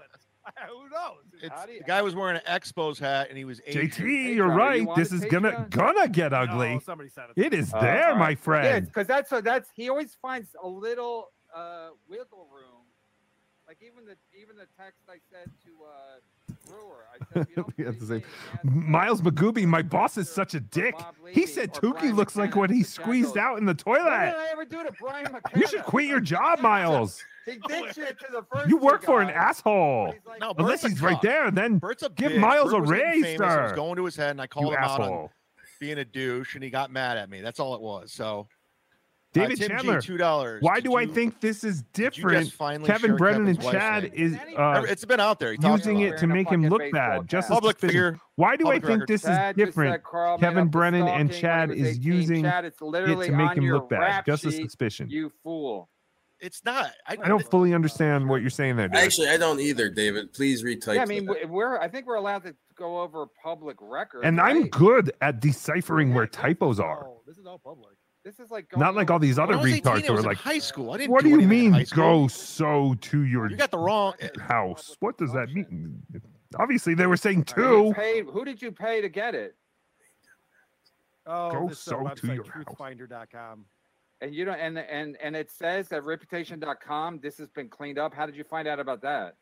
Who 0.69 0.89
knows? 0.89 1.19
The 1.67 1.85
guy 1.87 2.01
was 2.01 2.15
wearing 2.15 2.37
an 2.37 2.43
Expos 2.49 2.99
hat 2.99 3.29
and 3.29 3.37
he 3.37 3.45
was 3.45 3.61
Asian. 3.67 3.89
JT, 3.89 4.35
you're 4.35 4.49
right. 4.49 4.81
You 4.81 4.93
this 4.97 5.13
is 5.13 5.25
gonna 5.27 5.67
gonna 5.71 6.09
get 6.09 6.33
ugly. 6.33 6.75
No, 6.75 6.79
somebody 6.81 7.11
said 7.11 7.27
it. 7.37 7.47
It 7.47 7.55
is 7.55 7.73
uh, 7.75 7.81
there, 7.81 8.09
right. 8.09 8.19
my 8.19 8.35
friend. 8.35 8.87
Because 8.87 9.07
that's 9.07 9.31
that's 9.43 9.69
he 9.75 9.91
always 9.91 10.17
finds 10.21 10.49
a 10.63 10.67
little 10.67 11.29
uh, 11.55 11.91
wiggle 12.09 12.49
room 12.53 12.70
even 13.81 14.05
the 14.05 14.17
even 14.39 14.57
the 14.57 14.67
text 14.79 15.01
I 15.09 15.17
said 15.31 15.51
to 15.65 15.71
uh, 15.85 16.55
Brewer, 16.69 17.07
I 17.13 17.45
said, 17.45 17.65
we 17.77 17.85
have. 18.13 18.25
Miles 18.65 19.23
McGooby, 19.23 19.67
my 19.67 19.83
boss 19.83 20.19
is 20.19 20.29
such 20.29 20.55
a 20.55 20.61
dick. 20.61 20.95
He 21.31 21.47
said 21.47 21.73
Tookie 21.73 22.15
looks 22.15 22.37
like 22.37 22.57
what 22.57 22.71
he 22.71 22.83
squeezed 22.83 23.39
out 23.39 23.59
in 23.59 23.65
the 23.65 23.75
toilet. 23.75 24.05
What 24.05 24.25
did 24.27 24.35
I 24.35 24.49
ever 24.53 24.65
do 24.65 24.85
to 24.85 24.93
Brian 25.01 25.25
McKenna? 25.33 25.61
You 25.61 25.67
should 25.67 25.83
quit 25.85 26.07
your 26.07 26.21
job, 26.21 26.61
Miles. 26.61 27.23
He 27.47 27.59
did 27.69 27.95
shit 27.95 28.19
to 28.21 28.27
the 28.31 28.45
first. 28.53 28.69
You 28.69 28.77
work 28.77 29.03
for 29.03 29.23
an 29.23 29.31
asshole. 29.31 30.15
Like, 30.27 30.41
no, 30.41 30.53
unless 30.59 30.83
he's 30.83 31.01
right 31.01 31.21
there, 31.23 31.47
and 31.47 31.57
then 31.57 31.79
Bert's 31.79 32.03
a 32.03 32.11
give. 32.11 32.37
Miles 32.37 32.73
Bert 32.73 32.81
a 32.81 32.91
raise, 32.91 33.39
sir. 33.39 33.61
It 33.61 33.63
was 33.63 33.73
going 33.73 33.97
to 33.97 34.05
his 34.05 34.17
head, 34.17 34.33
and 34.33 34.41
I 34.43 34.47
called 34.47 34.67
you 34.67 34.73
him 34.73 34.83
asshole. 34.83 35.05
out 35.05 35.11
on 35.11 35.29
being 35.81 35.99
a 35.99 36.05
douche, 36.05 36.55
and 36.55 36.63
he 36.63 36.69
got 36.69 36.93
mad 36.93 37.17
at 37.17 37.31
me. 37.31 37.41
That's 37.41 37.59
all 37.59 37.75
it 37.75 37.81
was. 37.81 38.13
So 38.13 38.47
uh, 39.31 39.41
David 39.41 39.63
uh, 39.63 39.69
Chandler, 39.69 40.01
G, 40.01 40.07
two 40.07 40.17
dollars. 40.17 40.63
Why 40.63 40.77
Did 40.77 40.85
do 40.85 40.91
you, 40.91 40.97
I 40.97 41.07
think 41.07 41.41
this 41.41 41.63
is 41.63 41.83
different? 41.93 42.53
Kevin 42.85 43.17
Brennan 43.17 43.47
and 43.47 43.63
Chad 43.63 44.11
is 44.13 44.37
uh, 44.57 44.85
it's 44.89 45.05
been 45.05 45.21
out 45.21 45.39
there 45.39 45.53
using 45.53 46.01
it 46.01 46.19
to 46.19 46.27
make 46.27 46.49
him 46.49 46.69
look 46.69 46.83
bad. 46.93 47.29
Just 47.29 47.49
public 47.49 47.79
figure. 47.79 48.19
Why 48.35 48.57
do 48.57 48.65
public 48.65 48.85
I 48.85 48.87
think 48.87 49.01
record. 49.03 49.09
this 49.09 49.23
Chad 49.23 49.59
is 49.59 49.67
different? 49.67 50.03
Kevin 50.41 50.69
Brennan 50.69 51.07
and 51.07 51.33
Chad 51.33 51.71
is 51.71 51.99
using 51.99 52.43
Chad, 52.43 52.65
it 52.65 52.77
to 52.79 53.33
make 53.33 53.57
him 53.57 53.71
look 53.71 53.89
bad. 53.89 54.25
Just 54.27 54.45
a 54.45 54.53
suspicion. 54.53 55.09
You 55.09 55.31
fool. 55.43 55.89
It's 56.41 56.65
not. 56.65 56.93
I, 57.07 57.19
I 57.23 57.29
don't 57.29 57.49
fully 57.51 57.75
understand 57.75 58.27
what 58.27 58.41
you're 58.41 58.49
saying 58.49 58.77
there. 58.77 58.89
David. 58.89 59.05
Actually, 59.05 59.29
I 59.29 59.37
don't 59.37 59.61
either, 59.61 59.91
David. 59.91 60.33
Please 60.33 60.63
retype. 60.63 60.95
Yeah, 60.95 61.03
I 61.03 61.05
mean, 61.05 61.27
that. 61.27 61.51
we're. 61.51 61.79
I 61.79 61.87
think 61.87 62.07
we're 62.07 62.15
allowed 62.15 62.45
to 62.45 62.57
go 62.77 63.01
over 63.03 63.27
public 63.43 63.77
record. 63.81 64.25
And 64.25 64.39
right? 64.39 64.57
I'm 64.57 64.69
good 64.69 65.13
at 65.21 65.41
deciphering 65.41 66.15
where 66.15 66.27
typos 66.27 66.81
are. 66.81 67.09
Oh, 67.09 67.21
this 67.27 67.37
is 67.37 67.45
all 67.45 67.59
public. 67.59 67.95
This 68.25 68.39
is 68.39 68.51
like 68.51 68.67
not 68.77 68.95
like 68.95 69.11
all 69.11 69.19
these 69.19 69.39
other 69.39 69.55
retards 69.55 70.07
who 70.07 70.15
are 70.15 70.23
like 70.23 70.37
high 70.37 70.59
school. 70.59 70.93
I 70.93 70.99
didn't. 70.99 71.11
What 71.11 71.23
do, 71.23 71.31
you 71.31 71.41
mean 71.41 71.87
go 71.95 72.29
so 72.29 72.95
to 73.01 73.25
your? 73.25 73.51
You 73.51 73.57
got 73.57 73.71
the 73.71 73.79
wrong 73.79 74.15
house. 74.41 74.95
What 75.01 75.17
does 75.17 75.33
that 75.33 75.51
mean? 75.51 76.03
Obviously, 76.59 76.95
they 76.95 77.07
were 77.07 77.17
saying 77.17 77.45
two. 77.45 77.95
Paid, 77.97 78.27
who 78.27 78.45
did 78.45 78.61
you 78.61 78.73
pay 78.73 79.01
to 79.01 79.09
get 79.09 79.35
it? 79.35 79.57
Oh, 81.27 81.51
go 81.51 81.69
uh, 81.69 81.73
so 81.73 81.97
website, 81.97 82.21
to 82.21 82.35
your 82.35 82.45
truthfinder.com. 82.45 83.65
And 84.21 84.35
you 84.35 84.45
don't 84.45 84.59
and 84.59 84.79
and 84.79 85.17
and 85.23 85.35
it 85.35 85.51
says 85.51 85.89
that 85.89 86.05
reputation.com 86.05 87.21
this 87.23 87.39
has 87.39 87.49
been 87.49 87.69
cleaned 87.69 87.99
up. 87.99 88.13
How 88.13 88.27
did 88.27 88.37
you 88.37 88.45
find 88.45 88.69
out 88.69 88.81
about 88.81 89.01
that? 89.03 89.37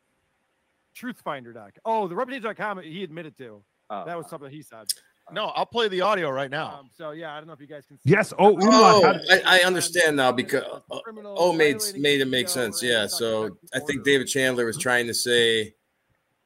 Truthfinder.com. 0.95 1.71
Oh, 1.83 2.07
the 2.07 2.15
reputation.com 2.15 2.81
he 2.83 3.03
admitted 3.03 3.37
to. 3.39 3.61
Oh. 3.89 4.05
That 4.05 4.15
was 4.15 4.27
uh. 4.27 4.29
something 4.29 4.51
he 4.51 4.61
said. 4.61 4.85
No, 5.31 5.47
I'll 5.47 5.65
play 5.65 5.87
the 5.87 6.01
audio 6.01 6.29
right 6.29 6.49
now. 6.49 6.79
Um, 6.79 6.89
so 6.95 7.11
yeah, 7.11 7.33
I 7.33 7.37
don't 7.37 7.47
know 7.47 7.53
if 7.53 7.61
you 7.61 7.67
guys 7.67 7.85
can. 7.85 7.99
yes. 8.03 8.33
Oh, 8.37 8.57
oh 8.61 9.03
had, 9.03 9.21
I, 9.29 9.59
I, 9.61 9.63
understand 9.63 10.17
now 10.17 10.31
because 10.31 10.63
uh, 10.63 10.99
oh, 11.23 11.53
made 11.53 11.77
made 11.95 12.21
it 12.21 12.27
make 12.27 12.49
sense. 12.49 12.81
Yeah. 12.83 13.07
So 13.07 13.57
I 13.73 13.79
think 13.79 14.03
David 14.03 14.27
Chandler 14.27 14.65
was 14.65 14.77
trying 14.77 15.07
to 15.07 15.13
say, 15.13 15.75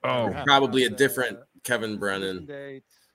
oh, 0.04 0.34
probably 0.46 0.86
a 0.86 0.90
different 0.90 1.40
Kevin 1.64 1.98
Brennan. 1.98 2.48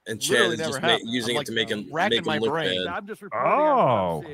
And 0.07 0.21
Chad 0.21 0.53
is 0.53 0.59
just 0.59 0.81
ma- 0.81 0.97
using 1.05 1.37
like, 1.37 1.43
it 1.43 1.47
to 1.47 1.53
make 1.53 1.69
him 1.69 1.91
uh, 1.93 2.09
make 2.09 2.27
him 2.27 2.41
look 2.41 2.51
brain. 2.51 2.85
bad. 2.87 2.95
I'm 2.95 3.07
just 3.07 3.21
reporting 3.21 3.51
oh. 3.51 4.25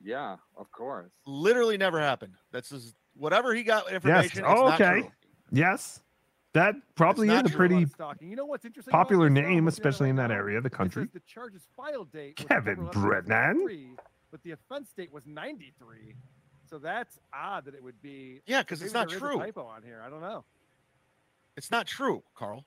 Yeah, 0.00 0.36
of 0.56 0.70
course. 0.70 1.10
Literally 1.26 1.76
never 1.76 2.00
happened. 2.00 2.34
That's 2.52 2.68
just 2.68 2.94
whatever 3.14 3.54
he 3.54 3.62
got 3.62 3.90
information. 3.90 4.44
Yes. 4.44 4.54
Oh, 4.56 4.72
okay. 4.72 5.10
Yes 5.50 6.00
that 6.58 6.74
probably 6.94 7.28
is 7.28 7.40
a 7.40 7.56
pretty 7.56 7.86
you 8.20 8.36
know 8.36 8.56
popular 8.88 9.30
name, 9.30 9.68
especially 9.68 10.10
in 10.10 10.16
that 10.16 10.30
uh, 10.30 10.34
area 10.34 10.58
of 10.58 10.64
the 10.64 10.70
country. 10.70 11.08
The 11.12 11.20
charges 11.20 11.62
filed 11.76 12.12
date 12.12 12.36
Kevin 12.36 12.88
Brennan. 12.92 13.96
Oh 13.98 14.02
but 14.30 14.42
the 14.42 14.50
offense 14.50 14.92
date 14.96 15.12
was 15.12 15.26
93. 15.26 16.14
So 16.68 16.78
that's 16.78 17.18
odd 17.32 17.64
that 17.64 17.74
it 17.74 17.82
would 17.82 18.00
be. 18.02 18.42
Yeah, 18.46 18.62
because 18.62 18.82
it's 18.82 18.92
not 18.92 19.08
true. 19.08 19.38
typo 19.38 19.62
on 19.62 19.82
here. 19.82 20.02
I 20.04 20.10
don't 20.10 20.20
know. 20.20 20.44
It's 21.56 21.70
not 21.70 21.86
true, 21.86 22.22
Carl. 22.34 22.64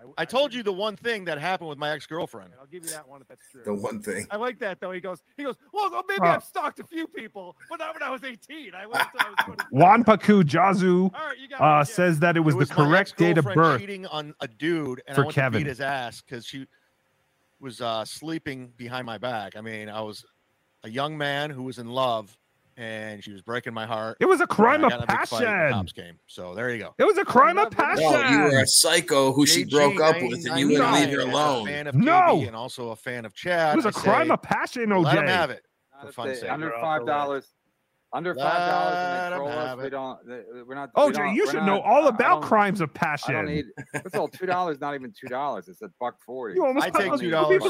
I, 0.00 0.22
I 0.22 0.24
told 0.24 0.54
you 0.54 0.62
the 0.62 0.72
one 0.72 0.96
thing 0.96 1.24
that 1.26 1.38
happened 1.38 1.68
with 1.68 1.78
my 1.78 1.90
ex 1.90 2.06
girlfriend. 2.06 2.52
I'll 2.58 2.66
give 2.66 2.84
you 2.84 2.90
that 2.90 3.08
one 3.08 3.20
if 3.20 3.28
that's 3.28 3.42
true. 3.50 3.62
The 3.64 3.74
one 3.74 4.00
thing. 4.02 4.26
I 4.30 4.36
like 4.36 4.58
that 4.60 4.80
though. 4.80 4.90
He 4.90 5.00
goes, 5.00 5.22
he 5.36 5.44
goes, 5.44 5.56
well, 5.72 5.90
well 5.90 6.04
maybe. 6.08 6.22
I've 6.22 6.44
stalked 6.44 6.80
a 6.80 6.84
few 6.84 7.06
people, 7.06 7.56
but 7.68 7.78
not 7.78 7.94
when 7.94 8.02
I 8.02 8.10
was 8.10 8.24
18. 8.24 8.72
I 8.74 8.86
went 8.86 9.04
Juan 9.70 10.04
Paku 10.04 10.42
Jazu 10.42 11.12
right, 11.12 11.60
uh, 11.60 11.84
says 11.84 12.18
that 12.20 12.36
it 12.36 12.40
was, 12.40 12.54
it 12.54 12.58
was 12.58 12.68
the 12.68 12.74
correct 12.74 13.16
date 13.16 13.38
of 13.38 13.44
birth. 13.44 13.80
Cheating 13.80 14.06
on 14.06 14.34
a 14.40 14.48
dude 14.48 15.02
and 15.06 15.14
for 15.14 15.22
I 15.22 15.24
went 15.26 15.34
Kevin. 15.34 15.60
to 15.60 15.64
beat 15.64 15.68
his 15.68 15.80
ass 15.80 16.22
because 16.22 16.46
she 16.46 16.66
was 17.60 17.80
uh, 17.80 18.04
sleeping 18.04 18.72
behind 18.76 19.06
my 19.06 19.18
back. 19.18 19.56
I 19.56 19.60
mean, 19.60 19.88
I 19.88 20.00
was 20.00 20.24
a 20.82 20.88
young 20.88 21.16
man 21.18 21.50
who 21.50 21.62
was 21.62 21.78
in 21.78 21.88
love 21.88 22.36
and 22.80 23.22
she 23.22 23.30
was 23.30 23.42
breaking 23.42 23.74
my 23.74 23.84
heart. 23.84 24.16
It 24.20 24.24
was 24.24 24.40
a 24.40 24.46
crime 24.46 24.84
of 24.84 25.06
passion. 25.06 25.70
Cops 25.70 25.92
came. 25.92 26.18
So 26.26 26.54
there 26.54 26.70
you 26.70 26.78
go. 26.78 26.94
It 26.98 27.04
was 27.04 27.18
a 27.18 27.24
crime 27.24 27.58
of 27.58 27.70
passion. 27.70 28.10
No, 28.10 28.28
you 28.30 28.38
were 28.38 28.60
a 28.60 28.66
psycho 28.66 29.32
who 29.32 29.44
she 29.44 29.64
broke 29.64 30.00
up 30.00 30.16
with, 30.22 30.46
and 30.46 30.58
you 30.58 30.68
wouldn't 30.68 30.92
leave 30.94 31.10
her 31.10 31.20
alone. 31.20 31.66
fan 31.66 31.86
of 31.86 31.94
no, 31.94 32.42
and 32.42 32.56
also 32.56 32.90
a 32.90 32.96
fan 32.96 33.26
of 33.26 33.34
Chad. 33.34 33.74
It 33.74 33.76
was 33.76 33.84
a 33.84 33.88
I 33.88 34.02
crime 34.02 34.26
say, 34.28 34.32
of 34.32 34.42
passion. 34.42 34.86
OJ, 34.88 35.04
let 35.04 35.18
him 35.18 35.26
have 35.26 35.50
it 35.50 35.62
for 36.00 36.12
fun. 36.12 36.34
Sake. 36.34 36.50
Under 36.50 36.72
five 36.80 37.04
dollars. 37.06 37.46
Under 38.12 38.34
five 38.34 39.30
dollars, 39.30 39.84
We 39.84 39.90
don't. 39.90 40.18
We're 40.66 40.74
not. 40.74 40.92
OJ, 40.94 41.32
we 41.32 41.36
you 41.36 41.46
should 41.46 41.56
not, 41.56 41.66
know 41.66 41.80
all 41.80 42.08
about 42.08 42.40
crimes 42.42 42.80
of 42.80 42.92
passion. 42.94 43.36
I 43.36 43.42
don't 43.42 43.54
need. 43.54 43.66
It's 43.92 44.16
all 44.16 44.26
two 44.26 44.46
dollars. 44.46 44.80
Not 44.80 44.94
even 44.94 45.12
two 45.12 45.28
dollars. 45.28 45.68
It's 45.68 45.82
a 45.82 45.90
buck 46.00 46.16
forty. 46.24 46.54
You 46.54 46.64
almost 46.64 46.86
I 46.86 46.90
take 46.90 47.20
two 47.20 47.30
dollars. 47.30 47.62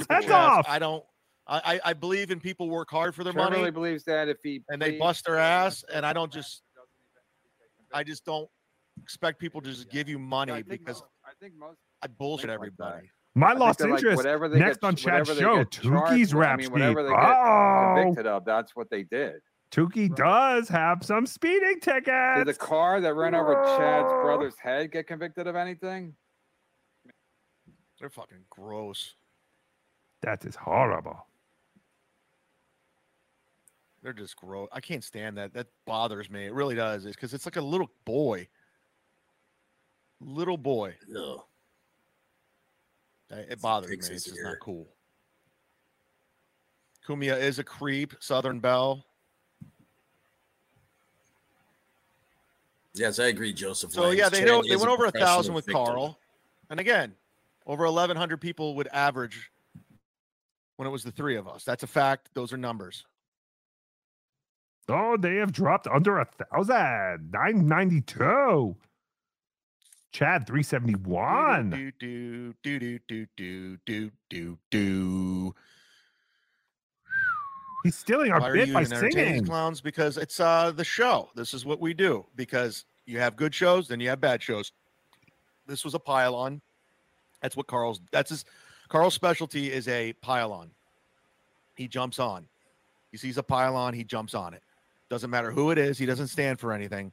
I 0.69 0.79
don't. 0.79 1.05
I, 1.51 1.61
I 1.75 1.81
I 1.91 1.93
believe 1.93 2.31
in 2.31 2.39
people 2.41 2.71
work 2.71 2.91
hard 2.91 3.15
for 3.15 3.25
their 3.25 3.33
Trevor 3.33 3.51
money 3.51 3.59
really 3.61 3.71
believes 3.73 4.05
that 4.05 4.29
if 4.29 4.39
he 4.43 4.63
and 4.69 4.81
they 4.81 4.99
bust 4.99 5.27
their 5.27 5.37
ass, 5.37 5.85
and 5.93 6.07
I 6.07 6.13
don't 6.13 6.33
just. 6.33 6.63
I 7.93 8.05
just 8.05 8.25
don't 8.25 8.49
expect 9.03 9.41
people 9.41 9.61
to 9.63 9.69
just 9.69 9.91
give 9.91 10.09
you 10.09 10.17
money 10.19 10.53
I 10.53 10.63
because 10.63 11.01
most- 11.01 11.05
I 11.25 11.33
think 11.41 11.55
most. 11.59 11.77
I 12.03 12.07
bullshit 12.07 12.49
like 12.49 12.55
everybody. 12.55 13.11
My 13.35 13.51
I 13.51 13.55
lost 13.55 13.81
they're 13.81 13.89
like, 13.89 13.99
interest 13.99 14.17
whatever 14.17 14.49
they 14.49 14.61
next 14.61 14.81
get- 14.81 14.87
on 14.87 14.95
Chad's 14.95 15.29
show. 15.37 15.57
get 15.57 15.71
charged 15.73 15.85
Tookie's 15.85 16.35
with, 16.35 16.47
I 16.47 16.57
mean, 16.57 16.71
whatever 16.71 17.03
they 17.03 17.09
get 17.11 17.19
Oh, 17.19 17.95
convicted 17.97 18.27
of, 18.29 18.45
that's 18.45 18.77
what 18.77 18.89
they 18.91 19.03
did. 19.03 19.41
Tookie 19.73 20.15
does 20.15 20.69
have 20.69 21.05
some 21.05 21.27
speeding 21.27 21.81
tickets. 21.81 22.39
Did 22.39 22.47
the 22.47 22.55
car 22.55 23.01
that 23.01 23.15
ran 23.15 23.35
over 23.35 23.55
Chad's 23.55 24.13
brother's 24.23 24.59
head 24.59 24.93
get 24.93 25.07
convicted 25.09 25.47
of 25.49 25.57
anything? 25.57 26.15
They're 27.99 28.11
fucking 28.11 28.45
gross. 28.51 29.15
That 30.23 30.45
is 30.45 30.57
horrible. 30.57 31.27
They're 34.03 34.13
just 34.13 34.37
gross. 34.37 34.69
I 34.73 34.81
can't 34.81 35.05
stand 35.05 35.37
that. 35.37 35.53
That 35.53 35.67
bothers 35.87 36.31
me. 36.31 36.47
It 36.47 36.55
really 36.55 36.75
does. 36.75 37.05
It's 37.05 37.15
because 37.15 37.35
it's 37.35 37.47
like 37.47 37.57
a 37.57 37.61
little 37.61 37.91
boy. 38.05 38.49
Little 40.21 40.57
boy. 40.57 40.95
No. 41.07 41.45
Uh, 43.31 43.37
It 43.49 43.61
bothers 43.61 43.91
me. 43.91 43.97
It's 43.97 44.25
just 44.25 44.39
not 44.43 44.59
cool. 44.61 44.89
Kumia 47.07 47.39
is 47.39 47.59
a 47.59 47.65
creep. 47.65 48.15
Southern 48.21 48.59
Belle. 48.59 49.05
Yes, 52.95 53.19
I 53.19 53.27
agree, 53.27 53.53
Joseph. 53.53 53.93
So 53.93 54.11
yeah, 54.11 54.29
they 54.29 54.43
they 54.43 54.77
went 54.77 54.89
over 54.89 55.07
a 55.07 55.11
thousand 55.13 55.55
with 55.55 55.67
victim. 55.67 55.85
Carl, 55.85 56.19
and 56.71 56.81
again, 56.81 57.15
over 57.67 57.85
eleven 57.85 58.17
hundred 58.17 58.41
people 58.41 58.75
would 58.75 58.89
average 58.89 59.51
when 60.77 60.89
it 60.89 60.91
was 60.91 61.05
the 61.05 61.13
three 61.13 61.37
of 61.37 61.47
us. 61.47 61.63
That's 61.63 61.85
a 61.85 61.87
fact. 61.87 62.31
Those 62.35 62.53
are 62.53 62.57
numbers. 62.57 63.05
Oh, 64.89 65.17
they 65.17 65.37
have 65.37 65.53
dropped 65.53 65.87
under 65.87 66.19
a 66.19 66.25
thousand. 66.25 67.31
Nine 67.33 67.67
ninety 67.67 68.01
two. 68.01 68.77
Chad 70.13 70.47
three 70.47 70.63
seventy 70.63 70.95
one. 70.95 71.71
Do 71.71 71.93
do 72.01 72.55
do 72.63 72.79
do 72.79 72.99
do 73.09 73.27
do 73.37 73.77
do 73.87 74.11
do 74.29 74.59
do. 74.71 75.55
He's 77.85 77.97
stealing 77.97 78.31
our 78.33 78.41
Why 78.41 78.53
bit 78.53 78.73
by 78.73 78.85
singing. 78.85 79.45
clowns? 79.47 79.81
Because 79.81 80.17
it's 80.17 80.41
uh 80.41 80.73
the 80.73 80.85
show. 80.85 81.31
This 81.35 81.55
is 81.55 81.65
what 81.65 81.81
we 81.81 81.95
do. 81.95 82.27
Because 82.37 82.85
you 83.07 83.19
have 83.19 83.37
good 83.37 83.55
shows, 83.55 83.89
then 83.89 84.01
you 84.01 84.09
have 84.09 84.21
bad 84.21 84.43
shows. 84.43 84.73
This 85.67 85.85
was 85.85 85.95
a 85.95 85.99
pylon. 85.99 86.61
That's 87.41 87.57
what 87.57 87.67
Carl's. 87.69 88.01
That's 88.11 88.31
his. 88.31 88.45
Carl's 88.89 89.15
specialty 89.15 89.71
is 89.73 89.87
a 89.87 90.13
pylon. 90.15 90.71
He 91.77 91.87
jumps 91.87 92.19
on. 92.19 92.47
He 93.13 93.17
sees 93.17 93.39
a 93.39 93.43
pylon, 93.43 93.95
he 93.95 94.05
jumps 94.05 94.35
on 94.35 94.53
it. 94.53 94.63
Doesn't 95.11 95.29
matter 95.29 95.51
who 95.51 95.73
it 95.73 95.79
is. 95.79 95.99
He 95.99 96.07
doesn't 96.07 96.29
stand 96.29 96.61
for 96.61 96.73
anything. 96.73 97.13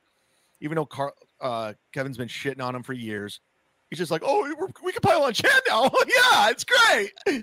Even 0.61 0.76
though 0.76 0.86
Carl, 0.86 1.14
uh, 1.41 1.74
Kevin's 1.91 2.18
been 2.18 2.28
shitting 2.28 2.61
on 2.61 2.76
him 2.76 2.84
for 2.84 2.94
years, 2.94 3.41
he's 3.90 3.98
just 3.98 4.11
like, 4.11 4.22
"Oh, 4.24 4.41
we're, 4.57 4.68
we 4.84 4.91
can 4.91 5.02
pile 5.02 5.24
on 5.24 5.34
Chad 5.34 5.61
now. 5.68 5.84
yeah, 6.07 6.49
it's 6.49 6.64
great." 6.64 7.11
I'm 7.28 7.41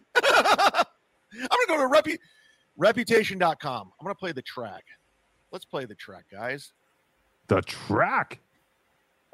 gonna 1.35 1.67
go 1.67 1.77
to 1.79 1.89
repu- 1.89 2.19
reputation.com. 2.77 3.93
I'm 4.01 4.05
gonna 4.05 4.15
play 4.15 4.33
the 4.33 4.43
track. 4.43 4.85
Let's 5.51 5.65
play 5.65 5.85
the 5.85 5.95
track, 5.97 6.25
guys. 6.31 6.73
The 7.49 7.61
track. 7.63 8.41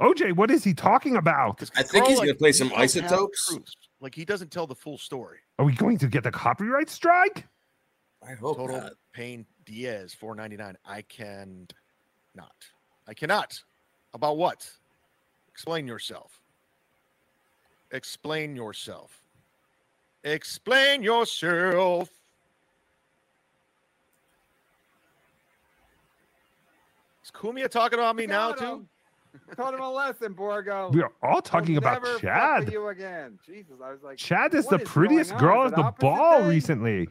OJ, 0.00 0.34
what 0.34 0.50
is 0.50 0.64
he 0.64 0.72
talking 0.72 1.16
about? 1.16 1.62
I 1.76 1.82
think 1.82 2.06
he's 2.06 2.18
gonna 2.18 2.34
play 2.34 2.52
some 2.52 2.70
he 2.70 2.76
doesn't 2.76 3.02
have 3.02 3.10
the 3.10 3.16
isotopes. 3.16 3.58
Like 4.00 4.14
he 4.14 4.24
doesn't 4.24 4.50
tell 4.50 4.66
the 4.66 4.74
full 4.74 4.96
story. 4.96 5.38
Are 5.58 5.64
we 5.66 5.74
going 5.74 5.98
to 5.98 6.06
get 6.06 6.22
the 6.22 6.30
copyright 6.30 6.88
strike? 6.88 7.46
I 8.26 8.32
hope 8.32 8.56
Total 8.56 8.80
not. 8.80 8.92
Pain 9.12 9.44
Diaz, 9.74 10.12
499. 10.14 10.76
I 10.84 11.02
can 11.02 11.68
not. 12.34 12.52
I 13.06 13.14
cannot. 13.14 13.62
About 14.12 14.36
what? 14.36 14.68
Explain 15.48 15.86
yourself. 15.86 16.40
Explain 17.92 18.56
yourself. 18.56 19.22
Explain 20.24 21.02
yourself. 21.04 22.08
Is 27.24 27.30
Kumia 27.30 27.68
talking 27.68 27.98
about 27.98 28.16
me 28.16 28.26
now 28.26 28.50
Got 28.50 28.58
too? 28.58 28.64
him. 28.64 28.88
Taught 29.56 29.74
him 29.74 29.80
a 29.80 29.90
lesson, 29.90 30.32
Borgo. 30.32 30.90
We 30.92 31.02
are 31.02 31.12
all 31.22 31.40
talking 31.40 31.76
I'll 31.76 31.78
about 31.78 32.02
never 32.02 32.06
fuck 32.06 32.14
with 32.14 32.22
Chad. 32.22 32.72
You 32.72 32.88
again, 32.88 33.38
Jesus! 33.46 33.74
I 33.82 33.92
was 33.92 34.02
like, 34.02 34.18
Chad 34.18 34.52
is 34.54 34.66
the 34.66 34.78
going 34.78 34.86
prettiest 34.86 35.36
girl 35.38 35.66
Is 35.66 35.72
at 35.72 35.76
the 35.76 35.92
ball 36.00 36.40
day? 36.42 36.48
recently. 36.48 37.08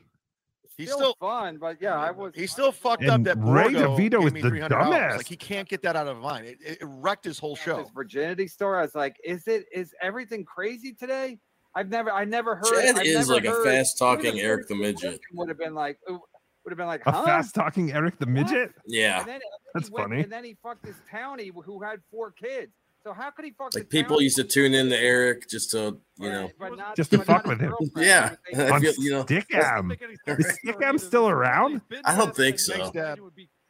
He's 0.80 0.88
still, 0.92 1.14
still 1.14 1.16
fun, 1.20 1.58
but 1.58 1.78
yeah, 1.82 1.98
I 1.98 2.12
was. 2.12 2.34
He's 2.36 2.52
still 2.52 2.72
fucked 2.72 3.04
up 3.06 3.24
that 3.24 3.38
Ray 3.38 3.64
Borgo 3.74 3.98
DeVito 3.98 4.26
is 4.26 4.32
the 4.34 4.42
$300. 4.42 5.18
Like 5.18 5.28
he 5.28 5.36
can't 5.36 5.68
get 5.68 5.82
that 5.82 5.96
out 5.98 6.08
of 6.08 6.16
his 6.18 6.24
mind. 6.24 6.46
It, 6.48 6.58
it, 6.66 6.78
it 6.82 6.86
wrecked 6.86 7.26
his 7.26 7.38
whole 7.38 7.58
show. 7.58 7.80
his 7.80 7.90
virginity 7.92 8.48
story. 8.48 8.80
I 8.80 8.82
was 8.84 8.96
like, 8.96 9.18
is 9.24 9.46
it 9.48 9.66
is 9.74 9.94
everything 10.02 10.46
crazy 10.46 10.94
today? 10.94 11.38
I've 11.76 11.90
never 11.90 12.12
I 12.12 12.24
never 12.24 12.56
heard. 12.56 12.66
Chad 12.72 12.98
I've 12.98 13.06
is 13.06 13.28
never 13.30 13.34
like 13.34 13.46
a 13.46 13.64
fast-talking 13.64 14.40
Eric 14.40 14.68
the 14.70 14.76
Midget. 14.76 15.02
question 15.02 15.20
Would 15.34 15.50
have 15.50 15.58
been 15.60 15.76
like 15.76 16.00
would 16.08 16.72
have 16.72 16.78
been 16.78 16.88
like 16.88 17.02
A 17.06 17.12
fast 17.12 17.56
talking 17.56 17.92
Eric 17.92 18.20
the 18.20 18.26
midget? 18.26 18.72
Yeah. 18.86 19.20
And 19.20 19.28
then, 19.28 19.34
and 19.36 19.42
then 19.42 19.50
That's 19.74 19.90
went- 19.92 20.10
funny. 20.10 20.22
And 20.24 20.32
then 20.32 20.44
he 20.44 20.58
fucked 20.62 20.84
this 20.84 20.96
townie 21.12 21.52
who 21.66 21.82
had 21.82 22.00
four 22.12 22.32
kids. 22.32 22.72
So 23.04 23.14
how 23.14 23.32
could 23.32 23.46
he 23.46 23.52
fuck 23.52 23.74
Like 23.74 23.90
people 23.90 24.18
townie? 24.18 24.24
used 24.24 24.36
to 24.38 24.44
tune 24.44 24.74
in 24.74 24.90
to 24.90 24.98
Eric 24.98 25.48
just 25.50 25.72
to, 25.72 25.98
you 26.18 26.30
know, 26.30 26.50
but 26.60 26.76
not, 26.78 26.96
Just 26.96 27.12
to 27.12 27.20
fuck 27.20 27.46
with 27.46 27.60
him. 27.62 27.74
yeah. 27.96 28.36
He 28.50 28.58
was 28.58 28.72
I 28.72 28.76
On 28.76 28.82
feel, 28.82 28.94
you 28.98 29.12
know, 29.12 29.24
Stickam. 29.24 29.98
Is 30.40 30.60
Stickam 30.66 31.00
still 31.00 31.30
around? 31.30 31.82
I 32.04 32.18
don't 32.18 32.36
think 32.36 32.60
so. 32.60 32.92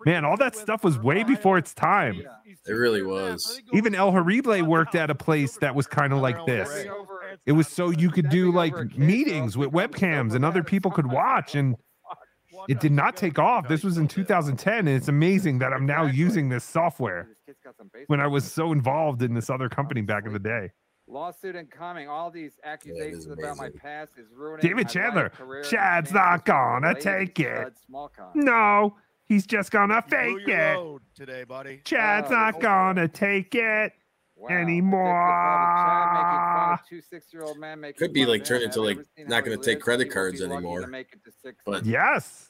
Man, 0.06 0.24
all 0.26 0.38
that 0.38 0.56
stuff 0.56 0.84
was 0.84 0.98
way 0.98 1.24
before 1.24 1.58
its 1.58 1.74
time. 1.74 2.24
It 2.66 2.72
really 2.72 3.04
was. 3.04 3.62
Even 3.74 3.94
El 3.94 4.12
Horrible 4.12 4.64
worked 4.66 4.96
at 4.96 5.10
a 5.10 5.16
place 5.16 5.58
that 5.58 5.76
was 5.76 5.88
kind 5.88 6.14
of 6.14 6.20
like 6.20 6.46
this. 6.46 6.86
It 7.46 7.52
was 7.52 7.68
so 7.68 7.90
you 7.92 8.10
could 8.10 8.30
do 8.30 8.52
like 8.52 8.98
meetings 8.98 9.58
with 9.58 9.72
webcams 9.72 10.34
and 10.34 10.44
other 10.46 10.64
people 10.64 10.90
could 10.90 11.08
watch, 11.12 11.54
and 11.54 11.76
it 12.68 12.80
did 12.80 12.92
not 12.92 13.16
take 13.16 13.40
off. 13.40 13.68
This 13.68 13.84
was 13.84 13.98
in 13.98 14.08
2010, 14.08 14.80
and 14.80 14.90
it's 14.90 15.08
amazing 15.08 15.60
that 15.60 15.74
I'm 15.74 15.86
now 15.86 16.06
using 16.06 16.50
this 16.50 16.64
software 16.64 17.28
His 17.30 17.38
kid's 17.46 17.60
got 17.64 17.78
some 17.78 17.90
baseball 17.94 18.06
when 18.08 18.22
I 18.22 18.28
was 18.28 18.52
so 18.52 18.72
involved 18.72 19.22
in 19.22 19.34
this 19.34 19.50
other 19.50 19.70
company 19.70 20.02
back 20.02 20.26
in 20.26 20.34
the 20.34 20.40
day. 20.40 20.72
lawsuit 21.08 21.56
incoming. 21.56 22.08
All 22.08 22.30
these 22.30 22.60
accusations 22.64 23.26
about 23.28 23.58
my 23.58 23.70
past 23.70 24.14
is 24.18 24.28
ruining 24.32 24.62
David 24.62 24.76
my 24.76 24.82
life, 24.84 24.92
Chandler, 24.94 25.30
career, 25.30 25.64
Chad's 25.64 26.12
not 26.12 26.46
gonna 26.46 26.90
related 26.90 27.04
take 27.04 27.36
to 27.36 27.44
it. 27.44 27.62
stud 27.62 27.74
small 27.88 28.10
con. 28.10 28.30
No, 28.36 28.96
he's 29.26 29.48
just 29.48 29.72
gonna 29.72 30.02
Blew 30.04 30.18
fake 30.18 30.48
your 30.48 30.60
it. 30.60 30.76
load 30.78 31.02
today, 31.16 31.44
buddy. 31.46 31.82
Chad's 31.86 32.30
Oh, 32.30 32.34
not 32.36 32.60
gonna 32.62 33.08
take 33.08 33.56
it 33.56 33.94
Wow. 34.36 34.50
anymore. 34.50 36.80
Two 36.88 37.02
six-year-old 37.02 37.60
man 37.60 37.80
making 37.80 38.00
could 38.00 38.14
be 38.14 38.22
fun 38.22 38.30
of 38.30 38.34
like 38.34 38.42
him. 38.42 38.46
turned 38.46 38.64
into 38.64 38.82
like 38.82 38.98
not 39.28 39.44
going 39.44 39.60
to 39.60 39.64
take 39.66 39.82
credit 39.82 40.12
cards 40.12 40.40
be 40.40 40.48
to 40.48 40.54
anymore. 40.54 40.88
make 40.88 41.12
it 41.12 41.24
to 41.26 41.32
six 41.32 41.62
But 41.66 41.86
Yes. 41.86 42.49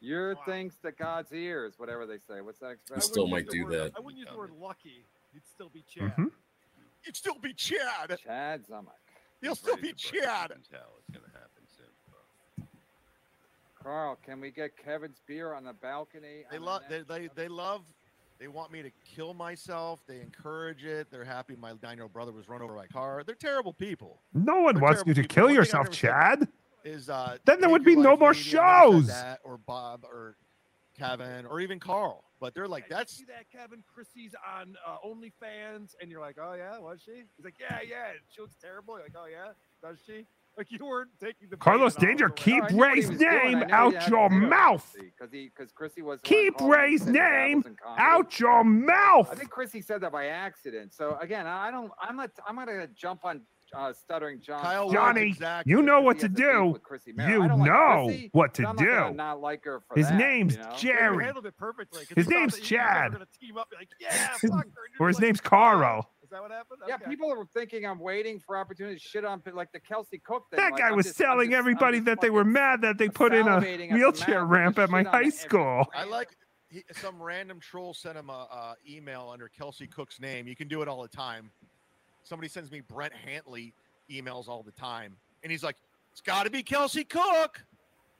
Your 0.00 0.36
things 0.46 0.74
to 0.84 0.92
God's 0.92 1.32
ears, 1.32 1.74
whatever 1.76 2.06
they 2.06 2.18
say. 2.28 2.40
What's 2.40 2.60
that 2.60 2.66
I 2.66 2.70
expression? 2.72 3.02
still 3.02 3.26
might 3.26 3.48
do 3.48 3.68
that. 3.70 3.92
I 3.96 4.00
wouldn't 4.00 4.18
use 4.18 4.28
the 4.30 4.38
word 4.38 4.52
lucky. 4.60 5.04
You'd 5.32 5.46
still 5.46 5.68
be 5.68 5.82
Chad. 5.88 6.14
Mhm. 6.16 6.30
You'd 7.04 7.16
still 7.16 7.38
be 7.38 7.52
Chad. 7.52 8.16
Chad 8.22 8.64
Zumock. 8.66 8.92
You'll 9.40 9.54
still 9.56 9.76
be 9.76 9.92
Chad. 9.92 10.52
It's 10.52 10.68
gonna 10.70 11.26
happen 11.32 11.66
soon. 11.66 12.66
Carl, 13.82 14.16
can 14.24 14.40
we 14.40 14.50
get 14.50 14.76
Kevin's 14.76 15.20
beer 15.26 15.52
on 15.52 15.64
the 15.64 15.72
balcony? 15.72 16.44
They 16.50 16.56
on 16.56 16.62
the 16.62 16.66
love. 16.66 16.82
They, 16.88 17.02
they 17.02 17.28
they 17.34 17.48
love. 17.48 17.82
They 18.38 18.46
want 18.46 18.70
me 18.70 18.82
to 18.82 18.90
kill 19.04 19.34
myself. 19.34 20.00
They 20.06 20.20
encourage 20.20 20.84
it. 20.84 21.10
They're 21.10 21.24
happy 21.24 21.56
my 21.56 21.72
nine-year-old 21.82 22.12
brother 22.12 22.30
was 22.30 22.48
run 22.48 22.62
over 22.62 22.74
by 22.74 22.84
a 22.84 22.88
car. 22.88 23.24
They're 23.26 23.34
terrible 23.34 23.72
people. 23.72 24.22
No 24.32 24.60
one 24.60 24.74
They're 24.76 24.82
wants 24.84 25.02
you 25.06 25.14
to 25.14 25.22
people. 25.22 25.34
kill 25.34 25.46
One 25.46 25.54
yourself, 25.56 25.86
never 25.86 25.94
said 25.94 26.00
Chad. 26.10 26.48
Is 26.84 27.08
uh, 27.10 27.38
Then 27.44 27.60
there 27.60 27.70
would 27.70 27.84
be 27.84 27.96
no 27.96 28.16
more 28.16 28.32
easy. 28.32 28.58
I've 28.58 28.64
never 28.64 28.92
said 28.92 28.92
shows. 28.92 29.06
that, 29.08 29.40
or 29.44 29.58
Bob 29.58 30.04
or 30.04 30.36
Kevin 30.96 31.46
or 31.46 31.60
even 31.60 31.80
Carl. 31.80 32.24
But 32.40 32.54
they're 32.54 32.68
like, 32.68 32.88
that's 32.88 33.16
See 33.16 33.24
that 33.24 33.50
Kevin 33.50 33.82
Christie's 33.92 34.34
on 34.56 34.76
uh, 34.86 34.96
OnlyFans, 35.04 35.94
and 36.00 36.10
you're 36.10 36.20
like, 36.20 36.36
oh 36.40 36.54
yeah, 36.54 36.78
was 36.78 37.00
she? 37.04 37.24
He's 37.36 37.44
like, 37.44 37.56
yeah, 37.58 37.80
yeah. 37.88 38.12
She 38.32 38.40
looks 38.40 38.56
terrible. 38.60 38.94
You're 38.94 39.04
like, 39.04 39.16
oh 39.16 39.26
yeah, 39.26 39.52
does 39.82 39.98
she? 40.06 40.24
Like 40.56 40.70
you 40.70 40.84
weren't 40.84 41.10
taking 41.20 41.48
the 41.50 41.56
Carlos. 41.56 41.94
Danger, 41.94 42.24
You're 42.24 42.28
like, 42.28 42.36
keep 42.36 42.62
No, 42.62 42.64
I 42.64 42.70
knew 42.70 42.76
what 42.78 42.88
he 42.88 42.94
Ray's 42.94 43.08
was 43.08 43.18
doing. 43.18 43.30
I 43.30 43.42
name 43.44 43.62
out 43.70 43.92
your 44.08 44.28
to 44.28 44.34
do 44.34 44.44
it, 44.44 44.48
mouth. 44.48 44.96
Because 44.98 45.32
he, 45.32 45.50
because 45.56 45.72
Chrissie 45.72 46.02
was. 46.02 46.20
Keep 46.22 46.60
Ray's 46.60 47.02
and 47.02 47.14
said 47.14 47.22
that 47.24 47.48
name 47.48 47.76
out 47.96 48.38
your 48.38 48.64
mouth. 48.64 49.28
I 49.30 49.34
think 49.34 49.50
Chrissie 49.50 49.80
said 49.80 50.00
that 50.02 50.12
by 50.12 50.26
accident. 50.26 50.92
So 50.94 51.16
again, 51.20 51.46
I 51.46 51.70
don't. 51.70 51.90
I'm 52.00 52.16
not. 52.16 52.30
I'm 52.46 52.56
not 52.56 52.66
gonna 52.66 52.88
jump 52.88 53.24
on 53.24 53.42
uh, 53.74 53.92
stuttering 53.92 54.40
John. 54.40 54.62
Kyle 54.62 54.90
Johnny, 54.90 55.22
exactly. 55.28 55.70
you 55.70 55.82
know 55.82 56.00
what 56.00 56.18
to 56.20 56.26
has 56.28 56.30
a 56.32 56.34
beef 56.34 56.44
do. 56.46 56.64
with 56.66 56.82
Chrissie 56.82 57.12
Mayr. 57.14 57.28
You 57.30 57.42
I 57.42 57.46
like 57.46 57.58
know 57.58 58.04
Chrissie, 58.06 58.28
what 58.32 58.54
to 58.54 58.62
but 58.62 58.68
I'm 58.68 58.76
not 58.76 58.84
gonna 58.86 59.10
do. 59.10 59.16
not 59.16 59.40
like 59.40 59.64
her 59.64 59.80
for 59.86 59.96
His 59.96 60.08
that, 60.08 60.16
name's 60.18 60.56
you 60.56 60.62
know? 60.62 60.72
Jerry. 60.76 61.24
handled 61.24 61.46
it 61.46 61.56
perfectly. 61.56 62.04
'cause 62.06 62.14
His 62.16 62.28
name's 62.28 62.54
that 62.58 62.70
you 62.70 62.76
guys 62.78 63.10
were 63.12 63.18
Chad. 63.18 63.28
team 63.40 63.56
up, 63.58 63.68
like, 63.76 63.88
yeah, 64.00 64.28
fuck 64.36 64.50
her. 64.64 64.64
or 65.00 65.08
his 65.08 65.20
name's 65.20 65.40
Carl. 65.40 66.08
Is 66.22 66.30
that 66.30 66.42
what 66.42 66.50
happened? 66.50 66.80
Yeah, 66.86 66.98
people 66.98 67.32
are 67.32 67.44
thinking 67.54 67.86
I'm 67.86 67.98
waiting 67.98 68.38
for 68.38 68.56
opportunities 68.58 69.02
to 69.02 69.08
shit 69.08 69.24
on 69.24 69.42
like 69.54 69.72
the 69.72 69.80
Kelsey 69.80 70.18
Cook 70.18 70.44
thing. 70.50 70.58
That 70.58 70.72
like, 70.72 70.80
guy 70.80 70.88
I'm 70.88 70.96
was 70.96 71.06
just- 71.06 71.18
telling 71.18 71.50
just- 71.50 71.58
everybody 71.58 72.00
that 72.00 72.20
they 72.20 72.30
were 72.30 72.44
mad 72.44 72.82
that 72.82 72.98
they 72.98 73.08
put 73.08 73.32
in 73.34 73.48
a 73.48 73.60
salivating 73.60 73.84
at 73.84 73.88
the 73.90 73.94
wheelchair 73.94 74.44
ramp 74.44 74.78
at 74.78 74.90
my 74.90 75.02
high 75.04 75.30
school. 75.30 75.86
I 75.94 76.04
like 76.04 76.28
he, 76.70 76.82
some 76.92 77.22
random 77.22 77.60
troll 77.60 77.94
sent 77.94 78.18
him 78.18 78.28
a, 78.28 78.32
a 78.32 78.74
email 78.86 79.30
under 79.32 79.48
Kelsey 79.48 79.86
Cook's 79.86 80.20
name. 80.20 80.46
You 80.46 80.54
can 80.54 80.68
do 80.68 80.82
it 80.82 80.88
all 80.88 81.00
the 81.00 81.08
time. 81.08 81.50
Somebody 82.28 82.48
sends 82.50 82.70
me 82.70 82.80
Brent 82.80 83.14
Hantley 83.14 83.72
emails 84.10 84.48
all 84.48 84.62
the 84.62 84.72
time, 84.72 85.16
and 85.42 85.50
he's 85.50 85.64
like, 85.64 85.76
"It's 86.12 86.20
got 86.20 86.42
to 86.44 86.50
be 86.50 86.62
Kelsey 86.62 87.02
Cook." 87.04 87.64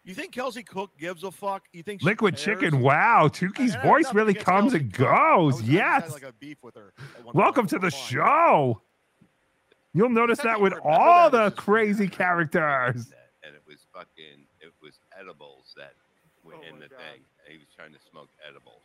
You 0.04 0.14
think 0.14 0.32
Kelsey 0.32 0.62
Cook 0.62 0.96
gives 0.98 1.24
a 1.24 1.30
fuck? 1.30 1.66
You 1.74 1.82
think 1.82 2.02
Liquid 2.02 2.36
cares? 2.36 2.44
chicken. 2.44 2.80
Wow, 2.80 3.28
Tookie's 3.28 3.76
I 3.76 3.82
voice 3.82 4.14
really 4.14 4.32
comes 4.32 4.72
Kelsey 4.72 4.84
and 4.84 4.92
goes. 4.94 5.54
was- 5.56 5.62
I 5.62 5.64
had, 5.66 5.72
Yes. 5.72 6.12
like 6.14 6.22
a 6.22 6.32
beef 6.32 6.56
with 6.62 6.74
her. 6.76 6.94
Welcome 7.34 7.66
to 7.66 7.78
the 7.78 7.86
We're 7.86 7.90
show. 7.90 8.82
You'll 9.92 10.08
notice 10.08 10.38
that 10.38 10.58
with 10.58 10.72
all 10.82 11.28
the 11.28 11.50
crazy 11.50 12.08
characters. 12.08 13.12
and 13.42 13.54
it 13.54 13.62
was 13.66 13.84
fucking 13.92 14.46
it 14.60 14.72
was 14.80 14.98
edibles 15.18 15.74
that 15.76 15.92
were 16.44 16.54
Oh 16.54 16.62
in 16.62 16.78
the 16.78 16.88
thing. 16.88 17.20
And 17.44 17.52
he 17.52 17.58
was 17.58 17.66
trying 17.76 17.92
to 17.92 17.98
smoke 18.10 18.28
edibles. 18.48 18.80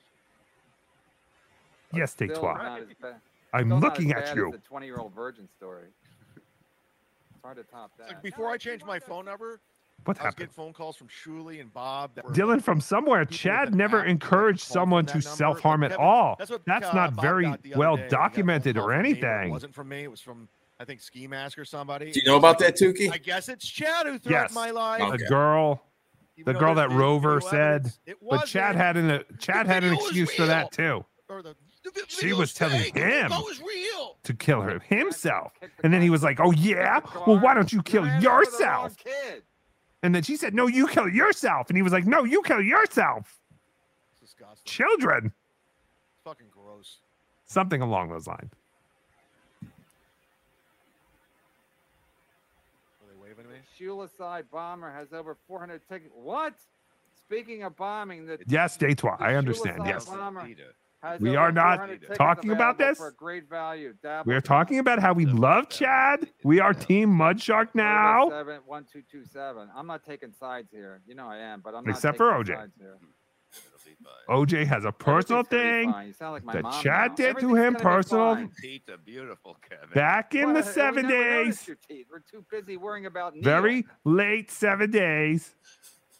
Yes, 1.93 2.11
Still 2.11 2.27
Detroit. 2.27 2.57
Not 3.53 3.59
as 3.59 3.61
bad- 3.61 3.61
I'm 3.61 3.67
still 3.67 3.79
not 3.79 3.83
looking 3.83 4.11
as 4.13 4.17
at 4.17 4.25
bad 4.25 4.37
you. 4.37 4.45
as 4.47 4.51
The 4.53 4.57
20 4.59 4.85
year 4.85 4.97
old 4.97 5.13
virgin 5.13 5.47
story. 5.57 5.87
It's 6.35 7.41
hard 7.43 7.57
to 7.57 7.63
top 7.63 7.91
that. 7.97 8.07
Like 8.07 8.23
before 8.23 8.49
I 8.49 8.57
changed 8.57 8.85
my 8.85 8.99
phone 8.99 9.25
number, 9.25 9.59
What 10.05 10.17
I 10.17 10.19
was 10.19 10.25
happened? 10.25 10.37
getting 10.37 10.53
phone 10.53 10.73
calls 10.73 10.95
from 10.95 11.07
Shuli 11.07 11.59
and 11.61 11.71
Bob. 11.73 12.15
That 12.15 12.25
were 12.25 12.31
Dylan 12.33 12.61
from 12.61 12.81
somewhere. 12.81 13.25
Chad 13.25 13.73
never 13.75 14.03
encouraged 14.05 14.61
someone 14.61 15.05
to 15.07 15.21
self 15.21 15.59
harm 15.61 15.83
at 15.83 15.93
all. 15.93 16.35
That's, 16.39 16.51
what, 16.51 16.61
That's 16.65 16.87
uh, 16.87 16.93
not 16.93 17.15
Bob 17.15 17.21
very 17.23 17.43
got 17.45 17.61
the 17.63 17.73
other 17.73 17.79
well 17.79 17.95
day. 17.97 18.03
He 18.03 18.09
got 18.09 18.13
a 18.13 18.17
phone 18.17 18.29
documented 18.29 18.75
call 18.75 18.85
or 18.85 18.93
from 18.93 19.03
me, 19.03 19.13
but 19.13 19.19
It 19.19 19.29
anything. 19.31 19.51
wasn't 19.51 19.73
from 19.75 19.89
me. 19.89 20.03
It 20.03 20.11
was 20.11 20.21
from 20.21 20.47
I 20.79 20.85
think 20.85 21.01
Ski 21.01 21.27
Mask 21.27 21.57
or 21.57 21.65
somebody. 21.65 22.11
Do 22.11 22.19
you 22.19 22.25
know 22.25 22.35
about 22.37 22.59
that, 22.59 22.75
Tookie? 22.75 23.11
I 23.11 23.17
guess 23.17 23.47
it's 23.47 23.65
Chad 23.65 24.05
who 24.07 24.17
threatened 24.17 24.31
Yes, 24.31 24.53
my 24.55 24.71
life. 24.71 25.17
the 25.17 25.25
girl, 25.27 25.81
the 26.35 26.41
Even 26.41 26.53
though 26.55 26.59
girl 26.59 26.75
there's 26.75 26.89
that 26.89 26.93
video 26.93 26.99
Rover 27.07 27.41
said. 27.41 27.51
evidence, 27.75 27.99
it 28.07 28.17
But 28.27 28.45
Chad 28.47 28.75
wasn't. 28.75 28.77
had 28.77 28.97
an 28.97 29.37
Chad 29.39 29.67
had 29.67 29.83
an 29.83 29.89
video 29.91 29.95
was 29.97 30.05
excuse 30.07 30.33
for 30.33 30.45
that 30.47 30.71
too. 30.71 31.05
Or 31.29 31.41
the, 31.43 31.55
She 32.07 32.33
was 32.33 32.53
telling 32.53 32.93
him 32.93 33.29
was 33.29 33.61
real. 33.61 34.17
to 34.23 34.33
kill 34.33 34.61
her 34.61 34.79
himself, 34.79 35.53
and 35.83 35.93
then 35.93 36.01
he 36.01 36.09
was 36.09 36.23
like, 36.23 36.39
"Oh 36.39 36.51
yeah, 36.51 37.01
well 37.27 37.39
why 37.39 37.53
don't 37.53 37.71
you 37.71 37.81
kill 37.83 38.05
yourself?" 38.19 38.95
And 40.01 40.13
then 40.13 40.23
she 40.23 40.35
said, 40.35 40.53
"No, 40.53 40.67
you 40.67 40.87
kill 40.87 41.07
yourself," 41.09 41.69
and 41.69 41.77
he 41.77 41.83
was 41.83 41.93
like, 41.93 42.05
"No, 42.05 42.23
you 42.23 42.41
kill 42.43 42.61
yourself." 42.61 43.39
Children, 44.65 45.33
Fucking 46.23 46.47
gross. 46.51 46.99
something 47.45 47.81
along 47.81 48.09
those 48.09 48.27
lines. 48.27 48.51
Are 53.01 53.07
they 53.09 53.15
waving 53.21 53.45
at 53.45 53.51
me? 53.51 53.57
Shulasai 53.79 54.43
bomber 54.51 54.91
has 54.91 55.11
over 55.13 55.35
400 55.47 55.81
tickets. 55.89 56.11
What? 56.15 56.53
Speaking 57.25 57.63
of 57.63 57.75
bombing, 57.75 58.25
the 58.25 58.39
Yes, 58.47 58.77
Detroit, 58.77 59.17
I 59.19 59.35
understand. 59.35 59.83
Yes, 59.85 60.05
bomber 60.05 60.41
has 60.41 60.49
We 61.19 61.35
are 61.35 61.51
not 61.51 61.89
talking 62.15 62.51
about 62.51 62.77
this. 62.77 62.97
for 62.97 63.11
great 63.11 63.49
value. 63.49 63.93
Dabble 64.01 64.29
we 64.29 64.35
are 64.35 64.41
talking 64.41 64.79
about 64.79 64.99
how 64.99 65.13
we 65.13 65.25
love 65.25 65.69
Chad. 65.69 66.29
We 66.43 66.59
are 66.59 66.73
Team 66.73 67.09
Mudshark 67.09 67.69
now. 67.73 68.29
Seven 68.29 68.61
one 68.65 68.85
two 68.91 69.01
two 69.11 69.25
seven. 69.25 69.69
I'm 69.75 69.87
not 69.87 70.03
taking 70.05 70.31
sides 70.31 70.69
here. 70.71 71.01
You 71.05 71.15
know 71.15 71.27
I 71.27 71.37
am, 71.37 71.61
but 71.61 71.75
I'm 71.75 71.83
not 71.83 71.95
Except 71.95 72.17
for 72.17 72.31
taking 72.37 72.55
OJ. 72.55 72.57
sides 72.57 72.73
here. 72.77 72.97
OJ 74.29 74.65
has 74.65 74.83
a 74.85 74.91
personal 74.91 75.41
Everything's 75.41 75.49
gonna 75.51 75.73
be 75.73 75.83
thing 75.83 75.91
fine. 75.91 76.07
You 76.07 76.13
sound 76.13 76.33
like 76.33 76.63
that 76.63 76.81
Chad 76.81 77.09
now. 77.11 77.15
did 77.15 77.39
to 77.39 77.53
him 77.55 77.75
personal. 77.75 78.49
Teeth 78.61 78.89
are 78.89 78.97
beautiful, 78.97 79.57
Kevin. 79.69 79.89
back 79.93 80.33
in 80.33 80.41
the 80.41 80.45
What? 80.47 80.53
We 80.53 80.59
never 80.61 80.71
seven 80.71 81.07
days, 81.07 81.67
your 81.67 81.77
teeth. 81.87 82.07
We're 82.09 82.19
too 82.19 82.43
busy 82.49 82.77
worrying 82.77 83.05
about 83.05 83.35
Neil. 83.35 83.43
very 83.43 83.85
late 84.05 84.49
seven 84.49 84.89
days. 84.89 85.53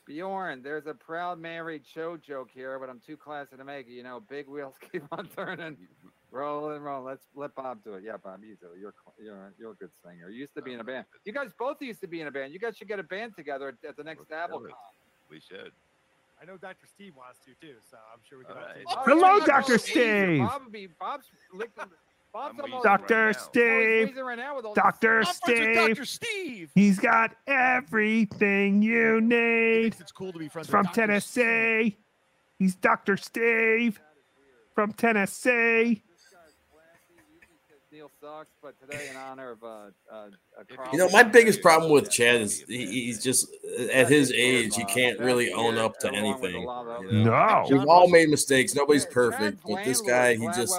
Bjorn, 0.06 0.62
there's 0.62 0.86
a 0.86 0.94
proud 0.94 1.40
married 1.40 1.84
show 1.86 2.18
joke 2.18 2.50
here, 2.54 2.78
but 2.80 2.90
I'm 2.90 3.00
too 3.06 3.16
classy 3.16 3.56
to 3.56 3.64
make 3.64 3.88
it. 3.88 3.92
You 3.92 4.04
know, 4.04 4.22
big 4.30 4.48
wheels 4.48 4.76
keep 4.92 5.04
on 5.12 5.28
turning. 5.36 5.78
Roll 6.32 6.72
and 6.72 6.84
roll. 6.84 7.04
Let's 7.04 7.24
let 7.36 7.54
Bob 7.56 7.84
do 7.84 7.94
it. 7.94 8.04
Yeah, 8.04 8.18
Bob, 8.18 8.44
you 8.44 8.56
do 8.60 8.68
it. 8.76 8.80
You're 8.80 8.94
you're 9.24 9.54
you're 9.60 9.72
a 9.72 9.76
good 9.76 9.92
singer. 10.04 10.30
You 10.30 10.40
used 10.40 10.56
to 10.56 10.62
be 10.62 10.74
in 10.74 10.80
a 10.80 10.84
band. 10.84 11.06
You 11.26 11.34
guys 11.34 11.52
both 11.58 11.82
used 11.82 12.02
to 12.02 12.08
be 12.08 12.22
in 12.22 12.28
a 12.28 12.32
band. 12.32 12.54
You 12.54 12.60
guys 12.60 12.76
should 12.76 12.88
get 12.88 13.00
a 13.00 13.04
band 13.04 13.36
together 13.36 13.70
at, 13.70 13.88
at 13.88 13.96
the 13.96 14.04
next 14.04 14.30
DabbleCon. 14.30 14.72
We 15.30 15.40
should. 15.40 15.72
I 16.42 16.46
know 16.46 16.58
Dr. 16.58 16.88
Steve 16.94 17.14
wants 17.16 17.40
to 17.46 17.52
too, 17.66 17.76
so 17.90 17.98
I'm 18.12 18.20
sure 18.28 18.40
we 18.40 18.46
can 18.46 18.58
all, 18.58 18.64
All 18.64 18.74
take 18.74 18.86
right. 18.86 19.06
Hello, 19.06 19.36
you 19.36 19.48
guys 19.48 19.66
Dr. 19.66 19.78
Steve. 19.78 20.40
Bob 20.40 20.64
would 20.64 20.74
be 20.74 20.88
Bob's 21.00 21.28
licking. 22.34 22.58
Bob's 22.58 22.60
I'm 22.60 22.66
almost 22.66 22.84
Dr. 22.84 23.16
right 23.16 23.20
now. 23.20 23.26
Oh, 23.26 23.28
he's 23.28 24.10
Steve, 24.10 24.26
right 24.26 24.38
now 24.38 24.56
with 24.56 24.66
all 24.66 24.74
Dr. 24.74 25.20
I'm 25.20 25.24
friends 25.26 25.40
with 25.48 25.58
Steve. 25.58 25.76
Dr. 25.76 26.06
Steve. 26.06 26.72
He's 26.76 27.00
got 27.00 27.36
everything 27.48 28.82
you 28.82 29.22
need. 29.22 29.96
it's 30.00 30.12
cool 30.12 30.34
to 30.34 30.40
be 30.40 30.48
friends 30.48 30.68
He's 30.68 30.72
from 30.72 30.86
with 30.88 30.96
Dr. 30.96 31.20
Steve. 31.22 31.44
Tennessee. 31.44 31.98
He's 32.60 32.76
Dr. 32.76 33.18
Steve 33.18 34.00
from 34.74 34.94
Tennessee. 34.94 36.04
Neil 38.24 38.32
sucks, 38.32 38.56
but 38.62 38.80
today 38.80 39.10
in 39.10 39.16
honor 39.18 39.52
of 39.52 39.64
uh, 39.64 39.68
uh, 40.12 40.16
uh 40.60 40.90
You 40.92 40.98
know, 40.98 41.10
my 41.10 41.24
biggest 41.24 41.62
problem 41.62 41.92
with 41.92 42.10
Chad 42.10 42.42
is 42.42 42.64
he, 42.68 42.86
he's 42.86 43.24
just 43.24 43.48
at 43.92 44.08
his 44.10 44.32
age, 44.32 44.76
he 44.76 44.86
can't 44.86 45.20
really 45.20 45.52
own 45.52 45.78
up 45.78 45.98
to 46.00 46.12
anything. 46.12 46.66
No. 46.66 47.66
We've 47.70 47.86
all 47.86 48.08
made 48.08 48.30
mistakes. 48.30 48.76
Nobody's 48.76 49.06
perfect, 49.06 49.62
but 49.68 49.84
this 49.84 50.02
guy, 50.02 50.36
he 50.36 50.46
just. 50.48 50.74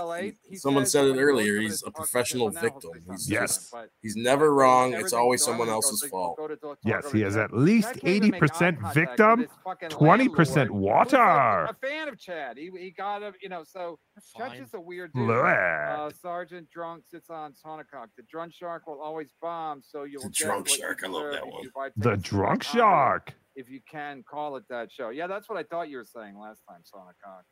Someone 0.55 0.87
said 0.87 1.07
it 1.07 1.17
earlier. 1.19 1.61
He's 1.61 1.83
a 1.85 1.91
professional 1.91 2.51
victim. 2.51 2.93
He's 3.11 3.29
Yes. 3.29 3.71
just. 3.71 3.75
He's 4.03 4.17
never 4.17 4.55
wrong. 4.55 4.95
It's 4.95 5.13
always 5.13 5.43
someone 5.43 5.69
else's 5.69 6.05
fault. 6.05 6.39
Yes, 6.85 7.11
he 7.11 7.23
is 7.23 7.37
at 7.37 7.53
least 7.53 7.89
Chad 7.89 8.01
can't 8.01 8.15
even 8.25 8.31
make 8.31 8.43
eye 8.43 8.47
80% 8.47 8.95
victim, 8.95 9.41
with 9.41 9.49
his 9.49 9.59
fucking 9.65 9.89
20% 9.91 10.71
water. 10.71 11.17
A, 11.17 11.71
a 11.71 11.75
fan 11.87 12.09
of 12.09 12.19
Chad. 12.19 12.57
He, 12.57 12.71
he 12.79 12.91
got 12.91 13.23
him, 13.23 13.35
you 13.43 13.49
know, 13.49 13.65
so 13.65 13.99
Chad's 14.37 14.53
Fine. 14.53 14.61
just 14.61 14.75
a 14.75 14.81
weird 14.81 15.13
dude. 15.13 15.29
Bleh. 15.29 15.99
Uh, 15.99 16.11
Sergeant 16.11 16.71
Drunk 16.71 17.05
sits 17.11 17.31
on 17.35 17.53
Sonacock. 17.53 18.09
The 18.17 18.23
drunk 18.31 18.55
shark 18.55 18.87
will 18.87 19.01
always 19.01 19.29
bomb, 19.43 19.83
so 19.85 20.05
you'll 20.05 20.23
The 20.23 20.29
get 20.29 20.37
drunk 20.47 20.69
what 20.69 20.79
you 20.79 20.85
shark, 20.85 21.01
I 21.05 21.07
love 21.09 21.23
deserve 21.31 21.33
that 21.35 21.47
one. 21.75 21.91
The 21.97 22.17
drunk 22.17 22.63
comedy, 22.65 22.79
shark. 22.81 23.35
If 23.57 23.69
you 23.71 23.81
can 23.91 24.23
call 24.29 24.57
it 24.57 24.65
that 24.71 24.91
show. 24.91 25.11
Yeah, 25.11 25.27
that's 25.27 25.49
what 25.49 25.59
I 25.59 25.63
thought 25.65 25.89
you 25.89 25.99
were 25.99 26.05
saying 26.05 26.39
last 26.39 26.63
time, 26.69 26.81
Sonacock. 26.83 27.43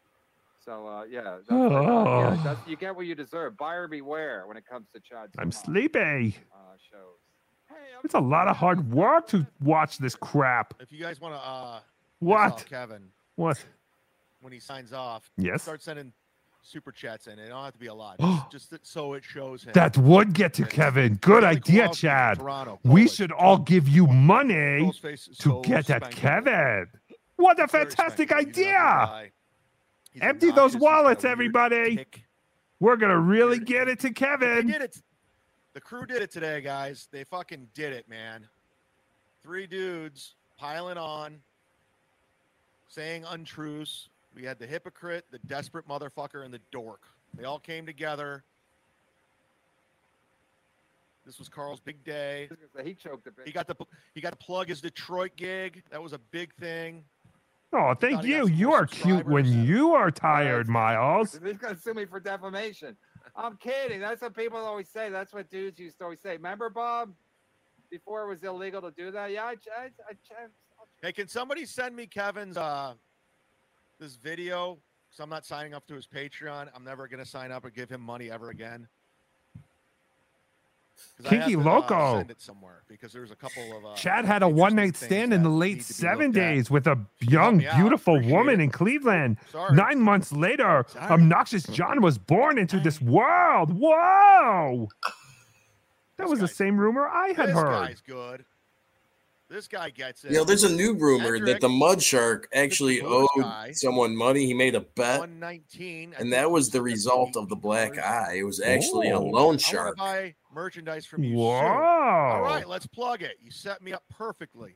So 0.64 0.86
uh, 0.86 1.04
yeah, 1.04 1.22
that's 1.22 1.50
what 1.50 1.72
I 1.72 1.84
thought. 1.86 2.20
yeah 2.20 2.36
Oh. 2.40 2.44
that's, 2.44 2.68
you 2.68 2.76
get 2.76 2.94
what 2.94 3.06
you 3.06 3.14
deserve. 3.14 3.56
Buyer 3.56 3.88
beware 3.88 4.46
when 4.46 4.56
it 4.56 4.64
comes 4.66 4.86
to 4.94 5.00
Chad. 5.00 5.28
I'm 5.38 5.50
Simon, 5.50 5.90
sleepy. 5.90 6.36
Uh, 6.52 6.56
shows. 6.90 7.18
It's 8.04 8.14
a 8.14 8.20
lot 8.20 8.48
of 8.48 8.56
hard 8.56 8.92
work 8.92 9.28
to 9.28 9.46
watch 9.62 9.98
this 9.98 10.14
crap. 10.14 10.74
If 10.80 10.92
you 10.92 11.00
guys 11.00 11.20
want 11.20 11.34
to, 11.34 11.40
uh, 11.40 11.80
What? 12.18 12.64
Kevin, 12.68 13.08
What? 13.36 13.64
when 14.40 14.52
he 14.52 14.58
signs 14.60 14.92
off, 14.92 15.30
Yes? 15.36 15.62
start 15.62 15.82
sending 15.82 16.12
super 16.62 16.92
chats 16.92 17.26
in. 17.26 17.38
It 17.38 17.48
don't 17.48 17.64
have 17.64 17.72
to 17.74 17.78
be 17.78 17.88
a 17.88 17.94
lot, 17.94 18.18
just, 18.50 18.72
so 18.86 19.14
it 19.14 19.24
shows 19.24 19.64
him. 19.64 19.72
That 19.74 19.96
would 19.98 20.32
get 20.32 20.54
to 20.54 20.64
Kevin. 20.64 21.16
Good 21.16 21.44
idea, 21.44 21.88
Chad. 21.90 22.38
Toronto, 22.38 22.78
We 22.84 23.08
should 23.08 23.32
all 23.32 23.58
give 23.58 23.88
you 23.88 24.06
money 24.06 24.80
Girl's 24.80 24.98
face 24.98 25.28
is 25.28 25.38
to 25.38 25.60
get 25.64 25.90
at. 25.90 26.10
Kevin. 26.10 26.86
What 27.36 27.58
a 27.60 27.66
fantastic 27.68 28.28
spankable. 28.30 28.46
He's 28.54 28.58
a 28.58 28.70
lovely 28.70 29.16
idea. 29.24 29.30
Empty 30.20 30.50
those 30.52 30.72
He's 30.74 30.80
got 30.82 30.88
a 30.88 31.02
wallets, 31.02 31.24
everybody. 31.24 31.96
tick. 31.96 32.24
We're 32.80 32.96
going 32.96 33.10
to 33.12 33.18
really 33.20 33.58
get 33.58 33.88
it 33.88 34.00
to 34.00 34.08
They 34.08 34.12
Kevin. 34.12 34.66
did 34.66 34.82
it. 34.82 34.96
The 35.74 35.80
crew 35.80 36.04
did 36.04 36.20
it 36.20 36.30
today, 36.30 36.60
guys. 36.60 37.08
They 37.10 37.24
fucking 37.24 37.68
did 37.74 37.92
it, 37.92 38.08
man. 38.08 38.46
Three 39.42 39.66
dudes 39.66 40.34
piling 40.58 40.98
on, 40.98 41.38
saying 42.88 43.24
untruths. 43.28 44.08
We 44.34 44.44
had 44.44 44.58
the 44.58 44.66
hypocrite, 44.66 45.26
the 45.30 45.38
desperate 45.40 45.86
motherfucker, 45.86 46.44
and 46.44 46.52
the 46.52 46.60
dork. 46.70 47.02
They 47.36 47.44
all 47.44 47.58
came 47.58 47.86
together. 47.86 48.44
This 51.24 51.38
was 51.38 51.48
Carl's 51.48 51.80
big 51.80 52.02
day. 52.04 52.48
He 52.84 52.94
choked 52.94 53.26
a 53.26 53.30
bit. 53.30 53.46
He 53.46 53.52
got 53.52 53.66
the 53.66 53.76
he 54.14 54.20
got 54.20 54.30
to 54.30 54.44
plug 54.44 54.68
his 54.68 54.80
Detroit 54.80 55.32
gig. 55.36 55.82
That 55.90 56.02
was 56.02 56.12
a 56.12 56.18
big 56.18 56.52
thing. 56.54 57.04
Oh, 57.72 57.94
thank 57.94 58.16
thought 58.16 58.24
he 58.24 58.32
got 58.32 58.48
you. 58.48 58.48
You 58.48 58.72
are 58.72 58.86
cute 58.86 59.26
when 59.26 59.46
you 59.64 59.92
are 59.92 60.10
tired, 60.10 60.68
Miles. 60.68 61.38
He's 61.44 61.58
gonna 61.58 61.76
sue 61.76 61.94
me 61.94 62.06
for 62.06 62.20
defamation. 62.20 62.96
I'm 63.36 63.56
kidding. 63.56 64.00
That's 64.00 64.20
what 64.20 64.36
people 64.36 64.58
always 64.58 64.88
say. 64.88 65.10
That's 65.10 65.32
what 65.32 65.48
dudes 65.48 65.78
used 65.78 65.98
to 65.98 66.04
always 66.04 66.20
say. 66.20 66.32
Remember, 66.32 66.68
Bob? 66.68 67.12
Before 67.88 68.24
it 68.24 68.28
was 68.28 68.42
illegal 68.42 68.80
to 68.82 68.90
do 68.90 69.10
that. 69.10 69.30
Yeah, 69.30 69.44
I, 69.44 69.50
I, 69.50 69.84
I, 69.84 69.88
I 70.10 70.46
Hey, 71.02 71.12
can 71.12 71.28
somebody 71.28 71.66
send 71.66 71.94
me 71.94 72.06
Kevin's 72.06 72.56
uh 72.56 72.94
this 74.02 74.16
video 74.16 74.78
because 75.08 75.22
I'm 75.22 75.30
not 75.30 75.46
signing 75.46 75.74
up 75.74 75.86
to 75.86 75.94
his 75.94 76.06
Patreon. 76.06 76.68
I'm 76.74 76.84
never 76.84 77.06
going 77.06 77.22
to 77.22 77.28
sign 77.28 77.52
up 77.52 77.64
or 77.64 77.70
give 77.70 77.88
him 77.88 78.00
money 78.00 78.30
ever 78.30 78.50
again. 78.50 78.88
Kinky 81.24 81.52
to, 81.52 81.60
uh, 81.60 81.64
Loco. 81.64 81.94
Uh, 81.94 82.18
send 82.18 82.30
it 82.30 82.40
somewhere 82.40 82.82
because 82.88 83.12
there's 83.12 83.30
a 83.30 83.36
couple 83.36 83.76
of. 83.76 83.84
Uh, 83.84 83.94
Chad 83.94 84.24
had 84.24 84.42
a 84.42 84.48
one 84.48 84.74
night 84.74 84.96
stand 84.96 85.32
in 85.32 85.42
the 85.42 85.48
late 85.48 85.82
seven 85.82 86.32
days 86.32 86.70
with 86.70 86.86
a 86.86 86.98
young, 87.20 87.60
yeah, 87.60 87.76
beautiful 87.76 88.20
woman 88.20 88.60
it. 88.60 88.64
in 88.64 88.70
Cleveland. 88.70 89.38
Sorry. 89.50 89.74
Nine 89.74 90.00
months 90.00 90.32
later, 90.32 90.84
Sorry. 90.88 91.06
obnoxious 91.06 91.62
John 91.64 92.02
was 92.02 92.18
born 92.18 92.58
into 92.58 92.78
this 92.78 93.00
world. 93.00 93.72
Whoa! 93.72 94.88
That 96.16 96.24
this 96.24 96.30
was 96.30 96.40
the 96.40 96.48
same 96.48 96.76
rumor 96.76 97.08
I 97.08 97.28
had 97.28 97.48
this 97.48 97.54
heard. 97.54 97.82
This 97.82 97.88
guy's 97.88 98.00
good. 98.02 98.44
This 99.52 99.68
guy 99.68 99.90
gets 99.90 100.24
it. 100.24 100.30
You 100.30 100.38
know, 100.38 100.44
there's 100.44 100.64
a 100.64 100.74
new 100.74 100.94
rumor 100.94 101.38
that 101.44 101.60
the 101.60 101.68
Mud 101.68 102.02
Shark 102.02 102.48
actually 102.54 103.02
owed 103.02 103.28
guy. 103.38 103.72
someone 103.72 104.16
money. 104.16 104.46
He 104.46 104.54
made 104.54 104.74
a 104.74 104.80
bet, 104.80 105.20
119, 105.20 106.14
and 106.18 106.32
that 106.32 106.50
was 106.50 106.70
the 106.70 106.80
result 106.80 107.36
of 107.36 107.50
the 107.50 107.56
black 107.56 107.98
eye. 107.98 108.36
It 108.38 108.44
was 108.44 108.62
actually 108.62 109.10
Ooh. 109.10 109.18
a 109.18 109.20
loan 109.20 109.58
shark. 109.58 109.98
buy 109.98 110.34
merchandise 110.54 111.04
from 111.04 111.22
you. 111.22 111.36
Wow! 111.36 111.58
Soon. 111.60 112.38
All 112.38 112.42
right, 112.42 112.66
let's 112.66 112.86
plug 112.86 113.20
it. 113.20 113.36
You 113.42 113.50
set 113.50 113.82
me 113.82 113.92
up 113.92 114.04
perfectly. 114.08 114.74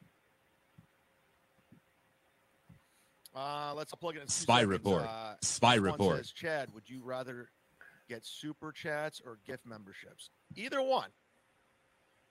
Uh, 3.34 3.72
let's 3.74 3.94
plug 3.94 4.16
it 4.16 4.22
in. 4.22 4.28
Spy 4.28 4.56
seconds. 4.56 4.70
report. 4.70 5.04
Uh, 5.04 5.34
Spy 5.40 5.76
report. 5.76 6.18
Says, 6.18 6.32
Chad, 6.32 6.74
would 6.74 6.88
you 6.88 7.00
rather 7.02 7.48
get 8.10 8.26
super 8.26 8.72
chats 8.72 9.22
or 9.24 9.38
gift 9.46 9.64
memberships? 9.64 10.28
Either 10.54 10.82
one. 10.82 11.08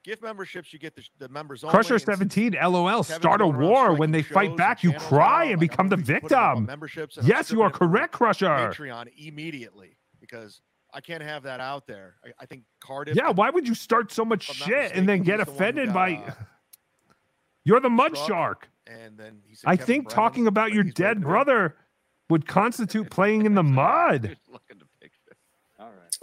Gift 0.05 0.21
memberships, 0.21 0.71
you 0.71 0.77
get 0.77 0.95
the, 0.95 1.03
the 1.17 1.27
members 1.29 1.63
only. 1.63 1.71
Crusher 1.71 1.97
17, 1.97 2.55
LOL, 2.61 3.03
Kevin 3.03 3.19
start 3.19 3.41
a 3.41 3.47
war. 3.47 3.95
When 3.95 4.11
they 4.11 4.21
fight 4.21 4.55
back, 4.55 4.83
you 4.83 4.93
cry 4.93 5.45
and 5.45 5.59
become 5.59 5.89
the 5.89 5.97
victim. 5.97 6.67
Memberships 6.67 7.17
yes, 7.23 7.51
you 7.51 7.63
are 7.63 7.71
correct, 7.71 8.13
Crusher. 8.13 8.45
Patreon 8.45 9.07
immediately 9.17 9.97
because 10.21 10.61
I 10.93 11.01
can't 11.01 11.23
have 11.23 11.41
that 11.43 11.59
out 11.59 11.87
there. 11.87 12.17
I, 12.23 12.29
I 12.41 12.45
think 12.45 12.65
Cardiff. 12.79 13.15
Yeah, 13.15 13.31
why 13.31 13.49
would 13.49 13.67
you 13.67 13.73
start 13.73 14.11
so 14.11 14.23
much 14.23 14.43
shit 14.43 14.67
mistaken, 14.67 14.99
and 14.99 15.09
then 15.09 15.23
get 15.23 15.39
offended 15.39 15.87
got, 15.87 15.95
by. 15.95 16.13
Uh, 16.13 16.31
You're 17.63 17.79
the 17.79 17.89
mud 17.89 18.15
shark. 18.15 18.69
And 18.85 19.17
then 19.17 19.39
he 19.43 19.55
said 19.55 19.67
I 19.67 19.75
Kevin 19.75 19.87
think 19.87 20.09
talking 20.09 20.45
about 20.45 20.71
your 20.71 20.83
dead 20.83 21.21
brother 21.21 21.75
would 22.29 22.47
constitute 22.47 23.09
playing 23.09 23.47
in 23.47 23.55
the 23.55 23.63
mud. 23.63 24.37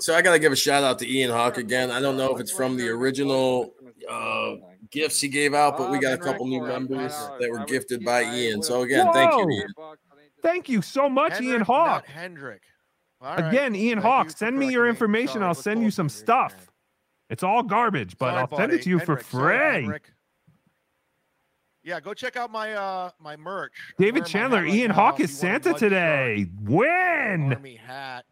So 0.02 0.16
I 0.16 0.22
got 0.22 0.32
to 0.32 0.40
give 0.40 0.50
a 0.50 0.56
shout 0.56 0.82
out 0.82 0.98
to 0.98 1.08
Ian 1.08 1.30
Hawk 1.30 1.58
again. 1.58 1.92
I 1.92 2.00
don't 2.00 2.16
know 2.16 2.34
if 2.34 2.40
it's 2.40 2.50
from 2.50 2.76
the 2.76 2.88
original 2.88 3.72
uh, 4.10 4.54
gifts 4.90 5.20
he 5.20 5.28
gave 5.28 5.54
out, 5.54 5.78
but 5.78 5.92
we 5.92 6.00
got 6.00 6.12
a 6.12 6.18
couple 6.18 6.44
new 6.46 6.60
members 6.60 7.12
that 7.38 7.48
were 7.48 7.64
gifted 7.66 8.04
by 8.04 8.24
Ian. 8.24 8.64
So 8.64 8.82
again, 8.82 9.06
Whoa. 9.06 9.12
thank 9.12 9.32
you, 9.32 9.50
Ian. 9.50 9.68
Thank 10.42 10.68
you 10.68 10.82
so 10.82 11.08
much, 11.08 11.34
Hendrick, 11.34 11.52
Ian 11.52 11.60
Hawk. 11.60 12.06
Hendrick. 12.06 12.62
Right. 13.20 13.46
Again, 13.46 13.76
Ian 13.76 13.98
thank 13.98 14.04
Hawk, 14.04 14.26
you 14.26 14.30
send 14.32 14.58
me 14.58 14.72
your 14.72 14.88
information. 14.88 15.34
Sorry, 15.34 15.44
I'll 15.44 15.54
send 15.54 15.84
you 15.84 15.92
some 15.92 16.08
stuff. 16.08 16.52
Man. 16.56 16.66
It's 17.30 17.44
all 17.44 17.62
garbage, 17.62 18.18
but 18.18 18.30
Sorry, 18.30 18.40
I'll 18.40 18.46
buddy. 18.48 18.60
send 18.60 18.72
it 18.72 18.82
to 18.82 18.90
you 18.90 18.98
Hendrick, 18.98 19.22
for 19.22 19.24
free. 19.24 19.88
Yeah, 21.84 22.00
go 22.00 22.12
check 22.12 22.36
out 22.36 22.50
my 22.50 22.72
uh 22.72 23.10
my 23.20 23.36
merch. 23.36 23.72
David 23.98 24.26
Chandler, 24.26 24.64
Ian 24.64 24.90
Hawk 24.90 25.20
is 25.20 25.36
Santa 25.36 25.74
today. 25.74 26.46
Win. 26.64 27.52
Army 27.52 27.76
hat. 27.76 28.24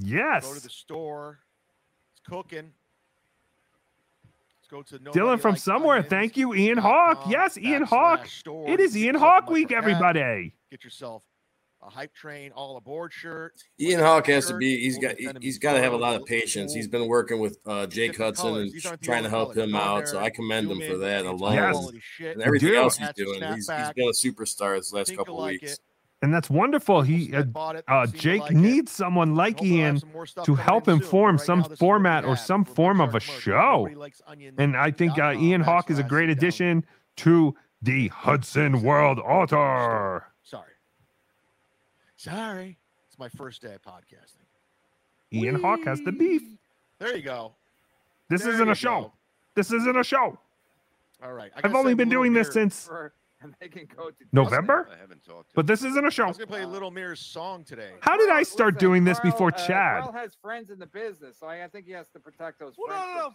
Yes. 0.00 0.46
Go 0.46 0.54
to 0.54 0.62
the 0.62 0.70
store. 0.70 1.40
It's 2.12 2.20
cooking. 2.28 2.72
Let's 4.70 4.90
go 4.90 4.98
to 4.98 4.98
Dylan 5.12 5.40
from 5.40 5.56
somewhere. 5.56 5.96
Onions. 5.96 6.10
Thank 6.10 6.36
you, 6.36 6.54
Ian 6.54 6.78
Hawk. 6.78 7.24
Yes, 7.28 7.56
Ian 7.56 7.82
Hawk. 7.82 8.26
Store. 8.26 8.68
It 8.68 8.80
is 8.80 8.96
Ian 8.96 9.14
Hawk 9.14 9.48
week, 9.50 9.72
everybody. 9.72 10.54
Get 10.70 10.84
yourself 10.84 11.22
a 11.80 11.88
hype 11.88 12.12
train 12.12 12.50
all 12.52 12.76
aboard 12.76 13.12
shirt. 13.12 13.54
Ian 13.80 14.00
Hawk 14.00 14.26
has 14.26 14.46
to 14.46 14.56
be. 14.56 14.78
He's 14.78 14.98
got. 14.98 15.16
He's 15.40 15.58
got 15.58 15.72
to 15.74 15.80
have 15.80 15.92
a 15.92 15.96
lot 15.96 16.16
of 16.16 16.26
patience. 16.26 16.74
He's 16.74 16.88
been 16.88 17.06
working 17.08 17.38
with 17.40 17.58
uh, 17.66 17.86
Jake 17.86 18.16
Hudson 18.16 18.56
and 18.56 19.00
trying 19.00 19.22
to 19.22 19.30
help 19.30 19.56
him 19.56 19.74
out. 19.74 20.06
So 20.06 20.18
I 20.18 20.28
commend 20.30 20.70
him 20.70 20.80
for 20.80 20.98
that 20.98 21.24
alone. 21.24 21.54
Yes. 21.54 21.90
And 22.20 22.42
everything 22.42 22.74
else 22.74 22.98
he's 22.98 23.12
doing, 23.14 23.42
he's, 23.54 23.70
he's 23.70 23.92
been 23.92 24.08
a 24.08 24.12
superstar 24.12 24.76
this 24.76 24.92
last 24.92 25.16
couple 25.16 25.42
weeks 25.42 25.78
and 26.22 26.34
that's 26.34 26.50
wonderful. 26.50 27.02
He 27.02 27.34
uh, 27.34 27.44
uh 27.86 28.06
Jake 28.06 28.42
like 28.42 28.52
needs 28.52 28.90
it. 28.90 28.94
someone 28.94 29.34
like 29.34 29.62
Ian 29.62 30.02
to 30.44 30.54
help 30.54 30.88
him 30.88 31.00
form 31.00 31.38
some 31.38 31.62
format 31.62 32.24
or 32.24 32.36
some 32.36 32.64
form 32.64 33.00
of 33.00 33.14
a 33.14 33.20
show. 33.20 33.88
And 34.58 34.76
I 34.76 34.90
think 34.90 35.18
uh, 35.18 35.32
Ian 35.32 35.60
Hawk 35.60 35.90
is 35.90 35.98
a 35.98 36.02
great 36.02 36.28
addition 36.28 36.84
to 37.16 37.54
the 37.82 38.08
Hudson 38.08 38.82
World 38.82 39.18
Author. 39.20 40.26
Sorry, 40.42 40.72
sorry, 42.16 42.78
it's 43.06 43.18
my 43.18 43.28
first 43.28 43.62
day 43.62 43.74
of 43.74 43.82
podcasting. 43.82 44.46
Ian 45.32 45.56
Whee! 45.56 45.62
Hawk 45.62 45.84
has 45.84 46.00
the 46.00 46.12
beef. 46.12 46.42
There 46.98 47.16
you 47.16 47.22
go. 47.22 47.54
This 48.28 48.42
there 48.42 48.54
isn't 48.54 48.68
a 48.68 48.74
show. 48.74 49.00
Go. 49.02 49.12
This 49.54 49.72
isn't 49.72 49.96
a 49.96 50.04
show. 50.04 50.38
All 51.22 51.32
right, 51.32 51.50
I 51.56 51.60
have 51.62 51.74
only 51.74 51.94
been 51.94 52.08
doing 52.08 52.32
this 52.32 52.52
since. 52.52 52.86
For 52.86 53.12
and 53.42 53.54
they 53.60 53.68
can 53.68 53.86
go 53.96 54.10
to 54.10 54.24
November. 54.32 54.88
I 54.92 55.00
haven't 55.00 55.24
talked 55.24 55.50
to 55.50 55.54
but 55.54 55.66
this 55.66 55.84
isn't 55.84 56.06
a 56.06 56.10
show. 56.10 56.24
I 56.24 56.28
was 56.28 56.36
gonna 56.36 56.48
play 56.48 56.64
Little 56.64 56.90
Mirror's 56.90 57.20
song 57.20 57.64
today. 57.64 57.92
How 58.00 58.16
did 58.16 58.30
I 58.30 58.42
start 58.42 58.78
doing 58.78 59.04
this 59.04 59.18
Carl, 59.20 59.32
before 59.32 59.48
uh, 59.48 59.66
Chad? 59.66 60.02
Carl 60.02 60.12
has 60.12 60.36
friends 60.40 60.70
in 60.70 60.78
the 60.78 60.86
business, 60.86 61.38
so 61.38 61.46
I, 61.46 61.64
I 61.64 61.68
think 61.68 61.86
he 61.86 61.92
has 61.92 62.08
to 62.10 62.20
protect 62.20 62.58
those. 62.58 62.74
Well, 62.76 62.88
friends. 62.88 63.12
no, 63.14 63.20
no, 63.20 63.28
no. 63.28 63.34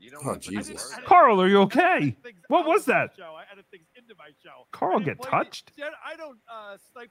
You 0.00 0.10
know, 0.10 0.18
oh 0.24 0.36
Jesus! 0.36 0.94
Carl, 1.06 1.40
are 1.40 1.48
you 1.48 1.60
okay? 1.62 2.16
What 2.48 2.66
was 2.66 2.84
that? 2.86 3.10
Carl 4.72 5.00
get 5.00 5.20
touched? 5.22 5.72
I 6.04 6.16
don't 6.16 6.38
uh, 6.50 6.76
snipe 6.92 7.10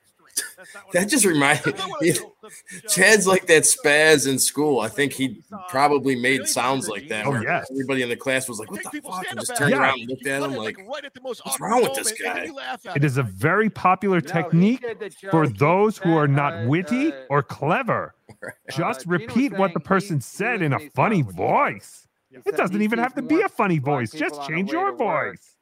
That 0.93 1.09
just 1.09 1.25
reminded 1.25 1.79
me. 2.01 2.13
Chad's 2.87 3.27
like 3.27 3.47
that 3.47 3.63
spaz 3.63 4.27
in 4.27 4.39
school. 4.39 4.81
I 4.81 4.87
think 4.87 5.13
he 5.13 5.41
probably 5.69 6.15
made 6.15 6.47
sounds 6.47 6.87
like 6.87 7.07
that. 7.09 7.25
Oh, 7.25 7.39
yeah. 7.39 7.63
Everybody 7.71 8.03
in 8.03 8.09
the 8.09 8.15
class 8.15 8.47
was 8.47 8.59
like, 8.59 8.69
"What 8.69 8.83
the 8.83 9.01
fuck?" 9.01 9.25
And 9.29 9.39
just 9.39 9.55
turned 9.55 9.71
yeah. 9.71 9.79
around 9.79 9.99
and 10.01 10.09
looked 10.09 10.27
at 10.27 10.43
him 10.43 10.55
like, 10.55 10.77
"What's 10.85 11.59
wrong 11.59 11.83
with 11.83 11.93
this 11.95 12.11
guy?" 12.11 12.49
It 12.95 13.03
is 13.03 13.17
a 13.17 13.23
very 13.23 13.69
popular 13.69 14.21
technique 14.21 14.85
for 15.29 15.47
those 15.47 15.97
who 15.97 16.15
are 16.15 16.27
not 16.27 16.67
witty 16.67 17.13
or 17.29 17.41
clever 17.43 18.15
Just 18.71 19.07
uh, 19.07 19.11
repeat 19.11 19.53
what 19.53 19.73
the 19.73 19.79
person 19.79 20.21
said 20.21 20.61
in 20.61 20.73
a 20.73 20.79
funny 20.91 21.21
voice. 21.21 22.07
It 22.31 22.55
doesn't 22.55 22.81
even 22.81 22.99
have 22.99 23.13
to 23.15 23.21
be 23.21 23.41
a 23.41 23.49
funny 23.49 23.79
voice. 23.79 24.11
Just 24.11 24.41
change 24.47 24.71
your 24.71 24.95
voice. 24.95 25.57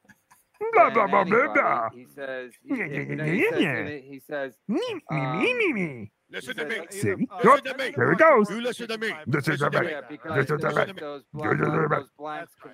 Blah 0.72 0.90
blah 0.90 1.06
blah 1.06 1.24
blah 1.24 1.52
blah. 1.52 1.88
He 1.94 2.06
says. 2.06 2.52
He 2.62 4.20
says. 4.28 4.54
Me 4.68 5.00
me 5.10 5.54
me 5.54 5.72
me. 5.72 6.12
Listen 6.30 6.56
to 6.56 6.64
me. 6.64 6.76
See? 6.90 7.14
Listen 7.42 7.64
to 7.64 7.76
me. 7.76 7.92
Here 7.92 8.12
it 8.12 8.18
goes. 8.18 8.50
You 8.50 8.60
listen 8.60 8.86
to 8.88 8.98
me. 8.98 9.12
Listen 9.26 9.58
to 9.58 9.70
me. 9.70 9.94
Listen 10.26 10.58
to 10.60 10.68
me. 10.70 10.92
Listen 11.34 11.58
to 11.58 11.88
me 11.88 12.70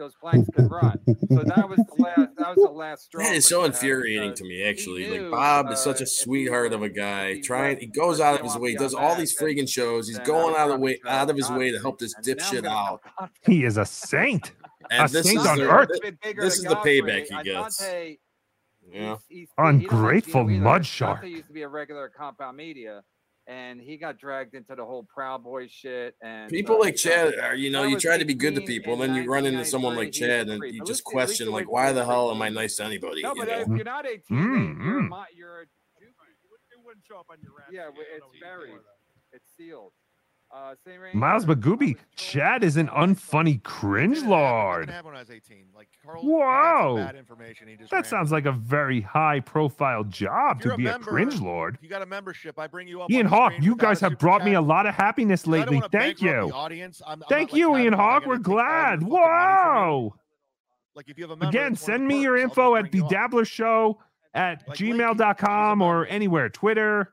those 0.00 0.14
planks 0.14 0.48
could 0.54 0.70
run. 0.70 0.98
So 1.06 1.44
that 1.44 1.68
was 1.68 1.78
the 1.78 2.02
last. 2.02 2.30
That 2.36 2.56
was 2.56 2.64
the 2.64 2.72
last 2.72 3.04
straw. 3.04 3.22
That 3.22 3.36
is 3.36 3.46
so 3.46 3.64
infuriating 3.64 4.34
to 4.34 4.44
me, 4.44 4.64
actually. 4.64 5.08
Knew, 5.08 5.22
like 5.22 5.30
Bob 5.30 5.70
is 5.70 5.78
such 5.78 6.00
uh, 6.00 6.04
a 6.04 6.06
sweetheart 6.06 6.72
of 6.72 6.82
a 6.82 6.88
guy. 6.88 7.40
Trying, 7.40 7.78
he 7.78 7.86
goes 7.86 8.18
out 8.20 8.40
of 8.40 8.44
his 8.44 8.56
way, 8.56 8.74
does 8.74 8.94
all 8.94 9.14
these 9.14 9.38
friggin' 9.38 9.68
shows. 9.68 10.08
He's 10.08 10.18
going 10.20 10.56
out 10.56 10.70
of 10.70 10.78
the 10.78 10.84
way, 10.84 10.98
out 11.06 11.30
of 11.30 11.36
his 11.36 11.50
way 11.50 11.70
to 11.70 11.78
help 11.78 11.98
this 11.98 12.14
dipshit 12.24 12.66
out. 12.66 13.02
He 13.42 13.64
is 13.64 13.76
a 13.76 13.84
saint. 13.84 14.52
And 14.90 15.08
a 15.08 15.12
this 15.12 15.26
saint 15.26 15.38
is 15.38 15.46
on 15.46 15.60
earth. 15.60 15.90
This 16.36 16.56
is 16.56 16.64
the 16.64 16.74
payback 16.76 17.26
he 17.28 17.44
gets. 17.44 17.80
Yeah. 17.80 19.16
He's, 19.28 19.38
he's, 19.40 19.48
Ungrateful 19.56 20.48
he 20.48 20.58
mud 20.58 20.84
shark. 20.84 21.24
Used 21.24 21.46
to 21.46 21.52
be 21.52 21.62
a 21.62 21.68
regular 21.68 22.08
compound 22.08 22.56
media 22.56 23.04
and 23.46 23.80
he 23.80 23.96
got 23.96 24.18
dragged 24.18 24.54
into 24.54 24.74
the 24.74 24.84
whole 24.84 25.04
Proud 25.04 25.42
Boy 25.42 25.66
shit. 25.68 26.14
And 26.22 26.50
people 26.50 26.76
uh, 26.76 26.80
like 26.80 26.96
Chad 26.96 27.34
are, 27.38 27.54
you 27.54 27.70
know, 27.70 27.84
you 27.84 27.98
try 27.98 28.18
to 28.18 28.24
be 28.24 28.34
good 28.34 28.54
to 28.54 28.60
people, 28.62 28.94
and, 28.94 29.02
then 29.02 29.14
you 29.14 29.30
run 29.30 29.46
into 29.46 29.64
someone 29.64 29.96
like 29.96 30.12
Chad, 30.12 30.48
and 30.48 30.62
you 30.62 30.84
just 30.84 31.04
question, 31.04 31.50
like, 31.50 31.70
why 31.70 31.92
the 31.92 32.04
hell 32.04 32.30
am 32.30 32.42
I 32.42 32.48
nice 32.48 32.76
to 32.76 32.84
anybody? 32.84 33.22
No, 33.22 33.34
but 33.34 33.48
know? 33.48 33.60
if 33.60 33.68
you're 33.68 33.84
not 33.84 34.06
18, 34.06 34.22
mm-hmm. 34.30 34.88
you're, 34.88 35.00
a, 35.00 35.26
you're 35.36 35.60
a, 35.60 35.66
wouldn't 36.90 37.06
show 37.06 37.20
up 37.20 37.26
on 37.30 37.38
your. 37.42 37.52
Yeah, 37.70 37.90
it's 37.94 38.26
buried. 38.42 38.82
It's 39.32 39.48
sealed. 39.56 39.92
Uh, 40.52 40.74
Miles 41.14 41.44
Magooby, 41.44 41.96
Chad 42.16 42.64
is 42.64 42.76
an 42.76 42.88
unfunny 42.88 43.62
cringe 43.62 44.20
lord. 44.22 44.92
Like, 45.76 45.88
wow, 46.24 47.12
that 47.90 48.06
sounds 48.06 48.32
like 48.32 48.46
a 48.46 48.52
very 48.52 49.00
high 49.00 49.38
profile 49.38 50.02
job 50.02 50.60
to 50.62 50.74
be 50.74 50.86
a, 50.86 50.90
member, 50.90 51.10
a, 51.10 51.12
cringe 51.12 51.40
lord. 51.40 51.78
You 51.80 51.88
got 51.88 52.02
a 52.02 52.06
membership. 52.06 52.58
I 52.58 52.66
bring 52.66 52.88
you 52.88 53.00
up. 53.00 53.12
Ian 53.12 53.26
Hawk, 53.26 53.52
you 53.60 53.76
guys 53.76 54.00
have 54.00 54.18
brought 54.18 54.40
chat. 54.40 54.46
me 54.46 54.54
a 54.54 54.60
lot 54.60 54.86
of 54.86 54.94
happiness 54.94 55.46
lately. 55.46 55.80
Thank 55.92 56.20
you. 56.20 56.50
Audience. 56.52 57.00
I'm, 57.06 57.22
I'm 57.22 57.28
Thank 57.28 57.50
not, 57.50 57.52
like, 57.52 57.58
you, 57.60 57.76
Ian 57.78 57.92
Hawk. 57.92 58.26
We're 58.26 58.38
glad. 58.38 59.04
Wow. 59.04 60.14
Like 60.96 61.08
if 61.08 61.16
you 61.16 61.24
have 61.24 61.30
a 61.30 61.36
member, 61.36 61.56
again, 61.56 61.76
send 61.76 62.08
me 62.08 62.22
your 62.22 62.36
info 62.36 62.74
at 62.74 62.90
the 62.90 63.02
Dabbler 63.08 63.44
Show 63.44 64.00
at 64.34 64.66
like, 64.66 64.76
gmail.com 64.76 65.80
or 65.80 66.06
anywhere, 66.06 66.48
Twitter. 66.48 67.12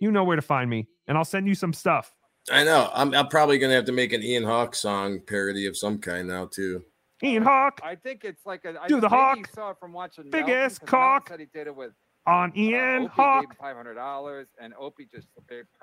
You 0.00 0.10
know 0.10 0.24
where 0.24 0.36
to 0.36 0.42
find 0.42 0.68
me, 0.68 0.88
and 1.06 1.16
I'll 1.16 1.24
send 1.24 1.46
you 1.46 1.54
some 1.54 1.72
stuff. 1.72 2.12
I 2.50 2.64
know. 2.64 2.90
I'm, 2.92 3.14
I'm 3.14 3.28
probably 3.28 3.58
gonna 3.58 3.74
have 3.74 3.86
to 3.86 3.92
make 3.92 4.12
an 4.12 4.22
Ian 4.22 4.44
Hawke 4.44 4.74
song 4.74 5.20
parody 5.20 5.66
of 5.66 5.76
some 5.76 5.98
kind 5.98 6.28
now 6.28 6.46
too. 6.46 6.84
Ian 7.22 7.42
Hawk 7.42 7.80
I 7.82 7.94
think 7.94 8.24
it's 8.24 8.44
like 8.44 8.64
a. 8.64 8.78
I 8.80 8.86
Do 8.86 9.00
the 9.00 9.08
think 9.08 9.12
maybe 9.12 9.22
hawk. 9.22 9.38
You 9.38 9.44
saw 9.54 9.70
it 9.70 9.76
from 9.80 9.92
watching 9.92 10.24
Big 10.24 10.46
Melton, 10.46 10.54
ass 10.54 10.78
'cause 10.78 10.92
Melton 10.92 11.20
cock. 11.20 11.28
Said 11.28 11.40
he 11.40 11.46
did 11.46 11.66
it 11.66 11.74
with 11.74 11.92
on 12.26 12.50
uh, 12.50 12.56
Ian 12.56 13.02
Opie 13.02 13.10
Hawk. 13.14 13.56
Five 13.58 13.76
hundred 13.76 13.94
dollars, 13.94 14.48
and 14.60 14.74
Opie 14.78 15.06
just 15.12 15.26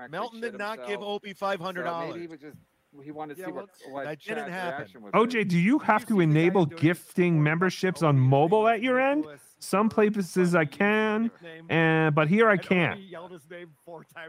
Melton 0.09 0.41
did 0.41 0.57
not 0.57 0.85
give. 0.87 1.01
Opie 1.01 1.33
$500. 1.33 1.75
So 1.75 2.07
maybe 2.07 2.21
he 2.21 2.27
was 2.27 2.39
just 2.39 2.57
he 3.03 3.11
wanted 3.11 3.35
to 3.35 3.41
Yeah, 3.41 3.47
see 3.47 3.51
well, 3.53 3.67
what, 3.85 3.93
what 3.93 4.05
that 4.05 4.21
didn't 4.21 4.51
happen. 4.51 4.87
OJ, 5.13 5.47
do 5.47 5.57
you 5.57 5.79
have 5.79 6.05
to 6.07 6.19
enable 6.19 6.65
gifting 6.65 7.41
memberships 7.41 8.03
on 8.03 8.19
mobile 8.19 8.67
at 8.67 8.81
your 8.81 8.99
end? 8.99 9.25
Some 9.63 9.89
places 9.89 10.55
I 10.55 10.65
can, 10.65 11.29
and 11.69 12.15
but 12.15 12.27
here 12.27 12.49
I 12.49 12.57
can't. 12.57 12.99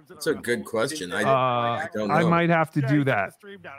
That's 0.08 0.26
a 0.26 0.34
good 0.34 0.66
question. 0.66 1.10
I, 1.10 1.22
Uh, 1.22 1.26
I 1.26 1.88
don't 1.94 2.08
know. 2.08 2.14
I 2.14 2.22
might 2.24 2.50
have 2.50 2.70
to 2.72 2.82
do 2.82 3.02
that. 3.04 3.32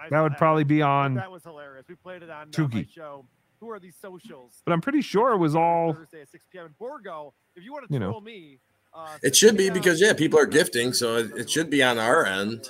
That 0.10 0.22
would 0.22 0.36
probably 0.36 0.64
be 0.64 0.82
on 0.82 1.14
That 1.14 1.32
was 1.32 1.44
hilarious. 1.44 1.86
We 1.88 1.94
played 1.94 2.24
it 2.24 2.32
on 2.32 2.42
uh, 2.42 2.46
my 2.46 2.52
Tookie. 2.52 2.90
show. 2.90 3.26
Who 3.60 3.70
are 3.70 3.80
these 3.80 3.96
socials? 3.96 4.64
But 4.66 4.74
I'm 4.74 4.82
pretty 4.82 5.02
sure 5.02 5.34
it 5.34 5.38
was 5.38 5.56
all. 5.56 5.94
Thursday 5.94 6.22
at 6.22 6.30
6 6.30 6.44
p.m. 6.52 6.66
And 6.66 6.78
Borgo, 6.80 7.36
if 7.56 7.64
you 7.64 7.72
want 7.72 7.88
to 7.88 7.94
You 7.94 8.00
know. 8.00 8.20
me, 8.20 8.58
uh, 8.92 9.18
It 9.22 9.36
should 9.36 9.56
be 9.56 9.70
because 9.70 10.02
yeah, 10.02 10.14
people 10.14 10.40
are 10.40 10.48
gifting, 10.48 10.92
so 10.92 11.18
it, 11.18 11.32
it 11.38 11.50
should 11.52 11.70
be 11.70 11.84
on 11.84 12.00
our 12.00 12.26
end. 12.26 12.68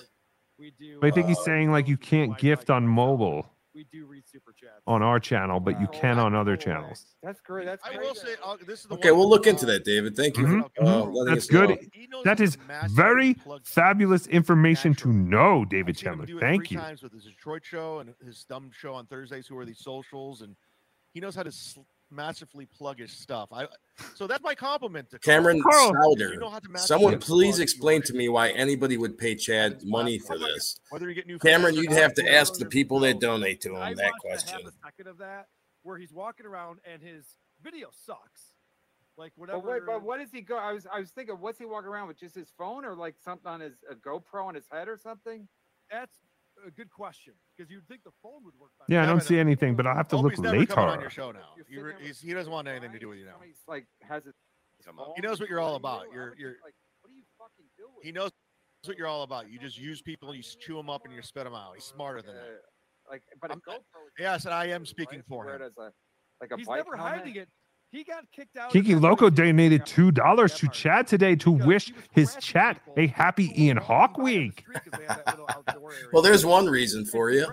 But 1.00 1.08
I 1.08 1.12
think 1.12 1.28
he's 1.28 1.44
saying 1.44 1.72
like 1.72 1.88
you 1.88 1.98
can't 1.98 2.38
gift 2.38 2.70
on 2.70 2.86
mobile 2.86 3.53
we 3.74 3.86
do 3.92 4.06
read 4.06 4.24
super 4.28 4.52
chats. 4.54 4.82
on 4.88 5.02
our 5.02 5.20
channel, 5.20 5.60
but 5.60 5.80
you 5.82 5.88
can 5.88 6.20
on 6.20 6.36
other 6.36 6.56
channels. 6.56 7.06
That's 7.22 7.42
great. 7.42 7.66
That's 7.66 7.84
I 7.86 7.98
will 7.98 8.16
say 8.16 8.36
uh, 8.44 8.58
this 8.68 8.82
is 8.82 8.86
the 8.88 8.96
Okay, 8.96 9.12
one 9.12 9.20
we'll 9.20 9.30
look 9.30 9.48
into 9.48 9.66
that, 9.66 9.84
David. 9.84 10.16
Thank 10.16 10.38
you 10.38 10.46
Mhm, 10.46 10.70
for 10.76 10.84
uh, 10.84 11.06
mhm. 11.06 11.26
That's 11.26 11.48
good. 11.48 11.90
That 12.24 12.40
is 12.40 12.58
very 12.90 13.36
fabulous 13.64 14.28
information 14.28 14.94
to 14.96 15.10
know, 15.12 15.66
David 15.66 15.98
Chandler. 15.98 16.28
Thank 16.40 16.72
you. 16.72 16.78
times 16.78 17.02
with 17.02 17.14
his 17.14 17.24
Detroit 17.26 17.66
show 17.66 18.00
and 18.00 18.14
his 18.24 18.44
dumb 18.46 18.70
show 18.72 18.94
on 18.94 19.06
Thursdays. 19.08 19.48
Who 19.48 19.58
are 19.58 19.66
these 19.66 19.80
socials? 19.80 20.42
And 20.42 20.56
he 21.14 21.20
knows 21.20 21.36
how 21.36 21.44
to 21.44 21.52
sl- 21.52 21.82
massively 22.14 22.68
pluggish 22.80 23.12
stuff. 23.12 23.50
I 23.52 23.68
so 24.16 24.28
that's 24.28 24.44
my 24.44 24.56
compliment 24.56 25.10
to 25.12 25.20
Cameron 25.20 25.62
Carl. 25.62 25.92
Souder. 25.92 26.34
You 26.34 26.40
know 26.40 26.50
how 26.50 26.60
to 26.60 26.78
Someone 26.80 27.20
please 27.20 27.60
explain 27.60 28.02
to 28.04 28.14
me 28.14 28.30
why 28.30 28.50
anybody 28.50 28.98
would 28.98 29.18
pay 29.18 29.36
Chad 29.36 29.84
money 29.84 30.18
for 30.20 30.38
this. 30.38 30.80
Whether 30.90 31.10
you 31.10 31.16
get 31.16 31.28
new 31.28 31.40
Cameron, 31.40 31.76
you'd 31.76 31.92
have 31.92 32.14
to 32.16 32.34
ask 32.34 32.56
the 32.56 32.66
people 32.66 33.00
that 33.02 33.20
donate 33.20 33.62
to 33.62 33.76
I 33.76 33.90
him 33.90 33.98
that 33.98 34.14
question. 34.20 34.60
A 34.60 34.64
half 34.64 34.72
a 34.72 34.74
second 34.86 35.08
of 35.08 35.18
that 35.20 35.48
where 35.84 35.98
he's 35.98 36.14
walking 36.14 36.46
around 36.46 36.80
and 36.92 37.02
his 37.02 37.38
video 37.62 37.90
sucks. 38.06 38.54
Like 39.16 39.34
But 39.38 39.42
whatever. 39.42 39.70
wait, 39.70 39.82
but 39.86 40.02
what 40.02 40.20
does 40.20 40.32
he 40.32 40.42
go? 40.42 40.58
I 40.58 40.74
was 40.74 40.88
I 40.92 41.00
was 41.00 41.12
thinking, 41.12 41.36
what's 41.36 41.60
he 41.60 41.66
walking 41.66 41.90
around 41.90 42.08
with? 42.08 42.20
Just 42.20 42.34
his 42.34 42.52
phone 42.58 42.84
or 42.84 42.96
like 42.96 43.16
something 43.24 43.48
on 43.48 43.60
his 43.60 43.74
a 43.90 43.96
GoPro 43.96 44.46
on 44.46 44.56
his 44.56 44.66
head 44.72 44.88
or 44.88 44.98
something? 44.98 45.48
That's 45.92 46.18
a 46.66 46.72
good 46.72 46.90
question 46.90 47.34
because 47.56 47.70
you'd 47.72 47.88
think 47.88 48.04
the 48.04 48.12
phone 48.22 48.44
would 48.46 48.54
work. 48.60 48.72
better. 48.80 48.94
Yeah, 48.94 49.04
I 49.04 49.06
don't 49.06 49.22
see 49.22 49.40
anything, 49.40 49.76
but 49.76 49.86
I'll 49.88 49.96
have 49.96 50.08
to 50.10 50.16
Hope 50.18 50.24
look 50.24 50.34
he's 50.34 50.40
never 50.40 50.66
coming 50.66 50.86
on 50.86 50.90
later. 50.92 51.02
your 51.02 51.10
show 51.10 51.32
now. 51.32 51.50
He, 51.70 51.78
re- 51.80 51.94
he's, 52.02 52.20
he 52.20 52.34
doesn't 52.34 52.52
want 52.52 52.68
anything 52.68 52.92
to 52.92 53.00
do 53.00 53.10
with 53.10 53.20
you 53.20 53.26
now. 53.26 53.36
He's 53.44 53.62
like 53.68 53.86
has 54.02 54.26
it. 54.26 54.36
He 55.16 55.22
knows 55.22 55.40
what 55.40 55.50
you're 55.50 55.62
all 55.62 55.76
about. 55.76 56.06
You're 56.14 56.36
you're. 56.38 56.56
What 57.02 57.10
are 57.10 57.16
you 57.16 57.24
fucking 57.38 57.66
doing? 57.78 57.94
He 58.02 58.12
knows 58.12 58.32
what 58.86 58.98
you're 58.98 59.08
all 59.08 59.24
about. 59.24 59.50
You 59.50 59.60
just 59.60 59.78
use 59.78 60.02
people, 60.02 60.36
you 60.36 60.44
chew 60.44 60.76
them 60.76 60.90
up, 60.90 61.06
and 61.06 61.14
you 61.14 61.22
spit 61.22 61.46
them 61.46 61.54
out. 61.54 61.74
He's 61.76 61.86
smarter 61.86 62.22
than 62.22 62.36
that. 62.36 62.62
Like, 63.10 63.22
but 63.42 63.52
a 63.52 63.56
GoPro. 63.56 63.80
Yes, 64.20 64.46
and 64.46 64.54
I 64.54 64.68
am 64.68 64.86
speaking 64.86 65.22
for 65.28 65.46
wear 65.46 65.56
him. 65.56 65.62
it 65.62 65.66
as 65.66 65.78
a 65.78 65.92
like 66.42 66.52
a 66.52 66.58
He's 66.58 66.68
never 66.68 66.98
hiding 66.98 67.36
it. 67.36 67.50
He 67.94 68.04
got 68.04 68.26
kicked 68.32 68.58
out. 68.58 68.72
Kiki 68.72 68.96
Loco 68.96 69.30
donated 69.30 69.86
two 69.86 70.12
dollars 70.12 70.56
to 70.56 70.68
Chad 70.68 71.06
today 71.06 71.36
to 71.36 71.52
wish 71.52 71.94
his 72.12 72.36
chat 72.38 72.82
a 72.98 73.06
happy 73.06 73.54
Ian 73.56 73.78
Hawk 73.78 74.18
week. 74.18 74.66
Well, 76.12 76.24
there's 76.24 76.46
one 76.46 76.66
reason 76.66 77.06
for 77.06 77.30
you. 77.30 77.46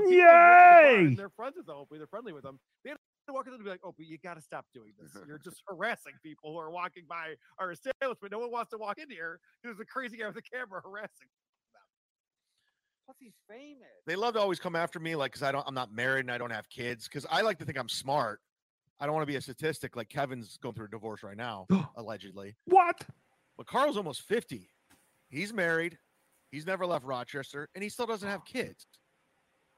Yay! 0.00 1.14
They're 1.16 1.28
friends 1.30 1.56
with 1.56 1.66
them. 1.66 1.76
Hopefully, 1.76 1.98
they're 1.98 2.06
friendly 2.06 2.32
with 2.32 2.44
them. 2.44 2.60
They 2.84 2.90
had 2.90 2.98
to 3.26 3.32
walk 3.32 3.46
in 3.46 3.54
and 3.54 3.64
be 3.64 3.70
like, 3.70 3.80
"Oh, 3.82 3.92
but 3.96 4.06
you 4.06 4.18
got 4.18 4.34
to 4.34 4.40
stop 4.40 4.66
doing 4.72 4.92
this. 5.00 5.16
You're 5.26 5.38
just 5.38 5.62
harassing 5.66 6.12
people 6.22 6.52
who 6.52 6.58
are 6.58 6.70
walking 6.70 7.04
by 7.08 7.34
our 7.58 7.72
establishment. 7.72 8.30
No 8.30 8.38
one 8.38 8.52
wants 8.52 8.70
to 8.70 8.78
walk 8.78 8.98
in 8.98 9.10
here. 9.10 9.40
There's 9.64 9.80
a 9.80 9.84
crazy 9.84 10.16
guy 10.16 10.28
with 10.28 10.36
a 10.36 10.42
camera 10.42 10.80
harassing." 10.84 11.28
Plus, 13.06 13.16
he's 13.18 13.32
famous. 13.48 13.88
They 14.06 14.16
love 14.16 14.34
to 14.34 14.40
always 14.40 14.60
come 14.60 14.76
after 14.76 15.00
me, 15.00 15.16
like, 15.16 15.32
because 15.32 15.42
I 15.42 15.50
don't, 15.50 15.64
I'm 15.66 15.74
not 15.74 15.92
married 15.92 16.26
and 16.26 16.30
I 16.30 16.38
don't 16.38 16.50
have 16.50 16.68
kids. 16.68 17.08
Because 17.08 17.26
I 17.30 17.40
like 17.40 17.58
to 17.58 17.64
think 17.64 17.78
I'm 17.78 17.88
smart. 17.88 18.40
I 19.00 19.06
don't 19.06 19.14
want 19.14 19.22
to 19.22 19.32
be 19.32 19.36
a 19.36 19.40
statistic 19.40 19.96
like 19.96 20.08
Kevin's 20.08 20.56
going 20.58 20.74
through 20.74 20.86
a 20.86 20.90
divorce 20.90 21.22
right 21.22 21.36
now, 21.36 21.66
allegedly. 21.96 22.56
What? 22.64 23.00
But 23.56 23.66
Carl's 23.66 23.96
almost 23.96 24.22
50. 24.22 24.70
He's 25.28 25.52
married. 25.52 25.98
He's 26.50 26.66
never 26.66 26.86
left 26.86 27.04
Rochester, 27.04 27.68
and 27.74 27.84
he 27.84 27.90
still 27.90 28.06
doesn't 28.06 28.28
have 28.28 28.44
kids. 28.44 28.86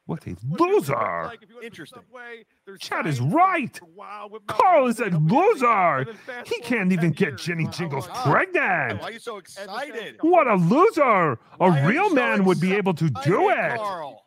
What 0.06 0.26
a 0.26 0.34
loser! 0.42 1.30
Interesting. 1.62 2.02
Chad 2.80 3.06
is 3.06 3.20
right. 3.20 3.78
Carl 4.48 4.88
is 4.88 4.98
a 4.98 5.04
loser. 5.04 6.04
He 6.46 6.60
can't 6.62 6.92
even 6.92 7.12
get 7.12 7.36
Jenny 7.38 7.68
Jingles 7.68 8.08
pregnant. 8.24 9.00
Why 9.00 9.08
are 9.08 9.12
you 9.12 9.20
so 9.20 9.36
excited? 9.36 10.16
What 10.20 10.48
a 10.48 10.56
loser! 10.56 11.38
A 11.60 11.86
real 11.86 12.10
man 12.10 12.44
would 12.44 12.60
be 12.60 12.74
able 12.74 12.94
to 12.94 13.08
do 13.24 13.50
it. 13.50 13.76
Carl. 13.76 14.24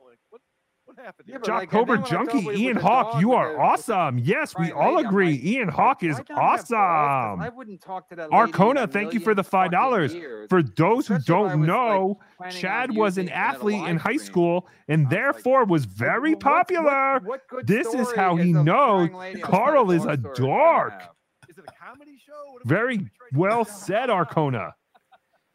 What 1.03 1.07
happened? 1.07 1.27
Yeah, 1.27 1.37
but 1.39 1.47
like, 1.49 1.73
and 1.73 1.87
Jocktober 1.87 1.95
then 1.97 2.05
Junkie, 2.05 2.61
Ian 2.63 2.75
with 2.75 2.83
Hawk, 2.83 3.19
you 3.21 3.33
are 3.33 3.51
the- 3.53 3.59
awesome. 3.59 4.17
Yes, 4.19 4.53
we 4.57 4.69
crying 4.69 4.73
all 4.73 4.95
lady, 4.95 5.07
agree. 5.09 5.31
like, 5.33 5.43
Ian 5.43 5.67
Hawk 5.67 6.03
is 6.03 6.13
why 6.15 6.17
don't 6.19 6.29
you 6.29 6.35
have 6.35 6.45
balls? 6.45 6.61
'Cause 6.61 6.71
awesome. 6.71 7.41
I 7.41 7.49
wouldn't 7.49 7.81
talk 7.81 8.09
to 8.09 8.15
that 8.15 8.31
lady 8.31 8.41
in 8.41 8.49
a 8.49 8.53
Arcona, 8.53 8.91
thank 8.91 9.13
you 9.13 9.19
for 9.19 9.35
the 9.35 9.43
five 9.43 9.71
dollars. 9.71 10.15
For 10.49 10.63
those 10.63 11.07
who 11.07 11.15
Especially 11.15 11.15
if 11.15 11.21
I 11.29 11.49
don't 11.51 11.59
was, 11.59 11.67
like, 11.69 11.77
know, 11.77 12.19
planning 12.37 12.57
Chad 12.57 12.95
was 12.95 13.17
an 13.17 13.23
using 13.23 13.27
it 13.27 13.37
in 13.37 13.43
a 13.43 13.45
athlete 13.47 13.87
in 13.89 13.97
high 13.97 14.09
stream. 14.15 14.19
school 14.19 14.67
and 14.87 15.09
therefore 15.09 15.65
was 15.65 15.83
very 15.83 16.35
popular. 16.37 17.19
good 17.49 17.67
This 17.67 17.93
is 17.93 18.09
how 18.15 18.37
he 18.37 18.53
knows 18.53 19.09
crying 19.09 19.13
lady 19.15 19.43
on 19.43 19.51
Carl 19.51 19.91
is 19.91 20.05
a 20.05 20.15
Dog 20.15 20.35
story? 20.37 20.47
dork. 20.49 21.03
Is 21.49 21.57
it 21.57 21.65
a 21.67 21.85
comedy 21.85 22.17
show? 22.17 22.59
Very 22.63 23.09
well 23.33 23.65
said, 23.65 24.09
Arcona. 24.09 24.71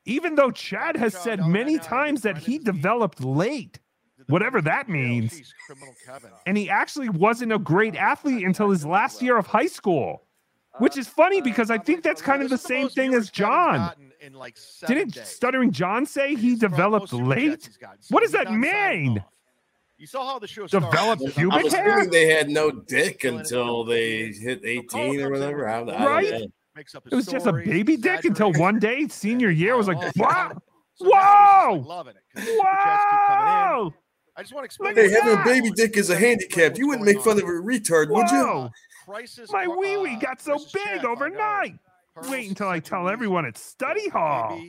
Even 0.04 0.34
though 0.34 0.50
Chad 0.50 0.96
has 0.96 1.14
said 1.14 1.46
many 1.46 1.78
times 1.78 2.20
that 2.22 2.36
he 2.38 2.58
developed 2.58 3.22
late, 3.22 3.78
whatever 4.28 4.60
that 4.62 4.88
means, 4.88 5.54
and 6.46 6.56
he 6.56 6.70
actually 6.70 7.08
wasn't 7.08 7.52
a 7.52 7.58
great 7.58 7.96
athlete 7.96 8.44
until 8.44 8.70
his 8.70 8.86
last 8.86 9.20
year 9.22 9.36
of 9.36 9.46
high 9.46 9.66
school, 9.66 10.22
which 10.78 10.96
is 10.96 11.08
funny 11.08 11.40
because 11.40 11.70
I 11.70 11.78
think 11.78 12.02
that's 12.02 12.22
kind 12.22 12.42
of 12.42 12.50
the 12.50 12.58
same 12.58 12.88
thing 12.88 13.14
as 13.14 13.30
John. 13.30 13.92
Like 14.32 14.56
Didn't. 14.86 15.14
Stuttering 15.14 15.70
John 15.70 16.04
say 16.04 16.34
he 16.34 16.56
developed 16.56 17.12
late? 17.12 17.68
What 18.10 18.22
does 18.22 18.32
that 18.32 18.52
mean? 18.52 19.22
You 19.96 20.06
saw 20.06 20.24
how 20.24 20.38
the 20.38 20.46
show 20.46 20.66
Developed 20.68 21.22
started. 21.22 21.34
pubic 21.34 21.58
I'm 21.58 21.66
assuming 21.66 21.84
hair? 21.84 22.06
they 22.10 22.26
had 22.28 22.48
no 22.48 22.70
dick 22.70 23.24
until 23.24 23.84
they 23.84 24.26
hit 24.28 24.60
18 24.64 25.20
or 25.20 25.30
whatever. 25.30 25.68
I, 25.68 25.80
I 25.80 26.06
Right? 26.06 26.30
know. 26.30 26.46
Makes 26.76 26.94
It 26.94 27.14
was 27.14 27.26
just 27.26 27.46
a 27.46 27.52
baby 27.52 27.96
dick 27.96 28.24
until 28.24 28.52
one 28.52 28.78
day, 28.78 29.08
senior 29.08 29.50
year, 29.50 29.76
was 29.76 29.88
like, 29.88 30.16
wow, 30.16 30.52
Whoa! 31.00 31.84
whoa, 31.84 32.04
Whoa! 32.36 33.94
I 34.38 34.42
just 34.42 34.54
want 34.54 34.62
to 34.62 34.66
explain. 34.66 34.94
Hey, 34.94 35.10
having 35.10 35.36
a 35.36 35.44
baby 35.44 35.72
dick 35.72 35.96
is 35.96 36.10
a 36.10 36.16
handicap. 36.16 36.78
You 36.78 36.86
wouldn't 36.86 37.04
make 37.04 37.20
fun 37.20 37.38
of 37.38 37.44
a 37.44 37.46
retard, 37.46 38.08
would 38.08 38.30
you? 38.30 38.70
Crisis. 39.04 39.50
My 39.50 39.66
wee 39.66 39.96
wee 39.96 40.14
uh, 40.14 40.20
got 40.20 40.40
so 40.40 40.58
big 40.72 41.04
overnight. 41.04 41.74
Wait 42.28 42.48
until 42.48 42.68
I 42.68 42.78
tell 42.78 43.08
everyone 43.08 43.46
at 43.46 43.58
study 43.58 44.08
hall. 44.08 44.60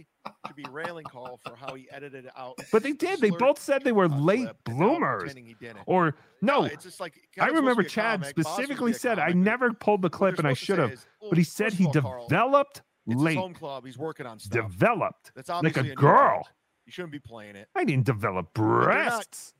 To 0.47 0.53
be 0.53 0.65
railing 0.71 1.05
Carl 1.05 1.39
for 1.43 1.55
how 1.55 1.75
he 1.75 1.87
edited 1.91 2.25
it 2.25 2.31
out. 2.35 2.57
But 2.71 2.83
they 2.83 2.93
did. 2.93 3.21
They 3.21 3.29
both 3.29 3.59
said 3.59 3.83
they 3.83 3.91
were 3.91 4.07
late 4.07 4.49
bloomers. 4.63 5.21
pretending 5.21 5.45
he 5.45 5.55
didn't. 5.59 5.83
Or 5.85 6.15
no, 6.41 6.65
it's 6.65 6.83
just 6.83 6.99
like 6.99 7.13
I 7.39 7.47
remember 7.47 7.75
to 7.75 7.79
be 7.81 7.85
a 7.87 7.89
Chad 7.89 8.21
comic, 8.21 8.29
specifically 8.39 8.93
supposed 8.93 8.95
to 8.95 8.99
said 8.99 9.19
I 9.19 9.31
never 9.33 9.73
pulled 9.73 10.01
the 10.01 10.09
clip 10.09 10.39
and 10.39 10.47
I 10.47 10.53
should 10.53 10.79
have. 10.79 11.05
But 11.21 11.37
he 11.37 11.43
"Oh, 11.43 11.45
said 11.45 11.73
he 11.73 11.85
of 11.85 11.93
Carl, 12.03 12.27
developed 12.27 12.81
late. 13.05 13.37
home 13.37 13.53
club. 13.53 13.85
He's 13.85 13.97
working 13.97 14.25
on 14.25 14.39
stuff. 14.39 14.67
Developed 14.69 15.31
That's 15.35 15.49
like 15.49 15.57
obviously 15.57 15.91
a 15.91 15.95
girl. 15.95 16.37
band. 16.37 16.45
You 16.85 16.91
shouldn't 16.91 17.11
be 17.11 17.19
playing 17.19 17.55
it. 17.55 17.67
I 17.75 17.83
didn't 17.83 18.05
develop 18.05 18.49
they're 18.55 18.65
not 18.65 18.83
breasts. 18.83 19.53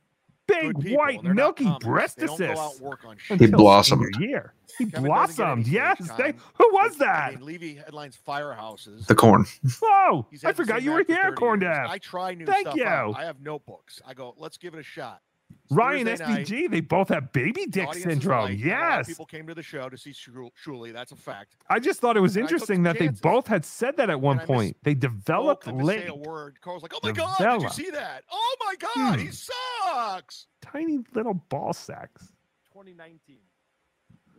Big 0.49 0.95
white 0.97 1.23
milky 1.23 1.65
comics. 1.65 2.15
They 2.15 2.25
don't 2.25 2.37
go 2.39 2.45
out 2.45 2.57
breastises. 2.57 2.71
and 2.77 2.81
work 2.81 3.05
on 3.05 3.17
He 3.37 3.47
blossomed. 3.47 4.13
senior 4.15 4.27
Year. 4.29 4.53
He 4.77 4.85
Kevin 4.85 5.05
blossomed. 5.05 5.67
Yes. 5.67 5.97
They, 6.17 6.33
who 6.57 6.69
was 6.73 6.95
I 7.01 7.05
that? 7.05 7.35
mean, 7.35 7.45
Levy 7.45 7.75
headlines 7.75 8.17
firehouses. 8.27 9.05
The 9.07 9.15
corn. 9.15 9.45
Oh, 9.83 10.25
I 10.43 10.53
forgot 10.53 10.81
you 10.81 10.91
were 10.91 11.03
here, 11.07 11.23
30 11.23 11.35
Corn 11.35 11.61
years. 11.61 11.75
Dab. 11.75 11.89
I 11.89 11.97
try 11.99 12.33
new 12.33 12.45
Thank 12.45 12.61
stuff 12.67 12.75
you. 12.77 12.85
out. 12.85 13.15
I 13.15 13.25
have 13.25 13.39
notebooks. 13.41 14.01
I 14.07 14.13
go, 14.15 14.33
let's 14.37 14.57
give 14.57 14.73
it 14.73 14.79
a 14.79 14.83
shot. 14.83 15.21
It's 15.69 15.77
Ryan 15.77 16.05
Thursday 16.07 16.25
night. 16.25 16.47
SDG, 16.47 16.71
they 16.71 16.79
both 16.81 17.09
have 17.09 17.31
baby 17.31 17.67
dick 17.67 17.93
syndrome. 17.93 18.45
right. 18.45 18.49
A 18.49 18.51
lot 18.51 18.51
of 18.53 18.59
Yes. 18.59 19.07
people 19.07 19.25
came 19.25 19.45
to 19.47 19.53
the 19.53 19.61
show 19.61 19.87
to 19.87 19.97
see 19.97 20.11
Shuli. 20.11 20.91
That's 20.91 21.11
a 21.11 21.15
fact. 21.15 21.55
I 21.69 21.79
just 21.79 21.99
thought 22.01 22.17
it 22.17 22.21
was 22.21 22.35
And 22.35 22.43
interesting 22.43 22.77
some 22.77 22.83
that 22.83 22.97
they 22.97 23.09
both 23.09 23.45
had 23.47 23.63
said 23.63 23.95
that 23.97 24.09
at 24.09 24.19
one 24.19 24.39
And 24.39 24.41
I 24.41 24.45
point. 24.45 24.77
They 24.83 24.95
developed 24.95 25.65
Spoke, 25.65 25.81
I 25.81 25.85
say 25.85 26.07
a 26.07 26.15
word. 26.15 26.59
Carl's 26.61 26.81
like, 26.81 26.93
oh 26.95 26.99
my 27.03 27.11
god, 27.11 27.37
did 27.37 27.61
you 27.61 27.69
see 27.69 27.91
that? 27.91 28.23
Oh 28.31 28.55
my 28.65 28.75
god, 28.79 29.19
Hmm. 29.19 29.25
he 29.25 29.31
sucks. 29.31 30.47
Tiny 30.61 30.99
little 31.13 31.35
ball 31.35 31.73
sacks. 31.73 32.33
2019. 32.73 33.37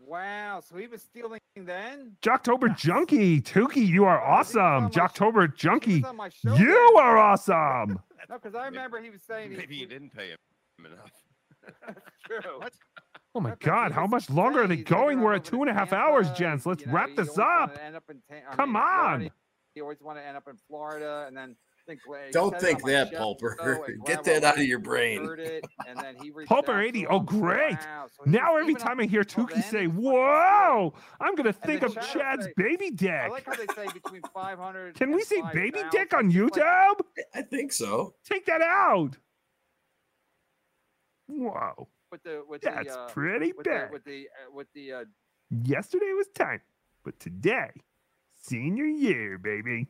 Wow, 0.04 0.60
so 0.68 0.76
he 0.76 0.88
was 0.88 1.02
stealing 1.02 1.38
then? 1.54 2.16
Jocktober 2.22 2.76
Junkie. 2.76 3.40
Tookie, 3.40 3.86
you 3.86 4.04
are 4.04 4.20
awesome. 4.20 4.90
Jocktober 4.90 5.54
Junkie. 5.54 6.02
on 6.02 6.16
my 6.16 6.30
You 6.42 6.74
are 6.98 7.16
awesome. 7.18 8.00
No, 8.28 8.36
because 8.36 8.54
I 8.54 8.66
remember 8.66 9.00
he 9.00 9.10
was 9.10 9.22
saying 9.22 9.50
he, 9.50 9.56
Maybe 9.56 9.76
you 9.76 9.86
didn't 9.86 10.10
pay 10.14 10.28
him 10.28 10.38
enough. 10.86 11.12
true. 12.26 12.60
Oh 13.34 13.40
my 13.40 13.54
God. 13.60 13.92
How 13.92 14.06
much 14.06 14.28
longer 14.30 14.62
are 14.62 14.66
they 14.66 14.76
going? 14.78 15.20
We're 15.20 15.34
at 15.34 15.44
two 15.44 15.60
and 15.62 15.70
a 15.70 15.74
half 15.74 15.92
hours, 15.92 16.30
gents. 16.32 16.66
Let's 16.66 16.80
You 16.82 16.88
know, 16.88 16.94
wrap 16.94 17.10
this 17.16 17.38
up. 17.38 17.78
end 17.80 17.96
up 17.96 18.04
in 18.10 18.20
Ta- 18.28 18.52
Come 18.56 18.72
mean, 18.72 18.82
on. 18.82 19.30
You 19.76 19.82
always 19.82 20.00
want 20.00 20.18
to 20.18 20.26
end 20.26 20.36
up 20.36 20.48
in 20.48 20.56
Florida, 20.68 21.24
and 21.28 21.36
then 21.36 21.54
think 21.86 22.00
Glenn- 22.04 22.32
Don't 22.32 22.58
think 22.60 22.82
that, 22.84 23.12
Pulper. 23.12 23.54
so, 23.56 23.84
Get 24.04 24.24
that 24.24 24.42
out 24.42 24.58
of 24.58 24.64
your 24.64 24.80
brain. 24.80 25.24
heard 25.24 25.38
it, 25.38 25.64
and 25.86 25.96
then 25.98 26.16
he 26.20 26.30
reached 26.32 26.50
Pulper 26.50 26.84
80. 26.84 27.06
Oh, 27.06 27.20
great. 27.20 27.78
So 27.80 28.24
now 28.26 28.56
every 28.56 28.74
time 28.74 28.98
I 28.98 29.04
hear 29.04 29.22
till 29.22 29.46
Tookie 29.46 29.62
say, 29.62 29.86
whoa, 29.86 30.92
I'm 31.20 31.34
going 31.36 31.46
to 31.46 31.52
think 31.52 31.82
of 31.82 31.94
Chad's 31.94 32.46
say- 32.46 32.52
baby 32.56 32.86
I 32.86 32.90
dick. 32.96 33.30
like 33.30 33.46
how 33.46 33.54
they 33.54 33.66
say 33.76 33.86
between 33.94 34.22
500. 34.34 34.96
Can 34.96 35.10
we 35.10 35.18
and 35.18 35.24
see 35.24 35.42
baby 35.54 35.82
dick 35.92 36.12
on 36.14 36.32
YouTube? 36.32 37.00
I 37.34 37.42
think 37.42 37.72
so. 37.72 38.14
Take 38.24 38.46
that 38.46 38.60
out. 38.60 39.16
Whoa. 41.30 41.88
with 42.10 42.22
the 42.22 42.42
with 42.46 42.62
That's 42.62 42.88
the 42.88 43.00
uh, 43.00 43.08
pretty 43.08 43.52
with 43.52 43.64
bad. 43.64 43.88
The, 43.88 43.92
with 43.92 44.04
the 44.04 44.28
uh, 44.28 44.54
with 44.54 44.66
the 44.74 44.92
uh, 44.92 45.04
Yesterday 45.64 46.12
was 46.16 46.28
time, 46.28 46.60
but 47.04 47.18
today, 47.18 47.70
senior 48.36 48.84
year, 48.84 49.36
baby. 49.36 49.88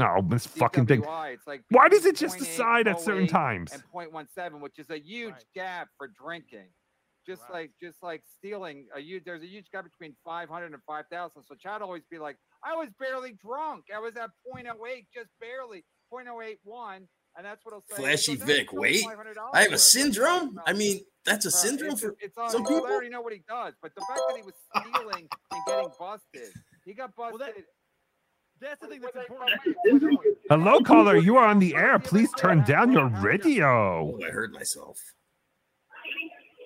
Oh, 0.00 0.22
this 0.26 0.46
fucking 0.46 0.86
thing. 0.86 1.04
It's 1.06 1.46
like 1.46 1.64
Why 1.70 1.88
does 1.88 2.06
it 2.06 2.16
just 2.16 2.38
decide 2.38 2.88
at 2.88 3.00
certain 3.00 3.26
times? 3.26 3.72
And 3.72 3.82
0.17, 3.92 4.60
which 4.60 4.78
is 4.78 4.88
a 4.90 4.98
huge 4.98 5.34
gap 5.54 5.88
for 5.98 6.08
drinking. 6.08 6.68
Just 7.26 7.42
like 7.52 7.72
just 7.78 8.02
like 8.02 8.22
stealing 8.38 8.86
a 8.96 9.00
huge 9.00 9.24
there's 9.24 9.42
a 9.42 9.46
huge 9.46 9.70
gap 9.70 9.84
between 9.84 10.14
500 10.24 10.72
and 10.72 10.82
5000 10.86 11.42
so 11.44 11.54
chad 11.56 11.82
always 11.82 12.02
be 12.10 12.18
like 12.18 12.38
i 12.64 12.74
was 12.74 12.88
barely 12.98 13.32
drunk 13.32 13.84
i 13.94 13.98
was 13.98 14.16
at 14.16 14.30
0.08 14.50 15.04
just 15.12 15.28
barely 15.38 15.84
0.081 16.10 17.00
and 17.36 17.44
that's 17.46 17.64
what 17.64 17.74
i'll 17.74 17.84
say 17.88 17.96
Flashy 17.96 18.36
So 18.36 18.44
Vic, 18.44 18.72
wait. 18.72 19.04
I 19.52 19.62
have 19.62 19.72
a 19.72 19.78
syndrome? 19.78 20.60
I 20.66 20.72
mean, 20.72 21.00
that's 21.24 21.46
a 21.46 21.50
Bro, 21.50 21.58
syndrome 21.58 21.92
it's, 21.92 22.00
for 22.00 22.16
it's 22.20 22.38
on, 22.38 22.50
some 22.50 22.64
people? 22.64 22.86
I 22.86 22.90
already 22.90 23.10
know 23.10 23.20
what 23.20 23.32
he 23.32 23.42
does, 23.48 23.74
but 23.82 23.94
the 23.94 24.00
fact 24.02 24.20
that 24.28 24.36
he 24.36 24.42
was 24.42 24.54
stealing 24.76 25.28
and 25.52 25.60
getting 25.66 25.90
busted, 25.98 26.52
he 26.84 26.94
got 26.94 27.14
busted. 27.14 27.64
That's 28.60 28.80
the 28.80 28.88
thing 28.88 29.00
that's 29.00 29.16
important. 29.16 30.18
Hello, 30.50 30.80
caller. 30.80 31.16
You 31.16 31.36
are 31.36 31.46
on 31.46 31.60
the 31.60 31.76
air. 31.76 31.98
Please 32.00 32.28
turn 32.36 32.64
down 32.64 32.90
your 32.92 33.06
radio. 33.06 34.16
Oh, 34.16 34.18
I 34.26 34.30
heard 34.30 34.52
myself. 34.52 34.98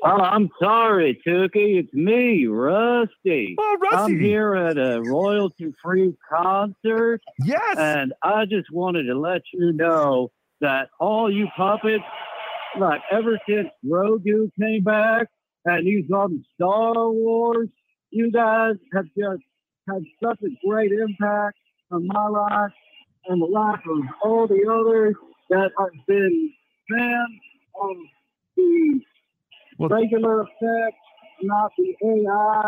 Oh, 0.05 0.20
I'm 0.20 0.50
sorry, 0.58 1.20
Tookie. 1.26 1.78
It's 1.78 1.92
me, 1.92 2.47
Rusty. 2.47 3.57
Oh, 3.58 3.76
Rusty. 3.81 4.15
I'm 4.15 4.18
here 4.18 4.55
at 4.55 4.78
a 4.78 5.02
royalty 5.02 5.73
free 5.82 6.15
concert. 6.28 7.20
Yes. 7.44 7.76
And 7.76 8.12
I 8.23 8.47
just 8.47 8.73
wanted 8.73 9.05
to 9.05 9.15
let 9.15 9.42
you 9.52 9.73
know 9.73 10.31
that 10.62 10.89
all 10.99 11.31
you 11.31 11.49
puppets, 11.57 12.05
like 12.78 13.02
ever 13.10 13.39
since 13.47 13.68
Grogu 13.84 14.50
came 14.58 14.82
back 14.82 15.28
and 15.66 15.86
he's 15.86 16.10
on 16.10 16.44
Star 16.55 17.10
Wars, 17.10 17.68
you 18.10 18.31
guys 18.32 18.76
have 18.94 19.07
just 19.18 19.42
had 19.89 20.02
such 20.23 20.39
a 20.42 20.66
great 20.66 20.92
impact 20.92 21.58
on 21.91 22.07
my 22.07 22.28
life 22.28 22.73
and 23.28 23.42
the 23.42 23.47
life 23.47 23.81
of 23.89 23.99
all 24.24 24.47
the 24.47 24.65
others 24.70 25.15
that 25.50 25.70
have 25.78 26.07
been 26.07 26.52
fans 26.91 27.41
of 27.82 27.97
the 28.57 29.00
regular 29.78 30.42
effect, 30.42 30.97
not 31.42 31.73
the 31.76 31.94
AI. 32.05 32.66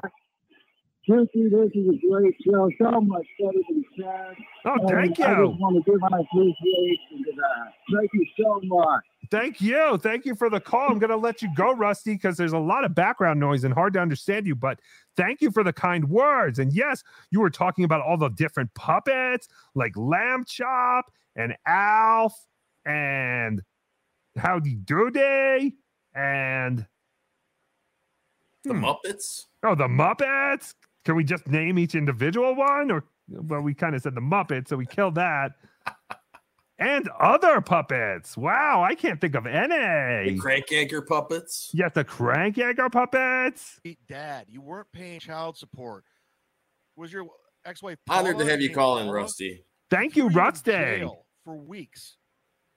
Tookie, 1.09 1.51
this 1.51 1.71
is 1.75 1.87
a 1.89 2.09
great 2.09 2.35
show, 2.45 2.71
so 2.81 3.01
much 3.01 3.27
better 3.39 3.59
than 3.69 3.85
Chad. 3.99 4.35
Oh, 4.65 4.73
And 4.75 4.89
thank 4.89 5.21
I 5.21 5.39
you. 5.39 5.49
just 5.49 5.61
want 5.61 5.85
to 5.85 5.91
give 5.91 6.01
my 6.01 6.19
appreciation 6.19 7.25
to 7.25 7.33
that. 7.37 7.73
Thank 7.99 8.11
you 8.15 8.27
so 8.41 8.61
much. 8.65 9.05
Thank 9.31 9.61
you. 9.61 9.99
Thank 9.99 10.25
you 10.25 10.35
for 10.35 10.49
the 10.49 10.61
call. 10.61 10.91
I'm 10.91 10.99
going 10.99 11.11
to 11.11 11.17
let 11.17 11.43
you 11.43 11.49
go, 11.55 11.75
Rusty, 11.75 12.15
because 12.15 12.37
there's 12.39 12.53
a 12.55 12.59
lot 12.59 12.85
of 12.85 12.95
background 12.95 13.39
noise 13.41 13.65
and 13.65 13.75
hard 13.75 13.93
to 13.95 13.99
understand 14.01 14.47
you. 14.47 14.55
But 14.55 14.81
thank 15.17 15.43
you 15.43 15.51
for 15.51 15.63
the 15.63 15.73
kind 15.73 16.09
words. 16.09 16.59
And 16.59 16.73
yes, 16.73 17.03
you 17.31 17.41
were 17.41 17.51
talking 17.51 17.85
about 17.85 18.01
all 18.01 18.17
the 18.17 18.29
different 18.31 18.73
puppets 18.75 19.49
like 19.75 19.93
Lamb 19.97 20.45
Chop 20.47 21.07
and 21.37 21.55
Alf 21.67 22.33
and 22.87 23.63
Howdy 24.39 24.77
Doody 24.77 25.77
and 26.15 26.87
The 28.63 28.73
Hmm. 28.73 28.85
Muppets? 28.85 29.47
Oh, 29.63 29.75
the 29.75 29.89
Muppets. 29.89 30.75
Can 31.05 31.17
we 31.17 31.25
just 31.25 31.47
name 31.47 31.79
each 31.79 31.95
individual 31.95 32.55
one? 32.55 32.91
Or 32.91 33.05
well, 33.29 33.61
we 33.61 33.75
kind 33.75 33.95
of 33.95 34.03
said 34.03 34.15
the 34.15 34.21
Muppet, 34.21 34.69
so 34.69 34.77
we 34.77 34.87
killed 34.87 35.17
that. 35.17 35.53
and 36.79 37.09
other 37.21 37.61
puppets. 37.61 38.37
Wow, 38.37 38.83
I 38.83 38.95
can't 38.95 39.21
think 39.21 39.35
of 39.35 39.47
any. 39.47 40.33
The 40.33 40.39
Crank 40.39 40.69
Yankers 40.69 41.07
puppets? 41.07 41.71
Yes, 41.73 41.93
the 41.95 42.05
Crank 42.05 42.57
Yankers 42.57 42.93
puppets. 42.93 43.81
Dad, 44.09 44.47
you 44.49 44.61
weren't 44.61 44.91
paying 44.93 45.21
child 45.21 45.57
support. 45.57 46.05
Was 46.97 47.13
your 47.13 47.27
ex-wife 47.65 47.99
Honored 48.09 48.39
to 48.39 48.45
have 48.45 48.61
you 48.61 48.69
named 48.69 48.77
call 48.77 48.99
in, 48.99 49.11
Rusty. 49.11 49.65
Thank 49.91 50.17
you, 50.17 50.29
Rusty. 50.29 51.09
For 51.45 51.57
weeks, 51.57 52.17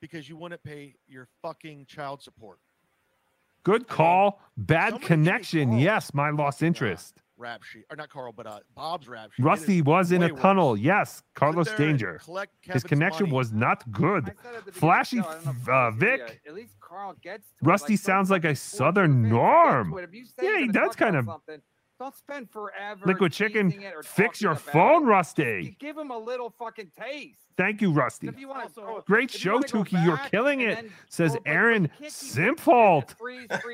because 0.02 0.28
you 0.28 0.36
wouldn't 0.36 0.64
pay 0.64 0.96
your 1.08 1.28
fucking 1.42 1.86
child 1.86 2.22
support. 2.22 2.60
Good 3.64 3.88
call. 3.88 4.42
Bad 4.56 5.02
connection. 5.02 5.78
Yes, 5.78 6.14
my 6.14 6.30
lost 6.30 6.64
interest. 6.64 7.22
Rap 7.40 7.62
sheet, 7.64 7.86
or 7.92 7.96
not 7.96 8.10
Carl, 8.10 8.32
but 8.34 8.48
uh, 8.48 8.60
Bob's 8.76 9.08
rap 9.08 9.32
sheet. 9.32 9.44
Rusty 9.46 9.82
was 9.84 10.12
in 10.12 10.24
a 10.24 10.26
way 10.26 10.32
worse. 10.32 10.42
tunnel. 10.42 10.76
Yes, 10.78 11.22
Carlos 11.36 11.72
Danger. 11.74 12.20
His 12.62 12.84
connection 12.84 13.28
money. 13.28 13.36
was 13.38 13.52
not 13.52 13.90
good. 13.92 14.24
I 14.24 14.42
said 14.44 14.56
at 14.56 14.66
the 14.66 14.72
beginning 14.72 14.80
Flashy 14.80 15.20
of 15.20 15.26
show, 15.26 15.30
I 15.30 15.34
don't 15.36 15.46
know 15.46 15.52
if 15.62 15.70
uh, 15.70 15.92
Vic. 15.92 16.42
At 16.48 16.54
least 16.56 16.74
Carl 16.80 17.16
gets 17.22 17.48
to. 17.50 17.54
Rusty 17.62 17.94
Like, 17.94 18.00
sounds 18.00 18.32
like 18.32 18.44
a 18.44 18.56
southern 18.56 19.30
norm. 19.30 19.96
it. 20.00 20.04
If 20.06 20.14
you 20.16 20.26
say 20.26 20.32
Yeah, 20.42 20.50
you're 20.52 20.60
he 20.62 20.68
does 20.70 20.96
kind 20.96 21.16
of. 21.16 21.26
something, 21.26 21.62
Don't 22.00 22.16
spend 22.16 22.50
forever. 22.52 23.06
Liquid 23.06 23.32
Chicken, 23.32 23.72
it 23.72 23.94
or 23.96 24.04
fix 24.04 24.40
your 24.40 24.56
phone, 24.56 25.04
it. 25.04 25.08
Rusty. 25.08 25.76
Give 25.80 25.98
him 25.98 26.12
a 26.12 26.18
little 26.18 26.52
fucking 26.52 26.92
taste. 26.98 27.40
Thank 27.58 27.82
you, 27.82 27.92
Rusty. 27.92 28.28
If 28.28 28.40
you 28.40 28.50
want 28.50 28.74
to, 28.76 29.02
Great 29.08 29.32
show, 29.32 29.60
Tookie. 29.60 30.04
You're 30.06 30.20
killing 30.30 30.62
it. 30.62 30.92
Says 31.10 31.36
Aaron 31.48 31.90
Simpolt. 32.04 33.16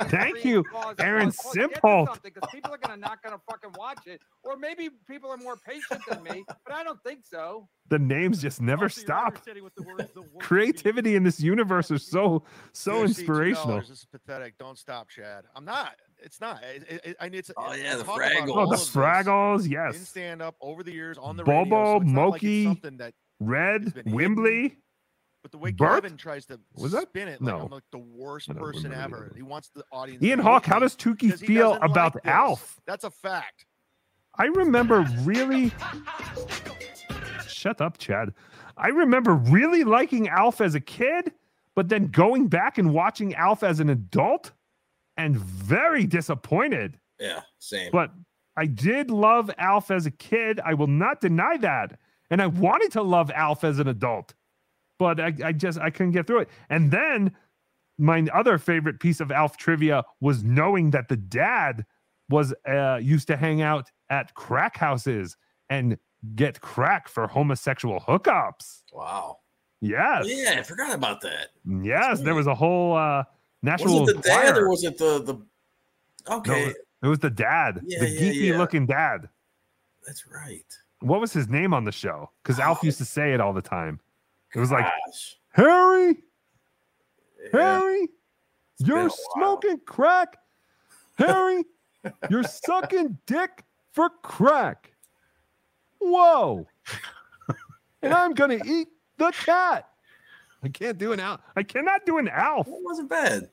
Thank 0.09 0.45
you, 0.45 0.63
Aaron 0.99 1.31
Simpolt. 1.31 2.21
because 2.23 2.49
people 2.49 2.73
are 2.73 2.77
gonna 2.77 2.95
not 2.95 3.21
gonna 3.21 3.41
fucking 3.49 3.71
watch 3.77 4.07
it, 4.07 4.21
or 4.43 4.55
maybe 4.55 4.89
people 5.05 5.29
are 5.29 5.37
more 5.37 5.57
patient 5.57 6.01
than 6.07 6.23
me, 6.23 6.45
but 6.65 6.73
I 6.73 6.83
don't 6.85 7.01
think 7.03 7.25
so. 7.29 7.67
The 7.89 7.99
names 7.99 8.41
just 8.41 8.61
never 8.61 8.87
stop. 8.87 9.37
Creativity 10.39 11.15
in 11.17 11.23
this 11.23 11.41
universe 11.41 11.91
is 11.91 12.07
so 12.07 12.43
so 12.71 12.93
UFC, 12.93 13.03
$2, 13.03 13.07
inspirational. 13.07 13.79
This 13.81 13.89
is 13.89 14.07
pathetic. 14.09 14.57
Don't 14.57 14.77
stop, 14.77 15.09
Chad. 15.09 15.43
I'm 15.55 15.65
not. 15.65 15.95
It's 16.23 16.39
not. 16.41 16.63
It, 16.63 16.83
it, 16.89 17.01
it, 17.05 17.17
I 17.19 17.25
mean, 17.25 17.39
it's. 17.39 17.51
Oh, 17.57 17.73
it's- 17.73 17.79
yeah, 17.83 17.95
the 17.97 18.03
Fraggles. 18.03 18.49
Oh, 18.49 18.55
the 18.55 18.61
of 18.61 18.69
this 18.71 18.89
Fraggles, 18.89 19.65
In 19.65 19.71
yes. 19.71 20.07
stand 20.07 20.41
up 20.41 20.55
over 20.61 20.81
the 20.83 20.91
years 20.91 21.17
on 21.17 21.35
the 21.37 21.43
Bobo, 21.43 21.61
radio. 21.63 21.99
So 21.99 22.01
it's 22.01 22.11
not 22.11 22.29
like 22.29 22.41
something 22.41 22.97
that 22.97 23.13
Red, 23.39 23.93
been 23.93 24.05
Wimbley. 24.05 24.77
But 25.41 25.51
the 25.51 25.57
way 25.57 25.71
Bert? 25.71 26.03
Kevin 26.03 26.15
tries 26.17 26.45
to 26.45 26.59
Was 26.75 26.93
that- 26.93 27.09
spin 27.09 27.27
it 27.27 27.41
like 27.41 27.53
no. 27.53 27.65
I'm 27.65 27.69
like 27.71 27.83
the 27.91 27.97
worst 27.97 28.47
person 28.55 28.83
remember 28.91 29.17
the 29.17 29.25
ever. 29.25 29.33
He 29.35 29.41
wants 29.41 29.69
the 29.75 29.83
audience. 29.91 30.23
Ian 30.23 30.37
to 30.37 30.43
Hawk, 30.43 30.65
how 30.65 30.79
does 30.79 30.95
Tookie 30.95 31.37
feel 31.37 31.71
doesn't 31.73 31.81
like 31.81 31.91
about. 31.91 32.25
Alf? 32.25 32.79
That's 32.87 33.03
a 33.03 33.11
fact. 33.11 33.65
I 34.37 34.45
remember 34.45 35.05
really. 35.23 35.73
Shut 37.47 37.81
up, 37.81 37.97
Chad. 37.97 38.33
I 38.77 38.87
remember 38.87 39.33
really 39.35 39.83
liking 39.83 40.27
Alf 40.29 40.61
as 40.61 40.75
a 40.75 40.79
kid, 40.79 41.31
but 41.75 41.89
then 41.89 42.07
going 42.07 42.47
back 42.47 42.77
and 42.77 42.93
watching 42.93 43.35
Alf 43.35 43.63
as 43.63 43.79
an 43.79 43.89
adult 43.89 44.51
and 45.17 45.37
very 45.37 46.05
disappointed. 46.05 46.99
Yeah, 47.19 47.41
same. 47.59 47.89
But 47.91 48.11
I 48.57 48.65
did 48.65 49.09
love 49.09 49.51
Alf 49.57 49.91
as 49.91 50.05
a 50.05 50.11
kid. 50.11 50.59
I 50.59 50.73
will 50.73 50.87
not 50.87 51.21
deny 51.21 51.57
that. 51.57 51.99
And 52.29 52.41
I 52.41 52.47
wanted 52.47 52.91
to 52.93 53.01
love 53.01 53.31
Alf 53.31 53.63
as 53.63 53.79
an 53.79 53.87
adult, 53.87 54.33
but 54.97 55.19
I, 55.19 55.33
I 55.43 55.51
just 55.51 55.79
I 55.79 55.89
couldn't 55.89 56.13
get 56.13 56.25
through 56.25 56.39
it. 56.39 56.49
And 56.69 56.89
then 56.91 57.35
my 57.97 58.25
other 58.33 58.57
favorite 58.57 58.99
piece 58.99 59.19
of 59.19 59.31
Alf 59.31 59.57
trivia 59.57 60.03
was 60.19 60.43
knowing 60.43 60.91
that 60.91 61.09
the 61.09 61.17
dad 61.17 61.85
was 62.29 62.53
uh, 62.67 62.99
used 63.01 63.27
to 63.27 63.37
hang 63.37 63.61
out 63.61 63.91
at 64.09 64.33
crack 64.33 64.77
houses 64.77 65.37
and 65.69 65.97
get 66.35 66.61
crack 66.61 67.07
for 67.07 67.27
homosexual 67.27 67.99
hookups. 67.99 68.81
Wow. 68.91 69.39
Yes. 69.81 70.25
Yeah, 70.27 70.55
I 70.57 70.63
forgot 70.63 70.95
about 70.95 71.21
that. 71.21 71.49
Yes, 71.65 72.21
there 72.21 72.35
was 72.35 72.47
a 72.47 72.55
whole 72.55 72.95
uh, 72.95 73.25
national. 73.63 74.01
Was 74.01 74.09
it 74.09 74.15
the 74.17 74.21
dad 74.21 74.57
or 74.57 74.69
was 74.69 74.83
it 74.83 74.97
the 74.97 75.23
the? 75.23 75.33
No, 76.29 76.37
Okay, 76.37 76.73
it 77.01 77.07
was 77.07 77.19
the 77.19 77.29
dad, 77.29 77.81
Yeah, 77.85 77.99
the 77.99 78.05
geeky 78.05 78.49
yeah. 78.49 78.57
looking 78.57 78.85
dad. 78.85 79.27
that's 80.05 80.25
right. 80.27 80.65
What 81.01 81.19
was 81.19 81.33
his 81.33 81.49
name 81.49 81.73
on 81.73 81.83
the 81.83 81.91
show? 81.91 82.29
Because 82.41 82.59
Alf 82.59 82.81
used 82.81 82.97
to 82.99 83.05
say 83.05 83.33
it 83.33 83.41
all 83.41 83.51
the 83.51 83.61
time. 83.61 83.99
It 84.55 84.59
was 84.59 84.71
like, 84.71 84.85
Gosh. 84.85 85.37
Harry, 85.51 86.23
Harry, 87.51 88.07
been 88.79 88.87
you're 88.87 89.09
smoking 89.33 89.81
crack. 89.85 90.37
Harry, 91.17 91.65
you're 92.29 92.43
sucking 92.43 93.17
dick 93.25 93.63
for 93.91 94.09
crack. 94.21 94.93
Whoa. 95.99 96.65
and 98.01 98.13
I'm 98.13 98.33
to 98.59 98.65
eat 98.67 98.87
the 99.17 99.31
cat. 99.31 99.89
I 100.63 100.69
can't 100.69 100.97
do 100.97 101.11
an 101.11 101.19
Alf. 101.19 101.41
I 101.55 101.63
cannot 101.63 102.05
do 102.05 102.17
an 102.17 102.27
Alf. 102.29 102.67
That 102.67 102.79
wasn't 102.81 103.09
bad. 103.09 103.49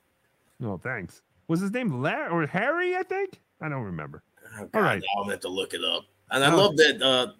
No, 0.59 0.77
thanks. 0.77 1.21
Was 1.47 1.59
his 1.59 1.71
name 1.71 2.01
Larry 2.01 2.29
or 2.29 2.47
Harry? 2.47 2.95
I 2.95 3.03
think. 3.03 3.39
I 3.61 3.67
don't 3.69 3.83
remember. 3.83 4.23
Oh, 4.59 4.65
God, 4.71 4.79
right. 4.79 5.01
now 5.01 5.21
I'll 5.23 5.29
have 5.29 5.39
to 5.41 5.49
look 5.49 5.73
it 5.73 5.83
up. 5.83 6.05
And 6.31 6.43
I 6.43 6.51
Oh. 6.51 6.57
love 6.57 6.77
that 6.77 7.01
uh 7.01 7.33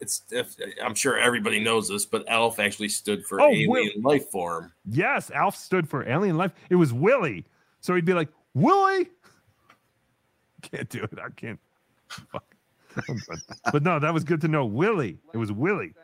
it's 0.00 0.22
if, 0.30 0.54
I'm 0.80 0.94
sure 0.94 1.18
everybody 1.18 1.58
knows 1.58 1.88
this, 1.88 2.06
but 2.06 2.28
Alf 2.28 2.60
actually 2.60 2.88
stood 2.88 3.26
for 3.26 3.40
Oh, 3.40 3.48
alien 3.48 3.70
Will- 3.70 3.90
life 4.12 4.30
form. 4.30 4.72
Yes, 4.88 5.30
Alf 5.32 5.56
stood 5.56 5.88
for 5.88 6.08
alien 6.08 6.36
life. 6.36 6.52
It 6.70 6.76
was 6.76 6.92
Willie. 6.92 7.44
So 7.80 7.94
he'd 7.96 8.04
be 8.04 8.14
like, 8.14 8.28
Willie. 8.54 9.08
Can't 10.62 10.88
do 10.88 11.02
it. 11.02 11.18
I 11.18 11.30
can't. 11.30 11.58
But 13.72 13.82
no, 13.82 13.98
that 13.98 14.12
was 14.14 14.24
good 14.24 14.40
to 14.42 14.48
know. 14.48 14.64
Willie. 14.64 15.18
It 15.32 15.36
was 15.36 15.52
Willie. 15.52 15.94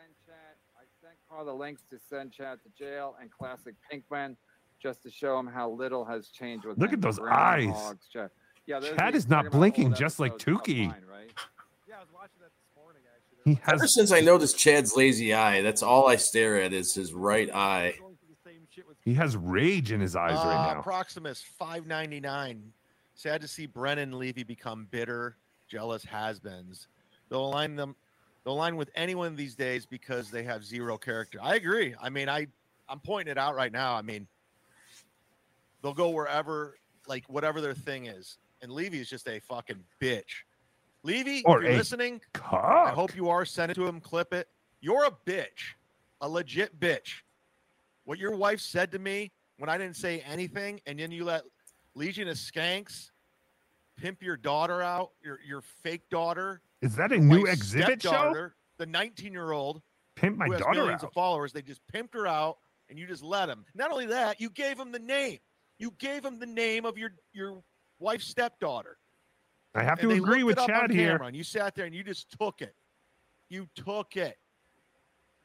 Carl 1.35 1.45
the 1.47 1.53
links 1.53 1.83
to 1.91 1.99
send 1.99 2.33
Chad 2.33 2.59
to 2.63 2.69
jail 2.79 3.17
and 3.21 3.31
classic 3.31 3.75
Pinkman 3.91 4.37
just 4.81 5.03
to 5.03 5.11
show 5.11 5.39
him 5.39 5.47
how 5.47 5.69
little 5.71 6.05
has 6.05 6.29
changed 6.29 6.65
with 6.65 6.79
Look 6.79 6.93
at 6.93 7.01
those 7.01 7.19
eyes. 7.19 7.71
Hogs, 7.71 8.07
Chad. 8.13 8.31
Yeah, 8.67 8.81
Chad 8.81 9.15
is 9.17 9.29
not 9.29 9.51
blinking 9.51 9.95
just 9.95 10.21
like 10.21 10.33
episodes 10.35 10.63
Tookie. 10.63 10.85
online, 10.87 11.03
right? 11.11 11.31
Yeah, 11.89 11.97
I 11.97 12.01
was 12.01 12.09
watching 12.15 12.37
this 12.41 12.53
morning, 12.77 13.03
he 13.45 13.59
Ever 13.71 13.87
since 13.89 14.13
I 14.13 14.21
noticed 14.21 14.57
Chad's 14.59 14.97
lazy 14.97 15.35
eye, 15.35 15.61
that's 15.61 15.83
all 15.83 16.07
I 16.09 16.17
stare 16.17 16.61
at 16.63 16.73
is 16.73 16.95
his 16.95 17.13
right 17.13 17.51
eye. 17.53 17.95
he 19.05 19.15
has 19.15 19.37
rage 19.37 19.91
in 19.93 20.01
his 20.01 20.15
eyes 20.17 20.39
Uh, 20.39 20.49
right 20.49 20.75
now. 20.75 20.83
Proximus 20.83 21.43
five 21.43 21.87
ninety 21.87 22.21
nine. 22.21 22.73
Sad 23.15 23.41
to 23.43 23.49
see 23.49 23.67
Brennan 23.67 24.19
Levy 24.19 24.45
become 24.45 24.87
bitter, 24.91 25.37
jealous 25.69 26.05
has-beens. 26.05 26.89
They'll 27.29 27.47
align 27.47 27.77
them. 27.77 27.97
They'll 28.45 28.55
align 28.55 28.77
with 28.77 28.91
anyone 28.95 29.37
these 29.37 29.55
days 29.55 29.87
because 29.87 30.31
they 30.31 30.43
have 30.43 30.65
zero 30.65 30.99
character. 30.99 31.39
I 31.43 31.55
agree. 31.55 31.95
I 32.01 32.11
mean, 32.11 32.29
I 32.29 32.47
I'm 32.89 33.01
pointing 33.01 33.33
it 33.33 33.39
out 33.39 33.55
right 33.55 33.73
now. 33.73 33.95
I 33.95 34.03
mean, 34.03 34.27
they'll 35.83 35.95
go 35.95 36.11
wherever, 36.11 36.77
like 37.07 37.25
whatever 37.29 37.61
their 37.61 37.75
thing 37.75 38.07
is. 38.07 38.39
And 38.61 38.71
Levy 38.71 39.01
is 39.01 39.09
just 39.09 39.27
a 39.29 39.41
fucking 39.41 39.83
bitch. 40.01 40.43
Levy, 41.03 41.43
Or 41.45 41.63
if 41.63 41.69
you're 41.69 41.77
listening, 41.77 42.21
I 42.51 42.91
hope 42.95 43.15
you 43.15 43.29
are. 43.29 43.45
Send 43.45 43.71
it 43.71 43.75
to 43.75 43.87
him. 43.87 44.01
Clip 44.01 44.33
it. 44.33 44.49
You're 44.81 45.05
a 45.05 45.11
bitch, 45.11 45.75
a 46.21 46.29
legit 46.29 46.79
bitch. 46.81 47.23
What 48.05 48.19
your 48.19 48.37
wife 48.37 48.61
said 48.61 48.91
to 48.93 48.99
me 48.99 49.31
when 49.59 49.69
I 49.71 49.79
didn't 49.79 49.97
say 49.97 50.21
anything, 50.21 50.81
and 50.87 50.99
then 50.99 51.11
you 51.11 51.25
let 51.25 51.43
Legion 51.95 52.29
of 52.29 52.37
Skanks 52.37 53.11
pimp 53.97 54.23
your 54.23 54.37
daughter 54.37 54.83
out, 54.83 55.11
your 55.23 55.39
your 55.47 55.63
fake 55.83 56.09
daughter. 56.11 56.61
Is 56.85 56.97
that 56.97 57.13
a 57.13 57.19
new 57.19 57.47
exhibit 57.47 58.03
show? 58.03 58.51
The 58.77 58.85
19 58.85 59.33
year 59.33 59.53
old 59.53 59.81
Pimp 60.17 60.37
my 60.37 60.49
daughter 60.49 60.81
millions 60.81 61.03
out. 61.03 61.09
of 61.09 61.13
followers. 61.15 61.51
They 61.53 61.63
just 61.63 61.81
pimped 61.93 62.13
her 62.13 62.27
out, 62.27 62.59
and 62.91 62.99
you 62.99 63.07
just 63.07 63.23
let 63.23 63.49
him. 63.49 63.65
Not 63.75 63.91
only 63.91 64.07
that, 64.07 64.39
you 64.41 64.51
gave 64.51 64.79
him 64.79 64.93
the 64.93 64.99
name. 64.99 65.39
You 65.79 65.93
gave 65.99 66.25
him 66.25 66.39
the 66.39 66.47
name 66.47 66.85
of 66.85 66.99
your 66.99 67.11
your 67.33 67.63
wife's 67.99 68.27
stepdaughter. 68.27 68.99
I 69.75 69.83
have 69.83 69.99
And 70.01 70.11
to 70.11 70.17
agree 70.17 70.45
with 70.45 70.59
it 70.59 70.61
up 70.61 70.69
on 70.69 70.81
Chad 70.83 70.91
here. 70.91 71.13
camera, 71.13 71.27
And 71.29 71.37
you 71.37 71.43
sat 71.43 71.75
there 71.75 71.87
and 71.87 71.95
you 71.95 72.05
just 72.05 72.31
took 72.39 72.61
it. 72.61 72.75
You 73.49 73.67
took 73.75 74.17
it. 74.17 74.37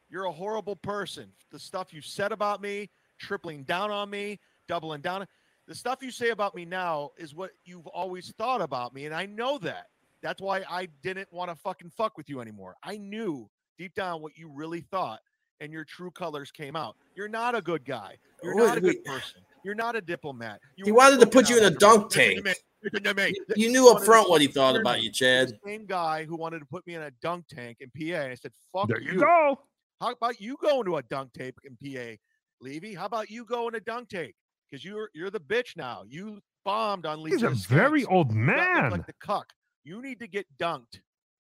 You're 0.10 0.26
a 0.26 0.32
horrible 0.32 0.76
person. 0.76 1.32
The 1.52 1.60
stuff 1.60 1.94
you 1.94 2.02
said 2.02 2.32
about 2.34 2.62
me, 2.62 2.90
tripling 3.18 3.64
down 3.64 3.92
on 3.92 4.10
me, 4.10 4.40
doubling 4.68 5.02
down. 5.02 5.26
The 5.68 5.74
stuff 5.76 6.04
you 6.04 6.12
say 6.12 6.30
about 6.32 6.54
me 6.54 6.66
now 6.66 7.12
is 7.18 7.34
what 7.34 7.52
you've 7.64 7.88
always 7.88 8.34
thought 8.38 8.62
about 8.62 8.94
me. 8.94 9.06
And 9.06 9.16
I 9.16 9.26
know 9.26 9.58
that. 9.60 9.88
That's 10.22 10.42
why 10.42 10.64
I 10.70 10.88
didn't 11.02 11.32
want 11.32 11.50
to 11.50 11.56
fucking 11.56 11.92
fuck 11.92 12.18
with 12.18 12.30
you 12.30 12.42
anymore. 12.42 12.76
I 12.84 12.98
knew 12.98 13.50
deep 13.78 13.96
down 13.96 14.22
what 14.22 14.38
you 14.38 14.52
really 14.54 14.82
thought, 14.82 15.20
and 15.62 15.72
your 15.72 15.86
true 15.86 16.12
colors 16.12 16.52
came 16.52 16.76
out. 16.76 16.96
You're 17.16 17.30
not 17.30 17.56
a 17.56 17.62
good 17.62 17.86
guy. 17.86 18.18
You're 18.44 18.56
Wait, 18.56 18.66
not 18.68 18.78
a 18.78 18.82
good 18.82 19.04
person. 19.06 19.42
You're 19.64 19.76
not 19.76 19.96
a 19.96 20.02
diplomat. 20.02 20.60
You 20.78 20.86
He 20.86 20.92
wanted 20.92 21.20
to 21.22 21.28
put 21.28 21.50
you 21.50 21.58
in 21.58 21.66
a 21.66 21.70
dunk 21.70 22.10
tank. 22.10 22.44
me. 22.44 22.54
Listen 22.84 23.04
to 23.04 23.14
me. 23.14 23.34
You 23.56 23.70
knew 23.70 23.90
up 23.92 24.04
front 24.04 24.30
what 24.30 24.40
he 24.42 24.48
thought 24.48 24.76
about 24.78 25.02
you, 25.02 25.12
Chad. 25.12 25.52
Same 25.66 25.86
guy 25.86 26.24
who 26.24 26.38
wanted 26.38 26.60
to 26.60 26.66
put 26.66 26.88
me 26.88 26.96
in 26.96 27.02
a 27.02 27.12
dunk 27.22 27.46
tank 27.50 27.78
in 27.82 27.90
PA. 27.90 28.22
And 28.22 28.32
I 28.32 28.36
said, 28.36 28.52
fuck 28.72 28.88
There 28.88 29.02
you 29.02 29.20
go. 29.20 29.60
How 30.00 30.12
about 30.12 30.40
you 30.40 30.56
going 30.62 30.86
to 30.86 30.96
a 30.98 31.04
dunk 31.04 31.34
tank 31.34 31.56
in 31.66 31.76
PA, 31.76 32.16
Levy? 32.62 32.94
How 32.94 33.06
about 33.06 33.30
you 33.30 33.44
going 33.44 33.74
to 33.74 33.82
dunk 33.82 34.08
tank? 34.08 34.34
Because 34.70 34.86
you're 34.86 35.10
you're 35.14 35.30
the 35.30 35.42
bitch 35.42 35.76
now. 35.76 36.04
You 36.08 36.40
bombed 36.64 37.06
on 37.06 37.20
Levy. 37.20 37.36
He's 37.36 37.44
Legion 37.44 37.58
a 37.58 37.76
very 37.76 38.06
old 38.06 38.34
You 38.34 38.46
got 38.46 38.58
looked 38.58 38.74
man. 38.74 38.92
Like 38.92 39.08
the 39.08 39.14
cuck. 39.20 39.52
You 39.90 40.04
need 40.04 40.20
to 40.20 40.28
get 40.28 40.46
dunked. 40.60 41.00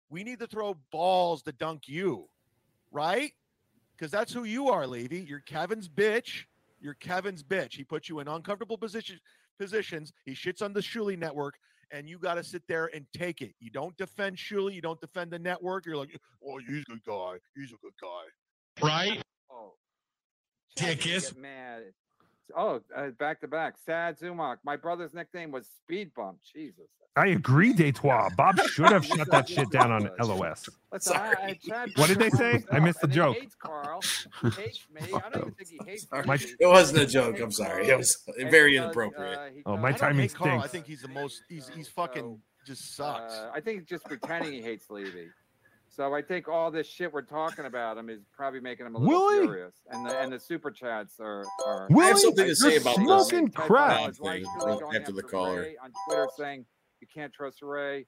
We 0.10 0.24
need 0.24 0.40
to 0.40 0.48
throw 0.48 0.76
balls 0.92 1.44
to 1.44 1.52
dunk 1.52 1.84
you, 1.88 2.28
right? 2.92 3.32
Because 3.96 4.12
that's 4.12 4.34
who 4.34 4.44
you 4.44 4.70
are, 4.70 4.88
Levy. 4.88 5.20
You're 5.20 5.42
Kevin's 5.42 5.88
bitch. 5.88 6.46
You're 6.82 6.96
Kevin's 6.96 7.44
bitch. 7.44 7.76
He 7.76 7.84
puts 7.84 8.10
you 8.10 8.22
in 8.22 8.28
uncomfortable 8.28 8.76
positions. 8.76 9.20
Positions. 9.60 10.14
He 10.26 10.32
shits 10.32 10.64
on 10.64 10.74
the 10.74 10.80
Shuli 10.80 11.16
network, 11.16 11.60
and 11.92 12.10
you 12.10 12.18
got 12.18 12.36
to 12.36 12.44
sit 12.44 12.64
there 12.68 12.90
and 12.92 13.06
take 13.16 13.44
it. 13.44 13.54
You 13.60 13.70
don't 13.70 13.96
defend 13.98 14.38
Shuli. 14.38 14.74
You 14.74 14.82
don't 14.82 15.00
defend 15.00 15.30
the 15.30 15.38
network. 15.38 15.86
You're 15.86 15.98
like, 15.98 16.20
oh, 16.44 16.58
he's 16.58 16.82
a 16.82 16.92
good 16.94 17.04
guy. 17.06 17.34
He's 17.56 17.72
a 17.72 17.78
good 17.84 17.94
guy. 18.02 18.84
Right? 18.84 19.22
Oh. 19.52 19.74
Chad 20.76 20.98
didn't 21.02 21.38
mad. 21.38 21.84
Oh, 22.56 22.82
uh, 22.96 23.08
back 23.12 23.42
to 23.42 23.48
back. 23.48 23.76
Sad 23.78 24.20
Zumock. 24.20 24.58
My 24.64 24.76
brother's 24.76 25.14
nickname 25.14 25.52
was 25.52 25.68
Speed 25.68 26.12
Bump. 26.16 26.40
Jesus. 26.54 26.88
I 27.16 27.28
agree, 27.28 27.74
Detroit. 27.74 28.32
Bob 28.38 28.60
should 28.62 28.92
have 28.92 29.06
shut 29.06 29.30
that 29.32 29.50
shit 29.50 29.70
down 29.72 29.92
on 29.92 30.10
LOS. 30.20 30.70
Listen, 30.94 31.18
I, 31.18 31.58
I, 31.74 31.88
What 31.96 32.08
did 32.08 32.20
they 32.20 32.30
say? 32.30 32.64
I 32.72 32.80
missed 32.80 33.02
the 33.02 33.06
and 33.06 33.14
he 33.14 33.16
joke. 33.16 33.38
hates 33.38 33.56
Carl. 33.56 34.02
He 34.42 34.50
hates 34.50 34.88
me. 34.94 35.02
I 35.02 35.30
don't 35.30 35.36
even 35.38 35.52
think 35.54 35.70
he 35.70 35.80
hates 35.86 36.08
me. 36.12 36.20
It 36.60 36.68
wasn't 36.68 37.02
a 37.02 37.06
joke. 37.06 37.40
I'm 37.40 37.52
sorry. 37.52 37.88
It 37.88 37.98
was 37.98 38.24
very 38.38 38.78
inappropriate. 38.78 39.64
Oh, 39.66 39.76
my 39.76 39.92
timing 39.92 40.22
hate 40.22 40.36
Carl. 40.36 40.62
I 40.62 40.68
think 40.68 40.86
he's 40.86 41.02
the 41.02 41.08
most. 41.10 41.44
He's 41.50 41.68
he's 41.70 41.88
fucking 41.90 42.40
just 42.66 42.96
sucks. 42.96 43.34
Uh, 43.34 43.52
I 43.54 43.60
think 43.62 43.88
just 43.88 44.06
pretending 44.06 44.54
he 44.54 44.62
hates 44.62 44.90
Levy. 44.90 45.30
So 46.00 46.14
I 46.14 46.22
think 46.22 46.48
all 46.48 46.72
this 46.72 46.88
shit 46.88 47.12
we're 47.12 47.24
talking 47.24 47.66
about 47.66 47.98
him 47.98 48.10
is 48.10 48.22
probably 48.32 48.62
making 48.62 48.86
him 48.86 48.96
a 48.96 49.00
little 49.00 49.14
Willie? 49.14 49.46
furious. 49.48 49.74
And 49.92 50.10
the 50.10 50.18
and 50.18 50.32
the 50.32 50.40
super 50.40 50.72
chats 50.72 51.20
are. 51.20 51.44
are 51.68 51.88
Willie, 51.90 52.06
I 52.06 52.08
have 52.08 52.20
something 52.20 52.46
to 52.46 52.56
say 52.56 52.72
you're 52.72 52.82
about 52.82 52.96
smoking 52.96 53.46
this. 53.48 53.56
crack. 53.56 54.14
Thing, 54.14 54.46
after 54.96 55.12
the 55.12 55.22
caller. 55.22 55.60
Ray 55.60 55.76
on 55.84 55.92
Twitter 56.08 56.30
saying 56.38 56.66
you 57.02 57.08
can't 57.14 57.34
trust 57.34 57.62
Ray. 57.62 58.06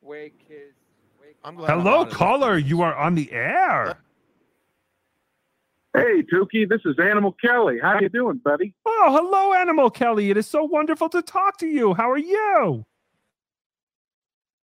Wake 0.00 0.40
his. 0.48 0.74
Wake 1.20 1.36
I'm 1.44 1.54
Hello, 1.54 2.04
caller. 2.04 2.58
You 2.58 2.82
are 2.82 2.96
on 2.96 3.14
the 3.14 3.30
air. 3.30 3.96
Hey, 5.94 6.24
Tookie, 6.34 6.68
this 6.68 6.80
is 6.84 6.96
Animal 6.98 7.36
Kelly. 7.40 7.78
How 7.80 8.00
you 8.00 8.08
doing, 8.08 8.40
buddy? 8.44 8.74
Oh, 8.84 9.08
hello, 9.08 9.54
Animal 9.54 9.90
Kelly. 9.90 10.30
It 10.30 10.36
is 10.36 10.48
so 10.48 10.64
wonderful 10.64 11.08
to 11.10 11.22
talk 11.22 11.58
to 11.58 11.68
you. 11.68 11.94
How 11.94 12.10
are 12.10 12.18
you? 12.18 12.86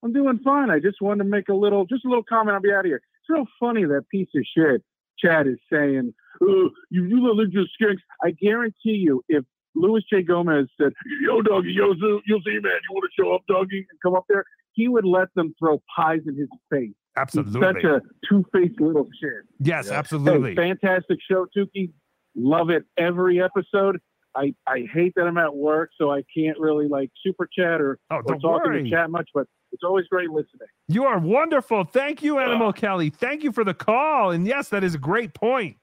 I'm 0.03 0.13
doing 0.13 0.39
fine. 0.43 0.69
I 0.69 0.79
just 0.79 1.01
wanted 1.01 1.23
to 1.23 1.29
make 1.29 1.49
a 1.49 1.53
little, 1.53 1.85
just 1.85 2.05
a 2.05 2.09
little 2.09 2.23
comment. 2.23 2.55
I'll 2.55 2.61
be 2.61 2.71
out 2.71 2.79
of 2.81 2.85
here. 2.85 2.97
It's 3.21 3.29
real 3.29 3.45
funny 3.59 3.85
that 3.85 4.07
piece 4.09 4.27
of 4.35 4.43
shit 4.55 4.83
Chad 5.17 5.47
is 5.47 5.57
saying, 5.71 6.13
oh, 6.41 6.69
you, 6.89 7.05
you 7.05 7.23
little 7.25 7.45
just 7.45 7.69
skanks. 7.81 7.99
I 8.23 8.31
guarantee 8.31 8.97
you, 8.99 9.23
if 9.29 9.45
Luis 9.75 10.03
J. 10.11 10.21
Gomez 10.23 10.67
said, 10.79 10.91
yo, 11.21 11.41
doggy, 11.41 11.71
yo, 11.71 11.93
Zoo, 11.95 12.21
yo, 12.27 12.37
Z 12.39 12.43
man, 12.61 12.63
you 12.63 12.93
want 12.93 13.09
to 13.09 13.21
show 13.21 13.33
up, 13.33 13.41
doggy, 13.47 13.77
and 13.89 13.99
come 14.03 14.15
up 14.15 14.25
there, 14.27 14.43
he 14.73 14.87
would 14.87 15.05
let 15.05 15.27
them 15.35 15.53
throw 15.59 15.81
pies 15.95 16.21
in 16.27 16.35
his 16.35 16.49
face. 16.69 16.91
Absolutely. 17.15 17.53
He's 17.53 17.61
such 17.61 17.83
a 17.83 18.01
two-faced 18.27 18.81
little 18.81 19.07
shit. 19.21 19.43
Yes, 19.59 19.87
Hey, 19.89 19.95
absolutely. 19.95 20.55
fantastic 20.55 21.19
show, 21.29 21.45
Tookie. 21.55 21.91
Love 22.35 22.71
it 22.71 22.83
every 22.97 23.41
episode. 23.41 23.99
I, 24.35 24.55
I 24.67 24.85
hate 24.91 25.13
that 25.15 25.27
I'm 25.27 25.37
at 25.37 25.55
work, 25.55 25.91
so 25.95 26.11
I 26.11 26.23
can't 26.35 26.57
really 26.59 26.87
like 26.87 27.11
super 27.23 27.47
chat 27.55 27.79
or, 27.79 27.99
Oh, 28.09 28.15
or 28.17 28.23
don't 28.23 28.39
talk 28.41 28.61
in 28.65 28.71
worry. 28.71 28.83
the 28.83 28.89
chat 28.89 29.11
much, 29.11 29.29
but 29.33 29.45
it's 29.73 29.83
always 29.83 30.07
great 30.07 30.29
listening. 30.29 30.67
You 30.87 31.05
are 31.05 31.19
wonderful. 31.19 31.83
Thank 31.83 32.23
you, 32.23 32.39
Animal 32.39 32.71
Kelly. 32.71 33.09
Thank 33.09 33.43
you 33.43 33.51
for 33.51 33.63
the 33.63 33.73
call. 33.73 34.31
And 34.31 34.47
yes, 34.47 34.69
that 34.69 34.83
is 34.83 34.95
a 34.95 34.99
great 34.99 35.33
point. 35.33 35.77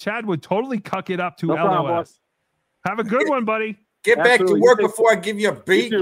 Chad 0.00 0.24
would 0.26 0.42
totally 0.42 0.80
cuck 0.80 1.10
it 1.10 1.20
up 1.20 1.36
to 1.38 1.46
No 1.46 1.54
LOS. 1.54 1.64
problem. 1.64 2.06
Have 2.86 2.98
a 2.98 3.04
good 3.04 3.28
one, 3.28 3.44
buddy. 3.44 3.78
Get 4.02 4.18
back 4.18 4.40
to 4.40 4.54
work 4.58 4.78
before 4.78 5.12
I 5.12 5.16
give 5.16 5.38
you 5.38 5.50
a 5.50 5.54
beat. 5.54 5.92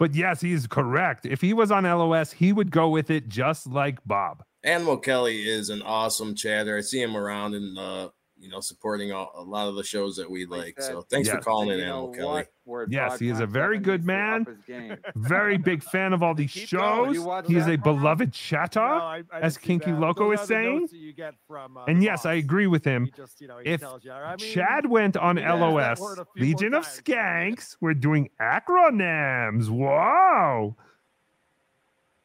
But 0.00 0.14
yes, 0.14 0.40
he 0.40 0.52
is 0.52 0.66
correct. 0.66 1.26
If 1.26 1.40
he 1.40 1.52
was 1.52 1.70
on 1.70 1.84
LOS, 1.84 2.32
he 2.32 2.52
would 2.52 2.70
go 2.70 2.88
with 2.88 3.10
it 3.10 3.28
just 3.28 3.66
like 3.68 3.98
Bob. 4.04 4.42
Animal 4.64 4.96
Kelly 4.96 5.48
is 5.48 5.70
an 5.70 5.82
awesome 5.82 6.34
chatter. 6.34 6.76
I 6.76 6.80
see 6.80 7.00
him 7.00 7.16
around 7.16 7.54
and 7.54 7.78
uh, 7.78 8.08
you 8.40 8.48
know 8.48 8.60
supporting 8.60 9.12
all, 9.12 9.32
a 9.36 9.42
lot 9.42 9.68
of 9.68 9.74
the 9.74 9.82
shows 9.82 10.16
that 10.16 10.30
we 10.30 10.46
like. 10.46 10.80
So 10.80 11.02
thanks 11.02 11.28
for 11.28 11.38
calling 11.38 11.70
in, 11.70 11.78
You 11.80 11.84
know 11.86 12.12
Animal? 12.12 12.44
Kelly. 12.66 12.86
Yes, 12.88 13.18
he 13.18 13.30
is 13.30 13.40
a 13.40 13.46
very 13.46 13.78
good 13.78 14.04
man. 14.04 14.40
he's 14.40 14.46
to 14.46 14.50
up 14.52 14.56
his 14.56 14.64
game. 14.90 14.96
Very 15.16 15.56
big 15.56 15.82
fan 15.92 16.12
of 16.12 16.22
all 16.22 16.34
these 16.34 16.50
going. 16.50 17.14
shows. 17.14 17.46
He 17.48 17.56
is 17.56 17.64
that 17.66 17.72
a 17.74 17.76
beloved 17.78 18.32
chatter, 18.32 18.80
I- 18.80 19.22
I 19.32 19.40
as 19.40 19.56
Kinky 19.58 19.90
that. 19.90 20.00
Loco 20.00 20.30
Those 20.30 20.40
is 20.40 20.50
are 20.50 20.54
the 20.54 20.62
notes 20.78 20.90
saying. 20.92 21.02
you 21.02 21.12
get 21.14 21.34
from, 21.46 21.76
uh, 21.78 21.84
And 21.86 22.02
yes, 22.02 22.26
I 22.26 22.34
agree 22.34 22.66
with 22.66 22.84
him. 22.84 23.06
He 23.06 23.10
just, 23.12 23.40
you 23.40 23.48
know, 23.48 23.58
he 23.58 23.70
if 23.70 23.80
tells 23.80 24.04
you. 24.04 24.12
I 24.12 24.36
mean, 24.36 24.38
Chad 24.52 24.86
went 24.86 25.16
on 25.16 25.36
he 25.38 25.42
uses 25.42 25.58
that 25.58 25.64
LOS, 25.66 26.00
word 26.00 26.18
a 26.18 26.24
few 26.26 26.42
more 26.42 26.46
Legion 26.48 26.74
of 26.74 26.84
times. 26.84 27.02
Skanks, 27.04 27.76
we're 27.80 27.94
doing 27.94 28.28
acronyms. 28.40 29.68
Whoa. 29.70 30.76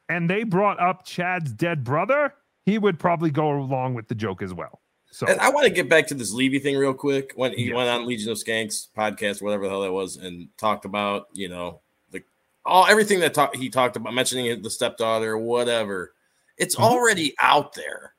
And 0.09 0.29
they 0.29 0.43
brought 0.43 0.79
up 0.79 1.05
Chad's 1.05 1.53
dead 1.53 1.83
brother, 1.83 2.33
he 2.65 2.77
would 2.77 2.99
probably 2.99 3.31
go 3.31 3.51
along 3.57 3.93
with 3.93 4.07
the 4.09 4.15
joke 4.15 4.41
as 4.41 4.53
well. 4.53 4.81
So 5.13 5.27
And 5.27 5.39
I 5.39 5.49
want 5.49 5.65
to 5.65 5.69
get 5.71 5.87
back 5.87 6.07
to 6.07 6.15
this 6.15 6.33
Levy 6.33 6.57
thing 6.57 6.75
real 6.75 6.93
quick. 6.93 7.33
When 7.35 7.53
he 7.53 7.71
went 7.71 7.87
on 7.87 8.07
Legion 8.07 8.31
of 8.31 8.37
Skanks 8.37 8.87
podcast, 8.97 9.43
whatever 9.43 9.65
the 9.65 9.69
hell 9.69 9.81
that 9.81 9.93
was, 9.93 10.17
and 10.17 10.47
talked 10.57 10.85
about 10.85 11.27
you 11.33 11.49
know 11.49 11.81
the 12.09 12.23
all 12.65 12.87
everything 12.87 13.19
that 13.19 13.35
talk, 13.35 13.55
he 13.55 13.69
talked 13.69 13.95
about, 13.95 14.15
mentioning 14.15 14.61
the 14.63 14.69
stepdaughter, 14.71 15.37
whatever. 15.37 16.13
It's 16.57 16.75
Mm-hmm. 16.75 16.83
already 16.83 17.35
out 17.39 17.75
there. 17.75 18.13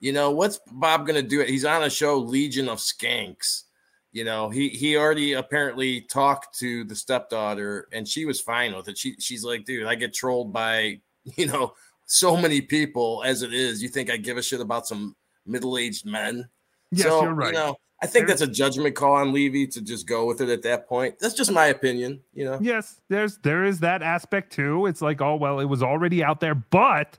You 0.00 0.12
know, 0.12 0.30
what's 0.30 0.58
Bob 0.70 1.06
going 1.06 1.22
to 1.22 1.28
do? 1.28 1.42
It 1.42 1.50
He's 1.50 1.66
on 1.66 1.82
a 1.82 1.90
show, 1.90 2.16
Legion 2.18 2.68
of 2.68 2.78
Skanks. 2.78 3.64
You 4.12 4.24
know, 4.24 4.48
he 4.48 4.70
he 4.70 4.96
already 4.96 5.34
apparently 5.34 6.00
talked 6.00 6.58
to 6.60 6.84
the 6.84 6.96
stepdaughter, 6.96 7.88
and 7.92 8.08
she 8.08 8.24
was 8.24 8.40
fine 8.40 8.74
with 8.74 8.88
it. 8.88 8.96
She 8.96 9.16
she's 9.18 9.44
like, 9.44 9.66
dude, 9.66 9.86
I 9.86 9.96
get 9.96 10.14
trolled 10.14 10.50
by 10.50 11.00
you 11.36 11.46
know 11.46 11.74
so 12.06 12.38
many 12.38 12.62
people 12.62 13.22
as 13.26 13.42
it 13.42 13.52
is. 13.52 13.82
You 13.82 13.88
think 13.90 14.10
I 14.10 14.16
give 14.16 14.38
a 14.38 14.42
shit 14.42 14.60
about 14.60 14.86
some 14.86 15.14
middle 15.46 15.78
aged 15.78 16.06
men? 16.06 16.48
Yes, 16.90 17.06
so, 17.06 17.22
you're 17.22 17.34
right. 17.34 17.48
You 17.48 17.58
know, 17.58 17.76
I 18.02 18.06
think 18.06 18.26
There's- 18.26 18.40
that's 18.40 18.50
a 18.50 18.52
judgment 18.52 18.94
call 18.96 19.14
on 19.14 19.32
Levy 19.32 19.66
to 19.68 19.80
just 19.80 20.06
go 20.06 20.26
with 20.26 20.40
it 20.40 20.48
at 20.48 20.62
that 20.62 20.88
point. 20.88 21.18
That's 21.20 21.34
just 21.34 21.52
my 21.52 21.66
opinion. 21.66 22.20
You 22.34 22.44
know, 22.46 22.58
Yes, 22.60 23.00
there's 23.08 23.38
there 23.38 23.64
is 23.64 23.80
that 23.80 24.02
aspect 24.02 24.52
too. 24.52 24.86
It's 24.86 25.00
like, 25.00 25.20
oh 25.20 25.36
well, 25.36 25.60
it 25.60 25.66
was 25.66 25.82
already 25.82 26.22
out 26.24 26.40
there, 26.40 26.54
but 26.54 27.18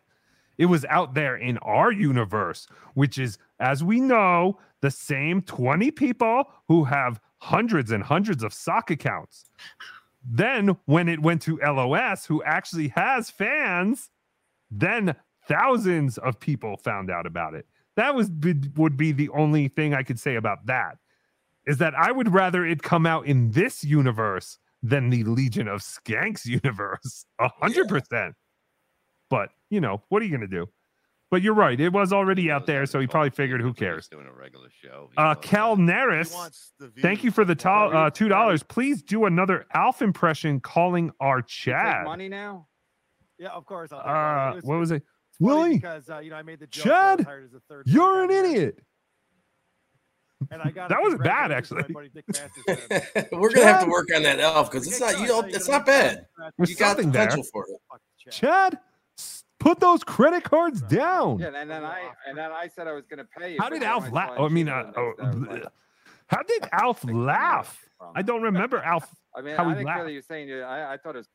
it 0.58 0.66
was 0.66 0.85
out 0.85 1.14
there 1.14 1.35
in 1.38 1.58
our 1.60 1.92
universe, 1.92 2.68
which 2.93 3.18
is, 3.18 3.38
as 3.60 3.84
we 3.84 4.00
know, 4.02 4.60
the 4.82 4.92
same 4.92 5.42
20 5.42 5.90
people 5.92 6.43
who 6.68 6.84
have 6.84 7.19
hundreds 7.40 7.92
and 7.92 8.03
hundreds 8.03 8.43
of 8.43 8.53
sock 8.53 8.92
accounts. 8.92 9.45
Then 10.26 10.77
when 10.85 11.10
it 11.10 11.22
went 11.22 11.42
to 11.43 11.60
LOS, 11.61 12.26
who 12.26 12.43
actually 12.43 12.90
has 12.90 13.30
fans, 13.30 14.10
then 14.69 15.16
thousands 15.48 16.18
of 16.18 16.40
people 16.40 16.77
found 16.77 17.10
out 17.10 17.26
about 17.26 17.53
it. 17.56 17.66
That 17.95 18.15
was 18.15 18.30
would 18.75 18.97
be 18.97 19.11
the 19.11 19.30
only 19.30 19.67
thing 19.67 19.93
I 19.93 20.03
could 20.03 20.19
say 20.19 20.35
about 20.35 20.65
that. 20.65 20.97
Is 21.65 21.77
that 21.77 21.93
I 21.95 22.11
would 22.11 22.33
rather 22.33 22.65
it 22.65 22.81
come 22.83 23.05
out 23.05 23.25
in 23.25 23.51
this 23.51 23.83
universe 23.83 24.57
than 24.81 25.09
the 25.09 25.23
Legion 25.23 25.67
of 25.67 25.81
Skanks 25.81 26.45
universe. 26.63 27.25
A 27.39 27.49
hundred 27.61 27.88
percent. 27.88 28.35
But 29.30 29.49
you 29.69 29.80
know, 29.81 30.03
what 30.09 30.22
are 30.22 30.25
you 30.25 30.31
gonna 30.31 30.47
do? 30.47 30.67
But 31.31 31.41
you're 31.41 31.55
right, 31.55 31.80
it 31.80 31.91
was 31.91 32.13
already 32.13 32.51
out 32.51 32.67
there, 32.67 32.85
so 32.85 32.99
he 32.99 33.07
probably 33.07 33.31
figured 33.31 33.59
who 33.59 33.73
cares. 33.73 34.07
Doing 34.07 34.27
a 34.27 34.31
regular 34.33 34.69
show. 34.69 35.09
Uh 35.17 35.33
Cal 35.35 35.75
Neris, 35.77 36.35
thank 37.01 37.23
you 37.23 37.31
for 37.31 37.43
the 37.43 37.55
to- 37.55 37.69
uh, 37.69 38.09
two 38.11 38.27
dollars. 38.27 38.61
Please 38.61 39.01
do 39.01 39.25
another 39.25 39.65
Alf 39.73 40.01
impression 40.01 40.59
calling 40.59 41.11
our 41.19 41.41
chat. 41.41 42.03
Money 42.05 42.30
now. 42.30 42.67
Yeah, 43.39 43.49
of 43.49 43.65
course. 43.65 43.91
Uh, 43.91 44.59
what 44.61 44.77
was 44.77 44.91
it? 44.91 45.03
It's 45.33 45.39
Willie, 45.39 45.75
Because 45.77 46.09
uh, 46.09 46.19
you 46.19 46.29
know 46.29 46.35
I 46.35 46.43
made 46.43 46.59
the 46.59 46.67
joke. 46.67 46.85
that 46.85 46.93
I 46.93 47.15
was 47.15 47.17
Chad, 47.17 47.25
hired 47.25 47.45
as 47.45 47.53
a 47.53 47.59
third 47.67 47.87
you're 47.87 48.23
an 48.23 48.29
idiot. 48.31 48.79
And 50.51 50.61
I 50.61 50.69
got 50.71 50.89
That 50.89 51.01
wasn't 51.01 51.23
bad, 51.23 51.49
congratulations 51.49 51.69
to 51.69 51.75
my 51.75 51.79
actually. 51.81 51.93
buddy 51.93 52.09
Dick 52.09 52.25
Masters. 52.27 53.27
we're 53.31 53.49
gonna 53.53 53.65
have 53.65 53.83
to 53.83 53.89
work 53.89 54.07
on 54.15 54.23
that 54.23 54.39
Alf 54.39 54.69
because 54.71 54.85
it's 54.87 54.99
not 54.99 55.19
you 55.19 55.27
know 55.27 55.39
it's 55.41 55.67
not 55.67 55.85
bad. 55.85 56.25
There's 56.57 56.69
You 56.69 56.75
got 56.75 56.89
something 56.97 57.11
there. 57.11 57.25
potential 57.25 57.43
for 57.51 57.65
it. 57.67 58.31
Chad, 58.31 58.77
put 59.59 59.79
those 59.79 60.03
credit 60.03 60.43
cards 60.43 60.81
down. 60.83 61.39
Yeah, 61.39 61.47
and 61.55 61.69
then 61.69 61.83
I 61.83 62.11
and 62.27 62.37
then 62.37 62.51
I 62.51 62.67
said 62.67 62.87
I 62.87 62.93
was 62.93 63.05
going 63.07 63.17
to 63.19 63.27
pay 63.37 63.53
you. 63.53 63.57
How 63.59 63.69
did 63.69 63.81
Alf 63.83 64.11
laugh? 64.11 64.35
saw 64.37 64.45
I 64.45 64.49
mean, 64.49 64.69
uh, 64.69 64.91
oh, 64.95 65.13
day, 65.17 65.23
I 65.23 65.29
was 65.29 65.37
like, 65.47 65.63
how 66.27 66.43
did 66.43 66.69
Alf 66.71 67.03
laugh? 67.11 67.79
I 68.15 68.21
don't 68.21 68.41
remember 68.43 68.77
Alf. 68.79 69.09
I 69.35 69.41
mean, 69.41 69.55
how 69.55 69.63
I 69.65 69.69
he 69.69 69.73
didn't 69.75 69.87
care 69.87 69.97
laughed. 69.97 70.11
you're 70.11 70.21
saying 70.21 70.49
you. 70.49 70.61
I, 70.61 70.93
I 70.93 70.97
thought 70.97 71.15
it 71.15 71.19
was 71.19 71.29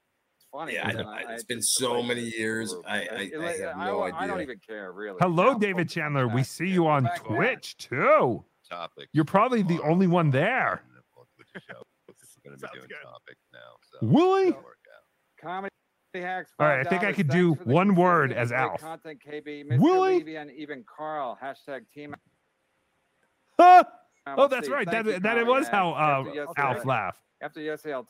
funny. 0.53 0.75
Yeah, 0.75 0.87
but 0.93 0.97
I 0.97 1.03
know. 1.03 1.09
I- 1.11 1.33
It's 1.35 1.45
I 1.45 1.47
been 1.49 1.63
so 1.63 1.95
like 2.01 2.09
many 2.09 2.23
years. 2.23 2.75
I, 2.87 2.97
I, 2.97 3.01
It- 3.01 3.41
I 3.41 3.53
have 3.67 3.77
I, 3.77 3.85
no 3.87 4.03
I 4.03 4.11
don't 4.11 4.21
idea. 4.37 4.43
even 4.43 4.59
care 4.67 4.93
really. 4.93 5.19
Hello, 5.21 5.59
David 5.59 5.89
Chandler. 5.89 6.29
We 6.29 6.43
see 6.43 6.69
you 6.69 6.87
on 6.87 7.09
Twitch 7.25 7.77
too. 7.77 8.45
Topic. 8.69 9.09
You're 9.13 9.25
probably 9.25 9.63
the 9.63 9.81
only 9.83 10.07
one 10.07 10.31
there. 10.31 10.83
show. 11.57 11.83
We're 12.07 12.15
going 12.51 12.59
to 12.59 12.67
be 12.69 12.79
doing 12.79 12.91
topics 13.03 13.41
now. 13.53 13.59
So 13.83 13.99
Willie. 14.07 14.55
Comedy 15.41 15.71
hacks. 16.15 16.51
All 16.59 16.67
right, 16.67 16.85
I 16.87 16.89
think 16.89 17.05
I 17.05 17.13
could 17.13 17.29
do 17.29 17.53
one 17.65 17.95
word 17.95 18.33
as 18.33 18.49
great 18.49 18.59
Alf. 18.61 18.81
Content 18.81 19.21
KB, 19.27 19.65
Mr. 19.67 19.79
Willie. 19.79 20.19
Levy, 20.19 20.37
and 20.37 20.51
even 20.53 20.85
Carl. 20.85 21.39
Hashtag 21.43 21.81
team. 21.95 22.15
Huh? 23.59 23.85
Uh, 24.27 24.35
Oh, 24.37 24.43
let's 24.43 24.53
that's 24.53 24.67
see. 24.67 24.73
right. 24.75 24.87
Thank 24.87 25.07
That, 25.07 25.15
you, 25.15 25.21
that 25.21 25.39
it 25.39 25.47
was 25.47 25.69
Hacks. 25.69 25.75
how 25.75 25.93
uh, 25.93 26.45
Alf 26.59 26.85
laughed. 26.85 27.23
After 27.41 27.63
yesterday, 27.63 27.95
I'll 27.95 28.07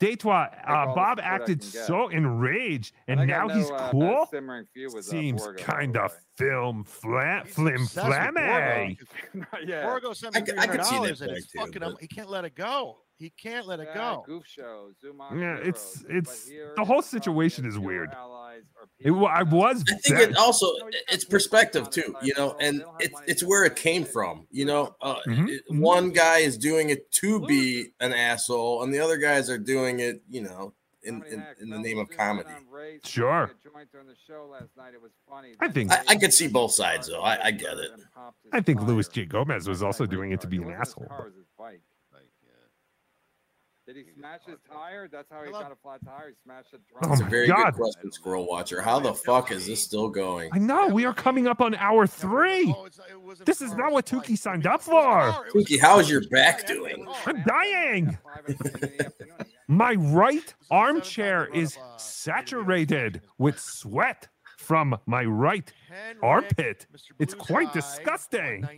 Datwa, 0.00 0.48
all 0.68 0.90
uh, 0.90 0.94
Bob 0.94 1.18
acted 1.20 1.62
so 1.62 2.08
enraged, 2.08 2.94
and, 3.08 3.18
I 3.20 3.24
now 3.24 3.48
got 3.48 3.56
he's 3.56 3.68
no, 3.68 3.74
uh, 3.76 3.90
cool. 3.90 4.26
simmering 4.30 4.64
feud 4.72 4.94
with, 4.94 5.08
uh, 5.08 5.10
Seems 5.10 5.42
Borgo, 5.42 5.62
kind 5.62 5.96
of 5.96 6.12
film 6.36 6.84
flam 6.84 7.46
flim 7.46 7.82
obsessed 7.82 8.06
with 8.06 8.16
flamme. 8.16 8.96
yeah. 9.66 9.82
Borgo 9.84 10.12
sent 10.12 10.34
me 10.34 10.40
I 10.40 10.44
three 10.44 10.54
c- 10.54 10.58
I 10.58 10.60
hundred 10.66 10.76
could 10.76 10.84
see 10.86 10.94
that 10.94 10.98
dollars, 11.02 11.20
and 11.22 11.32
back 11.32 11.42
too, 11.50 11.58
fucking 11.58 11.82
him. 11.82 11.92
but- 11.94 12.00
He 12.00 12.06
can't 12.06 12.30
let 12.30 12.44
it 12.44 12.54
go. 12.54 12.98
He 13.18 13.30
can't 13.30 13.66
let 13.66 13.80
it 13.80 13.88
go. 13.94 14.22
Goof 14.26 14.46
show, 14.46 14.90
Zoom 15.00 15.20
on 15.20 15.38
Yeah, 15.40 15.56
it's 15.56 16.02
but 16.02 16.14
it's 16.14 16.48
the 16.76 16.84
whole 16.84 17.02
situation 17.02 17.66
is 17.66 17.76
weird. 17.76 18.10
It, 19.00 19.10
I 19.10 19.42
was. 19.42 19.82
I 19.88 19.94
think 19.96 20.06
very- 20.18 20.30
it 20.30 20.36
also 20.36 20.66
it's 21.08 21.24
perspective 21.24 21.90
too, 21.90 22.14
you 22.22 22.32
know, 22.36 22.56
and 22.60 22.84
it's 23.00 23.20
it's 23.26 23.42
where 23.42 23.64
it 23.64 23.74
came 23.74 24.04
from. 24.04 24.46
You 24.52 24.66
know, 24.66 24.94
uh, 25.00 25.16
Mhm. 25.26 25.48
it- 25.48 25.62
one 25.68 26.10
guy 26.10 26.38
is 26.38 26.56
doing 26.56 26.90
it 26.90 27.10
to 27.12 27.40
be 27.46 27.88
an 28.00 28.12
asshole, 28.12 28.82
and 28.84 28.94
the 28.94 29.00
other 29.00 29.16
guys 29.16 29.50
are 29.50 29.58
doing 29.58 29.98
it, 30.00 30.22
you 30.28 30.42
know, 30.42 30.72
in 31.02 31.24
in, 31.24 31.44
in 31.60 31.70
the 31.70 31.78
name 31.78 31.98
of 31.98 32.08
comedy. 32.10 32.50
Sure. 33.04 33.50
I 35.60 35.68
think 35.68 35.92
I, 35.92 36.02
I 36.08 36.16
could 36.16 36.32
see 36.32 36.48
both 36.48 36.72
sides 36.72 37.08
though. 37.08 37.20
I, 37.22 37.46
I 37.46 37.50
get 37.50 37.78
it. 37.78 37.90
I 38.52 38.60
think 38.60 38.82
Luis 38.82 39.08
J. 39.08 39.24
Gomez 39.26 39.68
was 39.68 39.82
also 39.82 40.06
doing 40.06 40.30
it 40.32 40.40
to 40.42 40.46
be 40.46 40.58
an 40.58 40.70
asshole. 40.70 41.06
Did 43.88 43.96
he 43.96 44.04
smash 44.18 44.40
his 44.46 44.58
tire? 44.70 45.08
That's 45.10 45.32
how 45.32 45.42
he 45.44 45.50
got 45.50 45.72
a 45.72 45.76
flat 45.76 46.04
tire. 46.04 46.28
He 46.28 46.34
smashed 46.44 46.74
it. 46.74 46.80
Oh 47.02 47.10
It's 47.10 47.22
a 47.22 47.24
my 47.24 47.30
very 47.30 47.48
God. 47.48 47.72
good 47.72 47.80
question, 47.80 48.12
Squirrel 48.12 48.46
Watcher. 48.46 48.82
How 48.82 49.00
the 49.00 49.14
fuck 49.14 49.50
is 49.50 49.66
this 49.66 49.82
still 49.82 50.10
going? 50.10 50.50
I 50.52 50.58
know 50.58 50.88
we 50.88 51.06
are 51.06 51.14
coming 51.14 51.46
up 51.46 51.62
on 51.62 51.74
hour 51.76 52.06
three. 52.06 52.74
This 53.46 53.62
is 53.62 53.72
not 53.76 53.92
what 53.92 54.04
Tookie 54.04 54.36
signed 54.36 54.66
up 54.66 54.82
for. 54.82 55.32
Tookie, 55.54 55.80
how 55.80 56.00
is 56.00 56.10
your 56.10 56.20
back 56.28 56.66
doing? 56.66 57.06
I'm 57.24 57.42
dying. 57.44 58.18
My 59.68 59.94
right 59.94 60.52
armchair 60.70 61.46
is 61.54 61.78
saturated 61.96 63.22
with 63.38 63.58
sweat 63.58 64.28
from 64.58 64.98
my 65.06 65.24
right 65.24 65.72
armpit. 66.22 66.86
It's 67.18 67.32
quite 67.32 67.72
disgusting. 67.72 68.68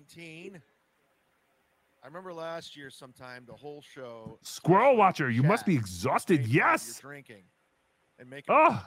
19. 2.03 2.05
I 2.05 2.07
remember 2.07 2.33
last 2.33 2.77
year 2.77 2.91
sometime 2.91 3.45
the 3.47 3.55
whole 3.55 3.83
show. 3.83 4.39
Squirrel 4.43 4.97
Watcher, 4.97 5.31
you 5.31 5.43
must 5.43 5.67
be 5.67 5.75
exhausted. 5.75 6.47
Yes. 6.47 7.01
You're 7.03 7.11
drinking 7.11 7.45
and 8.19 8.29
making. 8.29 8.55
Oh, 8.55 8.85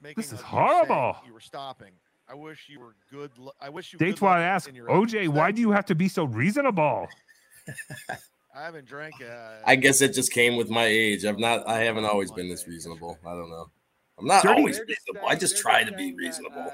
making 0.00 0.22
this 0.22 0.32
is 0.32 0.40
horrible. 0.40 1.16
You 1.26 1.32
were 1.32 1.40
stopping. 1.40 1.92
I 2.28 2.34
wish 2.34 2.68
you 2.68 2.80
were 2.80 2.94
good. 3.10 3.30
I 3.60 3.68
wish 3.68 3.92
you. 3.92 3.98
good 3.98 4.16
Datewad 4.16 4.22
luck 4.22 4.38
asks, 4.38 4.72
OJ, 4.72 5.28
why 5.28 5.50
do 5.50 5.60
you 5.60 5.70
have 5.70 5.84
to 5.86 5.94
be 5.94 6.08
so 6.08 6.24
reasonable? 6.24 7.08
I 8.54 8.64
haven't 8.64 8.86
drank. 8.86 9.14
Uh, 9.22 9.56
I 9.64 9.76
guess 9.76 10.02
it 10.02 10.12
just 10.12 10.30
came 10.32 10.56
with 10.56 10.68
my 10.68 10.84
age. 10.84 11.24
I've 11.24 11.38
not. 11.38 11.66
I 11.66 11.80
haven't 11.80 12.04
always 12.04 12.30
been 12.30 12.48
this 12.48 12.66
reasonable. 12.68 13.18
I 13.26 13.30
don't 13.30 13.50
know. 13.50 13.70
I'm 14.18 14.26
not 14.26 14.42
Dirty- 14.42 14.58
always 14.60 14.78
reasonable. 14.80 15.26
I 15.28 15.34
just 15.36 15.56
try 15.56 15.84
to 15.84 15.92
be 15.92 16.12
reasonable. 16.14 16.70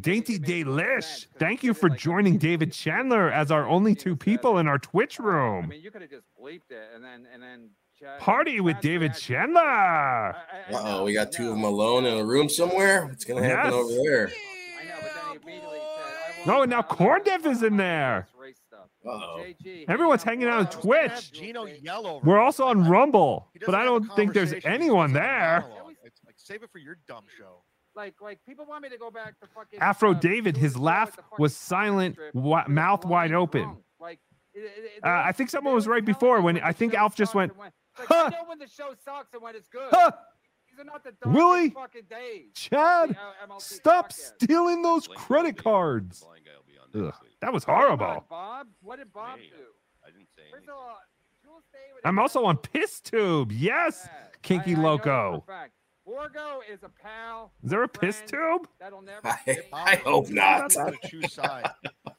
Dainty 0.00 0.38
Delish, 0.38 1.26
thank 1.38 1.62
you 1.62 1.74
for 1.74 1.88
joining 1.88 2.38
David 2.38 2.72
Chandler 2.72 3.30
as 3.30 3.50
our 3.50 3.68
only 3.68 3.94
two 3.94 4.16
people 4.16 4.58
in 4.58 4.66
our 4.66 4.78
Twitch 4.78 5.18
room. 5.18 5.34
I 5.34 5.58
room. 5.60 5.68
mean, 5.68 5.82
you 5.82 5.90
could 5.90 6.00
have 6.02 6.10
just 6.10 6.24
bleeped 6.40 6.70
it 6.70 6.88
and 6.94 7.04
then 7.04 7.26
and 7.32 7.42
then. 7.42 7.70
Party 8.18 8.60
with 8.60 8.78
David 8.80 9.14
Chandler. 9.14 9.60
Uh 9.62 10.34
oh, 10.72 11.04
we 11.04 11.14
got 11.14 11.32
two 11.32 11.44
of 11.48 11.54
them 11.54 11.64
alone 11.64 12.04
in 12.04 12.18
a 12.18 12.24
room 12.24 12.48
somewhere. 12.50 13.06
What's 13.06 13.24
gonna 13.24 13.42
happen 13.44 13.72
Yes. 13.72 13.74
over 13.74 13.92
there? 14.04 14.32
No, 16.46 16.62
and 16.62 16.70
now 16.70 16.82
Corn 16.82 17.22
Dev 17.24 17.46
is 17.46 17.62
in 17.62 17.76
there. 17.76 18.28
Uh-oh. 19.06 19.44
Everyone's 19.88 20.22
hanging 20.22 20.48
out 20.48 20.58
on 20.60 20.66
Twitch. 20.70 21.32
Gino 21.32 21.64
yell 21.66 22.06
over. 22.06 22.26
We're 22.26 22.38
also 22.38 22.64
on 22.64 22.88
Rumble, 22.88 23.48
but 23.64 23.74
I 23.74 23.84
don't 23.84 24.04
think 24.16 24.32
there's 24.32 24.48
conversation, 24.50 24.70
he 24.72 24.78
just 24.78 24.82
anyone 24.82 25.12
there. 25.12 25.64
Monologue. 26.48 26.50
It's 26.50 26.50
like 26.50 26.56
save 26.60 26.62
it 26.62 26.70
for 26.70 26.78
your 26.78 26.96
dumb 27.06 27.24
show. 27.38 27.62
Like 27.96 28.14
like 28.20 28.40
people 28.46 28.66
want 28.66 28.82
me 28.82 28.88
to 28.88 28.98
go 28.98 29.10
back 29.10 29.38
to 29.40 29.46
fucking. 29.54 29.78
Afro 29.80 30.10
uh, 30.10 30.14
David, 30.14 30.56
his 30.56 30.76
laugh 30.76 31.16
was 31.38 31.56
silent, 31.56 32.16
wi- 32.34 32.66
mouth 32.68 33.04
wide 33.04 33.32
open. 33.32 33.76
Like, 34.00 34.18
it, 34.52 34.60
it, 34.60 34.92
it, 34.98 35.04
Uh, 35.04 35.22
I 35.24 35.32
think 35.32 35.50
someone 35.50 35.74
was 35.74 35.86
right 35.86 36.04
before 36.04 36.40
when 36.40 36.58
I 36.60 36.72
think 36.72 36.94
Alf 36.94 37.14
just 37.14 37.34
went, 37.34 37.56
like, 37.58 37.72
huh, 37.96 38.24
I 38.26 38.30
know 38.30 38.48
when 38.48 38.58
the 38.58 38.66
show 38.68 38.94
sucks 39.04 39.32
and 39.32 39.42
when 39.42 39.54
it's 39.56 39.68
good. 39.68 39.88
Huh. 39.90 40.10
These 40.70 40.80
are 40.80 40.84
not 40.84 41.04
the 41.04 41.14
Willie, 41.30 41.70
fucking 41.70 42.02
days. 42.10 42.52
Chad, 42.54 43.16
stop 43.58 44.12
stealing 44.12 44.82
those 44.82 45.06
credit 45.06 45.56
cards. 45.56 46.26
Ugh, 46.96 47.14
that 47.40 47.52
was 47.52 47.62
horrible. 47.62 48.24
Bob, 48.28 48.66
what 48.82 48.98
did 48.98 49.12
Bob 49.12 49.38
do? 49.38 49.44
I 50.04 50.10
didn't 50.10 50.28
say 50.36 50.42
First 50.50 50.68
of 50.68 50.74
all, 50.74 50.98
I'm 52.04 52.18
also 52.18 52.44
on 52.44 52.56
Piss 52.56 53.00
Tube. 53.00 53.52
Yes, 53.52 54.08
Kinky 54.42 54.74
Loco. 54.74 55.44
Borgo 56.06 56.60
is 56.70 56.82
a 56.82 56.88
pal. 56.90 57.52
Is 57.62 57.70
there 57.70 57.82
a 57.82 57.88
Piss 57.88 58.22
Tube? 58.26 58.68
That'll 58.78 59.00
never. 59.02 59.26
I, 59.26 59.58
I 59.72 59.96
hope 59.96 60.28
not. 60.28 60.74
Gotta 60.74 60.96
choose 61.08 61.32
side. 61.32 61.66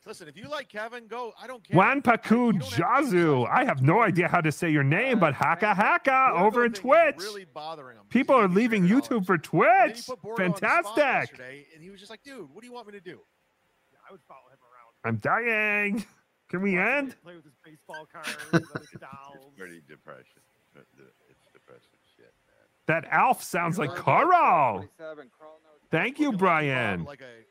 Listen, 0.07 0.27
if 0.27 0.35
you 0.37 0.47
like 0.49 0.69
Kevin, 0.69 1.07
go. 1.07 1.33
I 1.41 1.45
don't 1.47 1.63
care. 1.63 1.75
Juan 1.77 2.01
Paku 2.01 2.53
Jazu. 2.61 3.47
I 3.49 3.63
have 3.65 3.81
no 3.83 4.01
idea 4.01 4.27
how 4.27 4.41
to 4.41 4.51
say 4.51 4.69
your 4.71 4.83
name, 4.83 5.19
but 5.19 5.33
haka 5.35 5.73
haka 5.73 6.31
over 6.35 6.65
in 6.65 6.73
Twitch. 6.73 7.15
Really 7.19 7.45
bothering 7.45 7.97
him. 7.97 8.03
People 8.09 8.35
are 8.35 8.47
leaving 8.47 8.87
YouTube 8.87 9.25
for 9.25 9.33
And 9.35 9.43
then 9.43 9.89
he 9.89 9.93
Twitch. 9.93 10.07
put 10.07 10.21
Borgo 10.21 10.43
on 10.45 10.51
the 10.51 10.57
spot 10.57 10.71
Fantastic. 10.95 10.97
yesterday, 11.39 11.65
And 11.75 11.83
he 11.83 11.89
was 11.91 11.99
just 11.99 12.09
like, 12.09 12.23
dude, 12.23 12.49
what 12.53 12.61
do 12.61 12.67
you 12.67 12.73
want 12.73 12.87
me 12.87 12.93
to 12.93 13.01
do? 13.01 13.19
I 14.07 14.11
would 14.11 14.21
follow 14.27 14.49
him 14.51 14.59
around. 14.61 14.93
I'm 15.05 15.17
dying. 15.17 16.05
Can 16.49 16.61
we 16.61 16.77
end? 16.77 17.15
Play 17.23 17.35
with 17.35 17.43
his 17.45 17.53
baseball 17.63 18.07
cards, 18.11 18.37
his 18.51 18.61
dolls. 19.01 19.51
Pretty 19.57 19.81
depression. 19.87 20.41
It's 20.75 21.47
depressing 21.53 21.97
shit, 22.15 22.33
man. 22.45 22.67
That 22.87 23.05
Alf 23.09 23.41
sounds 23.41 23.79
like 23.79 23.95
Carl. 23.95 24.87
Thank 25.89 26.19
you, 26.19 26.31
Brian. 26.31 27.03
Like 27.03 27.21
a 27.21 27.45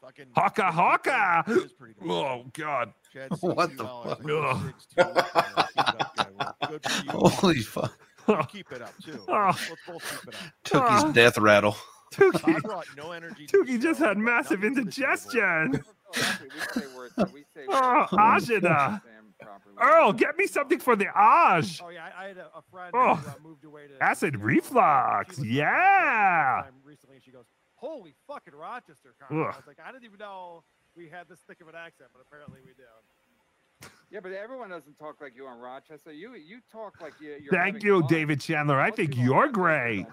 fucking 0.00 0.26
Haka 0.34 0.70
haka. 0.70 1.44
Oh 2.08 2.44
God. 2.52 2.92
What 3.40 3.76
the 3.76 3.84
fuck? 3.84 4.20
Holy 7.10 7.60
fuck. 7.60 7.98
Keep 8.48 8.72
it 8.72 8.82
up 8.82 8.94
too. 9.02 9.22
Oh. 9.28 9.46
Let's 9.46 9.70
both 9.86 10.20
keep 10.20 10.28
it 10.28 10.34
up. 10.34 10.40
Tookie's 10.64 11.04
ah. 11.04 11.12
death 11.12 11.38
rattle. 11.38 11.76
I 11.76 12.16
Tookie. 12.16 12.62
brought 12.62 12.86
no 12.96 13.12
energy. 13.12 13.46
Tookie 13.46 13.80
just 13.80 14.00
had 14.00 14.18
massive 14.18 14.64
indigestion. 14.64 15.82
Oh, 17.68 18.06
Oh, 18.06 18.06
Ajita. 19.42 19.82
Earl, 19.82 20.12
get 20.12 20.36
me 20.36 20.46
something 20.46 20.78
for 20.78 20.96
the 20.96 21.06
Aj. 21.06 21.80
Oh 21.84 21.88
yeah, 21.90 22.08
I, 22.16 22.24
I 22.24 22.28
had 22.28 22.38
a, 22.38 22.46
a 22.56 22.62
friend 22.70 22.92
Oh, 22.94 23.14
who 23.16 23.28
uh, 23.28 23.32
moved 23.42 23.64
away 23.64 23.86
to 23.88 24.02
acid 24.02 24.36
reflux. 24.36 25.38
Yeah. 25.38 26.62
recently, 26.84 27.16
and 27.16 27.24
she 27.24 27.30
goes, 27.30 27.46
"Holy 27.74 28.14
fucking 28.26 28.54
Rochester, 28.54 29.14
I 29.30 29.34
was 29.34 29.56
like, 29.66 29.78
"I 29.84 29.90
didn't 29.92 30.04
even 30.04 30.18
know 30.18 30.62
we 30.96 31.08
had 31.08 31.28
this 31.28 31.40
thick 31.46 31.60
of 31.60 31.68
an 31.68 31.74
accent, 31.74 32.10
but 32.12 32.22
apparently 32.26 32.60
we 32.64 32.72
do." 32.74 33.88
Yeah, 34.10 34.20
but 34.22 34.32
everyone 34.32 34.70
doesn't 34.70 34.96
talk 34.98 35.20
like 35.20 35.34
you 35.34 35.46
on 35.46 35.58
Rochester. 35.58 36.12
You 36.12 36.34
you 36.34 36.60
talk 36.70 37.00
like 37.00 37.14
you. 37.20 37.36
You're 37.42 37.50
Thank 37.52 37.82
you, 37.82 38.00
fun. 38.00 38.08
David 38.08 38.40
Chandler. 38.40 38.80
I 38.80 38.90
think 38.90 39.16
you're 39.16 39.48
great. 39.48 40.06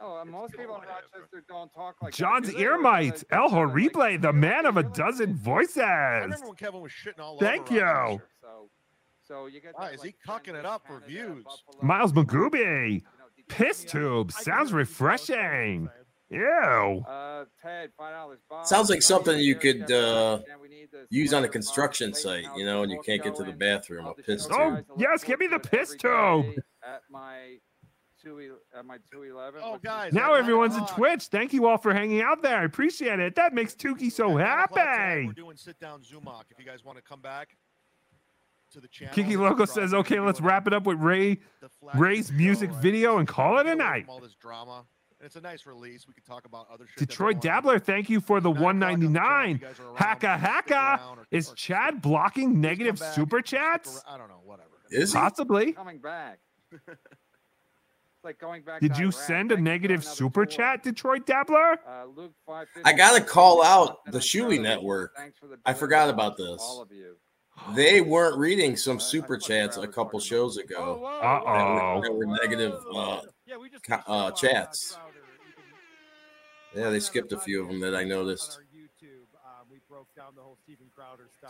Oh, 0.00 0.20
and 0.20 0.30
most 0.30 0.52
people 0.52 0.74
in 0.76 0.82
Rochester 0.82 1.44
don't 1.48 1.72
talk 1.72 1.96
like 2.02 2.12
that, 2.12 2.18
John's 2.18 2.46
'cause 2.46 2.56
they 2.56 2.66
were 2.66 2.72
Earmite, 2.74 3.24
El 3.30 3.48
Horrible, 3.48 4.18
the 4.18 4.32
man 4.32 4.66
of 4.66 4.76
a 4.76 4.82
dozen 4.82 5.34
voices. 5.34 5.78
I 5.78 6.18
remember 6.20 6.46
when 6.46 6.56
Kevin 6.56 6.80
was 6.80 6.92
shitting 6.92 7.20
all 7.20 7.38
Thank 7.38 7.68
over 7.68 7.74
you. 7.74 7.82
Rochester. 7.82 8.28
So, 8.40 8.70
so 9.22 9.46
you 9.46 9.60
get. 9.60 9.74
Why 9.74 9.86
that, 9.86 9.94
is 9.94 10.02
he 10.02 10.14
like, 10.26 10.44
cucking 10.44 10.54
it 10.58 10.66
up 10.66 10.86
for 10.86 11.00
views? 11.00 11.44
Miles 11.80 12.12
Magooby, 12.12 13.02
Piss 13.48 13.84
Tube, 13.84 14.32
sounds 14.32 14.72
refreshing. 14.72 15.88
Ew. 16.30 17.04
Uh, 17.06 17.44
Ted, 17.62 17.90
five 17.96 18.12
dollars. 18.12 18.40
Sounds 18.64 18.90
like 18.90 19.02
something 19.02 19.38
you 19.38 19.54
could 19.54 19.90
uh, 19.92 20.40
use 21.10 21.32
on 21.32 21.44
a 21.44 21.48
construction 21.48 22.14
site, 22.14 22.46
you 22.56 22.64
know, 22.64 22.82
and 22.82 22.90
you 22.90 23.00
can't 23.04 23.22
get 23.22 23.36
to 23.36 23.44
the 23.44 23.52
bathroom. 23.52 24.06
A 24.06 24.14
piss 24.14 24.48
Oh, 24.50 24.82
yes, 24.96 25.22
give 25.22 25.38
me 25.38 25.46
the 25.46 25.60
piss 25.60 25.94
tube. 25.94 26.46
At 26.82 27.02
my 27.10 27.58
two, 28.24 28.56
at 28.76 28.84
my 28.84 28.98
two 29.10 29.22
eleven. 29.22 29.60
Oh, 29.62 29.78
guys. 29.82 30.12
Now 30.12 30.34
everyone's 30.34 30.76
in 30.76 30.86
Twitch. 30.86 31.24
Thank 31.24 31.52
you 31.52 31.66
all 31.66 31.78
for 31.78 31.92
hanging 31.92 32.22
out 32.22 32.42
there. 32.42 32.56
I 32.56 32.64
appreciate 32.64 33.20
it. 33.20 33.34
That 33.34 33.52
makes 33.54 33.74
Tookie 33.74 34.10
so 34.10 34.36
happy. 34.36 35.26
We're 35.26 35.32
doing 35.32 35.56
sit 35.56 35.78
down 35.78 36.02
Zumock. 36.02 36.44
If 36.50 36.58
you 36.58 36.64
guys 36.64 36.84
want 36.84 36.98
to 36.98 37.02
come 37.02 37.20
back 37.20 37.56
to 38.72 38.80
the 38.80 38.88
channel, 38.88 39.14
Kiki 39.14 39.36
Loco 39.36 39.64
says, 39.64 39.94
okay, 39.94 40.18
let's 40.20 40.40
wrap 40.40 40.66
it 40.66 40.72
up 40.72 40.84
with 40.84 40.98
Ray 40.98 41.38
Ray's 41.94 42.32
music 42.32 42.70
video 42.72 43.18
and 43.18 43.28
call 43.28 43.58
it 43.58 43.66
a 43.66 43.74
night. 43.74 44.06
all 44.08 44.20
this 44.20 44.34
drama. 44.34 44.84
And 45.20 45.26
it's 45.26 45.36
a 45.36 45.40
nice 45.40 45.64
release. 45.64 46.06
We 46.08 46.12
could 46.12 46.26
talk 46.26 46.44
about 46.44 46.66
other 46.72 46.86
shit. 46.86 47.08
Detroit 47.08 47.40
Dabbler, 47.40 47.78
thank 47.78 48.10
you 48.10 48.20
for 48.20 48.40
the 48.40 48.50
199. 48.50 49.60
Haka 49.96 50.36
Haka. 50.36 51.00
Is 51.30 51.52
Chad 51.56 52.02
blocking 52.02 52.60
negative 52.60 52.98
super 52.98 53.40
chats? 53.40 54.02
I 54.08 54.18
don't 54.18 54.28
know. 54.28 54.40
Whatever. 54.44 54.68
Is 54.90 55.12
he? 55.12 55.18
Possibly. 55.18 55.72
Coming 55.72 55.98
back. 55.98 56.40
it's 58.24 58.26
like 58.26 58.38
going 58.38 58.62
back. 58.62 58.80
Did 58.80 58.96
you 58.96 59.06
Iraq. 59.06 59.14
send 59.14 59.52
a 59.52 59.54
Thank 59.54 59.58
you 59.60 59.64
for 59.66 59.70
negative 59.70 60.04
super 60.04 60.46
tour. 60.46 60.56
chat, 60.56 60.82
Detroit 60.82 61.26
Dabbler? 61.26 61.78
Uh, 61.86 62.06
Luke 62.16 62.32
I 62.84 62.92
gotta 62.92 63.22
call 63.22 63.62
out 63.62 64.04
the 64.06 64.18
Shuli 64.18 64.60
Network. 64.60 65.16
I 65.66 65.74
forgot 65.74 66.08
about 66.08 66.36
this. 66.36 66.60
All 66.60 66.82
of 66.82 66.90
you. 66.90 67.16
They 67.76 68.00
weren't 68.00 68.36
reading 68.36 68.76
some 68.76 68.98
super 68.98 69.38
chats 69.38 69.76
a 69.76 69.86
couple 69.86 70.18
shows 70.18 70.56
ago. 70.56 71.04
Uh-oh. 71.22 72.02
That 72.02 72.12
were 72.12 72.26
negative 72.26 72.74
uh, 72.92 73.20
uh, 74.08 74.32
chats. 74.32 74.98
Yeah, 76.74 76.90
they 76.90 76.98
skipped 76.98 77.32
a 77.32 77.38
few 77.38 77.62
of 77.62 77.68
them 77.68 77.78
that 77.78 77.94
I 77.94 78.02
noticed. 78.02 78.58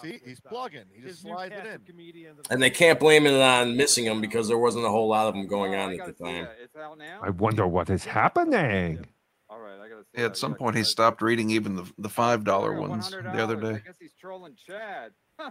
See, 0.02 0.20
he's 0.24 0.40
plugging. 0.40 0.84
He 0.92 1.02
just 1.02 1.22
slides 1.22 1.54
it 1.54 1.66
in. 1.66 2.34
And 2.50 2.62
they 2.62 2.70
can't 2.70 2.98
blame 2.98 3.26
it 3.26 3.40
on 3.40 3.76
missing 3.76 4.04
them 4.04 4.20
because 4.20 4.48
there 4.48 4.58
wasn't 4.58 4.84
a 4.84 4.88
whole 4.88 5.08
lot 5.08 5.26
of 5.26 5.34
them 5.34 5.46
going 5.46 5.74
on 5.74 5.92
at 5.92 6.06
the 6.06 6.12
time. 6.12 6.48
It's 6.62 6.76
out 6.76 6.98
now. 6.98 7.20
I 7.22 7.30
wonder 7.30 7.66
what 7.66 7.90
is 7.90 8.04
happening. 8.04 9.04
All 9.48 9.60
right, 9.60 9.78
I 9.78 9.88
gotta. 9.88 10.04
Yeah, 10.14 10.24
at 10.26 10.36
some 10.36 10.54
point 10.54 10.76
he 10.76 10.82
stopped 10.84 11.22
reading 11.22 11.50
even 11.50 11.76
the 11.76 11.90
the 11.98 12.08
five 12.08 12.44
dollar 12.44 12.72
ones 12.72 13.10
the 13.10 13.42
other 13.42 13.56
day. 13.56 13.74
I 13.74 13.78
guess 13.78 13.98
he's 14.00 14.14
trolling 14.14 14.56
Chad. 14.56 15.12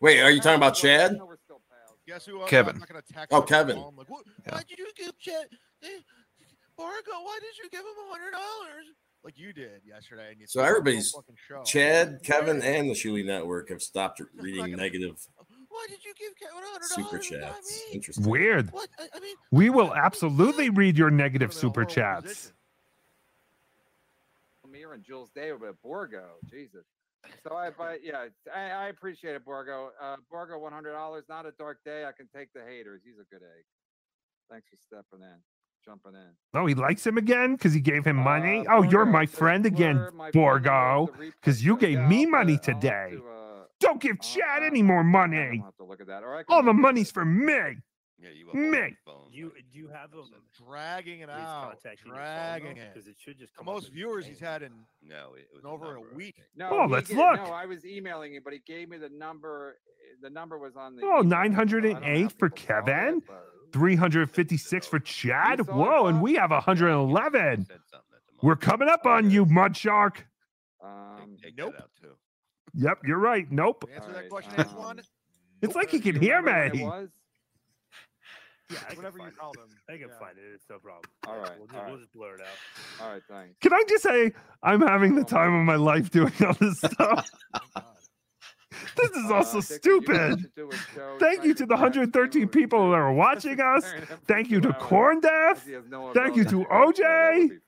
Wait, 0.00 0.20
are 0.20 0.30
you 0.30 0.40
talking 0.40 0.56
about 0.56 0.74
Chad? 0.74 1.18
Guess 2.06 2.26
who? 2.26 2.40
uh, 2.42 2.46
Kevin. 2.46 2.74
I'm 2.74 2.80
not 2.80 2.88
gonna 2.88 3.02
text 3.02 3.32
Oh, 3.32 3.42
Kevin. 3.42 3.76
Like, 3.78 4.06
Yeah. 4.46 4.54
Why 4.54 4.62
did 4.68 4.78
you 4.78 4.88
give 4.96 5.18
Chad? 5.18 5.46
eh, 5.82 5.88
Borgo, 6.76 7.12
why 7.22 7.38
did 7.40 7.56
you 7.62 7.70
give 7.70 7.80
him 7.80 7.86
a 7.86 8.12
hundred 8.12 8.32
dollars? 8.32 8.86
Like 9.24 9.38
you 9.38 9.52
did 9.54 9.80
yesterday. 9.86 10.32
And 10.32 10.40
you 10.40 10.46
So 10.46 10.60
threw 10.60 10.62
the 10.62 10.66
whole 10.66 10.78
everybody's 10.78 11.10
fucking 11.12 11.36
show. 11.48 11.62
Chad, 11.64 12.20
Kevin, 12.22 12.60
and 12.62 12.90
the 12.90 12.94
Shuli 12.94 13.24
Network 13.24 13.70
have 13.70 13.80
stopped 13.82 14.20
reading 14.36 14.76
negative 14.76 15.16
Why 15.68 15.86
did 15.88 16.04
you 16.04 16.12
give 16.16 16.36
Kevin 16.38 16.62
a 16.62 16.70
hundred 16.70 16.84
super 16.86 17.18
dollars? 17.18 17.26
chats. 17.26 17.82
Interesting. 17.92 18.24
Weird. 18.30 18.70
What? 18.72 18.88
I, 18.98 19.08
I 19.16 19.20
mean, 19.20 19.34
We 19.50 19.70
will 19.70 19.92
absolutely 19.94 20.70
read 20.70 20.96
your 20.96 21.10
negative 21.10 21.52
super 21.52 21.84
chats. 21.84 22.52
Amir 24.64 24.92
and 24.92 25.02
Jules 25.02 25.30
David, 25.34 25.60
but 25.60 25.80
Borgo, 25.82 26.24
Jesus. 26.48 26.84
So 27.42 27.56
I, 27.56 27.70
but 27.70 28.00
yeah, 28.04 28.26
I, 28.54 28.70
I 28.70 28.88
appreciate 28.88 29.34
it, 29.34 29.44
Borgo. 29.44 29.90
Uh, 30.00 30.16
Borgo, 30.30 30.58
one 30.58 30.72
hundred 30.72 30.92
dollars. 30.92 31.24
Not 31.28 31.46
a 31.46 31.52
dark 31.52 31.78
day. 31.84 32.04
I 32.04 32.12
can 32.12 32.28
take 32.34 32.52
the 32.52 32.60
haters. 32.62 33.00
He's 33.04 33.14
a 33.18 33.24
good 33.34 33.42
egg. 33.42 33.64
Thanks 34.50 34.68
for 34.68 34.76
stepping 34.76 35.24
in, 35.24 35.38
jumping 35.84 36.14
in. 36.14 36.30
Oh, 36.58 36.66
he 36.66 36.74
likes 36.74 37.06
him 37.06 37.18
again 37.18 37.54
because 37.54 37.72
he 37.72 37.80
gave 37.80 38.04
him 38.04 38.16
money. 38.16 38.66
Uh, 38.66 38.76
oh, 38.76 38.82
you're 38.82 39.04
my 39.04 39.26
friend 39.26 39.66
again, 39.66 40.08
my 40.14 40.30
Borgo, 40.30 40.70
wrote 41.06 41.12
the 41.18 41.24
replay 41.26 41.32
because 41.40 41.64
you 41.64 41.76
gave 41.76 41.98
me 42.00 42.26
money 42.26 42.56
but 42.56 42.68
I'll 42.68 42.74
have 42.74 42.80
today. 42.80 43.08
to, 43.16 43.24
uh, 43.28 43.64
Don't 43.80 44.00
give 44.00 44.20
Chad 44.20 44.62
any 44.62 44.82
more 44.82 45.04
money. 45.04 45.62
Have 45.64 45.76
to 45.76 45.84
look 45.84 46.00
at 46.00 46.06
that. 46.06 46.22
Or 46.22 46.34
I 46.36 46.42
can 46.42 46.54
All 46.54 46.62
the 46.62 46.72
money's 46.72 47.10
for 47.10 47.24
me. 47.24 47.76
Yeah, 48.16 48.30
you 48.30 48.46
Me. 48.54 48.96
You 49.32 49.52
do 49.72 49.78
you 49.78 49.88
have 49.88 50.12
him 50.12 50.22
dragging 50.64 51.20
it 51.20 51.28
Please 51.28 51.34
out, 51.36 51.72
contact 51.82 52.04
me 52.04 52.10
your 52.10 52.14
phone, 52.14 52.24
dragging 52.24 52.76
it 52.78 52.94
because 52.94 53.08
it 53.08 53.16
should 53.18 53.38
just 53.38 53.54
come 53.54 53.68
up 53.68 53.74
most 53.74 53.92
viewers 53.92 54.24
name. 54.24 54.32
he's 54.34 54.40
had 54.40 54.62
in 54.62 54.70
No, 55.02 55.34
it 55.36 55.48
was 55.52 55.64
in 55.64 55.68
a 55.68 55.72
over 55.72 55.94
number, 55.94 56.14
week. 56.14 56.36
think. 56.36 56.46
No, 56.56 56.70
Oh, 56.70 56.86
let's 56.86 57.10
ga- 57.10 57.16
look. 57.16 57.36
No, 57.44 57.52
I 57.52 57.66
was 57.66 57.84
emailing 57.84 58.34
him, 58.34 58.42
but 58.44 58.52
he 58.54 58.60
gave 58.66 58.88
me 58.88 58.96
the 58.96 59.08
number. 59.10 59.76
The 60.22 60.30
number 60.30 60.56
was 60.58 60.76
on 60.76 60.94
the. 60.94 61.02
Oh, 61.04 61.20
email, 61.20 61.30
so 61.30 61.36
I 61.36 61.48
don't 61.48 61.52
know 61.54 61.98
908 61.98 62.32
for 62.38 62.48
Kevin, 62.50 63.16
it, 63.18 63.24
but- 63.26 63.46
356 63.74 64.86
for 64.86 65.00
Chad. 65.00 65.58
You 65.58 65.64
saw 65.64 65.72
it, 65.72 65.74
Whoa, 65.76 66.06
and 66.06 66.22
we 66.22 66.34
have 66.34 66.50
111. 66.52 67.66
We're 68.40 68.54
coming 68.54 68.88
up 68.88 69.04
on 69.04 69.30
you, 69.32 69.44
Mud 69.46 69.76
Shark. 69.76 70.24
Um, 70.82 71.36
Nope. 71.58 71.72
that 71.76 71.82
out 71.82 71.90
too. 72.00 72.12
Yep, 72.74 72.98
you're 73.04 73.18
right. 73.18 73.50
Nope. 73.50 73.84
Answer 73.92 74.12
that 74.12 74.28
question, 74.30 74.52
um, 74.58 74.60
Antoine. 74.66 75.00
It's 75.60 75.74
like 75.74 75.90
he 75.90 75.98
can 75.98 76.14
hear 76.20 76.36
remember 76.36 76.50
what 76.52 76.66
it 76.66 76.74
me. 76.74 77.08
Yeah, 78.70 78.78
I 78.88 78.94
Whatever 78.94 79.18
you 79.18 79.24
find 79.24 79.36
call 79.36 79.52
them. 79.52 79.68
I 79.90 79.92
can 79.98 80.08
Yeah. 80.08 80.18
find 80.18 80.38
it. 80.38 80.42
It's 80.54 80.64
no 80.70 80.78
problem. 80.78 81.02
All 81.26 81.36
right, 81.36 81.50
We'll 81.58 81.66
just, 81.66 81.78
all 81.78 81.86
we'll 81.90 81.98
just 81.98 82.12
blur 82.14 82.34
it 82.36 82.40
out. 82.40 83.04
All 83.04 83.12
right, 83.12 83.22
thanks. 83.28 83.56
Can 83.60 83.74
I 83.74 83.82
just 83.88 84.02
say 84.04 84.32
I'm 84.62 84.80
having 84.80 85.16
the 85.16 85.24
time 85.24 85.52
of 85.54 85.64
my 85.66 85.74
life 85.76 86.10
doing 86.10 86.32
all 86.46 86.54
this 86.58 86.78
stuff? 86.92 87.28
this 88.96 89.10
is 89.10 89.30
Uh, 89.30 89.34
also 89.34 89.60
Dixie, 89.60 89.74
you 89.74 89.78
stupid. 89.80 90.40
should 90.40 90.54
do 90.54 90.70
a 90.70 90.76
show 90.94 91.16
Thank 91.20 91.44
you 91.44 91.54
to 91.54 91.66
the 91.66 91.74
113 91.74 92.48
people 92.48 92.90
that 92.90 92.96
are 92.96 93.12
watching 93.26 93.60
us. 93.60 93.84
Thank 94.26 94.50
you 94.50 94.60
to 94.60 94.72
Corn 94.74 95.20
Deaf. 95.20 95.64
Thank 96.14 96.36
you 96.36 96.44
to 96.44 96.64
OJ. 96.64 97.58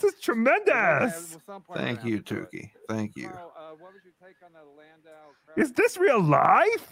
This 0.00 0.14
is 0.14 0.20
tremendous. 0.20 1.38
Thank 1.74 2.04
you, 2.04 2.20
Tookie. 2.22 2.70
Thank 2.88 3.16
you. 3.16 3.28
Uh, 3.28 3.72
what 3.78 3.92
was 3.92 4.02
your 4.04 4.14
take 4.20 4.36
on 4.44 4.52
the 4.52 4.58
Landau? 4.76 5.32
Is 5.56 5.72
this 5.72 5.96
real 5.96 6.20
life? 6.22 6.88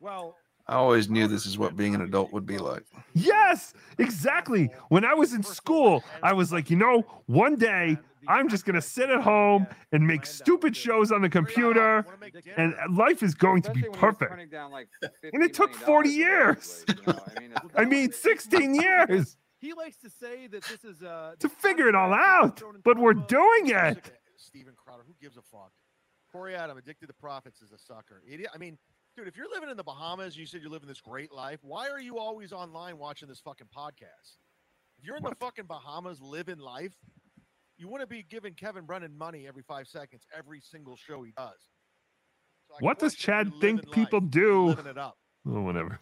Well, 0.00 0.36
I 0.68 0.74
always 0.74 1.08
knew 1.08 1.26
this 1.26 1.46
is 1.46 1.56
what 1.56 1.76
being 1.76 1.94
an 1.94 2.02
adult 2.02 2.32
would 2.32 2.44
be 2.44 2.58
like. 2.58 2.84
Yes, 3.14 3.72
exactly. 3.96 4.70
When 4.88 5.04
I 5.04 5.14
was 5.14 5.32
in 5.32 5.42
school, 5.42 6.04
I 6.22 6.34
was 6.34 6.52
like, 6.52 6.70
you 6.70 6.76
know, 6.76 7.06
one 7.26 7.56
day 7.56 7.96
I'm 8.26 8.48
just 8.50 8.66
going 8.66 8.74
to 8.74 8.82
sit 8.82 9.08
at 9.08 9.22
home 9.22 9.66
and 9.92 10.06
make 10.06 10.26
stupid 10.26 10.76
shows 10.76 11.10
on 11.10 11.22
the 11.22 11.30
computer, 11.30 12.04
and 12.58 12.74
life 12.90 13.22
is 13.22 13.34
going 13.34 13.62
to 13.62 13.72
be 13.72 13.82
perfect. 13.92 14.32
And 15.32 15.42
it 15.42 15.54
took 15.54 15.74
40 15.74 16.08
years. 16.10 16.84
I 17.76 17.84
mean, 17.84 18.12
16 18.12 18.74
years 18.80 19.36
he 19.60 19.74
likes 19.74 19.96
to 19.98 20.10
say 20.10 20.46
that 20.46 20.62
this 20.64 20.84
is 20.84 21.02
uh 21.02 21.34
to 21.38 21.48
figure 21.48 21.88
it 21.88 21.94
all 21.94 22.12
out, 22.12 22.62
but 22.84 22.98
we're 22.98 23.14
doing 23.14 23.68
it. 23.68 24.12
Steven 24.36 24.74
Crowder. 24.76 25.02
Who 25.06 25.14
gives 25.20 25.36
a 25.36 25.42
fuck? 25.42 25.72
Corey 26.30 26.54
Adam, 26.54 26.78
addicted 26.78 27.08
to 27.08 27.14
profits, 27.14 27.60
is 27.62 27.72
a 27.72 27.78
sucker. 27.78 28.22
Idiot. 28.28 28.50
I 28.54 28.58
mean, 28.58 28.78
dude, 29.18 29.28
if 29.28 29.36
you're 29.36 29.50
living 29.52 29.68
in 29.68 29.76
the 29.76 29.82
Bahamas, 29.82 30.36
you 30.36 30.46
said 30.46 30.60
you're 30.62 30.70
living 30.70 30.88
this 30.88 31.00
great 31.00 31.32
life. 31.32 31.58
Why 31.62 31.88
are 31.88 32.00
you 32.00 32.18
always 32.18 32.52
online 32.52 32.98
watching 32.98 33.28
this 33.28 33.40
fucking 33.40 33.66
podcast? 33.76 34.36
If 34.98 35.04
you're 35.04 35.16
in 35.16 35.22
the 35.24 35.34
fucking 35.40 35.64
Bahamas 35.66 36.20
living 36.20 36.58
life, 36.58 36.94
you 37.76 37.88
wouldn't 37.88 38.10
be 38.10 38.22
giving 38.22 38.54
Kevin 38.54 38.84
Brennan 38.84 39.16
money 39.16 39.46
every 39.48 39.62
five 39.62 39.86
seconds, 39.88 40.24
every 40.36 40.60
single 40.60 40.96
show 40.96 41.22
he 41.22 41.32
does. 41.36 41.54
So 42.68 42.74
What 42.80 42.98
does 42.98 43.14
Chad 43.14 43.52
think 43.60 43.90
people 43.90 44.20
life, 44.20 44.30
do? 44.30 44.66
living 44.66 44.86
it 44.86 44.98
up. 44.98 45.16
Oh, 45.46 45.62
whatever. 45.62 45.98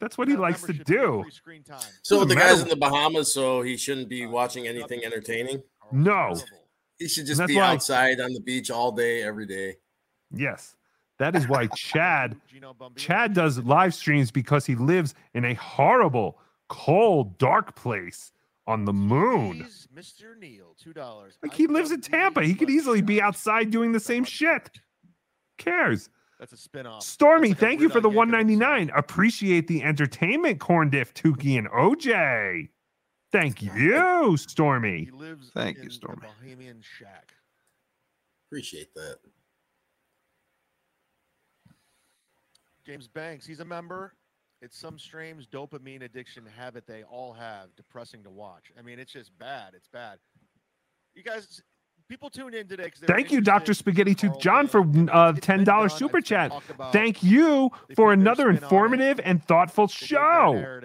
That's 0.00 0.16
what 0.16 0.28
he 0.28 0.36
likes 0.36 0.60
to 0.62 0.68
membership, 0.68 0.88
you 0.88 0.96
get 0.96 1.24
do. 1.24 1.30
screen 1.30 1.64
time. 1.64 1.80
So 2.02 2.16
Doesn't 2.16 2.28
the 2.28 2.34
guy's 2.36 2.60
in 2.60 2.68
the 2.68 2.76
Bahamas, 2.76 3.32
so 3.34 3.62
he 3.62 3.76
shouldn't 3.76 4.08
be 4.08 4.26
uh, 4.26 4.30
watching 4.30 4.68
anything 4.68 5.04
entertaining. 5.04 5.62
No. 5.90 6.36
He 6.98 7.08
should 7.08 7.26
just 7.26 7.44
be 7.46 7.56
why- 7.56 7.72
outside 7.72 8.20
on 8.20 8.32
the 8.32 8.40
beach 8.40 8.70
all 8.70 8.92
day, 8.92 9.22
every 9.22 9.46
day. 9.46 9.76
Yes. 10.32 10.76
That 11.18 11.34
is 11.34 11.48
why 11.48 11.66
Chad 11.68 12.36
Chad 12.96 13.34
does 13.34 13.58
live 13.58 13.94
streams 13.94 14.30
because 14.30 14.66
he 14.66 14.76
lives 14.76 15.14
in 15.34 15.44
a 15.44 15.54
horrible, 15.54 16.38
cold, 16.68 17.38
dark 17.38 17.74
place 17.74 18.32
on 18.66 18.84
the 18.84 18.92
moon. 18.92 19.66
Mr. 19.94 20.38
Neal, 20.38 20.76
two 20.78 20.92
dollars. 20.92 21.38
Like 21.42 21.54
he 21.54 21.66
lives 21.66 21.90
in 21.90 22.00
Tampa. 22.00 22.44
He 22.44 22.54
could 22.54 22.70
easily 22.70 23.02
be 23.02 23.20
outside 23.20 23.70
doing 23.70 23.92
the 23.92 24.00
same 24.00 24.24
shit. 24.24 24.70
Cares? 25.56 26.08
That's 26.38 26.52
a 26.52 26.56
spin-off. 26.56 27.02
Stormy, 27.02 27.52
thank 27.52 27.80
you 27.80 27.88
for 27.88 28.00
the 28.00 28.08
199. 28.08 28.92
Appreciate 28.94 29.66
the 29.66 29.82
entertainment 29.82 30.60
corn 30.60 30.88
diff, 30.88 31.12
Tookie 31.12 31.58
and 31.58 31.68
OJ. 31.70 32.68
Thank 33.32 33.60
you, 33.60 34.36
Stormy. 34.36 35.06
He 35.06 35.10
lives 35.10 35.50
Thank 35.52 35.78
in 35.78 35.84
you, 35.84 35.90
Stormy. 35.90 36.28
the 36.42 36.74
shack. 36.82 37.32
Appreciate 38.46 38.94
that. 38.94 39.18
James 42.88 43.06
Banks, 43.06 43.44
he's 43.46 43.60
a 43.60 43.66
member. 43.66 44.14
It's 44.62 44.78
some 44.78 44.98
strange 44.98 45.50
dopamine 45.50 46.02
addiction 46.04 46.44
habit 46.56 46.86
they 46.86 47.02
all 47.02 47.34
have, 47.34 47.68
depressing 47.76 48.22
to 48.24 48.30
watch. 48.30 48.72
I 48.78 48.82
mean, 48.82 48.98
it's 48.98 49.12
just 49.12 49.36
bad. 49.38 49.74
It's 49.76 49.88
bad. 49.88 50.18
You 51.14 51.22
guys, 51.22 51.60
people 52.08 52.30
tune 52.30 52.54
in 52.54 52.66
today 52.66 52.84
because 52.84 53.00
Thank 53.00 53.30
you, 53.30 53.42
Dr. 53.42 53.74
Spaghetti 53.74 54.14
Tooth 54.14 54.40
John, 54.40 54.68
for 54.68 54.80
uh, 54.80 55.34
$10 55.34 55.92
super 55.92 56.22
chat. 56.22 56.50
Thank 56.90 57.22
you 57.22 57.70
for 57.94 58.14
another 58.14 58.48
informative 58.48 59.20
and 59.22 59.44
thoughtful 59.44 59.86
show. 59.88 60.80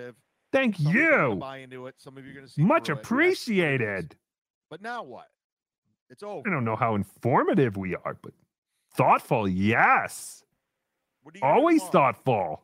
Thank 0.52 0.82
you. 0.82 1.38
buy 1.40 1.60
into 1.60 1.88
it. 1.88 1.96
Some 2.00 2.18
of 2.18 2.26
you 2.26 2.32
are 2.32 2.34
going 2.34 2.46
to 2.46 2.52
see 2.52 2.62
Much 2.64 2.90
appreciated. 2.90 4.18
But 4.70 4.82
now 4.82 5.04
what? 5.04 5.28
It's 6.10 6.22
over. 6.22 6.48
I 6.48 6.52
don't 6.52 6.66
know 6.66 6.76
how 6.76 6.96
informative 6.96 7.78
we 7.78 7.96
are, 7.96 8.18
but 8.22 8.34
thoughtful, 8.94 9.48
yes. 9.48 10.44
Always 11.42 11.84
thoughtful. 11.84 12.62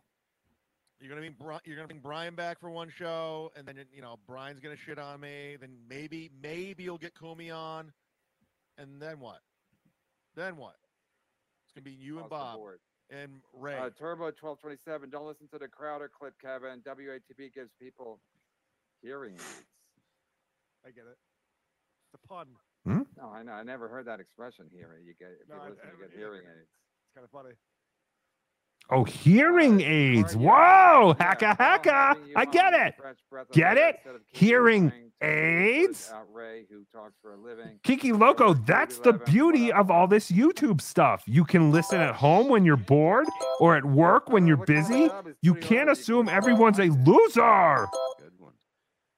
You're 1.00 1.10
gonna 1.16 1.30
bring 1.32 1.60
you're 1.64 1.76
gonna 1.78 1.88
bring 1.88 2.02
Brian 2.02 2.36
back 2.36 2.60
for 2.60 2.70
one 2.70 2.90
show, 2.90 3.52
and 3.56 3.66
then 3.66 3.78
you 3.94 4.02
know 4.02 4.18
Brian's 4.28 4.60
gonna 4.60 4.76
shit 4.76 5.00
on 5.00 5.22
me. 5.22 5.56
Then 5.60 5.78
maybe 5.90 6.30
maybe 6.42 6.84
you'll 6.84 6.98
get 6.98 7.18
Kumi 7.18 7.52
on, 7.52 7.94
and 8.78 9.02
then 9.02 9.20
what? 9.20 9.40
Then 10.36 10.58
what? 10.58 10.76
It's 11.64 11.74
gonna 11.74 11.86
be 11.86 11.92
you 11.92 12.20
and 12.20 12.30
Bob 12.30 12.58
board. 12.58 12.80
and 13.10 13.42
Ray. 13.54 13.78
Uh, 13.78 13.90
Turbo 13.98 14.26
1227. 14.26 15.10
Don't 15.10 15.26
listen 15.26 15.48
to 15.54 15.58
the 15.58 15.68
Crowder 15.70 16.10
clip, 16.10 16.34
Kevin. 16.42 16.82
WATP 16.82 17.54
gives 17.54 17.72
people 17.80 18.20
hearing 19.02 19.36
aids. 19.36 19.66
I 20.86 20.90
get 20.90 21.06
it. 21.10 21.18
The 22.12 22.18
pun. 22.28 22.48
Hmm? 22.86 23.02
No, 23.18 23.30
I 23.30 23.44
know. 23.44 23.54
I 23.54 23.64
never 23.64 23.88
heard 23.88 24.06
that 24.08 24.20
expression. 24.20 24.66
Hearing 24.74 25.06
you 25.06 25.14
get 25.18 25.38
if 25.42 25.48
No, 25.48 25.56
you 25.56 25.62
I- 25.62 25.70
listen, 25.70 25.84
I 25.88 25.92
you 25.92 25.98
get 25.98 26.08
either. 26.10 26.18
hearing 26.18 26.42
aids. 26.46 26.68
It's 27.06 27.14
kind 27.16 27.24
of 27.24 27.32
funny. 27.32 27.56
Oh, 28.92 29.04
hearing 29.04 29.82
aids. 29.82 30.36
Whoa, 30.36 31.16
hacka 31.20 31.56
hacka. 31.58 32.18
I 32.36 32.46
get 32.46 32.74
it. 32.74 32.96
Get 33.52 33.78
it? 33.78 33.98
Hearing 34.32 34.92
aids? 35.22 36.12
Out 36.12 36.26
Ray, 36.34 36.66
who 36.72 36.84
talks 36.92 37.14
for 37.22 37.34
a 37.34 37.38
living. 37.38 37.80
Kiki 37.84 38.14
Loco, 38.14 38.56
that's 38.56 38.98
the 39.00 39.14
beauty 39.14 39.72
of 39.72 39.92
all 39.92 40.08
this 40.08 40.32
YouTube 40.32 40.82
stuff. 40.82 41.24
You 41.28 41.46
can 41.46 41.72
listen 41.72 42.00
at 42.00 42.16
home 42.16 42.48
when 42.48 42.66
you're 42.66 42.78
bored 42.78 43.28
or 43.60 43.76
at 43.78 43.86
work 43.86 44.30
when 44.30 44.48
you're 44.48 44.58
busy. 44.58 45.10
You 45.44 45.54
can't 45.54 45.90
assume 45.90 46.28
everyone's 46.28 46.80
a 46.80 46.86
loser. 46.86 47.88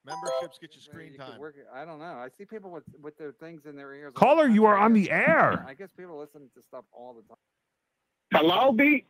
Memberships 0.04 0.58
get 0.60 0.76
you 0.76 0.82
screen 0.82 1.16
time. 1.16 1.40
work 1.40 1.56
I 1.74 1.86
don't 1.86 2.00
know. 2.00 2.06
I 2.06 2.28
see 2.38 2.44
people 2.44 2.72
with 2.72 2.84
with 3.02 3.16
their 3.18 3.32
things 3.34 3.62
in 3.66 3.76
their 3.76 3.94
ears. 3.94 4.14
Caller, 4.16 4.48
you 4.48 4.66
are 4.66 4.76
on 4.76 4.94
the 4.94 5.12
air. 5.12 5.64
I 5.66 5.76
guess 5.76 5.92
people 5.96 6.18
listen 6.18 6.42
to 6.56 6.62
stuff 6.68 6.84
all 6.92 7.14
the 7.14 7.22
time. 7.22 7.38
Hello, 8.34 8.72
B. 8.72 9.06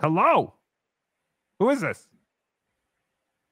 Hello. 0.00 0.54
Who 1.58 1.68
is 1.70 1.82
this? 1.82 2.08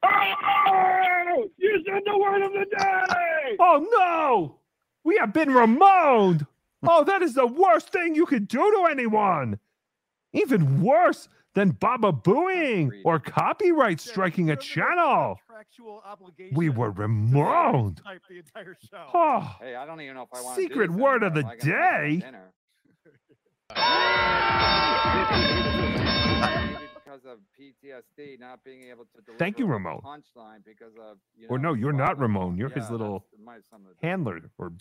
Oh, 0.03 1.49
you 1.59 1.85
said 1.87 2.03
the 2.07 2.19
word 2.19 2.43
of 2.43 2.53
the 2.53 2.65
day. 2.71 3.57
Oh 3.61 3.87
no! 3.91 4.61
We 5.05 5.19
have 5.19 5.33
been 5.35 5.53
remoaned. 5.53 6.47
Oh, 6.87 7.05
that 7.05 7.23
is 7.23 7.35
the 7.35 7.47
worst 7.47 7.91
thing 7.91 8.15
you 8.15 8.25
could 8.25 8.49
do 8.49 8.59
to 8.59 8.87
anyone. 8.91 9.59
Even 10.33 10.81
worse 10.83 11.29
than 11.55 11.71
Baba 11.71 12.13
booing 12.13 12.93
or 13.05 13.19
copyright 13.19 14.01
striking 14.01 14.51
a 14.51 14.57
channel. 14.57 15.39
We 16.53 16.69
were 16.71 16.93
remoaned. 16.93 18.01
Type 18.05 18.23
the 18.31 18.39
entire 18.39 18.77
show. 18.91 19.07
Oh, 19.13 19.57
Hey, 19.61 19.75
I 19.75 19.85
don't 19.85 20.01
even 20.01 20.15
know 20.15 20.23
if 20.23 20.29
I 20.33 20.41
want 20.41 20.57
secret 20.57 20.91
word 20.91 21.25
of 21.25 21.35
the 21.35 21.43
day. 21.61 22.23
because 26.95 27.25
of 27.25 27.39
PTSD, 27.59 28.39
not 28.39 28.63
being 28.65 28.83
able 28.91 29.05
to 29.05 29.23
deliver 29.25 29.39
Thank 29.39 29.59
you, 29.59 29.67
Ramon. 29.67 30.01
punchline 30.05 30.65
because 30.65 30.93
of 31.01 31.19
you 31.37 31.49
Or 31.49 31.59
no, 31.59 31.75
you're 31.75 31.93
not. 31.93 32.19
Ramon. 32.19 32.57
You're 32.57 32.69
Yeah, 32.71 32.77
his 32.83 32.91
little 32.91 33.25
that's 33.33 33.43
my- 33.45 33.59
some 33.71 33.83
of 33.87 33.93
the 34.01 34.07
handler 34.07 34.41
or 34.59 34.71
guy. 34.71 34.77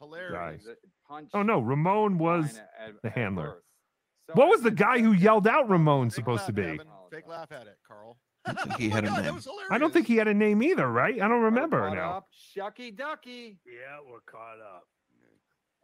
Hilarious. 0.00 0.64
the 0.64 0.76
punch 1.06 1.30
Oh 1.34 1.42
no, 1.42 1.60
Ramon 1.60 2.18
was 2.18 2.54
line 2.54 2.64
at- 2.78 3.02
the 3.02 3.08
at 3.08 3.14
handler. 3.14 3.50
birth. 3.50 4.36
What 4.36 4.48
was 4.48 4.62
the 4.62 4.70
guy 4.70 5.00
who 5.00 5.12
yelled 5.12 5.46
out 5.48 5.68
Ramon 5.68 6.10
supposed 6.10 6.46
to 6.46 6.52
be? 6.52 6.62
Kevin, 6.62 6.86
fake 7.10 7.26
laugh 7.26 7.50
at 7.50 7.66
it, 7.66 7.78
Carl. 7.86 8.16
I 8.46 8.52
think 8.54 8.76
he 8.78 8.88
had 8.88 9.04
a 9.04 9.10
That 9.10 9.24
name. 9.24 9.40
I 9.70 9.76
don't 9.78 9.92
think 9.92 10.06
he 10.06 10.16
had 10.16 10.28
a 10.28 10.32
name 10.34 10.62
either, 10.62 10.86
right? 10.90 11.20
I 11.20 11.28
don't 11.28 11.42
remember 11.42 11.80
Caught 11.80 11.94
now. 11.96 12.10
up, 12.18 12.28
Shucky 12.56 12.96
Ducky. 12.96 13.58
Yeah, 13.66 13.98
we're 14.08 14.20
caught 14.20 14.60
up. 14.60 14.84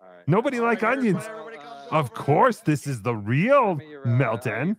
All 0.01 0.09
right. 0.09 0.27
Nobody 0.27 0.61
like 0.61 0.83
onions. 0.83 1.25
Of 1.91 2.15
course, 2.15 2.59
this 2.61 2.87
is 2.87 3.03
the 3.03 3.15
real 3.15 3.79
uh, 3.81 4.09
Melton. 4.09 4.77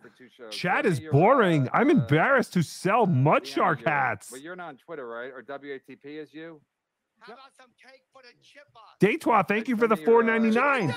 Chat 0.52 0.86
is 0.86 1.00
uh, 1.00 1.12
boring. 1.12 1.70
I'm 1.74 1.88
uh, 1.88 1.94
embarrassed 1.94 2.54
to 2.54 2.62
sell 2.62 3.06
mud 3.06 3.48
shark 3.48 3.86
hats. 3.86 4.30
But 4.30 4.42
you're 4.42 4.56
not 4.56 4.70
on 4.70 4.78
Twitter, 4.78 5.08
right? 5.08 5.32
Or 5.32 5.42
WATP 5.42 6.06
is 6.06 6.34
you? 6.34 6.62
Daytwa, 9.00 9.48
thank 9.48 9.68
you 9.68 9.78
for 9.78 9.88
the 9.88 9.96
Send 9.96 10.08
me 10.08 10.12
your, 10.12 10.22
uh, 10.22 10.24
499. 10.24 10.94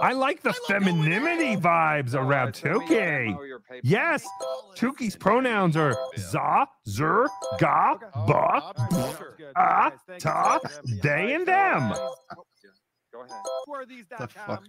I 0.00 0.12
like 0.12 0.42
the 0.42 0.52
femininity 0.68 1.56
vibes 1.56 2.14
around 2.14 2.52
Tookie. 2.52 3.36
Yes, 3.82 4.24
Tookie's 4.76 5.16
pronouns 5.16 5.76
are 5.76 5.96
za, 6.16 6.66
zer, 6.88 7.26
ga, 7.58 7.96
ba, 8.26 8.72
bu, 8.90 9.14
ah, 9.56 9.90
ta, 10.20 10.60
they, 11.02 11.34
and 11.34 11.46
them. 11.46 11.92
Go 13.12 13.22
ahead. 13.22 13.42
Who 13.66 13.74
are 13.74 13.86
these? 13.86 14.06
The 14.06 14.28
fuck? 14.28 14.64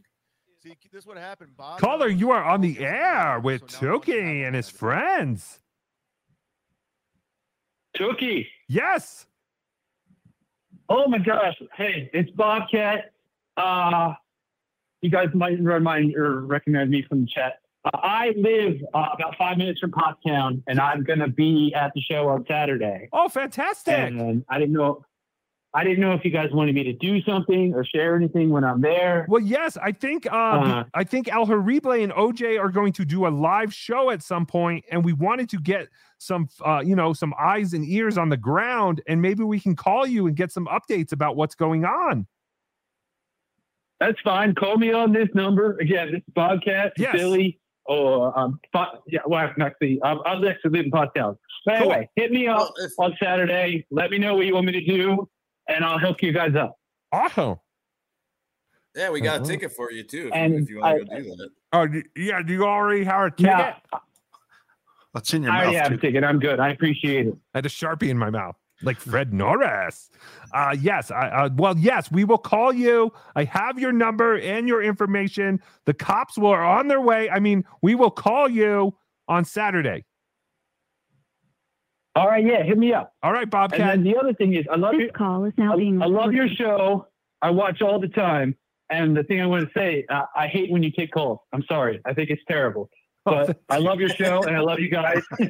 See, 0.63 0.75
this 0.91 1.05
would 1.05 1.17
happen, 1.17 1.49
Bob. 1.55 1.79
Caller, 1.79 2.09
you 2.09 2.31
are 2.31 2.43
on 2.43 2.61
the 2.61 2.79
air 2.79 3.39
with 3.39 3.67
Tookie 3.67 4.45
and 4.45 4.55
his 4.55 4.69
friends. 4.69 5.59
Tookie. 7.95 8.47
Yes. 8.67 9.25
Oh 10.89 11.07
my 11.07 11.19
gosh. 11.19 11.55
Hey, 11.75 12.09
it's 12.13 12.31
Bobcat. 12.31 13.11
Uh, 13.55 14.13
you 15.01 15.11
guys 15.11 15.27
might 15.33 15.59
remind 15.61 16.15
or 16.15 16.41
recognize 16.41 16.89
me 16.89 17.03
from 17.07 17.21
the 17.21 17.27
chat. 17.27 17.59
Uh, 17.85 17.91
I 17.93 18.33
live 18.35 18.81
uh, 18.93 19.09
about 19.13 19.37
five 19.37 19.57
minutes 19.57 19.79
from 19.79 19.91
Pottstown, 19.91 20.63
and 20.67 20.79
I'm 20.79 21.03
going 21.03 21.19
to 21.19 21.27
be 21.27 21.73
at 21.75 21.93
the 21.93 22.01
show 22.01 22.27
on 22.27 22.43
Saturday. 22.47 23.07
Oh, 23.13 23.29
fantastic. 23.29 23.93
And 23.93 24.43
I 24.49 24.57
didn't 24.57 24.73
know. 24.73 25.05
I 25.73 25.83
didn't 25.83 25.99
know 25.99 26.13
if 26.13 26.25
you 26.25 26.31
guys 26.31 26.49
wanted 26.51 26.73
me 26.73 26.83
to 26.85 26.93
do 26.93 27.21
something 27.21 27.75
or 27.75 27.85
share 27.85 28.15
anything 28.15 28.49
when 28.49 28.63
I'm 28.63 28.81
there. 28.81 29.27
Well, 29.29 29.41
yes, 29.41 29.77
I 29.77 29.91
think 29.91 30.25
uh, 30.25 30.35
Uh, 30.35 30.83
I 30.95 31.03
think 31.03 31.31
El 31.31 31.45
Horrible 31.45 31.91
and 31.91 32.11
OJ 32.11 32.59
are 32.59 32.69
going 32.69 32.91
to 32.93 33.05
do 33.05 33.27
a 33.27 33.29
live 33.29 33.71
show 33.71 34.09
at 34.09 34.23
some 34.23 34.47
point, 34.47 34.83
and 34.91 35.05
we 35.05 35.13
wanted 35.13 35.47
to 35.49 35.57
get 35.57 35.87
some, 36.17 36.49
uh, 36.65 36.81
you 36.83 36.95
know, 36.95 37.13
some 37.13 37.35
eyes 37.39 37.73
and 37.73 37.85
ears 37.85 38.17
on 38.17 38.29
the 38.29 38.37
ground, 38.37 39.01
and 39.07 39.21
maybe 39.21 39.43
we 39.43 39.59
can 39.59 39.75
call 39.75 40.07
you 40.07 40.25
and 40.25 40.35
get 40.35 40.51
some 40.51 40.65
updates 40.67 41.11
about 41.11 41.35
what's 41.35 41.53
going 41.55 41.85
on. 41.85 42.25
That's 43.99 44.19
fine. 44.21 44.55
Call 44.55 44.77
me 44.77 44.91
on 44.91 45.11
this 45.13 45.27
number 45.35 45.77
again. 45.79 46.07
This 46.11 46.19
is 46.19 46.33
Bobcat, 46.33 46.93
Yes. 46.97 47.11
Philly, 47.15 47.59
or 47.85 48.37
um, 48.37 48.59
Pot- 48.73 49.03
yeah. 49.07 49.19
Well, 49.25 49.51
actually, 49.61 50.01
um, 50.01 50.21
I 50.25 50.33
actually 50.47 50.71
live 50.71 50.85
in 50.85 50.91
Pottstown. 50.91 51.37
But 51.65 51.75
anyway, 51.75 52.09
hit 52.15 52.31
me 52.31 52.47
up 52.47 52.71
on 52.97 53.15
Saturday. 53.21 53.85
Let 53.91 54.09
me 54.09 54.17
know 54.17 54.35
what 54.35 54.45
you 54.45 54.53
want 54.55 54.65
me 54.67 54.71
to 54.71 54.85
do, 54.85 55.29
and 55.69 55.85
I'll 55.85 55.99
hook 55.99 56.21
you 56.21 56.31
guys 56.33 56.55
out. 56.55 56.73
Awesome. 57.11 57.55
Yeah, 58.95 59.11
we 59.11 59.21
got 59.21 59.35
Uh-huh. 59.37 59.45
a 59.45 59.47
ticket 59.47 59.71
for 59.71 59.91
you 59.91 60.03
too. 60.03 60.27
If, 60.27 60.33
And 60.33 60.53
you, 60.53 60.59
if 60.63 60.69
you 60.69 60.79
want 60.79 60.95
I- 60.95 60.99
to 60.99 61.05
go 61.05 61.21
do 61.29 61.35
that. 61.35 61.49
Oh, 61.71 61.87
yeah. 62.15 62.41
Do 62.41 62.51
you 62.53 62.65
already 62.65 63.03
have 63.03 63.21
a 63.27 63.29
ticket? 63.31 63.45
Yeah. 63.45 63.75
That's 65.13 65.33
in 65.33 65.43
your 65.43 65.51
I 65.51 65.55
mouth. 65.55 65.63
already 65.65 65.77
have 65.77 65.91
a 65.91 65.95
too. 65.95 66.01
ticket. 66.01 66.23
I'm 66.23 66.39
good. 66.39 66.59
I 66.59 66.69
appreciate 66.69 67.27
it. 67.27 67.33
I 67.53 67.57
had 67.59 67.65
a 67.65 67.69
sharpie 67.69 68.09
in 68.09 68.17
my 68.17 68.29
mouth, 68.31 68.55
like 68.81 68.97
Fred 68.99 69.33
Norris. 69.33 70.09
Uh, 70.53 70.75
yes. 70.79 71.11
I, 71.11 71.27
uh, 71.29 71.49
well, 71.55 71.77
yes, 71.77 72.11
we 72.11 72.23
will 72.23 72.37
call 72.39 72.73
you. 72.73 73.11
I 73.35 73.43
have 73.45 73.79
your 73.79 73.91
number 73.91 74.39
and 74.39 74.67
your 74.67 74.81
information. 74.83 75.61
The 75.85 75.93
cops 75.93 76.37
will 76.37 76.49
are 76.49 76.63
on 76.65 76.87
their 76.87 77.01
way. 77.01 77.29
I 77.29 77.39
mean, 77.39 77.63
we 77.83 77.93
will 77.95 78.11
call 78.11 78.49
you 78.49 78.95
on 79.27 79.45
Saturday. 79.45 80.05
All 82.15 82.27
right, 82.27 82.45
yeah, 82.45 82.63
hit 82.63 82.77
me 82.77 82.93
up. 82.93 83.13
All 83.23 83.31
right, 83.31 83.43
And 83.43 83.51
Bobcat. 83.51 83.79
then 83.79 84.03
the 84.03 84.17
other 84.17 84.33
thing 84.33 84.55
is, 84.55 84.65
I 84.71 84.75
love 84.75 84.95
your 84.95 85.11
call 85.11 85.45
is 85.45 85.53
now 85.57 85.73
I, 85.73 85.77
being 85.77 86.01
I 86.01 86.05
love 86.07 86.33
your 86.33 86.47
show. 86.47 87.07
I 87.41 87.51
watch 87.51 87.81
all 87.81 87.99
the 87.99 88.07
time. 88.07 88.55
And 88.89 89.15
the 89.15 89.23
thing 89.23 89.39
I 89.39 89.45
want 89.45 89.67
to 89.67 89.79
say, 89.79 90.05
uh, 90.09 90.23
I 90.35 90.47
hate 90.47 90.71
when 90.71 90.81
you 90.81 90.91
take 90.91 91.11
calls. 91.11 91.39
I'm 91.53 91.63
sorry. 91.69 92.01
I 92.05 92.13
think 92.13 92.31
it's 92.31 92.41
terrible. 92.47 92.89
But 93.23 93.59
I 93.69 93.77
love 93.77 93.99
your 93.99 94.09
show 94.09 94.41
and 94.43 94.55
I 94.55 94.61
love 94.61 94.79
you 94.79 94.89
guys. 94.89 95.21
so 95.39 95.47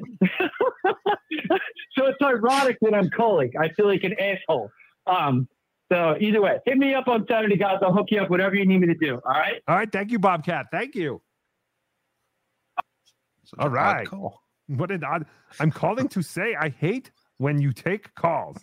it's 2.05 2.17
ironic 2.21 2.77
that 2.81 2.93
I'm 2.93 3.09
calling. 3.09 3.51
I 3.59 3.69
feel 3.69 3.87
like 3.87 4.03
an 4.03 4.15
asshole. 4.19 4.69
Um, 5.07 5.47
so 5.91 6.15
either 6.19 6.41
way, 6.41 6.59
hit 6.65 6.77
me 6.77 6.93
up 6.93 7.07
on 7.07 7.25
Saturday, 7.29 7.55
guys. 7.55 7.77
I'll 7.81 7.93
hook 7.93 8.07
you 8.09 8.21
up, 8.21 8.29
whatever 8.29 8.55
you 8.55 8.65
need 8.65 8.79
me 8.81 8.87
to 8.87 8.95
do. 8.95 9.15
All 9.25 9.31
right. 9.31 9.61
All 9.67 9.75
right. 9.77 9.89
Thank 9.91 10.11
you, 10.11 10.19
Bobcat. 10.19 10.65
Thank 10.71 10.95
you. 10.95 11.21
Such 13.45 13.59
All 13.59 13.67
an 13.67 13.77
odd 13.77 13.95
right. 13.95 14.07
call. 14.07 14.41
What 14.69 14.91
an 14.91 15.03
odd. 15.03 15.25
I'm 15.59 15.71
calling 15.71 16.07
to 16.09 16.21
say 16.21 16.55
I 16.55 16.69
hate 16.69 17.11
when 17.37 17.59
you 17.61 17.73
take 17.73 18.13
calls. 18.15 18.57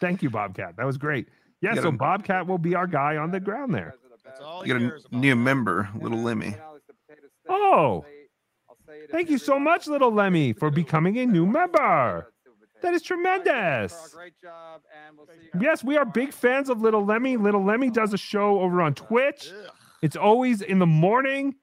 Thank 0.00 0.22
you, 0.22 0.30
Bobcat. 0.30 0.76
That 0.76 0.86
was 0.86 0.96
great. 0.96 1.28
Yeah, 1.60 1.74
so 1.74 1.82
gotta- 1.82 1.96
Bobcat 1.96 2.46
will 2.46 2.58
be 2.58 2.74
our 2.74 2.86
guy 2.86 3.16
on 3.16 3.30
the 3.30 3.40
ground 3.40 3.74
there. 3.74 3.94
That's 4.24 4.40
all 4.40 4.66
You 4.66 4.72
got 4.74 4.82
a 4.82 4.86
about. 4.96 5.12
new 5.12 5.36
member, 5.36 5.88
little 6.00 6.18
Lemmy. 6.18 6.54
Oh, 7.48 8.04
thank 9.10 9.28
you 9.30 9.38
so 9.38 9.58
much, 9.58 9.86
little 9.86 10.10
Lemmy, 10.12 10.52
for 10.52 10.70
becoming 10.70 11.18
a 11.18 11.26
new 11.26 11.46
member. 11.46 12.32
That 12.82 12.94
is 12.94 13.02
tremendous. 13.02 14.12
Great 14.14 14.34
job, 14.42 14.82
and 15.06 15.16
we'll 15.16 15.26
see 15.26 15.32
you. 15.54 15.60
Yes, 15.60 15.82
we 15.82 15.96
are 15.96 16.04
big 16.04 16.32
fans 16.32 16.68
of 16.68 16.80
Little 16.82 17.04
Lemmy. 17.04 17.36
Little 17.38 17.64
Lemmy 17.64 17.90
does 17.90 18.12
a 18.12 18.18
show 18.18 18.60
over 18.60 18.82
on 18.82 18.94
Twitch. 18.94 19.50
It's 20.02 20.16
always 20.16 20.60
in 20.60 20.78
the 20.80 20.86
morning, 20.86 21.54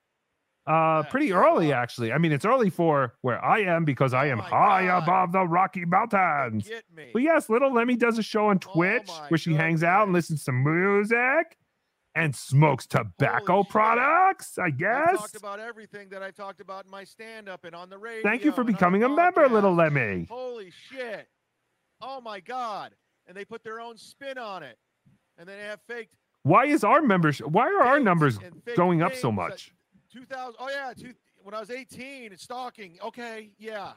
uh, 0.67 1.03
pretty 1.03 1.33
early 1.33 1.73
actually. 1.73 2.11
I 2.11 2.17
mean, 2.17 2.31
it's 2.31 2.45
early 2.45 2.69
for 2.69 3.13
where 3.21 3.43
I 3.43 3.59
am 3.61 3.85
because 3.85 4.13
I 4.13 4.27
am 4.27 4.39
high 4.39 4.83
above 4.83 5.31
the 5.31 5.45
Rocky 5.45 5.85
Mountains. 5.85 6.69
But 7.13 7.21
yes, 7.21 7.49
Little 7.49 7.73
Lemmy 7.73 7.95
does 7.95 8.17
a 8.17 8.23
show 8.23 8.47
on 8.47 8.59
Twitch 8.59 9.09
where 9.29 9.37
she 9.37 9.53
hangs 9.53 9.83
out 9.83 10.03
and 10.03 10.13
listens 10.13 10.43
to 10.45 10.51
music 10.51 11.57
and 12.13 12.35
smokes 12.35 12.85
tobacco 12.85 13.63
products. 13.63 14.57
I 14.57 14.65
I've 14.65 14.77
guess. 14.77 15.17
talked 15.17 15.35
about 15.37 15.59
everything 15.59 16.09
that 16.09 16.21
I've 16.21 16.35
talked 16.35 16.59
about 16.61 16.85
in 16.85 16.91
my 16.91 17.05
stand-up 17.05 17.63
and 17.63 17.73
on 17.73 17.89
the 17.89 17.97
radio. 17.97 18.21
Thank 18.21 18.43
you 18.43 18.51
for 18.51 18.63
becoming 18.63 19.03
a 19.03 19.09
member, 19.09 19.47
Little. 19.47 19.73
Lemmy. 19.73 20.27
Holy 20.29 20.71
shit! 20.71 21.27
Oh 22.01 22.19
my 22.21 22.39
god! 22.39 22.93
And 23.27 23.35
they 23.35 23.45
put 23.45 23.63
their 23.63 23.79
own 23.79 23.97
spin 23.97 24.37
on 24.37 24.61
it, 24.61 24.77
and 25.37 25.47
then 25.47 25.57
they 25.57 25.63
have 25.63 25.79
faked. 25.87 26.13
Why 26.43 26.65
is 26.65 26.83
our 26.83 27.01
membership? 27.01 27.47
Why 27.47 27.67
are 27.67 27.83
our 27.83 27.99
numbers 27.99 28.39
going 28.75 29.01
up 29.01 29.15
so 29.15 29.31
much? 29.31 29.73
2000. 30.11 30.55
Oh 30.59 30.69
yeah, 30.69 30.93
two, 30.97 31.13
when 31.43 31.53
I 31.53 31.59
was 31.59 31.69
18, 31.71 32.31
it's 32.33 32.43
stalking. 32.43 32.97
Okay, 33.03 33.51
yeah. 33.57 33.93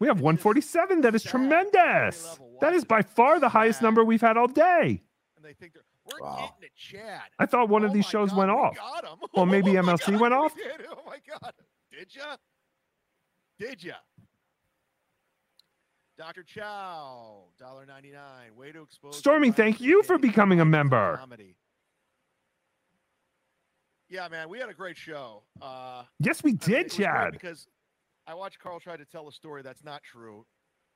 We 0.00 0.08
have 0.08 0.20
147. 0.20 1.00
That 1.02 1.14
is 1.14 1.22
tremendous. 1.22 2.38
That 2.60 2.74
is 2.74 2.84
by 2.84 3.02
far 3.02 3.38
the 3.40 3.48
highest 3.48 3.80
number 3.80 4.04
we've 4.04 4.20
had 4.20 4.36
all 4.36 4.48
day. 4.48 5.02
And 5.36 5.44
they 5.44 5.54
think 5.54 5.72
they're 5.72 5.82
we're 6.04 6.18
getting 6.36 6.50
it, 6.62 6.72
Chad. 6.76 7.22
I 7.38 7.46
thought 7.46 7.68
one 7.70 7.84
of 7.84 7.90
oh 7.90 7.94
these 7.94 8.04
shows 8.04 8.34
went 8.34 8.50
off. 8.50 8.76
Got 8.76 9.04
'em. 9.10 9.18
Well, 9.32 9.46
maybe 9.46 9.70
Oh 9.78 9.82
MLC 9.82 10.12
God, 10.12 10.20
went 10.20 10.34
off. 10.34 10.54
did. 10.54 10.86
Oh 10.90 10.98
my 11.06 11.16
god! 11.26 11.52
Did 11.90 12.14
ya? 12.14 12.36
Did 13.58 13.82
ya? 13.84 13.94
Dr. 16.18 16.42
Chow, 16.42 17.44
dollar 17.58 17.86
ninety 17.86 18.10
nine. 18.10 18.54
Way 18.56 18.72
to 18.72 18.82
expose. 18.82 19.12
the 19.12 19.18
Stormy, 19.18 19.50
thank 19.52 19.80
you 19.80 20.02
for 20.02 20.18
becoming 20.18 20.60
a 20.60 20.64
member. 20.64 21.16
comedy. 21.18 21.56
Yeah, 24.14 24.28
man, 24.28 24.48
we 24.48 24.60
had 24.60 24.68
a 24.68 24.74
great 24.74 24.96
show. 24.96 25.42
Uh, 25.60 26.04
Yes, 26.20 26.44
we 26.44 26.50
I 26.50 26.52
mean, 26.52 26.58
did, 26.58 26.86
it 26.86 26.92
Chad. 26.92 27.32
Because 27.32 27.66
I 28.28 28.34
watched 28.34 28.60
Carl 28.60 28.78
try 28.78 28.96
to 28.96 29.04
tell 29.04 29.26
a 29.26 29.32
story 29.32 29.62
that's 29.62 29.82
not 29.82 30.04
true, 30.04 30.46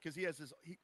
because 0.00 0.14
he 0.14 0.22
has 0.22 0.38
his 0.38 0.52
he 0.62 0.78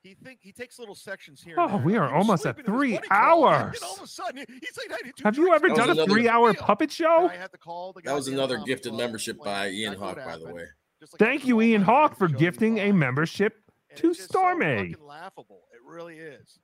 he 0.00 0.14
think 0.14 0.38
he 0.40 0.52
takes 0.52 0.78
little 0.78 0.94
sections 0.94 1.42
here. 1.42 1.56
Oh, 1.58 1.76
we 1.76 1.96
are 1.96 2.10
almost 2.14 2.46
at 2.46 2.56
sleeping 2.56 2.72
in 2.74 2.80
his 2.80 2.80
three 2.80 2.94
buddy 2.94 3.08
call, 3.08 3.46
and 3.48 3.54
hours. 3.66 3.82
all 3.82 3.96
of 3.96 4.02
a 4.02 4.06
sudden, 4.06 4.38
he's 4.48 4.78
like, 4.78 4.90
"I 4.90 5.06
had 5.06 5.14
Have 5.22 5.36
you 5.36 5.52
ever 5.54 5.66
in 5.66 5.74
done 5.74 5.88
a 5.90 5.92
another- 5.92 6.10
three-hour 6.10 6.54
puppet 6.54 6.90
show? 6.90 7.28
I 7.28 7.36
had 7.36 7.52
to 7.52 7.58
call 7.58 7.92
the 7.92 8.00
That 8.00 8.14
was 8.14 8.28
another 8.28 8.54
comedy 8.56 8.72
gifted 8.72 8.90
club, 8.92 9.00
membership 9.02 9.36
like, 9.38 9.44
by 9.44 9.68
Ian 9.68 9.94
Hawk, 9.98 10.16
by 10.16 10.38
the 10.38 10.46
way. 10.54 10.64
Just 11.00 11.12
like 11.12 11.18
Thank 11.18 11.46
you, 11.46 11.60
Ian 11.60 11.82
Hawk, 11.82 12.16
for 12.16 12.26
gifting 12.28 12.78
a 12.78 12.90
membership 12.92 13.54
to 13.96 14.08
it's 14.10 14.18
just 14.18 14.32
so 14.32 14.38
Stormy. 14.38 14.94
laughable. 14.98 15.64
It 15.74 15.80
really 15.84 16.18
is. 16.18 16.58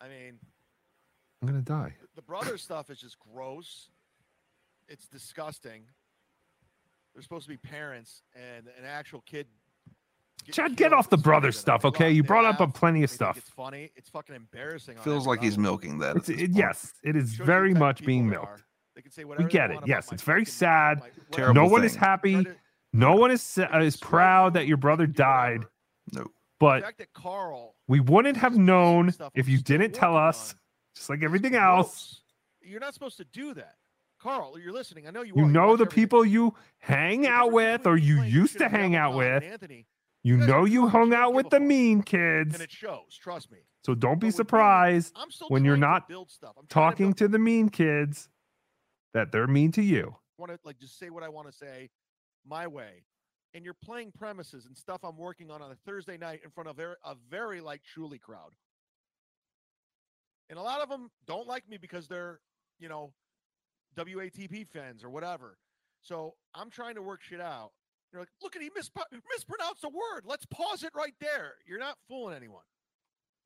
I 0.00 0.08
mean, 0.08 0.38
I'm 1.40 1.48
gonna 1.48 1.60
die. 1.60 1.94
the 2.16 2.22
brother 2.22 2.58
stuff 2.58 2.90
is 2.90 2.98
just 2.98 3.16
gross. 3.18 3.90
It's 4.88 5.06
disgusting. 5.06 5.82
They're 7.14 7.22
supposed 7.22 7.44
to 7.44 7.50
be 7.50 7.56
parents, 7.56 8.22
and 8.34 8.66
an 8.66 8.84
actual 8.86 9.22
kid. 9.26 9.46
Chad, 10.50 10.76
get 10.76 10.92
off 10.94 11.10
the 11.10 11.18
brother 11.18 11.52
stuff, 11.52 11.84
okay? 11.84 12.10
You 12.10 12.22
brought 12.22 12.46
up 12.46 12.60
a 12.60 12.66
plenty 12.68 13.02
of 13.02 13.10
stuff. 13.10 13.36
It's 13.36 13.50
funny. 13.50 13.90
It's 13.96 14.08
fucking 14.08 14.34
embarrassing. 14.34 14.96
Feels 14.98 15.26
like 15.26 15.42
he's 15.42 15.58
milking 15.58 15.98
that. 15.98 16.16
It's, 16.16 16.28
it, 16.30 16.50
yes, 16.52 16.94
it 17.04 17.16
is 17.16 17.34
Shows 17.34 17.46
very 17.46 17.74
the 17.74 17.78
much 17.80 18.02
being 18.04 18.28
milked. 18.28 18.46
are. 18.46 18.60
They 18.94 19.02
can 19.02 19.10
say 19.10 19.24
We 19.24 19.30
whatever 19.30 19.48
they 19.48 19.52
get 19.52 19.70
it. 19.70 19.78
Yes, 19.84 20.10
it's 20.10 20.22
very 20.22 20.46
sad. 20.46 21.02
Terrible 21.32 21.54
no 21.54 21.68
one 21.68 21.84
is 21.84 21.94
happy. 21.94 22.46
No 22.92 23.16
one 23.16 23.30
is 23.30 23.42
sa- 23.42 23.78
is 23.78 23.96
proud 23.96 24.54
that 24.54 24.66
your 24.66 24.78
brother 24.78 25.06
died. 25.06 25.66
No. 26.12 26.26
But 26.58 26.82
fact 26.82 26.98
that 26.98 27.12
Carl 27.12 27.74
we 27.86 28.00
wouldn't 28.00 28.38
have 28.38 28.56
known 28.56 29.12
if 29.34 29.48
you 29.48 29.58
didn't 29.58 29.92
tell 29.92 30.16
us. 30.16 30.54
Just 30.98 31.08
like 31.08 31.22
everything 31.22 31.54
else, 31.54 32.20
You're 32.60 32.80
not 32.80 32.92
supposed 32.92 33.16
to 33.18 33.24
do 33.24 33.54
that. 33.54 33.76
Carl, 34.20 34.58
you're 34.58 34.72
listening. 34.72 35.06
I 35.06 35.10
know 35.10 35.22
you 35.22 35.32
you 35.36 35.44
are. 35.44 35.48
know 35.48 35.68
watch 35.68 35.78
the 35.78 35.84
everything. 35.84 36.02
people 36.04 36.24
you 36.24 36.54
hang 36.78 37.24
out 37.26 37.52
with 37.52 37.86
or 37.86 37.96
you 37.96 38.20
used 38.22 38.58
to 38.58 38.68
hang 38.68 38.96
out 38.96 39.14
with. 39.16 39.44
Anthony, 39.44 39.86
You 40.24 40.36
know 40.36 40.64
you 40.64 40.88
hung 40.88 41.14
out 41.14 41.34
with 41.34 41.50
the 41.50 41.60
mean 41.60 42.02
kids. 42.02 42.52
and 42.54 42.60
it 42.62 42.72
shows. 42.72 43.16
Trust 43.22 43.52
me. 43.52 43.58
So 43.86 43.94
don't 43.94 44.16
be 44.18 44.26
But 44.26 44.26
with 44.26 44.34
me, 44.34 44.36
surprised 44.36 45.12
I'm 45.16 45.30
still 45.30 45.48
when 45.48 45.64
you're 45.64 45.76
to 45.76 45.80
not 45.80 46.08
build 46.08 46.30
stuff. 46.32 46.54
I'm 46.58 46.66
trying 46.66 46.68
to 46.68 46.74
talking 46.74 47.06
build- 47.10 47.16
to 47.18 47.28
the 47.28 47.38
mean 47.38 47.68
kids 47.68 48.28
that 49.14 49.30
they're 49.30 49.46
mean 49.46 49.70
to 49.72 49.82
you. 49.82 50.16
I 50.38 50.42
want 50.42 50.50
to 50.52 50.58
like 50.64 50.80
just 50.80 50.98
say 50.98 51.10
what 51.10 51.22
I 51.22 51.28
want 51.28 51.46
to 51.46 51.52
say 51.56 51.88
my 52.44 52.66
way. 52.66 53.04
And 53.54 53.64
you're 53.64 53.74
playing 53.82 54.10
premises 54.18 54.66
and 54.66 54.76
stuff 54.76 54.98
I'm 55.04 55.16
working 55.16 55.50
on 55.50 55.62
on 55.62 55.70
a 55.70 55.76
Thursday 55.86 56.18
night 56.18 56.40
in 56.44 56.50
front 56.50 56.68
of 56.68 56.76
very, 56.76 56.96
a 57.04 57.14
very 57.30 57.60
like 57.60 57.82
truly 57.84 58.18
crowd. 58.18 58.50
And 60.50 60.58
a 60.58 60.62
lot 60.62 60.80
of 60.80 60.88
them 60.88 61.10
don't 61.26 61.46
like 61.46 61.68
me 61.68 61.76
because 61.76 62.08
they're, 62.08 62.40
you 62.78 62.88
know, 62.88 63.12
WATP 63.96 64.66
fans 64.68 65.04
or 65.04 65.10
whatever. 65.10 65.58
So 66.02 66.34
I'm 66.54 66.70
trying 66.70 66.94
to 66.94 67.02
work 67.02 67.22
shit 67.22 67.40
out. 67.40 67.70
You're 68.12 68.22
like, 68.22 68.30
look 68.42 68.56
at 68.56 68.62
he 68.62 68.70
misp- 68.70 68.96
mispronounced 69.30 69.84
a 69.84 69.88
word. 69.88 70.22
Let's 70.24 70.46
pause 70.46 70.82
it 70.82 70.92
right 70.94 71.14
there. 71.20 71.54
You're 71.66 71.78
not 71.78 71.96
fooling 72.08 72.34
anyone. 72.36 72.62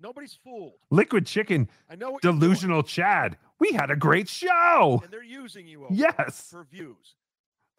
Nobody's 0.00 0.38
fooled. 0.44 0.74
Liquid 0.90 1.26
Chicken, 1.26 1.68
I 1.90 1.96
know 1.96 2.12
what. 2.12 2.22
Delusional 2.22 2.82
Chad. 2.82 3.36
We 3.58 3.72
had 3.72 3.90
a 3.90 3.96
great 3.96 4.28
show. 4.28 5.00
And 5.02 5.12
they're 5.12 5.22
using 5.22 5.66
you 5.66 5.84
over 5.84 5.94
Yes. 5.94 6.48
for 6.50 6.64
views. 6.64 7.16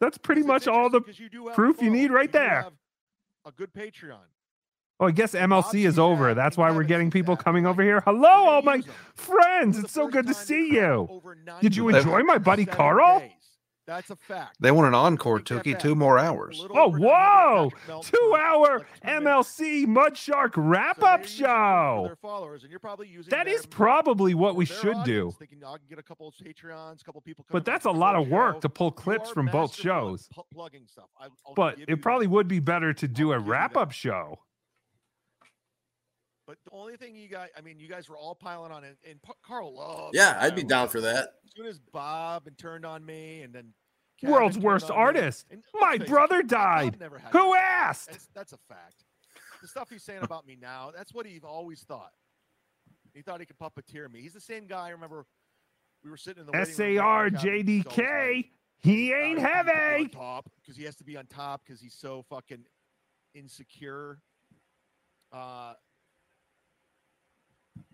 That's 0.00 0.18
pretty 0.18 0.42
much 0.42 0.66
all 0.66 0.90
the 0.90 1.00
you 1.06 1.50
proof 1.54 1.80
you 1.80 1.90
need 1.90 2.10
right 2.10 2.30
do 2.30 2.38
there. 2.38 2.66
A 3.46 3.52
good 3.52 3.72
Patreon. 3.72 4.24
Oh, 5.04 5.08
I 5.08 5.10
guess 5.10 5.34
MLC 5.34 5.84
is 5.84 5.98
over. 5.98 6.32
That's 6.32 6.56
why 6.56 6.70
we're 6.70 6.84
getting 6.84 7.10
people 7.10 7.36
coming 7.36 7.66
over 7.66 7.82
here. 7.82 8.00
Hello, 8.06 8.20
We're 8.22 8.50
all 8.50 8.62
my 8.62 8.80
friends. 9.14 9.78
It's 9.78 9.92
so 9.92 10.08
good 10.08 10.26
to 10.26 10.32
see 10.32 10.72
you. 10.72 11.20
Did 11.60 11.76
you 11.76 11.90
enjoy 11.90 12.22
my 12.22 12.38
buddy 12.38 12.64
Carl? 12.64 13.20
days. 13.20 13.32
That's 13.86 14.08
a 14.08 14.16
fact. 14.16 14.56
They 14.60 14.70
want 14.70 14.88
an 14.88 14.94
encore, 14.94 15.40
Tookie. 15.40 15.78
Two 15.78 15.94
more 15.94 16.18
hours. 16.18 16.64
Oh, 16.70 16.88
whoa! 16.90 17.70
Two 18.00 18.16
for, 18.18 18.40
hour 18.40 18.78
like, 18.78 18.86
two 19.02 19.20
minutes. 19.20 19.58
MLC 19.60 19.86
Mud 19.86 20.16
Shark 20.16 20.54
wrap 20.56 21.02
up 21.02 21.20
they're 21.20 21.28
using 21.28 21.40
you 21.40 21.44
for 21.44 22.08
show. 22.08 22.16
Followers, 22.22 22.62
and 22.62 22.70
you're 22.70 22.80
probably 22.80 23.08
using 23.08 23.30
That 23.30 23.46
is 23.46 23.66
probably 23.66 24.32
what 24.32 24.56
we 24.56 24.64
for 24.64 24.72
their 24.72 24.94
should 24.94 25.04
do. 25.04 25.34
Thinking 25.38 25.60
get 25.90 25.98
a 25.98 26.02
couple 26.02 26.26
of 26.26 26.34
Patreons, 26.34 27.04
couple 27.04 27.20
people. 27.20 27.44
But 27.50 27.66
that's 27.66 27.84
a 27.84 27.90
lot 27.90 28.14
of 28.16 28.28
work 28.28 28.62
to 28.62 28.70
pull 28.70 28.90
clips 28.90 29.28
from 29.30 29.46
both 29.46 29.74
shows. 29.74 30.28
pu- 30.32 30.44
plugging 30.50 30.86
stuff. 30.86 31.10
I, 31.20 31.26
I'll 31.46 31.54
But 31.54 31.78
it 31.86 32.00
probably 32.00 32.24
that. 32.26 32.30
would 32.32 32.48
be 32.48 32.60
better 32.60 32.94
to 32.94 33.06
do 33.06 33.32
a 33.32 33.36
give 33.38 33.44
you 33.46 33.52
wrap 33.52 33.76
up 33.76 33.92
show. 33.92 34.38
But 36.46 36.58
the 36.64 36.70
only 36.72 36.96
thing 36.96 37.16
you 37.16 37.28
guys, 37.28 37.48
I 37.56 37.62
mean, 37.62 37.80
you 37.80 37.88
guys 37.88 38.08
were 38.08 38.18
all 38.18 38.34
piling 38.34 38.70
on, 38.70 38.84
and, 38.84 38.96
and 39.08 39.18
Carl 39.46 39.74
loved. 39.74 40.14
Yeah, 40.14 40.36
I'd 40.38 40.54
be 40.54 40.62
down 40.62 40.88
for 40.88 41.00
that. 41.00 41.34
As 41.46 41.52
soon 41.56 41.66
as 41.66 41.78
Bob 41.78 42.46
and 42.46 42.56
turned 42.58 42.84
on 42.84 43.04
me, 43.04 43.42
and 43.42 43.54
then 43.54 43.72
Kevin 44.20 44.34
World's 44.34 44.58
worst 44.58 44.90
artist. 44.90 45.46
and 45.50 45.62
My 45.74 45.80
let's 45.92 45.98
face 46.00 46.08
it, 46.08 46.10
brother 46.10 46.42
died. 46.42 47.00
never 47.00 47.18
had 47.18 47.32
Who 47.32 47.54
asked? 47.54 48.10
That's, 48.10 48.28
that's 48.34 48.52
a 48.52 48.58
fact. 48.68 49.04
the 49.62 49.68
stuff 49.68 49.88
he's 49.88 50.02
saying 50.02 50.22
about 50.22 50.46
me 50.46 50.56
now, 50.60 50.92
that's 50.94 51.14
what 51.14 51.24
he 51.26 51.40
always 51.42 51.80
thought. 51.80 52.12
He 53.14 53.22
thought 53.22 53.40
he 53.40 53.46
could 53.46 53.58
puppeteer 53.58 54.12
me. 54.12 54.20
He's 54.20 54.34
the 54.34 54.40
same 54.40 54.66
guy. 54.66 54.88
I 54.88 54.90
remember 54.90 55.24
we 56.02 56.10
were 56.10 56.16
sitting 56.16 56.40
in 56.40 56.46
the 56.46 56.52
waiting 56.52 56.66
room 56.66 56.96
SAR 56.96 57.30
talking 57.30 57.36
about 57.36 57.42
Kevin, 57.42 57.66
he's 57.66 57.86
always 57.86 57.86
like, 57.86 57.94
JDK. 57.96 58.44
He 58.80 59.12
ain't 59.14 59.38
"Uh, 59.38 59.40
he 59.40 59.46
has 59.46 59.64
to 59.64 59.64
be 59.64 59.78
heavy. 59.78 60.08
top 60.08 60.50
because 60.60 60.76
he 60.76 60.84
has 60.84 60.96
to 60.96 61.04
be 61.04 61.16
on 61.16 61.26
top 61.26 61.62
because 61.64 61.80
he's 61.80 61.94
so 61.94 62.22
fucking 62.28 62.64
insecure. 63.34 64.18
Uh, 65.32 65.72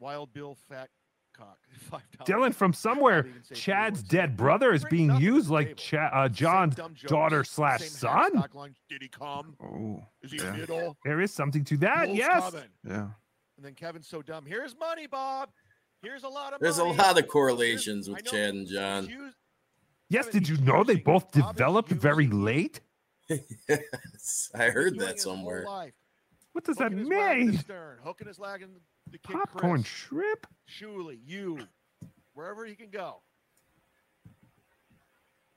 Wild 0.00 0.32
Bill 0.32 0.56
Fat 0.68 0.88
Cock. 1.36 1.58
Five 1.90 2.02
Dylan 2.24 2.54
from 2.54 2.72
somewhere. 2.72 3.26
Chad's 3.54 4.02
dead 4.02 4.36
brother 4.36 4.72
is 4.72 4.84
being 4.90 5.14
used 5.16 5.48
like 5.50 5.76
Cha- 5.76 6.10
uh, 6.12 6.28
John's 6.28 6.74
daughter 7.06 7.44
slash 7.44 7.82
son. 7.82 8.30
Stock 8.32 8.54
line. 8.54 8.74
Did 8.88 9.02
he 9.02 9.08
come? 9.08 9.54
Oh, 9.62 10.02
Is 10.22 10.32
he 10.32 10.38
yeah. 10.38 10.50
middle? 10.52 10.96
There 11.04 11.20
is 11.20 11.32
something 11.32 11.64
to 11.64 11.76
that. 11.78 12.06
Bull's 12.06 12.18
Yes. 12.18 12.50
coming. 12.50 12.68
Yeah. 12.86 13.08
And 13.56 13.66
then 13.66 13.74
Kevin's 13.74 14.08
so 14.08 14.22
dumb. 14.22 14.44
Here's 14.46 14.74
money, 14.78 15.06
Bob. 15.06 15.50
Here's 16.02 16.24
a 16.24 16.28
lot 16.28 16.54
of 16.54 16.60
There's 16.60 16.78
a 16.78 16.84
lot 16.84 17.18
of 17.18 17.28
correlations 17.28 18.08
with 18.08 18.24
Chad 18.24 18.54
and 18.54 18.66
John. 18.66 19.32
Yes. 20.08 20.28
Did 20.28 20.48
you 20.48 20.56
know 20.58 20.82
they 20.82 20.96
both 20.96 21.30
developed 21.30 21.90
very 21.90 22.26
late? 22.32 22.80
yes, 23.68 24.50
I 24.54 24.70
heard 24.70 24.98
that 24.98 25.20
somewhere. 25.20 25.64
What 26.52 26.64
does 26.64 26.76
that 26.76 26.90
Hooking 26.92 26.98
his 26.98 27.08
lag 27.08 27.38
in 27.38 27.46
the 27.46 27.52
mean? 27.52 27.58
stern, 27.60 27.98
hooking 28.02 28.26
his 28.26 28.38
lag 28.40 28.62
in 28.62 28.70
the 29.10 29.18
kid 29.18 29.32
Popcorn 29.34 29.82
Chris, 29.82 29.86
shrimp? 29.86 30.46
Shuli, 30.68 31.18
you, 31.24 31.60
wherever 32.34 32.64
he 32.64 32.74
can 32.74 32.90
go. 32.90 33.22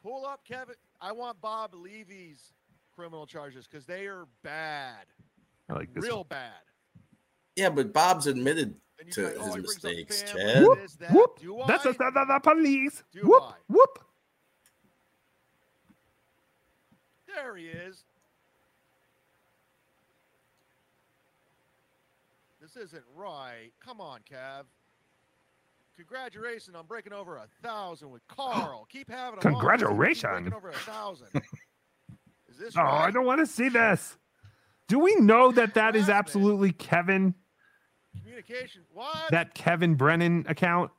Pull 0.03 0.25
up, 0.25 0.41
Kevin. 0.45 0.75
I 0.99 1.11
want 1.11 1.39
Bob 1.41 1.73
Levy's 1.73 2.53
criminal 2.93 3.25
charges 3.25 3.67
because 3.67 3.85
they 3.85 4.05
are 4.07 4.25
bad, 4.43 5.05
I 5.69 5.73
like 5.73 5.93
this. 5.93 6.03
real 6.03 6.17
one. 6.17 6.27
bad. 6.29 6.51
Yeah, 7.55 7.69
but 7.69 7.93
Bob's 7.93 8.27
admitted 8.27 8.75
to 9.11 9.13
say, 9.13 9.33
oh, 9.39 9.45
his 9.45 9.55
he 9.55 9.61
mistakes, 9.61 10.23
Chad. 10.23 10.63
Whoop, 10.63 10.79
this, 10.79 10.95
that. 10.95 11.11
whoop. 11.11 11.39
That's 11.67 11.85
I? 11.85 11.91
the, 11.91 11.97
the, 11.97 12.25
the 12.27 12.39
police. 12.43 13.03
Do 13.11 13.21
Whoop, 13.21 13.43
I? 13.43 13.53
whoop. 13.67 13.99
There 17.27 17.55
he 17.55 17.65
is. 17.65 18.03
This 22.73 22.85
isn't 22.89 23.03
right. 23.15 23.71
Come 23.83 24.01
on, 24.01 24.19
Cav. 24.29 24.63
Congratulations 25.95 26.75
on 26.75 26.85
breaking 26.85 27.13
over 27.13 27.37
a 27.37 27.45
thousand 27.61 28.09
with 28.09 28.25
Carl. 28.27 28.87
Keep 28.91 29.09
having. 29.09 29.39
Keep 29.39 29.51
Congratulations. 29.51 30.23
breaking 30.31 30.53
over 30.53 30.69
a 30.69 30.73
thousand. 30.73 31.27
Is 32.49 32.57
this 32.57 32.75
Oh, 32.77 32.81
right? 32.81 33.07
I 33.07 33.11
don't 33.11 33.25
want 33.25 33.39
to 33.39 33.45
see 33.47 33.69
this. 33.69 34.17
Do 34.87 34.99
we 34.99 35.15
know 35.15 35.51
that 35.51 35.73
that 35.75 35.95
is 35.95 36.09
absolutely 36.09 36.71
Kevin? 36.71 37.33
Communication. 38.17 38.81
What? 38.93 39.31
That 39.31 39.55
Kevin 39.55 39.95
Brennan 39.95 40.45
account? 40.47 40.91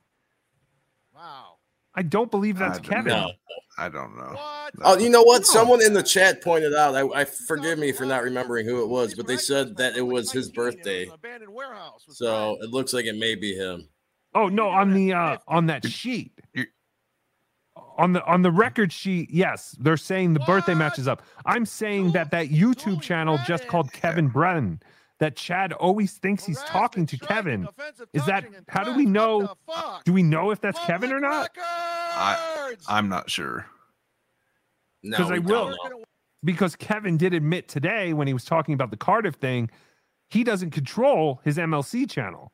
wow. 1.15 1.54
I 1.95 2.01
don't 2.03 2.29
believe 2.29 2.57
that's 2.57 2.79
I 2.79 2.81
don't 2.81 2.91
Kevin. 2.91 3.13
know. 3.13 3.31
I 3.77 3.89
don't 3.89 4.15
know. 4.17 4.35
Oh, 4.83 4.97
you 4.97 5.09
know 5.09 5.23
what? 5.23 5.45
Someone 5.45 5.81
in 5.81 5.93
the 5.93 6.03
chat 6.03 6.41
pointed 6.41 6.73
out. 6.73 6.95
I, 6.95 7.21
I 7.21 7.25
forgive 7.25 7.77
me 7.77 7.91
for 7.91 8.05
not 8.05 8.23
remembering 8.23 8.65
who 8.65 8.83
it 8.83 8.87
was, 8.87 9.13
but 9.15 9.27
they 9.27 9.37
said 9.37 9.75
that 9.77 9.97
it 9.97 10.01
was 10.01 10.31
his 10.31 10.49
birthday. 10.49 11.07
Abandoned 11.07 11.53
warehouse. 11.53 12.03
So 12.09 12.57
it 12.61 12.69
looks 12.69 12.93
like 12.93 13.05
it 13.05 13.17
may 13.17 13.35
be 13.35 13.53
him. 13.53 13.87
Oh 14.33 14.49
no, 14.49 14.69
on 14.69 14.93
the 14.93 15.13
uh 15.13 15.37
on 15.47 15.67
that 15.67 15.85
sheet. 15.85 16.31
On 17.97 18.11
the 18.11 18.23
on 18.25 18.41
the 18.41 18.51
record 18.51 18.91
sheet, 18.91 19.29
yes, 19.31 19.75
they're 19.79 19.97
saying 19.97 20.33
the 20.33 20.41
birthday 20.41 20.73
match 20.73 20.99
is 20.99 21.07
up. 21.07 21.21
I'm 21.45 21.65
saying 21.65 22.11
that 22.11 22.31
that 22.31 22.49
YouTube 22.49 23.01
channel 23.01 23.39
just 23.45 23.67
called 23.67 23.91
Kevin 23.93 24.27
Brennan. 24.27 24.81
That 25.19 25.37
Chad 25.37 25.71
always 25.71 26.13
thinks 26.17 26.45
he's 26.45 26.61
talking 26.63 27.05
to 27.05 27.17
Kevin. 27.17 27.67
Is 28.11 28.25
that 28.25 28.45
how 28.67 28.83
do 28.83 28.93
we 28.93 29.05
know? 29.05 29.55
Do 30.03 30.11
we 30.11 30.23
know 30.23 30.51
if 30.51 30.59
that's 30.59 30.79
Kevin 30.85 31.13
or 31.13 31.21
not? 31.21 31.51
I, 31.57 32.75
I'm 32.89 33.07
not 33.07 33.29
sure. 33.29 33.65
No, 35.03 35.17
Because 35.17 35.31
I 35.31 35.37
will. 35.37 35.69
know. 35.69 36.03
Because 36.43 36.75
Kevin 36.75 37.15
did 37.17 37.33
admit 37.33 37.67
today 37.69 38.13
when 38.13 38.27
he 38.27 38.33
was 38.33 38.43
talking 38.45 38.73
about 38.73 38.91
the 38.91 38.97
Cardiff 38.97 39.35
thing, 39.35 39.69
he 40.29 40.43
doesn't 40.43 40.71
control 40.71 41.39
his 41.43 41.57
MLC 41.57 42.09
channel. 42.09 42.51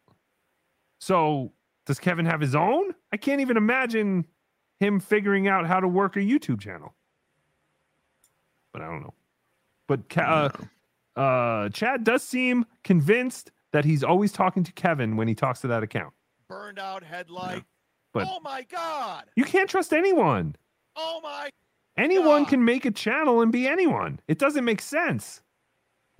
So 0.99 1.51
does 1.87 1.99
Kevin 1.99 2.25
have 2.25 2.39
his 2.41 2.53
own? 2.55 2.93
I 3.11 3.17
can't 3.17 3.41
even 3.41 3.57
imagine 3.57 4.25
him 4.79 4.99
figuring 4.99 5.47
out 5.47 5.65
how 5.65 5.79
to 5.79 5.87
work 5.87 6.15
a 6.15 6.19
YouTube 6.19 6.61
channel. 6.61 6.93
But 8.71 8.81
I 8.83 8.85
don't 8.87 9.01
know. 9.01 9.13
But 9.87 10.17
uh, 10.17 10.49
uh, 11.15 11.69
Chad 11.69 12.03
does 12.03 12.23
seem 12.23 12.65
convinced 12.83 13.51
that 13.73 13.85
he's 13.85 14.03
always 14.03 14.31
talking 14.31 14.63
to 14.63 14.71
Kevin 14.71 15.15
when 15.17 15.27
he 15.27 15.35
talks 15.35 15.61
to 15.61 15.67
that 15.67 15.83
account. 15.83 16.13
Burned 16.47 16.79
out 16.79 17.03
headlight. 17.03 17.63
But 18.13 18.27
oh 18.29 18.39
my 18.41 18.65
God. 18.69 19.25
you 19.35 19.45
can't 19.45 19.69
trust 19.69 19.93
anyone. 19.93 20.55
Oh 20.95 21.21
my. 21.23 21.49
Anyone 21.97 22.45
can 22.45 22.63
make 22.63 22.85
a 22.85 22.91
channel 22.91 23.41
and 23.41 23.51
be 23.51 23.67
anyone. 23.67 24.19
It 24.27 24.37
doesn't 24.37 24.65
make 24.65 24.81
sense. 24.81 25.41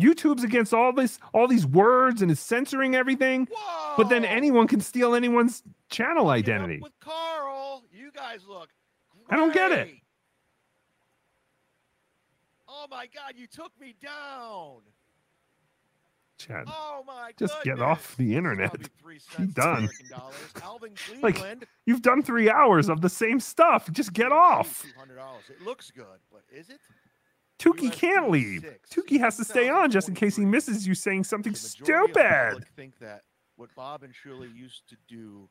YouTube's 0.02 0.44
against 0.44 0.74
all 0.74 0.94
this, 0.94 1.20
all 1.34 1.48
these 1.48 1.66
words, 1.66 2.22
and 2.22 2.32
is 2.32 2.40
censoring 2.40 2.96
everything. 2.96 3.48
But 3.98 4.10
then 4.10 4.26
anyone 4.26 4.68
can 4.68 4.80
steal 4.80 5.14
anyone's 5.16 5.64
channel 5.90 6.30
identity. 6.30 6.80
With 6.82 7.00
Carl, 7.00 7.84
you 7.92 8.12
guys 8.12 8.42
look. 8.48 8.70
I 9.30 9.36
don't 9.36 9.54
get 9.54 9.72
it. 9.72 9.90
Oh 12.82 12.88
my 12.90 13.08
God, 13.14 13.34
you 13.36 13.46
took 13.46 13.72
me 13.80 13.94
down. 14.02 14.82
Chad, 16.40 16.64
Oh 16.68 17.04
my 17.06 17.32
just 17.38 17.62
get 17.64 17.80
off 17.80 18.18
the 18.18 18.36
internet. 18.36 18.76
Be 19.38 19.46
done. 19.48 19.88
Alvin 20.64 20.94
Like 21.22 21.38
you've 21.86 22.02
done 22.02 22.24
three 22.24 22.50
hours 22.50 22.90
of 22.90 23.02
the 23.02 23.10
same 23.10 23.40
stuff. 23.40 23.92
Just 23.92 24.14
get 24.14 24.32
off. 24.32 24.84
$200. 25.00 25.52
It 25.52 25.64
looks 25.64 25.92
good, 25.92 26.06
but 26.32 26.42
is 26.52 26.70
it? 26.70 26.80
Tookie 27.60 27.92
can't 27.92 28.32
leave. 28.32 28.66
Tookie 28.90 29.20
has 29.20 29.38
to 29.38 29.44
stay 29.44 29.70
on 29.70 29.92
just 29.92 30.10
in 30.10 30.16
case 30.16 30.36
he 30.36 30.46
misses 30.46 30.88
you 30.88 30.96
saying 30.96 31.26
something 31.26 31.54
stupid. 31.54 32.66
think 32.76 32.98
that 33.00 33.22
what 33.56 33.70
Bob 33.76 34.02
and 34.02 34.16
Shirley 34.16 34.50
used 34.50 34.90
to 34.90 34.98
do 35.08 35.48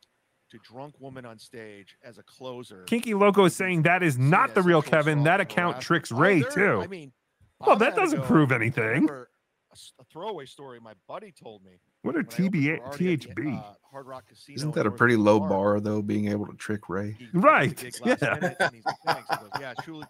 to 0.51 0.59
drunk 0.59 0.95
woman 0.99 1.25
on 1.25 1.39
stage 1.39 1.97
as 2.03 2.19
a 2.19 2.25
closer. 2.25 2.83
Kinky 2.85 3.15
Loco 3.15 3.45
is 3.45 3.55
saying 3.55 3.83
that 3.83 4.03
is 4.03 4.19
not 4.19 4.55
the 4.55 4.63
real 4.63 4.83
Kevin. 4.83 5.23
That 5.23 5.41
account 5.41 5.81
tricks 5.81 6.11
Ray 6.11 6.43
too. 6.43 6.81
I 6.83 6.89
mean, 6.89 7.13
well, 7.61 7.77
that 7.77 7.95
doesn't 7.97 8.21
go- 8.21 8.27
prove 8.27 8.53
anything. 8.53 8.85
remember 9.07 9.31
A, 9.71 9.73
s- 9.75 9.93
a 10.01 10.05
throwaway 10.05 10.47
story 10.47 10.81
my 10.81 10.95
buddy 11.07 11.33
told 11.33 11.65
me. 11.65 11.73
What 12.03 12.17
are 12.17 12.19
when 12.19 12.27
I 12.27 12.29
TBA, 12.49 12.77
for 12.79 12.85
Artie 12.87 13.13
at 13.15 13.21
the, 13.37 13.51
uh, 13.51 13.75
Hard 13.91 14.07
Rock 14.07 14.27
Casino. 14.29 14.57
Isn't 14.57 14.75
that 14.75 14.87
a 14.87 14.91
pretty 14.91 15.17
low 15.17 15.39
Bar. 15.39 15.49
bar 15.49 15.81
though? 15.81 16.03
Being 16.03 16.29
able 16.29 16.47
to 16.47 16.55
trick 16.55 16.89
Ray. 16.89 17.17
Right. 17.35 17.81
Yeah. 18.05 18.17
minute, 18.35 18.57
and 18.59 18.75
he's 18.75 18.85
like, 18.85 18.97
"Thanks." 19.07 19.29
He 19.31 19.37
goes, 19.37 19.51
yeah, 19.61 19.75
truly. 19.83 20.07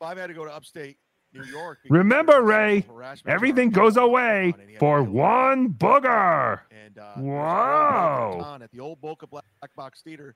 Bob 0.00 0.16
had 0.16 0.28
to 0.28 0.34
go 0.34 0.44
to 0.44 0.52
upstate 0.54 0.96
New 1.34 1.44
York. 1.44 1.78
Remember, 1.90 2.40
Ray, 2.42 2.86
everything 3.26 3.70
goes 3.70 3.96
away 3.96 4.54
for 4.78 5.02
one 5.02 5.68
booger. 5.74 6.60
And 6.70 6.98
uh, 6.98 7.12
Wow. 7.18 8.36
Wow. 8.40 8.58
At 8.62 8.70
the 8.72 8.80
old 8.80 9.00
Boca 9.00 9.26
Black 9.26 9.44
Box 9.76 10.02
Theater 10.02 10.34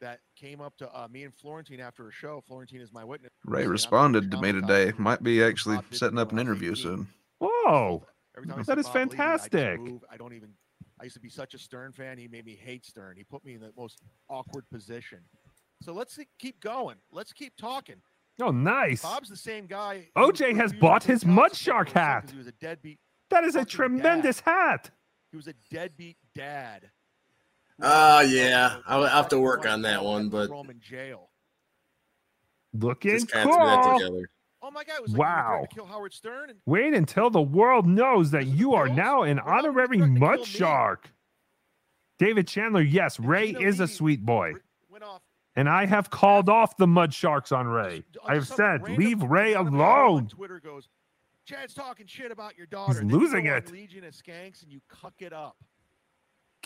that 0.00 0.20
came 0.36 0.60
up 0.60 0.76
to 0.78 0.88
uh, 0.94 1.08
me 1.08 1.24
and 1.24 1.34
Florentine 1.34 1.80
after 1.80 2.08
a 2.08 2.12
show. 2.12 2.42
Florentine 2.46 2.80
is 2.80 2.92
my 2.92 3.04
witness. 3.04 3.30
Ray 3.44 3.66
responded 3.66 4.30
to 4.30 4.40
me 4.40 4.52
today. 4.52 4.92
Might 4.98 5.22
be 5.22 5.42
actually 5.42 5.78
setting 5.90 6.18
up 6.18 6.32
an 6.32 6.38
interview 6.38 6.74
soon. 6.74 7.08
Whoa. 7.40 8.04
Every 8.36 8.48
time 8.48 8.60
I 8.60 8.62
That 8.62 8.76
see 8.76 8.80
is 8.80 8.86
Bob 8.86 8.96
I 8.96 8.98
fantastic. 9.00 9.80
move. 9.80 10.04
I 10.10 10.16
don't 10.16 10.32
even. 10.32 10.50
I 11.00 11.04
used 11.04 11.14
to 11.14 11.20
be 11.20 11.28
such 11.28 11.54
a 11.54 11.58
Stern 11.58 11.92
fan. 11.92 12.18
He 12.18 12.26
made 12.28 12.44
me 12.44 12.58
hate 12.60 12.84
Stern. 12.84 13.16
He 13.16 13.24
put 13.24 13.44
me 13.44 13.54
in 13.54 13.60
the 13.60 13.72
most 13.76 14.00
awkward 14.28 14.68
position. 14.70 15.20
So 15.82 15.92
let's 15.92 16.18
keep 16.38 16.60
going. 16.60 16.96
Let's 17.12 17.32
keep 17.32 17.56
talking. 17.56 17.96
Oh, 18.40 18.50
nice. 18.50 19.02
Bob's 19.02 19.28
the 19.28 19.36
same 19.36 19.66
guy. 19.66 20.08
OJ 20.16 20.56
has 20.56 20.72
bought 20.72 21.04
his 21.04 21.24
mud 21.24 21.54
shark 21.54 21.90
hat. 21.90 22.30
He 22.30 22.38
was 22.38 22.46
a 22.46 22.52
deadbeat. 22.52 22.98
That 23.30 23.44
is 23.44 23.54
a 23.56 23.60
fucking 23.60 23.70
tremendous 23.70 24.40
hat. 24.40 24.90
He 25.30 25.36
was 25.36 25.48
a 25.48 25.54
deadbeat 25.70 26.16
dad. 26.34 26.90
Ah, 27.80 28.22
yeah. 28.22 28.78
I'll 28.86 29.04
I'll 29.04 29.08
have 29.08 29.28
to 29.28 29.38
work 29.38 29.66
on 29.66 29.82
that 29.82 30.04
one, 30.04 30.28
but 30.28 30.48
Throw 30.48 30.60
him 30.60 30.70
in 30.70 30.80
jail. 30.80 31.30
Looking 32.74 33.12
just 33.12 33.30
kind 33.30 33.48
of 33.48 33.54
threw 33.54 33.64
that 33.64 33.82
cool. 33.84 33.98
together. 33.98 34.30
Oh 34.60 34.70
my 34.70 34.84
God! 34.84 34.96
It 34.96 35.02
was 35.02 35.12
like 35.12 35.20
Wow. 35.20 35.58
Wow. 35.60 35.66
To 35.68 35.74
kill 35.74 35.86
Howard 35.86 36.12
Stern. 36.12 36.50
And 36.50 36.58
Wait 36.66 36.92
until 36.94 37.30
the 37.30 37.40
world 37.40 37.86
knows 37.86 38.32
that 38.32 38.46
you 38.46 38.74
are 38.74 38.88
now 38.88 39.22
an 39.22 39.38
honorary 39.38 39.98
mud 39.98 40.44
shark. 40.44 41.10
David 42.18 42.48
Chandler, 42.48 42.82
yes, 42.82 43.20
Ray 43.20 43.50
is 43.50 43.78
a 43.78 43.86
sweet 43.86 44.26
boy. 44.26 44.54
And 45.54 45.68
I 45.68 45.86
have 45.86 46.10
called 46.10 46.48
off 46.48 46.76
the 46.76 46.86
mud 46.86 47.14
sharks 47.14 47.52
on 47.52 47.66
Ray. 47.66 48.04
I've 48.24 48.46
said, 48.46 48.82
leave 48.82 49.22
Ray 49.22 49.54
alone. 49.54 50.28
Twitter 50.28 50.60
goes, 50.60 50.88
Chad's 51.46 51.74
talking 51.74 52.06
shit 52.06 52.30
about 52.30 52.56
your 52.56 52.66
daughter. 52.66 52.94
Then 52.94 53.08
you 53.08 53.18
losing 53.18 53.44
go 53.44 53.56
it. 53.56 53.72
Legion 53.72 54.04
of 54.04 54.14
Skanks 54.14 54.62
and 54.62 54.70
you 54.70 54.80
cuck 54.88 55.14
it 55.20 55.32
up. 55.32 55.56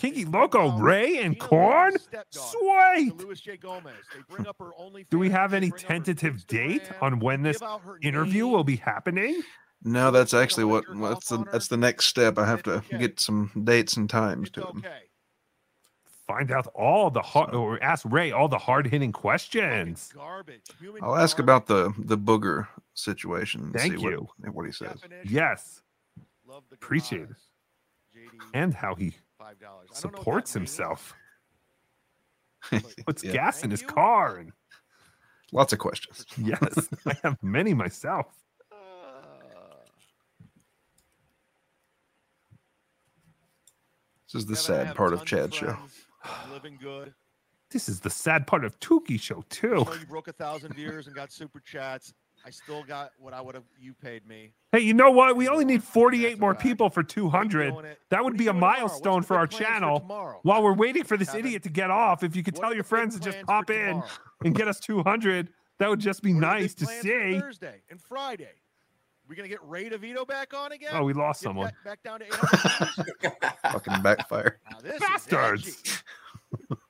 Kinky 0.03 0.25
Loco, 0.25 0.77
Ray 0.79 1.19
and 1.19 1.39
Corn? 1.39 1.93
Sweet. 2.31 3.17
Luis 3.19 3.41
J. 3.41 3.57
Gomez. 3.57 3.95
They 4.13 4.21
bring 4.29 4.49
up 4.49 4.57
her 4.59 4.73
only. 4.77 5.07
Do 5.09 5.17
we 5.17 5.31
have 5.31 5.55
any 5.55 5.71
tentative 5.71 6.45
date 6.49 6.91
on 7.01 7.21
when 7.21 7.43
this 7.43 7.63
interview 8.03 8.49
will 8.49 8.65
be 8.65 8.75
happening? 8.75 9.41
No, 9.85 10.11
that's 10.11 10.35
actually 10.35 10.65
what 10.65 10.93
what's 10.97 11.29
the 11.29 11.45
that's 11.53 11.69
the 11.69 11.77
next 11.77 12.07
step. 12.07 12.37
I 12.37 12.47
have 12.47 12.65
to 12.65 12.83
get 12.99 13.21
some 13.21 13.53
dates 13.63 13.97
and 13.97 14.11
times 14.11 14.51
to 14.51 14.63
him. 14.67 14.85
Find 16.27 16.51
out 16.51 16.67
all 16.75 17.09
the 17.11 17.23
hard, 17.23 17.55
or 17.55 17.81
ask 17.81 18.05
Ray 18.09 18.33
all 18.33 18.49
the 18.49 18.59
hard 18.59 18.89
hitting 18.89 19.13
questions. 19.13 20.11
Garbage. 20.13 20.63
I'll 21.01 21.17
ask 21.17 21.39
about 21.39 21.67
the 21.67 21.95
the 21.97 22.19
booger 22.19 22.67
situation. 22.95 23.63
and 23.63 23.73
Thank 23.73 23.99
see 23.99 24.05
what- 24.05 24.55
What, 24.55 24.67
he 24.67 24.73
says. 24.73 25.01
Yes. 25.25 25.81
Appreciate 26.73 27.29
it. 27.31 27.37
And 28.53 28.75
how 28.75 28.97
he 28.97 29.15
supports 29.93 30.53
himself. 30.53 31.15
Puts 33.07 33.25
Yeah. 33.25 33.33
gas 33.33 33.65
in 33.65 33.71
his 33.71 33.83
car. 33.83 34.37
And 34.39 34.53
Lots 35.53 35.73
of 35.73 35.79
questions. 35.79 36.25
yes, 36.39 36.89
I 37.05 37.15
have 37.23 37.37
many 37.43 37.75
myself. 37.75 38.27
Uh. 38.71 38.77
This 44.33 44.43
is 44.43 44.47
the 44.47 44.57
sad 44.57 44.95
part 44.97 45.13
of 45.13 45.25
Chad's 45.25 45.57
show. 45.57 45.77
Living 46.51 46.79
good. 46.81 47.13
This 47.71 47.89
is 47.89 48.01
the 48.01 48.11
sad 48.11 48.47
part 48.47 48.65
of 48.65 48.79
Tookie 48.81 49.21
show 49.21 49.45
too. 49.51 49.87
You 50.01 50.07
broke 50.07 50.29
a 50.29 50.33
thousand 50.33 50.75
viewers 50.75 51.07
and 51.07 51.17
got 51.17 51.33
super 51.33 51.61
chats. 51.61 52.13
I 52.45 52.51
still 52.51 52.83
got 52.83 53.13
what 53.19 53.33
I 53.33 53.41
would 53.41 53.55
have 53.55 53.65
you 53.81 53.95
paid 53.95 54.27
me. 54.27 54.53
Hey, 54.73 54.81
you 54.81 54.95
know 54.95 55.11
what? 55.11 55.37
We 55.37 55.49
only 55.49 55.65
need 55.65 55.83
48 55.83 56.41
more 56.41 56.55
people 56.55 56.91
for 56.91 57.03
200. 57.03 57.97
That 58.11 58.25
would 58.25 58.37
be 58.37 58.49
a 58.49 58.53
milestone 58.53 59.23
for 59.23 59.37
our 59.37 59.47
channel. 59.47 60.01
While 60.43 60.63
we're 60.63 60.75
waiting 60.75 61.05
for 61.05 61.17
this 61.17 61.35
idiot 61.35 61.63
to 61.65 61.69
get 61.69 61.91
off, 61.91 62.23
if 62.23 62.35
you 62.35 62.43
could 62.43 62.57
tell 62.57 62.75
your 62.75 62.85
friends 62.85 63.19
to 63.19 63.21
just 63.21 63.45
pop 63.47 63.71
in 63.71 64.03
and 64.45 64.55
get 64.55 64.67
us 64.67 64.81
200, 64.81 65.51
that 65.79 65.89
would 65.89 66.01
just 66.01 66.23
be 66.23 66.33
nice 66.33 66.75
to 66.75 66.87
see. 66.87 67.39
Thursday 67.39 67.83
and 67.91 68.01
Friday. 68.01 68.51
We're 69.29 69.37
gonna 69.37 69.49
get 69.49 69.61
Ray 69.67 69.89
DeVito 69.89 70.27
back 70.27 70.53
on 70.53 70.73
again? 70.73 70.91
Oh, 70.93 71.05
we 71.05 71.13
lost 71.13 71.41
Get 71.41 71.49
someone. 71.49 71.67
Back, 71.85 72.03
back 72.03 72.03
down 72.03 72.21
to 72.21 72.27
800 72.27 73.33
Fucking 73.73 74.03
backfire. 74.03 74.59
Now, 74.71 74.79
this 74.83 74.95
is 74.95 75.01
Bastards. 75.01 76.03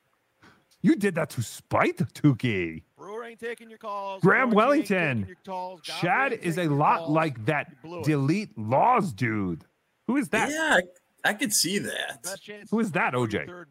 You 0.83 0.97
did 0.97 1.15
that 1.15 1.29
to 1.31 1.41
spite 1.41 1.97
Tookie. 2.13 2.83
Brewer 3.03 3.25
ain't 3.25 3.39
taking 3.39 3.69
your 3.69 3.79
calls. 3.79 4.21
Graham 4.21 4.47
George 4.49 4.55
Wellington. 4.55 5.25
your 5.27 5.35
calls. 5.45 5.81
God 5.81 5.93
Chad 5.99 6.33
is 6.33 6.57
a 6.57 6.67
lot 6.69 6.99
calls. 6.99 7.09
like 7.11 7.45
that 7.47 7.73
delete 8.03 8.57
laws 8.57 9.11
dude. 9.11 9.65
Who 10.07 10.15
is 10.15 10.29
that? 10.29 10.49
Yeah, 10.49 10.79
I, 11.25 11.29
I 11.31 11.33
could 11.33 11.53
see 11.53 11.79
that. 11.79 12.25
Who 12.71 12.79
is 12.79 12.91
that, 12.93 13.13
OJ? 13.13 13.65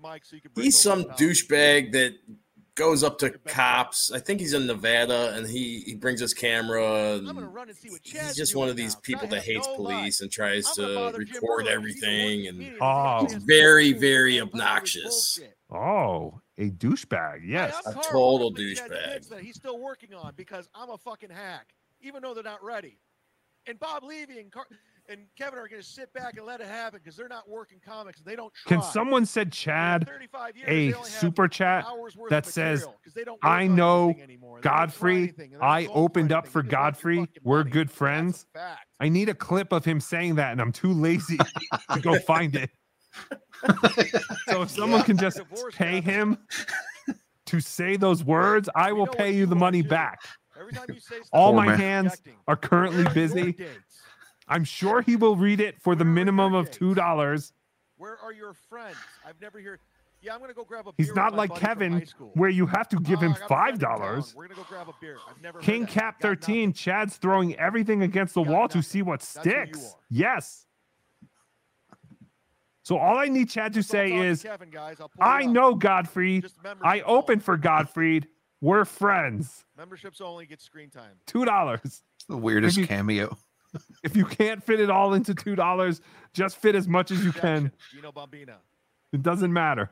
He's 0.54 0.78
some 0.78 1.04
douchebag 1.04 1.92
that 1.92 2.14
goes 2.74 3.02
up 3.02 3.18
to 3.20 3.30
cops. 3.46 4.12
I 4.12 4.18
think 4.18 4.40
he's 4.40 4.52
in 4.52 4.66
Nevada, 4.66 5.32
and 5.34 5.46
he 5.46 5.80
he 5.80 5.94
brings 5.94 6.20
his 6.20 6.34
camera. 6.34 7.14
And 7.14 7.48
he's 8.02 8.36
just 8.36 8.54
one 8.54 8.68
of 8.68 8.76
these 8.76 8.96
people 8.96 9.28
that 9.28 9.44
hates 9.44 9.66
police 9.76 10.20
and 10.20 10.30
tries 10.30 10.70
to 10.72 11.10
record 11.16 11.68
everything, 11.68 12.48
and 12.48 12.76
Oh. 12.82 13.22
he's 13.24 13.34
very 13.44 13.94
very 13.94 14.40
obnoxious. 14.42 15.40
Oh, 15.70 16.40
a 16.58 16.70
douchebag. 16.70 17.40
Yes. 17.44 17.74
A 17.86 17.94
total 17.94 18.52
douchebag. 18.52 19.28
that 19.28 19.40
he's 19.40 19.56
still 19.56 19.78
working 19.78 20.14
on 20.14 20.34
because 20.36 20.68
I'm 20.74 20.90
a 20.90 20.98
fucking 20.98 21.30
hack, 21.30 21.68
even 22.00 22.22
though 22.22 22.34
they're 22.34 22.42
not 22.42 22.62
ready. 22.62 22.98
And 23.66 23.78
Bob 23.78 24.02
Levy 24.02 24.40
and 24.40 24.50
Car- 24.50 24.66
and 25.08 25.26
Kevin 25.36 25.58
are 25.58 25.68
going 25.68 25.82
to 25.82 25.86
sit 25.86 26.12
back 26.12 26.36
and 26.36 26.46
let 26.46 26.60
it 26.60 26.66
happen 26.66 27.00
because 27.02 27.16
they're 27.16 27.28
not 27.28 27.48
working 27.48 27.80
comics 27.84 28.18
and 28.18 28.26
they 28.26 28.36
don't 28.36 28.52
try. 28.54 28.76
Can 28.76 28.82
someone 28.82 29.26
send 29.26 29.52
Chad 29.52 30.08
years, 30.08 30.68
a 30.68 30.90
they 30.90 30.94
only 30.94 31.10
have 31.10 31.20
super 31.20 31.48
chat 31.48 31.84
that 32.28 32.46
says, 32.46 32.86
they 33.14 33.24
don't 33.24 33.38
I 33.42 33.66
know 33.66 34.06
anything 34.06 34.22
anymore. 34.22 34.60
They 34.60 34.62
don't 34.62 34.72
try 34.72 34.78
Godfrey, 34.86 35.16
anything. 35.16 35.50
They 35.50 35.56
don't 35.56 35.64
I 35.64 35.86
opened 35.86 36.32
up 36.32 36.46
for 36.46 36.62
They 36.62 36.68
just 36.70 36.74
want 36.76 37.04
your 37.04 37.16
Godfrey. 37.16 37.28
We're 37.42 37.58
money. 37.58 37.70
good 37.70 37.90
friends. 37.90 38.46
I 39.00 39.08
need 39.08 39.28
a 39.28 39.34
clip 39.34 39.72
of 39.72 39.84
him 39.84 40.00
saying 40.00 40.36
that, 40.36 40.52
and 40.52 40.60
I'm 40.60 40.72
too 40.72 40.92
lazy 40.92 41.38
to 41.92 42.00
go 42.00 42.18
find 42.20 42.54
it. 42.54 42.70
so 44.48 44.62
if 44.62 44.70
someone 44.70 45.02
can 45.02 45.16
just 45.16 45.40
pay 45.72 46.00
him 46.00 46.38
to 47.46 47.60
say 47.60 47.96
those 47.96 48.24
words, 48.24 48.68
I 48.74 48.92
will 48.92 49.06
pay 49.06 49.34
you 49.34 49.46
the 49.46 49.56
money 49.56 49.82
back. 49.82 50.20
Every 50.58 50.72
time 50.72 50.86
you 50.88 51.00
say 51.00 51.16
All 51.32 51.52
my 51.52 51.74
hands 51.74 52.20
are 52.48 52.56
currently 52.56 53.04
busy. 53.14 53.56
I'm 54.48 54.64
sure 54.64 55.00
he 55.00 55.16
will 55.16 55.36
read 55.36 55.60
it 55.60 55.80
for 55.80 55.94
the 55.94 56.04
minimum 56.04 56.54
of 56.54 56.70
two 56.70 56.94
dollars. 56.94 57.52
Where 57.96 58.18
are 58.18 58.32
your 58.32 58.52
friends? 58.52 58.96
I've 59.26 59.40
never 59.40 59.60
heard. 59.60 59.80
Yeah, 60.20 60.34
I'm 60.34 60.40
gonna 60.40 60.54
go 60.54 60.64
grab 60.64 60.86
a. 60.86 60.92
He's 60.96 61.14
not 61.14 61.34
like 61.34 61.50
buddy 61.50 61.60
from 61.60 61.68
high 61.68 61.74
Kevin, 61.74 62.06
where 62.34 62.50
you 62.50 62.66
have 62.66 62.88
to 62.90 62.96
give 63.00 63.20
him 63.20 63.32
I 63.32 63.38
got 63.38 63.44
a 63.44 63.46
friend 63.46 63.48
five 63.48 63.78
dollars. 63.78 64.34
We're 64.36 64.46
gonna 64.46 64.60
go 64.60 64.66
grab 64.68 64.88
a 64.88 64.92
beer. 65.00 65.18
I've 65.28 65.42
never. 65.42 65.58
King. 65.58 65.86
Cap 65.86 66.20
13, 66.20 66.72
Chad's 66.72 67.16
throwing 67.16 67.56
everything 67.56 68.02
against 68.02 68.34
the 68.34 68.42
wall 68.42 68.68
to 68.68 68.82
see 68.82 69.02
what 69.02 69.22
sticks. 69.22 69.96
Yes. 70.08 70.66
So 72.84 72.98
all 72.98 73.16
I 73.18 73.26
need 73.26 73.48
Chad 73.48 73.72
to 73.74 73.82
say 73.82 74.12
is, 74.12 74.42
Kevin, 74.42 74.70
guys. 74.70 74.96
I'll 75.00 75.10
I 75.20 75.44
up. 75.44 75.50
know 75.50 75.74
Godfrey. 75.74 76.42
I 76.82 77.00
opened 77.02 77.44
for 77.44 77.56
Godfrey. 77.56 78.22
We're 78.60 78.84
friends. 78.84 79.64
Memberships 79.76 80.20
only 80.20 80.46
get 80.46 80.60
screen 80.60 80.90
time. 80.90 81.12
Two 81.26 81.44
dollars. 81.44 82.02
The 82.28 82.36
weirdest 82.36 82.76
If 82.76 82.82
you- 82.82 82.86
cameo. 82.86 83.36
If 84.04 84.14
you 84.16 84.26
can't 84.26 84.62
fit 84.62 84.80
it 84.80 84.90
all 84.90 85.14
into 85.14 85.34
two 85.34 85.56
dollars, 85.56 86.02
just 86.34 86.58
fit 86.58 86.74
as 86.74 86.86
much 86.86 87.10
as 87.10 87.24
you 87.24 87.32
can. 87.32 87.72
Gino 87.90 88.12
Bombina. 88.12 88.56
It 89.12 89.22
doesn't 89.22 89.52
matter. 89.52 89.90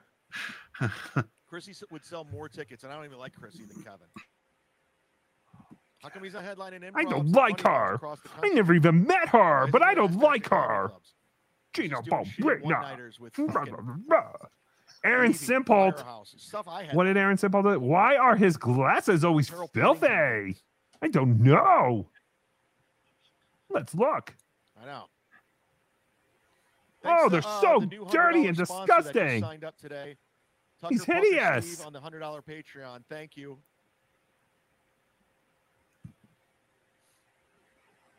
Chrissie 1.49 1.73
would 1.91 2.05
sell 2.05 2.25
more 2.31 2.49
tickets, 2.49 2.85
and 2.85 2.93
I 2.93 2.97
don't 2.97 3.07
even 3.07 3.19
like 3.19 3.35
Chrissie 3.35 3.65
than 3.65 3.83
Kevin. 3.83 4.07
How 6.03 6.09
come 6.11 6.23
he's 6.25 6.35
not 6.35 6.45
headlining 6.45 6.83
improv? 6.83 6.93
I 6.97 7.05
don't 7.05 7.33
like 7.33 7.61
her. 7.63 7.99
I 8.43 8.49
never 8.51 8.75
even 8.75 9.05
met 9.05 9.29
her, 9.31 9.67
but 9.71 9.83
I 9.83 9.95
don't 9.95 10.19
like 10.19 10.49
her. 10.51 10.93
Gina 11.73 12.03
Balbrina. 12.03 12.63
one-nighters 12.63 13.21
with 13.21 13.35
fucking 13.35 13.77
Aaron 15.05 15.33
Simple. 15.33 15.93
Firehouse. 15.93 16.35
Stuff 16.37 16.69
I 16.69 16.85
had. 16.85 16.97
What 16.97 17.05
did 17.05 17.17
Aaron 17.17 17.37
Simple 17.37 17.63
do? 17.63 17.79
Why 17.81 18.17
are 18.17 18.37
his 18.37 18.57
glasses 18.57 19.25
always 19.25 19.51
filthy? 19.73 20.57
I 21.03 21.09
don't 21.09 21.41
know. 21.41 22.09
Let's 23.71 23.95
look. 23.95 24.35
I 24.81 24.87
know. 24.87 25.05
Oh, 27.05 27.29
they're 27.31 27.41
to, 27.41 27.49
uh, 27.49 27.61
so 27.61 27.81
the 27.81 28.07
dirty 28.11 28.47
and 28.47 28.57
sponsor 28.57 28.87
that 28.87 29.03
just 29.03 29.13
disgusting. 29.13 29.43
Signed 29.43 29.65
up 29.65 29.79
today. 29.79 30.17
He's 30.89 31.05
Tucker 31.05 31.21
Pucker 31.21 31.27
hideous. 31.29 31.81
On 31.83 31.93
the 31.93 32.01
hundred 32.01 32.21
dollar 32.21 32.43
Patreon. 32.43 33.05
Thank 33.09 33.37
you. 33.37 33.59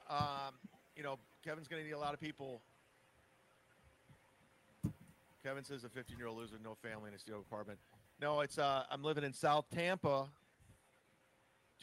Um, 0.10 0.56
you 0.96 1.04
know, 1.04 1.18
Kevin's 1.44 1.68
going 1.68 1.82
to 1.82 1.88
need 1.88 1.94
a 1.94 2.00
lot 2.00 2.14
of 2.14 2.20
people. 2.20 2.62
Kevin 5.44 5.64
says 5.64 5.84
a 5.84 5.90
15 5.90 6.18
year 6.18 6.28
old 6.28 6.38
loser, 6.38 6.58
no 6.64 6.76
family 6.76 7.10
in 7.10 7.16
a 7.16 7.20
steel 7.20 7.40
apartment. 7.40 7.80
No, 8.22 8.42
it's 8.42 8.58
uh, 8.58 8.84
I'm 8.92 9.04
living 9.04 9.24
in 9.24 9.34
South 9.34 9.66
Tampa, 9.74 10.28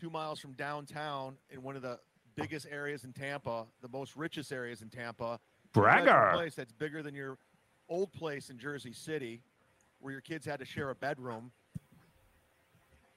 two 0.00 0.10
miles 0.10 0.38
from 0.38 0.52
downtown, 0.52 1.36
in 1.50 1.62
one 1.62 1.74
of 1.74 1.82
the 1.82 1.98
biggest 2.36 2.66
areas 2.70 3.04
in 3.04 3.12
Tampa, 3.12 3.66
the 3.82 3.88
most 3.88 4.14
richest 4.16 4.52
areas 4.52 4.82
in 4.82 4.88
Tampa. 4.88 5.40
Bragger. 5.72 6.30
Place 6.34 6.54
that's 6.54 6.72
bigger 6.72 7.02
than 7.02 7.14
your 7.14 7.38
old 7.88 8.12
place 8.12 8.50
in 8.50 8.58
Jersey 8.58 8.92
City, 8.92 9.42
where 9.98 10.12
your 10.12 10.20
kids 10.20 10.46
had 10.46 10.60
to 10.60 10.64
share 10.64 10.90
a 10.90 10.94
bedroom. 10.94 11.50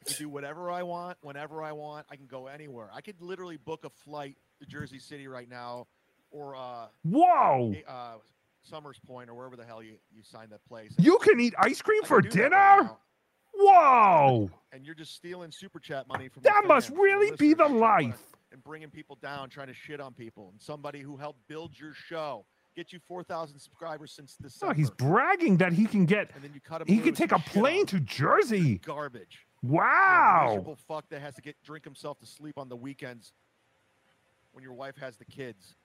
I 0.02 0.10
can 0.10 0.18
do 0.18 0.30
whatever 0.30 0.72
I 0.72 0.82
want, 0.82 1.18
whenever 1.22 1.62
I 1.62 1.72
want. 1.74 2.08
I 2.10 2.16
can 2.16 2.26
go 2.26 2.48
anywhere. 2.48 2.90
I 2.92 3.02
could 3.02 3.22
literally 3.22 3.58
book 3.58 3.86
a 3.86 3.90
flight 3.90 4.38
to 4.60 4.66
Jersey 4.66 4.98
City 4.98 5.28
right 5.28 5.48
now, 5.48 5.86
or 6.32 6.56
uh, 6.56 6.88
Whoa. 7.04 7.76
uh, 7.88 8.14
Somers 8.62 9.00
Point, 9.06 9.30
or 9.30 9.34
wherever 9.36 9.56
the 9.56 9.66
hell 9.66 9.82
you 9.84 9.94
you 10.14 10.22
signed 10.24 10.52
that 10.52 10.64
place. 10.66 10.94
You 11.00 11.18
can 11.20 11.40
eat 11.40 11.54
ice 11.58 11.82
cream 11.82 12.02
I 12.04 12.08
for 12.08 12.22
that 12.22 12.28
right 12.36 12.50
dinner? 12.84 12.92
Whoa. 13.54 14.50
and 14.72 14.86
you're 14.86 14.96
just 14.96 15.14
stealing 15.16 15.52
super 15.52 15.80
chat 15.80 16.08
money 16.08 16.30
from 16.30 16.44
That 16.44 16.64
must 16.66 16.90
really 16.90 17.36
be 17.36 17.54
the 17.54 17.64
listeners, 17.64 17.80
trying 17.80 18.04
to- 18.04 18.08
life. 18.08 18.22
and 18.54 18.64
bringing 18.64 18.90
people 18.90 19.18
down 19.22 19.50
trying 19.50 19.68
to 19.68 19.74
shit 19.74 20.00
on 20.00 20.14
people 20.14 20.50
and 20.52 20.62
somebody 20.62 21.00
who 21.02 21.18
helped 21.18 21.46
build 21.48 21.78
your 21.80 21.94
show 21.94 22.46
get 22.76 22.92
you 22.94 23.00
4000 23.08 23.60
subscribers 23.60 24.12
since 24.14 24.36
December 24.38 24.72
Oh, 24.72 24.76
he's 24.76 24.90
bragging 24.90 25.58
that 25.58 25.74
he 25.74 25.86
can 25.86 26.06
get. 26.06 26.32
and 26.34 26.44
then 26.44 26.52
you 26.54 26.62
cut 26.62 26.82
him 26.82 26.88
He 26.88 27.00
can 27.00 27.14
take 27.14 27.32
a 27.34 27.40
plane 27.40 27.86
to 27.88 28.00
Jersey. 28.00 28.78
garbage 28.80 29.46
Wow. 29.62 30.46
miserable 30.48 30.78
fuck 30.88 31.08
that 31.10 31.22
has 31.22 31.36
to 31.36 31.42
get 31.42 31.62
drink 31.64 31.84
himself 31.86 32.20
to 32.20 32.26
sleep 32.26 32.58
on 32.58 32.68
the 32.70 32.76
weekends 32.78 33.34
when 34.54 34.64
your 34.64 34.74
wife 34.74 34.96
has 34.98 35.18
the 35.18 35.26
kids 35.26 35.76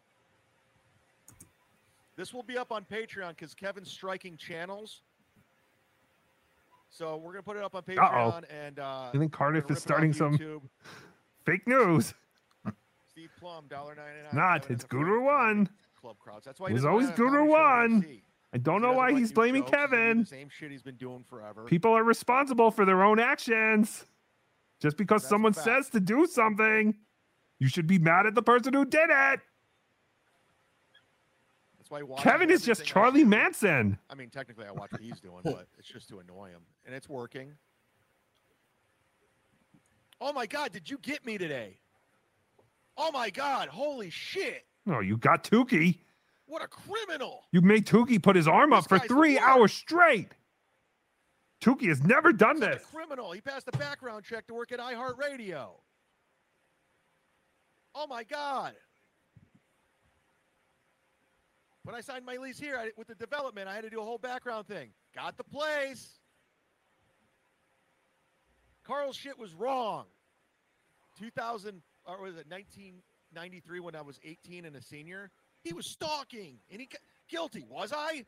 this 2.16 2.32
will 2.34 2.42
be 2.42 2.58
up 2.58 2.72
on 2.72 2.84
patreon 2.84 3.30
because 3.30 3.54
kevin's 3.54 3.90
striking 3.90 4.36
channels 4.36 5.02
so 6.90 7.16
we're 7.16 7.32
gonna 7.32 7.42
put 7.42 7.56
it 7.56 7.62
up 7.62 7.74
on 7.74 7.82
patreon 7.82 8.44
Oh, 8.44 8.54
and 8.64 8.78
uh 8.78 9.10
You 9.12 9.20
think 9.20 9.32
Cardiff 9.32 9.64
is 9.64 9.70
rip 9.70 9.70
it 9.70 9.76
off 9.76 9.82
starting 9.82 10.12
some 10.12 10.38
fake 11.44 11.66
news? 11.66 12.14
Steve 13.16 13.30
Plum, 13.40 13.64
$1.99. 13.70 14.34
Not. 14.34 14.70
It's 14.70 14.84
Guru 14.84 15.22
One. 15.24 15.70
club 15.98 16.18
crowds. 16.18 16.44
That's 16.44 16.60
why 16.60 16.68
It 16.68 16.74
was 16.74 16.84
always 16.84 17.08
Guru 17.12 17.30
comedy 17.30 17.52
show 17.52 17.56
on 17.56 17.92
One. 17.92 18.20
I 18.52 18.58
don't 18.58 18.82
know 18.82 18.92
why 18.92 19.08
like 19.08 19.16
he's 19.16 19.32
blaming 19.32 19.62
jokes. 19.62 19.70
He's 19.70 19.78
Kevin. 19.90 20.24
Same 20.26 20.48
shit 20.50 20.70
he's 20.70 20.82
been 20.82 20.96
doing 20.96 21.24
forever. 21.24 21.64
People 21.64 21.92
are 21.92 22.04
responsible 22.04 22.70
for 22.70 22.84
their 22.84 23.02
own 23.02 23.18
actions. 23.18 24.04
Just 24.80 24.96
because 24.98 25.22
That's 25.22 25.30
someone 25.30 25.54
says 25.54 25.88
to 25.90 26.00
do 26.00 26.26
something, 26.26 26.94
you 27.58 27.68
should 27.68 27.86
be 27.86 27.98
mad 27.98 28.26
at 28.26 28.34
the 28.34 28.42
person 28.42 28.74
who 28.74 28.84
did 28.84 29.08
it. 29.10 29.40
That's 31.88 32.08
why 32.08 32.16
Kevin 32.18 32.50
is 32.50 32.64
just 32.64 32.84
Charlie 32.84 33.20
do- 33.22 33.26
Manson. 33.26 33.98
I 34.10 34.14
mean, 34.14 34.30
technically, 34.30 34.66
I 34.66 34.72
watch 34.72 34.90
what 34.92 35.00
he's 35.00 35.20
doing, 35.20 35.40
but 35.44 35.68
it's 35.78 35.88
just 35.88 36.08
to 36.08 36.18
annoy 36.18 36.48
him, 36.48 36.62
and 36.84 36.94
it's 36.94 37.08
working. 37.08 37.52
Oh 40.20 40.32
my 40.32 40.46
God! 40.46 40.72
Did 40.72 40.90
you 40.90 40.98
get 40.98 41.24
me 41.24 41.38
today? 41.38 41.78
Oh 42.96 43.12
my 43.12 43.30
God! 43.30 43.68
Holy 43.68 44.10
shit! 44.10 44.64
Oh, 44.88 45.00
you 45.00 45.16
got 45.16 45.44
Tookie. 45.44 45.98
What 46.46 46.62
a 46.62 46.68
criminal! 46.68 47.44
You 47.52 47.60
made 47.60 47.86
Tookie 47.86 48.22
put 48.22 48.34
his 48.34 48.48
arm 48.48 48.72
up 48.72 48.88
for 48.88 48.98
three 48.98 49.38
hours 49.38 49.72
straight. 49.72 50.32
Tookie 51.60 51.88
has 51.88 52.02
never 52.02 52.32
done 52.32 52.58
Such 52.58 52.72
this. 52.72 52.82
a 52.82 52.96
criminal. 52.96 53.32
He 53.32 53.40
passed 53.40 53.66
the 53.66 53.72
background 53.78 54.24
check 54.24 54.46
to 54.48 54.54
work 54.54 54.72
at 54.72 54.78
iHeartRadio. 54.80 55.68
Oh 57.94 58.06
my 58.08 58.24
God! 58.24 58.74
When 61.86 61.94
I 61.94 62.00
signed 62.00 62.26
my 62.26 62.36
lease 62.36 62.58
here 62.58 62.76
I, 62.76 62.90
with 62.96 63.06
the 63.06 63.14
development, 63.14 63.68
I 63.68 63.74
had 63.76 63.84
to 63.84 63.90
do 63.90 64.00
a 64.00 64.04
whole 64.04 64.18
background 64.18 64.66
thing. 64.66 64.88
Got 65.14 65.36
the 65.36 65.44
place. 65.44 66.18
Carl's 68.82 69.14
shit 69.14 69.38
was 69.38 69.54
wrong. 69.54 70.06
2000 71.20 71.80
or 72.04 72.22
was 72.22 72.34
it 72.34 72.46
1993 72.48 73.78
when 73.78 73.94
I 73.94 74.02
was 74.02 74.18
18 74.24 74.64
and 74.64 74.74
a 74.74 74.82
senior? 74.82 75.30
He 75.62 75.72
was 75.72 75.86
stalking 75.86 76.58
and 76.72 76.80
he 76.80 76.88
guilty. 77.28 77.64
Was 77.70 77.92
I? 77.94 78.24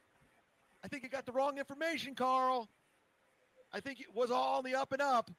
I 0.84 0.86
think 0.86 1.02
you 1.02 1.08
got 1.08 1.26
the 1.26 1.32
wrong 1.32 1.58
information, 1.58 2.14
Carl. 2.14 2.68
I 3.72 3.80
think 3.80 3.98
it 4.00 4.14
was 4.14 4.30
all 4.30 4.58
on 4.58 4.64
the 4.64 4.76
up 4.76 4.92
and 4.92 5.02
up. 5.02 5.32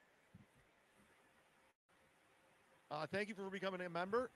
Uh, 2.92 3.06
thank 3.14 3.30
you 3.30 3.36
for 3.36 3.50
becoming 3.50 3.80
a 3.80 3.90
member. 3.90 4.30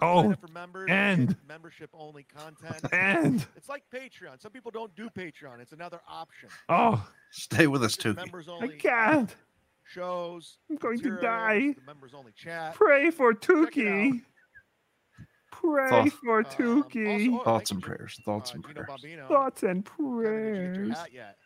Sign 0.00 0.08
Oh, 0.08 0.34
for 0.34 0.48
members, 0.52 0.88
and 0.90 1.36
membership 1.48 1.90
only 1.94 2.24
content. 2.24 2.84
And- 2.92 3.46
it's 3.56 3.68
like 3.68 3.84
Patreon. 3.92 4.40
Some 4.40 4.50
people 4.50 4.70
don't 4.70 4.94
do 4.96 5.08
Patreon. 5.10 5.60
It's 5.60 5.72
another 5.72 6.00
option. 6.08 6.48
oh, 6.68 7.06
Stay 7.30 7.66
with 7.68 7.82
us, 7.84 7.96
Just 7.96 8.06
Tookie. 8.06 8.16
Members 8.16 8.48
I 8.48 8.68
can't. 8.76 9.34
shows. 9.84 10.58
I'm 10.70 10.76
going 10.76 10.98
to 11.00 11.16
die. 11.20 11.74
The 11.74 11.76
members 11.86 12.12
only 12.14 12.32
chat. 12.32 12.74
Pray 12.74 13.10
for 13.10 13.32
Tookie. 13.34 14.22
Pray 15.52 15.88
Thought- 15.90 16.12
for 16.12 16.42
Tookie. 16.42 17.44
Thoughts 17.44 17.70
and 17.70 17.80
prayers. 17.82 18.20
Thoughts 18.24 18.52
and 18.52 18.64
Uh, 18.64 18.68
Gino 18.68 18.82
prayers. 18.84 19.00
Bambino. 19.02 19.28
Thoughts 19.28 19.62
and 19.62 19.84
Kevin, 19.84 20.02
did 20.02 20.06
you 20.06 20.22
get 20.22 20.76
your 20.76 20.94
prayers. 20.94 21.06
yet? 21.12 21.38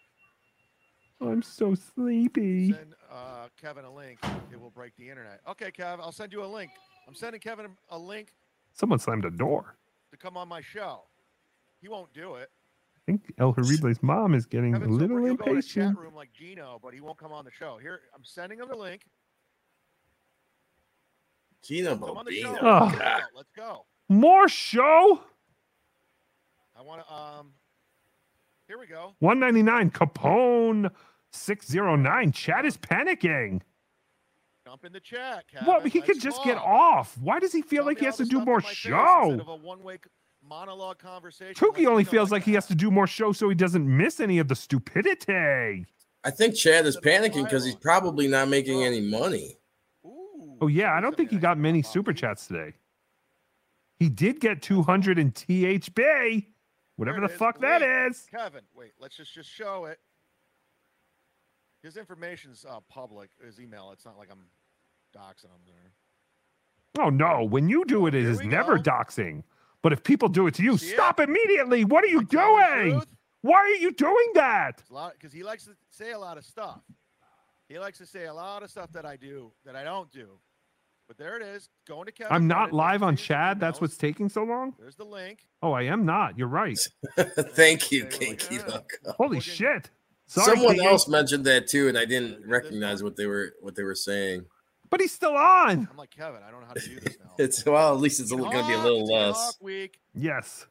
I'm 1.21 1.43
so 1.43 1.75
sleepy. 1.75 2.73
Send 2.73 2.95
uh, 3.11 3.49
Kevin 3.61 3.85
a 3.85 3.93
link. 3.93 4.19
It 4.53 4.59
will 4.61 4.71
break 4.71 4.97
the 4.97 5.09
internet. 5.11 5.41
Okay, 5.49 5.71
Kev, 5.71 5.99
I'll 6.01 6.13
send 6.13 6.33
you 6.33 6.45
a 6.45 6.47
link. 6.47 6.71
I'm 7.09 7.15
sending 7.15 7.41
Kevin 7.41 7.67
a 7.89 7.99
link 7.99 8.35
Someone 8.75 8.99
slammed 8.99 9.25
a 9.25 9.31
door. 9.31 9.77
to 10.13 10.17
come 10.19 10.37
on 10.37 10.47
my 10.47 10.61
show. 10.61 11.01
He 11.81 11.89
won't 11.89 12.13
do 12.13 12.35
it. 12.35 12.51
I 12.97 13.01
think 13.07 13.33
El 13.39 13.53
Horrible's 13.53 14.03
mom 14.03 14.35
is 14.35 14.45
getting 14.45 14.75
a 14.75 14.79
Kevin's 14.79 14.97
so 14.97 15.01
little 15.01 15.25
he'll 15.25 15.35
go 15.35 15.51
in 15.53 15.57
a 15.57 15.63
chat 15.63 15.97
room 15.97 16.15
like 16.15 16.33
Gino, 16.35 16.79
but 16.83 16.93
he 16.93 17.01
won't 17.01 17.17
come 17.19 17.33
on 17.33 17.45
the 17.47 17.51
show. 17.51 17.79
Here, 17.81 18.01
I'm 18.15 18.23
sending 18.25 18.59
him 18.59 18.69
the 18.69 18.77
link. 18.77 19.07
Gino 21.63 21.97
Come 21.97 22.19
on 22.19 22.25
the 22.27 22.33
show. 22.41 22.55
Bobino. 22.55 22.59
Oh. 22.63 22.85
Let's 22.85 22.99
go. 22.99 23.17
Let's 23.35 23.51
go. 23.57 23.87
More 24.11 24.49
show. 24.49 25.21
I 26.79 26.83
want 26.83 27.07
to. 27.07 27.13
Um, 27.13 27.53
here 28.69 28.79
we 28.79 28.87
go. 28.87 29.15
199 29.21 29.91
Capone 29.91 30.91
609. 31.33 32.33
Chad 32.33 32.67
is 32.67 32.77
panicking. 32.77 33.63
Jump 34.69 34.85
in 34.85 34.93
the 34.93 35.01
chat, 35.01 35.47
Kevin. 35.51 35.67
Well, 35.67 35.81
he 35.81 36.01
could 36.03 36.09
Let's 36.09 36.23
just 36.23 36.45
get 36.45 36.59
off. 36.59 37.17
Why 37.17 37.39
does 37.39 37.53
he 37.53 37.63
feel 37.63 37.79
Tell 37.79 37.87
like 37.87 37.99
he 38.01 38.05
has 38.05 38.19
to 38.19 38.27
do 38.27 38.45
more 38.45 38.59
in 38.59 38.65
my 38.65 38.69
face 38.69 38.77
show? 38.77 39.23
Instead 39.31 39.41
of 39.41 39.49
a 39.49 39.57
one-way 39.57 39.97
monologue 40.47 40.99
conversation. 40.99 41.55
Tookie 41.55 41.87
only 41.87 42.05
feels 42.05 42.31
like 42.31 42.43
he 42.43 42.53
has 42.53 42.67
to 42.67 42.75
do 42.75 42.91
more 42.91 43.07
show 43.07 43.33
so 43.33 43.49
he 43.49 43.55
doesn't 43.55 43.87
miss 43.87 44.21
any 44.21 44.39
of 44.39 44.49
the 44.49 44.55
stupidity. 44.55 45.87
I 46.23 46.31
think 46.31 46.55
Chad 46.55 46.85
is 46.85 46.99
panicking 46.99 47.45
because 47.45 47.65
he's 47.65 47.77
probably 47.77 48.29
not 48.29 48.49
making 48.49 48.83
any 48.83 49.01
money. 49.01 49.57
Oh 50.61 50.67
yeah, 50.67 50.93
I 50.93 51.01
don't 51.01 51.17
think 51.17 51.31
he 51.31 51.39
got 51.39 51.57
many 51.57 51.81
super 51.81 52.13
chats 52.13 52.47
today. 52.47 52.75
He 53.99 54.11
did 54.11 54.39
get 54.39 54.61
200 54.61 55.19
in 55.19 55.33
THB, 55.33 56.45
whatever 56.97 57.21
the 57.21 57.27
it 57.27 57.33
is. 57.33 57.39
fuck 57.39 57.61
that 57.61 57.81
Link. 57.81 58.11
is. 58.11 58.27
Kevin, 58.31 58.65
wait. 58.75 58.93
Let's 59.01 59.17
just 59.17 59.33
just 59.33 59.49
show 59.49 59.87
it. 59.87 59.99
His 61.83 61.97
information's 61.97 62.67
uh, 62.69 62.81
public. 62.89 63.31
His 63.43 63.61
email. 63.61 63.91
It's 63.93 64.05
not 64.05 64.19
like 64.19 64.29
I'm 64.31 64.47
doxing 65.19 65.45
him 65.51 65.61
there. 65.67 67.05
Oh 67.05 67.11
no, 67.11 67.45
when 67.45 67.69
you 67.69 67.85
do 67.85 68.07
it, 68.07 68.15
it 68.15 68.25
is 68.25 68.39
we 68.39 68.47
never 68.47 68.77
go. 68.79 68.91
doxing. 68.91 69.43
But 69.83 69.93
if 69.93 70.03
people 70.03 70.29
do 70.29 70.47
it 70.47 70.55
to 70.55 70.63
you, 70.63 70.77
See 70.77 70.89
it? 70.89 70.95
stop 70.95 71.21
immediately. 71.21 71.85
What 71.85 72.03
are 72.05 72.09
you 72.09 72.25
doing? 72.25 73.03
Why 73.43 73.57
are 73.59 73.69
you 73.69 73.93
doing 73.93 74.31
that? 74.35 74.81
It's 74.81 74.91
a 74.91 74.95
lot 74.95 75.13
because 75.13 75.33
he 75.33 75.43
likes 75.45 75.65
to 75.67 75.71
say 75.91 76.11
a 76.13 76.19
lot 76.19 76.37
of 76.39 76.45
stuff. 76.45 76.81
He 77.69 77.79
likes 77.79 77.99
to 77.99 78.07
say 78.07 78.25
a 78.27 78.35
lot 78.35 78.63
of 78.63 78.71
stuff 78.71 78.91
that 78.93 79.05
I 79.07 79.17
do 79.17 79.53
that 79.65 79.77
I 79.77 79.85
don't 79.85 80.11
do. 80.11 80.27
But 81.07 81.17
there 81.17 81.37
it 81.37 81.43
is. 81.43 81.69
Going 81.87 82.07
to 82.07 82.13
Kevin. 82.13 82.33
I'm 82.35 82.47
not 82.49 82.73
live 82.73 83.03
on 83.03 83.15
there's 83.15 83.27
Chad. 83.27 83.61
That's 83.61 83.81
what's 83.81 83.97
taking 83.97 84.29
so 84.29 84.43
long. 84.43 84.75
There's 84.79 84.97
the 84.97 85.05
link. 85.05 85.47
Oh, 85.63 85.73
I 85.73 85.83
am 85.85 86.05
not. 86.05 86.37
You're 86.37 86.49
right. 86.49 86.79
Thank 87.17 87.91
you, 87.93 88.05
Kinky 88.07 88.59
Duck. 88.59 88.91
Holy 89.17 89.41
shit. 89.41 89.89
Sorry, 90.27 90.57
Someone 90.57 90.75
Kinky. 90.75 90.87
else 90.87 91.09
mentioned 91.09 91.45
that 91.47 91.67
too, 91.69 91.89
and 91.89 91.97
I 91.97 92.05
didn't 92.05 92.47
recognize 92.47 93.03
what 93.03 93.17
they 93.17 93.25
were 93.27 93.53
what 93.61 93.75
they 93.75 93.85
were 93.85 93.95
saying. 93.95 94.45
But 94.91 95.01
he's 95.01 95.13
still 95.13 95.37
on. 95.37 95.89
I'm 95.91 95.97
like 95.97 96.11
Kevin. 96.11 96.41
I 96.47 96.51
don't 96.51 96.61
know 96.61 96.67
how 96.67 96.75
to 96.75 96.89
do 96.89 97.01
this 97.01 97.17
now. 97.19 97.31
It's 97.39 97.65
well, 97.65 97.95
at 97.95 98.01
least 98.01 98.19
it's 98.21 98.31
going 98.33 98.51
to 98.51 98.67
be 98.67 98.73
a 98.73 98.79
little 98.83 99.05
less. 99.05 99.57
Week. 99.61 100.01
Yes. 100.15 100.67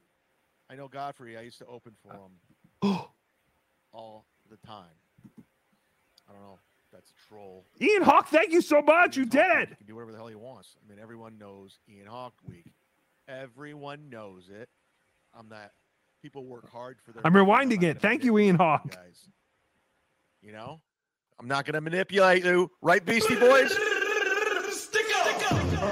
I 0.69 0.75
know 0.75 0.87
Godfrey. 0.87 1.37
I 1.37 1.41
used 1.41 1.59
to 1.59 1.65
open 1.65 1.93
for 2.03 2.11
uh, 2.11 2.15
him 2.15 2.31
oh. 2.81 3.09
all 3.93 4.25
the 4.49 4.57
time. 4.67 4.83
I 6.29 6.33
don't 6.33 6.41
know. 6.41 6.59
if 6.77 6.91
That's 6.91 7.11
a 7.11 7.29
troll. 7.29 7.65
Ian 7.79 8.01
Hawk, 8.01 8.27
thank 8.27 8.51
you 8.51 8.61
so 8.61 8.81
much. 8.81 9.15
You 9.15 9.25
did 9.25 9.45
it. 9.45 9.69
He 9.69 9.75
can 9.75 9.85
do 9.87 9.95
whatever 9.95 10.11
the 10.11 10.17
hell 10.17 10.27
he 10.27 10.35
wants. 10.35 10.75
I 10.83 10.89
mean, 10.89 10.99
everyone 11.01 11.37
knows 11.37 11.79
Ian 11.89 12.07
Hawk 12.07 12.33
week. 12.45 12.73
Everyone 13.29 14.09
knows 14.09 14.49
it. 14.49 14.69
I'm 15.37 15.49
that. 15.49 15.73
People 16.21 16.45
work 16.45 16.69
hard 16.71 16.97
for 17.05 17.11
their. 17.11 17.25
I'm 17.25 17.33
rewinding 17.33 17.83
it. 17.83 18.01
Thank 18.01 18.23
you, 18.23 18.37
Ian 18.37 18.55
Hawk. 18.55 18.89
guys. 18.89 19.29
You 20.41 20.51
know, 20.51 20.81
I'm 21.39 21.47
not 21.47 21.65
going 21.65 21.75
to 21.75 21.81
manipulate 21.81 22.43
you, 22.43 22.71
right, 22.81 23.03
Beastie 23.03 23.35
Boys? 23.35 23.77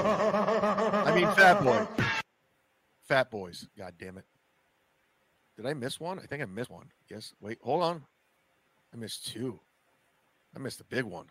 I 0.03 1.14
mean, 1.15 1.27
Fat 1.35 1.64
Boy. 1.64 1.88
Fat 3.07 3.32
Boys. 3.32 3.67
God 3.77 3.93
damn 3.99 4.17
it. 4.17 4.25
Did 5.56 5.65
I 5.65 5.74
miss 5.74 5.99
one? 5.99 6.19
I 6.19 6.25
think 6.25 6.41
I 6.41 6.45
missed 6.45 6.69
one. 6.69 6.91
Yes. 7.09 7.33
Wait, 7.40 7.59
hold 7.61 7.83
on. 7.83 8.03
I 8.93 8.98
missed 8.98 9.27
two. 9.27 9.59
I 10.56 10.59
missed 10.59 10.80
a 10.82 10.85
big 10.85 11.03
one. 11.03 11.25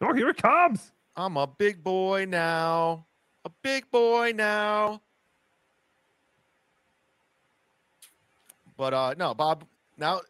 Oh, 0.00 0.12
here 0.12 0.28
it 0.28 0.36
comes. 0.36 0.92
I'm 1.16 1.36
a 1.36 1.46
big 1.46 1.82
boy 1.82 2.26
now. 2.28 3.06
A 3.44 3.50
big 3.62 3.90
boy 3.90 4.32
now. 4.34 5.00
But 8.76 8.92
uh 8.92 9.14
no, 9.16 9.34
Bob 9.34 9.64
now 9.96 10.20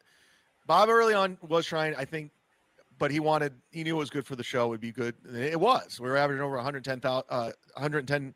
Bob 0.66 0.88
early 0.88 1.14
on 1.14 1.38
was 1.46 1.66
trying, 1.66 1.94
I 1.96 2.04
think, 2.04 2.30
but 3.04 3.10
he 3.10 3.20
wanted 3.20 3.52
he 3.70 3.84
knew 3.84 3.96
it 3.96 3.98
was 3.98 4.08
good 4.08 4.26
for 4.26 4.34
the 4.34 4.42
show, 4.42 4.64
it 4.64 4.68
would 4.70 4.80
be 4.80 4.90
good. 4.90 5.14
It 5.30 5.60
was. 5.60 6.00
We 6.00 6.08
were 6.08 6.16
averaging 6.16 6.42
over 6.42 6.54
110,000 6.56 7.24
uh 7.28 7.50
110 7.74 8.34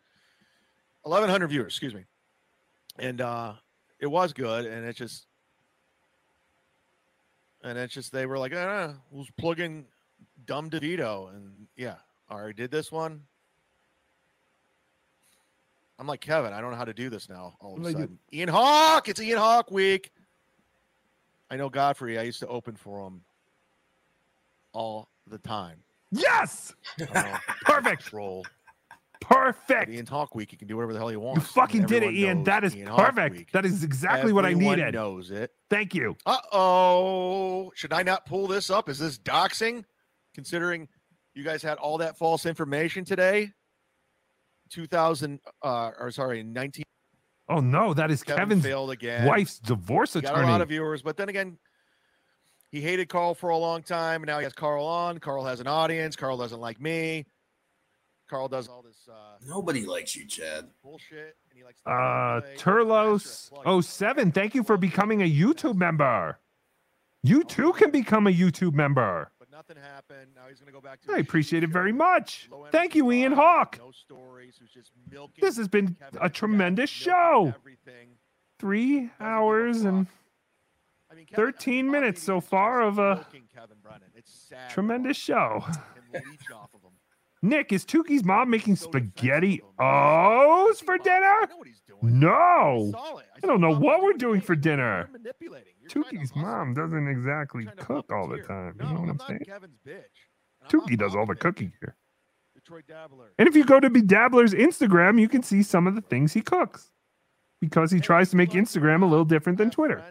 1100 1.05 1.47
viewers, 1.48 1.72
excuse 1.72 1.94
me. 1.94 2.05
And 2.98 3.22
uh 3.22 3.55
it 3.98 4.08
was 4.08 4.34
good 4.34 4.66
and 4.66 4.84
it 4.84 4.94
just 4.94 5.26
and 7.64 7.78
it's 7.78 7.94
just 7.94 8.12
they 8.12 8.26
were 8.26 8.38
like, 8.38 8.52
ah, 8.55 8.92
we'll 9.10 9.24
plug 9.38 9.58
in 9.58 9.86
dumb 10.44 10.68
DeVito. 10.68 11.34
And 11.34 11.50
yeah, 11.74 11.94
I 12.28 12.34
already 12.34 12.52
did 12.52 12.70
this 12.70 12.92
one. 12.92 13.22
I'm 15.98 16.06
like 16.06 16.20
Kevin, 16.20 16.52
I 16.52 16.60
don't 16.60 16.72
know 16.72 16.76
how 16.76 16.84
to 16.84 16.92
do 16.92 17.08
this 17.08 17.30
now. 17.30 17.56
All 17.60 17.72
of 17.72 17.78
a 17.78 17.80
What 17.80 17.82
do 17.84 17.88
I 17.88 17.92
do? 17.92 18.00
sudden, 18.00 18.18
Ian 18.34 18.48
Hawk, 18.50 19.08
it's 19.08 19.18
Ian 19.22 19.38
Hawk 19.38 19.70
week. 19.70 20.12
I 21.50 21.56
know 21.56 21.70
Godfrey. 21.70 22.18
I 22.18 22.22
used 22.24 22.40
to 22.40 22.47
open 22.48 22.76
for 22.76 23.06
him 23.06 23.22
all 24.78 25.08
the 25.26 25.39
time. 25.39 25.78
Yes. 26.12 26.73
I 27.00 27.39
Perfect. 27.65 28.07
Troll. 28.07 28.47
Perfect. 29.20 29.90
Ian 29.90 30.07
Hawk 30.07 30.34
week. 30.36 30.52
you 30.52 30.58
can 30.58 30.68
do 30.68 30.76
whatever 30.76 30.92
the 30.92 30.98
hell 31.00 31.08
he 31.08 31.15
You 31.15 31.20
wants. 31.20 31.48
fucking 31.48 31.86
did 31.86 32.02
it, 32.05 32.15
Ian. 32.15 32.44
That 32.44 32.62
is 32.65 32.74
Ian 32.76 32.94
perfect. 32.94 33.52
That 33.52 33.66
is 33.66 33.82
exactly 33.82 34.32
what 34.32 34.47
I 34.47 34.52
Everyone 34.52 34.76
needed. 34.78 34.94
Knows 34.94 35.31
it. 35.32 35.50
Thank 35.68 35.94
you. 35.94 36.16
Uh 36.24 36.39
oh. 36.52 37.73
Should 37.74 37.92
I 37.92 38.05
not 38.05 38.24
pull 38.26 38.47
this 38.47 38.70
up? 38.70 38.89
Is 38.89 39.00
this 39.00 39.18
doxing? 39.18 39.84
Considering 40.34 40.89
you 41.34 41.42
guys 41.42 41.62
had 41.62 41.78
all 41.78 41.98
that 41.98 42.16
false 42.16 42.47
information 42.47 43.05
today. 43.05 43.50
2000, 44.70 45.40
uh, 45.62 45.90
or 45.98 46.10
sorry, 46.10 46.42
19. 46.42 46.84
Oh 47.48 47.60
no, 47.60 47.94
that 47.94 48.10
is 48.10 48.23
Kevin 48.23 48.39
Kevin's 48.40 48.65
failed 48.65 48.90
again. 48.90 49.26
wife's 49.26 49.58
divorce 49.58 50.12
He 50.12 50.20
got 50.20 50.32
attorney. 50.34 50.48
a 50.48 50.50
lot 50.52 50.60
of 50.60 50.68
viewers, 50.68 51.02
but 51.02 51.16
then 51.16 51.28
again, 51.31 51.58
he 52.70 52.80
hated 52.80 53.08
Carl 53.08 53.34
for 53.34 53.50
a 53.50 53.56
long 53.56 53.82
time, 53.82 54.22
and 54.22 54.26
now 54.26 54.38
he 54.38 54.44
has 54.44 54.52
Carl 54.52 54.84
on. 54.84 55.18
Carl 55.18 55.44
has 55.44 55.60
an 55.60 55.66
audience. 55.66 56.16
Carl 56.16 56.36
doesn't 56.36 56.60
like 56.60 56.80
me. 56.80 57.26
Carl 58.28 58.48
does 58.48 58.68
all 58.68 58.82
this 58.82 59.08
uh, 59.10 59.36
Nobody 59.47 59.86
likes 59.86 60.14
you, 60.14 60.26
Chad. 60.26 60.66
bullshit, 60.82 61.36
and 61.50 61.56
he 61.56 61.64
likes. 61.64 61.80
Uh. 61.86 62.40
Turlos 62.58 63.50
07, 63.84 64.32
thank 64.32 64.55
you 64.55 64.62
for 64.62 64.76
becoming 64.76 65.22
a 65.22 65.30
YouTube 65.30 65.76
member. 65.76 66.38
You 67.22 67.42
too 67.42 67.72
can 67.72 67.90
become 67.90 68.26
a 68.26 68.30
YouTube 68.30 68.74
member. 68.74 69.32
But 69.38 69.50
nothing 69.50 69.76
happened. 69.76 70.30
Now 70.36 70.42
he's 70.48 70.60
gonna 70.60 70.72
go 70.72 70.80
back 70.80 71.00
to. 71.02 71.12
I 71.12 71.18
appreciate 71.18 71.64
it 71.64 71.70
very 71.70 71.92
much. 71.92 72.48
Thank 72.70 72.94
you, 72.94 73.10
Ian 73.10 73.32
Hawk. 73.32 73.78
No 73.78 73.90
stories. 73.90 74.56
Who's 74.60 74.70
just 74.70 74.92
milking. 75.10 75.40
This 75.40 75.56
has 75.56 75.68
been 75.68 75.97
a 76.20 76.28
tremendous 76.28 76.90
show. 76.90 77.55
Everything. 77.58 78.10
Three 78.60 79.10
hours 79.20 79.82
and 79.82 80.06
13 81.34 81.90
minutes 81.90 82.22
so 82.22 82.40
far 82.40 82.82
of 82.82 82.98
a 82.98 83.26
tremendous 84.70 85.16
show. 85.16 85.64
Nick, 87.40 87.72
is 87.72 87.84
Tookie's 87.84 88.24
mom 88.24 88.50
making 88.50 88.76
spaghetti 88.76 89.62
O's 89.78 90.80
for 90.80 90.98
dinner? 90.98 91.48
No. 92.02 92.92
I 93.42 93.46
don't 93.46 93.60
know 93.60 93.74
what 93.74 94.02
we're 94.02 94.14
doing 94.14 94.40
for 94.40 94.56
dinner. 94.56 95.08
Tookie's 95.88 96.34
mom 96.34 96.74
doesn't 96.74 97.08
exactly 97.08 97.66
cook 97.76 98.10
all 98.10 98.28
the 98.28 98.38
time. 98.38 98.74
You 98.80 98.86
know 98.86 99.00
what 99.00 99.10
I'm 99.10 99.20
saying? 99.26 99.46
Tookie 100.68 100.98
does 100.98 101.14
all 101.14 101.26
the 101.26 101.34
cooking 101.34 101.72
here. 101.80 101.96
And 103.38 103.48
if 103.48 103.56
you 103.56 103.64
go 103.64 103.80
to 103.80 103.88
BeDabbler's 103.88 104.52
Instagram, 104.52 105.20
you 105.20 105.28
can 105.28 105.42
see 105.42 105.62
some 105.62 105.86
of 105.86 105.94
the 105.94 106.02
things 106.02 106.32
he 106.32 106.40
cooks 106.40 106.90
because 107.60 107.90
he 107.90 108.00
tries 108.00 108.30
to 108.30 108.36
make 108.36 108.50
Instagram 108.50 109.02
a 109.02 109.06
little 109.06 109.24
different 109.24 109.58
than 109.58 109.70
Twitter. 109.70 110.04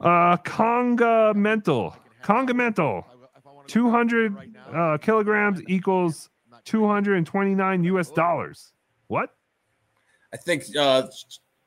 Uh, 0.00 0.36
Conga 0.38 1.34
mental, 1.34 1.94
Conga 2.22 2.54
mental, 2.54 3.04
200 3.66 4.56
uh, 4.72 4.98
kilograms 4.98 5.60
equals 5.68 6.30
229 6.64 7.84
US 7.84 8.10
dollars. 8.10 8.72
What? 9.08 9.34
I 10.32 10.36
think 10.36 10.64
uh, 10.76 11.08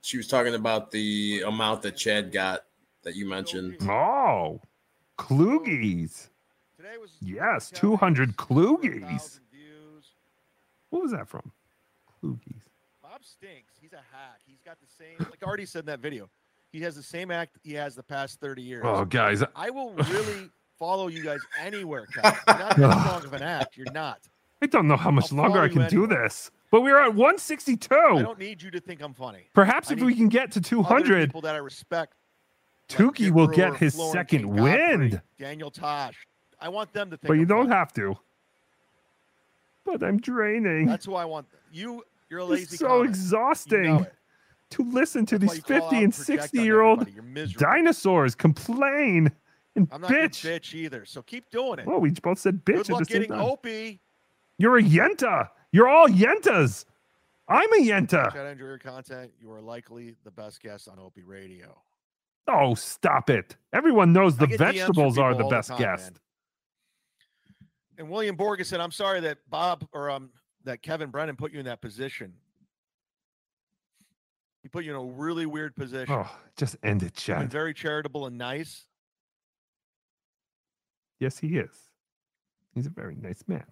she 0.02 0.18
was 0.18 0.28
talking 0.28 0.56
about 0.56 0.92
the 0.92 1.44
amount 1.46 1.82
that 1.84 1.96
Chad 1.96 2.32
got 2.32 2.64
that 3.04 3.16
you 3.16 3.28
mentioned. 3.28 3.78
Oh, 3.84 4.62
Klugies. 5.18 6.30
Yes, 7.22 7.70
200 7.72 8.36
Klugies. 8.36 9.40
What 10.90 11.02
was 11.02 11.12
that 11.12 11.28
from? 11.28 11.52
Klugies. 12.22 12.62
Bob 13.02 13.24
stinks. 13.24 13.74
He's 13.82 13.94
a 13.94 13.98
hack. 13.98 14.40
He's 14.46 14.62
got 14.62 14.78
the 14.80 14.88
same. 14.88 15.18
Like 15.20 15.44
I 15.44 15.46
already 15.46 15.66
said 15.66 15.80
in 15.80 15.86
that 15.88 16.00
video, 16.00 16.30
he 16.74 16.82
has 16.82 16.96
the 16.96 17.04
same 17.04 17.32
act 17.32 17.58
he 17.64 17.74
has 17.74 17.96
the 17.96 18.04
past 18.04 18.42
thirty 18.42 18.62
years. 18.62 18.84
Oh, 18.86 19.06
guys. 19.06 19.42
I 19.56 19.70
will 19.70 19.94
really 20.10 20.50
follow 20.78 21.08
you 21.08 21.24
guys 21.24 21.40
anywhere. 21.58 22.08
Kevin. 22.08 22.38
You're 22.48 22.58
not 22.58 22.76
that 22.76 22.90
long 23.08 23.24
of 23.26 23.34
an 23.34 23.44
act. 23.44 23.78
You're 23.78 23.92
not. 23.94 24.20
I 24.62 24.66
don't 24.66 24.88
know 24.88 24.98
how 24.98 25.12
much 25.12 25.32
longer 25.32 25.60
I 25.60 25.70
can 25.70 25.88
do 25.90 26.08
this, 26.08 26.50
but 26.72 26.82
we're 26.82 27.00
at 27.00 27.14
162. 27.14 27.96
I 27.96 28.22
don't 28.22 28.40
need 28.40 28.62
you 28.62 28.72
to 28.72 28.80
think 28.80 29.02
I'm 29.02 29.14
funny. 29.14 29.50
Perhaps 29.54 29.92
I 29.92 29.94
if 29.94 30.02
we 30.02 30.16
can 30.16 30.30
get 30.30 30.52
to 30.54 30.62
200, 30.62 31.28
people 31.28 31.42
that 31.42 31.54
I 31.56 31.60
respect. 31.60 32.14
Tookie 32.90 33.30
will 33.30 33.48
Brewer, 33.48 33.56
get 33.56 33.76
his 33.78 33.96
Florentine 33.96 34.20
second 34.42 34.62
wind. 34.62 35.22
Daniel 35.38 35.70
Tosh. 35.72 36.16
I 36.60 36.70
want 36.70 36.94
them 36.94 37.12
to 37.12 37.18
think. 37.18 37.28
But 37.28 37.34
you 37.34 37.46
don't 37.46 37.66
funny. 37.66 37.76
have 37.76 37.94
to. 37.94 38.16
But 39.86 40.02
I'm 40.02 40.20
draining. 40.20 40.86
That's 40.88 41.06
who 41.06 41.16
I 41.16 41.26
want. 41.26 41.48
You. 41.72 42.04
You're 42.30 42.40
a 42.40 42.46
lazy. 42.46 42.64
It's 42.64 42.78
so 42.80 42.88
comic. 42.88 43.10
exhausting 43.10 43.84
You 43.84 43.90
know. 43.90 44.08
To 44.74 44.84
listen 44.84 45.26
to 45.28 45.38
That's 45.40 45.54
these 45.54 45.64
50 45.64 45.96
and 45.96 46.04
and 46.06 46.16
60 46.16 46.60
on 46.60 46.66
year 46.66 46.82
old 46.82 47.02
everybody. 47.02 47.16
You're 47.16 47.24
miserable. 47.24 47.74
dinosaurs 47.74 48.36
complain 48.36 49.32
and 49.76 49.88
I'm 49.92 50.02
not 50.02 50.12
bitch. 50.12 50.46
bitch 50.46 50.74
either. 50.74 51.06
So 51.06 51.22
keep 51.22 51.50
doing 51.50 51.80
it. 51.80 51.88
Well, 51.88 52.00
we 52.00 52.12
both 52.12 52.40
said 52.40 52.64
bitch 52.66 52.66
Good 52.66 52.80
at 52.80 52.86
the 52.88 52.94
luck 52.94 53.08
getting 53.08 53.30
time. 53.30 53.42
Opie. 53.42 54.02
You're 54.58 54.78
a 54.78 54.84
Yenta. 54.84 55.50
You're 55.72 55.88
all 55.88 56.08
Yentas. 56.08 56.86
I'm 57.48 57.72
a 57.74 57.78
Yenta. 57.78 58.32
Chad, 58.32 58.46
I 58.46 58.52
enjoy 58.52 58.66
your 58.66 58.78
content. 58.78 59.32
You 59.40 59.52
are 59.52 59.62
likely 59.62 60.16
the 60.24 60.32
best 60.32 60.62
guest 60.62 60.88
on 60.88 61.00
Opie 61.00 61.24
Radio. 61.24 61.82
Oh, 62.48 62.76
stop 62.76 63.30
it. 63.30 63.56
Everyone 63.74 64.14
knows 64.14 64.38
the 64.38 64.48
vegetables 64.48 65.18
are 65.18 65.34
the 65.34 65.46
best 65.46 65.70
time, 65.70 65.78
guest. 65.78 66.12
man. 66.12 66.20
And 67.98 68.10
William 68.10 68.36
Borges 68.36 68.68
said, 68.68 68.80
"I'm 68.80 68.92
sorry 68.92 69.20
that 69.22 69.38
Bob 69.50 69.88
or 69.94 70.10
um 70.10 70.32
that 70.64 70.82
Kevin 70.82 71.10
Brennan 71.10 71.36
put 71.36 71.52
you 71.52 71.60
in 71.60 71.66
that 71.66 71.82
position. 71.82 72.34
He 74.64 74.70
put 74.70 74.86
you 74.86 74.92
in 74.92 74.98
a 74.98 75.04
really 75.04 75.46
weird 75.46 75.76
position. 75.76 76.16
Oh, 76.16 76.30
just 76.56 76.78
end 76.84 77.04
it, 77.04 77.14
Chad. 77.14 77.52
very 77.52 77.74
charitable 77.74 78.26
and 78.26 78.38
nice. 78.38 78.86
Yes, 81.20 81.38
he 81.38 81.58
is. 81.58 81.70
He's 82.74 82.86
a 82.88 82.90
very 82.90 83.16
nice 83.16 83.44
man. 83.48 83.66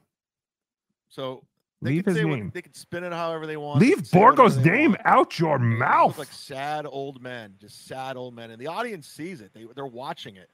So 1.09 1.43
they 1.81 1.91
Leave 1.91 2.05
his 2.05 2.17
say 2.17 2.25
what- 2.25 2.35
name. 2.35 2.51
they 2.53 2.61
can 2.61 2.73
spin 2.73 3.03
it 3.03 3.11
however 3.13 3.47
they 3.47 3.57
want. 3.57 3.79
Leave 3.79 3.95
can 3.97 4.05
say 4.05 4.19
whatever 4.19 4.35
Borgo's 4.43 4.57
name 4.57 4.91
want. 4.91 5.01
out 5.05 5.39
your 5.39 5.57
They 5.57 5.63
mouth. 5.65 6.17
Like 6.17 6.27
sad 6.31 6.85
old 6.85 7.21
men, 7.21 7.55
just 7.59 7.87
sad 7.87 8.17
old 8.17 8.35
men, 8.35 8.51
and 8.51 8.61
the 8.61 8.67
audience 8.67 9.07
sees 9.07 9.41
it. 9.41 9.53
They 9.53 9.65
they're 9.73 9.85
watching 9.85 10.35
it. 10.35 10.49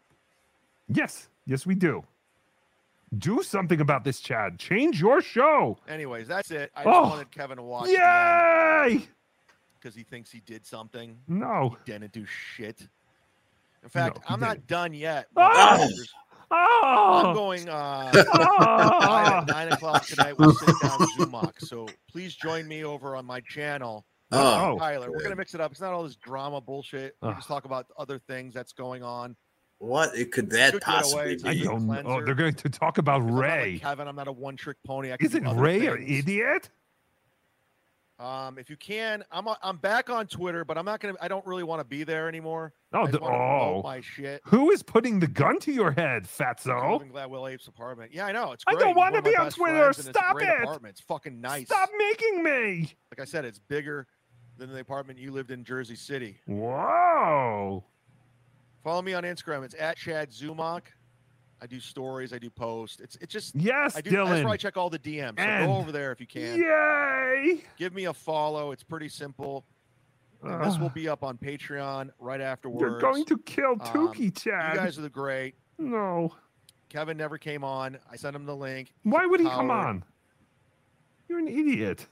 Yes, 0.87 1.29
yes, 1.45 1.65
we 1.65 1.75
do. 1.75 2.03
Do 3.17 3.41
something 3.43 3.79
about 3.81 4.03
this, 4.03 4.19
Chad. 4.19 4.59
Change 4.59 4.99
your 5.01 5.21
show. 5.21 5.77
Anyways, 5.87 6.27
that's 6.27 6.51
it. 6.51 6.71
I 6.75 6.83
just 6.83 6.95
Oh, 6.95 7.09
wanted 7.09 7.31
Kevin 7.31 7.57
to 7.57 7.63
watch. 7.63 7.89
Yay! 7.89 9.07
Because 9.79 9.95
he 9.95 10.03
thinks 10.03 10.31
he 10.31 10.41
did 10.41 10.65
something. 10.65 11.17
No. 11.27 11.75
He 11.85 11.91
didn't 11.91 12.11
do 12.11 12.25
shit. 12.25 12.87
In 13.83 13.89
fact, 13.89 14.17
No, 14.17 14.23
I'm 14.29 14.39
not 14.39 14.67
done 14.67 14.93
yet. 14.93 15.27
Oh! 15.35 15.89
Oh! 16.49 16.81
I'm 16.83 17.25
ah! 17.25 17.33
going 17.33 17.69
uh, 17.69 18.11
Oh! 18.15 19.17
at 19.41 19.47
nine 19.47 19.71
o'clock 19.71 20.05
tonight 20.05 20.37
with 20.37 20.57
Sit 20.57 20.75
Down 20.81 20.99
Zumock. 21.17 21.59
So 21.59 21.87
please 22.09 22.35
join 22.35 22.67
me 22.67 22.83
over 22.83 23.15
on 23.15 23.25
my 23.25 23.41
channel. 23.41 24.05
Uh, 24.31 24.71
oh, 24.73 24.77
Tyler, 24.77 25.09
we're 25.11 25.23
gonna 25.23 25.35
mix 25.35 25.53
it 25.55 25.61
up. 25.61 25.71
It's 25.71 25.79
not 25.79 25.93
all 25.93 26.03
this 26.03 26.15
drama 26.15 26.59
bullshit. 26.59 27.15
We 27.21 27.29
Oh. 27.29 27.33
just 27.33 27.47
talk 27.47 27.65
about 27.65 27.87
other 27.97 28.19
things 28.19 28.53
that's 28.53 28.73
going 28.73 29.03
on. 29.03 29.35
What 29.79 30.15
it 30.15 30.31
could 30.31 30.49
that 30.51 30.73
Should 30.73 30.81
possibly 30.81 31.33
It's 31.33 31.45
I 31.45 31.55
don't 31.55 31.85
know. 31.85 31.93
Oh, 31.99 32.03
cleanser. 32.03 32.25
They're 32.25 32.35
going 32.35 32.53
to 32.55 32.69
talk 32.69 32.97
about 32.97 33.21
I'm 33.21 33.27
not 33.27 33.35
like 33.35 33.43
Ray. 33.43 33.79
Kevin, 33.79 34.07
I'm 34.07 34.15
not 34.15 34.27
a 34.27 34.31
one-trick 34.31 34.77
pony. 34.85 35.13
I 35.13 35.17
can 35.17 35.29
do 35.29 35.37
Isn't 35.37 35.47
other 35.47 35.61
Ray 35.61 35.85
an 35.85 36.03
idiot? 36.07 36.69
Um, 38.19 38.57
if 38.57 38.67
you 38.67 38.77
can, 38.77 39.23
I'm 39.31 39.47
I'm 39.61 39.77
back 39.77 40.09
on 40.09 40.25
Twitter, 40.25 40.65
but 40.65 40.75
I'm 40.75 40.85
not 40.85 40.99
gonna. 40.99 41.13
I 41.21 41.27
don't 41.27 41.45
really 41.45 41.63
want 41.63 41.81
to 41.81 41.85
be 41.85 42.03
there 42.03 42.27
anymore. 42.27 42.73
Oh, 42.91 43.01
I 43.01 43.03
just 43.03 43.13
the- 43.13 43.19
wanna 43.19 43.37
promote 43.37 43.75
oh. 43.75 43.81
my 43.83 44.01
shit. 44.01 44.41
Who 44.45 44.71
is 44.71 44.81
putting 44.81 45.19
the 45.19 45.27
gun 45.27 45.59
to 45.59 45.71
your 45.71 45.91
head, 45.91 46.23
Fatso? 46.23 46.99
in 47.01 47.11
Gladwell 47.11 47.51
Apes 47.51 47.67
apartment. 47.67 48.11
Yeah, 48.11 48.25
I 48.25 48.31
know. 48.31 48.53
It's 48.53 48.63
I 48.65 48.73
don't 48.73 48.89
of 48.89 48.95
my 48.95 49.21
be 49.21 49.35
on 49.35 49.51
Twitter. 49.51 49.93
friends, 49.93 49.99
and 49.99 50.07
it's 50.07 50.17
a 50.17 50.19
Stop 50.19 50.41
it. 50.41 50.63
Apartment. 50.63 50.93
It's 50.93 51.01
fucking 51.01 51.39
nice. 51.39 51.67
Stop 51.67 51.89
making 51.95 52.41
me. 52.41 52.91
Like 53.11 53.19
I 53.21 53.25
said, 53.25 53.45
it's 53.45 53.59
bigger 53.59 54.07
than 54.57 54.71
the 54.71 54.79
apartment 54.79 55.19
you 55.19 55.31
lived 55.31 55.51
in 55.51 55.63
Jersey 55.63 55.95
City. 55.95 56.39
Whoa. 56.47 57.83
Follow 58.83 59.01
me 59.03 59.13
on 59.13 59.23
Instagram. 59.23 59.63
It's 59.63 59.75
at 59.77 59.97
Chad 59.97 60.31
Zumock. 60.31 60.83
I 61.61 61.65
do 61.67 61.79
stories. 61.79 62.33
I 62.33 62.37
do 62.39 62.49
posts. 62.49 62.99
It's 62.99 63.15
it's 63.17 63.33
just 63.33 63.55
Yes, 63.55 63.95
I 63.95 64.01
do. 64.01 64.11
That's 64.11 64.43
where 64.43 64.49
I 64.53 64.57
check 64.57 64.77
all 64.77 64.89
the 64.89 64.99
DMs. 64.99 65.39
So 65.39 65.65
go 65.67 65.77
over 65.77 65.91
there 65.91 66.11
if 66.11 66.19
you 66.19 66.27
can. 66.27 66.59
Yay. 66.59 67.63
Give 67.77 67.93
me 67.93 68.05
a 68.05 68.13
follow. 68.13 68.71
It's 68.71 68.83
pretty 68.83 69.09
simple. 69.09 69.65
This 70.43 70.77
will 70.77 70.89
be 70.89 71.09
up 71.09 71.23
on 71.23 71.37
Patreon 71.37 72.11
right 72.19 72.41
afterwards. 72.41 72.81
You're 72.81 72.99
going 72.99 73.25
to 73.25 73.37
kill 73.39 73.75
Um, 73.81 74.13
Chad. 74.35 74.73
You 74.75 74.79
guys 74.79 74.97
are 74.97 75.01
the 75.01 75.09
great. 75.09 75.55
no. 75.77 76.33
Kevin 76.89 77.17
never 77.17 77.37
came 77.37 77.65
on. 77.65 77.97
I 78.09 78.15
sent 78.15 78.33
him 78.33 78.45
the 78.45 78.55
link. 78.55 78.93
Why 79.03 79.25
would 79.25 79.41
he 79.41 79.45
come 79.45 79.69
on? 79.69 80.05
You're 81.27 81.39
an 81.39 81.49
idiot. 81.49 82.07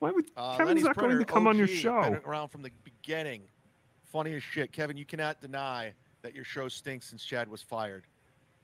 Why 0.00 0.10
would 0.10 0.24
Uh, 0.36 0.56
Kevin's 0.56 0.68
Lenny's 0.68 0.84
not 0.84 0.96
going 0.96 1.16
to 1.16 1.24
come 1.24 1.46
on 1.46 1.56
your 1.56 1.68
OG, 1.68 1.74
show? 1.74 2.02
Been 2.02 2.14
around 2.26 2.48
from 2.48 2.62
the 2.62 2.70
beginning. 2.82 3.42
Funny 4.10 4.34
as 4.34 4.42
shit. 4.42 4.72
Kevin, 4.72 4.96
you 4.96 5.04
cannot 5.04 5.40
deny 5.40 5.92
that 6.22 6.34
your 6.34 6.42
show 6.44 6.66
stinks 6.66 7.06
since 7.10 7.24
Chad 7.24 7.48
was 7.48 7.62
fired. 7.62 8.04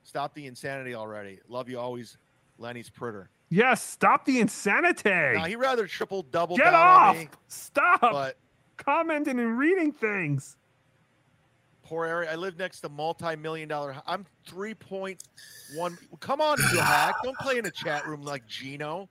Stop 0.03 0.33
the 0.33 0.45
insanity 0.47 0.95
already. 0.95 1.39
Love 1.47 1.69
you 1.69 1.79
always, 1.79 2.17
Lenny's 2.57 2.89
Pritter. 2.89 3.29
Yes, 3.49 3.83
stop 3.83 4.25
the 4.25 4.39
insanity. 4.39 5.09
Now 5.09 5.45
he 5.45 5.55
rather 5.55 5.85
triple 5.87 6.23
double 6.23 6.55
Get 6.57 6.73
off. 6.73 7.17
me, 7.17 7.27
Stop 7.47 7.99
but 8.01 8.37
commenting 8.77 9.39
and 9.39 9.57
reading 9.57 9.91
things. 9.91 10.55
poor 11.83 12.05
area. 12.05 12.31
I 12.31 12.35
live 12.35 12.57
next 12.57 12.79
to 12.81 12.89
multi-million 12.89 13.67
dollar. 13.67 14.01
I'm 14.07 14.25
three 14.47 14.73
point 14.73 15.21
one. 15.75 15.97
Come 16.21 16.39
on, 16.41 16.57
you 16.73 16.79
hack! 16.79 17.15
Don't 17.23 17.37
play 17.39 17.57
in 17.57 17.65
a 17.65 17.71
chat 17.71 18.07
room 18.07 18.21
like 18.21 18.47
Gino. 18.47 19.09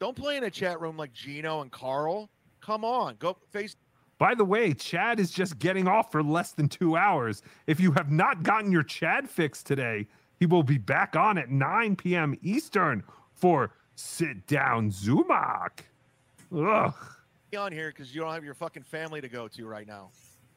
Don't 0.00 0.16
play 0.16 0.36
in 0.36 0.44
a 0.44 0.50
chat 0.50 0.80
room 0.80 0.96
like 0.96 1.12
Gino 1.12 1.60
and 1.62 1.70
Carl. 1.70 2.28
Come 2.60 2.84
on, 2.84 3.14
go 3.20 3.36
face. 3.52 3.76
By 4.18 4.34
the 4.34 4.44
way, 4.44 4.72
Chad 4.74 5.18
is 5.18 5.30
just 5.30 5.58
getting 5.58 5.88
off 5.88 6.12
for 6.12 6.22
less 6.22 6.52
than 6.52 6.68
two 6.68 6.96
hours. 6.96 7.42
If 7.66 7.80
you 7.80 7.92
have 7.92 8.10
not 8.10 8.42
gotten 8.42 8.70
your 8.70 8.82
Chad 8.82 9.28
fix 9.28 9.62
today, 9.62 10.06
he 10.38 10.46
will 10.46 10.62
be 10.62 10.78
back 10.78 11.16
on 11.16 11.36
at 11.38 11.50
9 11.50 11.96
p.m. 11.96 12.36
Eastern 12.42 13.02
for 13.32 13.72
Sit 13.96 14.46
Down 14.46 14.90
Zumock. 14.90 15.80
Ugh. 16.56 16.94
Be 17.50 17.56
on 17.56 17.72
here 17.72 17.88
because 17.88 18.14
you 18.14 18.20
don't 18.20 18.32
have 18.32 18.44
your 18.44 18.54
fucking 18.54 18.82
family 18.84 19.20
to 19.20 19.28
go 19.28 19.48
to 19.48 19.66
right 19.66 19.86
now. 19.86 20.10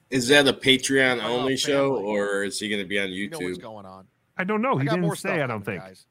Is 0.10 0.28
that 0.30 0.48
a 0.48 0.54
Patreon 0.54 1.22
only 1.24 1.58
show, 1.58 1.96
or 1.96 2.44
is 2.44 2.60
he 2.60 2.70
going 2.70 2.82
to 2.82 2.88
be 2.88 2.98
on 3.00 3.12
You 3.12 3.30
know 3.30 3.40
what's 3.40 3.58
YouTube? 3.58 3.62
going 3.62 3.86
on. 3.86 4.08
I 4.38 4.44
don't 4.44 4.62
know. 4.62 4.78
He 4.78 4.86
got 4.86 4.92
didn't 4.94 5.06
more 5.06 5.16
say, 5.16 5.42
I 5.42 5.48
don't 5.48 5.66
think. 5.66 5.82
guys. 5.82 6.06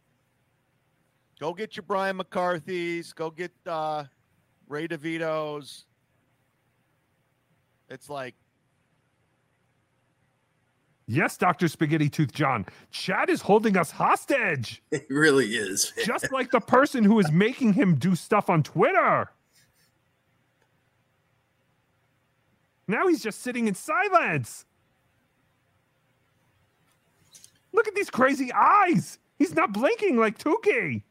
Go 1.40 1.54
get 1.54 1.76
your 1.76 1.84
Brian 1.84 2.16
McCarthy's. 2.16 3.12
Go 3.12 3.30
get 3.30 3.52
uh, 3.66 4.04
Ray 4.68 4.88
DeVito's. 4.88 5.86
It's 7.88 8.10
like 8.10 8.34
Yes, 11.08 11.36
Dr. 11.36 11.68
Spaghetti 11.68 12.08
Tooth 12.08 12.32
John. 12.32 12.66
Chad 12.90 13.30
is 13.30 13.40
holding 13.40 13.76
us 13.76 13.92
hostage. 13.92 14.82
It 14.90 15.06
really 15.08 15.54
is. 15.54 15.92
Just 16.04 16.32
like 16.32 16.50
the 16.50 16.60
person 16.60 17.04
who 17.04 17.20
is 17.20 17.30
making 17.30 17.74
him 17.74 17.94
do 17.94 18.16
stuff 18.16 18.50
on 18.50 18.64
Twitter. 18.64 19.30
Now 22.88 23.06
he's 23.08 23.22
just 23.22 23.42
sitting 23.42 23.68
in 23.68 23.74
silence. 23.74 24.64
Look 27.72 27.86
at 27.86 27.94
these 27.94 28.10
crazy 28.10 28.52
eyes. 28.52 29.18
He's 29.38 29.54
not 29.54 29.72
blinking 29.72 30.16
like 30.16 30.38
Tookie. 30.38 31.02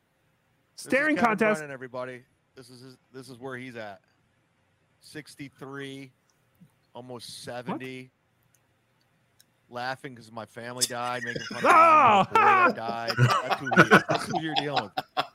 Staring 0.75 1.15
this 1.15 1.21
is 1.21 1.25
Kevin 1.25 1.37
contest. 1.37 1.59
Brennan, 1.59 1.73
everybody. 1.73 2.23
This 2.55 2.69
is 2.69 2.81
his, 2.81 2.97
this 3.13 3.29
is 3.29 3.39
where 3.39 3.55
he's 3.57 3.75
at. 3.75 4.01
63, 5.01 6.11
almost 6.95 7.43
70. 7.43 8.09
Laughing 9.69 10.13
because 10.13 10.31
my 10.31 10.45
family 10.45 10.85
died, 10.85 11.23
making 11.23 11.41
fun 11.41 11.57
of 11.57 12.31
me, 12.31 12.39
my 12.39 12.71
died. 12.75 13.13
That's 13.17 13.59
who, 13.59 13.67
is. 13.81 14.03
That's 14.07 14.25
who 14.27 14.41
you're 14.41 14.53
dealing 14.55 14.83
with. 14.83 15.25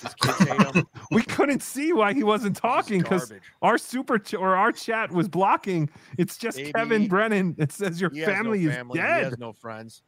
His 0.00 0.14
kids 0.14 0.38
hate 0.48 0.74
him. 0.76 0.86
We 1.10 1.22
couldn't 1.22 1.60
see 1.60 1.92
why 1.92 2.14
he 2.14 2.22
wasn't 2.22 2.56
talking 2.56 3.02
because 3.02 3.32
our 3.60 3.78
super 3.78 4.18
ch- 4.20 4.34
or 4.34 4.54
our 4.56 4.70
chat 4.70 5.10
was 5.10 5.28
blocking. 5.28 5.90
It's 6.18 6.38
just 6.38 6.56
Baby. 6.56 6.72
Kevin 6.72 7.08
Brennan. 7.08 7.56
It 7.58 7.72
says 7.72 8.00
your 8.00 8.10
has 8.10 8.18
no 8.28 8.32
family 8.32 8.64
is 8.64 8.74
family, 8.74 9.00
He 9.00 9.04
has 9.06 9.38
no 9.38 9.52
friends. 9.52 10.02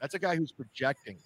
That's 0.00 0.14
a 0.14 0.18
guy 0.20 0.36
who's 0.36 0.52
projecting. 0.52 1.18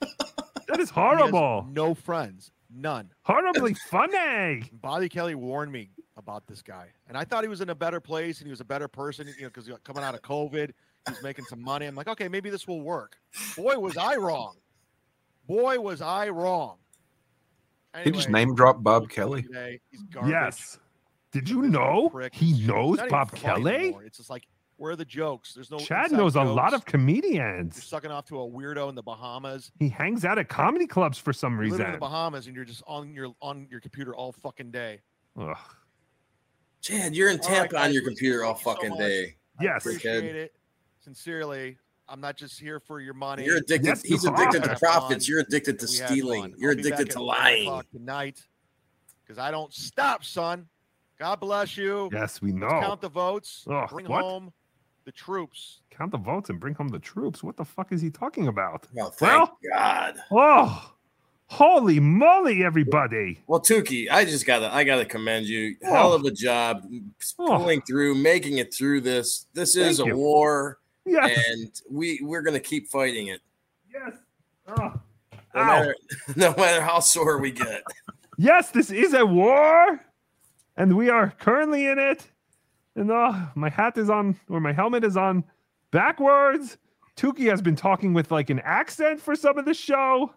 That 0.00 0.78
is 0.78 0.78
He 0.78 0.80
has 0.80 0.90
horrible. 0.90 1.66
no 1.72 1.94
friends. 1.94 2.52
None. 2.80 3.10
Horribly 3.22 3.74
funny. 3.74 4.62
Bobby 4.80 5.08
Kelly 5.08 5.34
warned 5.34 5.72
me 5.72 5.90
about 6.16 6.46
this 6.46 6.62
guy, 6.62 6.86
and 7.08 7.16
I 7.16 7.24
thought 7.24 7.42
he 7.42 7.48
was 7.48 7.60
in 7.60 7.70
a 7.70 7.74
better 7.74 8.00
place 8.00 8.38
and 8.38 8.46
he 8.46 8.50
was 8.50 8.60
a 8.60 8.64
better 8.64 8.86
person, 8.86 9.26
you 9.26 9.42
know, 9.42 9.50
because 9.52 9.68
coming 9.82 10.04
out 10.04 10.14
of 10.14 10.22
COVID, 10.22 10.70
he's 11.08 11.22
making 11.22 11.44
some 11.46 11.60
money. 11.60 11.86
I'm 11.86 11.96
like, 11.96 12.08
okay, 12.08 12.28
maybe 12.28 12.50
this 12.50 12.68
will 12.68 12.80
work. 12.80 13.16
Boy, 13.56 13.78
was 13.78 13.96
I 13.96 14.14
wrong. 14.16 14.56
Boy, 15.48 15.80
was 15.80 16.00
I 16.00 16.28
wrong. 16.28 16.76
He 18.04 18.12
just 18.12 18.28
name 18.28 18.54
dropped 18.54 18.84
Bob 18.84 19.08
Kelly. 19.08 19.42
today, 19.42 19.80
he's 19.90 20.02
garbage. 20.04 20.30
Yes. 20.30 20.78
Did 21.32 21.48
you 21.48 21.62
know 21.62 22.12
he 22.32 22.64
knows 22.64 23.00
Bob 23.10 23.32
Kelly? 23.32 23.74
anymore. 23.74 24.04
It's 24.04 24.18
just 24.18 24.30
like, 24.30 24.44
where 24.78 24.92
are 24.92 24.96
the 24.96 25.04
jokes? 25.04 25.52
There's 25.54 25.70
no. 25.70 25.78
Chad 25.78 26.06
inside 26.06 26.16
knows 26.16 26.36
a 26.36 26.42
lot 26.42 26.72
of 26.72 26.84
comedians. 26.84 27.76
You're 27.76 27.82
sucking 27.82 28.10
off 28.10 28.24
to 28.26 28.40
a 28.40 28.48
weirdo 28.48 28.88
in 28.88 28.94
the 28.94 29.02
Bahamas. 29.02 29.70
He 29.78 29.88
hangs 29.88 30.24
out 30.24 30.38
at 30.38 30.48
comedy 30.48 30.86
clubs 30.86 31.18
for 31.18 31.32
some 31.32 31.52
You 31.54 31.70
live 31.70 31.72
in 31.72 31.78
reason. 31.78 31.92
the 31.92 31.98
Bahamas 31.98 32.46
and 32.46 32.56
you're 32.56 32.64
just 32.64 32.82
on 32.86 33.12
your 33.12 33.34
on 33.42 33.66
your 33.70 33.80
computer 33.80 34.14
all 34.14 34.32
fucking 34.32 34.70
day. 34.70 35.00
Ugh. 35.38 35.56
Chad, 36.80 37.14
you're 37.14 37.28
in 37.30 37.40
All 37.40 37.48
right, 37.48 37.56
Tampa 37.70 37.80
on 37.80 37.92
your 37.92 38.04
computer 38.04 38.44
all 38.44 38.54
thank 38.54 38.66
you 38.66 38.72
so 38.72 38.88
fucking 38.94 38.98
day. 38.98 39.36
Yes. 39.60 39.84
Appreciate 39.84 40.36
it 40.36 40.52
sincerely. 41.00 41.76
I'm 42.08 42.20
not 42.20 42.36
just 42.36 42.58
here 42.58 42.80
for 42.80 43.00
your 43.00 43.14
money. 43.14 43.44
You're 43.44 43.58
addicted. 43.58 43.86
Yes, 43.86 44.02
he's 44.02 44.24
you 44.24 44.32
addicted 44.32 44.62
to 44.62 44.70
Have 44.70 44.78
profits. 44.78 45.28
You're 45.28 45.40
addicted 45.40 45.78
to 45.80 45.86
We 45.86 45.92
stealing. 45.92 46.54
You're 46.56 46.70
I'll 46.70 46.76
be 46.76 46.82
back 46.84 46.92
addicted 47.00 47.12
to 47.14 47.18
11 47.18 47.42
lying. 47.44 47.66
o'clock 47.66 47.86
tonight 47.90 48.46
because 49.24 49.38
I 49.38 49.50
don't 49.50 49.74
stop, 49.74 50.24
son. 50.24 50.68
God 51.18 51.40
bless 51.40 51.76
you. 51.76 52.08
Yes, 52.12 52.40
we 52.40 52.52
Let's 52.52 52.60
know. 52.62 52.80
count 52.80 53.00
the 53.00 53.08
votes. 53.08 53.64
Ugh, 53.68 53.90
Bring 53.90 54.06
what? 54.06 54.22
home 54.22 54.52
the 55.08 55.12
troops. 55.12 55.80
Count 55.88 56.12
the 56.12 56.18
votes 56.18 56.50
and 56.50 56.60
bring 56.60 56.74
home 56.74 56.88
the 56.88 56.98
troops. 56.98 57.42
What 57.42 57.56
the 57.56 57.64
fuck 57.64 57.92
is 57.92 58.02
he 58.02 58.10
talking 58.10 58.46
about? 58.46 58.86
Oh, 59.00 59.08
thank 59.08 59.48
God. 59.72 60.16
Oh, 60.30 60.92
holy 61.46 61.98
moly, 61.98 62.62
everybody. 62.62 63.40
Well, 63.46 63.58
Tookie, 63.58 64.10
I 64.10 64.26
just 64.26 64.44
gotta, 64.44 64.70
I 64.70 64.84
gotta 64.84 65.06
commend 65.06 65.46
you. 65.46 65.76
Oh. 65.82 65.90
Hell 65.90 66.12
of 66.12 66.26
a 66.26 66.30
job 66.30 66.86
oh. 67.38 67.56
pulling 67.56 67.80
through, 67.88 68.16
making 68.16 68.58
it 68.58 68.74
through 68.74 69.00
this. 69.00 69.46
This 69.54 69.76
is 69.76 69.98
Oh. 69.98 70.04
Thank 70.04 70.12
a 70.12 70.14
you. 70.14 70.22
war, 70.22 70.78
Yes. 71.06 71.40
and 71.48 71.80
we 71.90 72.20
we're 72.22 72.42
gonna 72.42 72.60
keep 72.60 72.88
fighting 72.90 73.28
it, 73.28 73.40
Yes. 73.90 74.12
Oh. 74.66 74.92
no 75.54 75.64
matter 75.64 75.96
no 76.36 76.54
matter 76.54 76.82
how 76.82 77.00
sore 77.00 77.38
we 77.38 77.50
get. 77.50 77.82
Yes, 78.36 78.72
this 78.72 78.90
is 78.90 79.14
a 79.14 79.24
war, 79.24 80.04
and 80.76 80.98
we 80.98 81.08
are 81.08 81.30
currently 81.40 81.86
in 81.86 81.98
it. 81.98 82.28
And 82.98 83.12
uh, 83.12 83.46
my 83.54 83.68
hat 83.68 83.96
is 83.96 84.10
on, 84.10 84.36
or 84.48 84.58
my 84.58 84.72
helmet 84.72 85.04
is 85.04 85.16
on 85.16 85.44
backwards. 85.92 86.78
Tookie 87.16 87.48
has 87.48 87.62
been 87.62 87.76
talking 87.76 88.12
with 88.12 88.32
like 88.32 88.50
an 88.50 88.58
accent 88.64 89.20
for 89.20 89.36
some 89.36 89.56
of 89.56 89.64
the 89.64 89.72
show. 89.72 90.34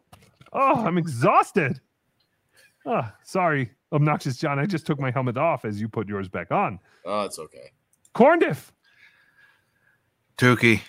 Oh, 0.53 0.85
I'm 0.85 0.99
exhausted. 0.99 1.81
Oh, 2.85 3.09
sorry, 3.23 3.71
obnoxious 3.91 4.37
John. 4.37 4.59
I 4.59 4.67
just 4.67 4.85
took 4.85 4.99
my 4.99 5.09
helmet 5.09 5.37
off 5.37 5.65
as 5.65 5.81
you 5.81 5.89
put 5.89 6.07
yours 6.07 6.27
back 6.27 6.51
on. 6.51 6.79
Oh, 7.03 7.21
it's 7.23 7.39
okay. 7.39 7.71
Corndiff, 8.13 8.71
Tookie. 10.37 10.81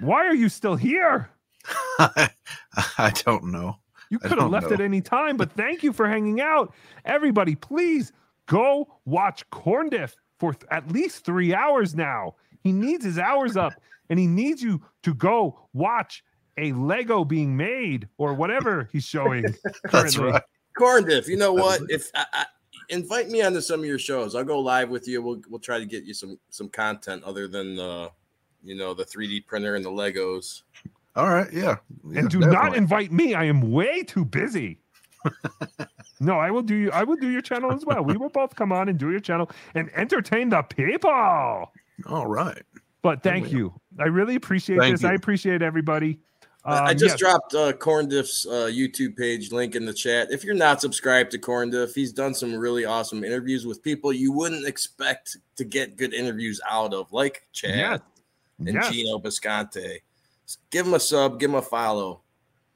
why 0.00 0.26
are 0.26 0.34
you 0.34 0.48
still 0.48 0.76
here? 0.76 1.28
I 1.98 3.10
don't 3.16 3.52
know. 3.52 3.76
You 4.08 4.18
could 4.18 4.38
have 4.38 4.50
left 4.50 4.68
know. 4.70 4.74
at 4.74 4.80
any 4.80 5.02
time, 5.02 5.36
but 5.36 5.52
thank 5.52 5.82
you 5.82 5.92
for 5.92 6.08
hanging 6.08 6.40
out. 6.40 6.72
Everybody, 7.04 7.54
please 7.54 8.12
go 8.46 8.96
watch 9.04 9.48
Corndiff 9.50 10.14
for 10.42 10.54
th- 10.54 10.66
at 10.72 10.90
least 10.90 11.24
three 11.24 11.54
hours 11.54 11.94
now. 11.94 12.34
He 12.64 12.72
needs 12.72 13.04
his 13.04 13.16
hours 13.16 13.56
up, 13.56 13.74
and 14.10 14.18
he 14.18 14.26
needs 14.26 14.60
you 14.60 14.82
to 15.04 15.14
go 15.14 15.68
watch 15.72 16.24
a 16.58 16.72
Lego 16.72 17.24
being 17.24 17.56
made 17.56 18.08
or 18.18 18.34
whatever 18.34 18.88
he's 18.90 19.04
showing 19.04 19.44
currently. 19.86 20.32
Corn 20.76 21.04
Diff, 21.04 21.28
you 21.28 21.36
know 21.36 21.52
what? 21.52 21.82
If 21.88 22.10
I, 22.12 22.26
I, 22.32 22.46
invite 22.88 23.28
me 23.28 23.40
onto 23.42 23.60
some 23.60 23.78
of 23.78 23.86
your 23.86 24.00
shows, 24.00 24.34
I'll 24.34 24.42
go 24.42 24.58
live 24.58 24.88
with 24.88 25.06
you. 25.06 25.22
We'll 25.22 25.40
we'll 25.48 25.60
try 25.60 25.78
to 25.78 25.86
get 25.86 26.02
you 26.02 26.12
some 26.12 26.36
some 26.50 26.68
content 26.68 27.22
other 27.22 27.46
than 27.46 27.76
the 27.76 28.10
you 28.64 28.74
know 28.74 28.94
the 28.94 29.04
3D 29.04 29.46
printer 29.46 29.76
and 29.76 29.84
the 29.84 29.90
Legos. 29.90 30.62
All 31.14 31.28
right, 31.28 31.52
yeah. 31.52 31.76
And 32.16 32.28
do 32.28 32.40
not 32.40 32.76
invite 32.76 33.12
me. 33.12 33.34
I 33.34 33.44
am 33.44 33.70
way 33.70 34.02
too 34.02 34.24
busy. 34.24 34.80
No, 36.20 36.38
I 36.38 36.50
will 36.50 36.62
do 36.62 36.74
you. 36.74 36.90
I 36.92 37.02
will 37.04 37.16
do 37.16 37.28
your 37.30 37.42
channel 37.42 37.72
as 37.72 37.84
well. 37.84 38.02
We 38.04 38.16
will 38.16 38.28
both 38.30 38.54
come 38.54 38.72
on 38.72 38.88
and 38.88 38.98
do 38.98 39.10
your 39.10 39.20
channel 39.20 39.50
and 39.74 39.90
entertain 39.94 40.48
the 40.50 40.62
people. 40.62 41.10
All 41.10 42.26
right. 42.26 42.62
But 43.02 43.22
thank 43.22 43.50
you. 43.52 43.72
I 43.98 44.04
really 44.04 44.36
appreciate 44.36 44.78
Thank 44.78 44.94
this. 44.94 45.02
you. 45.02 45.08
I 45.08 45.14
appreciate 45.14 45.60
everybody. 45.62 46.20
I 46.64 46.90
Um, 46.92 46.96
just 46.96 47.14
yes. 47.14 47.18
dropped 47.18 47.54
uh, 47.54 47.72
Corn 47.72 48.08
Diff's 48.08 48.46
uh, 48.46 48.70
YouTube 48.72 49.16
page 49.16 49.50
link 49.50 49.74
in 49.74 49.84
the 49.84 49.92
chat. 49.92 50.30
If 50.30 50.44
you're 50.44 50.54
not 50.54 50.80
subscribed 50.80 51.32
to 51.32 51.38
Corn 51.38 51.70
Diff, 51.70 51.92
he's 51.92 52.12
done 52.12 52.32
some 52.34 52.54
really 52.54 52.84
awesome 52.84 53.24
interviews 53.24 53.66
with 53.66 53.82
people 53.82 54.12
you 54.12 54.30
wouldn't 54.30 54.64
expect 54.68 55.36
to 55.56 55.64
get 55.64 55.96
good 55.96 56.14
interviews 56.14 56.60
out 56.70 56.94
of, 56.94 57.12
like 57.12 57.42
Chad 57.52 57.76
Yes. 57.76 58.00
and 58.60 58.74
Yes. 58.74 58.90
Gino 58.92 59.18
Bisconte. 59.18 59.98
Give 60.70 60.86
him 60.86 60.94
a 60.94 61.00
sub, 61.00 61.40
give 61.40 61.50
him 61.50 61.56
a 61.56 61.62
follow. 61.62 62.20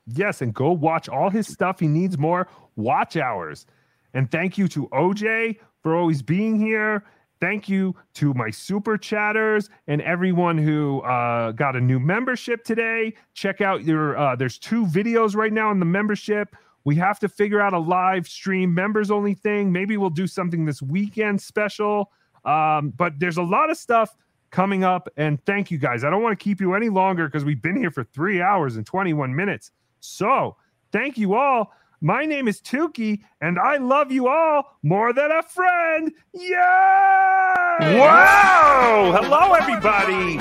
Yes, 0.06 0.42
and 0.42 0.54
go 0.54 0.70
watch 0.70 1.08
all 1.08 1.30
his 1.30 1.46
stuff. 1.46 1.80
He 1.80 1.88
needs 1.88 2.16
more 2.16 2.48
watch 2.76 3.16
hours. 3.16 3.66
And 4.14 4.30
thank 4.30 4.56
you 4.56 4.68
to 4.68 4.88
OJ 4.88 5.58
for 5.82 5.96
always 5.96 6.22
being 6.22 6.58
here. 6.58 7.04
Thank 7.40 7.68
you 7.68 7.94
to 8.14 8.32
my 8.32 8.50
super 8.50 8.96
chatters 8.96 9.68
and 9.88 10.00
everyone 10.00 10.56
who 10.56 11.00
uh, 11.02 11.52
got 11.52 11.76
a 11.76 11.80
new 11.80 12.00
membership 12.00 12.64
today. 12.64 13.14
Check 13.34 13.60
out 13.60 13.84
your, 13.84 14.16
uh, 14.16 14.36
there's 14.36 14.58
two 14.58 14.86
videos 14.86 15.36
right 15.36 15.52
now 15.52 15.70
in 15.70 15.78
the 15.78 15.84
membership. 15.84 16.56
We 16.84 16.96
have 16.96 17.18
to 17.18 17.28
figure 17.28 17.60
out 17.60 17.74
a 17.74 17.78
live 17.78 18.26
stream 18.26 18.72
members 18.72 19.10
only 19.10 19.34
thing. 19.34 19.70
Maybe 19.70 19.96
we'll 19.96 20.08
do 20.08 20.26
something 20.26 20.64
this 20.64 20.80
weekend 20.80 21.42
special. 21.42 22.10
Um, 22.44 22.90
but 22.96 23.18
there's 23.18 23.36
a 23.36 23.42
lot 23.42 23.70
of 23.70 23.76
stuff 23.76 24.16
coming 24.50 24.84
up. 24.84 25.08
And 25.16 25.44
thank 25.44 25.70
you 25.70 25.78
guys. 25.78 26.04
I 26.04 26.10
don't 26.10 26.22
want 26.22 26.38
to 26.38 26.42
keep 26.42 26.60
you 26.60 26.74
any 26.74 26.88
longer 26.88 27.26
because 27.26 27.44
we've 27.44 27.60
been 27.60 27.76
here 27.76 27.90
for 27.90 28.04
three 28.04 28.40
hours 28.40 28.76
and 28.76 28.86
21 28.86 29.34
minutes. 29.34 29.72
So 30.06 30.56
thank 30.92 31.18
you 31.18 31.34
all. 31.34 31.72
My 32.00 32.24
name 32.24 32.46
is 32.46 32.60
Tookie, 32.60 33.22
and 33.40 33.58
I 33.58 33.78
love 33.78 34.12
you 34.12 34.28
all 34.28 34.78
more 34.82 35.12
than 35.12 35.30
a 35.30 35.42
friend. 35.42 36.12
Yeah! 36.32 37.98
Wow! 37.98 39.18
Hello, 39.20 39.54
everybody. 39.54 40.36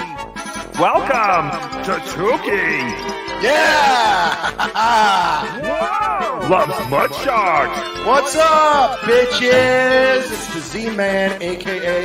Welcome 0.79 1.49
to 1.85 1.93
Tookie. 2.11 2.91
Yeah! 3.41 4.51
Whoa! 5.61 6.49
Loves 6.49 6.89
Mud 6.89 7.15
Shark. 7.15 7.69
What's 8.05 8.35
up, 8.35 8.99
bitches? 8.99 10.31
It's 10.31 10.53
the 10.53 10.59
Z-Man, 10.59 11.41
aka 11.41 12.03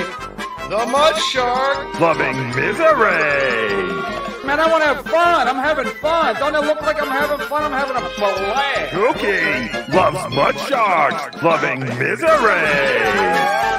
the 0.70 0.86
Mud 0.86 1.16
Shark. 1.18 2.00
Loving 2.00 2.38
misery. 2.54 4.29
Man, 4.50 4.58
I 4.58 4.66
want 4.66 4.82
to 4.82 4.86
have 4.88 5.06
fun. 5.06 5.46
I'm 5.46 5.62
having 5.62 5.86
fun. 6.00 6.34
Don't 6.34 6.56
it 6.56 6.66
look 6.66 6.82
like 6.82 7.00
I'm 7.00 7.08
having 7.08 7.46
fun? 7.46 7.62
I'm 7.62 7.70
having 7.70 7.94
a 7.94 8.00
blast. 8.18 8.92
Tookie 8.92 9.94
loves 9.94 10.34
Mud 10.34 10.58
Shark. 10.68 11.40
Loving 11.40 11.78
misery. 11.78 12.26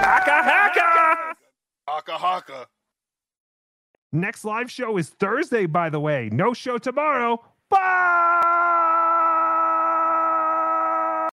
Haka 0.07 0.37
haka. 0.49 1.35
Haka 1.89 2.17
haka. 2.17 2.67
Next 4.13 4.45
live 4.45 4.71
show 4.71 4.95
is 4.97 5.09
Thursday, 5.09 5.65
by 5.65 5.89
the 5.89 5.99
way. 5.99 6.29
No 6.31 6.53
show 6.53 6.77
tomorrow. 6.77 7.43
Bye. 7.69 9.20